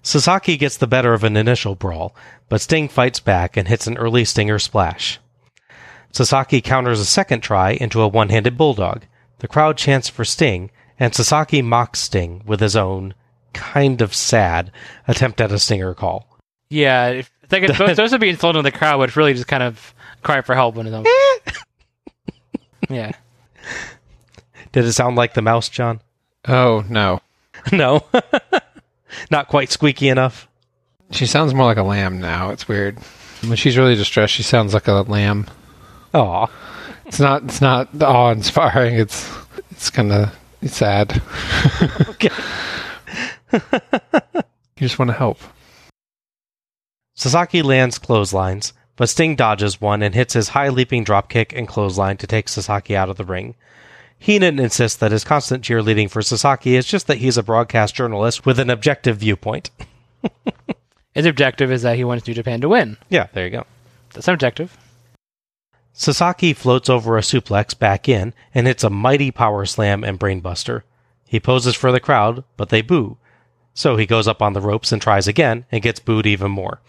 Sasaki 0.04 0.58
gets 0.58 0.78
the 0.78 0.86
better 0.88 1.14
of 1.14 1.24
an 1.24 1.36
initial 1.38 1.76
brawl, 1.76 2.14
but 2.50 2.62
Sting 2.62 2.88
fights 2.88 3.20
back 3.20 3.58
and 3.58 3.68
hits 3.68 3.88
an 3.88 3.98
early 3.98 4.26
Stinger 4.26 4.60
splash. 4.60 5.20
Sasaki 6.12 6.62
counters 6.62 7.00
a 7.00 7.06
second 7.06 7.42
try 7.42 7.72
into 7.72 8.02
a 8.02 8.08
one 8.08 8.30
handed 8.30 8.58
bulldog. 8.58 9.04
The 9.40 9.48
crowd 9.48 9.78
chants 9.78 10.10
for 10.10 10.24
Sting, 10.24 10.70
and 11.00 11.16
Sasaki 11.16 11.62
mocks 11.64 12.00
Sting 12.02 12.44
with 12.46 12.60
his 12.60 12.76
own, 12.76 13.16
kind 13.54 14.02
of 14.02 14.14
sad, 14.14 14.72
attempt 15.08 15.42
at 15.42 15.52
a 15.52 15.58
Stinger 15.58 15.96
call. 15.96 16.28
Yeah, 16.70 17.08
if, 17.10 17.32
it's 17.44 17.52
like 17.52 17.64
it's 17.64 17.74
supposed, 17.74 17.96
supposed 17.96 18.14
to 18.14 18.20
be 18.20 18.30
insulting 18.30 18.64
to 18.64 18.70
the 18.70 18.76
crowd, 18.78 18.98
but 18.98 19.10
it's 19.10 19.18
really 19.18 19.34
just 19.34 19.48
kind 19.48 19.64
of 19.64 19.94
cry 20.24 20.42
for 20.42 20.56
help 20.56 20.78
in 20.78 20.86
his 20.86 20.96
own. 20.96 21.06
yeah. 22.90 23.12
Did 24.72 24.86
it 24.86 24.94
sound 24.94 25.16
like 25.16 25.34
the 25.34 25.42
mouse, 25.42 25.70
John? 25.70 26.02
Oh 26.48 26.84
no, 26.90 27.22
no, 27.72 28.06
not 29.32 29.48
quite 29.48 29.72
squeaky 29.72 30.10
enough. 30.10 30.48
she 31.12 31.26
sounds 31.26 31.54
more 31.54 31.66
like 31.66 31.78
a 31.78 31.84
lamb 31.84 32.20
now. 32.20 32.50
It's 32.50 32.68
weird. 32.68 32.98
When 33.46 33.56
she's 33.56 33.78
really 33.78 33.96
distressed, 33.96 34.34
she 34.34 34.44
sounds 34.44 34.74
like 34.74 34.88
a 34.88 34.94
lamb. 35.04 35.48
Aw. 36.14 36.48
It's 37.06 37.20
not. 37.20 37.44
It's 37.44 37.62
not 37.62 38.02
awe 38.02 38.32
inspiring. 38.32 38.96
It's. 38.96 39.30
It's 39.72 39.90
kind 39.90 40.12
of 40.12 40.34
sad. 40.66 41.22
okay. 42.10 42.30
you 43.52 43.60
just 44.78 44.98
want 44.98 45.10
to 45.10 45.18
help. 45.18 45.40
Sasaki 47.16 47.62
lands 47.62 48.00
clotheslines, 48.00 48.74
but 48.96 49.10
Sting 49.10 49.36
dodges 49.36 49.82
one 49.82 50.02
and 50.02 50.16
hits 50.16 50.34
his 50.34 50.50
high 50.50 50.70
leaping 50.70 51.04
dropkick 51.06 51.58
and 51.58 51.68
clothesline 51.68 52.18
to 52.18 52.28
take 52.28 52.50
Sasaki 52.50 52.96
out 52.96 53.10
of 53.10 53.18
the 53.18 53.26
ring. 53.26 53.56
Heenan 54.18 54.60
insists 54.60 54.98
that 54.98 55.12
his 55.12 55.24
constant 55.24 55.64
cheerleading 55.64 56.10
for 56.10 56.22
Sasaki 56.22 56.76
is 56.76 56.86
just 56.86 57.08
that 57.08 57.18
he's 57.18 57.38
a 57.38 57.44
broadcast 57.44 57.94
journalist 57.94 58.46
with 58.46 58.60
an 58.60 58.70
objective 58.70 59.18
viewpoint. 59.18 59.70
His 61.14 61.26
objective 61.26 61.72
is 61.72 61.84
that 61.84 61.96
he 61.96 62.04
wants 62.04 62.28
New 62.28 62.34
Japan 62.34 62.62
to 62.62 62.70
win. 62.70 62.98
Yeah, 63.10 63.28
there 63.34 63.46
you 63.46 63.52
go. 63.52 63.66
That's 64.14 64.28
an 64.28 64.34
objective. 64.34 64.76
Sasaki 65.94 66.54
floats 66.54 66.90
over 66.90 67.18
a 67.18 67.22
suplex 67.22 67.78
back 67.78 68.10
in 68.10 68.34
and 68.54 68.66
hits 68.66 68.84
a 68.84 68.90
mighty 68.90 69.30
power 69.30 69.66
slam 69.66 70.04
and 70.04 70.20
brainbuster. 70.20 70.82
He 71.28 71.40
poses 71.40 71.76
for 71.76 71.92
the 71.92 72.00
crowd, 72.00 72.44
but 72.58 72.70
they 72.70 72.82
boo. 72.82 73.18
So 73.74 73.98
he 73.98 74.06
goes 74.06 74.28
up 74.28 74.42
on 74.42 74.54
the 74.54 74.62
ropes 74.62 74.92
and 74.92 75.02
tries 75.02 75.28
again 75.28 75.66
and 75.72 75.82
gets 75.82 76.00
booed 76.00 76.28
even 76.28 76.52
more. 76.52 76.80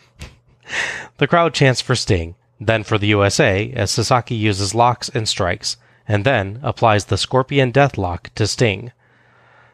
the 1.19 1.27
crowd 1.27 1.55
chants 1.55 1.81
for 1.81 1.95
Sting, 1.95 2.35
then 2.61 2.85
for 2.85 2.99
the 2.99 3.07
USA 3.09 3.73
as 3.75 3.91
Sasaki 3.91 4.35
uses 4.35 4.75
locks 4.75 5.09
and 5.09 5.29
strikes, 5.29 5.77
and 6.07 6.25
then 6.25 6.61
applies 6.63 7.07
the 7.07 7.17
Scorpion 7.17 7.73
Deathlock 7.73 8.29
to 8.35 8.47
Sting. 8.47 8.93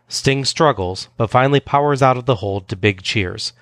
Sting 0.09 0.45
struggles, 0.45 1.09
but 1.17 1.31
finally 1.31 1.61
powers 1.61 2.03
out 2.03 2.17
of 2.17 2.27
the 2.27 2.37
hold 2.37 2.69
to 2.69 2.77
big 2.77 3.03
cheers. 3.03 3.53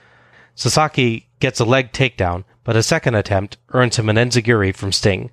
Sasaki 0.54 1.28
gets 1.40 1.60
a 1.60 1.64
leg 1.64 1.92
takedown, 1.92 2.44
but 2.64 2.76
a 2.76 2.82
second 2.82 3.14
attempt 3.14 3.56
earns 3.70 3.98
him 3.98 4.08
an 4.08 4.16
enziguri 4.16 4.74
from 4.74 4.92
Sting. 4.92 5.30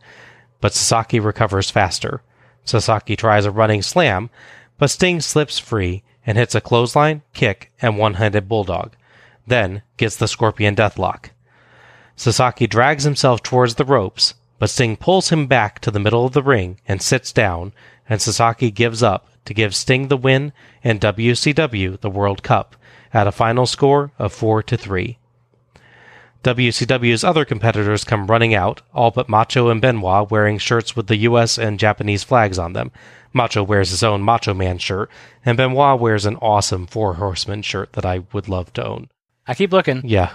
But 0.62 0.74
Sasaki 0.74 1.20
recovers 1.20 1.72
faster. 1.72 2.22
Sasaki 2.64 3.16
tries 3.16 3.46
a 3.46 3.52
running 3.52 3.82
slam, 3.82 4.30
but 4.78 4.90
Sting 4.90 5.22
slips 5.22 5.60
free 5.60 6.04
and 6.26 6.38
hits 6.38 6.56
a 6.56 6.62
clothesline, 6.62 7.22
kick, 7.34 7.72
and 7.82 7.98
one 7.98 8.16
handed 8.16 8.50
bulldog. 8.50 8.96
Then 9.48 9.82
gets 9.98 10.16
the 10.16 10.28
scorpion 10.28 10.76
deathlock. 10.76 11.30
Sasaki 12.16 12.68
drags 12.68 13.04
himself 13.04 13.44
towards 13.44 13.76
the 13.76 13.86
ropes, 13.86 14.34
but 14.58 14.70
Sting 14.70 14.96
pulls 14.96 15.30
him 15.30 15.48
back 15.48 15.80
to 15.80 15.92
the 15.92 16.00
middle 16.00 16.26
of 16.26 16.34
the 16.34 16.44
ring 16.44 16.80
and 16.88 17.02
sits 17.02 17.32
down, 17.32 17.74
and 18.10 18.22
Sasaki 18.22 18.72
gives 18.72 19.04
up 19.04 19.28
to 19.46 19.54
give 19.54 19.76
Sting 19.76 20.08
the 20.08 20.18
win 20.18 20.54
and 20.84 21.02
WCW 21.02 22.00
the 22.00 22.10
World 22.10 22.42
Cup 22.42 22.76
at 23.14 23.28
a 23.28 23.32
final 23.32 23.66
score 23.66 24.12
of 24.18 24.34
4 24.34 24.64
to 24.64 24.78
3. 24.78 25.18
WCW's 26.44 27.24
other 27.24 27.44
competitors 27.44 28.04
come 28.04 28.28
running 28.28 28.54
out, 28.54 28.82
all 28.94 29.10
but 29.10 29.28
Macho 29.28 29.70
and 29.70 29.82
Benoit 29.82 30.30
wearing 30.30 30.60
shirts 30.60 30.96
with 30.96 31.08
the 31.08 31.18
US 31.18 31.58
and 31.58 31.80
Japanese 31.80 32.24
flags 32.24 32.60
on 32.60 32.74
them. 32.74 32.92
Macho 33.36 33.64
wears 33.64 33.90
his 33.90 34.02
own 34.02 34.22
Macho 34.22 34.54
Man 34.54 34.78
shirt, 34.78 35.12
and 35.46 35.58
Benoit 35.58 36.00
wears 36.00 36.26
an 36.26 36.38
awesome 36.38 36.88
Four 36.88 37.16
Horsemen 37.16 37.62
shirt 37.62 37.94
that 37.94 38.06
I 38.06 38.24
would 38.32 38.48
love 38.48 38.72
to 38.74 38.86
own. 38.86 39.10
I 39.46 39.54
keep 39.54 39.74
looking. 39.74 40.02
Yeah. 40.06 40.32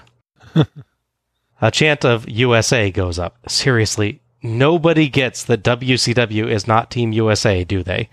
a 1.60 1.70
chant 1.70 2.04
of 2.04 2.28
USA 2.28 2.90
goes 2.90 3.18
up. 3.18 3.38
Seriously, 3.48 4.20
nobody 4.42 5.08
gets 5.08 5.42
that 5.44 5.64
WCW 5.64 6.46
is 6.46 6.68
not 6.68 6.90
Team 6.90 7.12
USA, 7.12 7.64
do 7.64 7.82
they? 7.82 8.10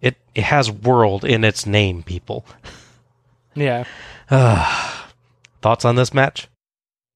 It, 0.00 0.16
it 0.34 0.44
has 0.44 0.70
world 0.70 1.24
in 1.24 1.44
its 1.44 1.64
name, 1.64 2.02
people. 2.02 2.44
Yeah. 3.54 3.84
Thoughts 5.62 5.84
on 5.84 5.94
this 5.94 6.12
match? 6.12 6.48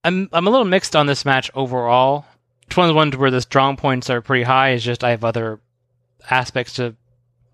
I'm 0.04 0.28
I'm 0.32 0.46
a 0.46 0.50
little 0.50 0.64
mixed 0.64 0.94
on 0.94 1.06
this 1.06 1.24
match 1.24 1.50
overall. 1.52 2.24
It's 2.68 2.76
one 2.76 2.84
of 2.84 2.90
the 2.90 2.96
ones 2.96 3.16
where 3.16 3.32
the 3.32 3.40
strong 3.40 3.76
points 3.76 4.08
are 4.08 4.20
pretty 4.20 4.44
high. 4.44 4.70
It's 4.70 4.84
just 4.84 5.02
I 5.02 5.10
have 5.10 5.24
other 5.24 5.58
aspects 6.30 6.74
to 6.74 6.94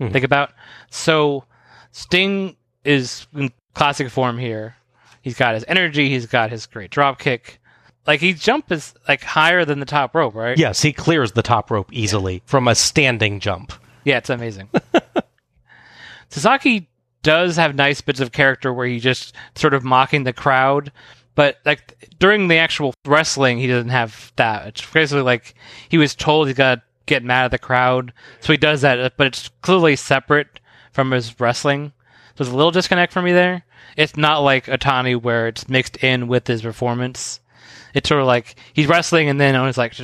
Mhm. 0.00 0.12
think 0.12 0.24
about. 0.24 0.52
So 0.90 1.44
Sting 1.92 2.56
is 2.84 3.26
in 3.34 3.50
classic 3.74 4.10
form 4.10 4.38
here. 4.38 4.76
He's 5.22 5.36
got 5.36 5.54
his 5.54 5.64
energy. 5.68 6.08
He's 6.10 6.26
got 6.26 6.50
his 6.50 6.66
great 6.66 6.90
drop 6.90 7.18
kick. 7.18 7.60
Like 8.06 8.20
he 8.20 8.34
jump 8.34 8.70
is 8.70 8.92
like 9.08 9.22
higher 9.22 9.64
than 9.64 9.80
the 9.80 9.86
top 9.86 10.14
rope, 10.14 10.34
right? 10.34 10.58
Yes, 10.58 10.82
he 10.82 10.92
clears 10.92 11.32
the 11.32 11.42
top 11.42 11.70
rope 11.70 11.88
easily 11.92 12.42
from 12.44 12.68
a 12.68 12.74
standing 12.74 13.40
jump. 13.40 13.72
Yeah, 14.04 14.18
it's 14.18 14.28
amazing. 14.30 14.68
Sasaki 16.28 16.88
does 17.22 17.56
have 17.56 17.74
nice 17.74 18.00
bits 18.00 18.20
of 18.20 18.32
character 18.32 18.72
where 18.72 18.86
he 18.86 18.98
just 19.00 19.34
sort 19.54 19.72
of 19.74 19.84
mocking 19.84 20.24
the 20.24 20.32
crowd, 20.32 20.92
but 21.34 21.58
like 21.64 21.96
during 22.18 22.48
the 22.48 22.56
actual 22.56 22.92
wrestling, 23.06 23.58
he 23.58 23.66
doesn't 23.66 23.88
have 23.90 24.32
that. 24.36 24.66
It's 24.66 24.90
basically 24.92 25.22
like 25.22 25.54
he 25.88 25.96
was 25.98 26.14
told 26.14 26.48
he's 26.48 26.56
got 26.56 26.80
get 27.06 27.24
mad 27.24 27.46
at 27.46 27.50
the 27.50 27.58
crowd, 27.58 28.12
so 28.40 28.52
he 28.52 28.56
does 28.56 28.82
that, 28.82 29.16
but 29.16 29.26
it's 29.26 29.48
clearly 29.62 29.96
separate 29.96 30.60
from 30.92 31.10
his 31.10 31.38
wrestling. 31.40 31.92
There's 32.36 32.48
a 32.48 32.56
little 32.56 32.70
disconnect 32.70 33.12
for 33.12 33.22
me 33.22 33.32
there. 33.32 33.64
It's 33.96 34.16
not 34.16 34.38
like 34.38 34.66
Otani 34.66 35.20
where 35.20 35.48
it's 35.48 35.68
mixed 35.68 35.98
in 35.98 36.26
with 36.26 36.46
his 36.46 36.62
performance. 36.62 37.40
It's 37.94 38.08
sort 38.08 38.20
of 38.20 38.26
like 38.26 38.56
he's 38.72 38.88
wrestling 38.88 39.28
and 39.28 39.40
then 39.40 39.54
it's 39.54 39.78
like, 39.78 39.94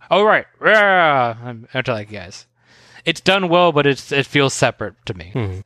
oh 0.10 0.22
right, 0.22 0.46
rah." 0.58 1.36
I'm, 1.42 1.66
I'm 1.74 1.82
like, 1.86 2.10
guys, 2.10 2.46
it's 3.04 3.20
done 3.20 3.48
well, 3.48 3.72
but 3.72 3.86
it's 3.86 4.12
it 4.12 4.26
feels 4.26 4.54
separate 4.54 4.94
to 5.06 5.14
me. 5.14 5.30
Hmm. 5.32 5.60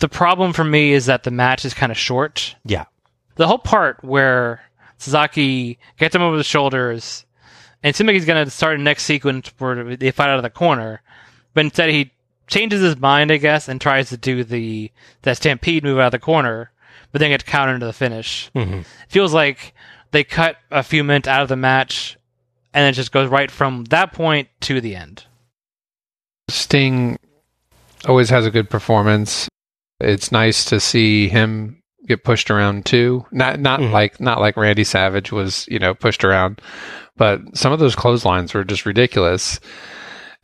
The 0.00 0.08
problem 0.08 0.52
for 0.52 0.64
me 0.64 0.92
is 0.92 1.06
that 1.06 1.24
the 1.24 1.30
match 1.30 1.64
is 1.64 1.74
kind 1.74 1.90
of 1.90 1.98
short. 1.98 2.54
Yeah. 2.64 2.84
The 3.36 3.46
whole 3.46 3.58
part 3.58 4.02
where 4.04 4.60
Sasaki 4.98 5.78
gets 5.98 6.14
him 6.14 6.22
over 6.22 6.36
the 6.36 6.44
shoulders, 6.44 7.24
and 7.82 7.90
it 7.90 7.96
seems 7.96 8.06
like 8.06 8.14
he's 8.14 8.24
going 8.24 8.44
to 8.44 8.50
start 8.50 8.78
a 8.78 8.82
next 8.82 9.04
sequence 9.04 9.52
where 9.58 9.96
they 9.96 10.10
fight 10.10 10.28
out 10.28 10.38
of 10.38 10.42
the 10.42 10.50
corner, 10.50 11.02
but 11.54 11.64
instead 11.64 11.90
he 11.90 12.10
changes 12.46 12.80
his 12.80 12.98
mind, 12.98 13.30
I 13.30 13.36
guess, 13.36 13.68
and 13.68 13.80
tries 13.80 14.08
to 14.08 14.16
do 14.16 14.42
the 14.44 14.90
that 15.22 15.36
stampede 15.36 15.84
move 15.84 15.98
out 15.98 16.06
of 16.06 16.12
the 16.12 16.18
corner, 16.18 16.70
but 17.12 17.20
then 17.20 17.30
gets 17.30 17.44
countered 17.44 17.74
into 17.74 17.86
the 17.86 17.92
finish. 17.92 18.50
Mhm. 18.54 18.80
It 18.80 18.86
feels 19.08 19.34
like 19.34 19.74
they 20.10 20.24
cut 20.24 20.56
a 20.70 20.82
few 20.82 21.04
minutes 21.04 21.28
out 21.28 21.42
of 21.42 21.48
the 21.48 21.56
match, 21.56 22.16
and 22.72 22.86
it 22.86 22.92
just 22.92 23.12
goes 23.12 23.28
right 23.28 23.50
from 23.50 23.84
that 23.86 24.12
point 24.12 24.48
to 24.62 24.80
the 24.80 24.96
end. 24.96 25.24
Sting 26.48 27.18
always 28.06 28.30
has 28.30 28.46
a 28.46 28.50
good 28.50 28.70
performance. 28.70 29.48
It's 30.00 30.32
nice 30.32 30.64
to 30.66 30.80
see 30.80 31.28
him 31.28 31.77
get 32.06 32.24
pushed 32.24 32.50
around 32.50 32.86
too. 32.86 33.24
Not 33.32 33.60
not 33.60 33.80
like 33.80 34.20
not 34.20 34.40
like 34.40 34.56
Randy 34.56 34.84
Savage 34.84 35.32
was, 35.32 35.66
you 35.68 35.78
know, 35.78 35.94
pushed 35.94 36.24
around, 36.24 36.60
but 37.16 37.40
some 37.56 37.72
of 37.72 37.78
those 37.80 37.96
clotheslines 37.96 38.54
were 38.54 38.64
just 38.64 38.86
ridiculous. 38.86 39.60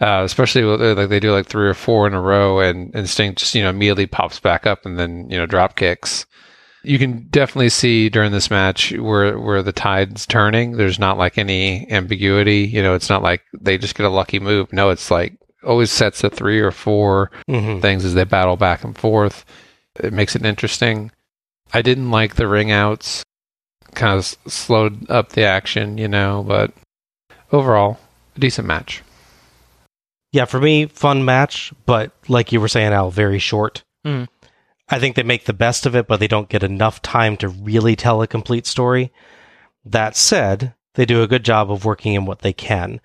Uh, 0.00 0.22
especially 0.24 0.64
with, 0.64 0.82
uh, 0.82 0.94
like 0.94 1.08
they 1.08 1.20
do 1.20 1.30
like 1.32 1.46
three 1.46 1.68
or 1.68 1.72
four 1.74 2.06
in 2.06 2.14
a 2.14 2.20
row, 2.20 2.58
and 2.60 2.92
and 2.94 3.08
Sting 3.08 3.34
just 3.36 3.54
you 3.54 3.62
know 3.62 3.70
immediately 3.70 4.06
pops 4.06 4.40
back 4.40 4.66
up 4.66 4.84
and 4.84 4.98
then 4.98 5.28
you 5.30 5.38
know 5.38 5.46
drop 5.46 5.76
kicks. 5.76 6.26
You 6.82 6.98
can 6.98 7.28
definitely 7.30 7.68
see 7.70 8.08
during 8.10 8.32
this 8.32 8.50
match 8.50 8.92
where 8.92 9.38
where 9.38 9.62
the 9.62 9.72
tide's 9.72 10.26
turning. 10.26 10.72
There's 10.76 10.98
not 10.98 11.16
like 11.16 11.38
any 11.38 11.90
ambiguity. 11.90 12.62
You 12.66 12.82
know, 12.82 12.94
it's 12.94 13.08
not 13.08 13.22
like 13.22 13.42
they 13.58 13.78
just 13.78 13.94
get 13.94 14.04
a 14.04 14.10
lucky 14.10 14.40
move. 14.40 14.72
No, 14.72 14.90
it's 14.90 15.10
like 15.10 15.38
always 15.64 15.90
sets 15.92 16.22
of 16.24 16.32
three 16.34 16.60
or 16.60 16.70
4 16.70 17.30
Mhm. 17.48 17.80
things 17.80 18.04
as 18.04 18.12
they 18.12 18.24
battle 18.24 18.56
back 18.56 18.84
and 18.84 18.98
forth. 18.98 19.46
It 19.98 20.12
makes 20.12 20.36
it 20.36 20.44
interesting. 20.44 21.10
I 21.72 21.82
didn't 21.82 22.10
like 22.10 22.36
the 22.36 22.48
ring 22.48 22.70
outs. 22.70 23.24
Kind 23.94 24.18
of 24.18 24.24
slowed 24.52 25.08
up 25.10 25.30
the 25.30 25.44
action, 25.44 25.98
you 25.98 26.08
know, 26.08 26.44
but 26.46 26.72
overall, 27.52 27.98
a 28.36 28.40
decent 28.40 28.66
match. 28.66 29.02
Yeah, 30.32 30.46
for 30.46 30.60
me, 30.60 30.86
fun 30.86 31.24
match, 31.24 31.72
but 31.86 32.10
like 32.28 32.50
you 32.50 32.60
were 32.60 32.68
saying, 32.68 32.92
Al, 32.92 33.10
very 33.10 33.38
short. 33.38 33.84
Mm. 34.04 34.26
I 34.88 34.98
think 34.98 35.14
they 35.14 35.22
make 35.22 35.44
the 35.44 35.52
best 35.52 35.86
of 35.86 35.94
it, 35.94 36.08
but 36.08 36.18
they 36.20 36.26
don't 36.26 36.48
get 36.48 36.62
enough 36.64 37.00
time 37.00 37.36
to 37.38 37.48
really 37.48 37.96
tell 37.96 38.20
a 38.20 38.26
complete 38.26 38.66
story. 38.66 39.12
That 39.84 40.16
said, 40.16 40.74
they 40.94 41.04
do 41.06 41.22
a 41.22 41.28
good 41.28 41.44
job 41.44 41.70
of 41.70 41.84
working 41.84 42.14
in 42.14 42.26
what 42.26 42.40
they 42.40 42.52
can. 42.52 43.00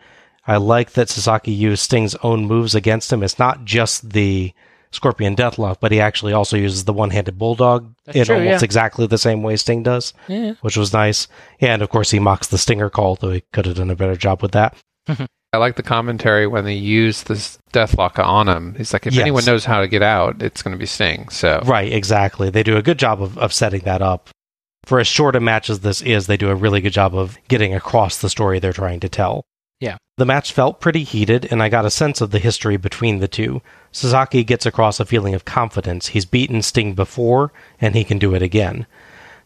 I 0.47 0.57
like 0.57 0.93
that 0.93 1.09
Sasaki 1.09 1.51
used 1.51 1.83
Sting's 1.83 2.15
own 2.23 2.45
moves 2.45 2.73
against 2.73 3.13
him. 3.13 3.21
It's 3.21 3.37
not 3.37 3.65
just 3.65 4.11
the 4.11 4.53
Scorpion 4.91 5.35
Deathlock, 5.35 5.77
but 5.79 5.91
he 5.91 5.99
actually 6.01 6.33
also 6.33 6.57
uses 6.57 6.85
the 6.85 6.93
one-handed 6.93 7.37
bulldog 7.37 7.93
That's 8.05 8.17
in 8.17 8.25
true, 8.25 8.35
almost 8.37 8.61
yeah. 8.61 8.65
exactly 8.65 9.05
the 9.07 9.17
same 9.17 9.43
way 9.43 9.55
Sting 9.55 9.83
does, 9.83 10.13
Yeah. 10.27 10.53
which 10.61 10.77
was 10.77 10.93
nice. 10.93 11.27
And 11.59 11.81
of 11.81 11.89
course, 11.89 12.11
he 12.11 12.19
mocks 12.19 12.47
the 12.47 12.57
Stinger 12.57 12.89
call, 12.89 13.15
though 13.15 13.31
he 13.31 13.43
could 13.53 13.65
have 13.67 13.75
done 13.75 13.91
a 13.91 13.95
better 13.95 14.15
job 14.15 14.41
with 14.41 14.51
that. 14.53 14.75
I 15.51 15.57
like 15.57 15.75
the 15.77 15.83
commentary 15.83 16.45
when 16.45 16.65
they 16.65 16.75
use 16.75 17.23
this 17.23 17.57
deathlock 17.73 18.19
on 18.23 18.47
him. 18.47 18.75
He's 18.75 18.93
like, 18.93 19.07
if 19.07 19.13
Yes. 19.13 19.21
anyone 19.21 19.45
knows 19.45 19.65
how 19.65 19.81
to 19.81 19.87
get 19.87 20.03
out, 20.03 20.41
it's 20.43 20.61
going 20.61 20.73
to 20.73 20.79
be 20.79 20.85
Sting. 20.85 21.29
So 21.29 21.61
Right, 21.65 21.91
exactly. 21.91 22.49
They 22.49 22.61
do 22.63 22.77
a 22.77 22.83
good 22.83 22.99
job 22.99 23.21
of, 23.21 23.37
of 23.37 23.51
setting 23.53 23.81
that 23.81 24.01
up. 24.01 24.29
For 24.85 24.99
as 24.99 25.07
short 25.07 25.35
a 25.35 25.39
match 25.39 25.69
as 25.69 25.81
this 25.81 26.01
is, 26.01 26.27
they 26.27 26.37
do 26.37 26.49
a 26.49 26.55
really 26.55 26.81
good 26.81 26.93
job 26.93 27.15
of 27.15 27.37
getting 27.47 27.73
across 27.75 28.17
the 28.17 28.29
story 28.29 28.59
they're 28.59 28.73
trying 28.73 28.99
to 29.01 29.09
tell. 29.09 29.43
Yeah. 29.79 29.97
The 30.17 30.25
match 30.25 30.51
felt 30.51 30.81
pretty 30.81 31.03
heated, 31.03 31.47
and 31.49 31.63
I 31.63 31.69
got 31.69 31.85
a 31.85 31.91
sense 31.91 32.19
of 32.21 32.31
the 32.31 32.39
history 32.39 32.77
between 32.77 33.19
the 33.19 33.27
two. 33.27 33.61
Sasaki 33.91 34.43
gets 34.43 34.65
across 34.65 34.99
a 34.99 35.05
feeling 35.05 35.33
of 35.33 35.45
confidence. 35.45 36.07
He's 36.07 36.25
beaten 36.25 36.61
Sting 36.61 36.93
before, 36.93 37.51
and 37.79 37.95
he 37.95 38.03
can 38.03 38.19
do 38.19 38.35
it 38.35 38.41
again. 38.41 38.85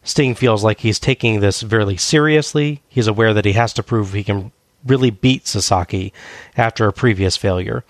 Sting 0.02 0.34
feels 0.34 0.64
like 0.64 0.80
he's 0.80 0.98
taking 0.98 1.40
this 1.40 1.62
very 1.62 1.96
seriously. 1.96 2.82
He's 2.88 3.06
aware 3.06 3.32
that 3.32 3.44
he 3.44 3.52
has 3.52 3.72
to 3.74 3.82
prove 3.82 4.12
he 4.12 4.24
can 4.24 4.52
really 4.84 5.10
beat 5.10 5.46
Sasaki 5.46 6.12
after 6.56 6.86
a 6.86 6.92
previous 6.92 7.36
failure. 7.36 7.84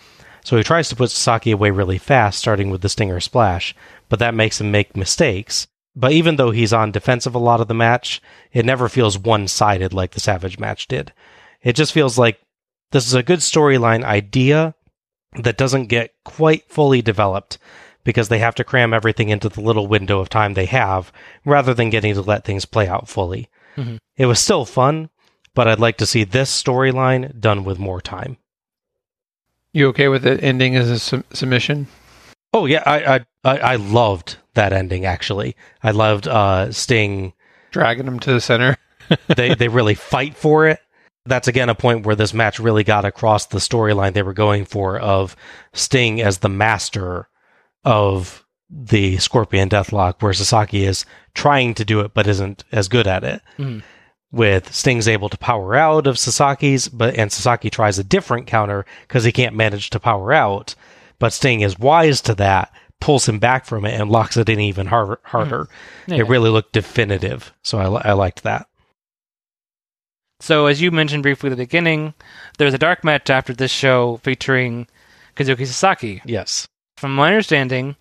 So 0.44 0.56
he 0.56 0.62
tries 0.62 0.90
to 0.90 0.96
put 0.96 1.10
Sasaki 1.10 1.50
away 1.50 1.70
really 1.70 1.98
fast, 1.98 2.38
starting 2.38 2.70
with 2.70 2.82
the 2.82 2.88
Stinger 2.88 3.18
Splash, 3.18 3.74
but 4.08 4.18
that 4.18 4.34
makes 4.34 4.60
him 4.60 4.70
make 4.70 4.96
mistakes. 4.96 5.66
But 5.96 6.12
even 6.12 6.36
though 6.36 6.50
he's 6.50 6.72
on 6.72 6.92
defensive 6.92 7.34
a 7.34 7.38
lot 7.38 7.60
of 7.60 7.68
the 7.68 7.74
match, 7.74 8.20
it 8.52 8.66
never 8.66 8.88
feels 8.88 9.18
one 9.18 9.48
sided 9.48 9.92
like 9.92 10.10
the 10.10 10.20
Savage 10.20 10.58
match 10.58 10.86
did. 10.86 11.12
It 11.64 11.74
just 11.74 11.92
feels 11.92 12.16
like 12.18 12.40
this 12.92 13.06
is 13.06 13.14
a 13.14 13.22
good 13.22 13.40
storyline 13.40 14.04
idea 14.04 14.74
that 15.42 15.56
doesn't 15.56 15.86
get 15.86 16.12
quite 16.24 16.70
fully 16.70 17.02
developed 17.02 17.58
because 18.04 18.28
they 18.28 18.38
have 18.38 18.54
to 18.56 18.64
cram 18.64 18.92
everything 18.94 19.30
into 19.30 19.48
the 19.48 19.60
little 19.62 19.86
window 19.88 20.20
of 20.20 20.28
time 20.28 20.54
they 20.54 20.66
have 20.66 21.10
rather 21.44 21.74
than 21.74 21.90
getting 21.90 22.14
to 22.14 22.20
let 22.22 22.44
things 22.44 22.66
play 22.66 22.86
out 22.86 23.08
fully. 23.08 23.48
Mhm. 23.76 23.98
It 24.16 24.26
was 24.26 24.38
still 24.38 24.64
fun, 24.64 25.08
but 25.54 25.66
I'd 25.66 25.80
like 25.80 25.96
to 25.96 26.06
see 26.06 26.22
this 26.22 26.50
storyline 26.62 27.40
done 27.40 27.64
with 27.64 27.78
more 27.78 28.00
time. 28.00 28.36
you 29.72 29.88
okay 29.88 30.06
with 30.06 30.24
it 30.24 30.40
ending 30.44 30.76
as 30.76 30.88
a 30.88 30.98
sub- 31.00 31.24
submission? 31.32 31.88
Oh 32.52 32.66
yeah, 32.66 32.82
I, 32.86 33.14
I 33.16 33.20
I 33.42 33.58
I 33.72 33.76
loved 33.76 34.36
that 34.54 34.72
ending 34.72 35.04
actually. 35.04 35.56
I 35.82 35.90
loved 35.90 36.28
uh 36.28 36.70
Sting 36.70 37.32
Dragging 37.72 38.06
him 38.06 38.20
to 38.20 38.32
the 38.32 38.40
center. 38.40 38.76
they 39.34 39.54
they 39.56 39.66
really 39.66 39.94
fight 39.94 40.36
for 40.36 40.68
it. 40.68 40.78
That's 41.26 41.48
again 41.48 41.70
a 41.70 41.74
point 41.74 42.04
where 42.04 42.16
this 42.16 42.34
match 42.34 42.58
really 42.58 42.84
got 42.84 43.04
across 43.06 43.46
the 43.46 43.58
storyline 43.58 44.12
they 44.12 44.22
were 44.22 44.34
going 44.34 44.66
for 44.66 44.98
of 44.98 45.34
Sting 45.72 46.20
as 46.20 46.38
the 46.38 46.50
master 46.50 47.28
of 47.84 48.44
the 48.70 49.16
Scorpion 49.18 49.68
Deathlock, 49.70 50.20
where 50.20 50.32
Sasaki 50.32 50.84
is 50.84 51.06
trying 51.34 51.74
to 51.74 51.84
do 51.84 52.00
it 52.00 52.12
but 52.12 52.26
isn't 52.26 52.64
as 52.72 52.88
good 52.88 53.06
at 53.06 53.24
it. 53.24 53.40
Mhm. 53.58 53.82
With 54.32 54.74
Sting's 54.74 55.06
able 55.08 55.28
to 55.28 55.38
power 55.38 55.76
out 55.76 56.06
of 56.06 56.16
Sasaki's, 56.18 56.88
but 56.88 57.14
and 57.14 57.30
Sasaki 57.32 57.70
tries 57.70 57.98
a 57.98 58.04
different 58.04 58.46
counter 58.46 58.84
because 59.06 59.24
he 59.24 59.32
can't 59.32 59.54
manage 59.54 59.90
to 59.90 60.00
power 60.00 60.32
out. 60.32 60.74
But 61.18 61.32
Sting 61.32 61.60
is 61.60 61.78
wise 61.78 62.20
to 62.22 62.34
that, 62.34 62.70
pulls 63.00 63.28
him 63.28 63.38
back 63.38 63.64
from 63.64 63.84
it, 63.86 63.98
and 63.98 64.10
locks 64.10 64.36
it 64.36 64.48
in 64.48 64.58
even 64.60 64.88
har- 64.88 65.20
harder. 65.22 65.68
Yeah. 66.06 66.16
It 66.16 66.28
really 66.28 66.50
looked 66.50 66.72
definitive, 66.72 67.52
so 67.62 67.78
I, 67.78 68.10
I 68.10 68.12
liked 68.12 68.42
that. 68.42 68.66
So, 70.40 70.66
as 70.66 70.80
you 70.80 70.90
mentioned 70.90 71.22
briefly 71.22 71.48
at 71.48 71.56
the 71.56 71.62
beginning, 71.62 72.14
there's 72.58 72.74
a 72.74 72.78
dark 72.78 73.04
match 73.04 73.30
after 73.30 73.52
this 73.52 73.70
show 73.70 74.18
featuring 74.22 74.86
Kensuke 75.36 75.66
Sasaki. 75.66 76.22
Yes. 76.24 76.66
From 76.96 77.14
my 77.14 77.28
understanding, 77.28 77.96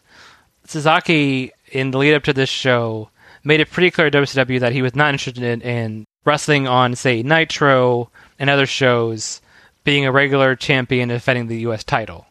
Sasaki, 0.65 1.51
in 1.71 1.91
the 1.91 1.97
lead 1.97 2.15
up 2.15 2.23
to 2.23 2.33
this 2.33 2.49
show, 2.49 3.09
made 3.43 3.59
it 3.59 3.71
pretty 3.71 3.91
clear 3.91 4.09
to 4.09 4.17
WCW 4.17 4.59
that 4.59 4.71
he 4.71 4.81
was 4.81 4.95
not 4.95 5.13
interested 5.13 5.43
in, 5.43 5.61
in 5.61 6.05
wrestling 6.25 6.67
on, 6.67 6.95
say, 6.95 7.23
Nitro 7.23 8.09
and 8.39 8.49
other 8.49 8.65
shows, 8.65 9.41
being 9.83 10.05
a 10.05 10.11
regular 10.11 10.55
champion 10.55 11.09
defending 11.09 11.47
the 11.47 11.61
U.S. 11.61 11.83
title. 11.83 12.25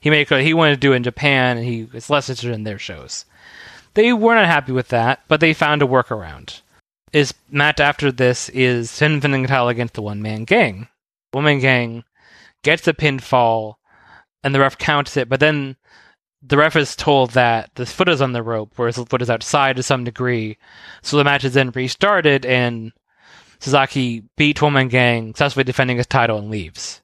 He 0.00 0.10
made 0.10 0.22
it 0.22 0.24
clear 0.26 0.42
he 0.42 0.54
wanted 0.54 0.74
to 0.74 0.80
do 0.80 0.92
it 0.92 0.96
in 0.96 1.02
Japan, 1.02 1.56
and 1.56 1.66
he 1.66 1.84
was 1.84 2.10
less 2.10 2.28
interested 2.28 2.54
in 2.54 2.64
their 2.64 2.78
shows. 2.78 3.24
They 3.94 4.12
were 4.12 4.34
not 4.34 4.46
happy 4.46 4.72
with 4.72 4.88
that, 4.88 5.20
but 5.28 5.40
they 5.40 5.54
found 5.54 5.82
a 5.82 5.86
workaround. 5.86 6.60
His 7.16 7.32
match 7.50 7.80
after 7.80 8.12
this 8.12 8.50
is 8.50 8.98
him 8.98 9.14
defending 9.14 9.46
against 9.46 9.94
the 9.94 10.02
One 10.02 10.20
Man 10.20 10.44
Gang. 10.44 10.88
One 11.32 11.44
Man 11.44 11.60
Gang 11.60 12.04
gets 12.62 12.82
the 12.82 12.92
pinfall, 12.92 13.76
and 14.44 14.54
the 14.54 14.60
ref 14.60 14.76
counts 14.76 15.16
it, 15.16 15.26
but 15.26 15.40
then 15.40 15.76
the 16.42 16.58
ref 16.58 16.76
is 16.76 16.94
told 16.94 17.30
that 17.30 17.70
the 17.76 17.86
foot 17.86 18.10
is 18.10 18.20
on 18.20 18.32
the 18.32 18.42
rope, 18.42 18.74
whereas 18.76 18.96
the 18.96 19.06
foot 19.06 19.22
is 19.22 19.30
outside 19.30 19.76
to 19.76 19.82
some 19.82 20.04
degree. 20.04 20.58
So 21.00 21.16
the 21.16 21.24
match 21.24 21.42
is 21.42 21.54
then 21.54 21.70
restarted, 21.70 22.44
and 22.44 22.92
Suzuki 23.60 24.22
beats 24.36 24.60
One 24.60 24.74
Man 24.74 24.88
Gang, 24.88 25.28
successfully 25.28 25.64
defending 25.64 25.96
his 25.96 26.06
title, 26.06 26.36
and 26.36 26.50
leaves. 26.50 27.00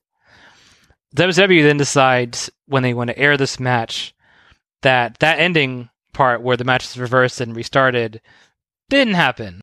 WWE 1.16 1.62
then 1.62 1.78
decides 1.78 2.50
when 2.66 2.82
they 2.82 2.92
want 2.92 3.08
to 3.08 3.18
air 3.18 3.38
this 3.38 3.58
match 3.58 4.14
that 4.82 5.20
that 5.20 5.38
ending 5.38 5.88
part 6.12 6.42
where 6.42 6.58
the 6.58 6.64
match 6.64 6.84
is 6.84 6.98
reversed 6.98 7.40
and 7.40 7.56
restarted 7.56 8.20
didn't 8.90 9.14
happen. 9.14 9.61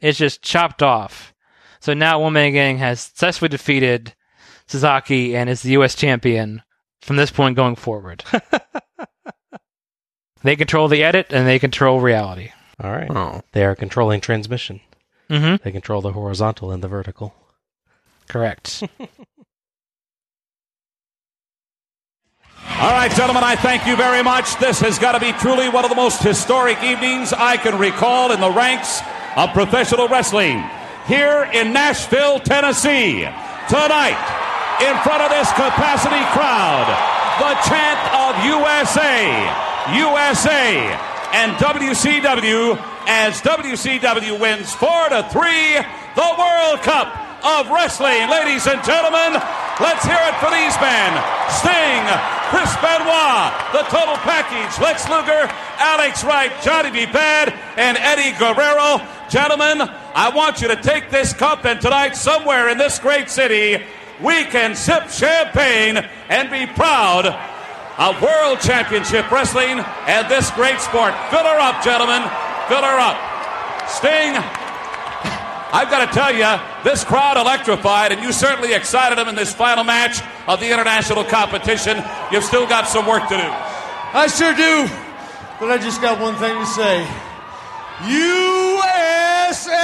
It's 0.00 0.18
just 0.18 0.42
chopped 0.42 0.82
off. 0.82 1.34
So 1.80 1.94
now 1.94 2.20
One 2.20 2.32
Man 2.32 2.52
Gang 2.52 2.78
has 2.78 3.00
successfully 3.00 3.48
defeated 3.48 4.14
Suzuki 4.66 5.36
and 5.36 5.48
is 5.48 5.62
the 5.62 5.70
U.S. 5.72 5.94
champion 5.94 6.62
from 7.00 7.16
this 7.16 7.30
point 7.30 7.56
going 7.56 7.76
forward. 7.76 8.24
they 10.42 10.56
control 10.56 10.88
the 10.88 11.04
edit 11.04 11.26
and 11.30 11.46
they 11.46 11.58
control 11.58 12.00
reality. 12.00 12.50
All 12.82 12.90
right. 12.90 13.10
Oh. 13.10 13.42
They 13.52 13.64
are 13.64 13.74
controlling 13.74 14.20
transmission. 14.20 14.80
Mm-hmm. 15.30 15.62
They 15.62 15.72
control 15.72 16.00
the 16.00 16.12
horizontal 16.12 16.70
and 16.70 16.82
the 16.82 16.88
vertical. 16.88 17.34
Correct. 18.28 18.82
All 22.68 22.92
right, 22.92 23.10
gentlemen, 23.14 23.44
I 23.44 23.56
thank 23.56 23.86
you 23.86 23.96
very 23.96 24.22
much. 24.22 24.58
This 24.58 24.80
has 24.80 24.98
got 24.98 25.12
to 25.12 25.20
be 25.20 25.32
truly 25.38 25.68
one 25.68 25.84
of 25.84 25.90
the 25.90 25.96
most 25.96 26.22
historic 26.22 26.82
evenings 26.82 27.32
I 27.32 27.56
can 27.56 27.78
recall 27.78 28.32
in 28.32 28.40
the 28.40 28.50
ranks 28.50 29.00
of 29.36 29.52
professional 29.52 30.08
wrestling. 30.08 30.62
Here 31.06 31.48
in 31.54 31.72
Nashville, 31.72 32.40
Tennessee, 32.40 33.24
tonight, 33.70 34.20
in 34.82 34.94
front 35.06 35.22
of 35.22 35.30
this 35.30 35.48
capacity 35.56 36.20
crowd, 36.36 36.84
the 37.40 37.54
chant 37.64 38.00
of 38.12 38.44
USA 38.44 39.66
USA 39.94 40.98
and 41.32 41.52
WCW 41.56 42.76
as 43.06 43.40
WCW 43.42 44.40
wins 44.40 44.74
4 44.74 45.08
to 45.10 45.28
3 45.30 45.50
the 46.16 46.34
World 46.36 46.82
Cup 46.82 47.25
of 47.44 47.68
Wrestling. 47.70 48.28
Ladies 48.30 48.66
and 48.66 48.82
gentlemen, 48.84 49.40
let's 49.80 50.04
hear 50.04 50.20
it 50.20 50.36
for 50.40 50.50
these 50.50 50.76
men. 50.80 51.10
Sting, 51.48 52.04
Chris 52.48 52.70
Benoit, 52.78 53.52
the 53.72 53.84
total 53.90 54.16
package, 54.22 54.80
Lex 54.80 55.08
Luger, 55.08 55.50
Alex 55.78 56.24
Wright, 56.24 56.52
Johnny 56.62 56.90
B. 56.90 57.06
Bad, 57.06 57.52
and 57.76 57.98
Eddie 57.98 58.36
Guerrero. 58.38 59.00
Gentlemen, 59.28 59.82
I 60.14 60.30
want 60.34 60.60
you 60.60 60.68
to 60.68 60.76
take 60.76 61.10
this 61.10 61.32
cup 61.32 61.64
and 61.64 61.80
tonight 61.80 62.16
somewhere 62.16 62.68
in 62.68 62.78
this 62.78 62.98
great 62.98 63.28
city, 63.28 63.82
we 64.22 64.44
can 64.44 64.74
sip 64.74 65.10
champagne 65.10 65.98
and 66.28 66.50
be 66.50 66.66
proud 66.72 67.26
of 67.98 68.20
World 68.22 68.60
Championship 68.60 69.30
Wrestling 69.30 69.80
and 70.06 70.28
this 70.28 70.50
great 70.52 70.80
sport. 70.80 71.14
Fill 71.30 71.44
her 71.44 71.60
up, 71.60 71.82
gentlemen. 71.82 72.22
Fill 72.68 72.82
her 72.82 72.98
up. 72.98 73.18
Sting, 73.88 74.34
I've 75.76 75.90
got 75.90 76.08
to 76.08 76.12
tell 76.16 76.32
you, 76.32 76.48
this 76.88 77.04
crowd 77.04 77.36
electrified, 77.36 78.10
and 78.10 78.22
you 78.24 78.32
certainly 78.32 78.72
excited 78.72 79.18
them 79.18 79.28
in 79.28 79.34
this 79.34 79.52
final 79.52 79.84
match 79.84 80.24
of 80.48 80.58
the 80.58 80.72
international 80.72 81.22
competition. 81.22 82.02
You've 82.32 82.48
still 82.48 82.66
got 82.66 82.88
some 82.88 83.04
work 83.04 83.28
to 83.28 83.36
do. 83.36 83.44
I 84.16 84.24
sure 84.32 84.56
do. 84.56 84.88
But 85.60 85.68
I 85.68 85.76
just 85.76 86.00
got 86.00 86.16
one 86.16 86.32
thing 86.40 86.56
to 86.56 86.64
say 86.64 87.04
USA! 88.08 89.76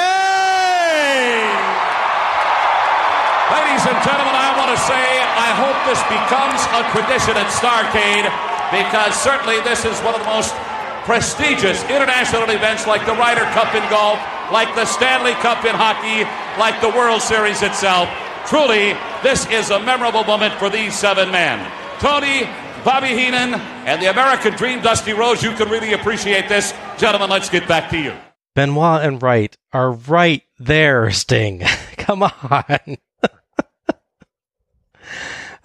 Ladies 3.52 3.84
and 3.84 3.98
gentlemen, 4.00 4.32
I 4.32 4.48
want 4.56 4.72
to 4.72 4.80
say 4.88 5.04
I 5.20 5.52
hope 5.60 5.76
this 5.84 6.00
becomes 6.08 6.60
a 6.72 6.88
tradition 6.96 7.36
at 7.36 7.52
Starcade 7.52 8.32
because 8.72 9.12
certainly 9.20 9.60
this 9.60 9.84
is 9.84 10.00
one 10.00 10.16
of 10.16 10.24
the 10.24 10.32
most 10.32 10.56
prestigious 11.04 11.84
international 11.92 12.48
events 12.48 12.86
like 12.88 13.04
the 13.04 13.12
Ryder 13.12 13.44
Cup 13.52 13.76
in 13.76 13.84
golf, 13.92 14.16
like 14.52 14.74
the 14.74 14.84
Stanley 14.84 15.32
Cup 15.32 15.64
in 15.64 15.74
hockey, 15.74 16.28
like 16.60 16.80
the 16.80 16.90
World 16.90 17.22
Series 17.22 17.62
itself. 17.62 18.08
Truly, 18.46 18.92
this 19.22 19.48
is 19.50 19.70
a 19.70 19.80
memorable 19.80 20.24
moment 20.24 20.54
for 20.54 20.68
these 20.68 20.94
seven 20.94 21.30
men. 21.30 21.58
Tony, 21.98 22.44
Bobby 22.84 23.08
Heenan, 23.08 23.54
and 23.54 24.02
the 24.02 24.10
American 24.10 24.54
Dream, 24.54 24.82
Dusty 24.82 25.12
Rhodes, 25.12 25.42
you 25.42 25.52
can 25.52 25.68
really 25.68 25.92
appreciate 25.92 26.48
this. 26.48 26.74
Gentlemen, 26.98 27.30
let's 27.30 27.48
get 27.48 27.66
back 27.66 27.90
to 27.90 27.98
you. 27.98 28.12
Benoit 28.54 29.02
and 29.02 29.22
Wright 29.22 29.56
are 29.72 29.92
right 29.92 30.42
there, 30.58 31.10
Sting. 31.10 31.60
Come 31.96 32.22
on. 32.24 32.98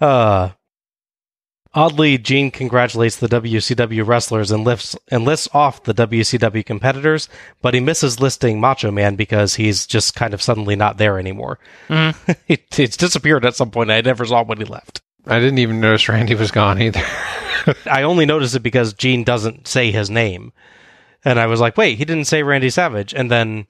uh, 0.00 0.50
oddly, 1.74 2.18
Gene 2.18 2.50
congratulates 2.50 3.16
the 3.16 3.28
WCW 3.28 4.06
wrestlers 4.06 4.50
and 4.50 4.64
lifts 4.64 4.96
and 5.08 5.24
lists 5.24 5.48
off 5.52 5.82
the 5.84 5.94
WCW 5.94 6.64
competitors, 6.64 7.28
but 7.62 7.74
he 7.74 7.80
misses 7.80 8.20
listing 8.20 8.60
Macho 8.60 8.90
Man 8.90 9.16
because 9.16 9.54
he's 9.56 9.86
just 9.86 10.14
kind 10.14 10.34
of 10.34 10.42
suddenly 10.42 10.76
not 10.76 10.98
there 10.98 11.18
anymore. 11.18 11.58
Mhm. 11.88 12.36
it, 12.48 12.78
it's 12.78 12.96
disappeared 12.96 13.44
at 13.44 13.56
some 13.56 13.70
point. 13.70 13.90
I 13.90 14.00
never 14.00 14.24
saw 14.24 14.42
when 14.42 14.58
he 14.58 14.64
left. 14.64 15.00
I 15.26 15.40
didn't 15.40 15.58
even 15.58 15.80
notice 15.80 16.08
Randy 16.08 16.34
was 16.34 16.50
gone 16.50 16.80
either. 16.80 17.02
I 17.90 18.02
only 18.02 18.24
noticed 18.24 18.54
it 18.54 18.60
because 18.60 18.94
Gene 18.94 19.24
doesn't 19.24 19.68
say 19.68 19.90
his 19.90 20.08
name. 20.08 20.52
And 21.24 21.38
I 21.38 21.46
was 21.46 21.60
like, 21.60 21.76
wait, 21.76 21.98
he 21.98 22.04
didn't 22.04 22.26
say 22.26 22.42
Randy 22.42 22.70
Savage. 22.70 23.12
And 23.12 23.30
then 23.30 23.66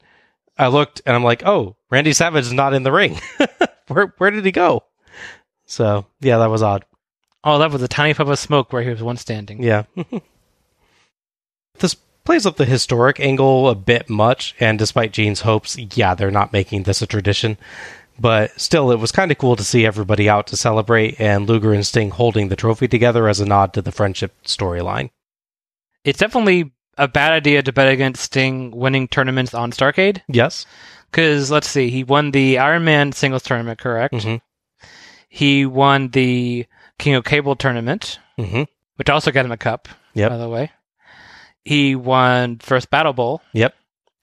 I 0.57 0.68
looked 0.68 1.02
and 1.05 1.17
I'm 1.17 1.25
like, 1.25 1.44
oh, 1.44 1.77
Randy 1.91 2.12
Savage 2.12 2.44
is 2.44 2.52
not 2.52 2.75
in 2.75 2.83
the 2.85 2.93
ring. 2.93 3.18
where 3.89 4.15
where 4.18 4.31
did 4.31 4.44
he 4.44 4.52
go? 4.52 4.85
So 5.67 6.07
yeah, 6.20 6.39
that 6.39 6.51
was 6.51 6.62
odd. 6.62 6.85
Oh, 7.49 7.59
that 7.59 7.70
was 7.70 7.83
a 7.83 7.89
tiny 7.89 8.12
puff 8.12 8.28
of 8.28 8.39
smoke 8.39 8.73
where 8.73 8.83
he 8.83 8.91
was 8.91 9.02
once 9.02 9.23
standing. 9.23 9.62
Yeah. 9.62 9.85
this 11.78 11.94
plays 12.25 12.44
up 12.44 12.57
the 12.57 12.67
historic 12.67 13.18
angle 13.20 13.70
a 13.70 13.75
bit 13.75 14.10
much, 14.10 14.55
and 14.60 14.78
despite 14.78 15.12
Gene's 15.12 15.41
hopes, 15.41 15.78
yeah, 15.78 16.15
they're 16.15 16.31
not 16.31 16.52
making 16.52 16.83
this 16.83 17.01
a 17.01 17.07
tradition. 17.07 17.57
But 18.20 18.60
still, 18.60 18.91
it 18.91 18.99
was 18.99 19.12
kind 19.12 19.31
of 19.33 19.39
cool 19.39 19.57
to 19.57 19.65
see 19.65 19.86
everybody 19.86 20.28
out 20.28 20.47
to 20.49 20.59
celebrate, 20.59 21.18
and 21.18 21.49
Luger 21.49 21.73
and 21.73 21.86
Sting 21.86 22.10
holding 22.10 22.49
the 22.49 22.57
trophy 22.57 22.86
together 22.86 23.28
as 23.28 23.41
a 23.41 23.47
nod 23.47 23.73
to 23.73 23.81
the 23.81 23.93
friendship 23.93 24.35
storyline. 24.44 25.09
It's 26.05 26.18
definitely 26.18 26.73
a 26.99 27.09
bad 27.09 27.33
idea 27.33 27.62
to 27.62 27.73
bet 27.73 27.89
against 27.91 28.23
Sting 28.25 28.73
winning 28.73 29.09
tournaments 29.09 29.55
on 29.55 29.73
Starcade. 29.73 30.20
Yes. 30.28 30.67
Because 31.10 31.51
let's 31.51 31.68
see, 31.68 31.89
he 31.89 32.05
won 32.05 32.33
the 32.33 32.59
Iron 32.59 32.85
Man 32.85 33.12
singles 33.12 33.43
tournament, 33.43 33.78
correct? 33.78 34.12
Mhm. 34.12 34.43
He 35.31 35.65
won 35.65 36.09
the 36.09 36.67
King 36.99 37.15
of 37.15 37.25
Cable 37.25 37.57
tournament, 37.57 38.18
Mhm. 38.39 38.67
which 38.97 39.09
also 39.10 39.31
got 39.31 39.44
him 39.44 39.52
a 39.52 39.57
cup. 39.57 39.89
Yep. 40.15 40.31
By 40.31 40.36
the 40.36 40.49
way, 40.49 40.73
he 41.65 41.94
won 41.94 42.59
first 42.59 42.91
Battle 42.91 43.12
Bowl, 43.12 43.43
Yep. 43.52 43.75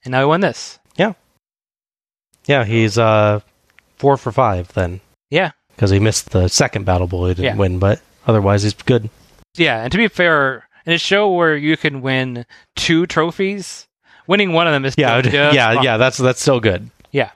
and 0.03 0.11
now 0.11 0.19
he 0.19 0.25
won 0.25 0.41
this. 0.41 0.79
Yeah. 0.97 1.13
Yeah, 2.45 2.63
he's 2.65 2.97
uh 2.97 3.39
four 3.97 4.17
for 4.17 4.31
five 4.31 4.73
then. 4.73 5.01
Yeah. 5.29 5.51
Because 5.75 5.89
he 5.91 5.99
missed 5.99 6.31
the 6.31 6.47
second 6.47 6.85
Battle 6.85 7.07
Bowl, 7.07 7.25
he 7.27 7.33
didn't 7.33 7.45
Yeah. 7.45 7.55
win, 7.55 7.79
but 7.79 8.01
otherwise 8.27 8.63
he's 8.63 8.73
good. 8.73 9.09
Yeah, 9.55 9.81
and 9.83 9.91
to 9.91 9.97
be 9.97 10.07
fair, 10.07 10.67
in 10.85 10.93
a 10.93 10.97
show 10.97 11.31
where 11.31 11.55
you 11.55 11.77
can 11.77 12.01
win 12.01 12.45
two 12.75 13.05
trophies, 13.05 13.87
winning 14.27 14.53
one 14.53 14.67
of 14.67 14.73
them 14.73 14.85
is 14.85 14.95
Yeah, 14.97 15.15
yeah, 15.17 15.21
just 15.73 15.83
yeah, 15.83 15.97
that's 15.97 16.17
that's 16.17 16.41
still 16.41 16.59
good. 16.59 16.89
yeah. 17.11 17.31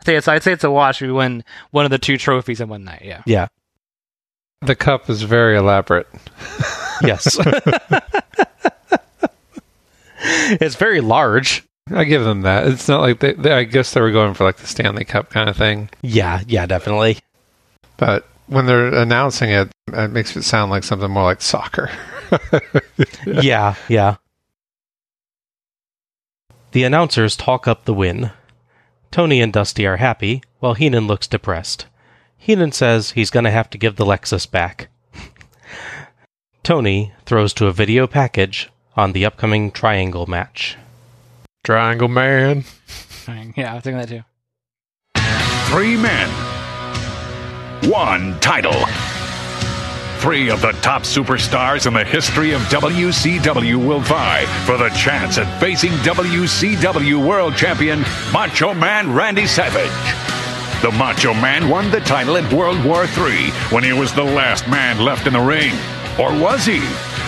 I'd 0.00 0.06
say 0.06 0.16
it's 0.16 0.28
I'd 0.28 0.42
say 0.42 0.52
it's 0.52 0.64
a 0.64 0.70
wash 0.70 1.02
if 1.02 1.06
you 1.08 1.14
win 1.14 1.44
one 1.70 1.84
of 1.84 1.90
the 1.90 1.98
two 1.98 2.16
trophies 2.18 2.60
in 2.60 2.68
one 2.68 2.84
night. 2.84 3.02
Yeah. 3.04 3.22
Yeah. 3.26 3.48
The 4.62 4.74
cup 4.74 5.08
is 5.08 5.22
very 5.22 5.56
elaborate. 5.56 6.06
Yes. 7.02 7.38
it's 10.20 10.74
very 10.74 11.00
large. 11.00 11.64
I 11.90 12.04
give 12.04 12.24
them 12.24 12.42
that. 12.42 12.66
It's 12.66 12.88
not 12.88 13.00
like 13.00 13.20
they, 13.20 13.32
they. 13.32 13.52
I 13.52 13.64
guess 13.64 13.92
they 13.92 14.00
were 14.00 14.12
going 14.12 14.34
for 14.34 14.44
like 14.44 14.58
the 14.58 14.66
Stanley 14.66 15.04
Cup 15.04 15.30
kind 15.30 15.48
of 15.48 15.56
thing. 15.56 15.88
Yeah, 16.02 16.42
yeah, 16.46 16.66
definitely. 16.66 17.18
But 17.96 18.28
when 18.46 18.66
they're 18.66 18.94
announcing 18.94 19.50
it, 19.50 19.70
it 19.92 20.10
makes 20.10 20.36
it 20.36 20.42
sound 20.42 20.70
like 20.70 20.84
something 20.84 21.10
more 21.10 21.24
like 21.24 21.40
soccer. 21.40 21.90
yeah, 23.26 23.74
yeah. 23.88 24.16
The 26.72 26.84
announcers 26.84 27.36
talk 27.36 27.66
up 27.66 27.84
the 27.84 27.94
win. 27.94 28.30
Tony 29.10 29.40
and 29.40 29.52
Dusty 29.52 29.86
are 29.86 29.96
happy, 29.96 30.42
while 30.60 30.74
Heenan 30.74 31.08
looks 31.08 31.26
depressed. 31.26 31.86
Heenan 32.40 32.72
says 32.72 33.10
he's 33.10 33.30
going 33.30 33.44
to 33.44 33.50
have 33.50 33.68
to 33.70 33.78
give 33.78 33.96
the 33.96 34.06
Lexus 34.06 34.50
back. 34.50 34.88
Tony 36.62 37.12
throws 37.26 37.52
to 37.54 37.66
a 37.66 37.72
video 37.72 38.06
package 38.06 38.70
on 38.96 39.12
the 39.12 39.26
upcoming 39.26 39.70
triangle 39.70 40.26
match. 40.26 40.76
Triangle 41.62 42.08
Man. 42.08 42.64
Yeah, 43.56 43.72
I 43.72 43.74
was 43.74 43.84
thinking 43.84 43.98
that 43.98 44.08
too. 44.08 44.24
Three 45.70 45.96
men, 45.96 46.28
one 47.90 48.40
title. 48.40 48.74
Three 50.18 50.50
of 50.50 50.60
the 50.62 50.72
top 50.82 51.02
superstars 51.02 51.86
in 51.86 51.92
the 51.92 52.04
history 52.04 52.52
of 52.52 52.62
WCW 52.62 53.86
will 53.86 54.00
vie 54.00 54.44
for 54.64 54.76
the 54.78 54.88
chance 54.90 55.38
at 55.38 55.60
facing 55.60 55.92
WCW 55.92 57.26
World 57.26 57.54
Champion 57.54 58.00
Macho 58.32 58.74
Man 58.74 59.14
Randy 59.14 59.46
Savage. 59.46 60.39
The 60.82 60.90
Macho 60.92 61.34
Man 61.34 61.68
won 61.68 61.90
the 61.90 62.00
title 62.00 62.36
in 62.36 62.56
World 62.56 62.82
War 62.82 63.04
III 63.04 63.50
when 63.68 63.84
he 63.84 63.92
was 63.92 64.14
the 64.14 64.24
last 64.24 64.66
man 64.66 64.98
left 64.98 65.26
in 65.26 65.34
the 65.34 65.40
ring. 65.40 65.72
Or 66.18 66.32
was 66.32 66.64
he? 66.64 66.78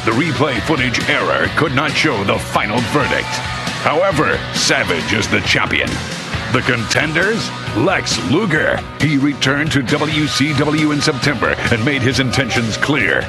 The 0.07 0.17
replay 0.17 0.59
footage 0.63 1.07
error 1.11 1.49
could 1.57 1.75
not 1.75 1.91
show 1.91 2.25
the 2.25 2.39
final 2.39 2.81
verdict. 2.97 3.29
However, 3.85 4.39
Savage 4.55 5.13
is 5.13 5.29
the 5.29 5.43
champion. 5.43 5.89
The 6.55 6.63
contenders? 6.65 7.51
Lex 7.77 8.19
Luger. 8.31 8.79
He 9.01 9.19
returned 9.19 9.71
to 9.73 9.81
WCW 9.81 10.95
in 10.95 11.03
September 11.03 11.55
and 11.71 11.85
made 11.85 12.01
his 12.01 12.21
intentions 12.21 12.79
clear. 12.79 13.21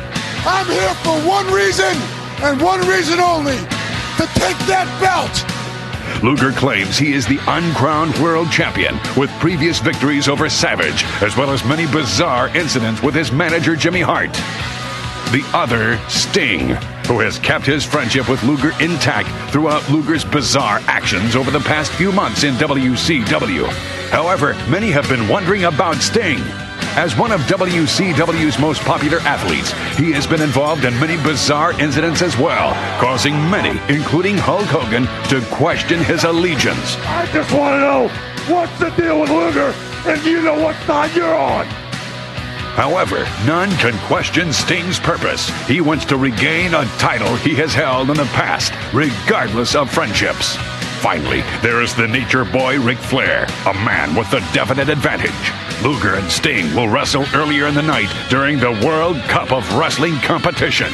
I'm 0.46 0.66
here 0.68 0.94
for 1.04 1.20
one 1.28 1.52
reason 1.52 1.98
and 2.44 2.62
one 2.62 2.80
reason 2.88 3.20
only 3.20 3.58
to 3.58 4.26
take 4.40 4.58
that 4.72 4.88
belt. 5.02 5.63
Luger 6.22 6.52
claims 6.52 6.98
he 6.98 7.14
is 7.14 7.26
the 7.26 7.40
uncrowned 7.48 8.16
world 8.20 8.52
champion 8.52 9.00
with 9.18 9.30
previous 9.40 9.80
victories 9.80 10.28
over 10.28 10.50
Savage, 10.50 11.04
as 11.22 11.36
well 11.36 11.50
as 11.50 11.66
many 11.66 11.86
bizarre 11.88 12.56
incidents 12.56 13.02
with 13.02 13.16
his 13.16 13.32
manager 13.32 13.76
Jimmy 13.76 14.02
Hart. 14.02 14.34
The 15.32 15.44
other, 15.54 15.98
Sting, 16.10 16.70
who 17.08 17.20
has 17.20 17.40
kept 17.40 17.66
his 17.66 17.84
friendship 17.84 18.30
with 18.30 18.44
Luger 18.44 18.72
intact 18.80 19.30
throughout 19.52 19.90
Luger's 19.90 20.24
bizarre 20.24 20.80
actions 20.88 21.36
over 21.36 21.50
the 21.50 21.60
past 21.62 21.92
few 21.94 22.12
months 22.12 22.44
in 22.44 22.54
WCW. 22.56 23.68
However, 24.10 24.54
many 24.70 24.92
have 24.92 25.10
been 25.10 25.28
wondering 25.28 25.64
about 25.64 25.96
Sting. 25.96 26.40
As 26.96 27.18
one 27.18 27.32
of 27.32 27.42
WCW's 27.42 28.60
most 28.60 28.82
popular 28.82 29.18
athletes, 29.22 29.72
he 29.98 30.12
has 30.12 30.28
been 30.28 30.44
involved 30.44 30.86
in 30.86 30.94
many 31.00 31.18
bizarre 31.24 31.74
incidents 31.82 32.22
as 32.22 32.38
well, 32.38 32.72
causing 33.02 33.34
many, 33.50 33.82
including 33.92 34.38
Hulk 34.38 34.66
Hogan, 34.66 35.08
to 35.30 35.44
question 35.56 36.04
his 36.04 36.24
allegiance. 36.24 36.96
I 36.98 37.26
just 37.34 37.52
want 37.52 37.74
to 37.74 37.80
know 37.80 38.08
what's 38.56 38.78
the 38.78 38.92
deal 38.92 39.20
with 39.20 39.32
Luger 39.32 39.74
and 40.06 40.24
you 40.24 40.44
know 40.44 40.62
what 40.62 40.76
side 40.86 41.16
you're 41.16 41.34
on. 41.34 41.66
However, 42.76 43.28
none 43.48 43.72
can 43.78 43.98
question 44.06 44.54
Sting's 44.54 45.00
purpose. 45.00 45.50
He 45.68 45.82
wants 45.82 46.06
to 46.06 46.18
regain 46.18 46.76
a 46.76 46.86
title 47.00 47.36
he 47.38 47.56
has 47.56 47.74
held 47.74 48.12
in 48.12 48.18
the 48.18 48.26
past, 48.36 48.72
regardless 48.94 49.74
of 49.74 49.90
friendships. 49.90 50.58
Finally, 51.04 51.42
there 51.62 51.82
is 51.82 51.94
the 51.94 52.08
nature 52.08 52.46
boy 52.46 52.80
Ric 52.80 52.98
Flair, 52.98 53.46
a 53.68 53.74
man 53.74 54.16
with 54.16 54.32
a 54.32 54.40
definite 54.54 54.88
advantage. 54.88 55.52
Luger 55.84 56.16
and 56.16 56.32
Sting 56.32 56.74
will 56.74 56.88
wrestle 56.88 57.26
earlier 57.34 57.68
in 57.68 57.76
the 57.76 57.82
night 57.82 58.08
during 58.30 58.58
the 58.58 58.72
World 58.88 59.18
Cup 59.24 59.52
of 59.52 59.70
Wrestling 59.76 60.16
competition. 60.20 60.88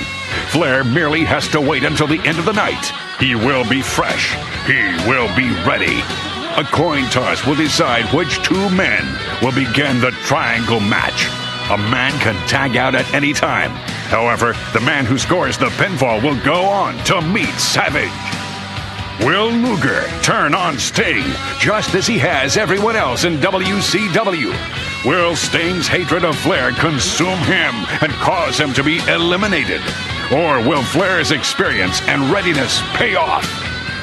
Flair 0.47 0.83
merely 0.83 1.23
has 1.25 1.47
to 1.49 1.61
wait 1.61 1.83
until 1.83 2.07
the 2.07 2.19
end 2.27 2.39
of 2.39 2.45
the 2.45 2.53
night. 2.53 2.91
He 3.19 3.35
will 3.35 3.69
be 3.69 3.83
fresh. 3.83 4.33
He 4.65 4.81
will 5.07 5.27
be 5.35 5.51
ready. 5.63 5.99
A 6.57 6.63
coin 6.63 7.03
toss 7.11 7.45
will 7.45 7.53
decide 7.53 8.11
which 8.11 8.41
two 8.41 8.67
men 8.71 9.05
will 9.43 9.53
begin 9.53 10.01
the 10.01 10.09
triangle 10.25 10.79
match. 10.79 11.27
A 11.69 11.77
man 11.77 12.13
can 12.19 12.33
tag 12.47 12.77
out 12.77 12.95
at 12.95 13.13
any 13.13 13.31
time. 13.31 13.69
However, 14.09 14.55
the 14.73 14.81
man 14.81 15.05
who 15.05 15.19
scores 15.19 15.59
the 15.59 15.69
pinfall 15.77 16.23
will 16.23 16.43
go 16.43 16.63
on 16.63 16.97
to 17.03 17.21
meet 17.21 17.53
Savage. 17.59 18.48
Will 19.19 19.51
Luger 19.51 20.07
turn 20.21 20.55
on 20.55 20.79
Sting 20.79 21.25
just 21.59 21.93
as 21.93 22.07
he 22.07 22.17
has 22.19 22.55
everyone 22.55 22.95
else 22.95 23.25
in 23.25 23.35
WCW? 23.39 25.05
Will 25.05 25.35
Sting's 25.35 25.87
hatred 25.87 26.23
of 26.23 26.37
Flair 26.37 26.71
consume 26.71 27.37
him 27.39 27.75
and 28.01 28.13
cause 28.13 28.57
him 28.57 28.73
to 28.73 28.83
be 28.83 28.99
eliminated? 29.09 29.81
Or 30.31 30.59
will 30.65 30.83
Flair's 30.83 31.31
experience 31.31 32.01
and 32.03 32.31
readiness 32.31 32.81
pay 32.93 33.15
off? 33.15 33.43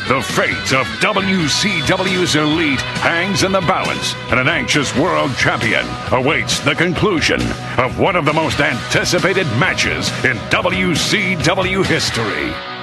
The 0.06 0.20
fate 0.20 0.74
of 0.74 0.86
WCW's 1.00 2.36
elite 2.36 2.80
hangs 3.00 3.42
in 3.42 3.52
the 3.52 3.62
balance, 3.62 4.14
and 4.30 4.38
an 4.38 4.48
anxious 4.48 4.94
world 4.96 5.34
champion 5.36 5.86
awaits 6.12 6.60
the 6.60 6.74
conclusion 6.74 7.40
of 7.78 7.98
one 7.98 8.16
of 8.16 8.26
the 8.26 8.34
most 8.34 8.60
anticipated 8.60 9.46
matches 9.58 10.10
in 10.24 10.36
WCW 10.50 11.84
history. 11.86 12.75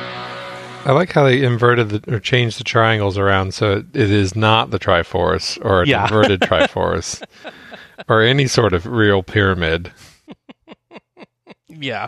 I 0.86 0.92
like 0.92 1.12
how 1.14 1.24
they 1.24 1.44
inverted 1.44 1.90
the, 1.90 2.16
or 2.16 2.20
changed 2.20 2.60
the 2.60 2.64
triangles 2.64 3.18
around 3.18 3.54
so 3.54 3.78
it, 3.78 3.86
it 3.94 4.12
is 4.12 4.36
not 4.36 4.70
the 4.72 4.80
Triforce 4.80 5.58
or 5.64 5.84
an 5.84 5.90
Yeah. 5.90 6.04
inverted 6.04 6.42
Triforce 6.42 7.24
or 8.10 8.22
any 8.22 8.48
sort 8.48 8.74
of 8.74 8.86
real 8.86 9.24
pyramid. 9.24 9.92
Yeah. 11.68 12.08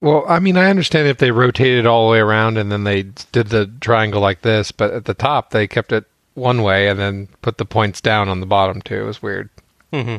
Well, 0.00 0.24
I 0.28 0.38
mean, 0.38 0.56
I 0.56 0.68
understand 0.70 1.08
if 1.08 1.18
they 1.18 1.30
rotated 1.30 1.86
all 1.86 2.06
the 2.06 2.12
way 2.12 2.18
around 2.18 2.58
and 2.58 2.70
then 2.70 2.84
they 2.84 3.02
did 3.32 3.48
the 3.48 3.66
triangle 3.80 4.20
like 4.20 4.42
this, 4.42 4.70
but 4.70 4.92
at 4.92 5.04
the 5.06 5.14
top 5.14 5.50
they 5.50 5.66
kept 5.66 5.90
it 5.92 6.04
one 6.34 6.62
way 6.62 6.88
and 6.88 6.98
then 6.98 7.28
put 7.40 7.56
the 7.58 7.64
points 7.64 8.00
down 8.00 8.28
on 8.28 8.40
the 8.40 8.46
bottom 8.46 8.82
too. 8.82 9.00
It 9.02 9.06
was 9.06 9.22
weird. 9.22 9.48
Mm-hmm. 9.92 10.16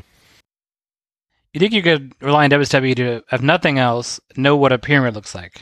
You 1.53 1.59
think 1.59 1.73
you 1.73 1.83
could 1.83 2.13
rely 2.19 2.43
on 2.45 2.49
WCW 2.49 2.95
to, 2.97 3.23
if 3.31 3.41
nothing 3.41 3.77
else, 3.79 4.19
know 4.35 4.55
what 4.57 4.71
a 4.73 4.77
pyramid 4.79 5.15
looks 5.15 5.33
like? 5.35 5.61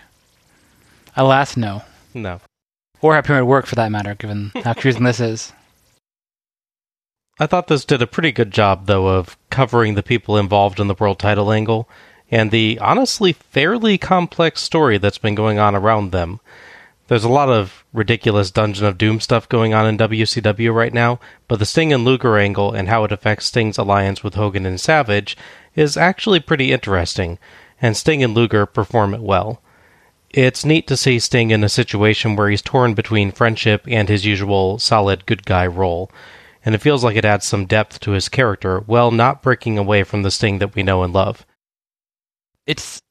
Alas, 1.16 1.56
no. 1.56 1.84
No. 2.14 2.42
Or 3.02 3.16
how 3.16 3.22
pyramid 3.22 3.48
work, 3.48 3.66
for 3.66 3.76
that 3.76 3.92
matter, 3.92 4.16
given 4.16 4.52
how 4.64 4.74
confusing 4.74 5.04
this 5.04 5.20
is. 5.20 5.54
I 7.40 7.48
thought 7.48 7.68
this 7.68 7.86
did 7.86 8.02
a 8.02 8.08
pretty 8.08 8.32
good 8.32 8.52
job, 8.52 8.86
though, 8.86 9.08
of 9.08 9.38
covering 9.50 9.96
the 9.96 10.04
people 10.04 10.38
involved 10.38 10.80
in 10.80 10.88
the 10.88 10.96
world 10.96 11.20
title 11.20 11.52
angle 11.52 11.90
and 12.32 12.50
the 12.50 12.80
honestly 12.82 13.34
fairly 13.34 13.98
complex 13.98 14.62
story 14.62 14.98
that's 14.98 15.18
been 15.18 15.36
going 15.36 15.60
on 15.60 15.76
around 15.76 16.12
them. 16.12 16.40
There's 17.08 17.24
a 17.24 17.30
lot 17.30 17.50
of 17.50 17.84
ridiculous 17.94 18.50
Dungeon 18.50 18.86
of 18.86 18.98
Doom 18.98 19.20
stuff 19.20 19.48
going 19.48 19.74
on 19.76 19.86
in 19.86 19.98
WCW 19.98 20.74
right 20.74 20.94
now, 20.94 21.20
but 21.48 21.60
the 21.60 21.66
Sting 21.66 21.94
and 21.94 22.04
Luger 22.04 22.38
angle 22.38 22.74
and 22.74 22.88
how 22.90 23.04
it 23.04 23.12
affects 23.12 23.46
Sting's 23.46 23.78
alliance 23.78 24.24
with 24.24 24.34
Hogan 24.34 24.66
and 24.66 24.82
Savage 24.82 25.38
is 25.76 25.98
actually 25.98 26.40
pretty 26.40 26.72
interesting, 26.72 27.38
and 27.80 27.96
Sting 27.96 28.24
and 28.24 28.34
Luger 28.34 28.66
perform 28.66 29.14
it 29.14 29.22
well. 29.22 29.62
It's 30.36 30.66
neat 30.66 30.86
to 30.88 30.98
see 30.98 31.18
Sting 31.20 31.52
in 31.52 31.64
a 31.64 31.70
situation 31.70 32.36
where 32.36 32.50
he's 32.50 32.62
torn 32.62 32.94
between 32.94 33.32
friendship 33.32 33.86
and 33.88 34.10
his 34.10 34.26
usual 34.26 34.78
solid 34.80 35.26
good 35.26 35.46
guy 35.46 35.66
role, 35.66 36.12
and 36.66 36.76
it 36.76 36.80
feels 36.82 37.06
like 37.06 37.16
it 37.16 37.24
adds 37.24 37.46
some 37.46 37.66
depth 37.66 38.02
to 38.02 38.12
his 38.12 38.28
character 38.28 38.82
while 38.82 39.12
not 39.12 39.42
breaking 39.42 39.78
away 39.78 40.04
from 40.04 40.24
the 40.24 40.32
Sting 40.32 40.60
that 40.60 40.76
we 40.76 40.84
know 40.84 41.04
and 41.04 41.14
love. 41.14 41.46
It's 42.68 43.02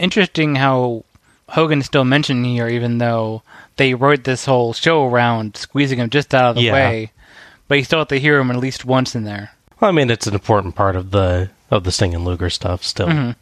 interesting 0.00 0.56
how 0.56 1.04
Hogan's 1.50 1.86
still 1.86 2.04
mentioned 2.04 2.44
here, 2.46 2.66
even 2.66 2.98
though 2.98 3.44
they 3.76 3.94
wrote 3.94 4.24
this 4.24 4.46
whole 4.46 4.72
show 4.72 5.06
around 5.06 5.56
squeezing 5.56 6.00
him 6.00 6.10
just 6.10 6.34
out 6.34 6.46
of 6.46 6.56
the 6.56 6.62
Yeah. 6.62 6.72
way. 6.72 7.12
But 7.68 7.78
you 7.78 7.84
still 7.84 8.00
have 8.00 8.08
to 8.08 8.18
hear 8.18 8.40
him 8.40 8.50
at 8.50 8.56
least 8.56 8.84
once 8.84 9.14
in 9.14 9.22
there. 9.22 9.52
Well, 9.78 9.88
I 9.88 9.92
mean, 9.92 10.10
it's 10.10 10.26
an 10.26 10.34
important 10.34 10.74
part 10.74 10.96
of 10.96 11.12
the 11.12 11.50
of 11.70 11.84
the 11.84 11.92
Sting 11.92 12.12
and 12.12 12.24
Luger 12.24 12.50
stuff 12.50 12.82
still. 12.82 13.06
Mhm. 13.06 13.36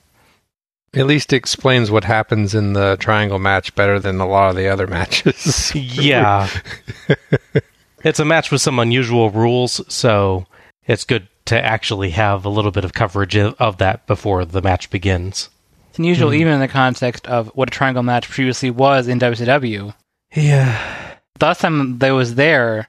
At 0.95 1.07
least 1.07 1.33
explains 1.33 1.91
what 1.91 2.03
happens 2.05 2.55
in 2.55 2.73
the 2.73 2.97
triangle 2.99 3.39
match 3.39 3.75
better 3.77 4.01
than 4.01 4.21
a 4.21 4.27
lot 4.27 4.51
of 4.51 4.57
the 4.57 4.69
other 4.69 4.87
matches. 4.89 5.73
Yeah. 5.75 6.49
it's 8.03 8.19
a 8.19 8.25
match 8.25 8.51
with 8.51 8.61
some 8.61 8.79
unusual 8.79 9.31
rules, 9.31 9.81
so 9.93 10.47
it's 10.87 11.05
good 11.05 11.29
to 11.47 11.65
actually 11.65 12.11
have 12.11 12.45
a 12.45 12.49
little 12.49 12.71
bit 12.71 12.85
of 12.85 12.93
coverage 12.93 13.37
of 13.37 13.55
of 13.61 13.79
that 13.79 14.07
before 14.07 14.45
the 14.45 14.63
match 14.63 14.91
begins. 14.91 15.49
It's 15.91 15.99
unusual, 15.99 16.31
Mhm. 16.31 16.37
even 16.41 16.53
in 16.55 16.61
the 16.61 16.69
context 16.69 17.27
of 17.27 17.49
what 17.55 17.69
a 17.69 17.73
triangle 17.73 18.03
match 18.03 18.29
previously 18.29 18.71
was 18.71 19.09
in 19.09 19.19
WCW. 19.19 19.93
Yeah. 20.35 21.17
The 21.39 21.47
last 21.47 21.61
time 21.61 21.99
that 21.99 22.11
was 22.11 22.35
there 22.37 22.89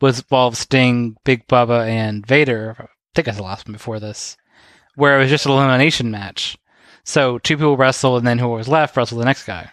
was 0.00 0.18
involved 0.20 0.56
Sting, 0.56 1.16
Big 1.24 1.46
Bubba, 1.48 1.86
and 1.86 2.26
Vader. 2.26 2.74
I 2.78 2.86
think 3.14 3.26
that's 3.26 3.36
the 3.38 3.42
last 3.44 3.66
one 3.66 3.72
before 3.72 4.00
this, 4.00 4.36
where 4.96 5.16
it 5.18 5.22
was 5.22 5.30
just 5.30 5.46
an 5.46 5.52
elimination 5.52 6.10
match. 6.10 6.56
So 7.04 7.38
two 7.38 7.56
people 7.56 7.76
wrestle, 7.76 8.16
and 8.16 8.26
then 8.26 8.38
who 8.38 8.48
was 8.48 8.68
left 8.68 8.96
wrestled 8.96 9.20
the 9.20 9.24
next 9.24 9.44
guy. 9.44 9.70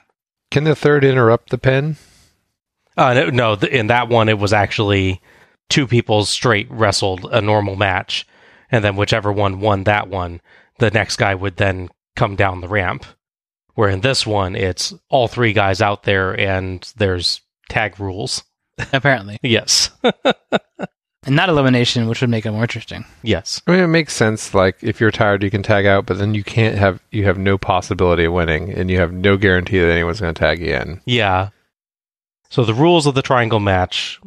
Can 0.52 0.64
the 0.64 0.76
third 0.76 1.04
interrupt 1.04 1.50
the 1.50 1.58
pin? 1.58 1.96
Uh, 2.98 3.14
no, 3.14 3.30
no, 3.30 3.56
th- 3.56 3.72
in 3.72 3.88
that 3.88 4.10
one, 4.10 4.30
it 4.30 4.40
was 4.40 4.52
actually 4.52 5.22
two 5.70 5.86
people 5.88 6.26
straight 6.26 6.68
wrestled 6.72 7.26
a 7.32 7.40
normal 7.42 7.76
match, 7.76 8.28
and 8.72 8.84
then 8.84 8.96
whichever 8.96 9.32
one 9.32 9.60
won 9.60 9.84
that 9.84 10.08
one, 10.10 10.42
the 10.80 10.90
next 10.92 11.18
guy 11.18 11.36
would 11.36 11.58
then 11.58 11.90
come 12.16 12.36
down 12.36 12.62
the 12.62 12.68
ramp. 12.68 13.06
Where 13.76 13.90
in 13.90 14.02
this 14.02 14.26
one, 14.28 14.56
it's 14.56 14.94
all 15.10 15.28
three 15.28 15.54
guys 15.54 15.82
out 15.82 16.04
there, 16.04 16.38
and 16.38 16.92
there's 16.98 17.42
tag 17.70 18.00
rules. 18.00 18.44
Apparently, 18.92 19.38
Yes. 19.44 19.92
and 21.26 21.36
not 21.36 21.50
elimination, 21.50 22.08
which 22.08 22.22
would 22.22 22.30
make 22.30 22.46
it 22.46 22.52
more 22.52 22.64
interesting. 22.64 23.06
yes. 23.24 23.62
I 23.68 23.72
mean, 23.72 23.82
it 23.82 23.88
makes 23.88 24.14
sense. 24.14 24.54
Like 24.54 24.78
if 24.82 25.00
you're 25.02 25.12
tired, 25.12 25.44
you 25.44 25.52
can 25.52 25.64
tag 25.64 25.86
out, 25.86 26.06
but 26.06 26.18
then 26.18 26.34
you 26.34 26.44
can't 26.44 26.78
have 26.78 27.02
you 27.12 27.26
have 27.26 27.38
no 27.38 27.58
possibility 27.58 28.26
of 28.26 28.34
winning, 28.34 28.72
and 28.72 28.90
you 28.90 28.98
have 29.00 29.14
no 29.14 29.38
guarantee 29.38 29.80
that 29.80 29.92
anyone's 29.92 30.22
going 30.22 30.34
to 30.34 30.40
tag 30.40 30.60
you 30.60 30.74
in. 30.76 31.02
Yeah. 31.06 31.50
So 32.50 32.64
the 32.64 32.74
rules 32.74 33.06
of 33.06 33.16
the 33.16 33.22
triangle 33.22 33.60
match. 33.60 34.20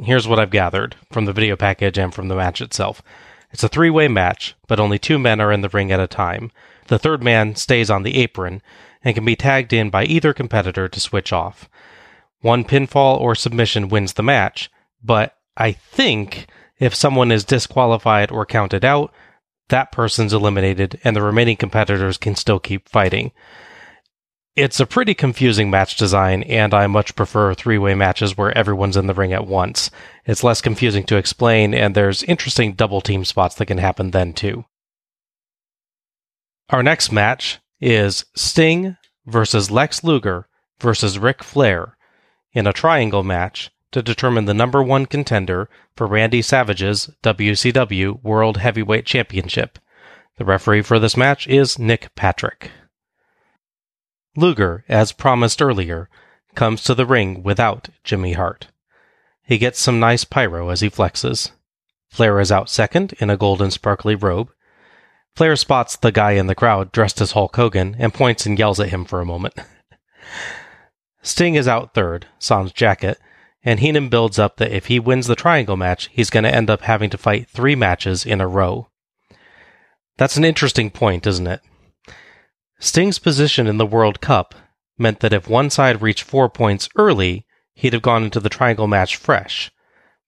Here's 0.00 0.28
what 0.28 0.38
I've 0.38 0.50
gathered 0.50 0.94
from 1.10 1.24
the 1.24 1.32
video 1.32 1.56
package 1.56 1.98
and 1.98 2.14
from 2.14 2.28
the 2.28 2.36
match 2.36 2.60
itself. 2.60 3.02
It's 3.50 3.64
a 3.64 3.68
three 3.68 3.90
way 3.90 4.06
match, 4.06 4.54
but 4.68 4.78
only 4.78 4.98
two 4.98 5.18
men 5.18 5.40
are 5.40 5.50
in 5.50 5.60
the 5.62 5.68
ring 5.68 5.90
at 5.90 5.98
a 5.98 6.06
time. 6.06 6.52
The 6.86 7.00
third 7.00 7.22
man 7.22 7.56
stays 7.56 7.90
on 7.90 8.04
the 8.04 8.16
apron 8.18 8.62
and 9.02 9.16
can 9.16 9.24
be 9.24 9.34
tagged 9.34 9.72
in 9.72 9.90
by 9.90 10.04
either 10.04 10.32
competitor 10.32 10.88
to 10.88 11.00
switch 11.00 11.32
off. 11.32 11.68
One 12.40 12.64
pinfall 12.64 13.18
or 13.18 13.34
submission 13.34 13.88
wins 13.88 14.12
the 14.12 14.22
match, 14.22 14.70
but 15.02 15.34
I 15.58 15.72
think 15.72 16.46
if 16.78 16.94
someone 16.94 17.32
is 17.32 17.44
disqualified 17.44 18.30
or 18.30 18.46
counted 18.46 18.84
out, 18.84 19.12
that 19.68 19.92
person's 19.92 20.32
eliminated 20.32 21.00
and 21.04 21.14
the 21.14 21.22
remaining 21.22 21.56
competitors 21.56 22.16
can 22.16 22.36
still 22.36 22.60
keep 22.60 22.88
fighting. 22.88 23.32
It's 24.54 24.80
a 24.80 24.86
pretty 24.86 25.14
confusing 25.14 25.70
match 25.70 25.96
design, 25.96 26.42
and 26.44 26.72
I 26.72 26.86
much 26.86 27.14
prefer 27.14 27.54
three 27.54 27.78
way 27.78 27.94
matches 27.94 28.36
where 28.36 28.56
everyone's 28.56 28.96
in 28.96 29.06
the 29.06 29.14
ring 29.14 29.32
at 29.32 29.46
once. 29.46 29.90
It's 30.24 30.42
less 30.42 30.60
confusing 30.60 31.04
to 31.04 31.16
explain, 31.16 31.74
and 31.74 31.94
there's 31.94 32.24
interesting 32.24 32.72
double 32.72 33.00
team 33.00 33.24
spots 33.24 33.54
that 33.56 33.66
can 33.66 33.78
happen 33.78 34.10
then, 34.10 34.32
too. 34.32 34.64
Our 36.70 36.82
next 36.82 37.12
match 37.12 37.60
is 37.80 38.24
Sting 38.34 38.96
versus 39.26 39.70
Lex 39.70 40.02
Luger 40.02 40.48
versus 40.80 41.18
Ric 41.18 41.44
Flair 41.44 41.96
in 42.52 42.66
a 42.66 42.72
triangle 42.72 43.22
match 43.22 43.70
to 43.92 44.02
determine 44.02 44.44
the 44.44 44.54
number 44.54 44.82
one 44.82 45.06
contender 45.06 45.68
for 45.96 46.06
Randy 46.06 46.42
Savage's 46.42 47.10
WCW 47.22 48.22
World 48.22 48.58
Heavyweight 48.58 49.06
Championship. 49.06 49.78
The 50.36 50.44
referee 50.44 50.82
for 50.82 50.98
this 50.98 51.16
match 51.16 51.46
is 51.46 51.78
Nick 51.78 52.14
Patrick. 52.14 52.70
Luger, 54.36 54.84
as 54.88 55.12
promised 55.12 55.60
earlier, 55.60 56.08
comes 56.54 56.82
to 56.84 56.94
the 56.94 57.06
ring 57.06 57.42
without 57.42 57.88
Jimmy 58.04 58.34
Hart. 58.34 58.68
He 59.42 59.58
gets 59.58 59.80
some 59.80 59.98
nice 59.98 60.24
pyro 60.24 60.68
as 60.68 60.80
he 60.80 60.90
flexes. 60.90 61.50
Flair 62.10 62.38
is 62.40 62.52
out 62.52 62.70
second 62.70 63.14
in 63.18 63.30
a 63.30 63.36
golden 63.36 63.70
sparkly 63.70 64.14
robe. 64.14 64.50
Flair 65.34 65.56
spots 65.56 65.96
the 65.96 66.12
guy 66.12 66.32
in 66.32 66.46
the 66.46 66.54
crowd 66.54 66.92
dressed 66.92 67.20
as 67.20 67.32
Hulk 67.32 67.56
Hogan 67.56 67.96
and 67.98 68.12
points 68.12 68.44
and 68.46 68.58
yells 68.58 68.80
at 68.80 68.90
him 68.90 69.04
for 69.04 69.20
a 69.20 69.26
moment. 69.26 69.54
Sting 71.22 71.54
is 71.54 71.68
out 71.68 71.94
third, 71.94 72.26
sans 72.38 72.72
jacket, 72.72 73.18
and 73.62 73.80
Heenan 73.80 74.08
builds 74.08 74.38
up 74.38 74.56
that 74.56 74.72
if 74.72 74.86
he 74.86 74.98
wins 74.98 75.26
the 75.26 75.36
triangle 75.36 75.76
match, 75.76 76.08
he's 76.12 76.30
going 76.30 76.44
to 76.44 76.54
end 76.54 76.70
up 76.70 76.82
having 76.82 77.10
to 77.10 77.18
fight 77.18 77.48
three 77.48 77.74
matches 77.74 78.24
in 78.24 78.40
a 78.40 78.48
row. 78.48 78.88
That's 80.16 80.36
an 80.36 80.44
interesting 80.44 80.90
point, 80.90 81.26
isn't 81.26 81.46
it? 81.46 81.60
Sting's 82.80 83.18
position 83.18 83.66
in 83.66 83.78
the 83.78 83.86
World 83.86 84.20
Cup 84.20 84.54
meant 84.96 85.20
that 85.20 85.32
if 85.32 85.48
one 85.48 85.70
side 85.70 86.02
reached 86.02 86.22
four 86.22 86.48
points 86.48 86.88
early, 86.96 87.46
he'd 87.74 87.92
have 87.92 88.02
gone 88.02 88.24
into 88.24 88.40
the 88.40 88.48
triangle 88.48 88.86
match 88.86 89.16
fresh. 89.16 89.70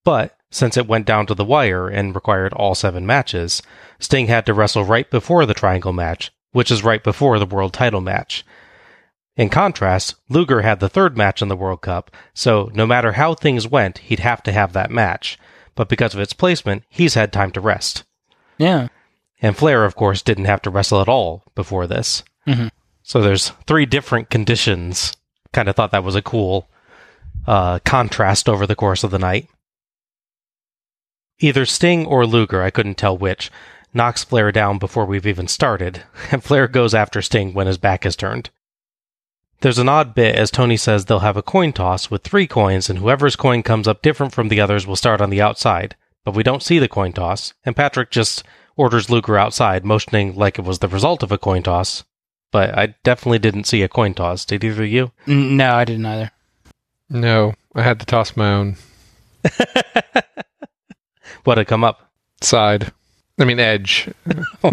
But 0.04 0.36
since 0.50 0.76
it 0.76 0.88
went 0.88 1.06
down 1.06 1.26
to 1.26 1.34
the 1.34 1.44
wire 1.44 1.88
and 1.88 2.14
required 2.14 2.52
all 2.52 2.74
seven 2.74 3.06
matches, 3.06 3.62
Sting 3.98 4.26
had 4.26 4.46
to 4.46 4.54
wrestle 4.54 4.84
right 4.84 5.08
before 5.10 5.46
the 5.46 5.54
triangle 5.54 5.92
match, 5.92 6.30
which 6.52 6.70
is 6.70 6.82
right 6.82 7.02
before 7.02 7.38
the 7.38 7.46
world 7.46 7.72
title 7.72 8.00
match. 8.00 8.44
In 9.36 9.48
contrast, 9.48 10.16
Luger 10.28 10.62
had 10.62 10.80
the 10.80 10.88
third 10.88 11.16
match 11.16 11.40
in 11.40 11.48
the 11.48 11.56
World 11.56 11.80
Cup, 11.80 12.10
so 12.34 12.70
no 12.74 12.86
matter 12.86 13.12
how 13.12 13.34
things 13.34 13.66
went, 13.66 13.98
he'd 13.98 14.20
have 14.20 14.42
to 14.42 14.52
have 14.52 14.72
that 14.72 14.90
match. 14.90 15.38
But 15.74 15.88
because 15.88 16.14
of 16.14 16.20
its 16.20 16.32
placement, 16.32 16.84
he's 16.88 17.14
had 17.14 17.32
time 17.32 17.50
to 17.52 17.60
rest. 17.60 18.04
Yeah. 18.58 18.88
And 19.40 19.56
Flair, 19.56 19.84
of 19.84 19.96
course, 19.96 20.22
didn't 20.22 20.44
have 20.44 20.60
to 20.62 20.70
wrestle 20.70 21.00
at 21.00 21.08
all 21.08 21.44
before 21.54 21.86
this. 21.86 22.22
Mm-hmm. 22.46 22.68
So 23.02 23.20
there's 23.20 23.50
three 23.66 23.86
different 23.86 24.30
conditions. 24.30 25.16
Kind 25.52 25.68
of 25.68 25.76
thought 25.76 25.92
that 25.92 26.04
was 26.04 26.14
a 26.14 26.22
cool 26.22 26.68
uh, 27.46 27.78
contrast 27.84 28.48
over 28.48 28.66
the 28.66 28.76
course 28.76 29.04
of 29.04 29.10
the 29.10 29.18
night. 29.18 29.48
Either 31.38 31.64
Sting 31.64 32.04
or 32.04 32.26
Luger, 32.26 32.62
I 32.62 32.70
couldn't 32.70 32.98
tell 32.98 33.16
which, 33.16 33.50
knocks 33.94 34.22
Flair 34.22 34.52
down 34.52 34.78
before 34.78 35.06
we've 35.06 35.26
even 35.26 35.48
started, 35.48 36.02
and 36.30 36.44
Flair 36.44 36.68
goes 36.68 36.94
after 36.94 37.22
Sting 37.22 37.54
when 37.54 37.66
his 37.66 37.78
back 37.78 38.04
is 38.04 38.16
turned. 38.16 38.50
There's 39.60 39.78
an 39.78 39.88
odd 39.88 40.14
bit 40.14 40.34
as 40.36 40.50
Tony 40.50 40.76
says 40.76 41.04
they'll 41.04 41.18
have 41.20 41.36
a 41.36 41.42
coin 41.42 41.72
toss 41.72 42.10
with 42.10 42.22
three 42.22 42.46
coins, 42.46 42.88
and 42.88 42.98
whoever's 42.98 43.36
coin 43.36 43.62
comes 43.62 43.86
up 43.86 44.00
different 44.02 44.32
from 44.32 44.48
the 44.48 44.60
others 44.60 44.86
will 44.86 44.96
start 44.96 45.20
on 45.20 45.30
the 45.30 45.42
outside. 45.42 45.96
But 46.24 46.34
we 46.34 46.42
don't 46.42 46.62
see 46.62 46.78
the 46.78 46.88
coin 46.88 47.12
toss, 47.12 47.52
and 47.64 47.76
Patrick 47.76 48.10
just 48.10 48.42
orders 48.76 49.10
Luger 49.10 49.36
outside, 49.36 49.84
motioning 49.84 50.34
like 50.34 50.58
it 50.58 50.64
was 50.64 50.78
the 50.78 50.88
result 50.88 51.22
of 51.22 51.30
a 51.32 51.38
coin 51.38 51.62
toss. 51.62 52.04
But 52.50 52.76
I 52.76 52.94
definitely 53.04 53.38
didn't 53.38 53.64
see 53.64 53.82
a 53.82 53.88
coin 53.88 54.14
toss. 54.14 54.44
Did 54.44 54.64
either 54.64 54.82
of 54.82 54.88
you? 54.88 55.12
No, 55.26 55.74
I 55.74 55.84
didn't 55.84 56.06
either. 56.06 56.30
No, 57.08 57.54
I 57.74 57.82
had 57.82 58.00
to 58.00 58.06
toss 58.06 58.36
my 58.36 58.52
own 58.52 58.76
What 61.44 61.58
had 61.58 61.66
come 61.66 61.84
up? 61.84 62.10
side. 62.42 62.92
I 63.38 63.44
mean, 63.44 63.58
edge. 63.60 64.08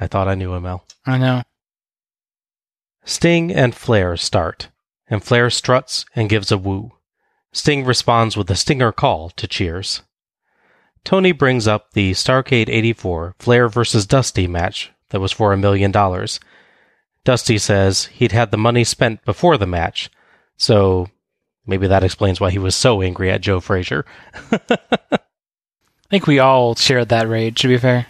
I 0.00 0.06
thought 0.06 0.28
I 0.28 0.34
knew 0.34 0.52
him, 0.52 0.66
Al. 0.66 0.84
I 1.06 1.16
know. 1.18 1.42
Sting 3.08 3.52
and 3.52 3.72
Flair 3.72 4.16
start, 4.16 4.68
and 5.08 5.22
Flair 5.22 5.48
struts 5.48 6.04
and 6.16 6.28
gives 6.28 6.50
a 6.50 6.58
woo. 6.58 6.90
Sting 7.52 7.84
responds 7.84 8.36
with 8.36 8.50
a 8.50 8.56
stinger 8.56 8.90
call 8.90 9.30
to 9.30 9.46
cheers. 9.46 10.02
Tony 11.04 11.30
brings 11.30 11.68
up 11.68 11.92
the 11.92 12.10
Starcade 12.12 12.68
84 12.68 13.36
Flair 13.38 13.68
vs. 13.68 14.06
Dusty 14.06 14.48
match 14.48 14.90
that 15.10 15.20
was 15.20 15.30
for 15.30 15.52
a 15.52 15.56
million 15.56 15.92
dollars. 15.92 16.40
Dusty 17.22 17.58
says 17.58 18.06
he'd 18.06 18.32
had 18.32 18.50
the 18.50 18.58
money 18.58 18.82
spent 18.82 19.24
before 19.24 19.56
the 19.56 19.68
match, 19.68 20.10
so 20.56 21.08
maybe 21.64 21.86
that 21.86 22.02
explains 22.02 22.40
why 22.40 22.50
he 22.50 22.58
was 22.58 22.74
so 22.74 23.02
angry 23.02 23.30
at 23.30 23.40
Joe 23.40 23.60
Frazier. 23.60 24.04
I 24.50 25.18
think 26.10 26.26
we 26.26 26.40
all 26.40 26.74
shared 26.74 27.08
that 27.10 27.28
rage, 27.28 27.60
to 27.60 27.68
be 27.68 27.78
fair. 27.78 28.08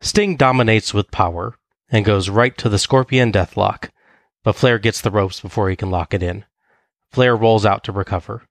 Sting 0.00 0.36
dominates 0.36 0.92
with 0.92 1.12
power 1.12 1.54
and 1.88 2.04
goes 2.04 2.28
right 2.28 2.58
to 2.58 2.68
the 2.68 2.78
Scorpion 2.80 3.30
Deathlock, 3.30 3.90
but 4.42 4.56
Flair 4.56 4.78
gets 4.78 5.00
the 5.00 5.10
ropes 5.10 5.40
before 5.40 5.70
he 5.70 5.76
can 5.76 5.90
lock 5.90 6.14
it 6.14 6.22
in. 6.22 6.44
Flair 7.10 7.36
rolls 7.36 7.66
out 7.66 7.84
to 7.84 7.92
recover. 7.92 8.42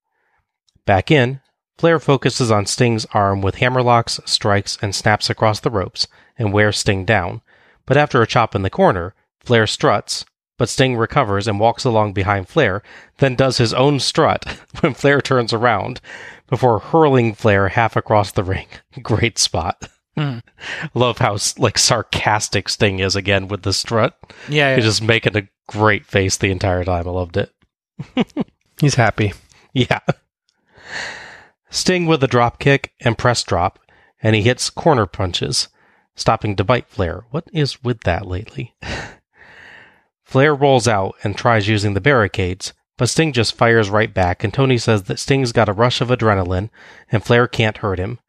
Back 0.85 1.11
in, 1.11 1.41
Flair 1.77 1.99
focuses 1.99 2.51
on 2.51 2.65
Sting's 2.65 3.05
arm 3.13 3.41
with 3.41 3.55
hammerlocks, 3.55 4.19
strikes, 4.27 4.77
and 4.81 4.93
snaps 4.93 5.29
across 5.29 5.59
the 5.59 5.71
ropes 5.71 6.07
and 6.37 6.53
wears 6.53 6.77
Sting 6.77 7.05
down. 7.05 7.41
But 7.85 7.97
after 7.97 8.21
a 8.21 8.27
chop 8.27 8.53
in 8.55 8.61
the 8.61 8.69
corner, 8.69 9.15
Flair 9.39 9.65
struts, 9.65 10.23
but 10.57 10.69
Sting 10.69 10.95
recovers 10.95 11.47
and 11.47 11.59
walks 11.59 11.83
along 11.83 12.13
behind 12.13 12.47
Flair, 12.47 12.83
then 13.17 13.35
does 13.35 13.57
his 13.57 13.73
own 13.73 13.99
strut 13.99 14.45
when 14.81 14.93
Flair 14.93 15.21
turns 15.21 15.53
around 15.53 15.99
before 16.47 16.79
hurling 16.79 17.33
Flair 17.33 17.69
half 17.69 17.95
across 17.95 18.31
the 18.31 18.43
ring. 18.43 18.67
Great 19.01 19.39
spot. 19.39 19.89
Hmm. 20.15 20.39
Love 20.93 21.17
how 21.17 21.37
like 21.57 21.79
sarcastic 21.79 22.69
Sting 22.69 22.99
is 22.99 23.15
again 23.15 23.47
with 23.47 23.63
the 23.63 23.73
strut. 23.73 24.19
Yeah, 24.49 24.75
He's 24.75 24.85
just 24.85 25.01
making 25.01 25.35
a 25.35 25.47
great 25.71 26.05
face 26.05 26.37
the 26.37 26.51
entire 26.51 26.83
time. 26.83 27.07
I 27.07 27.11
loved 27.11 27.37
it. 27.37 27.53
He's 28.79 28.95
happy. 28.95 29.33
Yeah. 29.73 29.99
Sting 31.69 32.05
with 32.05 32.23
a 32.23 32.27
drop 32.27 32.59
kick 32.59 32.93
and 32.99 33.17
press 33.17 33.43
drop, 33.43 33.79
and 34.21 34.35
he 34.35 34.41
hits 34.41 34.69
corner 34.69 35.05
punches, 35.05 35.69
stopping 36.15 36.55
to 36.57 36.63
bite 36.63 36.87
Flair. 36.87 37.23
What 37.31 37.45
is 37.53 37.83
with 37.83 38.01
that 38.01 38.27
lately? 38.27 38.75
Flair 40.23 40.53
rolls 40.53 40.87
out 40.87 41.15
and 41.23 41.37
tries 41.37 41.67
using 41.67 41.93
the 41.93 42.01
barricades, 42.01 42.73
but 42.97 43.09
Sting 43.09 43.31
just 43.33 43.55
fires 43.55 43.89
right 43.89 44.13
back, 44.13 44.43
and 44.43 44.53
Tony 44.53 44.77
says 44.77 45.03
that 45.03 45.19
Sting's 45.19 45.51
got 45.51 45.69
a 45.69 45.73
rush 45.73 46.01
of 46.01 46.09
adrenaline, 46.09 46.69
and 47.11 47.23
Flair 47.23 47.47
can't 47.47 47.77
hurt 47.77 47.99
him. 47.99 48.19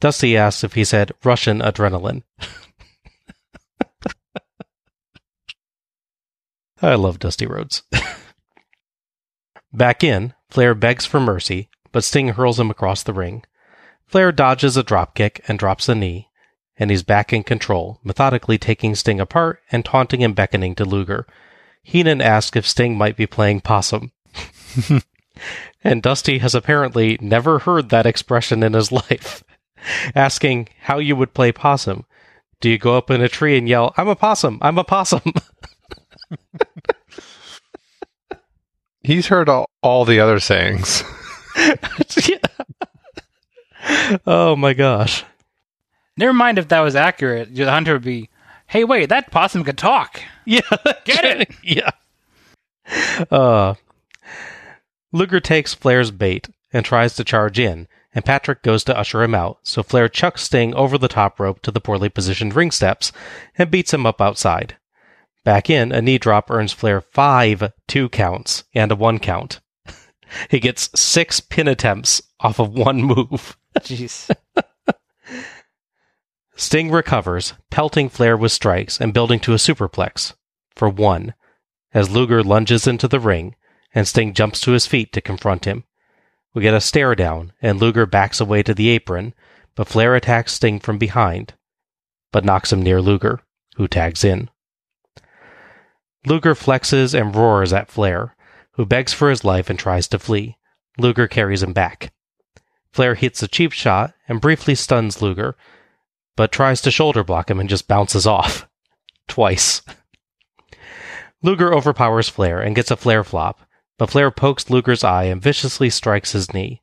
Dusty 0.00 0.36
asks 0.36 0.62
if 0.62 0.74
he 0.74 0.84
said 0.84 1.12
Russian 1.24 1.60
adrenaline. 1.60 2.22
I 6.82 6.94
love 6.94 7.18
Dusty 7.18 7.46
Rhodes. 7.46 7.82
Back 9.72 10.04
in, 10.04 10.34
Flair 10.50 10.74
begs 10.74 11.06
for 11.06 11.20
mercy, 11.20 11.68
but 11.92 12.04
Sting 12.04 12.28
hurls 12.28 12.60
him 12.60 12.70
across 12.70 13.02
the 13.02 13.12
ring. 13.12 13.44
Flair 14.06 14.30
dodges 14.32 14.76
a 14.76 14.84
dropkick 14.84 15.40
and 15.48 15.58
drops 15.58 15.88
a 15.88 15.94
knee, 15.94 16.28
and 16.78 16.90
he's 16.90 17.02
back 17.02 17.32
in 17.32 17.42
control, 17.42 18.00
methodically 18.04 18.58
taking 18.58 18.94
Sting 18.94 19.20
apart 19.20 19.60
and 19.72 19.84
taunting 19.84 20.22
and 20.22 20.34
beckoning 20.34 20.74
to 20.76 20.84
Luger. 20.84 21.26
Heenan 21.82 22.20
asks 22.20 22.56
if 22.56 22.66
Sting 22.66 22.96
might 22.96 23.16
be 23.16 23.26
playing 23.26 23.60
possum. 23.60 24.12
and 25.84 26.02
Dusty 26.02 26.38
has 26.38 26.54
apparently 26.54 27.18
never 27.20 27.60
heard 27.60 27.88
that 27.88 28.06
expression 28.06 28.62
in 28.62 28.74
his 28.74 28.92
life, 29.10 29.42
asking 30.14 30.68
how 30.82 30.98
you 30.98 31.16
would 31.16 31.34
play 31.34 31.52
possum. 31.52 32.04
Do 32.60 32.70
you 32.70 32.78
go 32.78 32.96
up 32.96 33.10
in 33.10 33.20
a 33.20 33.28
tree 33.28 33.58
and 33.58 33.68
yell, 33.68 33.92
I'm 33.96 34.08
a 34.08 34.16
possum, 34.16 34.58
I'm 34.62 34.78
a 34.78 34.84
possum? 34.84 35.32
He's 39.02 39.28
heard 39.28 39.48
all, 39.48 39.70
all 39.82 40.04
the 40.04 40.20
other 40.20 40.40
sayings. 40.40 41.04
oh 44.26 44.56
my 44.56 44.74
gosh. 44.74 45.24
Never 46.16 46.32
mind 46.32 46.58
if 46.58 46.68
that 46.68 46.80
was 46.80 46.96
accurate. 46.96 47.54
The 47.54 47.70
hunter 47.70 47.94
would 47.94 48.02
be, 48.02 48.30
hey, 48.66 48.84
wait, 48.84 49.08
that 49.10 49.30
possum 49.30 49.64
can 49.64 49.76
talk. 49.76 50.20
Yeah. 50.44 50.60
Get 51.04 51.24
it? 51.24 51.50
yeah. 51.62 51.90
Uh, 53.30 53.74
Luger 55.12 55.40
takes 55.40 55.74
Flair's 55.74 56.10
bait 56.10 56.48
and 56.72 56.84
tries 56.84 57.14
to 57.16 57.24
charge 57.24 57.58
in, 57.58 57.88
and 58.14 58.24
Patrick 58.24 58.62
goes 58.62 58.84
to 58.84 58.96
usher 58.96 59.22
him 59.22 59.34
out, 59.34 59.58
so 59.62 59.82
Flair 59.82 60.08
chucks 60.08 60.42
Sting 60.42 60.74
over 60.74 60.98
the 60.98 61.08
top 61.08 61.38
rope 61.38 61.62
to 61.62 61.70
the 61.70 61.80
poorly 61.80 62.08
positioned 62.08 62.54
ring 62.54 62.70
steps 62.70 63.12
and 63.56 63.70
beats 63.70 63.92
him 63.92 64.06
up 64.06 64.20
outside. 64.20 64.76
Back 65.46 65.70
in, 65.70 65.92
a 65.92 66.02
knee 66.02 66.18
drop 66.18 66.50
earns 66.50 66.72
Flair 66.72 67.00
five 67.00 67.72
two 67.86 68.08
counts 68.08 68.64
and 68.74 68.90
a 68.90 68.96
one 68.96 69.20
count. 69.20 69.60
he 70.50 70.58
gets 70.58 70.90
six 71.00 71.38
pin 71.38 71.68
attempts 71.68 72.20
off 72.40 72.58
of 72.58 72.72
one 72.72 73.00
move. 73.00 73.56
Jeez. 73.78 74.28
Sting 76.56 76.90
recovers, 76.90 77.52
pelting 77.70 78.08
Flair 78.08 78.36
with 78.36 78.50
strikes 78.50 79.00
and 79.00 79.14
building 79.14 79.38
to 79.38 79.52
a 79.52 79.56
superplex 79.56 80.34
for 80.74 80.88
one, 80.88 81.32
as 81.94 82.10
Luger 82.10 82.42
lunges 82.42 82.88
into 82.88 83.06
the 83.06 83.20
ring 83.20 83.54
and 83.94 84.08
Sting 84.08 84.34
jumps 84.34 84.60
to 84.62 84.72
his 84.72 84.88
feet 84.88 85.12
to 85.12 85.20
confront 85.20 85.64
him. 85.64 85.84
We 86.54 86.62
get 86.62 86.74
a 86.74 86.80
stare 86.80 87.14
down, 87.14 87.52
and 87.62 87.78
Luger 87.78 88.04
backs 88.04 88.40
away 88.40 88.64
to 88.64 88.74
the 88.74 88.88
apron, 88.88 89.32
but 89.76 89.86
Flair 89.86 90.16
attacks 90.16 90.54
Sting 90.54 90.80
from 90.80 90.98
behind, 90.98 91.54
but 92.32 92.44
knocks 92.44 92.72
him 92.72 92.82
near 92.82 93.00
Luger, 93.00 93.42
who 93.76 93.86
tags 93.86 94.24
in. 94.24 94.50
Luger 96.26 96.56
flexes 96.56 97.18
and 97.18 97.36
roars 97.36 97.72
at 97.72 97.88
Flair, 97.88 98.34
who 98.72 98.84
begs 98.84 99.12
for 99.12 99.30
his 99.30 99.44
life 99.44 99.70
and 99.70 99.78
tries 99.78 100.08
to 100.08 100.18
flee. 100.18 100.56
Luger 100.98 101.28
carries 101.28 101.62
him 101.62 101.72
back. 101.72 102.12
Flair 102.90 103.14
hits 103.14 103.44
a 103.44 103.48
cheap 103.48 103.70
shot 103.70 104.12
and 104.26 104.40
briefly 104.40 104.74
stuns 104.74 105.22
Luger, 105.22 105.56
but 106.34 106.50
tries 106.50 106.82
to 106.82 106.90
shoulder 106.90 107.22
block 107.22 107.48
him 107.48 107.60
and 107.60 107.68
just 107.68 107.86
bounces 107.86 108.26
off. 108.26 108.68
Twice. 109.28 109.82
Luger 111.42 111.72
overpowers 111.72 112.28
Flair 112.28 112.60
and 112.60 112.74
gets 112.74 112.90
a 112.90 112.96
Flair 112.96 113.22
flop, 113.22 113.60
but 113.96 114.10
Flair 114.10 114.32
pokes 114.32 114.68
Luger's 114.68 115.04
eye 115.04 115.24
and 115.24 115.40
viciously 115.40 115.90
strikes 115.90 116.32
his 116.32 116.52
knee. 116.52 116.82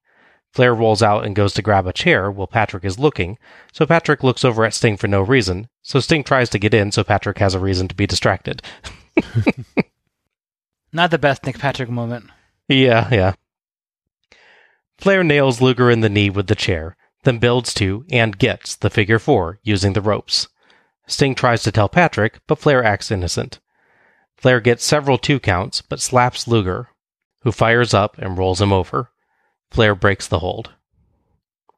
Flair 0.53 0.73
rolls 0.73 1.03
out 1.03 1.25
and 1.25 1.35
goes 1.35 1.53
to 1.55 1.61
grab 1.61 1.85
a 1.85 1.91
chair 1.91 2.31
while 2.31 2.47
Patrick 2.47 2.85
is 2.85 2.97
looking, 2.97 3.37
so 3.73 3.85
Patrick 3.85 4.23
looks 4.23 4.45
over 4.45 4.63
at 4.63 4.73
Sting 4.73 4.95
for 4.95 5.07
no 5.09 5.21
reason, 5.21 5.67
so 5.81 5.99
Sting 5.99 6.23
tries 6.23 6.49
to 6.51 6.59
get 6.59 6.73
in 6.73 6.93
so 6.93 7.03
Patrick 7.03 7.39
has 7.39 7.53
a 7.53 7.59
reason 7.59 7.89
to 7.89 7.95
be 7.95 8.07
distracted. 8.07 8.61
Not 10.93 11.11
the 11.11 11.17
best 11.17 11.45
Nick 11.45 11.57
Patrick 11.59 11.89
moment. 11.89 12.29
Yeah, 12.67 13.09
yeah. 13.11 13.33
Flair 14.97 15.23
nails 15.23 15.61
Luger 15.61 15.89
in 15.89 16.01
the 16.01 16.09
knee 16.09 16.29
with 16.29 16.47
the 16.47 16.55
chair, 16.55 16.95
then 17.23 17.39
builds 17.39 17.73
to 17.75 18.05
and 18.11 18.37
gets 18.37 18.75
the 18.75 18.89
figure 18.89 19.19
four 19.19 19.59
using 19.63 19.93
the 19.93 20.01
ropes. 20.01 20.47
Sting 21.07 21.35
tries 21.35 21.63
to 21.63 21.71
tell 21.71 21.89
Patrick, 21.89 22.39
but 22.47 22.59
Flair 22.59 22.83
acts 22.83 23.11
innocent. 23.11 23.59
Flair 24.37 24.59
gets 24.59 24.85
several 24.85 25.17
two 25.17 25.39
counts, 25.39 25.81
but 25.81 25.99
slaps 25.99 26.47
Luger, 26.47 26.89
who 27.41 27.51
fires 27.51 27.93
up 27.93 28.17
and 28.17 28.37
rolls 28.37 28.61
him 28.61 28.71
over. 28.71 29.11
Flair 29.71 29.95
breaks 29.95 30.27
the 30.27 30.39
hold. 30.39 30.71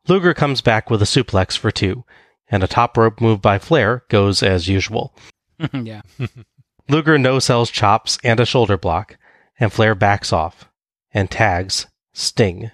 Luger 0.07 0.33
comes 0.33 0.61
back 0.61 0.89
with 0.89 1.01
a 1.01 1.05
suplex 1.05 1.57
for 1.57 1.71
two, 1.71 2.03
and 2.49 2.63
a 2.63 2.67
top 2.67 2.97
rope 2.97 3.19
move 3.19 3.41
by 3.41 3.57
Flair 3.57 4.03
goes 4.09 4.43
as 4.43 4.67
usual. 4.67 5.15
yeah. 5.73 6.01
Luger 6.87 7.17
no 7.17 7.39
sells 7.39 7.71
chops 7.71 8.19
and 8.23 8.39
a 8.39 8.45
shoulder 8.45 8.77
block, 8.77 9.17
and 9.59 9.73
Flair 9.73 9.95
backs 9.95 10.31
off 10.31 10.69
and 11.13 11.31
tags 11.31 11.87
Sting. 12.13 12.71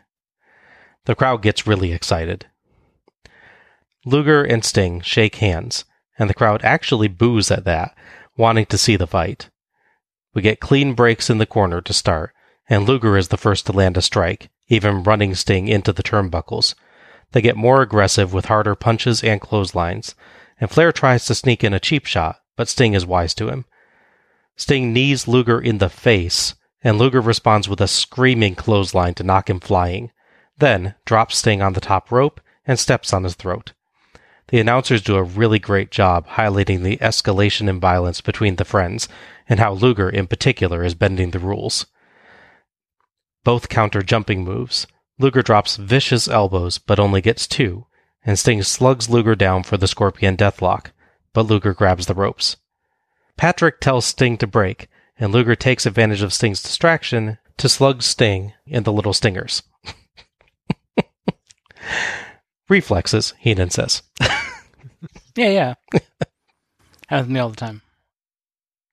The 1.05 1.15
crowd 1.15 1.41
gets 1.41 1.67
really 1.67 1.93
excited. 1.93 2.47
Luger 4.05 4.43
and 4.43 4.65
Sting 4.65 5.01
shake 5.01 5.35
hands, 5.35 5.85
and 6.17 6.29
the 6.29 6.33
crowd 6.33 6.61
actually 6.63 7.07
boos 7.07 7.51
at 7.51 7.65
that, 7.65 7.95
wanting 8.35 8.65
to 8.67 8.77
see 8.77 8.95
the 8.95 9.07
fight. 9.07 9.49
We 10.33 10.41
get 10.41 10.59
clean 10.59 10.93
breaks 10.93 11.29
in 11.29 11.37
the 11.37 11.45
corner 11.45 11.81
to 11.81 11.93
start, 11.93 12.33
and 12.69 12.87
Luger 12.87 13.15
is 13.17 13.29
the 13.29 13.37
first 13.37 13.65
to 13.67 13.71
land 13.71 13.97
a 13.97 14.01
strike, 14.01 14.49
even 14.67 15.03
running 15.03 15.35
Sting 15.35 15.67
into 15.67 15.93
the 15.93 16.03
turnbuckles. 16.03 16.73
They 17.31 17.41
get 17.41 17.55
more 17.55 17.81
aggressive 17.81 18.33
with 18.33 18.45
harder 18.45 18.75
punches 18.75 19.23
and 19.23 19.39
clotheslines, 19.39 20.15
and 20.59 20.69
Flair 20.69 20.91
tries 20.91 21.25
to 21.25 21.35
sneak 21.35 21.63
in 21.63 21.73
a 21.73 21.79
cheap 21.79 22.05
shot, 22.05 22.41
but 22.57 22.67
Sting 22.67 22.93
is 22.93 23.05
wise 23.05 23.33
to 23.35 23.49
him. 23.49 23.65
Sting 24.55 24.93
knees 24.93 25.27
Luger 25.27 25.59
in 25.59 25.79
the 25.79 25.89
face, 25.89 26.55
and 26.83 26.97
Luger 26.97 27.21
responds 27.21 27.69
with 27.69 27.81
a 27.81 27.87
screaming 27.87 28.55
clothesline 28.55 29.13
to 29.15 29.23
knock 29.23 29.49
him 29.49 29.59
flying, 29.59 30.11
then 30.57 30.95
drops 31.05 31.37
Sting 31.37 31.61
on 31.61 31.73
the 31.73 31.81
top 31.81 32.11
rope 32.11 32.41
and 32.65 32.79
steps 32.79 33.13
on 33.13 33.23
his 33.23 33.35
throat. 33.35 33.73
The 34.49 34.59
announcers 34.59 35.01
do 35.01 35.15
a 35.15 35.23
really 35.23 35.59
great 35.59 35.91
job 35.91 36.27
highlighting 36.27 36.83
the 36.83 36.97
escalation 36.97 37.69
in 37.69 37.79
violence 37.79 38.19
between 38.19 38.57
the 38.57 38.65
friends 38.65 39.07
and 39.47 39.59
how 39.59 39.71
Luger 39.73 40.09
in 40.09 40.27
particular 40.27 40.83
is 40.83 40.93
bending 40.93 41.31
the 41.31 41.39
rules. 41.39 41.85
Both 43.43 43.69
counter 43.69 44.01
jumping 44.01 44.43
moves. 44.43 44.87
Luger 45.17 45.41
drops 45.41 45.77
vicious 45.77 46.27
elbows 46.27 46.77
but 46.77 46.99
only 46.99 47.21
gets 47.21 47.47
two, 47.47 47.85
and 48.25 48.37
Sting 48.37 48.61
slugs 48.61 49.09
Luger 49.09 49.35
down 49.35 49.63
for 49.63 49.77
the 49.77 49.87
Scorpion 49.87 50.35
Deathlock, 50.35 50.91
but 51.33 51.45
Luger 51.45 51.73
grabs 51.73 52.05
the 52.05 52.13
ropes. 52.13 52.57
Patrick 53.37 53.79
tells 53.79 54.05
Sting 54.05 54.37
to 54.37 54.47
break, 54.47 54.87
and 55.17 55.31
Luger 55.31 55.55
takes 55.55 55.85
advantage 55.85 56.21
of 56.21 56.33
Sting's 56.33 56.61
distraction 56.61 57.37
to 57.57 57.69
slug 57.69 58.01
Sting 58.01 58.53
in 58.65 58.83
the 58.83 58.93
little 58.93 59.13
stingers. 59.13 59.63
Reflexes, 62.69 63.33
Heenan 63.39 63.69
says. 63.69 64.01
Yeah, 65.35 65.49
yeah. 65.49 65.73
Happens 67.07 67.27
to 67.27 67.33
me 67.33 67.39
all 67.39 67.49
the 67.49 67.55
time. 67.55 67.81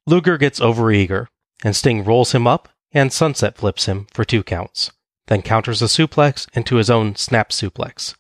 Luger 0.07 0.39
gets 0.39 0.61
overeager, 0.61 1.27
and 1.65 1.75
Sting 1.75 2.05
rolls 2.05 2.33
him 2.33 2.47
up 2.47 2.69
and 2.93 3.13
sunset 3.13 3.57
flips 3.57 3.87
him 3.87 4.07
for 4.13 4.25
two 4.25 4.43
counts, 4.43 4.91
then 5.27 5.43
counters 5.43 5.83
a 5.83 5.87
suplex 5.87 6.47
into 6.55 6.77
his 6.77 6.89
own 6.89 7.17
snap 7.17 7.51
suplex. 7.51 8.15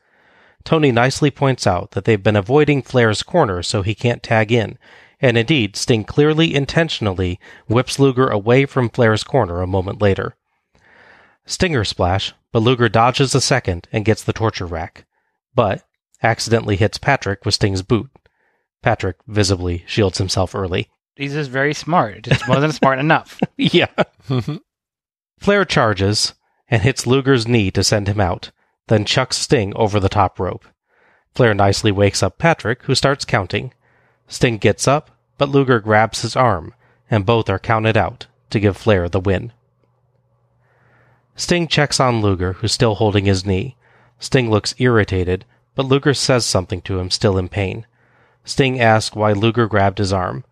Tony 0.64 0.92
nicely 0.92 1.30
points 1.30 1.66
out 1.66 1.92
that 1.92 2.04
they've 2.04 2.22
been 2.22 2.36
avoiding 2.36 2.82
Flair's 2.82 3.22
corner 3.22 3.62
so 3.62 3.82
he 3.82 3.94
can't 3.94 4.22
tag 4.22 4.52
in, 4.52 4.76
and 5.20 5.36
indeed, 5.36 5.76
Sting 5.76 6.04
clearly 6.04 6.54
intentionally 6.54 7.40
whips 7.66 7.98
Luger 7.98 8.28
away 8.28 8.66
from 8.66 8.88
Flair's 8.88 9.24
corner 9.24 9.60
a 9.60 9.66
moment 9.66 10.00
later. 10.00 10.36
Stinger 11.44 11.84
splash, 11.84 12.34
but 12.52 12.60
Luger 12.60 12.88
dodges 12.88 13.34
a 13.34 13.40
second 13.40 13.88
and 13.92 14.04
gets 14.04 14.22
the 14.22 14.32
torture 14.32 14.66
rack, 14.66 15.06
but 15.54 15.84
accidentally 16.22 16.76
hits 16.76 16.98
Patrick 16.98 17.44
with 17.44 17.54
Sting's 17.54 17.82
boot. 17.82 18.10
Patrick 18.82 19.16
visibly 19.26 19.84
shields 19.86 20.18
himself 20.18 20.54
early. 20.54 20.88
He's 21.16 21.32
just 21.32 21.50
very 21.50 21.74
smart. 21.74 22.18
It 22.18 22.24
just 22.24 22.48
wasn't 22.48 22.74
smart 22.74 22.98
enough. 22.98 23.40
yeah. 23.56 23.88
Flair 25.40 25.64
charges 25.64 26.34
and 26.68 26.82
hits 26.82 27.06
Luger's 27.06 27.48
knee 27.48 27.70
to 27.72 27.82
send 27.82 28.08
him 28.08 28.20
out, 28.20 28.52
then 28.86 29.04
chucks 29.04 29.36
Sting 29.38 29.72
over 29.74 29.98
the 29.98 30.08
top 30.08 30.38
rope. 30.38 30.64
Flair 31.34 31.54
nicely 31.54 31.90
wakes 31.90 32.22
up 32.22 32.38
Patrick, 32.38 32.84
who 32.84 32.94
starts 32.94 33.24
counting. 33.24 33.72
Sting 34.28 34.58
gets 34.58 34.86
up, 34.86 35.10
but 35.38 35.48
Luger 35.48 35.80
grabs 35.80 36.22
his 36.22 36.36
arm, 36.36 36.74
and 37.10 37.24
both 37.24 37.48
are 37.48 37.58
counted 37.58 37.96
out 37.96 38.26
to 38.50 38.60
give 38.60 38.76
Flair 38.76 39.08
the 39.08 39.20
win. 39.20 39.52
Sting 41.34 41.66
checks 41.68 41.98
on 41.98 42.20
Luger, 42.20 42.54
who's 42.54 42.72
still 42.72 42.96
holding 42.96 43.24
his 43.24 43.46
knee. 43.46 43.76
Sting 44.18 44.50
looks 44.50 44.74
irritated, 44.78 45.44
but 45.74 45.86
Luger 45.86 46.12
says 46.12 46.44
something 46.44 46.82
to 46.82 46.98
him, 46.98 47.10
still 47.10 47.38
in 47.38 47.48
pain. 47.48 47.86
Sting 48.44 48.80
asks 48.80 49.14
why 49.16 49.32
Luger 49.32 49.66
grabbed 49.66 49.98
his 49.98 50.12
arm. 50.12 50.44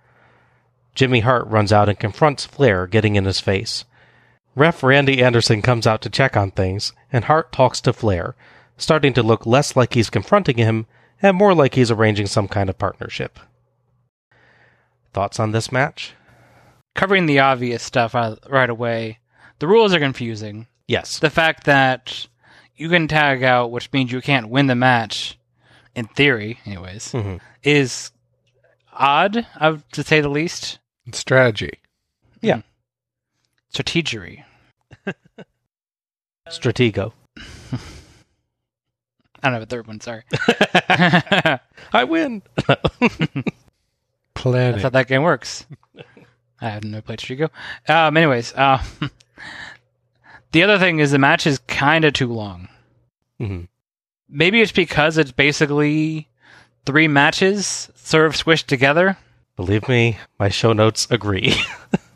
Jimmy 0.94 1.20
Hart 1.20 1.46
runs 1.48 1.72
out 1.72 1.88
and 1.88 1.98
confronts 1.98 2.46
Flair, 2.46 2.86
getting 2.86 3.16
in 3.16 3.24
his 3.24 3.40
face. 3.40 3.84
Ref 4.54 4.82
Randy 4.82 5.22
Anderson 5.22 5.60
comes 5.60 5.86
out 5.86 6.00
to 6.02 6.10
check 6.10 6.36
on 6.36 6.50
things, 6.50 6.92
and 7.12 7.24
Hart 7.24 7.52
talks 7.52 7.80
to 7.82 7.92
Flair, 7.92 8.34
starting 8.78 9.12
to 9.14 9.22
look 9.22 9.44
less 9.44 9.76
like 9.76 9.92
he's 9.92 10.08
confronting 10.08 10.56
him 10.56 10.86
and 11.20 11.36
more 11.36 11.54
like 11.54 11.74
he's 11.74 11.90
arranging 11.90 12.26
some 12.26 12.48
kind 12.48 12.70
of 12.70 12.78
partnership. 12.78 13.38
Thoughts 15.16 15.40
on 15.40 15.52
this 15.52 15.72
match? 15.72 16.12
Covering 16.94 17.24
the 17.24 17.38
obvious 17.38 17.82
stuff 17.82 18.12
right 18.12 18.68
away, 18.68 19.18
the 19.60 19.66
rules 19.66 19.94
are 19.94 19.98
confusing. 19.98 20.66
Yes. 20.88 21.20
The 21.20 21.30
fact 21.30 21.64
that 21.64 22.26
you 22.76 22.90
can 22.90 23.08
tag 23.08 23.42
out, 23.42 23.70
which 23.70 23.90
means 23.94 24.12
you 24.12 24.20
can't 24.20 24.50
win 24.50 24.66
the 24.66 24.74
match, 24.74 25.38
in 25.94 26.04
theory, 26.04 26.58
anyways, 26.66 27.12
Mhm. 27.12 27.40
is 27.62 28.12
odd, 28.92 29.46
uh, 29.58 29.78
to 29.92 30.02
say 30.04 30.20
the 30.20 30.28
least. 30.28 30.80
Strategy. 31.12 31.78
Yeah. 32.42 32.60
Strategery. 33.72 34.44
Stratego. 36.50 37.14
I 37.38 37.78
don't 39.42 39.54
have 39.54 39.62
a 39.62 39.66
third 39.66 39.86
one, 39.86 39.98
sorry. 40.02 40.24
I 41.94 42.04
win. 42.06 42.42
Planning. 44.52 44.72
That's 44.72 44.82
how 44.82 44.88
that 44.90 45.08
game 45.08 45.22
works. 45.22 45.66
I 46.60 46.70
have 46.70 46.84
no 46.84 47.00
to 47.00 47.36
go. 47.36 47.48
Um, 47.88 48.16
anyways, 48.16 48.54
uh, 48.54 48.82
the 50.52 50.62
other 50.62 50.78
thing 50.78 50.98
is 51.00 51.10
the 51.10 51.18
match 51.18 51.46
is 51.46 51.58
kind 51.66 52.04
of 52.04 52.12
too 52.14 52.32
long. 52.32 52.68
Mhm. 53.40 53.68
Maybe 54.28 54.60
it's 54.60 54.72
because 54.72 55.18
it's 55.18 55.32
basically 55.32 56.28
three 56.84 57.08
matches 57.08 57.90
sort 57.94 58.26
of 58.26 58.32
squished 58.34 58.66
together. 58.66 59.16
Believe 59.56 59.88
me, 59.88 60.18
my 60.38 60.48
show 60.48 60.72
notes 60.72 61.06
agree. 61.10 61.54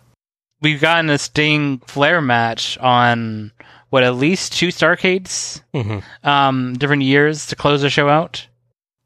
We've 0.63 0.81
gotten 0.81 1.09
a 1.11 1.19
Sting 1.19 1.79
Flair 1.87 2.21
match 2.21 2.77
on 2.79 3.53
what 3.91 4.03
at 4.05 4.15
least 4.17 4.53
two 4.53 4.69
Starcades, 4.69 5.63
Mhm. 5.75 6.03
um, 6.25 6.75
different 6.75 7.03
years 7.03 7.47
to 7.47 7.57
close 7.57 7.83
the 7.83 7.91
show 7.91 8.09
out. 8.09 8.47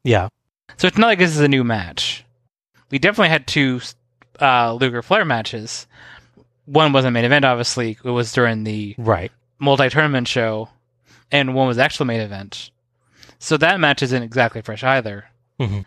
Yeah. 0.03 0.27
So 0.77 0.87
it's 0.87 0.97
not 0.97 1.07
like 1.07 1.19
this 1.19 1.31
is 1.31 1.39
a 1.39 1.47
new 1.47 1.63
match. 1.63 2.24
We 2.95 2.99
definitely 2.99 3.27
had 3.27 3.45
two 3.45 3.81
uh, 4.39 4.71
Luger 4.75 5.01
Flair 5.01 5.25
matches. 5.25 5.85
One 6.63 6.93
wasn't 6.93 7.13
main 7.13 7.25
event, 7.25 7.43
obviously. 7.43 7.97
It 8.01 8.09
was 8.09 8.31
during 8.31 8.63
the 8.63 8.95
Right. 8.97 9.33
multi 9.59 9.89
tournament 9.89 10.29
show, 10.29 10.69
and 11.29 11.53
one 11.53 11.67
was 11.67 11.77
actual 11.77 12.05
main 12.05 12.21
event. 12.21 12.71
So 13.37 13.57
that 13.57 13.81
match 13.81 14.01
isn't 14.01 14.23
exactly 14.23 14.61
fresh 14.61 14.81
either. 14.81 15.25
Mhm. 15.59 15.83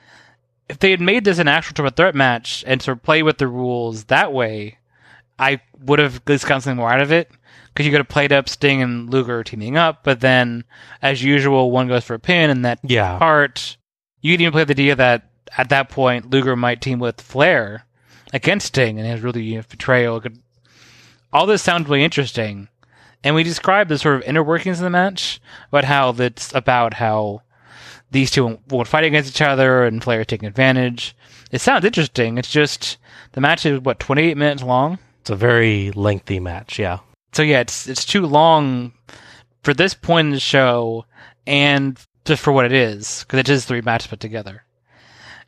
If 0.69 0.81
they 0.81 0.91
had 0.91 1.01
made 1.01 1.25
this 1.25 1.39
an 1.39 1.49
actual 1.49 1.73
triple 1.73 1.93
threat 1.97 2.15
match 2.15 2.62
and 2.67 2.83
sort 2.83 2.99
of 2.99 3.03
play 3.05 3.23
with 3.23 3.39
the 3.39 3.49
rules 3.49 4.05
that 4.05 4.31
way, 4.35 4.77
I 5.39 5.61
would 5.81 6.01
have 6.01 6.17
at 6.17 6.28
least 6.28 6.45
gotten 6.47 6.61
something 6.61 6.77
more 6.77 6.93
out 6.93 7.01
of 7.01 7.11
it. 7.11 7.31
Because 7.73 7.87
you 7.87 7.91
could 7.91 8.01
have 8.01 8.09
played 8.09 8.35
up 8.35 8.51
Sting 8.51 8.83
and 8.83 9.09
Luger 9.11 9.43
teaming 9.43 9.78
up, 9.78 10.05
but 10.05 10.20
then, 10.20 10.65
as 11.01 11.23
usual, 11.25 11.70
one 11.70 11.89
goes 11.89 12.05
for 12.05 12.12
a 12.12 12.19
pin 12.19 12.51
and 12.51 12.67
that 12.67 12.81
Yeah. 12.83 13.17
part. 13.17 13.78
You 14.20 14.35
could 14.35 14.43
even 14.43 14.53
play 14.53 14.65
the 14.65 14.75
idea 14.75 14.95
that 14.95 15.28
at 15.57 15.68
that 15.70 15.89
point 15.89 16.31
Luger 16.31 16.57
might 16.57 16.81
team 16.81 16.99
with 16.99 17.20
Flair 17.20 17.85
against 18.33 18.68
Sting, 18.68 18.99
and 18.99 19.09
his 19.09 19.23
really 19.23 19.43
you 19.43 19.57
know, 19.57 19.65
betrayal. 19.68 20.23
All 21.33 21.47
this 21.47 21.62
sounds 21.62 21.89
really 21.89 22.05
interesting, 22.05 22.68
and 23.23 23.35
we 23.35 23.43
described 23.43 23.91
the 23.91 23.99
sort 23.99 24.17
of 24.17 24.23
inner 24.23 24.43
workings 24.43 24.78
of 24.78 24.85
the 24.85 24.91
match, 24.91 25.41
about 25.68 25.85
how 25.85 26.12
that's 26.12 26.55
about 26.55 26.94
how 26.94 27.43
these 28.10 28.31
two 28.31 28.59
won't 28.70 28.89
fight 28.89 29.05
against 29.05 29.31
each 29.31 29.43
other, 29.43 29.85
and 29.85 30.02
Flair 30.02 30.25
taking 30.25 30.49
advantage. 30.49 31.15
It 31.51 31.60
sounds 31.60 31.85
interesting. 31.85 32.39
It's 32.39 32.51
just 32.51 32.99
the 33.33 33.41
match 33.41 33.65
is 33.67 33.81
what 33.81 33.99
twenty 33.99 34.23
eight 34.23 34.36
minutes 34.36 34.62
long. 34.62 34.99
It's 35.20 35.31
a 35.31 35.36
very 35.36 35.91
lengthy 35.93 36.41
match, 36.41 36.78
yeah. 36.78 37.01
So 37.33 37.43
yeah, 37.43 37.60
it's 37.60 37.86
it's 37.86 38.05
too 38.05 38.27
long 38.27 38.93
for 39.62 39.75
this 39.75 39.94
point 39.94 40.27
in 40.27 40.33
the 40.33 40.41
show, 40.41 41.05
and 41.47 41.99
just 42.25 42.43
for 42.43 42.52
what 42.52 42.65
it 42.65 42.73
is, 42.73 43.25
because 43.25 43.41
it 43.41 43.49
is 43.49 43.65
three 43.65 43.81
matches 43.81 44.07
put 44.09 44.20
together. 44.20 44.65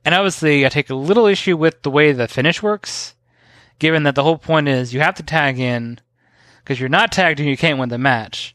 And 0.04 0.14
obviously, 0.14 0.64
I 0.64 0.68
take 0.68 0.90
a 0.90 0.94
little 0.94 1.26
issue 1.26 1.56
with 1.56 1.82
the 1.82 1.90
way 1.90 2.12
the 2.12 2.28
finish 2.28 2.62
works, 2.62 3.14
given 3.78 4.04
that 4.04 4.14
the 4.14 4.22
whole 4.22 4.38
point 4.38 4.68
is 4.68 4.94
you 4.94 5.00
have 5.00 5.14
to 5.16 5.22
tag 5.22 5.58
in, 5.58 5.98
because 6.62 6.80
you're 6.80 6.88
not 6.88 7.12
tagged 7.12 7.40
in, 7.40 7.46
you 7.46 7.56
can't 7.56 7.78
win 7.78 7.90
the 7.90 7.98
match. 7.98 8.54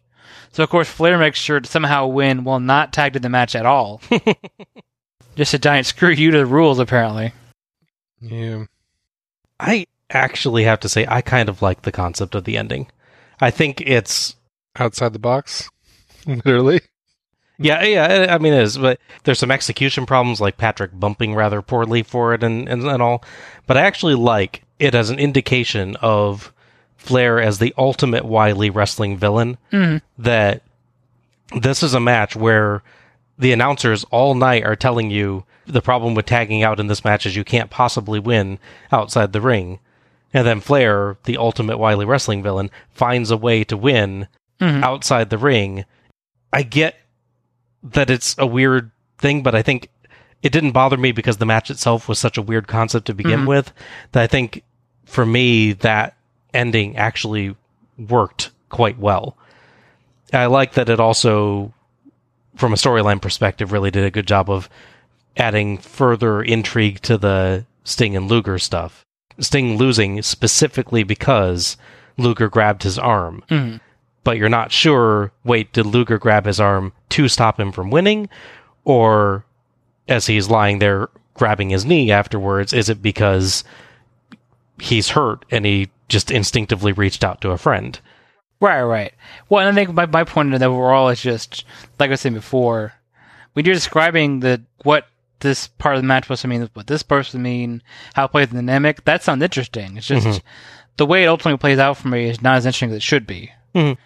So 0.52 0.64
of 0.64 0.70
course, 0.70 0.90
Flair 0.90 1.18
makes 1.18 1.38
sure 1.38 1.60
to 1.60 1.70
somehow 1.70 2.08
win 2.08 2.44
while 2.44 2.60
not 2.60 2.94
tagged 2.94 3.16
in 3.16 3.22
the 3.22 3.30
match 3.30 3.56
at 3.56 3.66
all. 3.66 4.02
just 5.36 5.54
a 5.54 5.60
giant 5.60 5.86
screw 5.86 6.10
you 6.10 6.32
to 6.32 6.38
the 6.38 6.46
rules, 6.46 6.80
apparently. 6.80 7.34
Yeah. 8.22 8.66
I 9.60 9.86
actually 10.10 10.64
have 10.64 10.80
to 10.82 10.90
say 10.90 11.06
I 11.08 11.22
kind 11.22 11.50
of 11.50 11.62
like 11.62 11.82
the 11.82 11.92
concept 11.92 12.36
of 12.36 12.46
the 12.46 12.58
ending. 12.58 12.88
I 13.40 13.52
think 13.52 13.82
it's 13.82 14.36
outside 14.78 15.14
the 15.14 15.20
box, 15.20 15.70
literally. 16.26 16.82
Yeah, 17.58 17.84
yeah. 17.84 18.28
I 18.34 18.38
mean, 18.38 18.54
it 18.54 18.62
is, 18.64 18.78
but 18.78 19.00
there's 19.24 19.40
some 19.40 19.52
execution 19.52 20.06
problems, 20.06 20.42
like 20.42 20.58
Patrick 20.58 20.92
bumping 21.00 21.36
rather 21.36 21.62
poorly 21.62 22.04
for 22.04 22.34
it, 22.34 22.44
and, 22.44 22.68
and 22.68 22.84
and 22.84 23.02
all. 23.02 23.24
But 23.68 23.78
I 23.78 23.82
actually 23.82 24.16
like 24.16 24.64
it 24.80 24.94
as 24.94 25.10
an 25.10 25.20
indication 25.20 25.96
of 25.98 26.52
Flair 26.98 27.40
as 27.40 27.60
the 27.60 27.74
ultimate 27.78 28.26
wily 28.26 28.70
wrestling 28.70 29.18
villain. 29.18 29.58
Mhm. 29.72 30.02
That 30.18 30.64
this 31.62 31.82
is 31.84 31.94
a 31.94 32.00
match 32.00 32.36
where 32.36 32.84
the 33.38 33.52
announcers 33.54 34.04
all 34.12 34.34
night 34.34 34.64
are 34.66 34.76
telling 34.76 35.12
you 35.12 35.44
the 35.68 35.82
problem 35.82 36.14
with 36.16 36.26
tagging 36.26 36.64
out 36.64 36.80
in 36.80 36.88
this 36.88 37.04
match 37.06 37.26
is 37.26 37.36
you 37.36 37.44
can't 37.44 37.70
possibly 37.70 38.20
win 38.20 38.60
outside 38.92 39.34
the 39.34 39.42
ring. 39.42 39.80
And 40.34 40.46
then 40.46 40.60
Flair, 40.60 41.18
the 41.24 41.38
ultimate 41.38 41.78
wily 41.78 42.06
wrestling 42.06 42.44
villain, 42.44 42.70
finds 42.92 43.32
a 43.32 43.38
way 43.38 43.64
to 43.66 43.78
win 43.78 44.28
Mhm. 44.60 44.84
outside 44.84 45.30
the 45.30 45.38
ring. 45.38 45.86
I 46.52 46.64
get 46.64 46.96
that 47.92 48.10
it's 48.10 48.36
a 48.38 48.46
weird 48.48 48.92
thing, 49.18 49.44
but 49.44 49.56
I 49.56 49.62
think 49.62 49.90
it 50.44 50.52
didn't 50.52 50.72
bother 50.72 50.98
me 50.98 51.12
because 51.12 51.38
the 51.38 51.46
match 51.46 51.70
itself 51.72 52.08
was 52.08 52.20
such 52.20 52.38
a 52.38 52.42
weird 52.42 52.68
concept 52.68 53.06
to 53.08 53.14
begin 53.14 53.42
Mhm. 53.42 53.48
with 53.48 53.74
that 54.12 54.24
I 54.24 54.28
think 54.28 54.64
for 55.06 55.26
me 55.26 55.74
that 55.74 56.16
ending 56.54 56.98
actually 56.98 57.56
worked 57.98 58.52
quite 58.70 58.98
well. 59.00 59.38
I 60.34 60.48
like 60.48 60.74
that 60.74 60.90
it 60.90 61.00
also, 61.00 61.74
from 62.56 62.74
a 62.74 62.78
storyline 62.78 63.22
perspective, 63.22 63.72
really 63.72 63.92
did 63.92 64.04
a 64.04 64.12
good 64.12 64.28
job 64.28 64.50
of 64.50 64.70
adding 65.38 65.78
further 65.78 66.42
intrigue 66.42 67.02
to 67.04 67.18
the 67.18 67.66
Sting 67.84 68.16
and 68.16 68.28
Luger 68.30 68.58
stuff. 68.58 69.06
Sting 69.40 69.78
losing 69.78 70.22
specifically 70.22 71.04
because 71.04 71.78
Luger 72.18 72.50
grabbed 72.50 72.84
his 72.84 72.98
arm 72.98 73.44
Mhm. 73.50 73.80
But 74.26 74.36
you're 74.38 74.50
not 74.50 74.74
sure. 74.74 75.32
Wait, 75.46 75.72
did 75.72 75.86
Luger 75.86 76.18
grab 76.18 76.46
his 76.46 76.60
arm 76.60 76.92
to 77.12 77.30
stop 77.30 77.58
him 77.58 77.72
from 77.72 77.90
winning, 77.90 78.28
or 78.84 79.46
as 80.10 80.28
he's 80.28 80.50
lying 80.50 80.80
there 80.80 81.08
grabbing 81.36 81.70
his 81.70 81.86
knee 81.86 82.12
afterwards, 82.12 82.74
is 82.74 82.90
it 82.90 83.02
because 83.02 83.64
he's 84.80 85.10
hurt 85.10 85.46
and 85.52 85.66
he 85.66 85.90
just 86.10 86.32
instinctively 86.32 86.92
reached 86.92 87.24
out 87.24 87.42
to 87.42 87.52
a 87.52 87.58
friend? 87.58 88.00
Right, 88.60 88.84
right. 88.84 89.14
Well, 89.50 89.66
and 89.68 89.70
I 89.70 89.74
think 89.86 89.96
my, 89.96 90.06
my 90.06 90.24
point 90.24 90.54
in 90.54 90.60
that 90.60 90.66
overall 90.66 91.10
is 91.10 91.22
just 91.22 91.66
like 92.00 92.10
I 92.10 92.12
was 92.12 92.22
saying 92.22 92.36
before, 92.36 92.94
when 93.54 93.66
you're 93.66 93.76
describing 93.76 94.40
the 94.42 94.62
what 94.84 95.08
this 95.42 95.68
part 95.68 95.96
of 95.96 96.02
the 96.02 96.08
match 96.08 96.30
was 96.30 96.42
to 96.42 96.48
mean, 96.48 96.70
what 96.74 96.88
this 96.88 97.04
to 97.04 97.38
mean, 97.38 97.84
how 98.14 98.26
it 98.26 98.30
plays 98.30 98.48
the 98.48 98.56
dynamic, 98.56 99.04
that 99.06 99.24
sounds 99.24 99.44
interesting. 99.44 99.98
It's 99.98 100.08
just 100.08 100.26
Mhm. 100.26 100.42
the 100.98 101.06
way 101.06 101.24
it 101.24 101.28
ultimately 101.28 101.58
plays 101.58 101.80
out 101.80 101.98
for 101.98 102.08
me 102.08 102.30
is 102.30 102.42
not 102.42 102.56
as 102.56 102.66
interesting 102.66 102.92
as 102.92 102.96
it 102.98 103.04
should 103.04 103.28
be. 103.28 103.52
Mhm. 103.76 103.98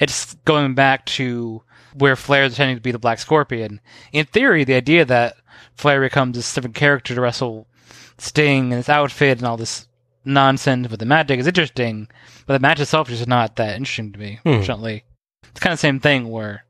It's 0.00 0.34
going 0.44 0.74
back 0.74 1.06
to 1.06 1.62
where 1.94 2.16
Flair 2.16 2.44
is 2.44 2.52
pretending 2.52 2.76
to 2.76 2.82
be 2.82 2.90
the 2.92 2.98
Black 2.98 3.18
Scorpion. 3.18 3.80
In 4.12 4.26
theory, 4.26 4.64
the 4.64 4.74
idea 4.74 5.04
that 5.04 5.36
Flair 5.74 6.00
becomes 6.00 6.36
this 6.36 6.52
different 6.54 6.76
character 6.76 7.14
to 7.14 7.20
wrestle 7.20 7.66
Sting 8.18 8.64
and 8.64 8.74
his 8.74 8.88
outfit 8.88 9.38
and 9.38 9.46
all 9.46 9.56
this 9.56 9.88
nonsense 10.24 10.88
with 10.88 11.00
the 11.00 11.06
magic 11.06 11.40
is 11.40 11.46
interesting, 11.46 12.08
but 12.46 12.54
the 12.54 12.60
match 12.60 12.80
itself 12.80 13.10
is 13.10 13.18
just 13.18 13.28
not 13.28 13.56
that 13.56 13.76
interesting 13.76 14.12
to 14.12 14.18
me, 14.18 14.38
Hmm. 14.42 14.48
unfortunately. 14.50 15.04
It's 15.50 15.60
kind 15.60 15.72
of 15.72 15.78
the 15.78 15.82
same 15.82 16.00
thing 16.00 16.28
where 16.30 16.64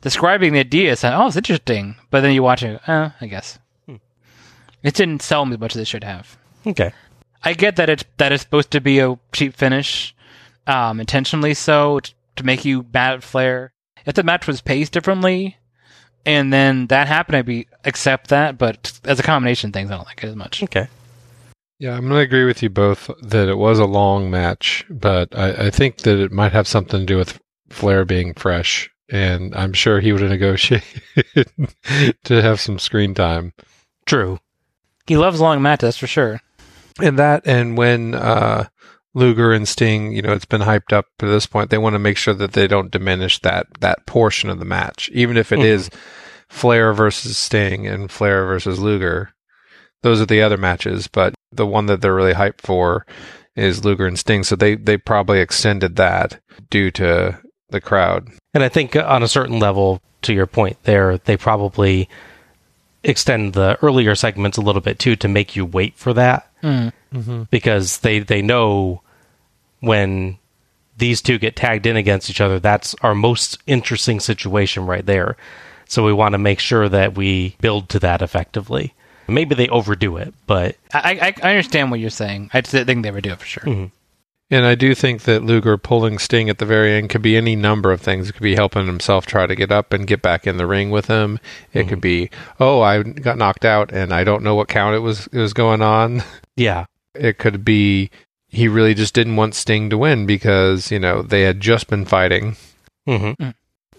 describing 0.00 0.52
the 0.52 0.60
idea 0.60 0.92
is 0.92 1.04
oh, 1.04 1.26
it's 1.26 1.36
interesting, 1.36 1.96
but 2.10 2.20
then 2.22 2.32
you 2.34 2.42
watch 2.42 2.62
it, 2.62 2.80
eh, 2.88 3.10
I 3.20 3.26
guess. 3.26 3.58
It 4.82 4.94
didn't 4.94 5.22
sell 5.22 5.44
me 5.44 5.54
as 5.54 5.60
much 5.60 5.74
as 5.76 5.82
it 5.82 5.88
should 5.88 6.04
have. 6.04 6.38
Okay. 6.66 6.92
I 7.44 7.52
get 7.54 7.76
that 7.76 7.88
it's 7.90 8.04
that 8.16 8.32
it's 8.32 8.42
supposed 8.42 8.70
to 8.70 8.80
be 8.80 9.00
a 9.00 9.18
cheap 9.32 9.54
finish, 9.54 10.14
um, 10.66 11.00
intentionally 11.00 11.54
so 11.54 12.00
to 12.38 12.46
make 12.46 12.64
you 12.64 12.86
mad 12.92 13.14
at 13.14 13.22
Flair. 13.22 13.72
If 14.06 14.14
the 14.14 14.22
match 14.22 14.46
was 14.46 14.60
paced 14.60 14.92
differently, 14.92 15.56
and 16.24 16.52
then 16.52 16.86
that 16.88 17.08
happened, 17.08 17.36
I'd 17.36 17.46
be 17.46 17.66
accept 17.84 18.28
that. 18.28 18.58
But 18.58 18.98
as 19.04 19.18
a 19.18 19.22
combination 19.22 19.70
of 19.70 19.74
things, 19.74 19.90
I 19.90 19.96
don't 19.96 20.06
like 20.06 20.24
it 20.24 20.28
as 20.28 20.36
much. 20.36 20.62
Okay. 20.62 20.88
Yeah, 21.78 21.94
I'm 21.94 22.08
going 22.08 22.14
to 22.14 22.18
agree 22.18 22.44
with 22.44 22.62
you 22.62 22.70
both 22.70 23.10
that 23.22 23.48
it 23.48 23.56
was 23.56 23.78
a 23.78 23.84
long 23.84 24.30
match, 24.30 24.84
but 24.90 25.36
I, 25.36 25.66
I 25.66 25.70
think 25.70 25.98
that 25.98 26.18
it 26.18 26.32
might 26.32 26.52
have 26.52 26.66
something 26.66 27.00
to 27.00 27.06
do 27.06 27.16
with 27.16 27.38
Flair 27.70 28.04
being 28.04 28.34
fresh, 28.34 28.90
and 29.08 29.54
I'm 29.54 29.72
sure 29.72 30.00
he 30.00 30.10
would 30.10 30.22
have 30.22 30.30
negotiated 30.30 31.02
to 32.24 32.42
have 32.42 32.60
some 32.60 32.80
screen 32.80 33.14
time. 33.14 33.52
True. 34.06 34.40
He 35.06 35.16
loves 35.16 35.40
long 35.40 35.62
matches, 35.62 35.86
that's 35.86 35.98
for 35.98 36.08
sure. 36.08 36.40
And 37.00 37.16
that, 37.18 37.46
and 37.46 37.78
when 37.78 38.14
uh, 38.14 38.66
Luger 39.18 39.52
and 39.52 39.66
Sting, 39.66 40.12
you 40.12 40.22
know, 40.22 40.32
it's 40.32 40.44
been 40.44 40.60
hyped 40.62 40.92
up 40.92 41.06
to 41.18 41.26
this 41.26 41.46
point, 41.46 41.70
they 41.70 41.78
want 41.78 41.94
to 41.94 41.98
make 41.98 42.16
sure 42.16 42.34
that 42.34 42.52
they 42.52 42.66
don't 42.68 42.90
diminish 42.90 43.40
that 43.40 43.66
that 43.80 44.06
portion 44.06 44.48
of 44.48 44.58
the 44.60 44.64
match, 44.64 45.10
even 45.12 45.36
if 45.36 45.50
it 45.52 45.58
Mhm. 45.58 45.64
is 45.64 45.90
Flair 46.48 46.92
versus 46.94 47.36
Sting 47.36 47.86
and 47.86 48.10
Flair 48.10 48.46
versus 48.46 48.78
Luger. 48.78 49.30
Those 50.02 50.20
are 50.20 50.26
the 50.26 50.40
other 50.42 50.56
matches, 50.56 51.08
but 51.08 51.34
the 51.52 51.66
one 51.66 51.86
that 51.86 52.00
they're 52.00 52.14
really 52.14 52.34
hyped 52.34 52.60
for 52.62 53.04
is 53.56 53.84
Luger 53.84 54.06
and 54.06 54.18
Sting. 54.18 54.44
So 54.44 54.54
they 54.56 54.76
they 54.76 54.96
probably 54.96 55.40
extended 55.40 55.96
that 55.96 56.38
due 56.70 56.90
to 56.92 57.38
the 57.70 57.80
crowd. 57.80 58.28
And 58.54 58.62
I 58.62 58.68
think 58.68 58.94
on 58.96 59.22
a 59.22 59.28
certain 59.28 59.58
level, 59.58 60.00
to 60.22 60.32
your 60.32 60.46
point 60.46 60.76
there, 60.84 61.18
they 61.18 61.36
probably 61.36 62.08
extend 63.04 63.52
the 63.54 63.78
earlier 63.82 64.14
segments 64.14 64.56
a 64.58 64.60
little 64.62 64.80
bit 64.80 64.98
too 64.98 65.16
to 65.16 65.28
make 65.28 65.54
you 65.56 65.64
wait 65.64 65.94
for 65.96 66.12
that 66.14 66.46
Mm. 66.62 66.92
because 67.50 67.98
they 67.98 68.18
they 68.20 68.42
know 68.42 69.02
when 69.80 70.38
these 70.96 71.22
two 71.22 71.38
get 71.38 71.56
tagged 71.56 71.86
in 71.86 71.96
against 71.96 72.28
each 72.30 72.40
other, 72.40 72.58
that's 72.58 72.94
our 73.02 73.14
most 73.14 73.58
interesting 73.66 74.20
situation 74.20 74.86
right 74.86 75.06
there. 75.06 75.36
So 75.86 76.04
we 76.04 76.12
want 76.12 76.32
to 76.32 76.38
make 76.38 76.60
sure 76.60 76.88
that 76.88 77.14
we 77.16 77.56
build 77.60 77.88
to 77.90 77.98
that 78.00 78.20
effectively. 78.20 78.94
Maybe 79.26 79.54
they 79.54 79.68
overdo 79.68 80.16
it, 80.16 80.34
but 80.46 80.76
I, 80.92 81.34
I 81.42 81.46
I 81.46 81.50
understand 81.50 81.90
what 81.90 82.00
you're 82.00 82.08
saying. 82.10 82.50
I 82.52 82.60
think 82.62 83.02
they 83.02 83.10
would 83.10 83.24
do 83.24 83.32
it 83.32 83.38
for 83.38 83.46
sure. 83.46 83.62
Mhm. 83.64 83.90
And 84.50 84.64
I 84.64 84.74
do 84.74 84.94
think 84.94 85.22
that 85.24 85.44
Luger 85.44 85.76
pulling 85.76 86.18
Sting 86.18 86.48
at 86.48 86.56
the 86.56 86.64
very 86.64 86.94
end 86.94 87.10
could 87.10 87.20
be 87.20 87.36
any 87.36 87.54
number 87.54 87.92
of 87.92 88.00
things. 88.00 88.28
It 88.28 88.32
could 88.32 88.42
be 88.42 88.54
helping 88.54 88.86
himself 88.86 89.26
try 89.26 89.46
to 89.46 89.54
get 89.54 89.70
up 89.70 89.92
and 89.92 90.06
get 90.06 90.22
back 90.22 90.46
in 90.46 90.56
the 90.56 90.66
ring 90.66 90.88
with 90.90 91.06
him. 91.06 91.38
It 91.74 91.86
could 91.88 92.00
be, 92.00 92.30
oh, 92.58 92.80
I 92.80 93.02
got 93.02 93.36
knocked 93.36 93.66
out 93.66 93.92
and 93.92 94.10
I 94.14 94.24
don't 94.24 94.42
know 94.42 94.54
what 94.54 94.68
count 94.68 94.96
it 94.96 95.00
was 95.00 95.26
it 95.26 95.38
was 95.38 95.52
going 95.52 95.82
on. 95.82 96.22
yeah, 96.56 96.86
It 97.14 97.36
could 97.36 97.62
be 97.62 98.10
he 98.58 98.68
really 98.68 98.94
just 98.94 99.14
didn't 99.14 99.36
want 99.36 99.54
Sting 99.54 99.88
to 99.90 99.98
win 99.98 100.26
because 100.26 100.90
you 100.90 100.98
know 100.98 101.22
they 101.22 101.42
had 101.42 101.60
just 101.60 101.86
been 101.88 102.04
fighting. 102.04 102.56
hmm 103.06 103.32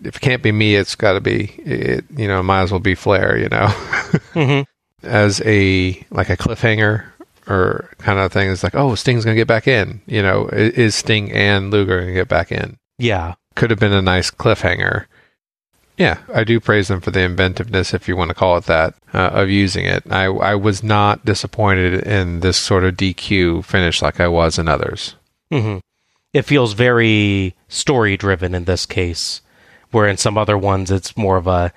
If 0.03 0.15
it 0.17 0.21
can't 0.21 0.43
be 0.43 0.51
me, 0.51 0.75
it's 0.75 0.95
got 0.95 1.13
to 1.13 1.21
be 1.21 1.45
it. 1.65 2.05
You 2.15 2.27
know, 2.27 2.43
might 2.43 2.61
as 2.63 2.71
well 2.71 2.79
be 2.79 2.95
Flair. 2.95 3.37
You 3.37 3.49
know, 3.49 3.67
hmm 4.33 4.61
as 5.03 5.41
a 5.45 6.05
like 6.11 6.29
a 6.29 6.37
cliffhanger 6.37 7.05
or 7.47 7.89
kind 7.99 8.19
of 8.19 8.31
thing. 8.31 8.51
It's 8.51 8.63
like, 8.63 8.75
oh, 8.75 8.95
Sting's 8.95 9.23
gonna 9.25 9.35
get 9.35 9.47
back 9.47 9.67
in. 9.67 10.01
You 10.05 10.21
know, 10.21 10.47
is 10.51 10.95
Sting 10.95 11.31
and 11.31 11.71
Luger 11.71 11.99
gonna 12.01 12.13
get 12.13 12.27
back 12.27 12.51
in? 12.51 12.77
yeah, 12.97 13.35
could 13.55 13.71
have 13.71 13.79
been 13.79 13.93
a 13.93 14.01
nice 14.01 14.29
cliffhanger. 14.31 15.05
Yeah, 15.99 16.19
I 16.33 16.45
do 16.45 16.61
praise 16.61 16.87
them 16.87 17.01
for 17.01 17.11
the 17.11 17.19
inventiveness, 17.19 17.93
if 17.93 18.07
you 18.07 18.15
want 18.15 18.29
to 18.29 18.33
call 18.33 18.55
it 18.55 18.63
that, 18.65 18.95
uh, 19.13 19.31
of 19.33 19.49
using 19.49 19.85
it. 19.85 20.01
I, 20.09 20.25
I 20.27 20.55
was 20.55 20.81
not 20.81 21.25
disappointed 21.25 22.07
in 22.07 22.39
this 22.39 22.57
sort 22.57 22.85
of 22.85 22.95
DQ 22.95 23.65
finish 23.65 24.01
like 24.01 24.21
I 24.21 24.29
was 24.29 24.57
in 24.57 24.69
others. 24.69 25.15
hmm 25.51 25.79
It 26.33 26.43
feels 26.43 26.71
very 26.71 27.53
story 27.67 28.15
driven 28.15 28.55
in 28.55 28.63
this 28.63 28.85
case, 28.85 29.41
where 29.91 30.07
in 30.07 30.15
some 30.15 30.37
other 30.37 30.57
ones 30.57 30.89
it's 30.89 31.17
more 31.17 31.35
of 31.35 31.47
a 31.47 31.73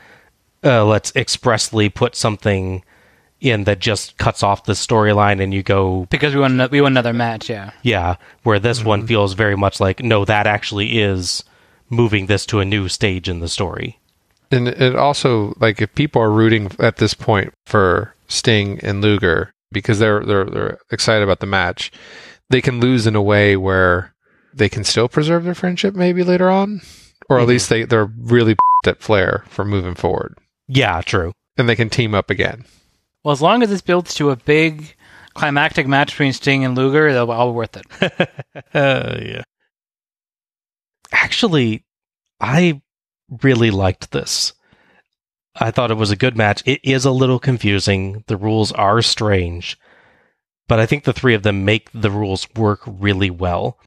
uh, 0.64 0.84
let's 0.84 1.12
expressly 1.16 1.88
put 1.88 2.14
something 2.14 2.84
in 3.40 3.64
that 3.64 3.80
just 3.80 4.16
cuts 4.18 4.44
off 4.44 4.62
the 4.62 4.74
storyline 4.74 5.42
and 5.42 5.52
you 5.52 5.64
go 5.64 6.06
Because 6.10 6.32
we 6.32 6.40
want 6.40 6.52
ano- 6.52 6.68
we 6.68 6.80
want 6.80 6.92
another 6.92 7.12
match, 7.12 7.50
yeah. 7.50 7.72
yeah. 7.82 8.14
Where 8.44 8.60
this 8.60 8.84
one 8.84 9.04
feels 9.04 9.32
very 9.34 9.56
much 9.56 9.80
like 9.80 10.00
no, 10.04 10.24
that 10.24 10.46
actually 10.46 11.00
is 11.00 11.42
moving 11.90 12.26
this 12.26 12.46
to 12.46 12.60
a 12.60 12.64
new 12.64 12.88
stage 12.88 13.28
in 13.28 13.40
the 13.40 13.48
story. 13.48 13.98
And 14.52 14.68
it 14.68 14.94
also, 14.94 15.54
like, 15.58 15.80
if 15.80 15.94
people 15.94 16.20
are 16.22 16.30
rooting 16.30 16.70
at 16.78 16.96
this 16.96 17.14
point 17.14 17.52
for 17.66 18.14
Sting 18.28 18.78
and 18.82 19.00
Luger 19.02 19.52
because 19.72 19.98
they're 19.98 20.24
they're 20.24 20.44
they're 20.44 20.78
excited 20.90 21.22
about 21.24 21.40
the 21.40 21.46
match, 21.46 21.90
they 22.50 22.60
can 22.60 22.78
lose 22.80 23.06
in 23.06 23.16
a 23.16 23.22
way 23.22 23.56
where 23.56 24.12
they 24.54 24.68
can 24.68 24.84
still 24.84 25.08
preserve 25.08 25.44
their 25.44 25.54
friendship 25.54 25.94
maybe 25.94 26.22
later 26.22 26.50
on, 26.50 26.82
or 27.30 27.38
at 27.40 27.44
Mhm. 27.44 27.48
least 27.48 27.68
they 27.70 27.84
they're 27.84 28.10
really 28.18 28.54
at 28.86 29.00
Flair 29.00 29.44
for 29.48 29.64
moving 29.64 29.94
forward, 29.94 30.36
Yeah, 30.68 31.00
true. 31.00 31.32
and 31.56 31.66
they 31.68 31.76
can 31.76 31.88
team 31.88 32.14
up 32.14 32.28
again. 32.28 32.64
Well, 33.24 33.32
as 33.32 33.40
long 33.40 33.62
as 33.62 33.70
this 33.70 33.80
builds 33.80 34.12
to 34.16 34.30
a 34.30 34.36
big 34.36 34.94
climactic 35.34 35.86
match 35.86 36.08
between 36.10 36.32
Sting 36.34 36.64
and 36.64 36.76
Luger, 36.76 37.12
they'll 37.12 37.26
be 37.26 37.32
all 37.32 37.54
worth 37.54 37.76
it. 37.78 37.86
Uh, 38.74 39.16
yeah. 39.24 39.42
Actually, 41.12 41.84
I 42.40 42.80
really 43.42 43.70
liked 43.70 44.10
this. 44.10 44.52
I 45.54 45.70
thought 45.70 45.90
it 45.90 45.96
was 45.96 46.10
a 46.10 46.16
good 46.16 46.36
match. 46.36 46.62
It 46.64 46.80
is 46.82 47.04
a 47.04 47.10
little 47.10 47.38
confusing. 47.38 48.24
The 48.26 48.36
rules 48.36 48.72
are 48.72 49.02
strange, 49.02 49.78
but 50.66 50.80
I 50.80 50.86
think 50.86 51.04
the 51.04 51.12
three 51.12 51.34
of 51.34 51.42
them 51.42 51.64
make 51.64 51.90
the 51.92 52.10
rules 52.10 52.48
work 52.54 52.80
really 52.86 53.30
well. 53.30 53.78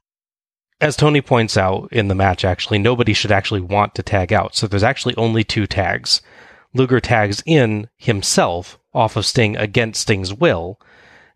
As 0.80 0.96
Tony 0.96 1.20
points 1.20 1.56
out 1.56 1.88
in 1.90 2.08
the 2.08 2.14
match, 2.14 2.44
actually, 2.44 2.78
nobody 2.78 3.14
should 3.14 3.32
actually 3.32 3.62
want 3.62 3.94
to 3.94 4.02
tag 4.02 4.32
out. 4.32 4.54
So 4.54 4.66
there's 4.66 4.82
actually 4.82 5.16
only 5.16 5.42
two 5.42 5.66
tags. 5.66 6.20
Luger 6.74 7.00
tags 7.00 7.42
in 7.46 7.88
himself 7.96 8.78
off 8.92 9.16
of 9.16 9.26
Sting 9.26 9.56
against 9.56 10.02
Sting's 10.02 10.34
will, 10.34 10.78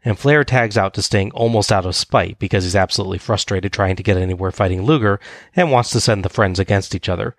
and 0.04 0.18
Flair 0.18 0.44
tags 0.44 0.78
out 0.78 0.94
to 0.94 1.02
Sting 1.02 1.30
almost 1.32 1.72
out 1.72 1.86
of 1.86 1.96
spite 1.96 2.38
because 2.38 2.64
he's 2.64 2.76
absolutely 2.76 3.18
frustrated 3.18 3.72
trying 3.72 3.96
to 3.96 4.02
get 4.02 4.16
anywhere 4.16 4.52
fighting 4.52 4.82
Luger 4.82 5.18
and 5.56 5.72
wants 5.72 5.90
to 5.90 6.00
send 6.00 6.24
the 6.24 6.28
friends 6.28 6.58
against 6.58 6.94
each 6.94 7.08
other. 7.08 7.34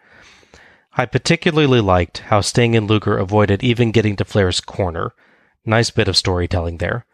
I 0.93 1.05
particularly 1.05 1.79
liked 1.79 2.19
how 2.19 2.41
Sting 2.41 2.75
and 2.75 2.89
Luger 2.89 3.17
avoided 3.17 3.63
even 3.63 3.91
getting 3.91 4.17
to 4.17 4.25
Flair's 4.25 4.59
corner. 4.59 5.13
Nice 5.65 5.89
bit 5.89 6.09
of 6.09 6.17
storytelling 6.17 6.77
there. 6.77 7.05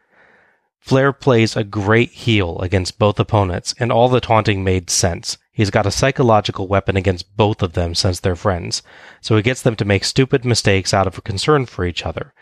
Flair 0.79 1.11
plays 1.13 1.55
a 1.55 1.63
great 1.63 2.11
heel 2.11 2.59
against 2.59 2.97
both 2.97 3.19
opponents, 3.19 3.75
and 3.79 3.91
all 3.91 4.09
the 4.09 4.21
taunting 4.21 4.63
made 4.63 4.89
sense. 4.89 5.37
He's 5.51 5.69
got 5.69 5.85
a 5.85 5.91
psychological 5.91 6.67
weapon 6.67 6.95
against 6.95 7.35
both 7.35 7.61
of 7.61 7.73
them 7.73 7.93
since 7.93 8.19
they're 8.19 8.35
friends, 8.35 8.81
so 9.21 9.35
he 9.35 9.43
gets 9.43 9.61
them 9.61 9.75
to 9.75 9.85
make 9.85 10.03
stupid 10.03 10.45
mistakes 10.45 10.93
out 10.93 11.05
of 11.05 11.23
concern 11.23 11.65
for 11.65 11.85
each 11.85 12.05
other. 12.05 12.33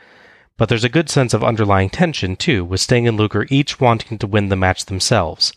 But 0.57 0.69
there's 0.69 0.83
a 0.83 0.89
good 0.89 1.09
sense 1.09 1.33
of 1.33 1.43
underlying 1.43 1.89
tension, 1.89 2.35
too, 2.35 2.63
with 2.63 2.81
Sting 2.81 3.07
and 3.07 3.17
Luger 3.17 3.45
each 3.49 3.79
wanting 3.79 4.17
to 4.19 4.27
win 4.27 4.49
the 4.49 4.55
match 4.55 4.85
themselves. 4.85 5.51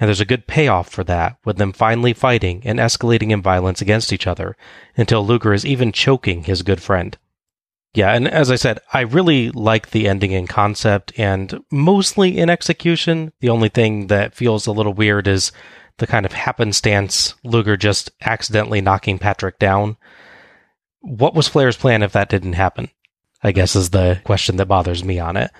And 0.00 0.08
there's 0.08 0.20
a 0.20 0.24
good 0.24 0.46
payoff 0.46 0.88
for 0.88 1.04
that, 1.04 1.36
with 1.44 1.58
them 1.58 1.72
finally 1.72 2.14
fighting 2.14 2.62
and 2.64 2.78
escalating 2.78 3.30
in 3.30 3.42
violence 3.42 3.82
against 3.82 4.12
each 4.12 4.26
other, 4.26 4.56
until 4.96 5.24
Luger 5.24 5.52
is 5.52 5.66
even 5.66 5.92
choking 5.92 6.44
his 6.44 6.62
good 6.62 6.82
friend. 6.82 7.18
Yeah, 7.92 8.14
and 8.14 8.26
as 8.26 8.50
I 8.50 8.56
said, 8.56 8.78
I 8.92 9.00
really 9.00 9.50
like 9.50 9.90
the 9.90 10.08
ending 10.08 10.30
in 10.30 10.46
concept 10.46 11.12
and 11.18 11.60
mostly 11.70 12.38
in 12.38 12.48
execution. 12.48 13.32
The 13.40 13.48
only 13.48 13.68
thing 13.68 14.06
that 14.06 14.34
feels 14.34 14.66
a 14.66 14.72
little 14.72 14.94
weird 14.94 15.26
is 15.26 15.52
the 15.98 16.06
kind 16.06 16.24
of 16.24 16.32
happenstance 16.32 17.34
Luger 17.42 17.76
just 17.76 18.10
accidentally 18.22 18.80
knocking 18.80 19.18
Patrick 19.18 19.58
down. 19.58 19.96
What 21.00 21.34
was 21.34 21.48
Flair's 21.48 21.76
plan 21.76 22.02
if 22.02 22.12
that 22.12 22.28
didn't 22.28 22.52
happen? 22.54 22.90
I 23.42 23.52
guess 23.52 23.74
is 23.74 23.90
the 23.90 24.20
question 24.24 24.56
that 24.56 24.66
bothers 24.66 25.02
me 25.02 25.18
on 25.18 25.36
it. 25.36 25.50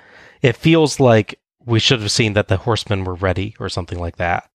It 0.40 0.56
feels 0.56 1.00
like 1.00 1.39
we 1.64 1.78
should 1.78 2.00
have 2.00 2.10
seen 2.10 2.32
that 2.34 2.48
the 2.48 2.58
horsemen 2.58 3.05
were 3.05 3.14
ready 3.14 3.55
or 3.60 3.68
something 3.68 3.98
like 3.98 4.16
that. 4.16 4.48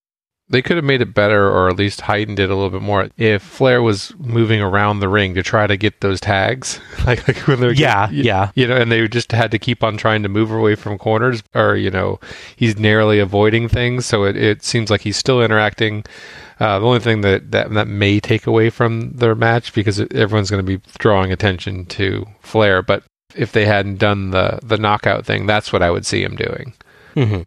They 0.47 0.61
could 0.61 0.75
have 0.75 0.85
made 0.85 1.01
it 1.01 1.15
better 1.15 1.49
or 1.49 1.69
at 1.69 1.75
least 1.75 2.01
heightened 2.01 2.39
it 2.39 2.51
a 2.51 2.55
little 2.55 2.69
bit 2.69 2.83
more 2.83 3.09
if 3.17 3.41
Flair 3.41 3.81
was 3.81 4.13
moving 4.19 4.61
around 4.61 4.99
the 4.99 5.09
ring 5.09 5.33
to 5.33 5.41
try 5.41 5.65
to 5.65 5.75
get 5.75 6.01
those 6.01 6.21
tags. 6.21 6.79
like, 7.05 7.27
like 7.27 7.37
when 7.47 7.59
they're 7.59 7.71
Yeah, 7.71 8.09
yeah. 8.11 8.51
You 8.53 8.67
know, 8.67 8.75
and 8.77 8.91
they 8.91 9.07
just 9.07 9.31
had 9.31 9.49
to 9.51 9.59
keep 9.59 9.83
on 9.83 9.97
trying 9.97 10.21
to 10.21 10.29
move 10.29 10.51
away 10.51 10.75
from 10.75 10.99
corners 10.99 11.41
or, 11.55 11.75
you 11.75 11.89
know, 11.89 12.19
he's 12.55 12.77
narrowly 12.77 13.17
avoiding 13.17 13.67
things. 13.67 14.05
So 14.05 14.23
it, 14.23 14.37
it 14.37 14.63
seems 14.63 14.91
like 14.91 15.01
he's 15.01 15.17
still 15.17 15.41
interacting. 15.41 16.05
Uh, 16.59 16.77
the 16.77 16.85
only 16.85 16.99
thing 16.99 17.21
that, 17.21 17.51
that 17.51 17.71
that 17.71 17.87
may 17.87 18.19
take 18.19 18.45
away 18.45 18.69
from 18.69 19.11
their 19.13 19.35
match 19.35 19.73
because 19.73 19.99
everyone's 19.99 20.51
going 20.51 20.65
to 20.65 20.77
be 20.77 20.81
drawing 20.99 21.31
attention 21.31 21.85
to 21.87 22.25
Flair, 22.41 22.81
but 22.81 23.03
if 23.35 23.51
they 23.51 23.65
hadn't 23.65 23.97
done 23.97 24.31
the 24.31 24.59
the 24.63 24.77
knockout 24.77 25.25
thing, 25.25 25.45
that's 25.45 25.73
what 25.73 25.81
I 25.81 25.91
would 25.91 26.05
see 26.05 26.23
him 26.23 26.35
doing. 26.37 26.73
Mm-hmm. 27.15 27.41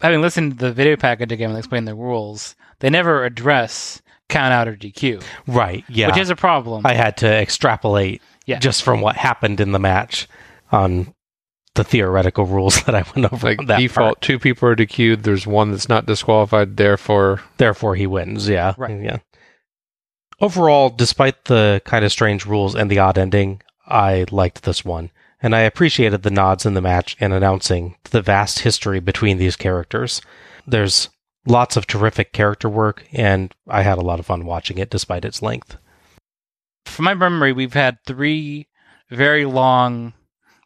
Having 0.00 0.20
listened 0.22 0.52
to 0.52 0.66
the 0.66 0.72
video 0.72 0.96
package 0.96 1.32
again 1.32 1.50
and 1.50 1.58
explain 1.58 1.84
the 1.84 1.94
rules, 1.94 2.54
they 2.78 2.88
never 2.90 3.24
address 3.24 4.00
count 4.28 4.52
out 4.52 4.68
or 4.68 4.76
DQ. 4.76 5.22
Right, 5.46 5.84
yeah. 5.88 6.06
Which 6.08 6.16
is 6.18 6.30
a 6.30 6.36
problem. 6.36 6.86
I 6.86 6.94
had 6.94 7.16
to 7.18 7.26
extrapolate 7.28 8.22
Yeah. 8.46 8.58
just 8.60 8.82
from 8.82 9.00
what 9.00 9.16
happened 9.16 9.60
in 9.60 9.72
the 9.72 9.78
match 9.78 10.28
on 10.72 11.12
the 11.74 11.84
theoretical 11.84 12.46
rules 12.46 12.82
that 12.84 12.94
I 12.94 13.04
went 13.14 13.32
over. 13.32 13.48
Like 13.48 13.66
that 13.66 13.78
default, 13.78 14.06
part. 14.06 14.20
two 14.22 14.38
people 14.38 14.68
are 14.68 14.76
DQ'd. 14.76 15.22
There's 15.24 15.46
one 15.46 15.70
that's 15.72 15.88
not 15.88 16.06
disqualified. 16.06 16.76
Therefore, 16.76 17.40
Therefore, 17.58 17.94
he 17.96 18.06
wins. 18.06 18.48
Yeah. 18.48 18.74
Right. 18.78 19.02
Yeah. 19.02 19.18
Overall, 20.40 20.88
despite 20.88 21.44
the 21.44 21.82
kind 21.84 22.04
of 22.04 22.12
strange 22.12 22.46
rules 22.46 22.74
and 22.74 22.90
the 22.90 22.98
odd 22.98 23.18
ending, 23.18 23.60
I 23.86 24.24
liked 24.30 24.62
this 24.62 24.84
one, 24.84 25.10
and 25.42 25.54
I 25.54 25.60
appreciated 25.60 26.22
the 26.22 26.30
nods 26.30 26.66
in 26.66 26.74
the 26.74 26.80
match 26.80 27.16
and 27.20 27.32
announcing 27.32 27.96
the 28.10 28.22
vast 28.22 28.60
history 28.60 29.00
between 29.00 29.38
these 29.38 29.56
characters. 29.56 30.20
There's 30.66 31.08
lots 31.46 31.76
of 31.76 31.86
terrific 31.86 32.32
character 32.32 32.68
work, 32.68 33.04
and 33.12 33.54
I 33.68 33.82
had 33.82 33.98
a 33.98 34.02
lot 34.02 34.18
of 34.20 34.26
fun 34.26 34.44
watching 34.44 34.78
it 34.78 34.90
despite 34.90 35.24
its 35.24 35.42
length. 35.42 35.76
From 36.86 37.04
my 37.06 37.14
memory, 37.14 37.52
we've 37.52 37.74
had 37.74 37.98
three 38.06 38.68
very 39.10 39.44
long 39.44 40.12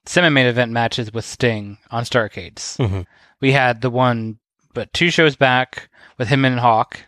semi-main 0.07 0.47
event 0.47 0.73
matches 0.73 1.13
with 1.13 1.25
Sting 1.25 1.79
on 1.91 2.05
Starcades. 2.05 2.77
Mhm. 2.77 3.07
We 3.41 3.53
had 3.53 3.81
the 3.81 3.91
one, 3.91 4.39
but 4.75 4.93
two 4.93 5.11
shows 5.11 5.37
back 5.37 5.89
with 6.19 6.29
him 6.29 6.45
and 6.45 6.61
Hawk 6.61 7.01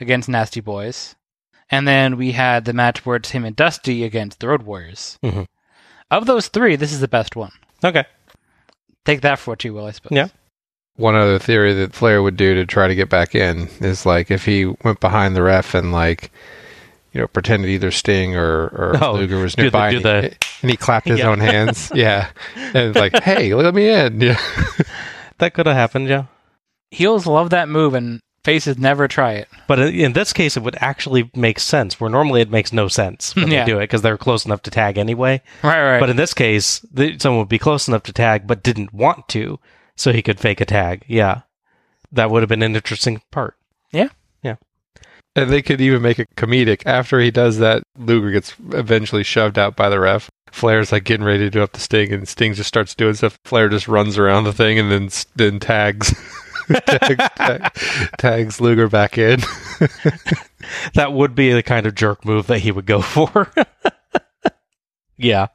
against 0.00 0.28
Nasty 0.28 0.60
Boys, 0.60 1.14
and 1.70 1.86
then 1.86 2.16
we 2.16 2.32
had 2.32 2.64
the 2.64 2.72
match 2.72 3.04
where 3.04 3.16
it's 3.16 3.30
him 3.30 3.44
and 3.44 3.54
Dusty 3.56 4.04
against 4.04 4.40
the 4.40 4.48
Road 4.48 4.62
Warriors. 4.62 5.18
Mhm. 5.22 5.46
Of 6.10 6.26
those 6.26 6.48
three, 6.48 6.76
this 6.76 6.92
is 6.92 7.00
the 7.00 7.08
best 7.08 7.36
one. 7.36 7.52
Okay. 7.84 8.04
Take 9.04 9.20
that 9.22 9.38
for 9.38 9.52
what 9.52 9.64
you 9.64 9.74
will, 9.74 9.86
I 9.86 9.90
suppose. 9.92 10.16
Yeah. 10.16 10.28
one 10.96 11.14
other 11.14 11.38
theory 11.38 11.74
that 11.74 11.94
Flair 11.94 12.22
would 12.22 12.36
do 12.36 12.54
to 12.54 12.66
try 12.66 12.88
to 12.88 12.94
get 12.94 13.08
back 13.08 13.34
in 13.34 13.68
is 13.80 14.04
like 14.06 14.30
if 14.30 14.44
he 14.44 14.64
went 14.66 15.00
behind 15.00 15.36
the 15.36 15.42
ref 15.42 15.74
and 15.74 15.92
like 15.92 16.30
you 17.12 17.20
know 17.20 17.26
pretended 17.26 17.68
either 17.70 17.90
Sting 17.90 18.36
or, 18.36 18.64
or 18.66 18.96
Oh, 19.02 19.12
Luger 19.14 19.38
was 19.38 19.54
do 19.54 19.62
the- 19.62 19.62
nearby 19.64 19.90
do 19.90 19.96
and, 19.96 20.04
the- 20.04 20.22
he, 20.22 20.36
and 20.62 20.70
he 20.70 20.76
clapped 20.76 21.08
his 21.08 21.18
Yeah. 21.20 21.28
own 21.28 21.40
hands. 21.40 21.90
yeah, 21.94 22.30
and 22.56 22.94
like, 22.96 23.22
hey, 23.22 23.54
let 23.54 23.74
me 23.74 23.88
in. 23.88 24.20
Yeah, 24.20 24.38
That 25.38 25.54
could 25.54 25.66
have 25.66 25.76
happened, 25.76 26.08
yeah. 26.08 26.24
Heels 26.90 27.26
love 27.26 27.50
that 27.50 27.68
move, 27.68 27.94
and 27.94 28.20
faces 28.44 28.78
never 28.78 29.08
try 29.08 29.32
it. 29.32 29.48
But 29.66 29.78
in- 29.78 29.94
in 29.94 30.12
this 30.14 30.32
case, 30.32 30.56
it 30.56 30.62
would 30.62 30.76
actually 30.80 31.30
make 31.34 31.58
sense. 31.58 32.00
Where 32.00 32.10
normally 32.10 32.40
it 32.40 32.50
makes 32.50 32.72
no 32.72 32.88
sense 32.88 33.34
when 33.36 33.50
Yeah. 33.50 33.64
they 33.64 33.70
do 33.72 33.78
it 33.78 33.82
because 33.84 34.02
they're 34.02 34.16
close 34.16 34.44
enough 34.46 34.62
to 34.62 34.70
tag 34.70 34.96
anyway. 34.98 35.42
Right, 35.62 35.82
right. 35.92 36.00
But 36.00 36.10
in 36.10 36.16
this 36.16 36.34
case, 36.34 36.80
the, 36.92 37.18
someone 37.18 37.40
would 37.40 37.48
be 37.48 37.58
close 37.58 37.88
enough 37.88 38.02
to 38.04 38.12
tag 38.12 38.46
but 38.46 38.62
didn't 38.62 38.92
want 38.94 39.28
to, 39.28 39.58
so 39.96 40.12
he 40.12 40.22
could 40.22 40.40
fake 40.40 40.60
a 40.60 40.64
tag. 40.64 41.04
Yeah, 41.08 41.42
that 42.12 42.30
would 42.30 42.42
have 42.42 42.48
been 42.48 42.62
an 42.62 42.74
interesting 42.76 43.20
part. 43.30 43.54
Yeah. 43.92 44.08
Yeah. 44.42 44.56
and 45.36 45.50
they 45.50 45.62
could 45.62 45.80
even 45.80 46.02
make 46.02 46.18
it 46.18 46.28
comedic 46.36 46.82
after 46.86 47.20
he 47.20 47.30
does 47.30 47.58
that. 47.58 47.82
Luger 47.98 48.30
gets 48.30 48.54
eventually 48.72 49.22
shoved 49.22 49.58
out 49.58 49.76
by 49.76 49.88
the 49.88 50.00
ref. 50.00 50.30
Flair's 50.50 50.90
like 50.90 51.04
getting 51.04 51.26
ready 51.26 51.40
to 51.40 51.50
do 51.50 51.62
up 51.62 51.72
the 51.72 51.80
Sting, 51.80 52.12
and 52.12 52.26
Sting 52.26 52.54
just 52.54 52.66
starts 52.68 52.94
doing 52.94 53.14
stuff. 53.14 53.38
Flair 53.44 53.68
just 53.68 53.86
runs 53.86 54.16
around 54.18 54.44
the 54.44 54.52
thing 54.52 54.78
and 54.78 54.90
then 54.90 55.10
then 55.36 55.60
tags. 55.60 56.14
tags, 56.68 57.28
tag- 57.36 57.72
tags 58.18 58.60
Luger 58.60 58.88
back 58.88 59.18
in. 59.18 59.40
That 60.94 61.12
would 61.12 61.34
be 61.34 61.52
the 61.52 61.62
kind 61.62 61.86
of 61.86 61.94
jerk 61.94 62.24
move 62.24 62.46
that 62.48 62.60
he 62.60 62.72
would 62.72 62.86
go 62.86 63.00
for. 63.00 63.50
yeah. 65.16 65.48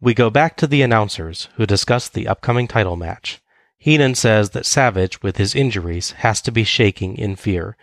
We 0.00 0.14
go 0.14 0.30
back 0.30 0.56
to 0.56 0.66
the 0.66 0.82
announcers 0.82 1.48
who 1.56 1.66
discuss 1.66 2.08
the 2.08 2.26
upcoming 2.26 2.66
title 2.66 2.96
match. 2.96 3.40
Heenan 3.78 4.14
says 4.14 4.50
that 4.50 4.66
Savage, 4.66 5.22
with 5.22 5.36
his 5.36 5.54
injuries, 5.54 6.12
has 6.12 6.40
to 6.42 6.52
be 6.52 6.64
shaking 6.64 7.16
in 7.16 7.36
fear. 7.36 7.76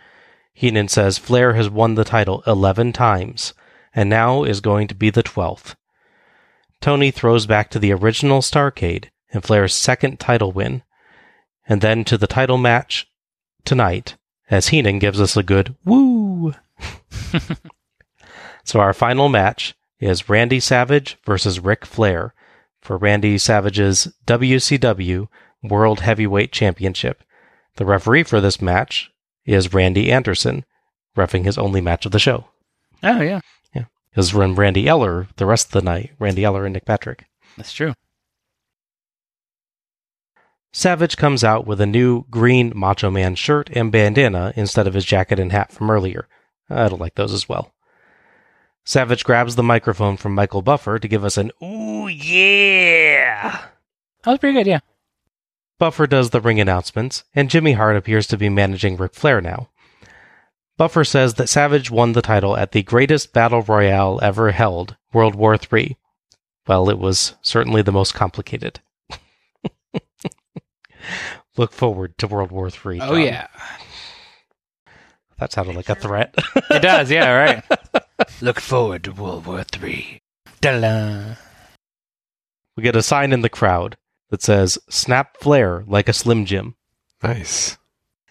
Heenan 0.52 0.88
says 0.88 1.18
Flair 1.18 1.54
has 1.54 1.70
won 1.70 1.94
the 1.94 2.04
title 2.04 2.42
11 2.46 2.92
times, 2.92 3.54
and 3.94 4.08
now 4.08 4.44
is 4.44 4.60
going 4.60 4.88
to 4.88 4.94
be 4.94 5.10
the 5.10 5.22
12th. 5.22 5.74
Tony 6.80 7.10
throws 7.10 7.46
back 7.46 7.70
to 7.70 7.78
the 7.78 7.92
original 7.92 8.40
Starcade 8.40 9.08
and 9.32 9.42
Flair's 9.42 9.74
second 9.74 10.18
title 10.18 10.52
win, 10.52 10.82
and 11.68 11.80
then 11.80 12.04
to 12.04 12.18
the 12.18 12.26
title 12.26 12.58
match 12.58 13.06
tonight, 13.64 14.16
as 14.50 14.68
Heenan 14.68 14.98
gives 14.98 15.20
us 15.20 15.36
a 15.36 15.42
good 15.42 15.76
woo. 15.84 16.54
so 18.64 18.80
our 18.80 18.92
final 18.92 19.28
match 19.28 19.74
is 19.98 20.28
Randy 20.28 20.60
Savage 20.60 21.18
versus 21.24 21.60
Ric 21.60 21.84
Flair 21.84 22.34
for 22.80 22.96
Randy 22.96 23.38
Savage's 23.38 24.12
WCW 24.26 25.28
World 25.62 26.00
Heavyweight 26.00 26.52
Championship. 26.52 27.22
The 27.76 27.84
referee 27.84 28.24
for 28.24 28.40
this 28.40 28.60
match 28.60 29.10
is 29.44 29.72
Randy 29.72 30.10
Anderson, 30.10 30.64
refing 31.16 31.44
his 31.44 31.58
only 31.58 31.80
match 31.80 32.06
of 32.06 32.12
the 32.12 32.18
show. 32.18 32.46
Oh, 33.02 33.20
yeah. 33.20 33.40
Yeah. 33.74 33.84
Is 34.14 34.34
when 34.34 34.54
Randy 34.54 34.88
Eller 34.88 35.28
the 35.36 35.46
rest 35.46 35.66
of 35.66 35.72
the 35.72 35.82
night, 35.82 36.12
Randy 36.18 36.44
Eller 36.44 36.64
and 36.64 36.72
Nick 36.72 36.86
Patrick. 36.86 37.26
That's 37.56 37.72
true. 37.72 37.94
Savage 40.72 41.16
comes 41.16 41.42
out 41.42 41.66
with 41.66 41.80
a 41.80 41.86
new 41.86 42.24
green 42.30 42.72
Macho 42.74 43.10
Man 43.10 43.34
shirt 43.34 43.68
and 43.72 43.90
bandana 43.90 44.52
instead 44.54 44.86
of 44.86 44.94
his 44.94 45.04
jacket 45.04 45.38
and 45.38 45.50
hat 45.50 45.72
from 45.72 45.90
earlier. 45.90 46.28
I 46.68 46.88
don't 46.88 47.00
like 47.00 47.16
those 47.16 47.32
as 47.32 47.48
well. 47.48 47.72
Savage 48.84 49.24
grabs 49.24 49.56
the 49.56 49.62
microphone 49.62 50.16
from 50.16 50.34
Michael 50.34 50.62
Buffer 50.62 50.98
to 50.98 51.08
give 51.08 51.24
us 51.24 51.36
an 51.36 51.50
ooh 51.62 52.08
yeah. 52.08 53.66
That 54.22 54.30
was 54.30 54.38
pretty 54.38 54.58
good, 54.58 54.66
yeah. 54.66 54.80
Buffer 55.78 56.06
does 56.06 56.30
the 56.30 56.40
ring 56.40 56.60
announcements, 56.60 57.24
and 57.34 57.50
Jimmy 57.50 57.72
Hart 57.72 57.96
appears 57.96 58.26
to 58.28 58.36
be 58.36 58.48
managing 58.48 58.96
Ric 58.96 59.14
Flair 59.14 59.40
now. 59.40 59.70
Buffer 60.76 61.04
says 61.04 61.34
that 61.34 61.48
Savage 61.48 61.90
won 61.90 62.12
the 62.12 62.22
title 62.22 62.56
at 62.56 62.72
the 62.72 62.82
greatest 62.82 63.32
battle 63.32 63.62
royale 63.62 64.18
ever 64.22 64.50
held, 64.52 64.96
World 65.12 65.34
War 65.34 65.56
III. 65.56 65.96
Well, 66.66 66.88
it 66.88 66.98
was 66.98 67.34
certainly 67.42 67.82
the 67.82 67.92
most 67.92 68.14
complicated. 68.14 68.80
Look 71.56 71.72
forward 71.72 72.16
to 72.18 72.26
World 72.26 72.50
War 72.50 72.70
Three. 72.70 73.00
Oh 73.00 73.16
yeah, 73.16 73.46
that 75.38 75.52
sounded 75.52 75.76
like 75.76 75.88
a 75.88 75.94
threat. 75.94 76.34
it 76.70 76.82
does. 76.82 77.10
Yeah, 77.10 77.32
right. 77.32 77.64
Look 78.40 78.60
forward 78.60 79.04
to 79.04 79.12
World 79.12 79.46
War 79.46 79.64
Three. 79.64 80.20
Da-la. 80.60 81.36
we 82.76 82.82
get 82.82 82.96
a 82.96 83.02
sign 83.02 83.32
in 83.32 83.40
the 83.40 83.48
crowd 83.48 83.96
that 84.30 84.42
says 84.42 84.78
"Snap 84.88 85.36
Flair 85.38 85.84
like 85.86 86.08
a 86.08 86.12
Slim 86.12 86.44
Jim." 86.44 86.74
Nice. 87.22 87.76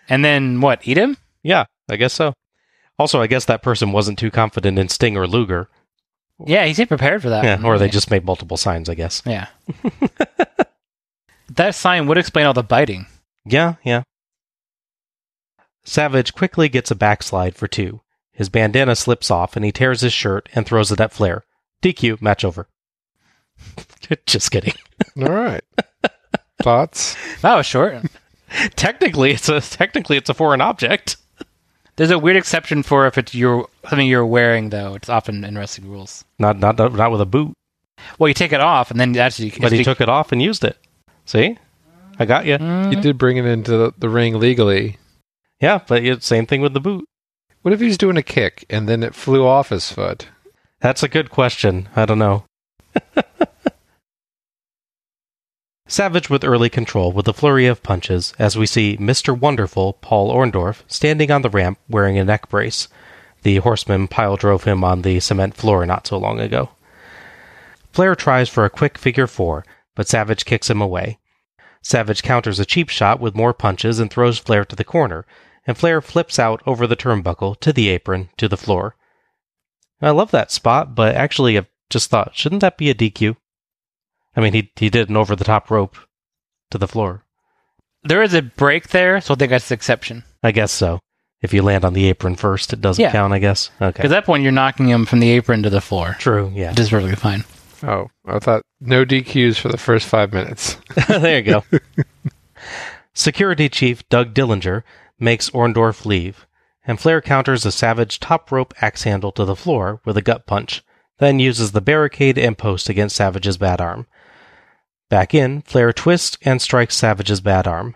And 0.08 0.24
then 0.26 0.62
what? 0.62 0.88
Eat 0.88 0.98
him? 0.98 1.18
Yeah, 1.44 1.66
I 1.90 1.96
guess 1.96 2.14
so. 2.14 2.34
Also, 2.98 3.22
I 3.22 3.28
guess 3.28 3.46
that 3.46 3.62
person 3.64 3.92
wasn't 3.92 4.20
too 4.20 4.32
confident 4.32 4.78
in 4.80 4.90
Sting 4.90 5.16
or 5.16 5.28
Luger. 5.28 5.70
Yeah, 6.46 6.66
he's 6.66 6.78
seemed 6.78 6.90
prepared 6.90 7.22
for 7.22 7.30
that. 7.30 7.44
Yeah, 7.44 7.62
or 7.68 7.78
they 7.78 7.90
just 7.90 8.10
made 8.12 8.26
multiple 8.26 8.58
signs, 8.58 8.90
I 8.90 8.96
guess. 8.96 9.22
Yeah. 9.26 9.48
that 11.52 11.76
sign 11.76 12.08
would 12.08 12.18
explain 12.18 12.46
all 12.46 12.54
the 12.54 12.64
biting. 12.64 13.08
Yeah, 13.46 13.76
yeah. 13.84 14.04
Savage 15.84 16.34
quickly 16.34 16.70
gets 16.70 16.92
a 16.92 16.96
backslide 16.96 17.56
for 17.56 17.68
two. 17.68 18.02
His 18.32 18.50
bandana 18.50 18.96
slips 18.96 19.32
off 19.32 19.56
and 19.56 19.66
he 19.66 19.72
tears 19.72 20.02
his 20.02 20.14
shirt 20.14 20.48
and 20.54 20.66
throws 20.66 20.92
it 20.92 21.00
at 21.00 21.12
Flair. 21.12 21.44
DQ, 21.82 22.22
match 22.22 22.46
over. 22.46 22.68
Just 24.26 24.52
kidding. 24.52 24.74
All 25.18 25.32
right. 25.32 25.64
Thoughts? 26.62 27.16
That 27.42 27.56
was 27.56 27.66
short. 27.66 28.04
technically, 28.76 29.32
it's 29.32 29.50
a 29.50 29.62
technically 29.62 30.18
it's 30.18 30.30
a 30.30 30.34
foreign 30.34 30.62
object. 30.62 31.18
There's 31.96 32.12
a 32.12 32.20
weird 32.20 32.38
exception 32.38 32.84
for 32.84 33.08
if 33.08 33.18
it's 33.18 33.36
your 33.36 33.68
something 33.90 34.08
you're 34.08 34.26
wearing, 34.26 34.70
though. 34.70 34.96
It's 34.96 35.10
often 35.10 35.44
in 35.44 35.58
wrestling 35.58 35.90
rules. 35.90 36.24
Not 36.38 36.60
not 36.60 36.78
not 36.78 37.12
with 37.12 37.22
a 37.22 37.26
boot. 37.26 37.54
Well, 38.18 38.30
you 38.30 38.34
take 38.34 38.54
it 38.54 38.62
off 38.62 38.92
and 38.92 39.00
then 39.00 39.16
actually. 39.18 39.54
But 39.60 39.72
he 39.72 39.84
took 39.84 40.02
it 40.02 40.10
off 40.10 40.32
and 40.32 40.42
used 40.42 40.64
it. 40.64 40.78
See, 41.30 41.60
I 42.18 42.26
got 42.26 42.48
you. 42.48 42.54
You 42.54 43.00
did 43.00 43.20
bring 43.20 43.38
it 43.38 43.46
into 43.46 43.78
the, 43.78 43.94
the 44.00 44.10
ring 44.10 44.40
legally. 44.40 44.98
Yeah, 45.62 45.80
but 45.88 46.04
it's 46.04 46.26
same 46.26 46.48
thing 46.48 46.60
with 46.60 46.74
the 46.74 46.80
boot. 46.80 47.06
What 47.62 47.72
if 47.72 47.80
he's 47.80 48.00
doing 48.00 48.18
a 48.18 48.24
kick 48.24 48.66
and 48.68 48.90
then 48.90 49.04
it 49.04 49.14
flew 49.14 49.46
off 49.46 49.70
his 49.70 49.92
foot? 49.92 50.26
That's 50.80 51.04
a 51.04 51.08
good 51.08 51.30
question. 51.30 51.88
I 51.96 52.06
don't 52.06 52.18
know. 52.18 52.46
Savage 55.88 56.32
with 56.32 56.44
early 56.44 56.68
control 56.68 57.12
with 57.12 57.28
a 57.28 57.34
flurry 57.34 57.68
of 57.68 57.84
punches 57.84 58.34
as 58.40 58.58
we 58.58 58.66
see 58.66 58.98
Mr. 58.98 59.40
Wonderful 59.40 59.94
Paul 60.02 60.34
Orndorff 60.34 60.82
standing 60.88 61.30
on 61.30 61.44
the 61.44 61.52
ramp 61.52 61.78
wearing 61.88 62.18
a 62.18 62.26
neck 62.26 62.50
brace. 62.50 62.88
The 63.44 63.58
horseman 63.58 64.08
pile 64.08 64.36
drove 64.36 64.64
him 64.64 64.84
on 64.84 65.04
the 65.04 65.20
cement 65.20 65.54
floor 65.54 65.86
not 65.86 66.08
so 66.08 66.18
long 66.18 66.40
ago. 66.40 66.70
Flair 67.92 68.16
tries 68.16 68.50
for 68.50 68.66
a 68.66 68.70
quick 68.72 68.98
figure 68.98 69.28
four, 69.28 69.64
but 69.94 70.08
Savage 70.08 70.46
kicks 70.46 70.72
him 70.72 70.82
away. 70.82 71.19
Savage 71.82 72.24
counters 72.24 72.60
a 72.60 72.66
cheap 72.66 72.90
shot 72.90 73.20
with 73.20 73.36
more 73.36 73.54
punches 73.54 74.00
and 74.00 74.12
throws 74.12 74.38
Flair 74.38 74.66
to 74.66 74.76
the 74.76 74.84
corner, 74.84 75.26
and 75.66 75.78
Flair 75.78 76.02
flips 76.02 76.38
out 76.40 76.62
over 76.66 76.86
the 76.86 76.96
turnbuckle 76.96 77.60
to 77.62 77.72
the 77.72 77.90
apron 77.90 78.30
to 78.38 78.48
the 78.48 78.58
floor. 78.58 78.96
I 80.02 80.12
love 80.12 80.32
that 80.32 80.52
spot, 80.52 80.96
but 80.96 81.16
actually 81.16 81.58
I've 81.58 81.68
just 81.90 82.10
thought, 82.10 82.36
shouldn't 82.36 82.62
that 82.62 82.78
be 82.78 82.90
a 82.90 82.96
DQ? 82.96 83.36
I 84.36 84.42
mean, 84.42 84.54
he 84.54 84.72
he 84.76 84.90
did 84.90 85.10
an 85.10 85.18
over 85.18 85.36
the 85.36 85.44
top 85.44 85.70
rope 85.72 85.98
to 86.72 86.78
the 86.78 86.88
floor. 86.88 87.26
There 88.04 88.22
is 88.24 88.34
a 88.34 88.42
break 88.42 88.90
there, 88.90 89.20
so 89.20 89.34
I 89.34 89.38
think 89.38 89.50
that's 89.50 89.68
the 89.70 89.76
exception. 89.76 90.24
I 90.44 90.52
guess 90.52 90.72
so. 90.72 91.00
If 91.42 91.54
you 91.54 91.62
land 91.62 91.84
on 91.86 91.94
the 91.94 92.08
apron 92.08 92.36
first, 92.36 92.72
it 92.74 92.82
doesn't 92.82 93.02
Yeah. 93.02 93.12
count. 93.12 93.34
I 93.34 93.40
guess. 93.40 93.72
Okay. 93.82 93.90
Because 93.92 94.12
at 94.12 94.16
that 94.16 94.26
point, 94.26 94.44
you're 94.44 94.52
knocking 94.52 94.88
him 94.88 95.06
from 95.06 95.20
the 95.20 95.32
apron 95.32 95.64
to 95.64 95.70
the 95.70 95.82
floor. 95.82 96.16
True. 96.20 96.52
Yeah. 96.54 96.70
Which 96.72 96.80
is 96.80 96.90
perfectly 96.90 97.16
fine. 97.16 97.44
Oh, 97.84 98.10
I 98.26 98.40
thought 98.40 98.64
no 98.80 99.06
DQs 99.06 99.58
for 99.60 99.70
the 99.70 99.78
first 99.78 100.08
five 100.08 100.34
minutes. 100.34 100.78
there 101.08 101.40
you 101.40 101.44
go. 101.44 101.64
Security 103.14 103.70
Chief 103.70 104.08
Doug 104.10 104.34
Dillinger 104.34 104.84
makes 105.20 105.50
Orndorff 105.50 106.06
leave, 106.06 106.46
and 106.86 107.00
Flair 107.00 107.22
counters 107.22 107.66
a 107.66 107.72
savage 107.72 108.20
top 108.20 108.52
rope 108.52 108.74
axe 108.82 109.04
handle 109.04 109.32
to 109.34 109.46
the 109.46 109.56
floor 109.56 110.02
with 110.06 110.18
a 110.18 110.22
gut 110.22 110.46
punch, 110.46 110.84
then 111.20 111.40
uses 111.40 111.72
the 111.72 111.82
barricade 111.82 112.38
and 112.38 112.58
post 112.58 112.90
against 112.90 113.16
Savage's 113.16 113.58
bad 113.58 113.82
arm. 113.82 114.08
Back 115.10 115.34
in, 115.34 115.62
Flair 115.64 115.92
twists 115.92 116.38
and 116.44 116.62
strikes 116.62 116.96
Savage's 116.96 117.42
bad 117.42 117.68
arm. 117.68 117.96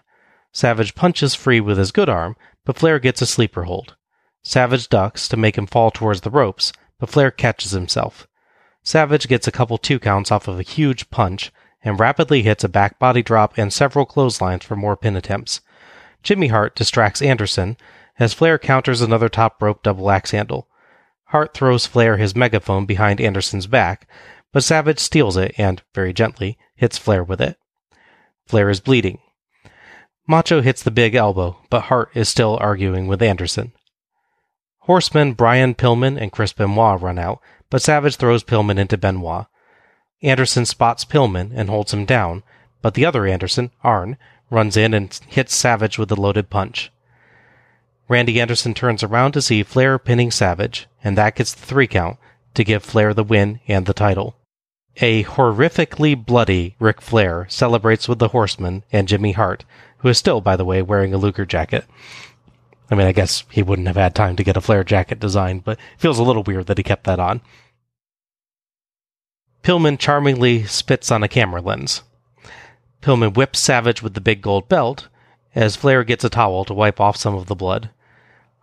Savage 0.52 0.96
punches 0.96 1.36
free 1.36 1.60
with 1.60 1.78
his 1.78 1.92
good 1.92 2.10
arm, 2.10 2.36
but 2.66 2.78
Flair 2.78 3.00
gets 3.00 3.22
a 3.22 3.26
sleeper 3.26 3.64
hold. 3.64 3.96
Savage 4.44 4.90
ducks 4.90 5.28
to 5.30 5.38
make 5.38 5.58
him 5.58 5.68
fall 5.68 5.90
towards 5.90 6.22
the 6.22 6.30
ropes, 6.30 6.74
but 7.00 7.10
Flair 7.10 7.32
catches 7.32 7.72
himself. 7.72 8.28
Savage 8.84 9.28
gets 9.28 9.48
a 9.48 9.52
couple 9.52 9.78
two 9.78 10.00
counts 10.00 10.32
off 10.32 10.48
of 10.48 10.60
a 10.60 10.64
huge 10.64 11.10
punch 11.10 11.52
and 11.84 12.00
rapidly 12.00 12.44
hits 12.44 12.64
a 12.64 12.70
back 12.70 13.00
body 13.00 13.24
drop 13.24 13.58
and 13.58 13.72
several 13.72 14.06
clotheslines 14.06 14.64
for 14.64 14.76
more 14.76 14.98
pin 14.98 15.16
attempts. 15.16 15.62
Jimmy 16.22 16.48
Hart 16.48 16.76
distracts 16.76 17.22
Anderson 17.22 17.78
as 18.20 18.34
Flair 18.34 18.60
counters 18.60 19.02
another 19.02 19.30
top 19.30 19.62
rope 19.62 19.84
double 19.84 20.12
axe 20.12 20.32
handle. 20.32 20.68
Hart 21.28 21.54
throws 21.54 21.86
Flair 21.86 22.18
his 22.18 22.36
megaphone 22.36 22.86
behind 22.86 23.20
Anderson's 23.20 23.68
back, 23.68 24.08
but 24.52 24.64
Savage 24.64 25.00
steals 25.00 25.36
it 25.36 25.54
and, 25.58 25.82
very 25.96 26.14
gently, 26.14 26.58
hits 26.76 26.98
Flair 26.98 27.24
with 27.24 27.42
it. 27.42 27.58
Flair 28.46 28.70
is 28.70 28.80
bleeding. 28.80 29.20
Macho 30.28 30.62
hits 30.62 30.84
the 30.84 30.92
big 30.92 31.16
elbow, 31.16 31.58
but 31.70 31.84
Hart 31.84 32.10
is 32.14 32.30
still 32.30 32.58
arguing 32.62 33.08
with 33.08 33.22
Anderson. 33.22 33.74
Horsemen 34.80 35.34
Brian 35.34 35.74
Pillman 35.76 36.22
and 36.22 36.32
Chris 36.32 36.54
Benoit 36.54 37.02
run 37.02 37.18
out, 37.18 37.40
but 37.74 37.82
Savage 37.82 38.18
throws 38.18 38.44
Pillman 38.44 38.78
into 38.78 39.00
Benoit. 39.00 39.48
Anderson 40.22 40.64
spots 40.64 41.04
Pillman 41.04 41.52
and 41.56 41.72
holds 41.72 41.92
him 41.92 42.06
down, 42.06 42.44
but 42.84 42.94
the 42.94 43.04
other 43.04 43.26
Anderson, 43.26 43.72
Arn, 43.84 44.16
runs 44.52 44.78
in 44.78 44.94
and 44.94 45.20
hits 45.26 45.56
Savage 45.56 45.98
with 45.98 46.12
a 46.12 46.16
loaded 46.16 46.52
punch. 46.52 46.92
Randy 48.08 48.40
Anderson 48.40 48.76
turns 48.76 49.02
around 49.02 49.32
to 49.32 49.42
see 49.42 49.64
Flair 49.64 49.98
pinning 49.98 50.30
Savage, 50.30 50.86
and 51.04 51.18
that 51.18 51.36
gets 51.36 51.56
the 51.56 51.66
three 51.66 51.88
count 51.88 52.20
to 52.54 52.64
give 52.64 52.84
Flair 52.84 53.12
the 53.12 53.24
win 53.24 53.60
and 53.68 53.88
the 53.88 53.94
title. 53.96 54.36
A 54.98 55.24
horrifically 55.24 56.14
bloody 56.14 56.76
Ric 56.80 57.02
Flair 57.02 57.48
celebrates 57.50 58.08
with 58.08 58.20
the 58.20 58.28
Horseman 58.28 58.84
and 58.92 59.08
Jimmy 59.08 59.32
Hart, 59.32 59.66
who 59.98 60.10
is 60.10 60.20
still, 60.20 60.42
by 60.42 60.56
the 60.56 60.66
way, 60.66 60.84
wearing 60.84 61.12
a 61.16 61.18
Luger 61.18 61.48
jacket. 61.48 61.86
I 62.92 62.96
mean, 62.96 63.08
I 63.08 63.14
guess 63.14 63.46
he 63.50 63.64
wouldn't 63.64 63.88
have 63.88 63.98
had 63.98 64.14
time 64.14 64.36
to 64.36 64.44
get 64.44 64.58
a 64.58 64.62
Flair 64.62 64.84
jacket 64.84 65.20
designed, 65.20 65.64
but 65.64 65.80
it 65.80 66.00
feels 66.00 66.20
a 66.20 66.24
little 66.24 66.44
weird 66.44 66.68
that 66.68 66.78
he 66.78 66.84
kept 66.84 67.06
that 67.06 67.20
on. 67.20 67.42
Pillman 69.64 69.98
charmingly 69.98 70.66
spits 70.66 71.10
on 71.10 71.24
a 71.24 71.28
camera 71.28 71.62
lens. 71.62 72.04
Pillman 73.02 73.34
whips 73.34 73.60
Savage 73.60 74.02
with 74.02 74.14
the 74.14 74.22
big 74.22 74.42
gold 74.42 74.68
belt 74.68 75.08
as 75.56 75.76
Flair 75.76 76.04
gets 76.04 76.24
a 76.24 76.30
towel 76.30 76.66
to 76.66 76.74
wipe 76.74 77.00
off 77.00 77.16
some 77.16 77.36
of 77.36 77.46
the 77.46 77.56
blood. 77.56 77.90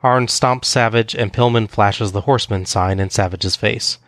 Arn 0.02 0.26
stomps 0.26 0.66
Savage 0.66 1.14
and 1.14 1.32
Pillman 1.32 1.68
flashes 1.68 2.12
the 2.12 2.22
Horseman 2.22 2.66
sign 2.66 3.00
in 3.00 3.10
Savage's 3.10 3.56
face. 3.56 3.98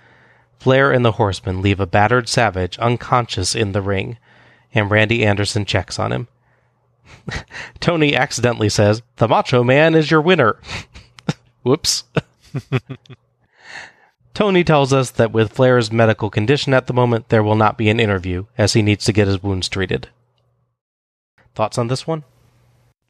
Flair 0.59 0.93
and 0.93 1.05
the 1.05 1.13
Horseman 1.13 1.61
leave 1.61 1.81
a 1.81 1.87
battered 1.87 2.29
Savage 2.29 2.79
unconscious 2.79 3.55
in 3.55 3.73
the 3.73 3.83
ring, 3.83 4.19
and 4.75 4.91
Randy 4.91 5.25
Anderson 5.25 5.65
checks 5.65 5.99
on 5.99 6.13
him. 6.13 6.29
Tony 7.81 8.15
accidentally 8.15 8.69
says, 8.69 9.03
The 9.17 9.29
Macho 9.29 9.65
Man 9.65 9.95
is 9.95 10.11
your 10.11 10.21
winner. 10.21 10.61
Whoops. 11.63 12.05
Tony 14.35 14.65
tells 14.65 14.93
us 14.93 15.11
that 15.11 15.33
with 15.33 15.53
Flair's 15.53 15.93
medical 15.93 16.31
condition 16.31 16.73
at 16.73 16.87
the 16.87 16.95
moment, 16.95 17.29
there 17.29 17.43
will 17.43 17.57
not 17.57 17.77
be 17.77 17.91
an 17.91 18.01
interview, 18.01 18.47
as 18.57 18.73
he 18.73 18.83
needs 18.83 19.05
to 19.05 19.13
get 19.13 19.29
his 19.29 19.43
wounds 19.43 19.69
treated. 19.69 20.09
Thoughts 21.55 21.77
on 21.77 21.89
this 21.89 22.07
one? 22.07 22.25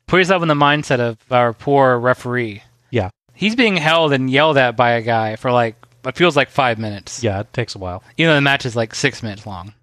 Put 0.07 0.19
yourself 0.19 0.43
in 0.43 0.49
the 0.49 0.55
mindset 0.55 0.99
of 0.99 1.19
our 1.31 1.53
poor 1.53 1.99
referee. 1.99 2.63
Yeah. 2.91 3.11
He's 3.35 3.55
being 3.55 3.77
held 3.77 4.13
and 4.13 4.29
yelled 4.29 4.59
at 4.59 4.77
by 4.77 4.93
a 4.93 5.03
guy 5.03 5.37
for 5.37 5.53
like, 5.53 5.77
it 6.05 6.17
feels 6.17 6.37
like 6.37 6.51
five 6.51 6.79
minutes. 6.79 7.23
Yeah, 7.23 7.41
it 7.41 7.53
takes 7.53 7.77
a 7.77 7.79
while. 7.79 8.03
Even 8.17 8.31
though 8.31 8.37
the 8.37 8.41
match 8.41 8.67
is 8.67 8.75
like 8.75 8.95
six 8.95 9.23
minutes 9.23 9.47
long. 9.47 9.75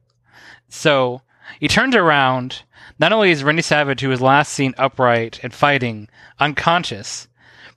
So 0.68 1.22
he 1.60 1.68
turns 1.70 1.96
around. 1.96 2.64
Not 3.00 3.14
only 3.14 3.32
is 3.32 3.46
Randy 3.46 3.62
Savage, 3.62 4.02
who 4.02 4.10
was 4.10 4.20
last 4.20 4.52
seen 4.52 4.76
upright 4.78 5.40
and 5.42 5.54
fighting, 5.54 6.10
unconscious, 6.38 7.30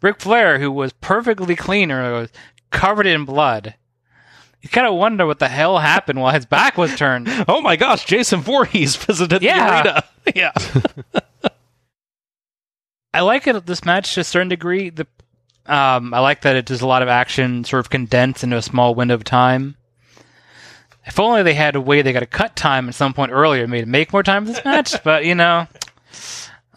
Ric 0.03 0.21
Flair, 0.21 0.59
who 0.59 0.73
was 0.73 0.93
perfectly 0.95 1.55
clean 1.55 1.93
or 1.93 2.13
was 2.13 2.31
covered 2.73 3.07
in 3.07 3.25
blood. 3.25 3.75
You 4.61 4.69
kind 4.69 4.87
of 4.87 4.95
wonder 4.95 5.27
what 5.27 5.39
the 5.41 5.49
hell 5.49 5.79
happened 5.79 6.21
while 6.21 6.33
his 6.33 6.47
back 6.47 6.77
was 6.79 6.95
turned. 6.97 7.29
Oh 7.49 7.61
my 7.61 7.77
gosh, 7.77 8.05
Jason 8.05 8.41
Voorhees 8.41 8.97
visited 9.07 9.43
Yeah. 9.43 9.83
the 9.83 9.89
arena. 9.89 10.05
Yeah. 10.35 10.53
I 13.15 13.21
like 13.21 13.47
it 13.47 13.67
this 13.67 13.85
match 13.85 14.15
to 14.15 14.21
a 14.21 14.25
certain 14.25 14.49
degree. 14.49 14.91
The 14.91 15.07
um, 15.67 16.13
I 16.15 16.19
like 16.21 16.43
that 16.43 16.57
it 16.57 16.67
does 16.67 16.81
a 16.81 16.87
lot 16.87 17.03
of 17.03 17.09
action 17.09 17.65
sort 17.65 17.81
of 17.81 17.91
condensed 17.91 18.43
into 18.43 18.57
a 18.57 18.63
small 18.63 18.95
window 18.95 19.15
of 19.15 19.23
time. 19.25 19.77
If 21.07 21.21
only 21.21 21.43
they 21.43 21.55
had 21.55 21.77
a 21.77 21.81
way 21.81 22.03
they 22.03 22.13
got 22.13 22.21
to 22.21 22.27
cut 22.27 22.57
time 22.57 22.89
at 22.89 22.95
some 22.95 23.13
point 23.13 23.33
earlier, 23.33 23.67
maybe 23.67 23.83
to 23.85 23.89
make 23.91 24.13
more 24.13 24.23
time 24.23 24.47
for 24.47 24.53
this 24.53 24.65
match. 24.65 24.95
but 25.05 25.25
you 25.25 25.35
know, 25.35 25.67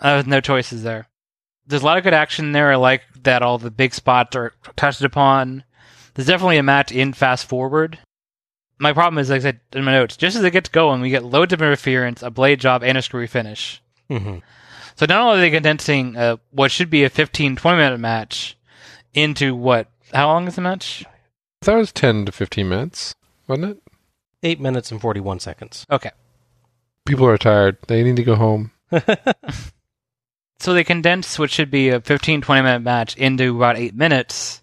uh, 0.02 0.24
no 0.26 0.42
choices 0.42 0.84
there. 0.84 1.08
There's 1.68 1.82
a 1.82 1.86
lot 1.86 1.98
of 1.98 2.04
good 2.04 2.14
action 2.14 2.52
there. 2.52 2.72
I 2.72 2.76
like 2.76 3.02
that 3.24 3.42
all 3.42 3.58
the 3.58 3.72
big 3.72 3.94
spots 3.94 4.36
are 4.36 4.54
touched 4.76 5.02
upon. 5.02 5.64
There's 6.16 6.28
definitely 6.28 6.58
a 6.58 6.64
match 6.64 6.92
in 6.92 7.14
fast 7.14 7.48
forward. 7.48 8.00
My 8.80 8.94
problem 8.94 9.20
is, 9.20 9.30
like 9.30 9.42
I 9.42 9.44
said 9.44 9.60
in 9.74 9.84
my 9.84 9.92
notes, 9.92 10.18
just 10.18 10.36
as 10.36 10.44
it 10.44 10.52
gets 10.52 10.70
going, 10.70 11.02
we 11.02 11.10
get 11.10 11.24
loads 11.24 11.54
of 11.54 11.62
interference, 11.62 12.24
a 12.24 12.30
blade 12.30 12.60
job, 12.60 12.84
and 12.84 12.98
a 12.98 13.02
screwy 13.02 13.28
finish. 13.28 13.82
Mm-hmm. 14.10 14.40
So 14.96 15.06
not 15.06 15.22
only 15.22 15.38
are 15.38 15.42
they 15.42 15.52
condensing 15.52 16.16
uh, 16.18 16.38
what 16.52 16.72
should 16.72 16.90
be 16.90 17.04
a 17.04 17.10
15, 17.10 17.56
20 17.56 17.78
minute 17.78 18.00
match 18.00 18.58
into 19.14 19.56
what? 19.56 19.90
How 20.14 20.28
long 20.28 20.48
is 20.48 20.56
the 20.56 20.62
match? 20.62 21.06
I 21.62 21.66
thought 21.66 21.76
it 21.76 21.80
was 21.80 21.92
10 21.92 22.26
to 22.26 22.32
15 22.32 22.68
minutes, 22.68 23.16
wasn't 23.48 23.72
it? 23.72 23.82
Eight 24.44 24.60
minutes 24.60 24.92
and 24.92 25.02
41 25.02 25.40
seconds. 25.40 25.86
Okay. 25.90 26.12
People 27.06 27.28
are 27.28 27.38
tired. 27.38 27.78
They 27.88 28.04
need 28.04 28.16
to 28.18 28.24
go 28.24 28.36
home. 28.36 28.72
So 30.60 30.74
they 30.74 30.84
condense 30.84 31.38
what 31.38 31.52
should 31.52 31.70
be 31.70 31.90
a 31.90 32.02
15, 32.02 32.42
20 32.42 32.62
minute 32.62 32.82
match 32.82 33.16
into 33.18 33.56
about 33.56 33.78
eight 33.78 33.94
minutes, 33.94 34.62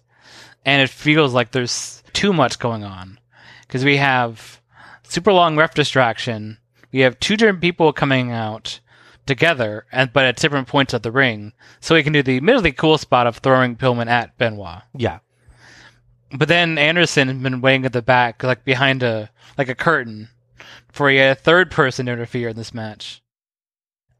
and 0.65 0.81
it 0.81 0.89
feels 0.89 1.33
like 1.33 1.51
there's 1.51 2.03
too 2.13 2.33
much 2.33 2.59
going 2.59 2.83
on. 2.83 3.19
Because 3.61 3.83
we 3.83 3.97
have 3.97 4.61
super 5.03 5.33
long 5.33 5.55
ref 5.55 5.73
distraction, 5.73 6.57
we 6.91 6.99
have 6.99 7.19
two 7.19 7.35
different 7.37 7.61
people 7.61 7.91
coming 7.93 8.31
out 8.31 8.79
together, 9.25 9.85
and 9.91 10.11
but 10.13 10.25
at 10.25 10.37
different 10.37 10.67
points 10.67 10.93
of 10.93 11.01
the 11.01 11.11
ring, 11.11 11.53
so 11.79 11.95
we 11.95 12.03
can 12.03 12.13
do 12.13 12.23
the 12.23 12.37
admittedly 12.37 12.71
cool 12.71 12.97
spot 12.97 13.27
of 13.27 13.37
throwing 13.37 13.75
Pillman 13.75 14.07
at 14.07 14.37
Benoit. 14.37 14.81
Yeah. 14.95 15.19
But 16.35 16.47
then 16.47 16.77
Anderson 16.77 17.27
has 17.27 17.37
been 17.37 17.61
waiting 17.61 17.85
at 17.85 17.93
the 17.93 18.01
back, 18.01 18.43
like 18.43 18.65
behind 18.65 19.03
a 19.03 19.29
like 19.57 19.69
a 19.69 19.75
curtain, 19.75 20.29
for 20.91 21.09
a 21.09 21.35
third 21.35 21.71
person 21.71 22.05
to 22.05 22.11
interfere 22.11 22.49
in 22.49 22.55
this 22.55 22.73
match. 22.73 23.21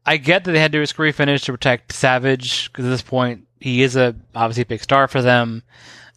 I 0.06 0.18
get 0.18 0.44
that 0.44 0.52
they 0.52 0.60
had 0.60 0.72
to 0.72 0.78
do 0.78 0.82
a 0.82 0.86
screw 0.86 1.12
finish 1.12 1.42
to 1.42 1.52
protect 1.52 1.92
Savage 1.92 2.70
because 2.70 2.84
at 2.84 2.90
this 2.90 3.02
point 3.02 3.46
he 3.58 3.82
is 3.82 3.96
a 3.96 4.14
obviously 4.34 4.62
a 4.62 4.66
big 4.66 4.82
star 4.82 5.08
for 5.08 5.22
them, 5.22 5.62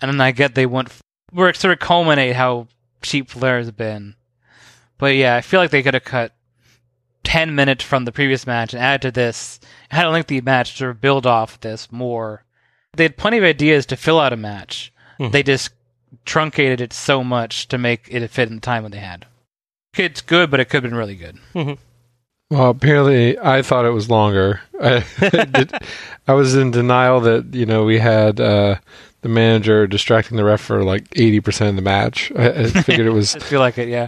and 0.02 0.10
then 0.12 0.22
I 0.22 0.32
get 0.32 0.56
they 0.56 0.66
want 0.66 0.92
we're 1.32 1.54
sort 1.54 1.74
of 1.74 1.80
culminate 1.80 2.36
how 2.36 2.68
cheap 3.02 3.30
Flair 3.30 3.58
has 3.58 3.72
been. 3.72 4.16
But 4.98 5.16
yeah, 5.16 5.36
I 5.36 5.42
feel 5.42 5.60
like 5.60 5.72
they 5.72 5.84
could 5.84 5.94
have 5.94 6.04
cut 6.04 6.34
ten 7.24 7.54
minutes 7.56 7.84
from 7.84 8.06
the 8.06 8.12
previous 8.12 8.48
match 8.48 8.74
and 8.74 8.82
added 8.82 9.02
to 9.02 9.12
this. 9.12 9.60
had 9.90 10.06
a 10.06 10.10
lengthy 10.10 10.42
match 10.42 10.78
to 10.78 10.94
build 10.94 11.26
off 11.26 11.60
this 11.60 11.92
more. 11.92 12.44
They 12.94 13.04
had 13.04 13.18
plenty 13.18 13.38
of 13.38 13.44
ideas 13.44 13.86
to 13.88 13.96
fill 13.98 14.20
out 14.20 14.34
a 14.34 14.38
match. 14.38 14.92
Mhm. 15.20 15.32
They 15.32 15.44
just 15.44 15.72
truncated 16.26 16.82
it 16.82 16.94
so 16.94 17.24
much 17.24 17.68
to 17.68 17.78
make 17.78 18.08
it 18.10 18.28
fit 18.30 18.50
in 18.50 18.56
the 18.56 18.62
time 18.62 18.84
that 18.84 18.92
they 18.94 19.00
had. 19.00 19.26
It's 19.98 20.22
good, 20.22 20.50
but 20.50 20.60
it 20.60 20.66
could 20.66 20.84
have 20.84 20.90
been 20.92 20.98
really 20.98 21.16
good. 21.16 21.38
Well, 22.50 22.70
apparently, 22.70 23.38
I 23.40 23.62
thought 23.62 23.86
it 23.86 23.90
was 23.92 24.10
longer. 24.10 24.62
I, 24.82 25.04
did, 25.22 25.74
I 26.28 26.34
was 26.34 26.56
in 26.56 26.72
denial 26.72 27.20
that 27.22 27.54
you 27.54 27.66
know 27.66 27.84
we 27.84 28.00
had 28.00 28.40
uh, 28.40 28.76
the 29.28 29.34
manager 29.34 29.88
distracting 29.88 30.38
the 30.38 30.44
ref 30.44 30.62
for 30.62 30.84
like 30.84 31.08
eighty 31.16 31.40
percent 31.40 31.70
of 31.70 31.76
the 31.76 31.82
match. 31.82 32.32
I, 32.36 32.50
I 32.50 32.68
figured 32.84 33.08
it 33.08 33.12
was, 33.12 33.36
I 33.36 33.40
feel 33.40 33.60
like 33.60 33.78
it, 33.78 33.90
yeah. 33.90 34.08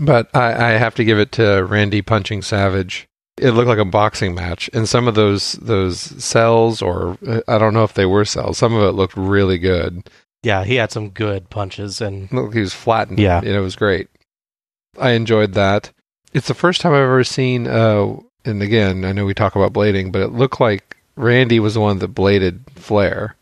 but 0.00 0.34
I, 0.34 0.52
I 0.52 0.70
have 0.72 0.94
to 0.96 1.04
give 1.04 1.18
it 1.18 1.32
to 1.32 1.64
Randy 1.64 2.02
punching 2.02 2.42
Savage. 2.42 3.08
It 3.38 3.50
looked 3.50 3.68
like 3.68 3.78
a 3.78 3.84
boxing 3.84 4.34
match, 4.34 4.70
and 4.72 4.88
some 4.88 5.06
of 5.06 5.14
those 5.14 5.52
those 5.54 6.00
sells, 6.00 6.80
or 6.80 7.18
uh, 7.26 7.42
I 7.46 7.58
don't 7.58 7.74
know 7.74 7.84
if 7.84 7.94
they 7.94 8.06
were 8.06 8.24
sells. 8.24 8.58
Some 8.58 8.74
of 8.74 8.82
it 8.82 8.92
looked 8.92 9.16
really 9.16 9.58
good. 9.58 10.08
Yeah, 10.42 10.64
he 10.64 10.76
had 10.76 10.92
some 10.92 11.10
good 11.10 11.50
punches 11.50 12.00
and 12.00 12.32
Looked 12.32 12.48
like 12.48 12.54
he 12.54 12.60
was 12.60 12.72
flattened. 12.72 13.18
Yeah. 13.18 13.38
and 13.38 13.48
it 13.48 13.60
was 13.60 13.74
great. 13.74 14.08
I 14.98 15.10
enjoyed 15.10 15.54
that. 15.54 15.90
It's 16.32 16.46
the 16.46 16.54
first 16.54 16.80
time 16.80 16.92
I've 16.92 17.00
ever 17.00 17.24
seen. 17.24 17.66
Uh, 17.66 18.16
and 18.44 18.62
again, 18.62 19.04
I 19.04 19.12
know 19.12 19.26
we 19.26 19.34
talk 19.34 19.56
about 19.56 19.72
blading, 19.72 20.12
but 20.12 20.22
it 20.22 20.28
looked 20.28 20.60
like 20.60 20.96
Randy 21.16 21.58
was 21.58 21.74
the 21.74 21.80
one 21.80 21.98
that 21.98 22.08
bladed 22.08 22.62
Flair 22.76 23.34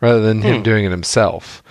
rather 0.00 0.20
than 0.20 0.42
him 0.42 0.56
Hmm. 0.58 0.62
doing 0.62 0.84
it 0.84 0.90
himself. 0.90 1.62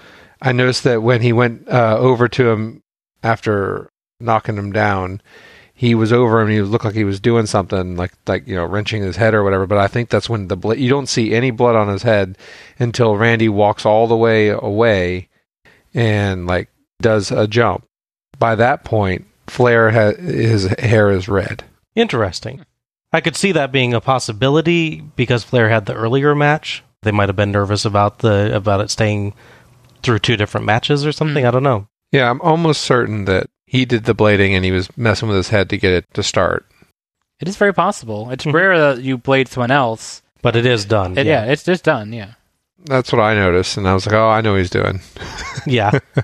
I 0.42 0.52
noticed 0.52 0.84
that 0.86 1.02
when 1.04 1.22
he 1.22 1.34
went 1.34 1.68
uh, 1.68 1.98
over 1.98 2.28
to 2.30 2.50
him 2.50 2.82
after 3.24 3.90
knocking 4.20 4.56
him 4.58 4.72
down, 4.72 5.22
he 5.74 5.96
was 5.96 6.12
over 6.14 6.40
him. 6.42 6.48
And 6.48 6.56
he 6.56 6.62
looked 6.62 6.86
like 6.86 6.94
he 6.96 7.04
was 7.04 7.20
doing 7.20 7.46
something 7.46 7.96
like 7.98 8.12
like 8.28 8.48
you 8.48 8.56
know 8.56 8.66
wrenching 8.66 9.02
his 9.02 9.16
head 9.18 9.34
or 9.34 9.44
whatever. 9.44 9.66
But 9.68 9.78
I 9.80 9.88
think 9.88 10.10
that's 10.10 10.30
when 10.30 10.48
the 10.48 10.56
bla- 10.58 10.76
you 10.76 10.90
don't 10.90 11.10
see 11.10 11.34
any 11.34 11.52
blood 11.52 11.76
on 11.76 11.88
his 11.90 12.04
head 12.04 12.38
until 12.80 13.16
Randy 13.18 13.50
walks 13.50 13.86
all 13.86 14.08
the 14.08 14.16
way 14.18 14.50
away 14.50 15.28
and 15.94 16.48
like 16.48 16.70
does 17.02 17.32
a 17.32 17.48
jump. 17.48 17.84
By 18.38 18.56
that 18.56 18.84
point, 18.84 19.26
Flair 19.48 19.92
ha- 19.92 20.16
his 20.22 20.66
hair 20.80 21.10
is 21.12 21.28
red. 21.28 21.64
interesting. 21.96 22.66
I 23.12 23.22
could 23.22 23.36
see 23.36 23.52
that 23.54 23.72
being 23.72 23.94
a 23.96 24.00
possibility 24.02 25.02
because 25.02 25.44
Flair 25.44 25.68
had 25.70 25.88
the 25.88 25.96
earlier 25.96 26.36
match. 26.36 26.84
They 27.02 27.12
might 27.12 27.30
have 27.30 27.36
been 27.36 27.52
nervous 27.52 27.86
about 27.86 28.20
the 28.20 28.56
about 28.56 28.82
it 28.82 28.90
staying 28.90 29.34
through 30.04 30.20
two 30.20 30.38
different 30.38 30.66
matches 30.66 31.06
or 31.06 31.12
something. 31.12 31.44
Mm. 31.44 31.48
I 31.48 31.52
don't 31.52 31.64
know. 31.64 31.88
Yeah, 32.12 32.30
I'm 32.30 32.42
almost 32.42 32.82
certain 32.82 33.26
that 33.26 33.48
he 33.66 33.86
did 33.86 34.06
the 34.06 34.16
blading 34.16 34.52
and 34.52 34.66
he 34.66 34.72
was 34.72 34.96
messing 34.98 35.28
with 35.28 35.38
his 35.38 35.50
head 35.50 35.70
to 35.70 35.78
get 35.78 35.94
it 35.94 36.06
to 36.14 36.24
start. 36.24 36.66
It 37.40 37.48
is 37.48 37.56
very 37.56 37.74
possible. 37.74 38.32
It's 38.32 38.46
mm-hmm. 38.46 38.56
rare 38.56 38.78
that 38.78 39.04
you 39.04 39.18
blade 39.18 39.48
someone 39.48 39.72
else. 39.72 40.22
But 40.42 40.56
it 40.56 40.66
is 40.66 40.86
done. 40.86 41.18
It- 41.18 41.26
yeah. 41.26 41.46
it's 41.46 41.64
just 41.64 41.84
done. 41.84 42.14
Yeah. 42.14 42.34
That's 42.86 43.12
what 43.12 43.22
I 43.22 43.36
noticed, 43.36 43.76
and 43.76 43.86
I 43.86 43.94
was 43.94 44.06
like, 44.06 44.16
"Oh, 44.16 44.30
I 44.30 44.40
know 44.40 44.54
what 44.54 44.60
he's 44.60 44.70
doing." 44.70 45.02
yeah. 45.68 45.92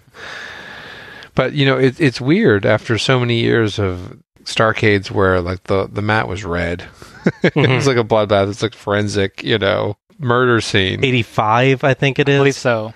But 1.35 1.53
you 1.53 1.65
know, 1.65 1.77
it, 1.77 1.99
it's 1.99 2.19
weird 2.19 2.65
after 2.65 2.97
so 2.97 3.19
many 3.19 3.41
years 3.41 3.77
of 3.77 4.17
Starcades 4.45 5.11
where 5.11 5.41
like 5.41 5.63
the 5.63 5.87
the 5.87 6.01
mat 6.01 6.27
was 6.27 6.45
red. 6.45 6.81
it 7.43 7.55
was 7.55 7.65
mm-hmm. 7.65 7.87
like 7.87 7.97
a 7.97 8.07
bloodbath. 8.07 8.49
It's 8.49 8.63
like 8.63 8.73
forensic, 8.73 9.43
you 9.43 9.57
know, 9.57 9.97
murder 10.19 10.61
scene. 10.61 11.03
85, 11.03 11.83
I 11.83 11.93
think 11.93 12.19
it 12.19 12.29
is. 12.29 12.35
I 12.35 12.39
believe 12.39 12.55
so. 12.55 12.93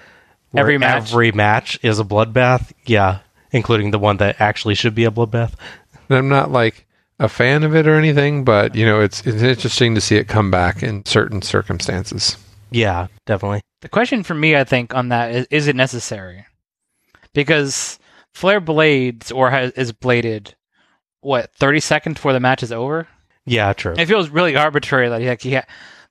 where 0.51 0.61
Every 0.61 0.77
match. 0.77 1.11
Every 1.11 1.31
match 1.31 1.79
is 1.83 1.99
a 1.99 2.03
bloodbath. 2.03 2.71
Yeah, 2.85 3.19
including 3.51 3.91
the 3.91 3.99
one 3.99 4.17
that 4.17 4.39
actually 4.39 4.75
should 4.75 4.95
be 4.95 5.05
a 5.05 5.11
bloodbath. 5.11 5.53
And 6.09 6.17
I'm 6.17 6.29
not 6.29 6.51
like 6.51 6.85
a 7.19 7.29
fan 7.29 7.63
of 7.63 7.75
it 7.75 7.87
or 7.87 7.95
anything, 7.95 8.43
but 8.43 8.75
you 8.75 8.85
know, 8.85 9.01
it's 9.01 9.25
it's 9.25 9.41
interesting 9.41 9.95
to 9.95 10.01
see 10.01 10.15
it 10.15 10.27
come 10.27 10.49
back 10.49 10.81
in 10.81 11.05
certain 11.05 11.41
circumstances. 11.41 12.37
Yeah, 12.71 13.07
definitely. 13.25 13.61
The 13.81 13.89
question 13.89 14.23
for 14.23 14.33
me, 14.33 14.55
I 14.55 14.63
think, 14.63 14.93
on 14.93 15.09
that 15.09 15.31
is: 15.31 15.47
Is 15.49 15.67
it 15.67 15.75
necessary? 15.75 16.45
Because 17.33 17.99
Flair 18.33 18.59
blades 18.59 19.31
or 19.31 19.49
has, 19.49 19.71
is 19.73 19.91
bladed, 19.91 20.55
what 21.21 21.53
thirty 21.55 21.79
seconds 21.79 22.15
before 22.15 22.33
the 22.33 22.39
match 22.39 22.63
is 22.63 22.71
over. 22.71 23.07
Yeah, 23.45 23.73
true. 23.73 23.95
It 23.97 24.05
feels 24.05 24.29
really 24.29 24.55
arbitrary 24.55 25.09
that 25.09 25.21
he, 25.21 25.27
like, 25.27 25.41
he 25.41 25.55
ha- 25.55 25.65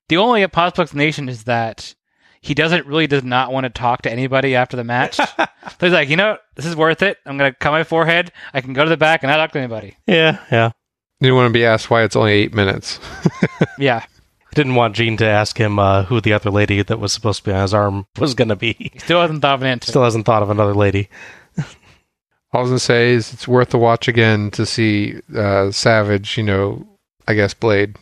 the 0.09 0.17
only 0.17 0.47
possible 0.49 0.83
explanation 0.83 1.29
is 1.29 1.45
that 1.45 1.95
he 2.41 2.55
doesn't 2.55 2.87
really 2.87 3.07
does 3.07 3.25
not 3.25 3.53
want 3.53 3.65
to 3.65 3.71
talk 3.71 4.03
to 4.03 4.11
anybody 4.13 4.55
after 4.55 4.77
the 4.77 4.85
match. 4.85 5.17
so 5.37 5.47
he's 5.81 5.93
like, 5.93 6.09
you 6.09 6.17
know, 6.17 6.39
this 6.55 6.67
is 6.67 6.77
worth 6.77 7.03
it. 7.03 7.19
I'm 7.27 7.37
gonna 7.37 7.53
cut 7.53 7.71
my 7.73 7.85
forehead. 7.85 8.33
I 8.55 8.61
can 8.61 8.73
go 8.73 8.85
to 8.85 8.91
the 8.91 8.97
back 8.97 9.23
and 9.23 9.31
not 9.31 9.37
talk 9.39 9.53
to 9.53 9.59
anybody. 9.59 9.97
Yeah, 10.07 10.39
yeah. 10.51 10.71
You 11.21 11.29
don't 11.29 11.37
want 11.37 11.49
to 11.51 11.59
be 11.59 11.65
asked 11.65 11.91
why 11.91 12.05
it's 12.05 12.15
only 12.17 12.33
eight 12.33 12.55
minutes. 12.55 13.01
Yeah, 13.79 14.05
Didn't 14.55 14.75
want 14.75 14.97
Gene 14.97 15.17
to 15.19 15.25
ask 15.27 15.57
him 15.59 15.79
uh, 15.79 16.03
who 16.05 16.21
the 16.21 16.33
other 16.33 16.51
lady 16.51 16.83
that 16.83 16.99
was 16.99 17.13
supposed 17.13 17.39
to 17.41 17.51
be 17.51 17.53
on 17.53 17.63
his 17.63 17.75
arm 17.75 18.07
was 18.19 18.35
going 18.35 18.49
to 18.49 18.57
be. 18.57 18.73
he 18.73 18.99
still 18.99 19.21
hasn't 19.21 19.41
thought 19.43 19.55
of 19.55 19.63
an 19.63 19.69
answer. 19.69 19.91
Still 19.91 20.03
hasn't 20.05 20.27
thought 20.27 20.43
of 20.43 20.51
another 20.51 20.75
lady. 20.75 21.09
All 22.53 22.61
I 22.61 22.63
was 22.63 22.71
gonna 22.71 22.79
say 22.79 23.11
is 23.11 23.33
it's 23.33 23.47
worth 23.47 23.71
the 23.71 23.79
watch 23.79 24.09
again 24.09 24.51
to 24.53 24.65
see 24.65 25.21
uh, 25.37 25.71
Savage. 25.71 26.39
You 26.39 26.45
know, 26.45 26.89
I 27.27 27.35
guess 27.35 27.53
Blade. 27.53 27.97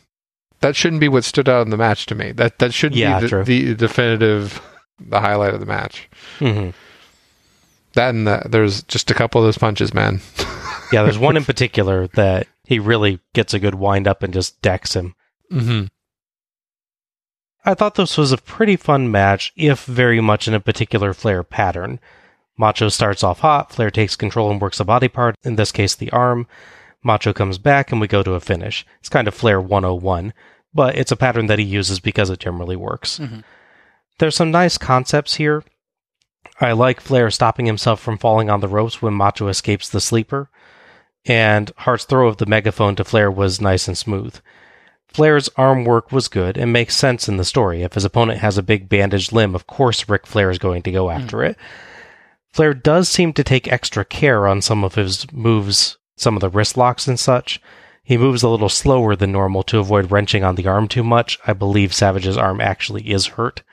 That 0.67 0.75
shouldn't 0.77 1.01
be 1.01 1.09
what 1.09 1.23
stood 1.25 1.49
out 1.49 1.63
in 1.65 1.71
the 1.71 1.77
match 1.77 2.07
to 2.07 2.15
me. 2.17 2.33
That 2.33 2.59
that 2.59 2.75
should 2.75 2.95
Yeah, 2.95 3.21
be 3.21 3.27
the, 3.29 3.45
the 3.45 3.75
definitive, 3.75 4.61
the 4.99 5.21
highlight 5.21 5.55
of 5.55 5.61
the 5.61 5.67
match. 5.67 6.09
hmm 6.41 6.71
That 7.95 8.11
and 8.15 8.27
that, 8.27 8.51
there's 8.51 8.83
just 8.83 9.11
a 9.11 9.15
couple 9.15 9.41
of 9.41 9.47
those 9.47 9.59
punches, 9.59 9.95
man. 9.95 10.21
Yeah, 10.93 11.03
there's 11.03 11.19
one 11.19 11.37
in 11.37 11.45
particular 11.45 12.07
that 12.15 12.47
he 12.65 12.79
really 12.79 13.19
gets 13.33 13.53
a 13.55 13.59
good 13.59 13.75
wind 13.75 14.07
up 14.07 14.23
and 14.23 14.33
just 14.33 14.61
decks 14.63 14.95
him. 14.95 15.15
mm-hmm. 15.53 15.87
I 17.65 17.75
thought 17.75 17.97
this 17.97 18.17
was 18.17 18.31
a 18.31 18.39
pretty 18.39 18.77
fun 18.77 19.11
match, 19.11 19.53
if 19.57 19.85
very 19.85 20.21
much 20.21 20.47
in 20.47 20.55
a 20.55 20.61
particular 20.61 21.13
Flair 21.13 21.43
pattern. 21.43 21.99
Macho 22.57 22.89
starts 22.89 23.25
off 23.25 23.41
hot, 23.41 23.73
Flair 23.73 23.91
takes 23.91 24.15
control 24.15 24.51
and 24.51 24.61
works 24.61 24.79
a 24.79 24.85
body 24.85 25.09
part, 25.09 25.35
in 25.43 25.57
this 25.57 25.73
case 25.73 25.95
the 25.97 26.11
arm. 26.13 26.47
Macho 27.03 27.33
comes 27.33 27.59
back 27.59 27.91
and 27.91 28.01
we 28.01 28.07
go 28.07 28.23
to 28.23 28.35
a 28.35 28.41
finish. 28.41 28.87
It's 29.01 29.09
kind 29.09 29.27
of 29.27 29.35
Flair 29.35 29.61
101, 29.61 30.33
but 30.77 30.97
it's 30.97 31.11
a 31.11 31.17
pattern 31.17 31.47
that 31.47 31.59
he 31.59 31.65
uses 31.65 31.99
because 31.99 32.31
it 32.31 32.39
generally 32.39 32.77
works. 32.77 33.19
Mhm. 33.19 33.43
There's 34.19 34.37
some 34.37 34.51
nice 34.51 34.79
concepts 34.79 35.35
here. 35.35 35.65
I 36.61 36.73
like 36.73 37.01
Flair 37.01 37.31
stopping 37.31 37.67
himself 37.67 38.01
from 38.01 38.17
falling 38.19 38.49
on 38.49 38.61
the 38.61 38.69
ropes 38.69 39.03
when 39.03 39.13
Macho 39.15 39.49
escapes 39.49 39.89
the 39.89 40.01
sleeper, 40.01 40.49
and 41.27 41.71
Hart's 41.79 42.05
throw 42.05 42.29
of 42.29 42.37
the 42.37 42.47
megaphone 42.47 42.95
to 42.97 43.05
Flair 43.05 43.31
was 43.31 43.61
nice 43.61 43.89
and 43.89 43.99
smooth. 43.99 44.39
Flair's 45.09 45.49
arm 45.57 45.85
work 45.85 46.13
was 46.13 46.29
good 46.29 46.57
and 46.57 46.73
makes 46.73 46.97
sense 46.97 47.29
in 47.29 47.37
the 47.37 47.45
story. 47.45 47.83
If 47.83 47.95
his 47.95 48.05
opponent 48.05 48.41
has 48.41 48.57
a 48.59 48.63
big 48.63 48.89
bandaged 48.89 49.33
limb, 49.33 49.55
of 49.55 49.67
course 49.67 50.09
Ric 50.09 50.27
Flair 50.27 50.51
is 50.51 50.59
going 50.59 50.83
to 50.83 50.91
go 50.93 51.11
after 51.11 51.43
it. 51.43 51.57
Flair 52.53 52.75
does 52.75 53.09
seem 53.09 53.33
to 53.35 53.45
take 53.45 53.71
extra 53.71 54.05
care 54.05 54.47
on 54.47 54.63
some 54.63 54.83
of 54.85 54.95
his 54.95 55.31
moves, 55.33 55.99
some 56.17 56.37
of 56.37 56.41
the 56.41 56.49
wrist 56.49 56.77
locks 56.77 57.07
and 57.07 57.21
such. 57.21 57.61
He 58.09 58.17
moves 58.17 58.45
a 58.45 58.49
little 58.49 58.69
slower 58.69 59.17
than 59.17 59.33
normal 59.33 59.65
to 59.65 59.81
avoid 59.81 60.13
wrenching 60.13 60.45
on 60.45 60.55
the 60.55 60.69
arm 60.69 60.87
too 60.87 61.03
much. 61.03 61.41
I 61.45 61.53
believe 61.55 61.93
Savage's 61.93 62.37
arm 62.37 62.61
actually 62.61 63.11
is 63.11 63.27
hurt. 63.27 63.65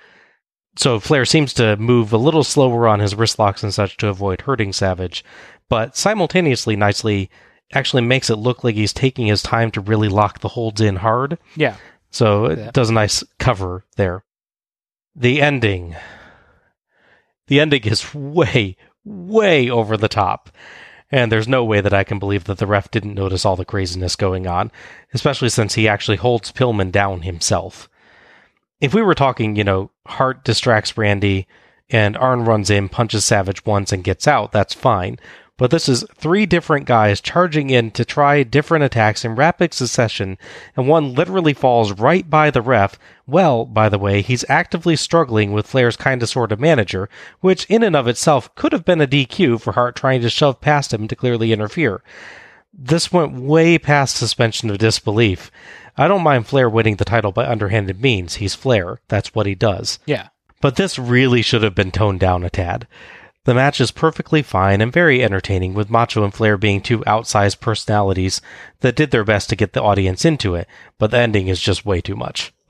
So 0.75 0.99
Flair 0.99 1.23
seems 1.23 1.53
to 1.53 1.77
move 1.77 2.11
a 2.11 2.17
little 2.17 2.43
slower 2.43 2.87
on 2.87 2.99
his 2.99 3.13
wrist 3.13 3.37
locks 3.37 3.61
and 3.61 3.71
such 3.71 3.95
to 3.97 4.07
avoid 4.07 4.41
hurting 4.41 4.73
Savage, 4.73 5.23
but 5.69 5.95
simultaneously 5.95 6.75
nicely 6.75 7.29
actually 7.73 8.01
makes 8.01 8.31
it 8.31 8.37
look 8.37 8.63
like 8.63 8.73
he's 8.73 8.91
taking 8.91 9.27
his 9.27 9.43
time 9.43 9.69
to 9.69 9.81
really 9.81 10.09
lock 10.09 10.39
the 10.39 10.47
holds 10.49 10.81
in 10.81 10.95
hard. 10.95 11.37
Yeah. 11.55 11.75
So 12.09 12.45
it 12.45 12.57
Yeah. 12.57 12.71
does 12.71 12.89
a 12.89 12.93
nice 12.93 13.23
cover 13.37 13.85
there. 13.97 14.23
The 15.15 15.43
ending. 15.43 15.95
The 17.47 17.59
ending 17.59 17.83
is 17.83 18.15
way, 18.15 18.77
way 19.05 19.69
over 19.69 19.95
the 19.95 20.07
top. 20.09 20.49
And 21.11 21.32
there's 21.32 21.48
no 21.48 21.64
way 21.64 21.82
that 21.82 21.93
I 21.93 22.03
can 22.03 22.19
believe 22.19 22.45
that 22.45 22.57
the 22.57 22.67
ref 22.67 22.90
didn't 22.90 23.14
notice 23.14 23.45
all 23.45 23.56
the 23.56 23.65
craziness 23.65 24.15
going 24.15 24.48
on, 24.48 24.72
especially 25.14 25.49
since 25.49 25.75
he 25.75 25.88
actually 25.88 26.17
holds 26.17 26.51
Pillman 26.51 26.91
down 26.91 27.22
himself. 27.22 27.90
If 28.82 28.93
we 28.93 29.01
were 29.01 29.15
talking, 29.15 29.56
you 29.56 29.64
know, 29.64 29.91
Hart 30.07 30.43
distracts 30.43 30.98
Randy 30.98 31.48
and 31.90 32.17
Arn 32.17 32.45
runs 32.45 32.69
in, 32.69 32.90
punches 32.90 33.25
Savage 33.25 33.65
once, 33.65 33.91
and 33.91 34.03
gets 34.03 34.27
out, 34.27 34.51
that's 34.51 34.73
fine. 34.73 35.19
But 35.57 35.69
this 35.69 35.88
is 35.88 36.03
three 36.15 36.48
different 36.48 36.88
guys 36.88 37.22
charging 37.22 37.69
in 37.69 37.91
to 37.91 38.03
try 38.03 38.41
different 38.41 38.85
attacks 38.85 39.23
in 39.23 39.35
rapid 39.35 39.72
succession, 39.73 40.40
and 40.75 40.88
one 40.88 41.14
literally 41.14 41.53
falls 41.53 41.91
right 41.91 42.27
by 42.27 42.49
the 42.49 42.61
ref. 42.61 42.98
Well, 43.27 43.65
by 43.65 43.88
the 43.88 43.99
way, 43.99 44.23
he's 44.23 44.43
actively 44.49 44.95
struggling 44.95 45.53
with 45.53 45.67
Flair's 45.67 45.95
kinda 45.95 46.25
sorta 46.25 46.57
manager, 46.57 47.07
which 47.41 47.65
in 47.65 47.83
and 47.83 47.95
of 47.95 48.07
itself 48.07 48.53
could 48.56 48.72
have 48.72 48.83
been 48.83 48.99
a 48.99 49.07
DQ 49.07 49.59
for 49.59 49.73
Hart 49.73 49.95
trying 49.95 50.22
to 50.22 50.30
shove 50.30 50.59
past 50.59 50.91
him 50.91 51.07
to 51.07 51.15
clearly 51.15 51.53
interfere. 51.53 52.01
This 52.73 53.11
went 53.14 53.33
way 53.40 53.77
past 53.77 54.15
suspension 54.15 54.72
of 54.72 54.80
disbelief. 54.80 55.51
I 55.95 56.07
don't 56.07 56.23
mind 56.23 56.48
Flair 56.48 56.67
winning 56.67 56.95
the 56.95 57.06
title 57.06 57.32
by 57.32 57.45
underhanded 57.45 58.01
means. 58.01 58.35
He's 58.35 58.56
Flair. 58.56 59.01
That's 59.07 59.35
what 59.35 59.45
he 59.45 59.53
does. 59.53 59.99
Yeah. 60.07 60.30
But 60.61 60.77
this 60.77 60.98
really 60.98 61.43
should 61.43 61.61
have 61.61 61.75
been 61.75 61.91
toned 61.91 62.22
down 62.22 62.43
a 62.43 62.49
tad. 62.49 62.88
The 63.45 63.53
match 63.53 63.81
is 63.81 63.91
perfectly 63.91 64.41
fine 64.41 64.80
and 64.80 64.91
very 64.91 65.22
entertaining, 65.23 65.73
with 65.73 65.89
Macho 65.89 66.23
and 66.23 66.33
Flair 66.33 66.57
being 66.57 66.81
two 66.81 66.99
outsized 66.99 67.59
personalities 67.59 68.41
that 68.80 68.95
did 68.95 69.11
their 69.11 69.25
best 69.25 69.49
to 69.49 69.55
get 69.57 69.73
the 69.73 69.81
audience 69.81 70.23
into 70.23 70.55
it, 70.55 70.67
but 70.97 71.11
the 71.11 71.17
ending 71.17 71.47
is 71.49 71.59
just 71.59 71.85
way 71.85 72.01
too 72.01 72.15
much. 72.15 72.53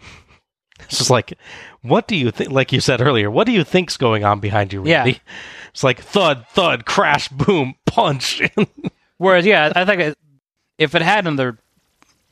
It's 0.79 0.97
just 0.97 1.09
like, 1.09 1.37
what 1.81 2.07
do 2.07 2.15
you 2.15 2.29
think? 2.29 2.51
Like 2.51 2.73
you 2.73 2.81
said 2.81 2.99
earlier, 2.99 3.31
what 3.31 3.45
do 3.45 3.53
you 3.53 3.63
think's 3.63 3.95
going 3.95 4.25
on 4.25 4.39
behind 4.41 4.73
you, 4.73 4.85
Yeah. 4.85 5.05
It's 5.69 5.83
like 5.83 6.01
thud, 6.01 6.45
thud, 6.49 6.85
crash, 6.85 7.29
boom, 7.29 7.75
punch. 7.85 8.41
Whereas, 9.17 9.45
yeah, 9.45 9.71
I 9.75 9.85
think 9.85 10.01
it, 10.01 10.17
if 10.77 10.93
it 10.93 11.01
had 11.01 11.25
another 11.25 11.57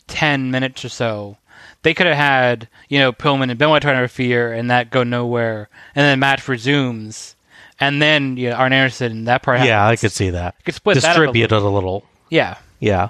ten 0.08 0.52
minutes 0.52 0.84
or 0.84 0.90
so, 0.90 1.38
they 1.84 1.94
could 1.94 2.08
have 2.08 2.18
had 2.18 2.68
you 2.90 3.00
know 3.00 3.14
Pillman 3.14 3.50
and 3.50 3.58
Benoit 3.58 3.82
trying 3.82 3.96
to 3.96 4.00
interfere, 4.00 4.52
and 4.52 4.70
that 4.70 4.92
go 4.92 5.04
nowhere, 5.04 5.70
and 5.96 6.04
then 6.04 6.20
the 6.20 6.22
match 6.22 6.48
resumes, 6.48 7.36
and 7.82 8.02
then 8.02 8.38
you 8.38 8.50
know, 8.52 8.56
Arn 8.56 8.72
Anderson 8.72 9.26
that 9.26 9.44
part. 9.44 9.60
yeah, 9.62 9.86
I 9.86 9.96
could 9.98 10.12
see 10.14 10.30
that. 10.30 10.56
could 10.64 10.76
split 10.76 10.96
that 10.96 11.04
up 11.04 11.10
a 11.10 11.20
Distribute 11.20 11.52
it 11.52 11.52
a 11.52 11.60
little. 11.70 12.06
Yeah, 12.30 12.58
Yeah. 12.80 13.10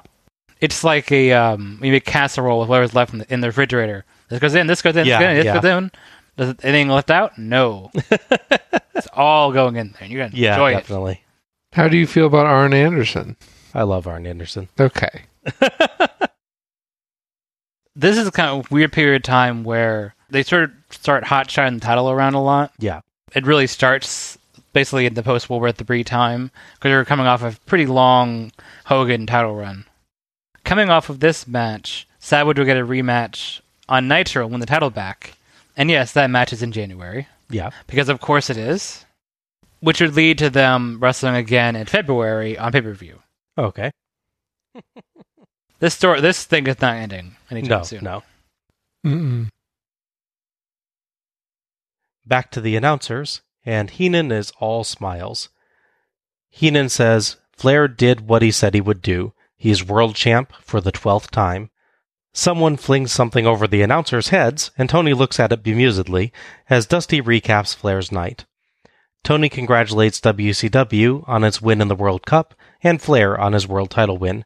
it's 0.60 0.84
like 0.84 1.12
a 1.12 1.32
um, 1.34 1.80
you 1.84 1.92
make 1.92 2.06
casserole 2.06 2.60
with 2.62 2.70
whatever's 2.70 2.96
left 2.96 3.14
in 3.14 3.20
the, 3.20 3.32
in 3.34 3.42
the 3.42 3.48
refrigerator. 3.48 4.04
This 4.30 4.40
goes 4.40 4.56
in, 4.56 4.66
this 4.68 4.82
goes 4.82 4.96
in, 4.96 5.06
Yeah, 5.06 5.20
this 5.20 5.22
goes 5.22 5.30
in, 5.30 5.36
this 5.36 5.46
yeah. 5.46 5.54
goes 5.54 5.66
in. 5.66 5.92
Does 6.38 6.50
it- 6.50 6.66
anything 6.66 6.88
left 6.90 7.12
out? 7.12 7.38
No, 7.38 7.92
it's 8.96 9.08
all 9.14 9.52
going 9.52 9.76
in 9.76 9.90
there. 9.92 9.98
and 10.02 10.12
You're 10.12 10.24
gonna 10.26 10.36
Yeah, 10.38 10.54
enjoy 10.54 10.72
it. 10.72 10.76
definitely. 10.76 11.22
How 11.74 11.88
do 11.88 11.98
you 11.98 12.08
feel 12.08 12.26
about 12.28 12.46
Arn 12.48 12.74
Anderson? 12.74 13.36
I 13.74 13.84
love 13.84 14.08
Arn 14.08 14.26
Anderson. 14.26 14.68
Okay. 14.80 15.24
This 17.96 18.18
is 18.18 18.30
kind 18.30 18.50
of 18.50 18.72
weird 18.72 18.94
period 18.94 19.18
of 19.18 19.24
time 19.24 19.64
where 19.64 20.16
they 20.30 20.44
sort 20.44 20.64
of 20.64 20.72
start 20.92 21.26
hot 21.26 21.52
shotting 21.52 21.76
the 21.76 21.86
title 21.86 22.10
around 22.10 22.36
a 22.36 22.42
lot. 22.42 22.72
Yeah. 22.80 23.02
it 23.36 23.46
really 23.46 23.68
starts 23.68 24.38
basically 24.74 25.06
in 25.06 25.14
the 25.14 25.24
post 25.24 25.50
World 25.50 25.62
War 25.62 25.70
III 25.98 26.04
time 26.04 26.52
because 26.76 26.90
they're 26.90 27.06
coming 27.06 27.28
off 27.28 27.44
a 27.44 27.56
pretty 27.66 27.86
long 27.86 28.52
Hogan 28.86 29.26
title 29.28 29.56
run. 29.56 29.86
Coming 30.64 30.90
off 30.90 31.10
of 31.10 31.20
this 31.20 31.48
match, 31.48 32.08
Savage 32.20 32.58
will 32.58 32.66
get 32.66 32.78
a 32.78 32.86
rematch 32.86 33.62
on 33.90 34.08
Nitro 34.08 34.44
and 34.44 34.52
win 34.52 34.60
the 34.60 34.66
title 34.66 34.90
back. 34.90 35.36
And 35.76 35.90
yes, 35.90 36.14
that 36.14 36.30
match 36.30 36.54
is 36.54 36.62
in 36.62 36.72
January 36.72 37.28
Yeah. 37.50 37.72
because 37.88 38.10
of 38.10 38.22
course 38.22 38.50
it 38.50 38.58
is, 38.58 39.06
which 39.80 40.00
would 40.02 40.16
lead 40.16 40.38
to 40.38 40.50
them 40.50 41.00
wrestling 41.00 41.36
again 41.36 41.76
in 41.76 41.86
February 41.88 42.58
on 42.58 42.72
pay 42.72 42.82
per 42.82 42.94
view. 42.94 43.20
Okay. 43.58 43.92
This 45.80 45.96
story, 45.96 46.22
this 46.22 46.44
thing 46.44 46.68
is 46.68 46.80
not 46.80 46.94
ending 46.98 47.38
anytime 47.50 47.80
No, 47.80 47.84
soon. 47.84 48.04
no. 48.04 48.24
Mm-mm. 49.04 49.48
Back 52.26 52.52
to 52.52 52.62
the 52.62 52.76
announcers, 52.76 53.42
and 53.66 53.90
Heenan 53.90 54.32
is 54.32 54.52
all 54.60 54.84
smiles. 54.84 55.50
Heenan 56.50 56.90
says 56.90 57.38
Flair 57.52 57.88
did 57.88 58.28
what 58.28 58.42
he 58.42 58.52
said 58.52 58.74
he 58.74 58.82
would 58.82 59.02
do. 59.02 59.34
He's 59.56 59.86
world 59.86 60.16
champ 60.16 60.54
for 60.62 60.82
the 60.82 60.92
twelfth 60.92 61.32
time. 61.32 61.70
Someone 62.34 62.78
flings 62.78 63.12
something 63.12 63.46
over 63.46 63.68
the 63.68 63.82
announcers' 63.82 64.30
heads, 64.30 64.72
and 64.78 64.90
Tony 64.90 65.14
looks 65.14 65.40
at 65.40 65.52
it 65.52 65.64
bemusedly 65.64 66.32
as 66.70 66.86
Dusty 66.86 67.22
recaps 67.22 67.76
Flair's 67.76 68.12
night. 68.12 68.46
Tony 69.24 69.50
congratulates 69.50 70.20
WCW 70.20 71.28
on 71.28 71.44
its 71.44 71.62
win 71.62 71.82
in 71.82 71.88
the 71.88 71.96
World 71.96 72.26
Cup 72.26 72.56
and 72.82 73.02
Flair 73.02 73.40
on 73.40 73.54
his 73.54 73.68
world 73.68 73.92
title 73.92 74.18
win. 74.18 74.46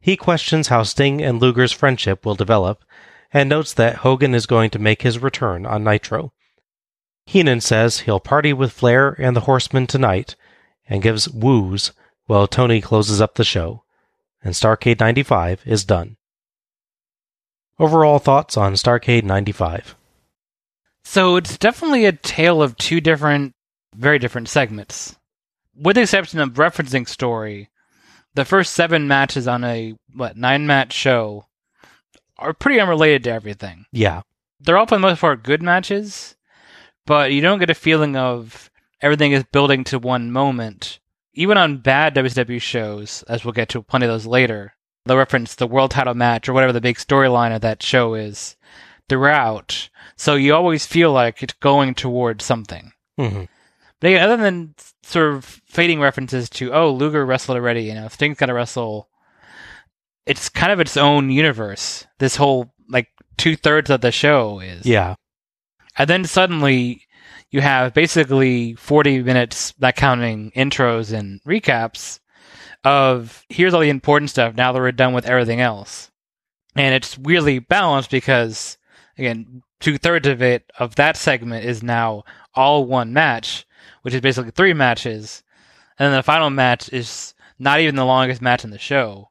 He 0.00 0.16
questions 0.16 0.68
how 0.68 0.84
Sting 0.84 1.22
and 1.22 1.40
Luger's 1.40 1.72
friendship 1.72 2.24
will 2.24 2.34
develop 2.34 2.84
and 3.32 3.48
notes 3.48 3.74
that 3.74 3.96
Hogan 3.96 4.34
is 4.34 4.46
going 4.46 4.70
to 4.70 4.78
make 4.78 5.02
his 5.02 5.18
return 5.18 5.66
on 5.66 5.84
Nitro. 5.84 6.32
Heenan 7.26 7.60
says 7.60 8.00
he'll 8.00 8.20
party 8.20 8.52
with 8.52 8.72
Flair 8.72 9.10
and 9.20 9.34
the 9.34 9.40
Horsemen 9.40 9.86
tonight 9.86 10.36
and 10.88 11.02
gives 11.02 11.28
woos 11.28 11.92
while 12.26 12.46
Tony 12.46 12.80
closes 12.80 13.20
up 13.20 13.34
the 13.34 13.44
show. 13.44 13.82
And 14.42 14.54
Starcade 14.54 15.00
95 15.00 15.62
is 15.66 15.84
done. 15.84 16.16
Overall 17.78 18.20
thoughts 18.20 18.56
on 18.56 18.74
Starcade 18.74 19.24
95. 19.24 19.96
So 21.04 21.36
it's 21.36 21.58
definitely 21.58 22.06
a 22.06 22.12
tale 22.12 22.62
of 22.62 22.76
two 22.76 23.00
different, 23.00 23.54
very 23.94 24.18
different 24.18 24.48
segments. 24.48 25.16
With 25.74 25.96
the 25.96 26.02
exception 26.02 26.40
of 26.40 26.54
referencing 26.54 27.08
story, 27.08 27.70
the 28.34 28.44
first 28.44 28.72
seven 28.72 29.08
matches 29.08 29.48
on 29.48 29.64
a, 29.64 29.94
what, 30.14 30.36
nine 30.36 30.66
match 30.66 30.92
show 30.92 31.46
are 32.38 32.54
pretty 32.54 32.80
unrelated 32.80 33.24
to 33.24 33.32
everything. 33.32 33.86
Yeah. 33.92 34.22
They're 34.60 34.78
all, 34.78 34.86
for 34.86 34.94
the 34.94 35.00
most 35.00 35.20
part, 35.20 35.42
good 35.42 35.62
matches, 35.62 36.35
but 37.06 37.32
you 37.32 37.40
don't 37.40 37.58
get 37.58 37.70
a 37.70 37.74
feeling 37.74 38.16
of 38.16 38.70
everything 39.00 39.32
is 39.32 39.44
building 39.44 39.84
to 39.84 39.98
one 39.98 40.30
moment. 40.30 40.98
Even 41.34 41.58
on 41.58 41.78
bad 41.78 42.14
WCW 42.14 42.60
shows, 42.60 43.22
as 43.28 43.44
we'll 43.44 43.52
get 43.52 43.68
to 43.70 43.82
plenty 43.82 44.06
of 44.06 44.12
those 44.12 44.26
later, 44.26 44.74
they'll 45.04 45.16
reference 45.16 45.54
the 45.54 45.66
world 45.66 45.90
title 45.90 46.14
match 46.14 46.48
or 46.48 46.52
whatever 46.52 46.72
the 46.72 46.80
big 46.80 46.96
storyline 46.96 47.54
of 47.54 47.60
that 47.60 47.82
show 47.82 48.14
is 48.14 48.56
throughout. 49.08 49.88
So 50.16 50.34
you 50.34 50.54
always 50.54 50.86
feel 50.86 51.12
like 51.12 51.42
it's 51.42 51.54
going 51.54 51.94
towards 51.94 52.44
something. 52.44 52.92
hmm 53.18 53.44
But 54.00 54.08
again, 54.08 54.22
other 54.22 54.42
than 54.42 54.74
sort 55.02 55.34
of 55.34 55.44
fading 55.66 56.00
references 56.00 56.48
to, 56.50 56.72
oh, 56.72 56.90
Luger 56.90 57.24
wrestled 57.24 57.56
already, 57.56 57.84
you 57.84 57.94
know, 57.94 58.08
Sting's 58.08 58.38
got 58.38 58.46
to 58.46 58.54
wrestle, 58.54 59.08
it's 60.24 60.48
kind 60.48 60.72
of 60.72 60.80
its 60.80 60.96
own 60.96 61.30
universe. 61.30 62.06
This 62.18 62.36
whole, 62.36 62.72
like, 62.88 63.08
two 63.36 63.56
thirds 63.56 63.90
of 63.90 64.00
the 64.00 64.10
show 64.10 64.60
is. 64.60 64.86
Yeah. 64.86 65.14
And 65.98 66.08
then 66.08 66.24
suddenly 66.24 67.06
you 67.50 67.60
have 67.60 67.94
basically 67.94 68.74
40 68.74 69.22
minutes, 69.22 69.74
not 69.78 69.96
counting 69.96 70.50
intros 70.52 71.12
and 71.12 71.42
recaps, 71.44 72.20
of 72.84 73.44
here's 73.48 73.74
all 73.74 73.80
the 73.80 73.88
important 73.88 74.30
stuff 74.30 74.54
now 74.54 74.72
that 74.72 74.78
we're 74.78 74.92
done 74.92 75.12
with 75.12 75.26
everything 75.26 75.60
else. 75.60 76.10
And 76.74 76.94
it's 76.94 77.16
weirdly 77.16 77.58
balanced 77.58 78.10
because, 78.10 78.76
again, 79.16 79.62
two 79.80 79.98
thirds 79.98 80.28
of 80.28 80.42
it, 80.42 80.70
of 80.78 80.96
that 80.96 81.16
segment, 81.16 81.64
is 81.64 81.82
now 81.82 82.24
all 82.54 82.84
one 82.84 83.12
match, 83.12 83.66
which 84.02 84.14
is 84.14 84.20
basically 84.20 84.50
three 84.50 84.74
matches. 84.74 85.42
And 85.98 86.06
then 86.06 86.18
the 86.18 86.22
final 86.22 86.50
match 86.50 86.92
is 86.92 87.34
not 87.58 87.80
even 87.80 87.96
the 87.96 88.04
longest 88.04 88.42
match 88.42 88.64
in 88.64 88.70
the 88.70 88.78
show. 88.78 89.30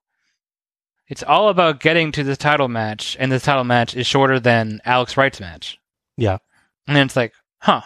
It's 1.08 1.24
all 1.24 1.50
about 1.50 1.80
getting 1.80 2.12
to 2.14 2.24
the 2.24 2.36
title 2.36 2.68
match, 2.68 3.16
and 3.20 3.32
the 3.32 3.40
title 3.40 3.64
match 3.64 3.96
is 3.96 4.08
shorter 4.08 4.40
than 4.40 4.82
Alex 4.86 5.16
Wright's 5.16 5.40
match. 5.40 5.80
Yeah. 6.18 6.40
And 6.88 6.98
it's 6.98 7.16
like, 7.16 7.34
huh, 7.62 7.82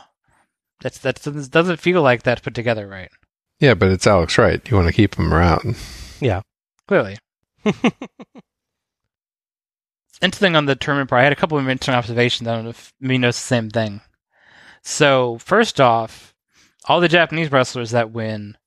that's 0.82 1.00
that 1.00 1.22
doesn't 1.22 1.52
doesn't 1.52 1.78
feel 1.78 2.02
like 2.02 2.24
that's 2.24 2.42
put 2.42 2.54
together 2.54 2.88
right. 2.88 3.10
Yeah, 3.60 3.74
but 3.74 3.90
it's 3.90 4.08
Alex 4.08 4.38
Wright. 4.38 4.62
You 4.70 4.78
want 4.78 4.88
to 4.88 4.94
keep 4.94 5.16
him 5.16 5.34
around. 5.34 5.76
Yeah. 6.22 6.42
Clearly. 6.88 7.18
Interesting 10.22 10.56
on 10.56 10.66
the 10.66 10.76
tournament 10.76 11.10
part. 11.10 11.22
I 11.22 11.24
had 11.24 11.34
a 11.34 11.38
couple 11.38 11.58
of 11.58 11.70
interesting 11.70 11.96
observations. 11.96 12.48
I 12.48 12.56
don't 12.56 12.66
know 12.66 12.72
if 12.72 12.92
me 13.00 13.18
knows 13.18 13.36
the 13.38 13.42
same 13.42 13.70
thing. 13.70 14.02
So 14.84 15.38
first 15.38 15.80
off, 15.80 16.34
all 16.86 17.00
the 17.00 17.08
Japanese 17.08 17.52
wrestlers 17.52 17.92
that 17.92 18.12
win, 18.12 18.58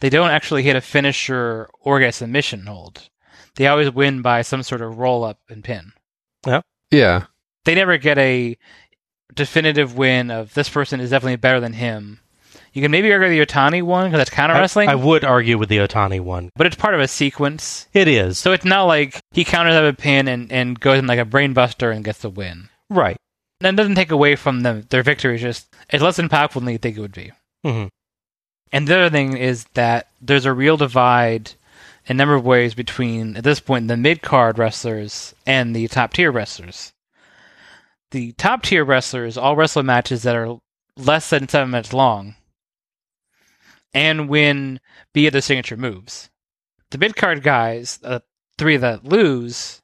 they 0.00 0.10
don't 0.10 0.30
actually 0.30 0.64
hit 0.64 0.74
a 0.74 0.80
finisher 0.80 1.68
or 1.80 2.00
get 2.00 2.08
a 2.08 2.12
submission 2.12 2.66
hold. 2.66 3.08
They 3.54 3.68
always 3.68 3.92
win 3.92 4.20
by 4.20 4.42
some 4.42 4.62
sort 4.62 4.80
of 4.82 4.98
roll 4.98 5.22
up 5.22 5.38
and 5.48 5.62
pin. 5.62 5.92
Yeah. 6.44 6.62
Yeah. 6.90 7.26
They 7.64 7.74
never 7.74 7.98
get 7.98 8.18
a 8.18 8.56
definitive 9.36 9.96
win 9.96 10.30
of 10.30 10.52
this 10.54 10.68
person 10.68 10.98
is 11.00 11.10
definitely 11.10 11.36
better 11.36 11.60
than 11.60 11.74
him. 11.74 12.20
You 12.72 12.82
can 12.82 12.90
maybe 12.90 13.10
argue 13.10 13.28
the 13.28 13.46
Otani 13.46 13.82
one 13.82 14.06
because 14.06 14.18
that's 14.18 14.30
counter 14.30 14.54
wrestling, 14.54 14.88
I, 14.90 14.96
would 14.96 15.24
argue 15.24 15.56
with 15.56 15.70
the 15.70 15.78
Otani 15.78 16.20
one. 16.20 16.50
but 16.56 16.66
it's 16.66 16.76
part 16.76 16.92
of 16.94 17.00
a 17.00 17.08
sequence. 17.08 17.86
It 17.94 18.06
is. 18.06 18.38
So 18.38 18.52
it's 18.52 18.66
not 18.66 18.84
like 18.84 19.18
he 19.32 19.44
counters 19.44 19.74
out 19.74 19.84
a 19.86 19.94
pin 19.94 20.28
and, 20.28 20.52
and 20.52 20.78
goes 20.78 20.98
in 20.98 21.06
like 21.06 21.18
a 21.18 21.24
brainbuster 21.24 21.94
and 21.94 22.04
gets 22.04 22.18
the 22.18 22.28
win. 22.28 22.68
Right. 22.90 23.16
That 23.60 23.76
doesn't 23.76 23.94
take 23.94 24.10
away 24.10 24.36
from 24.36 24.60
them 24.60 24.84
their 24.90 25.02
victory. 25.02 25.34
It's 25.36 25.42
just 25.42 25.74
it's 25.88 26.02
less 26.02 26.18
impactful 26.18 26.54
than 26.54 26.68
you 26.68 26.76
think 26.78 26.98
it 26.98 27.00
would 27.00 27.12
be. 27.12 27.32
hmm 27.64 27.86
And 28.72 28.86
the 28.86 28.96
other 28.98 29.10
thing 29.10 29.36
is 29.38 29.64
that 29.72 30.08
there's 30.20 30.44
a 30.44 30.52
real 30.52 30.76
divide 30.76 31.52
in 32.06 32.16
a 32.16 32.18
number 32.18 32.34
of 32.34 32.44
ways 32.44 32.74
between, 32.74 33.36
at 33.36 33.44
this 33.44 33.58
point, 33.58 33.88
the 33.88 33.96
mid 33.96 34.20
card 34.22 34.58
wrestlers 34.58 35.34
and 35.46 35.74
the 35.74 35.88
top 35.88 36.12
tier 36.12 36.30
wrestlers. 36.30 36.92
The 38.10 38.32
top 38.32 38.62
tier 38.62 38.84
wrestlers 38.84 39.36
all 39.36 39.56
wrestle 39.56 39.82
matches 39.82 40.22
that 40.22 40.36
are 40.36 40.58
less 40.96 41.30
than 41.30 41.48
seven 41.48 41.70
minutes 41.70 41.92
long 41.92 42.36
and 43.92 44.28
win 44.28 44.80
via 45.14 45.30
their 45.30 45.40
signature 45.40 45.76
moves. 45.76 46.30
The 46.90 46.98
mid 46.98 47.16
card 47.16 47.42
guys, 47.42 47.98
uh, 48.04 48.20
three 48.58 48.76
that 48.76 49.04
lose, 49.04 49.82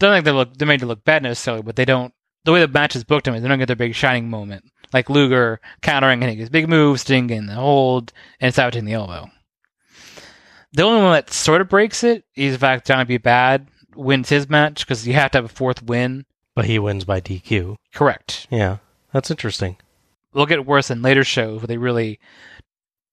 don't 0.00 0.14
think 0.14 0.24
they 0.24 0.32
look 0.32 0.56
they're 0.56 0.68
made 0.68 0.80
to 0.80 0.86
look 0.86 1.04
bad 1.04 1.22
necessarily, 1.22 1.62
but 1.62 1.76
they 1.76 1.84
don't. 1.84 2.12
The 2.44 2.52
way 2.52 2.60
the 2.60 2.68
match 2.68 2.96
is 2.96 3.04
booked, 3.04 3.28
I 3.28 3.32
mean, 3.32 3.42
they 3.42 3.48
don't 3.48 3.58
get 3.58 3.66
their 3.66 3.76
big 3.76 3.94
shining 3.94 4.30
moment 4.30 4.64
like 4.92 5.10
Luger 5.10 5.60
countering 5.82 6.22
and 6.22 6.38
his 6.38 6.50
big 6.50 6.68
move, 6.68 7.00
Sting 7.00 7.30
in 7.30 7.46
the 7.46 7.54
hold, 7.54 8.12
and 8.40 8.54
sabotaging 8.54 8.86
the 8.86 8.94
elbow. 8.94 9.30
The 10.72 10.82
only 10.82 11.02
one 11.02 11.12
that 11.12 11.30
sort 11.30 11.60
of 11.60 11.68
breaks 11.68 12.04
it 12.04 12.24
is 12.34 12.54
in 12.54 12.60
fact 12.60 12.86
Johnny 12.86 13.04
B. 13.04 13.18
Bad 13.18 13.68
wins 13.94 14.28
his 14.28 14.48
match 14.48 14.86
because 14.86 15.06
you 15.06 15.14
have 15.14 15.30
to 15.32 15.38
have 15.38 15.44
a 15.44 15.48
fourth 15.48 15.82
win. 15.82 16.26
But 16.58 16.66
he 16.66 16.80
wins 16.80 17.04
by 17.04 17.20
DQ. 17.20 17.76
Correct. 17.94 18.48
Yeah. 18.50 18.78
That's 19.12 19.30
interesting. 19.30 19.76
It'll 20.34 20.44
get 20.44 20.66
worse 20.66 20.90
in 20.90 21.02
later 21.02 21.22
shows 21.22 21.60
where 21.60 21.68
they 21.68 21.76
really 21.76 22.18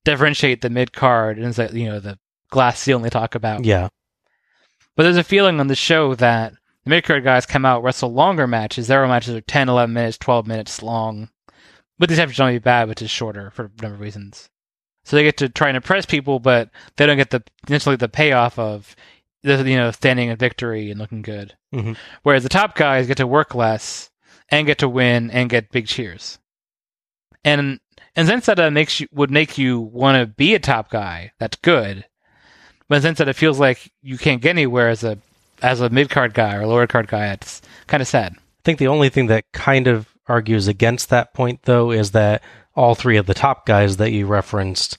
differentiate 0.03 0.61
the 0.61 0.71
mid 0.71 0.93
card 0.93 1.37
and 1.37 1.45
it's 1.45 1.59
like, 1.59 1.71
you 1.71 1.85
know 1.85 1.99
the 1.99 2.17
glass 2.49 2.79
ceiling 2.79 3.03
they 3.03 3.11
talk 3.11 3.35
about. 3.35 3.63
Yeah. 3.63 3.89
But 4.95 5.03
there's 5.03 5.15
a 5.15 5.23
feeling 5.23 5.59
on 5.59 5.67
the 5.67 5.75
show 5.75 6.15
that 6.15 6.53
the 6.85 6.89
mid 6.89 7.03
card 7.03 7.23
guys 7.23 7.45
come 7.45 7.65
out 7.65 7.83
wrestle 7.83 8.11
longer 8.11 8.47
matches. 8.47 8.87
Their 8.87 9.05
matches 9.05 9.35
are 9.35 9.41
10, 9.41 9.69
11 9.69 9.93
minutes, 9.93 10.17
12 10.17 10.47
minutes 10.47 10.81
long. 10.81 11.29
But 11.99 12.09
the 12.09 12.15
exception 12.15 12.31
of 12.31 12.35
Johnny 12.35 12.55
B. 12.55 12.63
Bad, 12.63 12.89
which 12.89 13.03
is 13.03 13.11
shorter 13.11 13.51
for 13.51 13.65
a 13.65 13.81
number 13.83 13.93
of 13.93 14.01
reasons. 14.01 14.49
So 15.03 15.15
they 15.15 15.23
get 15.23 15.37
to 15.37 15.49
try 15.49 15.67
and 15.67 15.77
impress 15.77 16.07
people, 16.07 16.39
but 16.39 16.71
they 16.95 17.05
don't 17.05 17.17
get 17.17 17.29
the 17.29 17.43
necessarily 17.69 17.97
the 17.97 18.09
payoff 18.09 18.57
of 18.57 18.95
you 19.45 19.77
know 19.77 19.91
standing 19.91 20.29
in 20.29 20.37
victory 20.37 20.91
and 20.91 20.99
looking 20.99 21.21
good. 21.21 21.55
Mhm. 21.73 21.95
Whereas 22.23 22.43
the 22.43 22.49
top 22.49 22.75
guys 22.75 23.07
get 23.07 23.17
to 23.17 23.27
work 23.27 23.55
less 23.55 24.09
and 24.49 24.67
get 24.67 24.79
to 24.79 24.89
win 24.89 25.31
and 25.31 25.49
get 25.49 25.71
big 25.71 25.87
cheers. 25.87 26.39
And 27.43 27.79
and 28.15 28.49
uh, 28.59 28.71
makes 28.71 28.99
you 28.99 29.07
would 29.11 29.31
make 29.31 29.57
you 29.57 29.79
want 29.79 30.19
to 30.19 30.25
be 30.25 30.55
a 30.55 30.59
top 30.59 30.89
guy, 30.89 31.31
that's 31.39 31.57
good. 31.57 32.05
But 32.87 33.01
since 33.01 33.17
that 33.17 33.27
it 33.27 33.35
feels 33.35 33.59
like 33.59 33.91
you 34.01 34.17
can't 34.17 34.41
get 34.41 34.51
anywhere 34.51 34.89
as 34.89 35.03
a 35.03 35.17
as 35.61 35.81
a 35.81 35.89
mid 35.89 36.09
card 36.09 36.33
guy 36.33 36.55
or 36.55 36.65
lower 36.67 36.87
card 36.87 37.07
guy, 37.07 37.27
it's 37.31 37.61
kind 37.87 38.01
of 38.01 38.07
sad. 38.07 38.33
I 38.33 38.61
think 38.63 38.79
the 38.79 38.87
only 38.87 39.09
thing 39.09 39.27
that 39.27 39.45
kind 39.53 39.87
of 39.87 40.07
argues 40.27 40.67
against 40.67 41.09
that 41.09 41.33
point, 41.33 41.61
though, 41.63 41.91
is 41.91 42.11
that 42.11 42.41
all 42.75 42.95
three 42.95 43.17
of 43.17 43.25
the 43.25 43.33
top 43.33 43.65
guys 43.65 43.97
that 43.97 44.11
you 44.11 44.25
referenced 44.25 44.97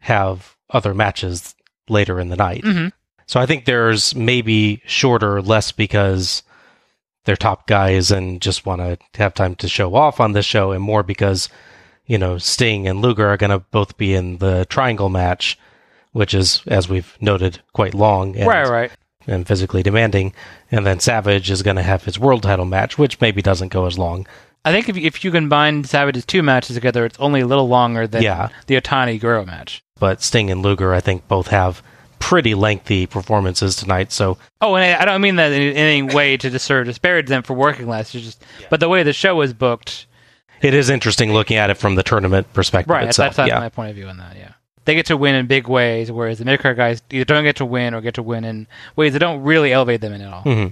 have 0.00 0.56
other 0.70 0.94
matches 0.94 1.54
later 1.88 2.18
in 2.18 2.28
the 2.28 2.36
night. 2.36 2.62
Mm-hmm. 2.62 2.88
So 3.32 3.40
I 3.40 3.46
think 3.46 3.64
there's 3.64 4.14
maybe 4.14 4.82
shorter, 4.84 5.40
less 5.40 5.72
because 5.72 6.42
they're 7.24 7.34
top 7.34 7.66
guys 7.66 8.10
and 8.10 8.42
just 8.42 8.66
want 8.66 8.82
to 8.82 8.98
have 9.14 9.32
time 9.32 9.54
to 9.54 9.68
show 9.68 9.94
off 9.94 10.20
on 10.20 10.32
this 10.32 10.44
show, 10.44 10.72
and 10.72 10.84
more 10.84 11.02
because, 11.02 11.48
you 12.04 12.18
know, 12.18 12.36
Sting 12.36 12.86
and 12.86 13.00
Luger 13.00 13.26
are 13.26 13.38
going 13.38 13.48
to 13.48 13.60
both 13.60 13.96
be 13.96 14.12
in 14.12 14.36
the 14.36 14.66
triangle 14.66 15.08
match, 15.08 15.58
which 16.10 16.34
is, 16.34 16.60
as 16.66 16.90
we've 16.90 17.16
noted, 17.22 17.60
quite 17.72 17.94
long. 17.94 18.36
And, 18.36 18.46
right, 18.46 18.68
right. 18.68 18.90
and 19.26 19.46
physically 19.46 19.82
demanding. 19.82 20.34
And 20.70 20.84
then 20.84 21.00
Savage 21.00 21.50
is 21.50 21.62
going 21.62 21.76
to 21.76 21.82
have 21.82 22.04
his 22.04 22.18
world 22.18 22.42
title 22.42 22.66
match, 22.66 22.98
which 22.98 23.18
maybe 23.18 23.40
doesn't 23.40 23.72
go 23.72 23.86
as 23.86 23.98
long. 23.98 24.26
I 24.66 24.72
think 24.72 24.90
if 24.90 24.96
if 24.98 25.24
you 25.24 25.30
combine 25.30 25.84
Savage's 25.84 26.26
two 26.26 26.42
matches 26.42 26.76
together, 26.76 27.06
it's 27.06 27.18
only 27.18 27.40
a 27.40 27.46
little 27.46 27.66
longer 27.66 28.06
than 28.06 28.24
Yeah. 28.24 28.50
the 28.66 28.78
Otani 28.78 29.18
Guerrero 29.18 29.46
match. 29.46 29.82
But 29.98 30.20
Sting 30.20 30.50
and 30.50 30.60
Luger, 30.60 30.92
I 30.92 31.00
think, 31.00 31.26
both 31.28 31.46
have 31.46 31.82
pretty 32.22 32.54
lengthy 32.54 33.04
performances 33.04 33.74
tonight. 33.74 34.12
So 34.12 34.38
Oh, 34.60 34.76
and 34.76 34.84
I 34.84 35.02
I 35.02 35.04
don't 35.04 35.20
mean 35.20 35.36
that 35.36 35.50
in 35.50 35.76
any 35.76 36.02
way 36.02 36.36
to 36.36 36.48
dis- 36.48 36.70
or 36.70 36.84
disparage 36.84 37.26
them 37.26 37.42
for 37.42 37.54
working 37.54 37.88
less. 37.88 38.14
It's 38.14 38.24
just, 38.24 38.44
but 38.70 38.78
the 38.78 38.88
way 38.88 39.02
the 39.02 39.12
show 39.12 39.34
was 39.34 39.52
booked, 39.52 40.06
it 40.62 40.72
is 40.72 40.88
interesting 40.88 41.32
looking 41.32 41.56
at 41.56 41.68
it 41.68 41.74
from 41.74 41.96
the 41.96 42.04
tournament 42.04 42.50
perspective 42.52 42.90
right? 42.92 43.06
That's, 43.06 43.18
itself. 43.18 43.36
that's 43.36 43.48
yeah. 43.48 43.58
my 43.58 43.68
point 43.68 43.90
of 43.90 43.96
view 43.96 44.06
on 44.06 44.18
that. 44.18 44.36
Yeah, 44.36 44.52
they 44.84 44.94
get 44.94 45.06
to 45.06 45.16
win 45.16 45.34
in 45.34 45.48
big 45.48 45.66
ways, 45.66 46.12
whereas 46.12 46.38
the 46.38 46.44
mid-card 46.44 46.76
guys 46.76 47.02
either 47.10 47.24
don't 47.24 47.42
get 47.42 47.56
to 47.56 47.64
win 47.66 47.92
or 47.92 48.00
get 48.00 48.14
to 48.14 48.22
win 48.22 48.44
in 48.44 48.68
ways 48.94 49.14
that 49.14 49.18
don't 49.18 49.42
really 49.42 49.72
elevate 49.72 50.00
them 50.00 50.12
in 50.12 50.22
at 50.22 50.32
all. 50.32 50.42
hmm 50.42 50.66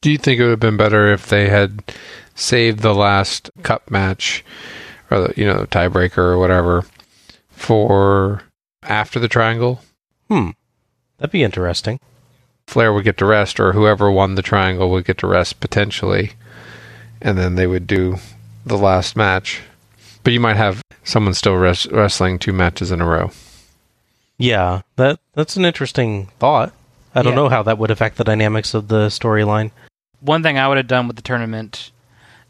Do 0.00 0.10
you 0.10 0.16
think 0.16 0.40
it 0.40 0.44
would 0.44 0.50
have 0.52 0.60
been 0.60 0.78
better 0.78 1.12
if 1.12 1.28
they 1.28 1.50
had 1.50 1.82
saved 2.34 2.80
the 2.80 2.94
last 2.94 3.50
cup 3.62 3.90
match 3.90 4.42
or 5.10 5.20
the 5.28 5.34
you 5.36 5.44
know 5.44 5.60
the 5.60 5.66
tiebreaker 5.66 6.16
or 6.16 6.38
whatever 6.38 6.86
for 7.50 8.42
after 8.82 9.20
the 9.20 9.28
triangle? 9.28 9.82
Hmm. 10.30 10.50
That'd 11.20 11.30
be 11.32 11.44
interesting. 11.44 12.00
Flair 12.66 12.92
would 12.92 13.04
get 13.04 13.18
to 13.18 13.26
rest, 13.26 13.60
or 13.60 13.72
whoever 13.72 14.10
won 14.10 14.34
the 14.34 14.42
triangle 14.42 14.90
would 14.90 15.04
get 15.04 15.18
to 15.18 15.26
rest 15.26 15.60
potentially, 15.60 16.32
and 17.20 17.36
then 17.38 17.54
they 17.54 17.66
would 17.66 17.86
do 17.86 18.16
the 18.64 18.78
last 18.78 19.16
match. 19.16 19.60
But 20.24 20.32
you 20.32 20.40
might 20.40 20.56
have 20.56 20.82
someone 21.04 21.34
still 21.34 21.54
res- 21.56 21.86
wrestling 21.90 22.38
two 22.38 22.52
matches 22.52 22.90
in 22.90 23.00
a 23.00 23.06
row. 23.06 23.30
Yeah, 24.38 24.82
that 24.96 25.20
that's 25.34 25.56
an 25.56 25.64
interesting 25.64 26.26
thought. 26.38 26.72
I 27.14 27.22
don't 27.22 27.32
Yeah. 27.32 27.36
know 27.36 27.48
how 27.48 27.62
that 27.64 27.76
would 27.78 27.90
affect 27.90 28.16
the 28.16 28.24
dynamics 28.24 28.72
of 28.72 28.88
the 28.88 29.08
storyline. 29.08 29.70
One 30.20 30.42
thing 30.42 30.58
I 30.58 30.68
would 30.68 30.76
have 30.76 30.86
done 30.86 31.06
with 31.06 31.16
the 31.16 31.22
tournament 31.22 31.90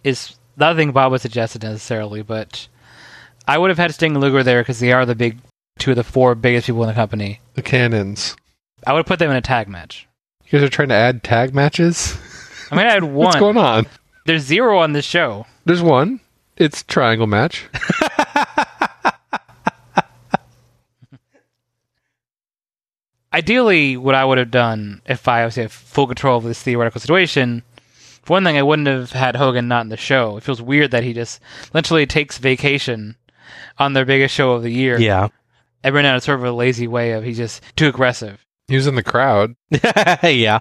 is 0.04 0.36
not 0.56 0.72
a 0.72 0.74
thing 0.76 0.92
Bob 0.92 1.10
would 1.12 1.20
suggested 1.22 1.62
necessarily, 1.62 2.22
but 2.22 2.68
I 3.48 3.58
would 3.58 3.70
have 3.70 3.78
had 3.78 3.94
Sting 3.94 4.12
and 4.12 4.20
Luger 4.20 4.42
there 4.42 4.60
because 4.62 4.78
they 4.80 4.92
are 4.92 5.06
the 5.06 5.14
big 5.14 5.38
two 5.78 5.92
of 5.92 5.96
the 5.96 6.04
four 6.04 6.34
biggest 6.34 6.66
people 6.66 6.82
in 6.82 6.88
the 6.88 6.94
company. 6.94 7.40
The 7.54 7.62
cannons. 7.62 8.36
I 8.86 8.92
would 8.92 9.00
have 9.00 9.06
put 9.06 9.18
them 9.18 9.30
in 9.30 9.36
a 9.36 9.40
tag 9.42 9.68
match. 9.68 10.06
You 10.46 10.58
guys 10.58 10.66
are 10.66 10.70
trying 10.70 10.88
to 10.88 10.94
add 10.94 11.22
tag 11.22 11.54
matches? 11.54 12.16
I 12.70 12.76
mean, 12.76 12.86
I 12.86 12.92
had 12.92 13.04
one. 13.04 13.14
What's 13.26 13.36
going 13.38 13.56
on? 13.56 13.86
There's 14.26 14.42
zero 14.42 14.78
on 14.78 14.92
this 14.92 15.04
show. 15.04 15.46
There's 15.64 15.82
one. 15.82 16.20
It's 16.56 16.82
triangle 16.82 17.26
match. 17.26 17.66
Ideally, 23.32 23.96
what 23.96 24.14
I 24.16 24.24
would 24.24 24.38
have 24.38 24.50
done 24.50 25.02
if 25.06 25.28
I 25.28 25.42
obviously 25.42 25.62
have 25.62 25.72
full 25.72 26.06
control 26.08 26.38
of 26.38 26.44
this 26.44 26.60
theoretical 26.62 27.00
situation, 27.00 27.62
for 28.22 28.32
one 28.34 28.44
thing, 28.44 28.56
I 28.58 28.62
wouldn't 28.62 28.88
have 28.88 29.12
had 29.12 29.36
Hogan 29.36 29.68
not 29.68 29.82
in 29.82 29.88
the 29.88 29.96
show. 29.96 30.36
It 30.36 30.42
feels 30.42 30.60
weird 30.60 30.90
that 30.90 31.04
he 31.04 31.12
just 31.12 31.40
literally 31.72 32.06
takes 32.06 32.38
vacation 32.38 33.16
on 33.78 33.92
their 33.92 34.04
biggest 34.04 34.34
show 34.34 34.52
of 34.52 34.62
the 34.62 34.72
year. 34.72 34.98
Yeah. 34.98 35.28
Every 35.84 36.02
now 36.02 36.14
and 36.14 36.22
sort 36.22 36.40
of 36.40 36.44
a 36.44 36.52
lazy 36.52 36.88
way 36.88 37.12
of 37.12 37.22
he's 37.24 37.38
just 37.38 37.62
too 37.76 37.88
aggressive. 37.88 38.44
He 38.70 38.76
was 38.76 38.86
in 38.86 38.94
the 38.94 39.02
crowd. 39.02 39.56
yeah. 40.22 40.60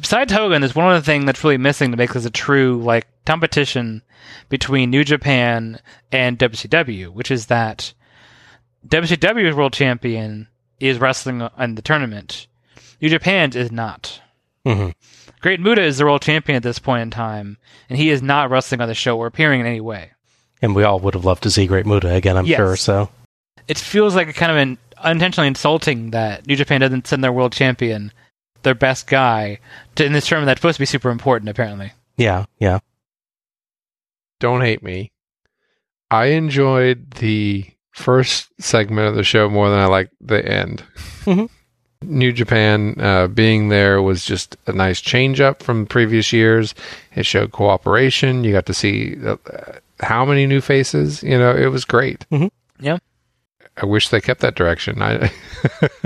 Besides 0.00 0.32
Hogan, 0.32 0.60
there's 0.60 0.74
one 0.74 0.86
other 0.90 1.00
thing 1.00 1.24
that's 1.24 1.42
really 1.44 1.56
missing 1.56 1.90
to 1.92 1.96
make 1.96 2.12
this 2.12 2.24
a 2.24 2.30
true 2.30 2.82
like 2.82 3.06
competition 3.24 4.02
between 4.48 4.90
New 4.90 5.04
Japan 5.04 5.78
and 6.10 6.38
WCW, 6.38 7.10
which 7.12 7.30
is 7.30 7.46
that 7.46 7.92
WCW's 8.86 9.54
world 9.54 9.72
champion 9.72 10.48
is 10.80 10.98
wrestling 10.98 11.48
in 11.58 11.74
the 11.76 11.82
tournament. 11.82 12.46
New 13.00 13.08
Japan's 13.08 13.54
is 13.56 13.70
not. 13.70 14.20
hmm 14.66 14.90
Great 15.40 15.60
Muta 15.60 15.82
is 15.82 15.98
the 15.98 16.04
world 16.04 16.22
champion 16.22 16.56
at 16.56 16.62
this 16.62 16.78
point 16.80 17.02
in 17.02 17.10
time, 17.10 17.56
and 17.88 17.96
he 17.98 18.10
is 18.10 18.20
not 18.20 18.50
wrestling 18.50 18.80
on 18.80 18.88
the 18.88 18.94
show 18.94 19.16
or 19.16 19.26
appearing 19.26 19.60
in 19.60 19.66
any 19.66 19.80
way. 19.80 20.10
And 20.60 20.74
we 20.74 20.82
all 20.82 20.98
would 21.00 21.14
have 21.14 21.24
loved 21.24 21.42
to 21.44 21.50
see 21.50 21.66
Great 21.66 21.86
Muta 21.86 22.12
again, 22.14 22.36
I'm 22.36 22.46
Yes. 22.46 22.56
sure. 22.58 22.76
So 22.76 23.08
It 23.68 23.78
feels 23.78 24.14
like 24.14 24.28
a 24.28 24.32
kind 24.32 24.52
of 24.52 24.58
an 24.58 24.78
unintentionally 25.02 25.48
insulting 25.48 26.10
that 26.10 26.46
New 26.46 26.56
Japan 26.56 26.80
doesn't 26.80 27.06
send 27.06 27.22
their 27.24 27.32
world 27.32 27.52
champion, 27.52 28.12
their 28.62 28.74
best 28.74 29.06
guy, 29.06 29.58
to, 29.96 30.04
in 30.04 30.12
this 30.12 30.26
tournament 30.26 30.46
that's 30.46 30.60
supposed 30.60 30.76
to 30.76 30.82
be 30.82 30.86
super 30.86 31.10
important, 31.10 31.48
apparently. 31.48 31.92
yeah, 32.16 32.44
yeah. 32.58 32.78
Don't 34.38 34.62
hate 34.62 34.82
me. 34.82 35.12
I 36.10 36.26
enjoyed 36.26 37.10
the 37.12 37.66
first 37.92 38.48
segment 38.58 39.08
of 39.08 39.14
the 39.14 39.22
show 39.22 39.48
more 39.50 39.68
than 39.68 39.78
I 39.78 39.86
liked 39.86 40.12
the 40.20 40.44
end. 40.46 40.82
Mhm. 41.24 41.50
New 42.02 42.32
Japan 42.32 42.94
uh, 42.98 43.26
being 43.26 43.68
there 43.68 44.00
was 44.00 44.24
just 44.24 44.56
a 44.66 44.72
nice 44.72 45.02
change 45.02 45.40
up 45.40 45.62
from 45.62 45.84
previous 45.84 46.32
years. 46.32 46.74
It 47.14 47.26
showed 47.26 47.52
cooperation. 47.52 48.42
You 48.42 48.52
got 48.52 48.64
to 48.66 48.74
see 48.74 49.16
uh, 49.24 49.36
how 50.00 50.24
many 50.24 50.46
new 50.46 50.62
faces. 50.62 51.22
You 51.22 51.38
know, 51.38 51.54
it 51.54 51.66
was 51.66 51.84
great. 51.84 52.24
Mhm. 52.32 52.50
Yeah. 52.80 52.96
I 53.76 53.86
wish 53.86 54.08
they 54.08 54.20
kept 54.20 54.40
that 54.40 54.54
direction. 54.54 55.00
I 55.02 55.30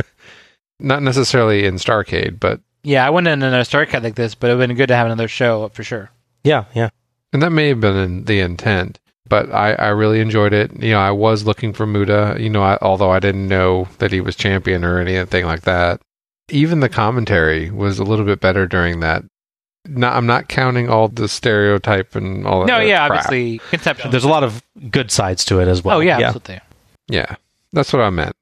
not 0.81 1.03
necessarily 1.03 1.65
in 1.65 1.77
Starcade, 1.77 2.39
but 2.41 2.61
Yeah, 2.83 3.07
I 3.07 3.11
wouldn't 3.11 3.29
have 3.29 3.39
done 3.41 3.49
another 3.49 3.65
Starcade 3.65 4.03
like 4.03 4.15
this, 4.15 4.35
but 4.35 4.51
it 4.51 4.55
would 4.55 4.61
have 4.61 4.69
been 4.69 4.77
good 4.77 4.89
to 4.89 4.97
have 4.97 5.07
another 5.07 5.29
show 5.29 5.69
for 5.71 5.83
sure. 5.83 6.11
Yeah, 6.45 6.65
yeah. 6.75 6.91
and 7.33 7.43
that 7.43 7.51
may 7.51 7.69
have 7.69 7.81
been 7.81 8.25
the 8.25 8.41
intent. 8.41 8.99
but 9.29 9.51
I, 9.53 9.73
I 9.73 9.89
really 9.89 10.21
enjoyed 10.21 10.53
it. 10.53 10.71
You 10.83 10.93
know, 10.93 11.01
I 11.01 11.11
was 11.11 11.47
looking 11.47 11.73
for 11.73 11.87
Muta, 11.87 12.37
you 12.39 12.51
know, 12.51 12.63
I, 12.63 12.77
although 12.83 13.11
I 13.11 13.21
didn't 13.21 13.49
know 13.49 13.89
that 13.99 14.13
he 14.13 14.21
was 14.21 14.37
champion 14.37 14.85
or 14.85 14.99
anything 14.99 15.47
like 15.47 15.63
that. 15.63 16.01
Even 16.51 16.81
the 16.81 16.91
commentary 16.91 17.71
was 17.71 17.99
a 17.99 18.05
little 18.05 18.27
bit 18.27 18.41
better 18.41 18.67
during 18.67 19.01
that. 19.01 19.25
Not, 19.87 20.15
I'm 20.15 20.27
not 20.27 20.49
counting 20.49 20.91
all 20.91 21.09
the 21.09 21.27
stereotype 21.29 22.15
and 22.15 22.47
all 22.47 22.61
that. 22.61 22.67
No, 22.67 22.79
yeah, 22.81 23.07
crap. 23.07 23.25
obviously 23.25 23.59
conceptual. 23.71 24.11
There's 24.11 24.25
a 24.25 24.29
lot 24.29 24.45
of 24.45 24.63
good 24.91 25.11
sides 25.11 25.45
to 25.47 25.61
it 25.61 25.69
as 25.69 25.83
well. 25.83 25.97
oh 25.99 26.01
yeah, 26.01 26.19
absolutely. 26.21 26.61
Yeah, 27.09 27.37
that's 27.75 27.93
what 27.93 28.03
I 28.03 28.11
meant. 28.11 28.35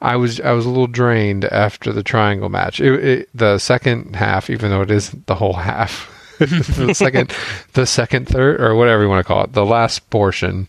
I 0.00 0.16
was 0.16 0.40
I 0.40 0.52
was 0.52 0.64
a 0.64 0.70
little 0.70 0.86
drained 0.86 1.44
after 1.44 1.92
the 1.92 2.02
triangle 2.02 2.48
match. 2.48 2.80
It, 2.80 3.04
it, 3.04 3.28
the 3.34 3.58
second 3.58 4.16
half, 4.16 4.48
even 4.48 4.70
though 4.70 4.80
it 4.82 4.90
isn't 4.90 5.26
the 5.26 5.34
whole 5.34 5.52
half, 5.52 6.08
the 6.38 6.94
second, 6.94 7.34
the 7.74 7.84
second, 7.86 8.26
third, 8.26 8.60
or 8.60 8.74
whatever 8.74 9.02
you 9.02 9.08
want 9.10 9.20
to 9.24 9.28
call 9.30 9.44
it, 9.44 9.52
the 9.52 9.64
last 9.66 10.08
portion. 10.10 10.68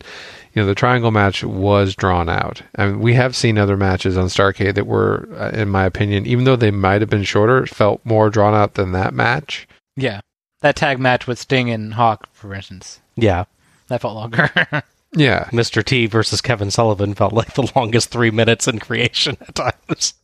You 0.54 0.60
know, 0.60 0.66
the 0.68 0.74
triangle 0.74 1.10
match 1.10 1.42
was 1.42 1.96
drawn 1.96 2.28
out. 2.28 2.60
I 2.76 2.84
mean, 2.88 3.00
we 3.00 3.14
have 3.14 3.34
seen 3.34 3.56
other 3.56 3.78
matches 3.78 4.18
on 4.18 4.26
Starcade 4.26 4.74
that 4.74 4.86
were, 4.86 5.26
uh, 5.38 5.48
in 5.58 5.70
my 5.70 5.86
opinion, 5.86 6.26
even 6.26 6.44
though 6.44 6.56
they 6.56 6.70
might 6.70 7.00
have 7.00 7.08
been 7.08 7.22
shorter, 7.24 7.64
felt 7.64 8.04
more 8.04 8.28
drawn 8.28 8.52
out 8.52 8.74
than 8.74 8.92
that 8.92 9.14
match. 9.14 9.66
Yeah, 9.96 10.20
that 10.60 10.76
tag 10.76 10.98
match 11.00 11.26
with 11.26 11.38
Sting 11.38 11.70
and 11.70 11.94
Hawk, 11.94 12.28
for 12.34 12.52
instance, 12.54 13.00
Yeah. 13.16 13.44
that 13.88 14.02
felt 14.02 14.14
longer. 14.14 14.50
Yeah, 15.14 15.44
Mr. 15.46 15.84
T 15.84 16.06
versus 16.06 16.40
Kevin 16.40 16.70
Sullivan 16.70 17.14
felt 17.14 17.32
like 17.32 17.54
the 17.54 17.70
longest 17.76 18.10
three 18.10 18.30
minutes 18.30 18.66
in 18.66 18.78
creation 18.78 19.36
at 19.40 19.54
times. 19.54 20.14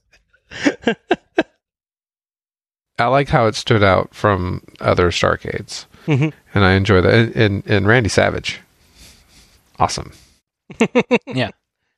I 2.99 3.07
like 3.07 3.29
how 3.29 3.47
it 3.47 3.55
stood 3.55 3.85
out 3.85 4.13
from 4.15 4.63
other 4.81 5.11
Starcades, 5.11 5.85
Mhm. 6.07 6.33
and 6.55 6.65
I 6.65 6.73
enjoy 6.73 7.01
that. 7.01 7.15
And, 7.15 7.37
and, 7.37 7.63
and 7.67 7.87
Randy 7.87 8.09
Savage, 8.09 8.61
awesome. 9.79 10.13
yeah, 11.27 11.51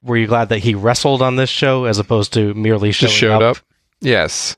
Were 0.03 0.17
you 0.19 0.27
glad 0.27 0.49
that 0.51 0.59
he 0.59 0.75
wrestled 0.75 1.23
on 1.23 1.37
this 1.37 1.49
show 1.51 1.85
as 1.87 1.99
opposed 1.99 2.33
to 2.35 2.53
merely 2.55 2.93
showing 2.93 3.09
Just 3.09 3.19
showed 3.19 3.43
up. 3.43 3.57
Yes, 4.01 4.57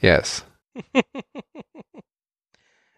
yes. 0.00 0.44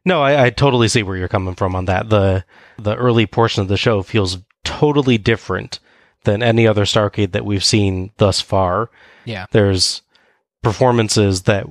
No, 0.05 0.23
I, 0.23 0.47
I 0.47 0.51
totally 0.51 0.89
see 0.89 1.03
where 1.03 1.17
you're 1.17 1.29
coming 1.29 1.55
from 1.55 1.75
on 1.77 1.85
that. 1.87 2.09
The 2.09 2.45
the 2.79 2.97
early 2.97 3.27
portion 3.27 3.63
of 3.63 3.69
the 3.69 3.77
show 3.77 4.03
feels 4.03 4.39
totally 4.65 5.19
different 5.19 5.79
than 6.25 6.43
any 6.43 6.67
other 6.67 6.85
Starcade 6.85 7.33
that 7.33 7.45
we've 7.45 7.65
seen 7.65 8.11
thus 8.19 8.41
far. 8.41 8.91
yeah, 9.25 9.47
There's 9.53 10.03
performances 10.63 11.43
that 11.43 11.67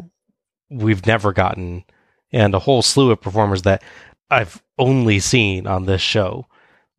we've 0.69 1.05
never 1.05 1.33
gotten, 1.33 1.83
and 2.31 2.53
a 2.53 2.59
whole 2.59 2.81
slew 2.81 3.11
of 3.11 3.21
performers 3.21 3.63
that 3.63 3.83
I've 4.29 4.61
only 4.77 5.19
seen 5.19 5.67
on 5.67 5.85
this 5.85 6.01
show. 6.01 6.47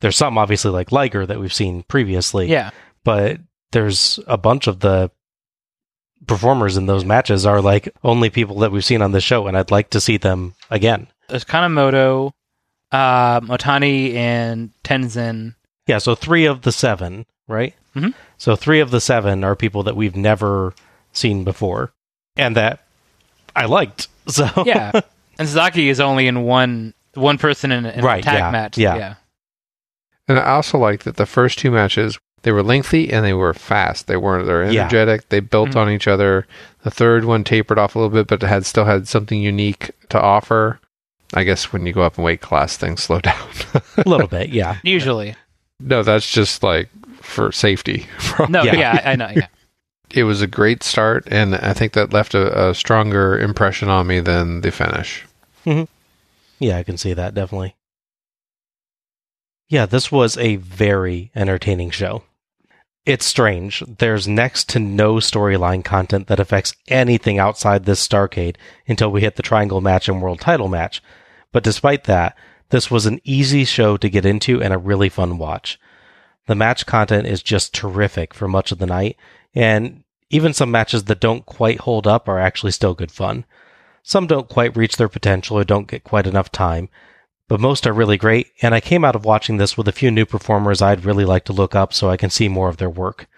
There's 0.01 0.17
some 0.17 0.39
obviously 0.39 0.71
like 0.71 0.93
Liger 0.93 1.27
that 1.27 1.41
we've 1.41 1.53
seen 1.53 1.83
previously, 1.85 2.49
yeah. 2.49 2.71
but 3.05 3.39
there's 3.73 4.19
a 4.27 4.39
bunch 4.39 4.67
of 4.67 4.81
the 4.81 5.11
performers 6.27 6.77
in 6.77 6.87
those 6.87 7.05
matches 7.05 7.47
are 7.47 7.61
like 7.61 7.89
only 8.05 8.31
people 8.31 8.59
that 8.61 8.73
we've 8.73 8.85
seen 8.85 9.03
on 9.03 9.13
this 9.13 9.25
show, 9.25 9.47
and 9.47 9.57
I'd 9.57 9.71
like 9.71 9.91
to 9.91 10.01
see 10.01 10.17
them 10.17 10.55
again. 10.71 11.07
There's 11.29 11.45
Kanemoto, 11.45 12.27
um, 12.93 13.49
Otani, 13.49 14.15
and 14.15 14.71
Tenzan. 14.85 15.55
Yeah, 15.87 15.99
so 15.99 16.15
three 16.15 16.45
of 16.47 16.63
the 16.63 16.73
seven, 16.73 17.27
right? 17.49 17.75
Mhm. 17.97 18.15
So 18.39 18.55
three 18.57 18.81
of 18.81 18.91
the 18.91 19.01
seven 19.01 19.43
are 19.45 19.57
people 19.57 19.83
that 19.85 19.97
we've 19.97 20.17
never 20.17 20.75
seen 21.13 21.43
before, 21.45 21.93
and 22.37 22.57
that 22.57 22.85
I 23.57 23.67
liked. 23.67 24.09
So 24.29 24.47
Yeah, 24.65 24.93
and 25.39 25.49
Sasaki 25.49 25.89
is 25.89 25.99
only 25.99 26.29
in 26.29 26.43
one 26.45 26.95
one 27.15 27.37
person 27.39 27.73
in, 27.73 27.85
in 27.87 28.05
Right, 28.05 28.21
a 28.21 28.25
tag 28.25 28.39
yeah, 28.39 28.51
match. 28.53 28.79
yeah. 28.79 28.97
yeah, 28.97 29.15
And 30.29 30.39
I 30.39 30.53
also 30.53 30.79
like 30.79 31.03
that 31.03 31.17
the 31.17 31.27
first 31.27 31.59
two 31.59 31.73
matches 31.73 32.17
they 32.43 32.53
were 32.53 32.63
lengthy 32.63 33.13
and 33.13 33.25
they 33.25 33.35
were 33.35 33.53
fast. 33.55 34.07
They 34.07 34.17
weren't 34.17 34.47
they're 34.47 34.71
Yeah. 34.71 34.83
energetic. 34.83 35.29
They 35.29 35.41
built 35.41 35.71
Mhm. 35.71 35.77
on 35.77 35.91
each 35.91 36.09
other. 36.09 36.47
The 36.83 36.91
third 36.91 37.25
one 37.25 37.45
tapered 37.45 37.79
off 37.79 37.95
a 37.95 37.99
little 37.99 38.11
bit, 38.15 38.27
but 38.29 38.43
it 38.43 38.47
had 38.49 38.65
still 38.67 38.85
had 38.87 39.07
something 39.09 39.41
unique 39.41 39.91
to 40.09 40.21
offer. 40.21 40.81
I 41.35 41.45
guess 41.45 41.73
when 41.73 41.87
you 41.87 41.93
go 41.93 42.03
up 42.03 42.19
in 42.19 42.25
weight 42.25 42.41
class, 42.41 42.77
things 42.77 43.03
slow 43.05 43.21
down. 43.21 43.49
a 43.97 44.09
little 44.09 44.27
bit, 44.29 44.49
yeah. 44.51 44.77
usually. 44.83 45.37
no, 45.79 46.03
that's 46.03 46.31
just 46.31 46.63
like 46.63 46.89
for 47.21 47.53
safety. 47.53 48.07
No, 48.49 48.63
Yeah. 48.63 48.77
yeah, 48.77 49.03
I, 49.05 49.13
I 49.13 49.17
know. 49.17 49.31
Yeah, 49.37 49.47
it 50.11 50.25
was 50.25 50.41
a 50.43 50.47
great 50.47 50.83
start, 50.83 51.25
and 51.31 51.55
I 51.57 51.73
think 51.75 51.93
that 51.93 52.13
left 52.13 52.35
a, 52.35 52.71
a 52.71 52.75
stronger 52.75 53.39
impression 53.39 53.89
on 53.89 54.07
me 54.07 54.21
than 54.21 54.63
the 54.63 54.71
finish. 54.71 55.25
Yeah, 56.59 56.79
I 56.79 56.83
can 56.83 56.97
see 56.99 57.13
that 57.13 57.35
definitely. 57.35 57.77
Yeah, 59.69 59.87
this 59.87 60.11
was 60.11 60.37
a 60.37 60.57
very 60.57 61.31
entertaining 61.37 61.91
show. 61.91 62.25
It's 63.07 63.25
strange. 63.25 63.83
There's 63.99 64.29
next 64.29 64.69
to 64.71 64.79
no 64.79 65.15
storyline 65.15 65.83
content 65.85 66.27
that 66.27 66.41
affects 66.41 66.75
anything 66.89 67.39
outside 67.39 67.85
this 67.85 68.07
Starcade 68.07 68.57
until 68.87 69.11
we 69.11 69.23
hit 69.23 69.37
the 69.37 69.43
Triangle 69.43 69.81
match 69.81 70.09
and 70.09 70.21
World 70.21 70.41
title 70.41 70.69
match. 70.69 71.03
But 71.51 71.65
despite 71.65 72.05
that, 72.05 72.37
this 72.69 72.91
was 72.91 73.07
an 73.07 73.21
easy 73.25 73.65
show 73.65 73.97
to 73.97 74.11
get 74.11 74.27
into 74.27 74.63
and 74.63 74.73
a 74.75 74.79
really 74.79 75.09
fun 75.09 75.39
watch. 75.39 75.79
The 76.47 76.55
match 76.55 76.85
content 76.85 77.27
is 77.27 77.43
just 77.43 77.75
terrific 77.75 78.35
for 78.35 78.49
much 78.49 78.71
of 78.71 78.79
the 78.79 78.87
night, 78.87 79.17
and 79.55 80.05
even 80.29 80.53
some 80.53 80.71
matches 80.71 81.05
that 81.05 81.21
don't 81.21 81.47
quite 81.47 81.81
hold 81.81 82.07
up 82.07 82.29
are 82.29 82.39
actually 82.39 82.73
still 82.73 82.95
good 82.95 83.11
fun. 83.11 83.45
Some 84.03 84.27
don't 84.27 84.49
quite 84.49 84.77
reach 84.77 84.97
their 84.97 85.09
potential 85.09 85.59
or 85.59 85.65
don't 85.65 85.89
get 85.89 86.05
quite 86.05 86.27
enough 86.27 86.53
time, 86.53 86.89
but 87.51 87.59
most 87.59 87.85
are 87.85 87.93
really 87.93 88.17
great, 88.17 88.53
and 88.63 88.77
I 88.77 88.81
came 88.81 89.05
out 89.05 89.17
of 89.17 89.25
watching 89.25 89.57
this 89.57 89.77
with 89.77 89.89
a 89.89 89.93
few 89.93 90.13
new 90.13 90.25
performers 90.25 90.81
I'd 90.81 91.05
really 91.05 91.25
like 91.25 91.45
to 91.47 91.53
look 91.53 91.75
up 91.75 91.93
so 91.93 92.09
I 92.09 92.17
can 92.17 92.31
see 92.31 92.49
more 92.49 92.69
of 92.69 92.77
their 92.77 92.89
work. 92.89 93.29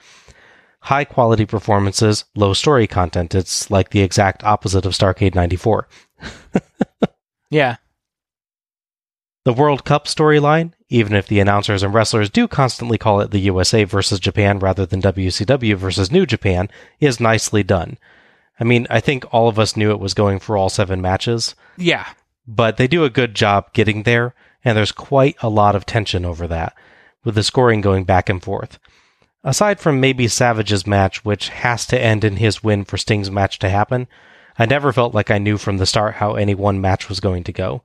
High 0.81 1.05
quality 1.05 1.47
performances, 1.47 2.27
low 2.35 2.53
story 2.53 2.87
content. 2.87 3.35
It's 3.35 3.71
like 3.71 3.89
the 3.89 4.03
exact 4.03 4.45
opposite 4.45 4.85
of 4.85 4.93
Starcade 4.93 5.35
94. 5.35 5.89
yeah. 7.51 7.77
The 9.47 9.55
World 9.55 9.87
Cup 9.87 10.05
storyline, 10.05 10.75
even 10.91 11.15
if 11.15 11.27
the 11.27 11.41
announcers 11.41 11.83
and 11.83 11.95
wrestlers 11.95 12.29
do 12.29 12.47
constantly 12.47 12.99
call 12.99 13.23
it 13.23 13.31
the 13.31 13.39
USA 13.39 13.85
versus 13.85 14.21
Japan 14.21 14.59
rather 14.59 14.85
than 14.85 15.01
WCW 15.01 15.75
versus 15.77 16.13
New 16.13 16.27
Japan, 16.27 16.69
is 17.01 17.19
nicely 17.19 17.63
done. 17.63 17.97
I 18.61 18.65
mean, 18.65 18.87
I 18.91 19.01
think 19.01 19.25
all 19.33 19.49
of 19.49 19.59
us 19.59 19.75
knew 19.75 19.91
it 19.91 20.01
was 20.01 20.13
going 20.13 20.39
for 20.39 20.59
all 20.59 20.69
seven 20.69 21.01
matches, 21.01 21.55
yeah. 21.79 22.13
But 22.47 22.77
they 22.77 22.87
do 22.87 23.05
a 23.05 23.11
good 23.11 23.35
job 23.35 23.73
getting 23.73 24.03
there, 24.03 24.35
and 24.65 24.77
there's 24.77 24.93
quite 24.93 25.37
a 25.41 25.49
lot 25.49 25.77
of 25.77 25.87
tension 25.87 26.25
over 26.25 26.47
that, 26.49 26.75
with 27.25 27.35
the 27.35 27.43
scoring 27.43 27.81
going 27.81 28.05
back 28.05 28.29
and 28.29 28.43
forth. 28.43 28.79
Aside 29.45 29.81
from 29.81 30.01
maybe 30.01 30.29
Savage's 30.29 30.87
match, 30.87 31.25
which 31.25 31.49
has 31.49 31.87
to 31.87 32.01
end 32.01 32.25
in 32.25 32.37
his 32.37 32.63
win 32.63 32.85
for 32.85 32.97
Sting's 32.97 33.31
match 33.31 33.59
to 33.61 33.69
happen, 33.69 34.07
I 34.59 34.67
never 34.67 34.93
felt 34.93 35.15
like 35.15 35.31
I 35.31 35.39
knew 35.39 35.59
from 35.59 35.79
the 35.79 35.87
start 35.87 36.15
how 36.15 36.35
any 36.35 36.55
one 36.55 36.81
match 36.81 37.09
was 37.09 37.21
going 37.21 37.43
to 37.45 37.53
go. 37.53 37.83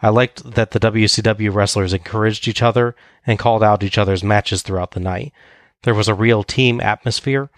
I 0.00 0.10
liked 0.10 0.54
that 0.54 0.70
the 0.70 0.80
WCW 0.80 1.52
wrestlers 1.52 1.92
encouraged 1.92 2.46
each 2.46 2.62
other 2.62 2.94
and 3.26 3.38
called 3.38 3.62
out 3.62 3.82
each 3.82 3.98
other's 3.98 4.22
matches 4.22 4.62
throughout 4.62 4.92
the 4.92 5.00
night. 5.00 5.32
There 5.82 5.94
was 5.94 6.08
a 6.08 6.14
real 6.14 6.44
team 6.44 6.80
atmosphere, 6.80 7.50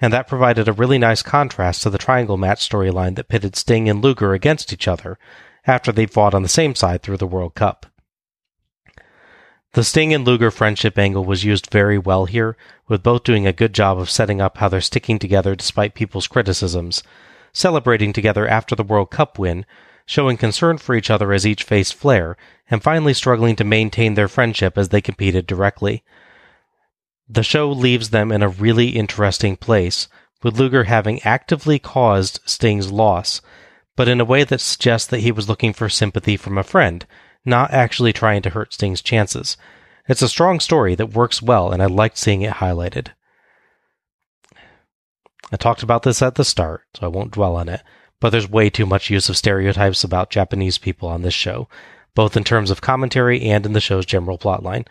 and 0.00 0.12
that 0.12 0.28
provided 0.28 0.68
a 0.68 0.72
really 0.72 0.98
nice 0.98 1.22
contrast 1.22 1.82
to 1.82 1.90
the 1.90 1.98
triangle 1.98 2.36
match 2.36 2.66
storyline 2.66 3.16
that 3.16 3.28
pitted 3.28 3.56
Sting 3.56 3.88
and 3.88 4.02
Luger 4.02 4.32
against 4.32 4.72
each 4.72 4.86
other 4.86 5.18
after 5.68 5.92
they 5.92 6.06
fought 6.06 6.34
on 6.34 6.42
the 6.42 6.48
same 6.48 6.74
side 6.74 7.02
through 7.02 7.18
the 7.18 7.26
World 7.26 7.54
Cup. 7.54 7.86
The 9.74 9.84
Sting 9.84 10.14
and 10.14 10.26
Luger 10.26 10.50
friendship 10.50 10.98
angle 10.98 11.26
was 11.26 11.44
used 11.44 11.70
very 11.70 11.98
well 11.98 12.24
here, 12.24 12.56
with 12.88 13.02
both 13.02 13.22
doing 13.22 13.46
a 13.46 13.52
good 13.52 13.74
job 13.74 13.98
of 13.98 14.10
setting 14.10 14.40
up 14.40 14.56
how 14.56 14.68
they're 14.68 14.80
sticking 14.80 15.18
together 15.18 15.54
despite 15.54 15.94
people's 15.94 16.26
criticisms, 16.26 17.02
celebrating 17.52 18.14
together 18.14 18.48
after 18.48 18.74
the 18.74 18.82
World 18.82 19.10
Cup 19.10 19.38
win, 19.38 19.66
showing 20.06 20.38
concern 20.38 20.78
for 20.78 20.94
each 20.94 21.10
other 21.10 21.34
as 21.34 21.46
each 21.46 21.64
faced 21.64 21.94
Flair, 21.94 22.34
and 22.70 22.82
finally 22.82 23.12
struggling 23.12 23.54
to 23.56 23.64
maintain 23.64 24.14
their 24.14 24.26
friendship 24.26 24.78
as 24.78 24.88
they 24.88 25.02
competed 25.02 25.46
directly. 25.46 26.02
The 27.28 27.42
show 27.42 27.70
leaves 27.70 28.08
them 28.08 28.32
in 28.32 28.42
a 28.42 28.48
really 28.48 28.88
interesting 28.88 29.54
place, 29.54 30.08
with 30.42 30.58
Luger 30.58 30.84
having 30.84 31.22
actively 31.24 31.78
caused 31.78 32.40
Sting's 32.46 32.90
loss, 32.90 33.42
but 33.98 34.06
in 34.06 34.20
a 34.20 34.24
way 34.24 34.44
that 34.44 34.60
suggests 34.60 35.08
that 35.08 35.22
he 35.22 35.32
was 35.32 35.48
looking 35.48 35.72
for 35.72 35.88
sympathy 35.88 36.36
from 36.36 36.56
a 36.56 36.62
friend, 36.62 37.04
not 37.44 37.72
actually 37.72 38.12
trying 38.12 38.40
to 38.40 38.50
hurt 38.50 38.72
Sting's 38.72 39.02
chances. 39.02 39.56
It's 40.06 40.22
a 40.22 40.28
strong 40.28 40.60
story 40.60 40.94
that 40.94 41.14
works 41.14 41.42
well, 41.42 41.72
and 41.72 41.82
I 41.82 41.86
liked 41.86 42.16
seeing 42.16 42.42
it 42.42 42.54
highlighted. 42.54 43.08
I 45.50 45.56
talked 45.56 45.82
about 45.82 46.04
this 46.04 46.22
at 46.22 46.36
the 46.36 46.44
start, 46.44 46.82
so 46.94 47.06
I 47.06 47.08
won't 47.08 47.32
dwell 47.32 47.56
on 47.56 47.68
it, 47.68 47.82
but 48.20 48.30
there's 48.30 48.48
way 48.48 48.70
too 48.70 48.86
much 48.86 49.10
use 49.10 49.28
of 49.28 49.36
stereotypes 49.36 50.04
about 50.04 50.30
Japanese 50.30 50.78
people 50.78 51.08
on 51.08 51.22
this 51.22 51.34
show, 51.34 51.66
both 52.14 52.36
in 52.36 52.44
terms 52.44 52.70
of 52.70 52.80
commentary 52.80 53.42
and 53.42 53.66
in 53.66 53.72
the 53.72 53.80
show's 53.80 54.06
general 54.06 54.38
plotline. 54.38 54.86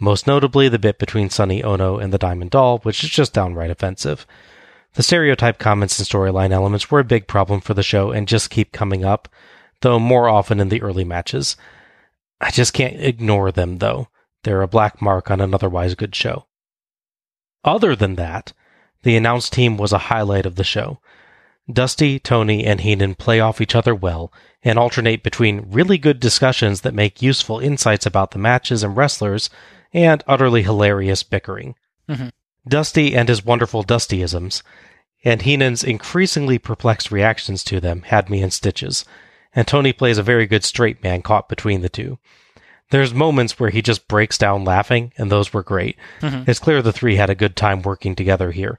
Most 0.00 0.26
notably, 0.26 0.70
the 0.70 0.78
bit 0.78 0.98
between 0.98 1.28
Sonny 1.28 1.62
Ono 1.62 1.98
and 1.98 2.10
the 2.10 2.16
Diamond 2.16 2.52
Doll, 2.52 2.78
which 2.78 3.04
is 3.04 3.10
just 3.10 3.34
downright 3.34 3.70
offensive. 3.70 4.26
The 4.96 5.02
stereotype 5.02 5.58
comments 5.58 5.98
and 5.98 6.08
storyline 6.08 6.52
elements 6.52 6.90
were 6.90 7.00
a 7.00 7.04
big 7.04 7.26
problem 7.26 7.60
for 7.60 7.74
the 7.74 7.82
show 7.82 8.12
and 8.12 8.26
just 8.26 8.48
keep 8.48 8.72
coming 8.72 9.04
up, 9.04 9.28
though 9.82 9.98
more 9.98 10.26
often 10.26 10.58
in 10.58 10.70
the 10.70 10.80
early 10.80 11.04
matches. 11.04 11.54
I 12.40 12.50
just 12.50 12.72
can't 12.72 12.98
ignore 12.98 13.52
them, 13.52 13.76
though. 13.76 14.08
They're 14.42 14.62
a 14.62 14.68
black 14.68 15.02
mark 15.02 15.30
on 15.30 15.42
an 15.42 15.52
otherwise 15.52 15.94
good 15.94 16.14
show. 16.14 16.46
Other 17.62 17.94
than 17.94 18.14
that, 18.14 18.54
the 19.02 19.16
announced 19.16 19.52
team 19.52 19.76
was 19.76 19.92
a 19.92 20.08
highlight 20.08 20.46
of 20.46 20.54
the 20.54 20.64
show. 20.64 20.98
Dusty, 21.70 22.18
Tony, 22.18 22.64
and 22.64 22.80
Heenan 22.80 23.16
play 23.16 23.38
off 23.38 23.60
each 23.60 23.74
other 23.74 23.94
well 23.94 24.32
and 24.62 24.78
alternate 24.78 25.22
between 25.22 25.70
really 25.70 25.98
good 25.98 26.20
discussions 26.20 26.80
that 26.80 26.94
make 26.94 27.20
useful 27.20 27.58
insights 27.58 28.06
about 28.06 28.30
the 28.30 28.38
matches 28.38 28.82
and 28.82 28.96
wrestlers 28.96 29.50
and 29.92 30.24
utterly 30.26 30.62
hilarious 30.62 31.22
bickering. 31.22 31.74
Mhm. 32.08 32.30
Dusty 32.68 33.14
and 33.14 33.28
his 33.28 33.44
wonderful 33.44 33.84
Dustyisms, 33.84 34.62
and 35.24 35.42
Heenan's 35.42 35.84
increasingly 35.84 36.58
perplexed 36.58 37.10
reactions 37.10 37.62
to 37.64 37.80
them 37.80 38.02
had 38.02 38.28
me 38.30 38.42
in 38.42 38.50
stitches, 38.50 39.04
and 39.54 39.66
Tony 39.66 39.92
plays 39.92 40.18
a 40.18 40.22
very 40.22 40.46
good 40.46 40.64
straight 40.64 41.02
man 41.02 41.22
caught 41.22 41.48
between 41.48 41.80
the 41.82 41.88
two. 41.88 42.18
There's 42.90 43.12
moments 43.14 43.58
where 43.58 43.70
he 43.70 43.82
just 43.82 44.06
breaks 44.06 44.38
down 44.38 44.64
laughing, 44.64 45.12
and 45.18 45.30
those 45.30 45.52
were 45.52 45.62
great. 45.62 45.96
Mhm. 46.20 46.48
It's 46.48 46.60
clear 46.60 46.82
the 46.82 46.92
three 46.92 47.16
had 47.16 47.30
a 47.30 47.34
good 47.34 47.56
time 47.56 47.82
working 47.82 48.14
together 48.14 48.52
here. 48.52 48.78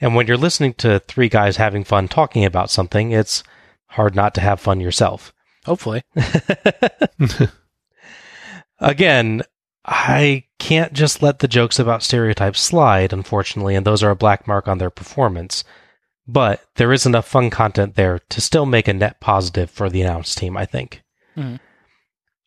And 0.00 0.14
when 0.14 0.28
you're 0.28 0.36
listening 0.36 0.74
to 0.74 1.00
three 1.00 1.28
guys 1.28 1.56
having 1.56 1.82
fun 1.82 2.06
talking 2.06 2.44
about 2.44 2.70
something, 2.70 3.10
it's 3.10 3.42
hard 3.88 4.14
not 4.14 4.32
to 4.34 4.40
have 4.40 4.60
fun 4.60 4.78
yourself. 4.78 5.32
Hopefully. 5.64 6.02
Again, 8.78 9.42
I 9.90 10.44
can't 10.58 10.92
just 10.92 11.22
let 11.22 11.38
the 11.38 11.48
jokes 11.48 11.78
about 11.78 12.02
stereotypes 12.02 12.60
slide, 12.60 13.10
unfortunately, 13.10 13.74
and 13.74 13.86
those 13.86 14.02
are 14.02 14.10
a 14.10 14.16
black 14.16 14.46
mark 14.46 14.68
on 14.68 14.76
their 14.76 14.90
performance. 14.90 15.64
But 16.26 16.62
there 16.74 16.92
is 16.92 17.06
enough 17.06 17.26
fun 17.26 17.48
content 17.48 17.94
there 17.94 18.18
to 18.18 18.40
still 18.42 18.66
make 18.66 18.86
a 18.86 18.92
net 18.92 19.18
positive 19.18 19.70
for 19.70 19.88
the 19.88 20.02
announced 20.02 20.36
team, 20.36 20.58
I 20.58 20.66
think. 20.66 21.02
Mhm. 21.34 21.58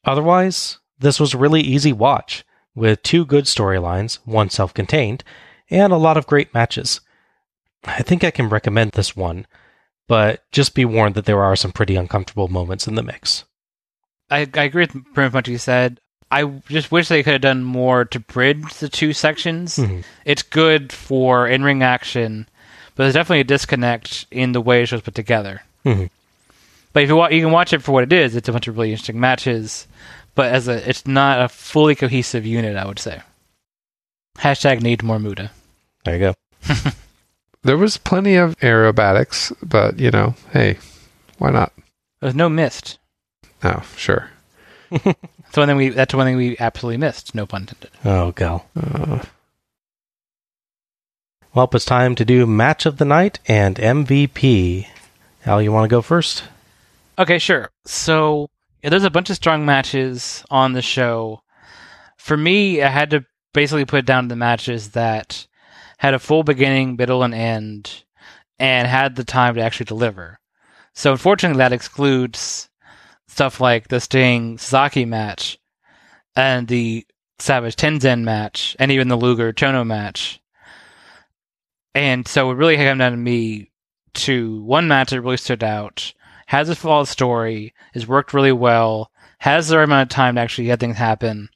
Otherwise, 0.06 0.78
this 1.00 1.20
was 1.20 1.34
a 1.34 1.40
really 1.40 1.62
easy 1.62 1.92
watch, 1.92 2.46
with 2.76 3.02
two 3.02 3.26
good 3.26 3.46
storylines, 3.46 4.20
one 4.24 4.52
self 4.52 4.72
contained, 4.72 5.24
and 5.72 5.92
a 5.92 5.98
lot 5.98 6.18
of 6.18 6.28
great 6.28 6.54
matches. 6.54 7.02
I 7.86 8.04
think 8.04 8.24
I 8.24 8.30
can 8.30 8.50
recommend 8.50 8.92
this 8.92 9.16
one, 9.16 9.48
but 10.08 10.44
just 10.52 10.76
be 10.76 10.86
warned 10.86 11.16
that 11.16 11.26
there 11.26 11.42
are 11.42 11.56
some 11.56 11.72
pretty 11.72 11.96
uncomfortable 11.96 12.50
moments 12.50 12.88
in 12.88 12.94
the 12.94 13.02
mix. 13.02 13.46
I, 14.30 14.48
I 14.54 14.64
agree 14.64 14.84
with 14.84 15.14
pretty 15.16 15.30
much 15.30 15.34
what 15.34 15.48
you 15.48 15.58
said. 15.58 16.00
I 16.32 16.46
just 16.70 16.92
wish 16.92 17.08
they 17.10 17.24
could 17.24 17.34
have 17.34 17.42
done 17.42 17.64
more 17.64 18.06
to 18.06 18.20
bridge 18.20 18.74
the 18.76 18.88
two 18.90 19.12
sections. 19.14 19.78
Mhm. 19.78 20.04
It's 20.26 20.42
good 20.44 20.94
for 20.94 21.48
in 21.48 21.64
ring 21.64 21.84
action, 21.84 22.48
but 22.96 23.04
there's 23.04 23.14
definitely 23.16 23.42
a 23.42 23.44
disconnect 23.46 24.26
in 24.32 24.54
the 24.54 24.62
way 24.62 24.82
it 24.84 24.92
was 24.92 25.02
put 25.02 25.14
together. 25.16 25.62
Mhm. 25.86 26.10
But 26.94 27.04
if 27.04 27.10
you 27.10 27.16
wa- 27.16 27.28
you 27.30 27.42
can 27.42 27.52
watch 27.52 27.74
it 27.74 27.82
for 27.84 27.92
what 27.92 28.04
it 28.04 28.14
is, 28.14 28.36
it's 28.36 28.48
a 28.50 28.52
bunch 28.52 28.68
of 28.68 28.78
really 28.78 28.92
interesting 28.92 29.20
matches. 29.20 29.88
But 30.36 30.54
as 30.54 30.68
a, 30.70 30.90
it's 30.90 31.06
not 31.06 31.42
a 31.42 31.50
fully 31.50 31.96
cohesive 31.96 32.46
unit, 32.46 32.78
I 32.78 32.86
would 32.86 33.00
say. 33.00 33.22
Hashtag 34.38 34.82
need 34.82 35.04
more 35.04 35.20
Muta. 35.20 35.52
There 36.06 36.16
you 36.16 36.20
go. 36.20 36.34
There 37.64 37.78
was 37.78 37.98
plenty 37.98 38.38
of 38.38 38.58
aerobatics, 38.58 39.54
but 39.62 40.00
you 40.00 40.10
know, 40.10 40.34
hey, 40.52 40.80
why 41.38 41.52
not? 41.52 41.72
There's 42.20 42.34
no 42.34 42.50
mist. 42.50 42.98
Oh, 43.64 43.84
sure. 43.96 44.32
That's 45.52 45.58
one 45.58 45.68
thing 45.68 45.76
we. 45.78 45.90
That's 45.90 46.14
one 46.14 46.26
thing 46.28 46.38
we 46.38 46.58
absolutely 46.60 46.96
missed. 46.96 47.36
No 47.36 47.46
pun 47.46 47.64
intended. 47.64 47.90
Oh, 48.06 48.32
Gal. 48.32 48.66
Uh, 48.74 49.22
Well, 51.54 51.70
it's 51.74 51.84
time 51.84 52.16
to 52.16 52.24
do 52.24 52.46
match 52.46 52.86
of 52.86 52.96
the 52.98 53.04
night 53.04 53.40
and 53.46 53.76
MVP. 53.76 54.88
Al, 55.46 55.62
you 55.62 55.74
want 55.74 55.84
to 55.84 55.94
go 55.94 56.02
first? 56.02 56.46
Okay, 57.20 57.38
sure. 57.38 57.70
So 57.84 58.50
yeah, 58.82 58.90
there's 58.90 59.04
a 59.04 59.10
bunch 59.10 59.30
of 59.30 59.36
strong 59.36 59.66
matches 59.66 60.46
on 60.50 60.72
the 60.72 60.82
show. 60.82 61.42
For 62.18 62.38
me, 62.38 62.82
I 62.82 62.88
had 62.88 63.10
to 63.10 63.26
basically 63.54 63.84
put 63.84 64.06
down 64.06 64.30
the 64.30 64.38
matches 64.38 64.92
that 64.92 65.46
had 65.98 66.14
a 66.14 66.20
full 66.20 66.44
beginning, 66.44 66.96
middle, 66.96 67.24
and 67.24 67.34
end, 67.34 68.06
and 68.58 68.88
had 68.88 69.18
the 69.18 69.26
time 69.26 69.56
to 69.56 69.62
actually 69.62 69.88
deliver. 69.88 70.40
So 70.96 71.12
unfortunately, 71.12 71.58
that 71.58 71.74
excludes 71.74 72.70
stuff 73.32 73.62
like 73.62 73.88
the 73.88 74.02
Sting 74.02 74.58
Sasaki 74.58 75.06
match 75.06 75.58
and 76.36 76.68
the 76.68 77.06
Savage 77.40 77.76
Tenzan 77.76 78.24
match, 78.24 78.76
and 78.78 78.92
even 78.92 79.08
the 79.08 79.16
Luger 79.16 79.52
Chono 79.52 79.86
match. 79.86 80.40
And 81.96 82.28
so 82.28 82.52
it 82.52 82.56
really 82.56 82.76
came 82.76 82.98
down 83.00 83.12
to 83.12 83.18
me 83.18 83.72
to 84.14 84.62
one 84.64 84.88
match 84.88 85.10
that 85.10 85.22
really 85.22 85.38
stood 85.38 85.64
out, 85.64 86.14
has 86.48 86.70
a 86.70 86.76
flawed 86.76 87.08
story, 87.08 87.74
has 87.94 88.06
worked 88.06 88.34
really 88.34 88.52
well, 88.52 89.10
has 89.40 89.70
the 89.70 89.78
right 89.78 89.86
amount 89.86 90.12
of 90.12 90.16
time 90.16 90.36
to 90.36 90.42
actually 90.42 90.66
get 90.66 90.80
things 90.80 90.98
happen, 90.98 91.50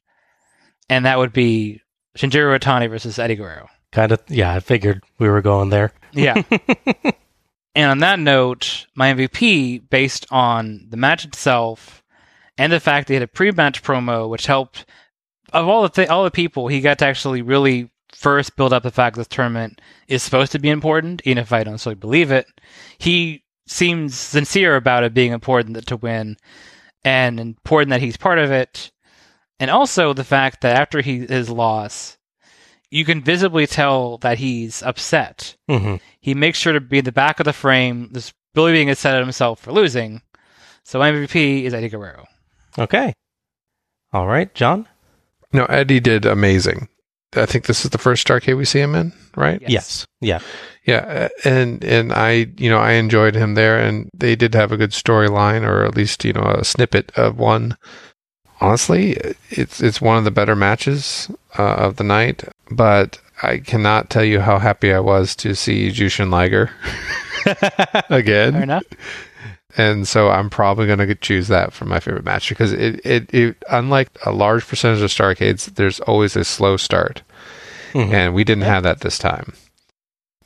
and 0.90 1.06
that 1.06 1.20
would 1.20 1.34
be 1.34 1.82
Shinjiro 2.18 2.58
Otani 2.58 2.90
versus 2.90 3.20
Eddie 3.20 3.36
Guerrero. 3.36 3.68
Kind 3.92 4.12
of, 4.12 4.22
yeah, 4.28 4.54
I 4.54 4.62
figured 4.62 5.04
we 5.20 5.30
were 5.30 5.42
going 5.42 5.70
there. 5.70 5.92
Yeah. 6.14 6.42
and 7.76 7.92
on 7.92 8.00
that 8.00 8.20
note, 8.20 8.88
my 8.96 9.14
MVP, 9.14 9.90
based 9.90 10.26
on 10.32 10.88
the 10.90 10.98
match 10.98 11.26
itself 11.26 12.04
and 12.58 12.72
the 12.72 12.80
fact 12.80 13.10
he 13.10 13.16
had 13.16 13.24
a 13.24 13.28
pre-match 13.28 13.84
promo, 13.84 14.30
which 14.30 14.46
helped 14.46 14.86
of 15.54 15.68
all 15.68 15.84
the 15.84 15.90
th- 15.90 16.10
all 16.10 16.24
the 16.24 16.32
people, 16.32 16.68
he 16.68 16.82
got 16.82 17.00
to 17.00 17.06
actually 17.06 17.42
really 17.42 17.90
first 18.14 18.56
build 18.56 18.74
up 18.74 18.84
the 18.84 18.92
fact 18.92 19.16
that 19.16 19.22
this 19.22 19.36
tournament 19.36 19.82
is 20.08 20.24
supposed 20.24 20.52
to 20.54 20.60
be 20.60 20.70
important, 20.70 21.22
even 21.26 21.38
if 21.38 21.52
I 21.52 21.64
don't 21.64 21.74
necessarily 21.74 22.00
believe 22.00 22.32
it. 22.32 22.48
He 22.98 23.44
seems 23.68 24.16
sincere 24.16 24.76
about 24.76 25.04
it 25.04 25.14
being 25.14 25.32
important 25.32 25.86
to 25.86 25.98
win, 25.98 26.38
and 27.04 27.40
important 27.40 27.90
that 27.92 28.02
he's 28.02 28.18
part 28.18 28.40
of 28.40 28.52
it, 28.52 28.92
and 29.60 29.70
also 29.70 30.14
the 30.14 30.24
fact 30.24 30.62
that 30.62 30.78
after 30.78 31.02
he 31.02 31.26
his 31.26 31.50
loss, 31.50 32.18
you 32.92 33.06
can 33.06 33.22
visibly 33.22 33.68
tell 33.68 34.18
that 34.20 34.38
he's 34.38 34.82
upset. 34.84 35.56
Mhm. 35.70 36.00
He 36.20 36.34
makes 36.34 36.58
sure 36.60 36.74
to 36.74 36.80
be 36.82 37.00
in 37.00 37.06
the 37.06 37.12
back 37.12 37.40
of 37.40 37.46
the 37.46 37.54
frame, 37.54 38.10
this 38.12 38.34
really 38.56 38.72
being 38.74 38.90
upset 38.90 39.16
at 39.16 39.22
himself 39.22 39.60
for 39.60 39.72
losing. 39.72 40.22
So 40.84 41.02
MVP 41.02 41.66
is 41.66 41.74
Eddie 41.74 41.90
Guerrero. 41.90 42.26
Okay. 42.78 43.14
All 44.14 44.28
right, 44.28 44.54
John? 44.54 44.88
no, 45.54 45.66
Eddie 45.66 46.00
did 46.02 46.26
amazing. 46.26 46.90
I 47.36 47.46
think 47.46 47.66
this 47.66 47.84
is 47.86 47.92
the 47.92 47.98
first 47.98 48.26
Starcade 48.28 48.58
we 48.58 48.66
see 48.66 48.80
him 48.80 48.96
in, 48.96 49.12
right? 49.36 49.62
Yes. 49.68 50.06
Yeah. 50.22 50.40
Yeah, 50.86 51.30
uh, 51.46 51.50
and 51.50 51.84
and 51.84 52.14
I, 52.14 52.48
you 52.58 52.70
know, 52.70 52.78
I 52.78 52.92
enjoyed 52.94 53.36
him 53.36 53.56
there, 53.56 53.78
and 53.80 54.10
they 54.16 54.36
did 54.36 54.54
have 54.54 54.72
a 54.72 54.78
good 54.78 54.92
storyline, 54.92 55.64
or 55.68 55.84
at 55.84 55.96
least 55.96 56.24
you 56.24 56.32
know 56.34 56.44
a 56.44 56.64
snippet 56.64 57.12
of 57.18 57.38
one. 57.40 57.78
Honestly, 58.62 59.18
it's 59.50 59.82
it's 59.82 60.00
one 60.00 60.18
of 60.18 60.24
the 60.24 60.32
better 60.32 60.56
matches 60.56 61.30
uh, 61.58 61.64
of 61.76 61.98
the 61.98 62.04
night, 62.06 62.44
but 62.72 63.20
I 63.44 63.58
cannot 63.60 64.10
tell 64.10 64.24
you 64.24 64.40
how 64.40 64.60
happy 64.60 64.94
I 64.94 65.00
was 65.00 65.36
to 65.38 65.56
see 65.56 65.90
Jushin 65.92 66.32
Liger 66.32 66.72
again. 68.10 68.54
Fair 68.54 68.64
enough. 68.64 68.84
And 69.78 70.08
so 70.08 70.30
I'm 70.30 70.50
probably 70.50 70.88
going 70.88 71.00
to 71.00 71.16
choose 71.16 71.50
that 71.50 71.74
for 71.74 71.84
my 71.86 72.00
favorite 72.00 72.24
match 72.24 72.48
because 72.48 72.72
it, 72.72 73.06
it, 73.06 73.34
it, 73.34 73.58
unlike 73.70 74.08
a 74.26 74.32
large 74.32 74.66
percentage 74.66 75.02
of 75.02 75.10
Starcades, 75.10 75.76
there's 75.76 76.00
always 76.02 76.36
a 76.38 76.46
slow 76.46 76.78
start. 76.78 77.24
Mhm. 77.92 78.12
And 78.14 78.34
we 78.34 78.44
didn't 78.46 78.64
have 78.64 78.84
that 78.84 79.02
this 79.02 79.18
time. 79.18 79.54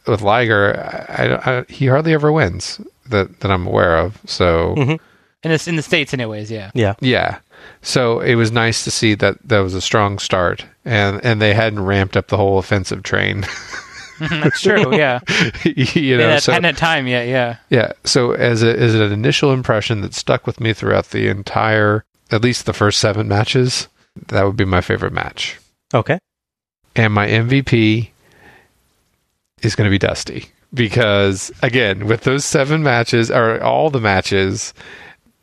With 0.07 0.21
Liger, 0.23 0.75
I, 1.09 1.25
I, 1.25 1.59
I- 1.59 1.65
he 1.69 1.85
hardly 1.87 2.13
ever 2.13 2.31
wins 2.31 2.81
that, 3.09 3.39
that 3.41 3.51
I'm 3.51 3.67
aware 3.67 3.97
of. 3.97 4.19
So, 4.25 4.73
Mhm. 4.75 4.99
In 5.43 5.51
the, 5.51 5.65
in 5.69 5.75
the 5.77 5.81
States, 5.83 6.13
anyways, 6.13 6.49
yeah. 6.51 6.71
Yeah. 6.73 6.95
yeah. 6.99 7.37
So 7.81 8.19
it 8.19 8.35
was 8.35 8.51
nice 8.51 8.83
to 8.83 8.91
see 8.91 9.15
that 9.15 9.37
that 9.47 9.59
was 9.59 9.73
a 9.73 9.81
strong 9.81 10.19
start 10.19 10.65
and, 10.85 11.23
and 11.23 11.41
they 11.41 11.53
hadn't 11.53 11.83
ramped 11.83 12.17
up 12.17 12.27
the 12.27 12.37
whole 12.37 12.59
offensive 12.59 13.03
train. 13.03 13.45
That's 14.19 14.61
true, 14.61 14.95
yeah. 14.95 15.21
you 15.63 16.17
know, 16.17 16.23
yeah, 16.23 16.29
that 16.31 16.43
so, 16.43 16.51
hadn't 16.51 16.65
had 16.65 16.77
time 16.77 17.07
yet, 17.07 17.27
yeah. 17.27 17.57
Yeah. 17.69 17.93
So 18.03 18.33
as 18.33 18.63
a, 18.63 18.77
as 18.77 18.93
an 18.95 19.11
initial 19.13 19.53
impression 19.53 20.01
that 20.01 20.13
stuck 20.13 20.45
with 20.45 20.59
me 20.59 20.73
throughout 20.73 21.11
the 21.11 21.27
entire, 21.29 22.03
at 22.31 22.43
least 22.43 22.65
the 22.65 22.73
first 22.73 22.99
seven 22.99 23.27
matches, 23.27 23.87
that 24.27 24.43
would 24.43 24.57
be 24.57 24.65
my 24.65 24.81
favorite 24.81 25.13
match. 25.13 25.57
Okay. 25.93 26.19
And 26.95 27.13
my 27.13 27.27
MVP 27.27 28.09
is 29.61 29.75
going 29.75 29.85
to 29.85 29.91
be 29.91 29.97
Dusty 29.97 30.49
because 30.73 31.51
again, 31.61 32.07
with 32.07 32.21
those 32.21 32.45
seven 32.45 32.83
matches 32.83 33.31
or 33.31 33.61
all 33.61 33.89
the 33.89 34.01
matches, 34.01 34.73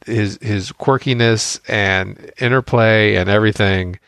his 0.07 0.39
his 0.41 0.73
quirkiness 0.73 1.61
and 1.69 2.31
interplay 2.39 3.17
and 3.17 3.29
everything. 3.29 3.99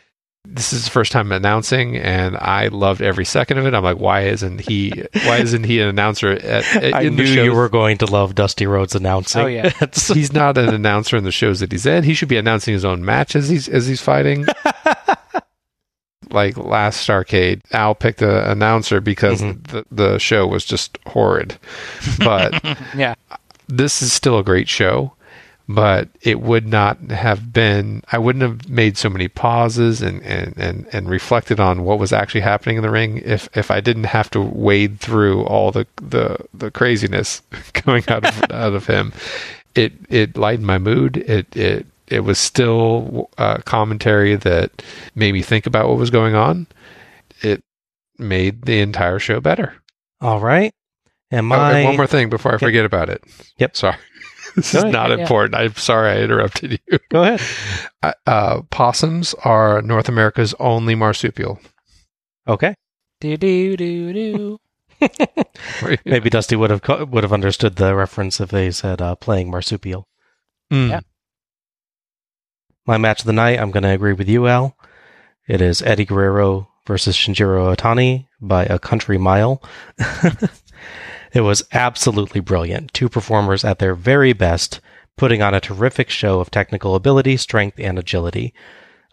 This 0.44 0.72
is 0.72 0.84
the 0.84 0.90
first 0.90 1.12
time 1.12 1.30
announcing, 1.30 1.96
and 1.96 2.34
I 2.36 2.68
loved 2.68 3.02
every 3.02 3.26
second 3.26 3.58
of 3.58 3.66
it. 3.66 3.74
I'm 3.74 3.84
like, 3.84 3.98
why 3.98 4.22
isn't 4.22 4.60
he? 4.60 5.04
Why 5.12 5.36
isn't 5.40 5.64
he 5.64 5.80
an 5.80 5.88
announcer? 5.88 6.30
At, 6.30 6.76
at- 6.76 6.94
I 6.94 7.02
in 7.02 7.16
knew 7.16 7.26
the 7.26 7.44
you 7.44 7.54
were 7.54 7.68
going 7.68 7.98
to 7.98 8.06
love 8.06 8.34
Dusty 8.34 8.66
Rhodes 8.66 8.94
announcing. 8.94 9.42
Oh, 9.42 9.46
yeah. 9.46 9.70
He's 9.94 10.32
not 10.32 10.56
an 10.56 10.72
announcer 10.72 11.18
in 11.18 11.24
the 11.24 11.32
shows 11.32 11.60
that 11.60 11.70
he's 11.70 11.84
in. 11.84 12.02
He 12.04 12.14
should 12.14 12.28
be 12.28 12.38
announcing 12.38 12.72
his 12.72 12.84
own 12.84 13.04
match 13.04 13.36
as 13.36 13.50
he's 13.50 13.68
as 13.68 13.86
he's 13.86 14.00
fighting. 14.00 14.46
like 16.30 16.56
last 16.56 17.06
Starcade, 17.06 17.60
Al 17.72 17.94
picked 17.94 18.22
an 18.22 18.30
announcer 18.30 19.00
because 19.00 19.40
mm-hmm. 19.42 19.60
the 19.62 19.84
the 19.90 20.18
show 20.18 20.46
was 20.46 20.64
just 20.64 20.98
horrid. 21.06 21.58
But 22.18 22.62
Yeah. 22.94 23.14
this 23.68 24.02
is 24.02 24.12
still 24.12 24.38
a 24.38 24.44
great 24.44 24.68
show. 24.68 25.12
But 25.68 26.08
it 26.22 26.40
would 26.40 26.66
not 26.66 26.98
have 27.10 27.52
been. 27.52 28.02
I 28.10 28.18
wouldn't 28.18 28.42
have 28.42 28.70
made 28.70 28.96
so 28.96 29.10
many 29.10 29.28
pauses 29.28 30.00
and 30.00 30.22
and 30.22 30.54
and, 30.56 30.86
and 30.92 31.10
reflected 31.10 31.60
on 31.60 31.84
what 31.84 31.98
was 31.98 32.12
actually 32.12 32.40
happening 32.40 32.76
in 32.76 32.82
the 32.82 32.90
ring 32.90 33.18
if 33.18 33.48
if 33.54 33.70
I 33.70 33.80
didn't 33.80 34.04
have 34.04 34.30
to 34.30 34.40
wade 34.40 34.98
through 34.98 35.44
all 35.44 35.70
the 35.70 35.86
the 35.96 36.38
the 36.54 36.70
craziness 36.70 37.42
coming 37.74 38.02
out 38.08 38.24
of 38.24 38.42
out 38.50 38.72
of 38.72 38.86
him. 38.86 39.12
It 39.74 39.92
it 40.08 40.38
lightened 40.38 40.66
my 40.66 40.78
mood. 40.78 41.18
It 41.18 41.54
it 41.54 41.86
it 42.08 42.20
was 42.20 42.38
still 42.38 43.28
uh, 43.36 43.58
commentary 43.58 44.36
that 44.36 44.82
made 45.14 45.32
me 45.32 45.42
think 45.42 45.66
about 45.66 45.88
what 45.88 45.98
was 45.98 46.10
going 46.10 46.34
on. 46.34 46.66
It 47.42 47.62
made 48.16 48.62
the 48.62 48.80
entire 48.80 49.18
show 49.18 49.40
better. 49.40 49.74
All 50.22 50.40
right. 50.40 50.72
And 51.30 51.52
Oh, 51.52 51.56
and 51.56 51.84
one 51.84 51.96
more 51.98 52.06
thing 52.06 52.30
before 52.30 52.54
I 52.54 52.58
forget 52.58 52.86
about 52.86 53.10
it. 53.10 53.22
Yep. 53.58 53.76
Sorry. 53.76 53.96
This 54.56 54.72
Go 54.72 54.78
is 54.78 54.82
ahead. 54.84 54.92
not 54.92 55.10
Yeah. 55.10 55.16
important. 55.18 55.54
I'm 55.54 55.74
sorry 55.74 56.10
I 56.12 56.22
interrupted 56.22 56.80
you. 56.90 56.98
Go 57.10 57.22
ahead. 57.24 57.40
Uh, 58.02 58.12
uh, 58.26 58.62
possums 58.70 59.34
are 59.44 59.82
North 59.82 60.08
America's 60.08 60.54
only 60.58 60.94
marsupial. 60.94 61.60
Okay. 62.46 62.74
Do 63.20 63.36
do 63.36 63.76
do 63.76 64.12
do. 64.12 64.58
Maybe 66.04 66.30
Dusty 66.30 66.56
would 66.56 66.70
have 66.70 66.82
co- 66.82 67.04
would 67.04 67.22
have 67.24 67.32
understood 67.32 67.76
the 67.76 67.94
reference 67.94 68.40
if 68.40 68.50
they 68.50 68.70
said 68.70 69.00
uh, 69.00 69.14
playing 69.16 69.50
marsupial. 69.50 70.06
Mm. 70.72 70.88
Yeah. 70.90 71.00
My 72.86 72.96
match 72.96 73.20
of 73.20 73.26
the 73.26 73.32
night, 73.32 73.58
I'm 73.60 73.70
going 73.70 73.82
to 73.82 73.90
agree 73.90 74.14
with 74.14 74.28
you, 74.28 74.46
Al. 74.46 74.76
It 75.46 75.60
is 75.60 75.82
Eddie 75.82 76.04
Guerrero 76.06 76.68
versus 76.86 77.16
Shinjiro 77.16 77.74
Otani 77.76 78.26
by 78.40 78.64
a 78.64 78.78
country 78.78 79.18
mile. 79.18 79.62
it 81.32 81.42
was 81.42 81.62
absolutely 81.72 82.40
brilliant. 82.40 82.92
Two 82.92 83.08
performers 83.08 83.64
at 83.64 83.78
their 83.78 83.94
very 83.94 84.32
best, 84.32 84.80
putting 85.16 85.42
on 85.42 85.54
a 85.54 85.60
terrific 85.60 86.10
show 86.10 86.40
of 86.40 86.50
technical 86.50 86.94
ability, 86.94 87.36
strength, 87.36 87.78
and 87.78 87.98
agility. 87.98 88.54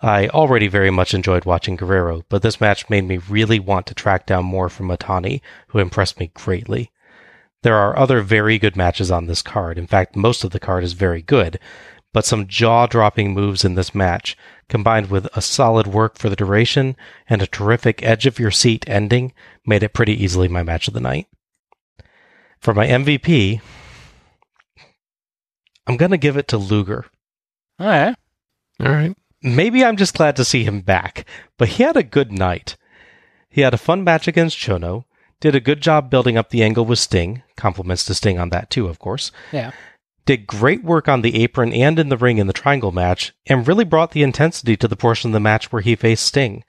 I 0.02 0.28
already 0.28 0.68
very 0.68 0.92
much 0.92 1.14
enjoyed 1.14 1.46
watching 1.46 1.76
Guerrero, 1.76 2.24
but 2.30 2.42
this 2.42 2.62
match 2.62 2.90
made 2.90 3.06
me 3.06 3.18
really 3.18 3.60
want 3.60 3.88
to 3.88 3.94
track 3.94 4.26
down 4.26 4.46
more 4.46 4.70
from 4.70 4.90
Otani, 4.90 5.42
who 5.70 5.80
impressed 5.80 6.20
me 6.20 6.32
greatly. 6.34 6.92
There 7.64 7.76
are 7.76 7.98
other 7.98 8.22
very 8.22 8.60
good 8.60 8.76
matches 8.76 9.10
on 9.10 9.26
this 9.26 9.42
card. 9.42 9.78
In 9.78 9.88
fact, 9.88 10.16
most 10.16 10.44
of 10.44 10.52
the 10.52 10.60
card 10.60 10.84
is 10.84 10.94
very 10.94 11.24
good, 11.24 11.60
but 12.14 12.26
some 12.26 12.48
jaw 12.48 12.86
dropping 12.86 13.34
moves 13.34 13.66
in 13.66 13.74
this 13.74 13.96
match, 13.96 14.38
combined 14.70 15.10
with 15.10 15.28
a 15.36 15.42
solid 15.42 15.88
work 15.88 16.18
for 16.18 16.30
the 16.30 16.36
duration 16.36 16.96
and 17.28 17.42
a 17.42 17.48
terrific 17.48 18.04
edge 18.04 18.26
of 18.26 18.38
your 18.38 18.52
seat 18.52 18.86
ending, 18.88 19.34
made 19.66 19.82
it 19.82 19.94
pretty 19.94 20.14
easily 20.24 20.48
my 20.48 20.62
match 20.62 20.88
of 20.88 20.94
the 20.94 21.00
night. 21.00 21.28
For 22.66 22.74
my 22.74 22.88
MVP, 22.88 23.62
I'm 25.86 25.98
going 25.98 26.10
to 26.10 26.18
give 26.18 26.36
it 26.36 26.48
to 26.48 26.58
Luger. 26.58 27.06
All 27.80 27.86
right. 27.86 28.16
All 28.80 28.92
right. 28.92 29.16
Maybe 29.44 29.86
I'm 29.86 29.98
just 29.98 30.16
glad 30.16 30.36
to 30.38 30.44
see 30.44 30.64
him 30.64 30.82
back, 30.82 31.28
but 31.60 31.68
he 31.68 31.84
had 31.84 31.96
a 31.96 32.02
good 32.02 32.32
night. 32.32 32.76
He 33.50 33.62
had 33.62 33.76
a 33.76 33.78
fun 33.78 34.04
match 34.04 34.28
against 34.28 34.58
Chono, 34.58 35.04
did 35.40 35.54
a 35.54 35.60
good 35.60 35.80
job 35.80 36.10
building 36.10 36.38
up 36.38 36.50
the 36.50 36.64
angle 36.64 36.86
with 36.86 36.98
Sting, 36.98 37.44
compliments 37.56 38.04
to 38.06 38.16
Sting 38.16 38.40
on 38.40 38.50
that 38.50 38.72
too, 38.72 38.88
of 38.88 38.98
course. 38.98 39.32
Yeah. 39.52 39.70
Did 40.26 40.48
great 40.48 40.84
work 40.84 41.08
on 41.08 41.22
the 41.22 41.44
apron 41.44 41.72
and 41.72 42.00
in 42.00 42.10
the 42.10 42.18
ring 42.18 42.40
in 42.40 42.48
the 42.48 42.52
triangle 42.52 42.92
match, 42.92 43.32
and 43.46 43.68
really 43.68 43.86
brought 43.86 44.10
the 44.10 44.24
intensity 44.24 44.76
to 44.78 44.88
the 44.88 44.96
portion 44.96 45.30
of 45.30 45.34
the 45.34 45.40
match 45.40 45.72
where 45.72 45.84
he 45.84 45.96
faced 45.96 46.26
Sting. 46.26 46.64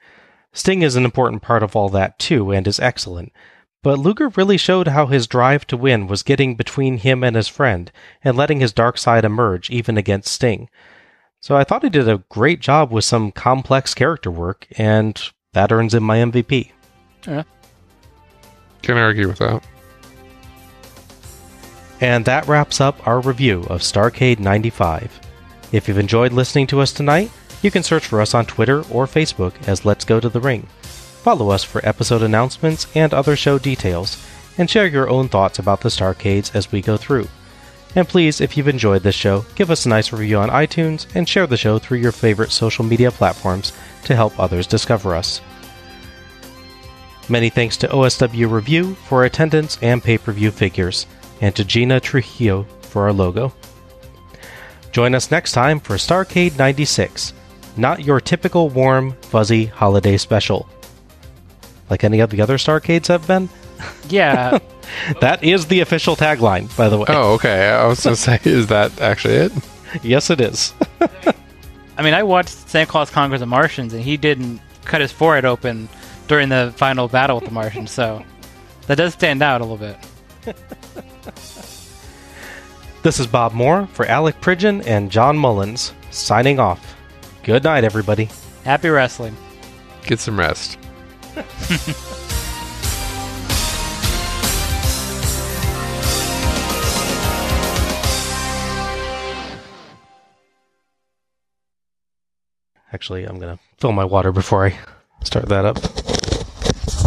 Sting 0.53 0.83
is 0.83 0.95
an 0.95 1.05
important 1.05 1.41
part 1.41 1.63
of 1.63 1.75
all 1.75 1.89
that 1.89 2.19
too, 2.19 2.51
and 2.51 2.67
is 2.67 2.79
excellent. 2.79 3.33
But 3.83 3.99
Luger 3.99 4.29
really 4.29 4.57
showed 4.57 4.89
how 4.89 5.05
his 5.05 5.27
drive 5.27 5.65
to 5.67 5.77
win 5.77 6.07
was 6.07 6.23
getting 6.23 6.55
between 6.55 6.97
him 6.97 7.23
and 7.23 7.35
his 7.35 7.47
friend, 7.47 7.91
and 8.23 8.35
letting 8.35 8.59
his 8.59 8.73
dark 8.73 8.97
side 8.97 9.23
emerge 9.23 9.69
even 9.69 9.97
against 9.97 10.33
Sting. 10.33 10.69
So 11.39 11.55
I 11.55 11.63
thought 11.63 11.83
he 11.83 11.89
did 11.89 12.09
a 12.09 12.23
great 12.29 12.59
job 12.59 12.91
with 12.91 13.05
some 13.05 13.31
complex 13.31 13.93
character 13.93 14.31
work, 14.31 14.67
and 14.77 15.21
that 15.53 15.71
earns 15.71 15.93
him 15.93 16.03
my 16.03 16.17
MVP. 16.17 16.71
Yeah. 17.27 17.43
Can't 18.81 18.99
argue 18.99 19.27
with 19.27 19.39
that. 19.39 19.63
And 21.99 22.25
that 22.25 22.47
wraps 22.47 22.79
up 22.79 23.05
our 23.07 23.21
review 23.21 23.63
of 23.69 23.81
Starcade 23.81 24.39
95. 24.39 25.19
If 25.71 25.87
you've 25.87 25.97
enjoyed 25.97 26.31
listening 26.31 26.67
to 26.67 26.81
us 26.81 26.91
tonight, 26.93 27.31
you 27.61 27.71
can 27.71 27.83
search 27.83 28.05
for 28.05 28.21
us 28.21 28.33
on 28.33 28.45
Twitter 28.45 28.79
or 28.91 29.07
Facebook 29.07 29.53
as 29.67 29.83
Let's 29.83 30.05
Go 30.05 30.19
to 30.19 30.29
the 30.29 30.39
Ring. 30.39 30.67
Follow 31.27 31.49
us 31.49 31.65
for 31.65 31.85
episode 31.85 32.23
announcements 32.23 32.87
and 32.95 33.13
other 33.13 33.35
show 33.35 33.59
details, 33.59 34.15
and 34.57 34.69
share 34.69 34.87
your 34.87 35.09
own 35.09 35.27
thoughts 35.27 35.59
about 35.59 35.81
the 35.81 35.89
Starcades 35.89 36.55
as 36.55 36.71
we 36.71 36.81
go 36.81 36.95
through. 36.95 37.27
And 37.95 38.07
please, 38.07 38.39
if 38.39 38.55
you've 38.55 38.69
enjoyed 38.69 39.03
this 39.03 39.13
show, 39.13 39.43
give 39.53 39.69
us 39.69 39.85
a 39.85 39.89
nice 39.89 40.13
review 40.13 40.37
on 40.37 40.47
iTunes 40.47 41.05
and 41.15 41.27
share 41.27 41.45
the 41.45 41.57
show 41.57 41.79
through 41.79 41.97
your 41.97 42.13
favorite 42.13 42.53
social 42.53 42.85
media 42.85 43.11
platforms 43.11 43.73
to 44.05 44.15
help 44.15 44.39
others 44.39 44.67
discover 44.67 45.15
us. 45.15 45.41
Many 47.27 47.49
thanks 47.49 47.75
to 47.75 47.89
OSW 47.89 48.49
Review 48.49 48.95
for 48.95 49.25
attendance 49.25 49.77
and 49.81 50.01
pay 50.01 50.17
per 50.17 50.31
view 50.31 50.49
figures, 50.49 51.07
and 51.41 51.53
to 51.57 51.65
Gina 51.65 51.99
Trujillo 51.99 52.63
for 52.83 53.03
our 53.03 53.11
logo. 53.11 53.51
Join 54.93 55.13
us 55.13 55.29
next 55.29 55.51
time 55.51 55.81
for 55.81 55.95
Starcade 55.95 56.57
96, 56.57 57.33
not 57.75 58.05
your 58.05 58.21
typical 58.21 58.69
warm, 58.69 59.11
fuzzy 59.23 59.65
holiday 59.65 60.15
special. 60.15 60.69
Like 61.89 62.03
any 62.03 62.19
of 62.19 62.29
the 62.29 62.41
other 62.41 62.57
Starcades 62.57 63.07
have 63.07 63.27
been? 63.27 63.49
Yeah. 64.09 64.59
that 65.21 65.43
is 65.43 65.67
the 65.67 65.79
official 65.81 66.15
tagline, 66.15 66.75
by 66.75 66.89
the 66.89 66.97
way. 66.97 67.05
Oh, 67.09 67.33
okay. 67.33 67.69
I 67.69 67.85
was 67.87 68.03
going 68.03 68.15
to 68.15 68.21
say, 68.21 68.39
is 68.43 68.67
that 68.67 68.99
actually 68.99 69.35
it? 69.35 69.51
yes, 70.03 70.29
it 70.29 70.41
is. 70.41 70.73
I 71.97 72.03
mean, 72.03 72.13
I 72.13 72.23
watched 72.23 72.49
Santa 72.49 72.89
Claus 72.89 73.09
Conquers 73.09 73.39
the 73.39 73.45
Martians, 73.45 73.93
and 73.93 74.03
he 74.03 74.17
didn't 74.17 74.59
cut 74.85 75.01
his 75.01 75.11
forehead 75.11 75.45
open 75.45 75.89
during 76.27 76.49
the 76.49 76.73
final 76.77 77.07
battle 77.07 77.37
with 77.37 77.45
the 77.45 77.53
Martians, 77.53 77.91
so 77.91 78.23
that 78.87 78.95
does 78.95 79.13
stand 79.13 79.41
out 79.41 79.61
a 79.61 79.65
little 79.65 79.77
bit. 79.77 79.97
This 83.07 83.21
is 83.21 83.27
Bob 83.27 83.53
Moore 83.53 83.87
for 83.93 84.05
Alec 84.07 84.41
Pridgeon 84.41 84.81
and 84.85 85.09
John 85.09 85.37
Mullins, 85.37 85.93
signing 86.11 86.59
off. 86.59 86.93
Good 87.43 87.63
night, 87.63 87.85
everybody. 87.85 88.27
Happy 88.65 88.89
wrestling. 88.89 89.37
Get 90.03 90.19
some 90.19 90.37
rest. 90.37 90.77
Actually, 102.93 103.25
I'm 103.25 103.37
going 103.37 103.55
to 103.55 103.63
fill 103.77 103.91
my 103.91 104.05
water 104.05 104.31
before 104.31 104.65
I 104.65 104.79
start 105.23 105.49
that 105.49 105.65
up. 105.65 105.77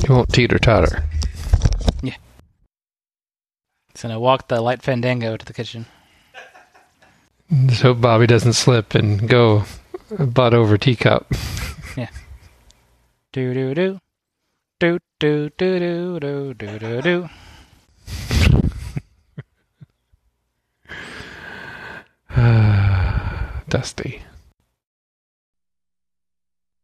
You 0.07 0.15
won't 0.15 0.33
teeter 0.33 0.59
totter. 0.59 1.05
Yeah. 2.02 2.17
So 3.94 4.09
I 4.10 4.17
walk 4.17 4.49
the 4.49 4.60
light 4.60 4.83
fandango 4.83 5.36
to 5.36 5.44
the 5.44 5.52
kitchen. 5.52 5.86
Just 7.67 7.83
hope 7.83 8.00
Bobby 8.00 8.28
doesn't 8.28 8.52
slip 8.52 8.94
and 8.94 9.28
go 9.28 9.65
butt 10.18 10.55
over 10.55 10.78
teacup. 10.78 11.26
Yeah. 11.97 12.10
Do 13.33 13.52
do 13.55 13.75
do. 13.75 14.00
Do 14.81 14.99
do 15.18 15.50
do 15.59 15.78
do 15.78 16.18
do 16.18 16.55
do 16.55 16.78
do 16.78 17.02
do. 17.02 17.28
Dusty. 23.68 24.30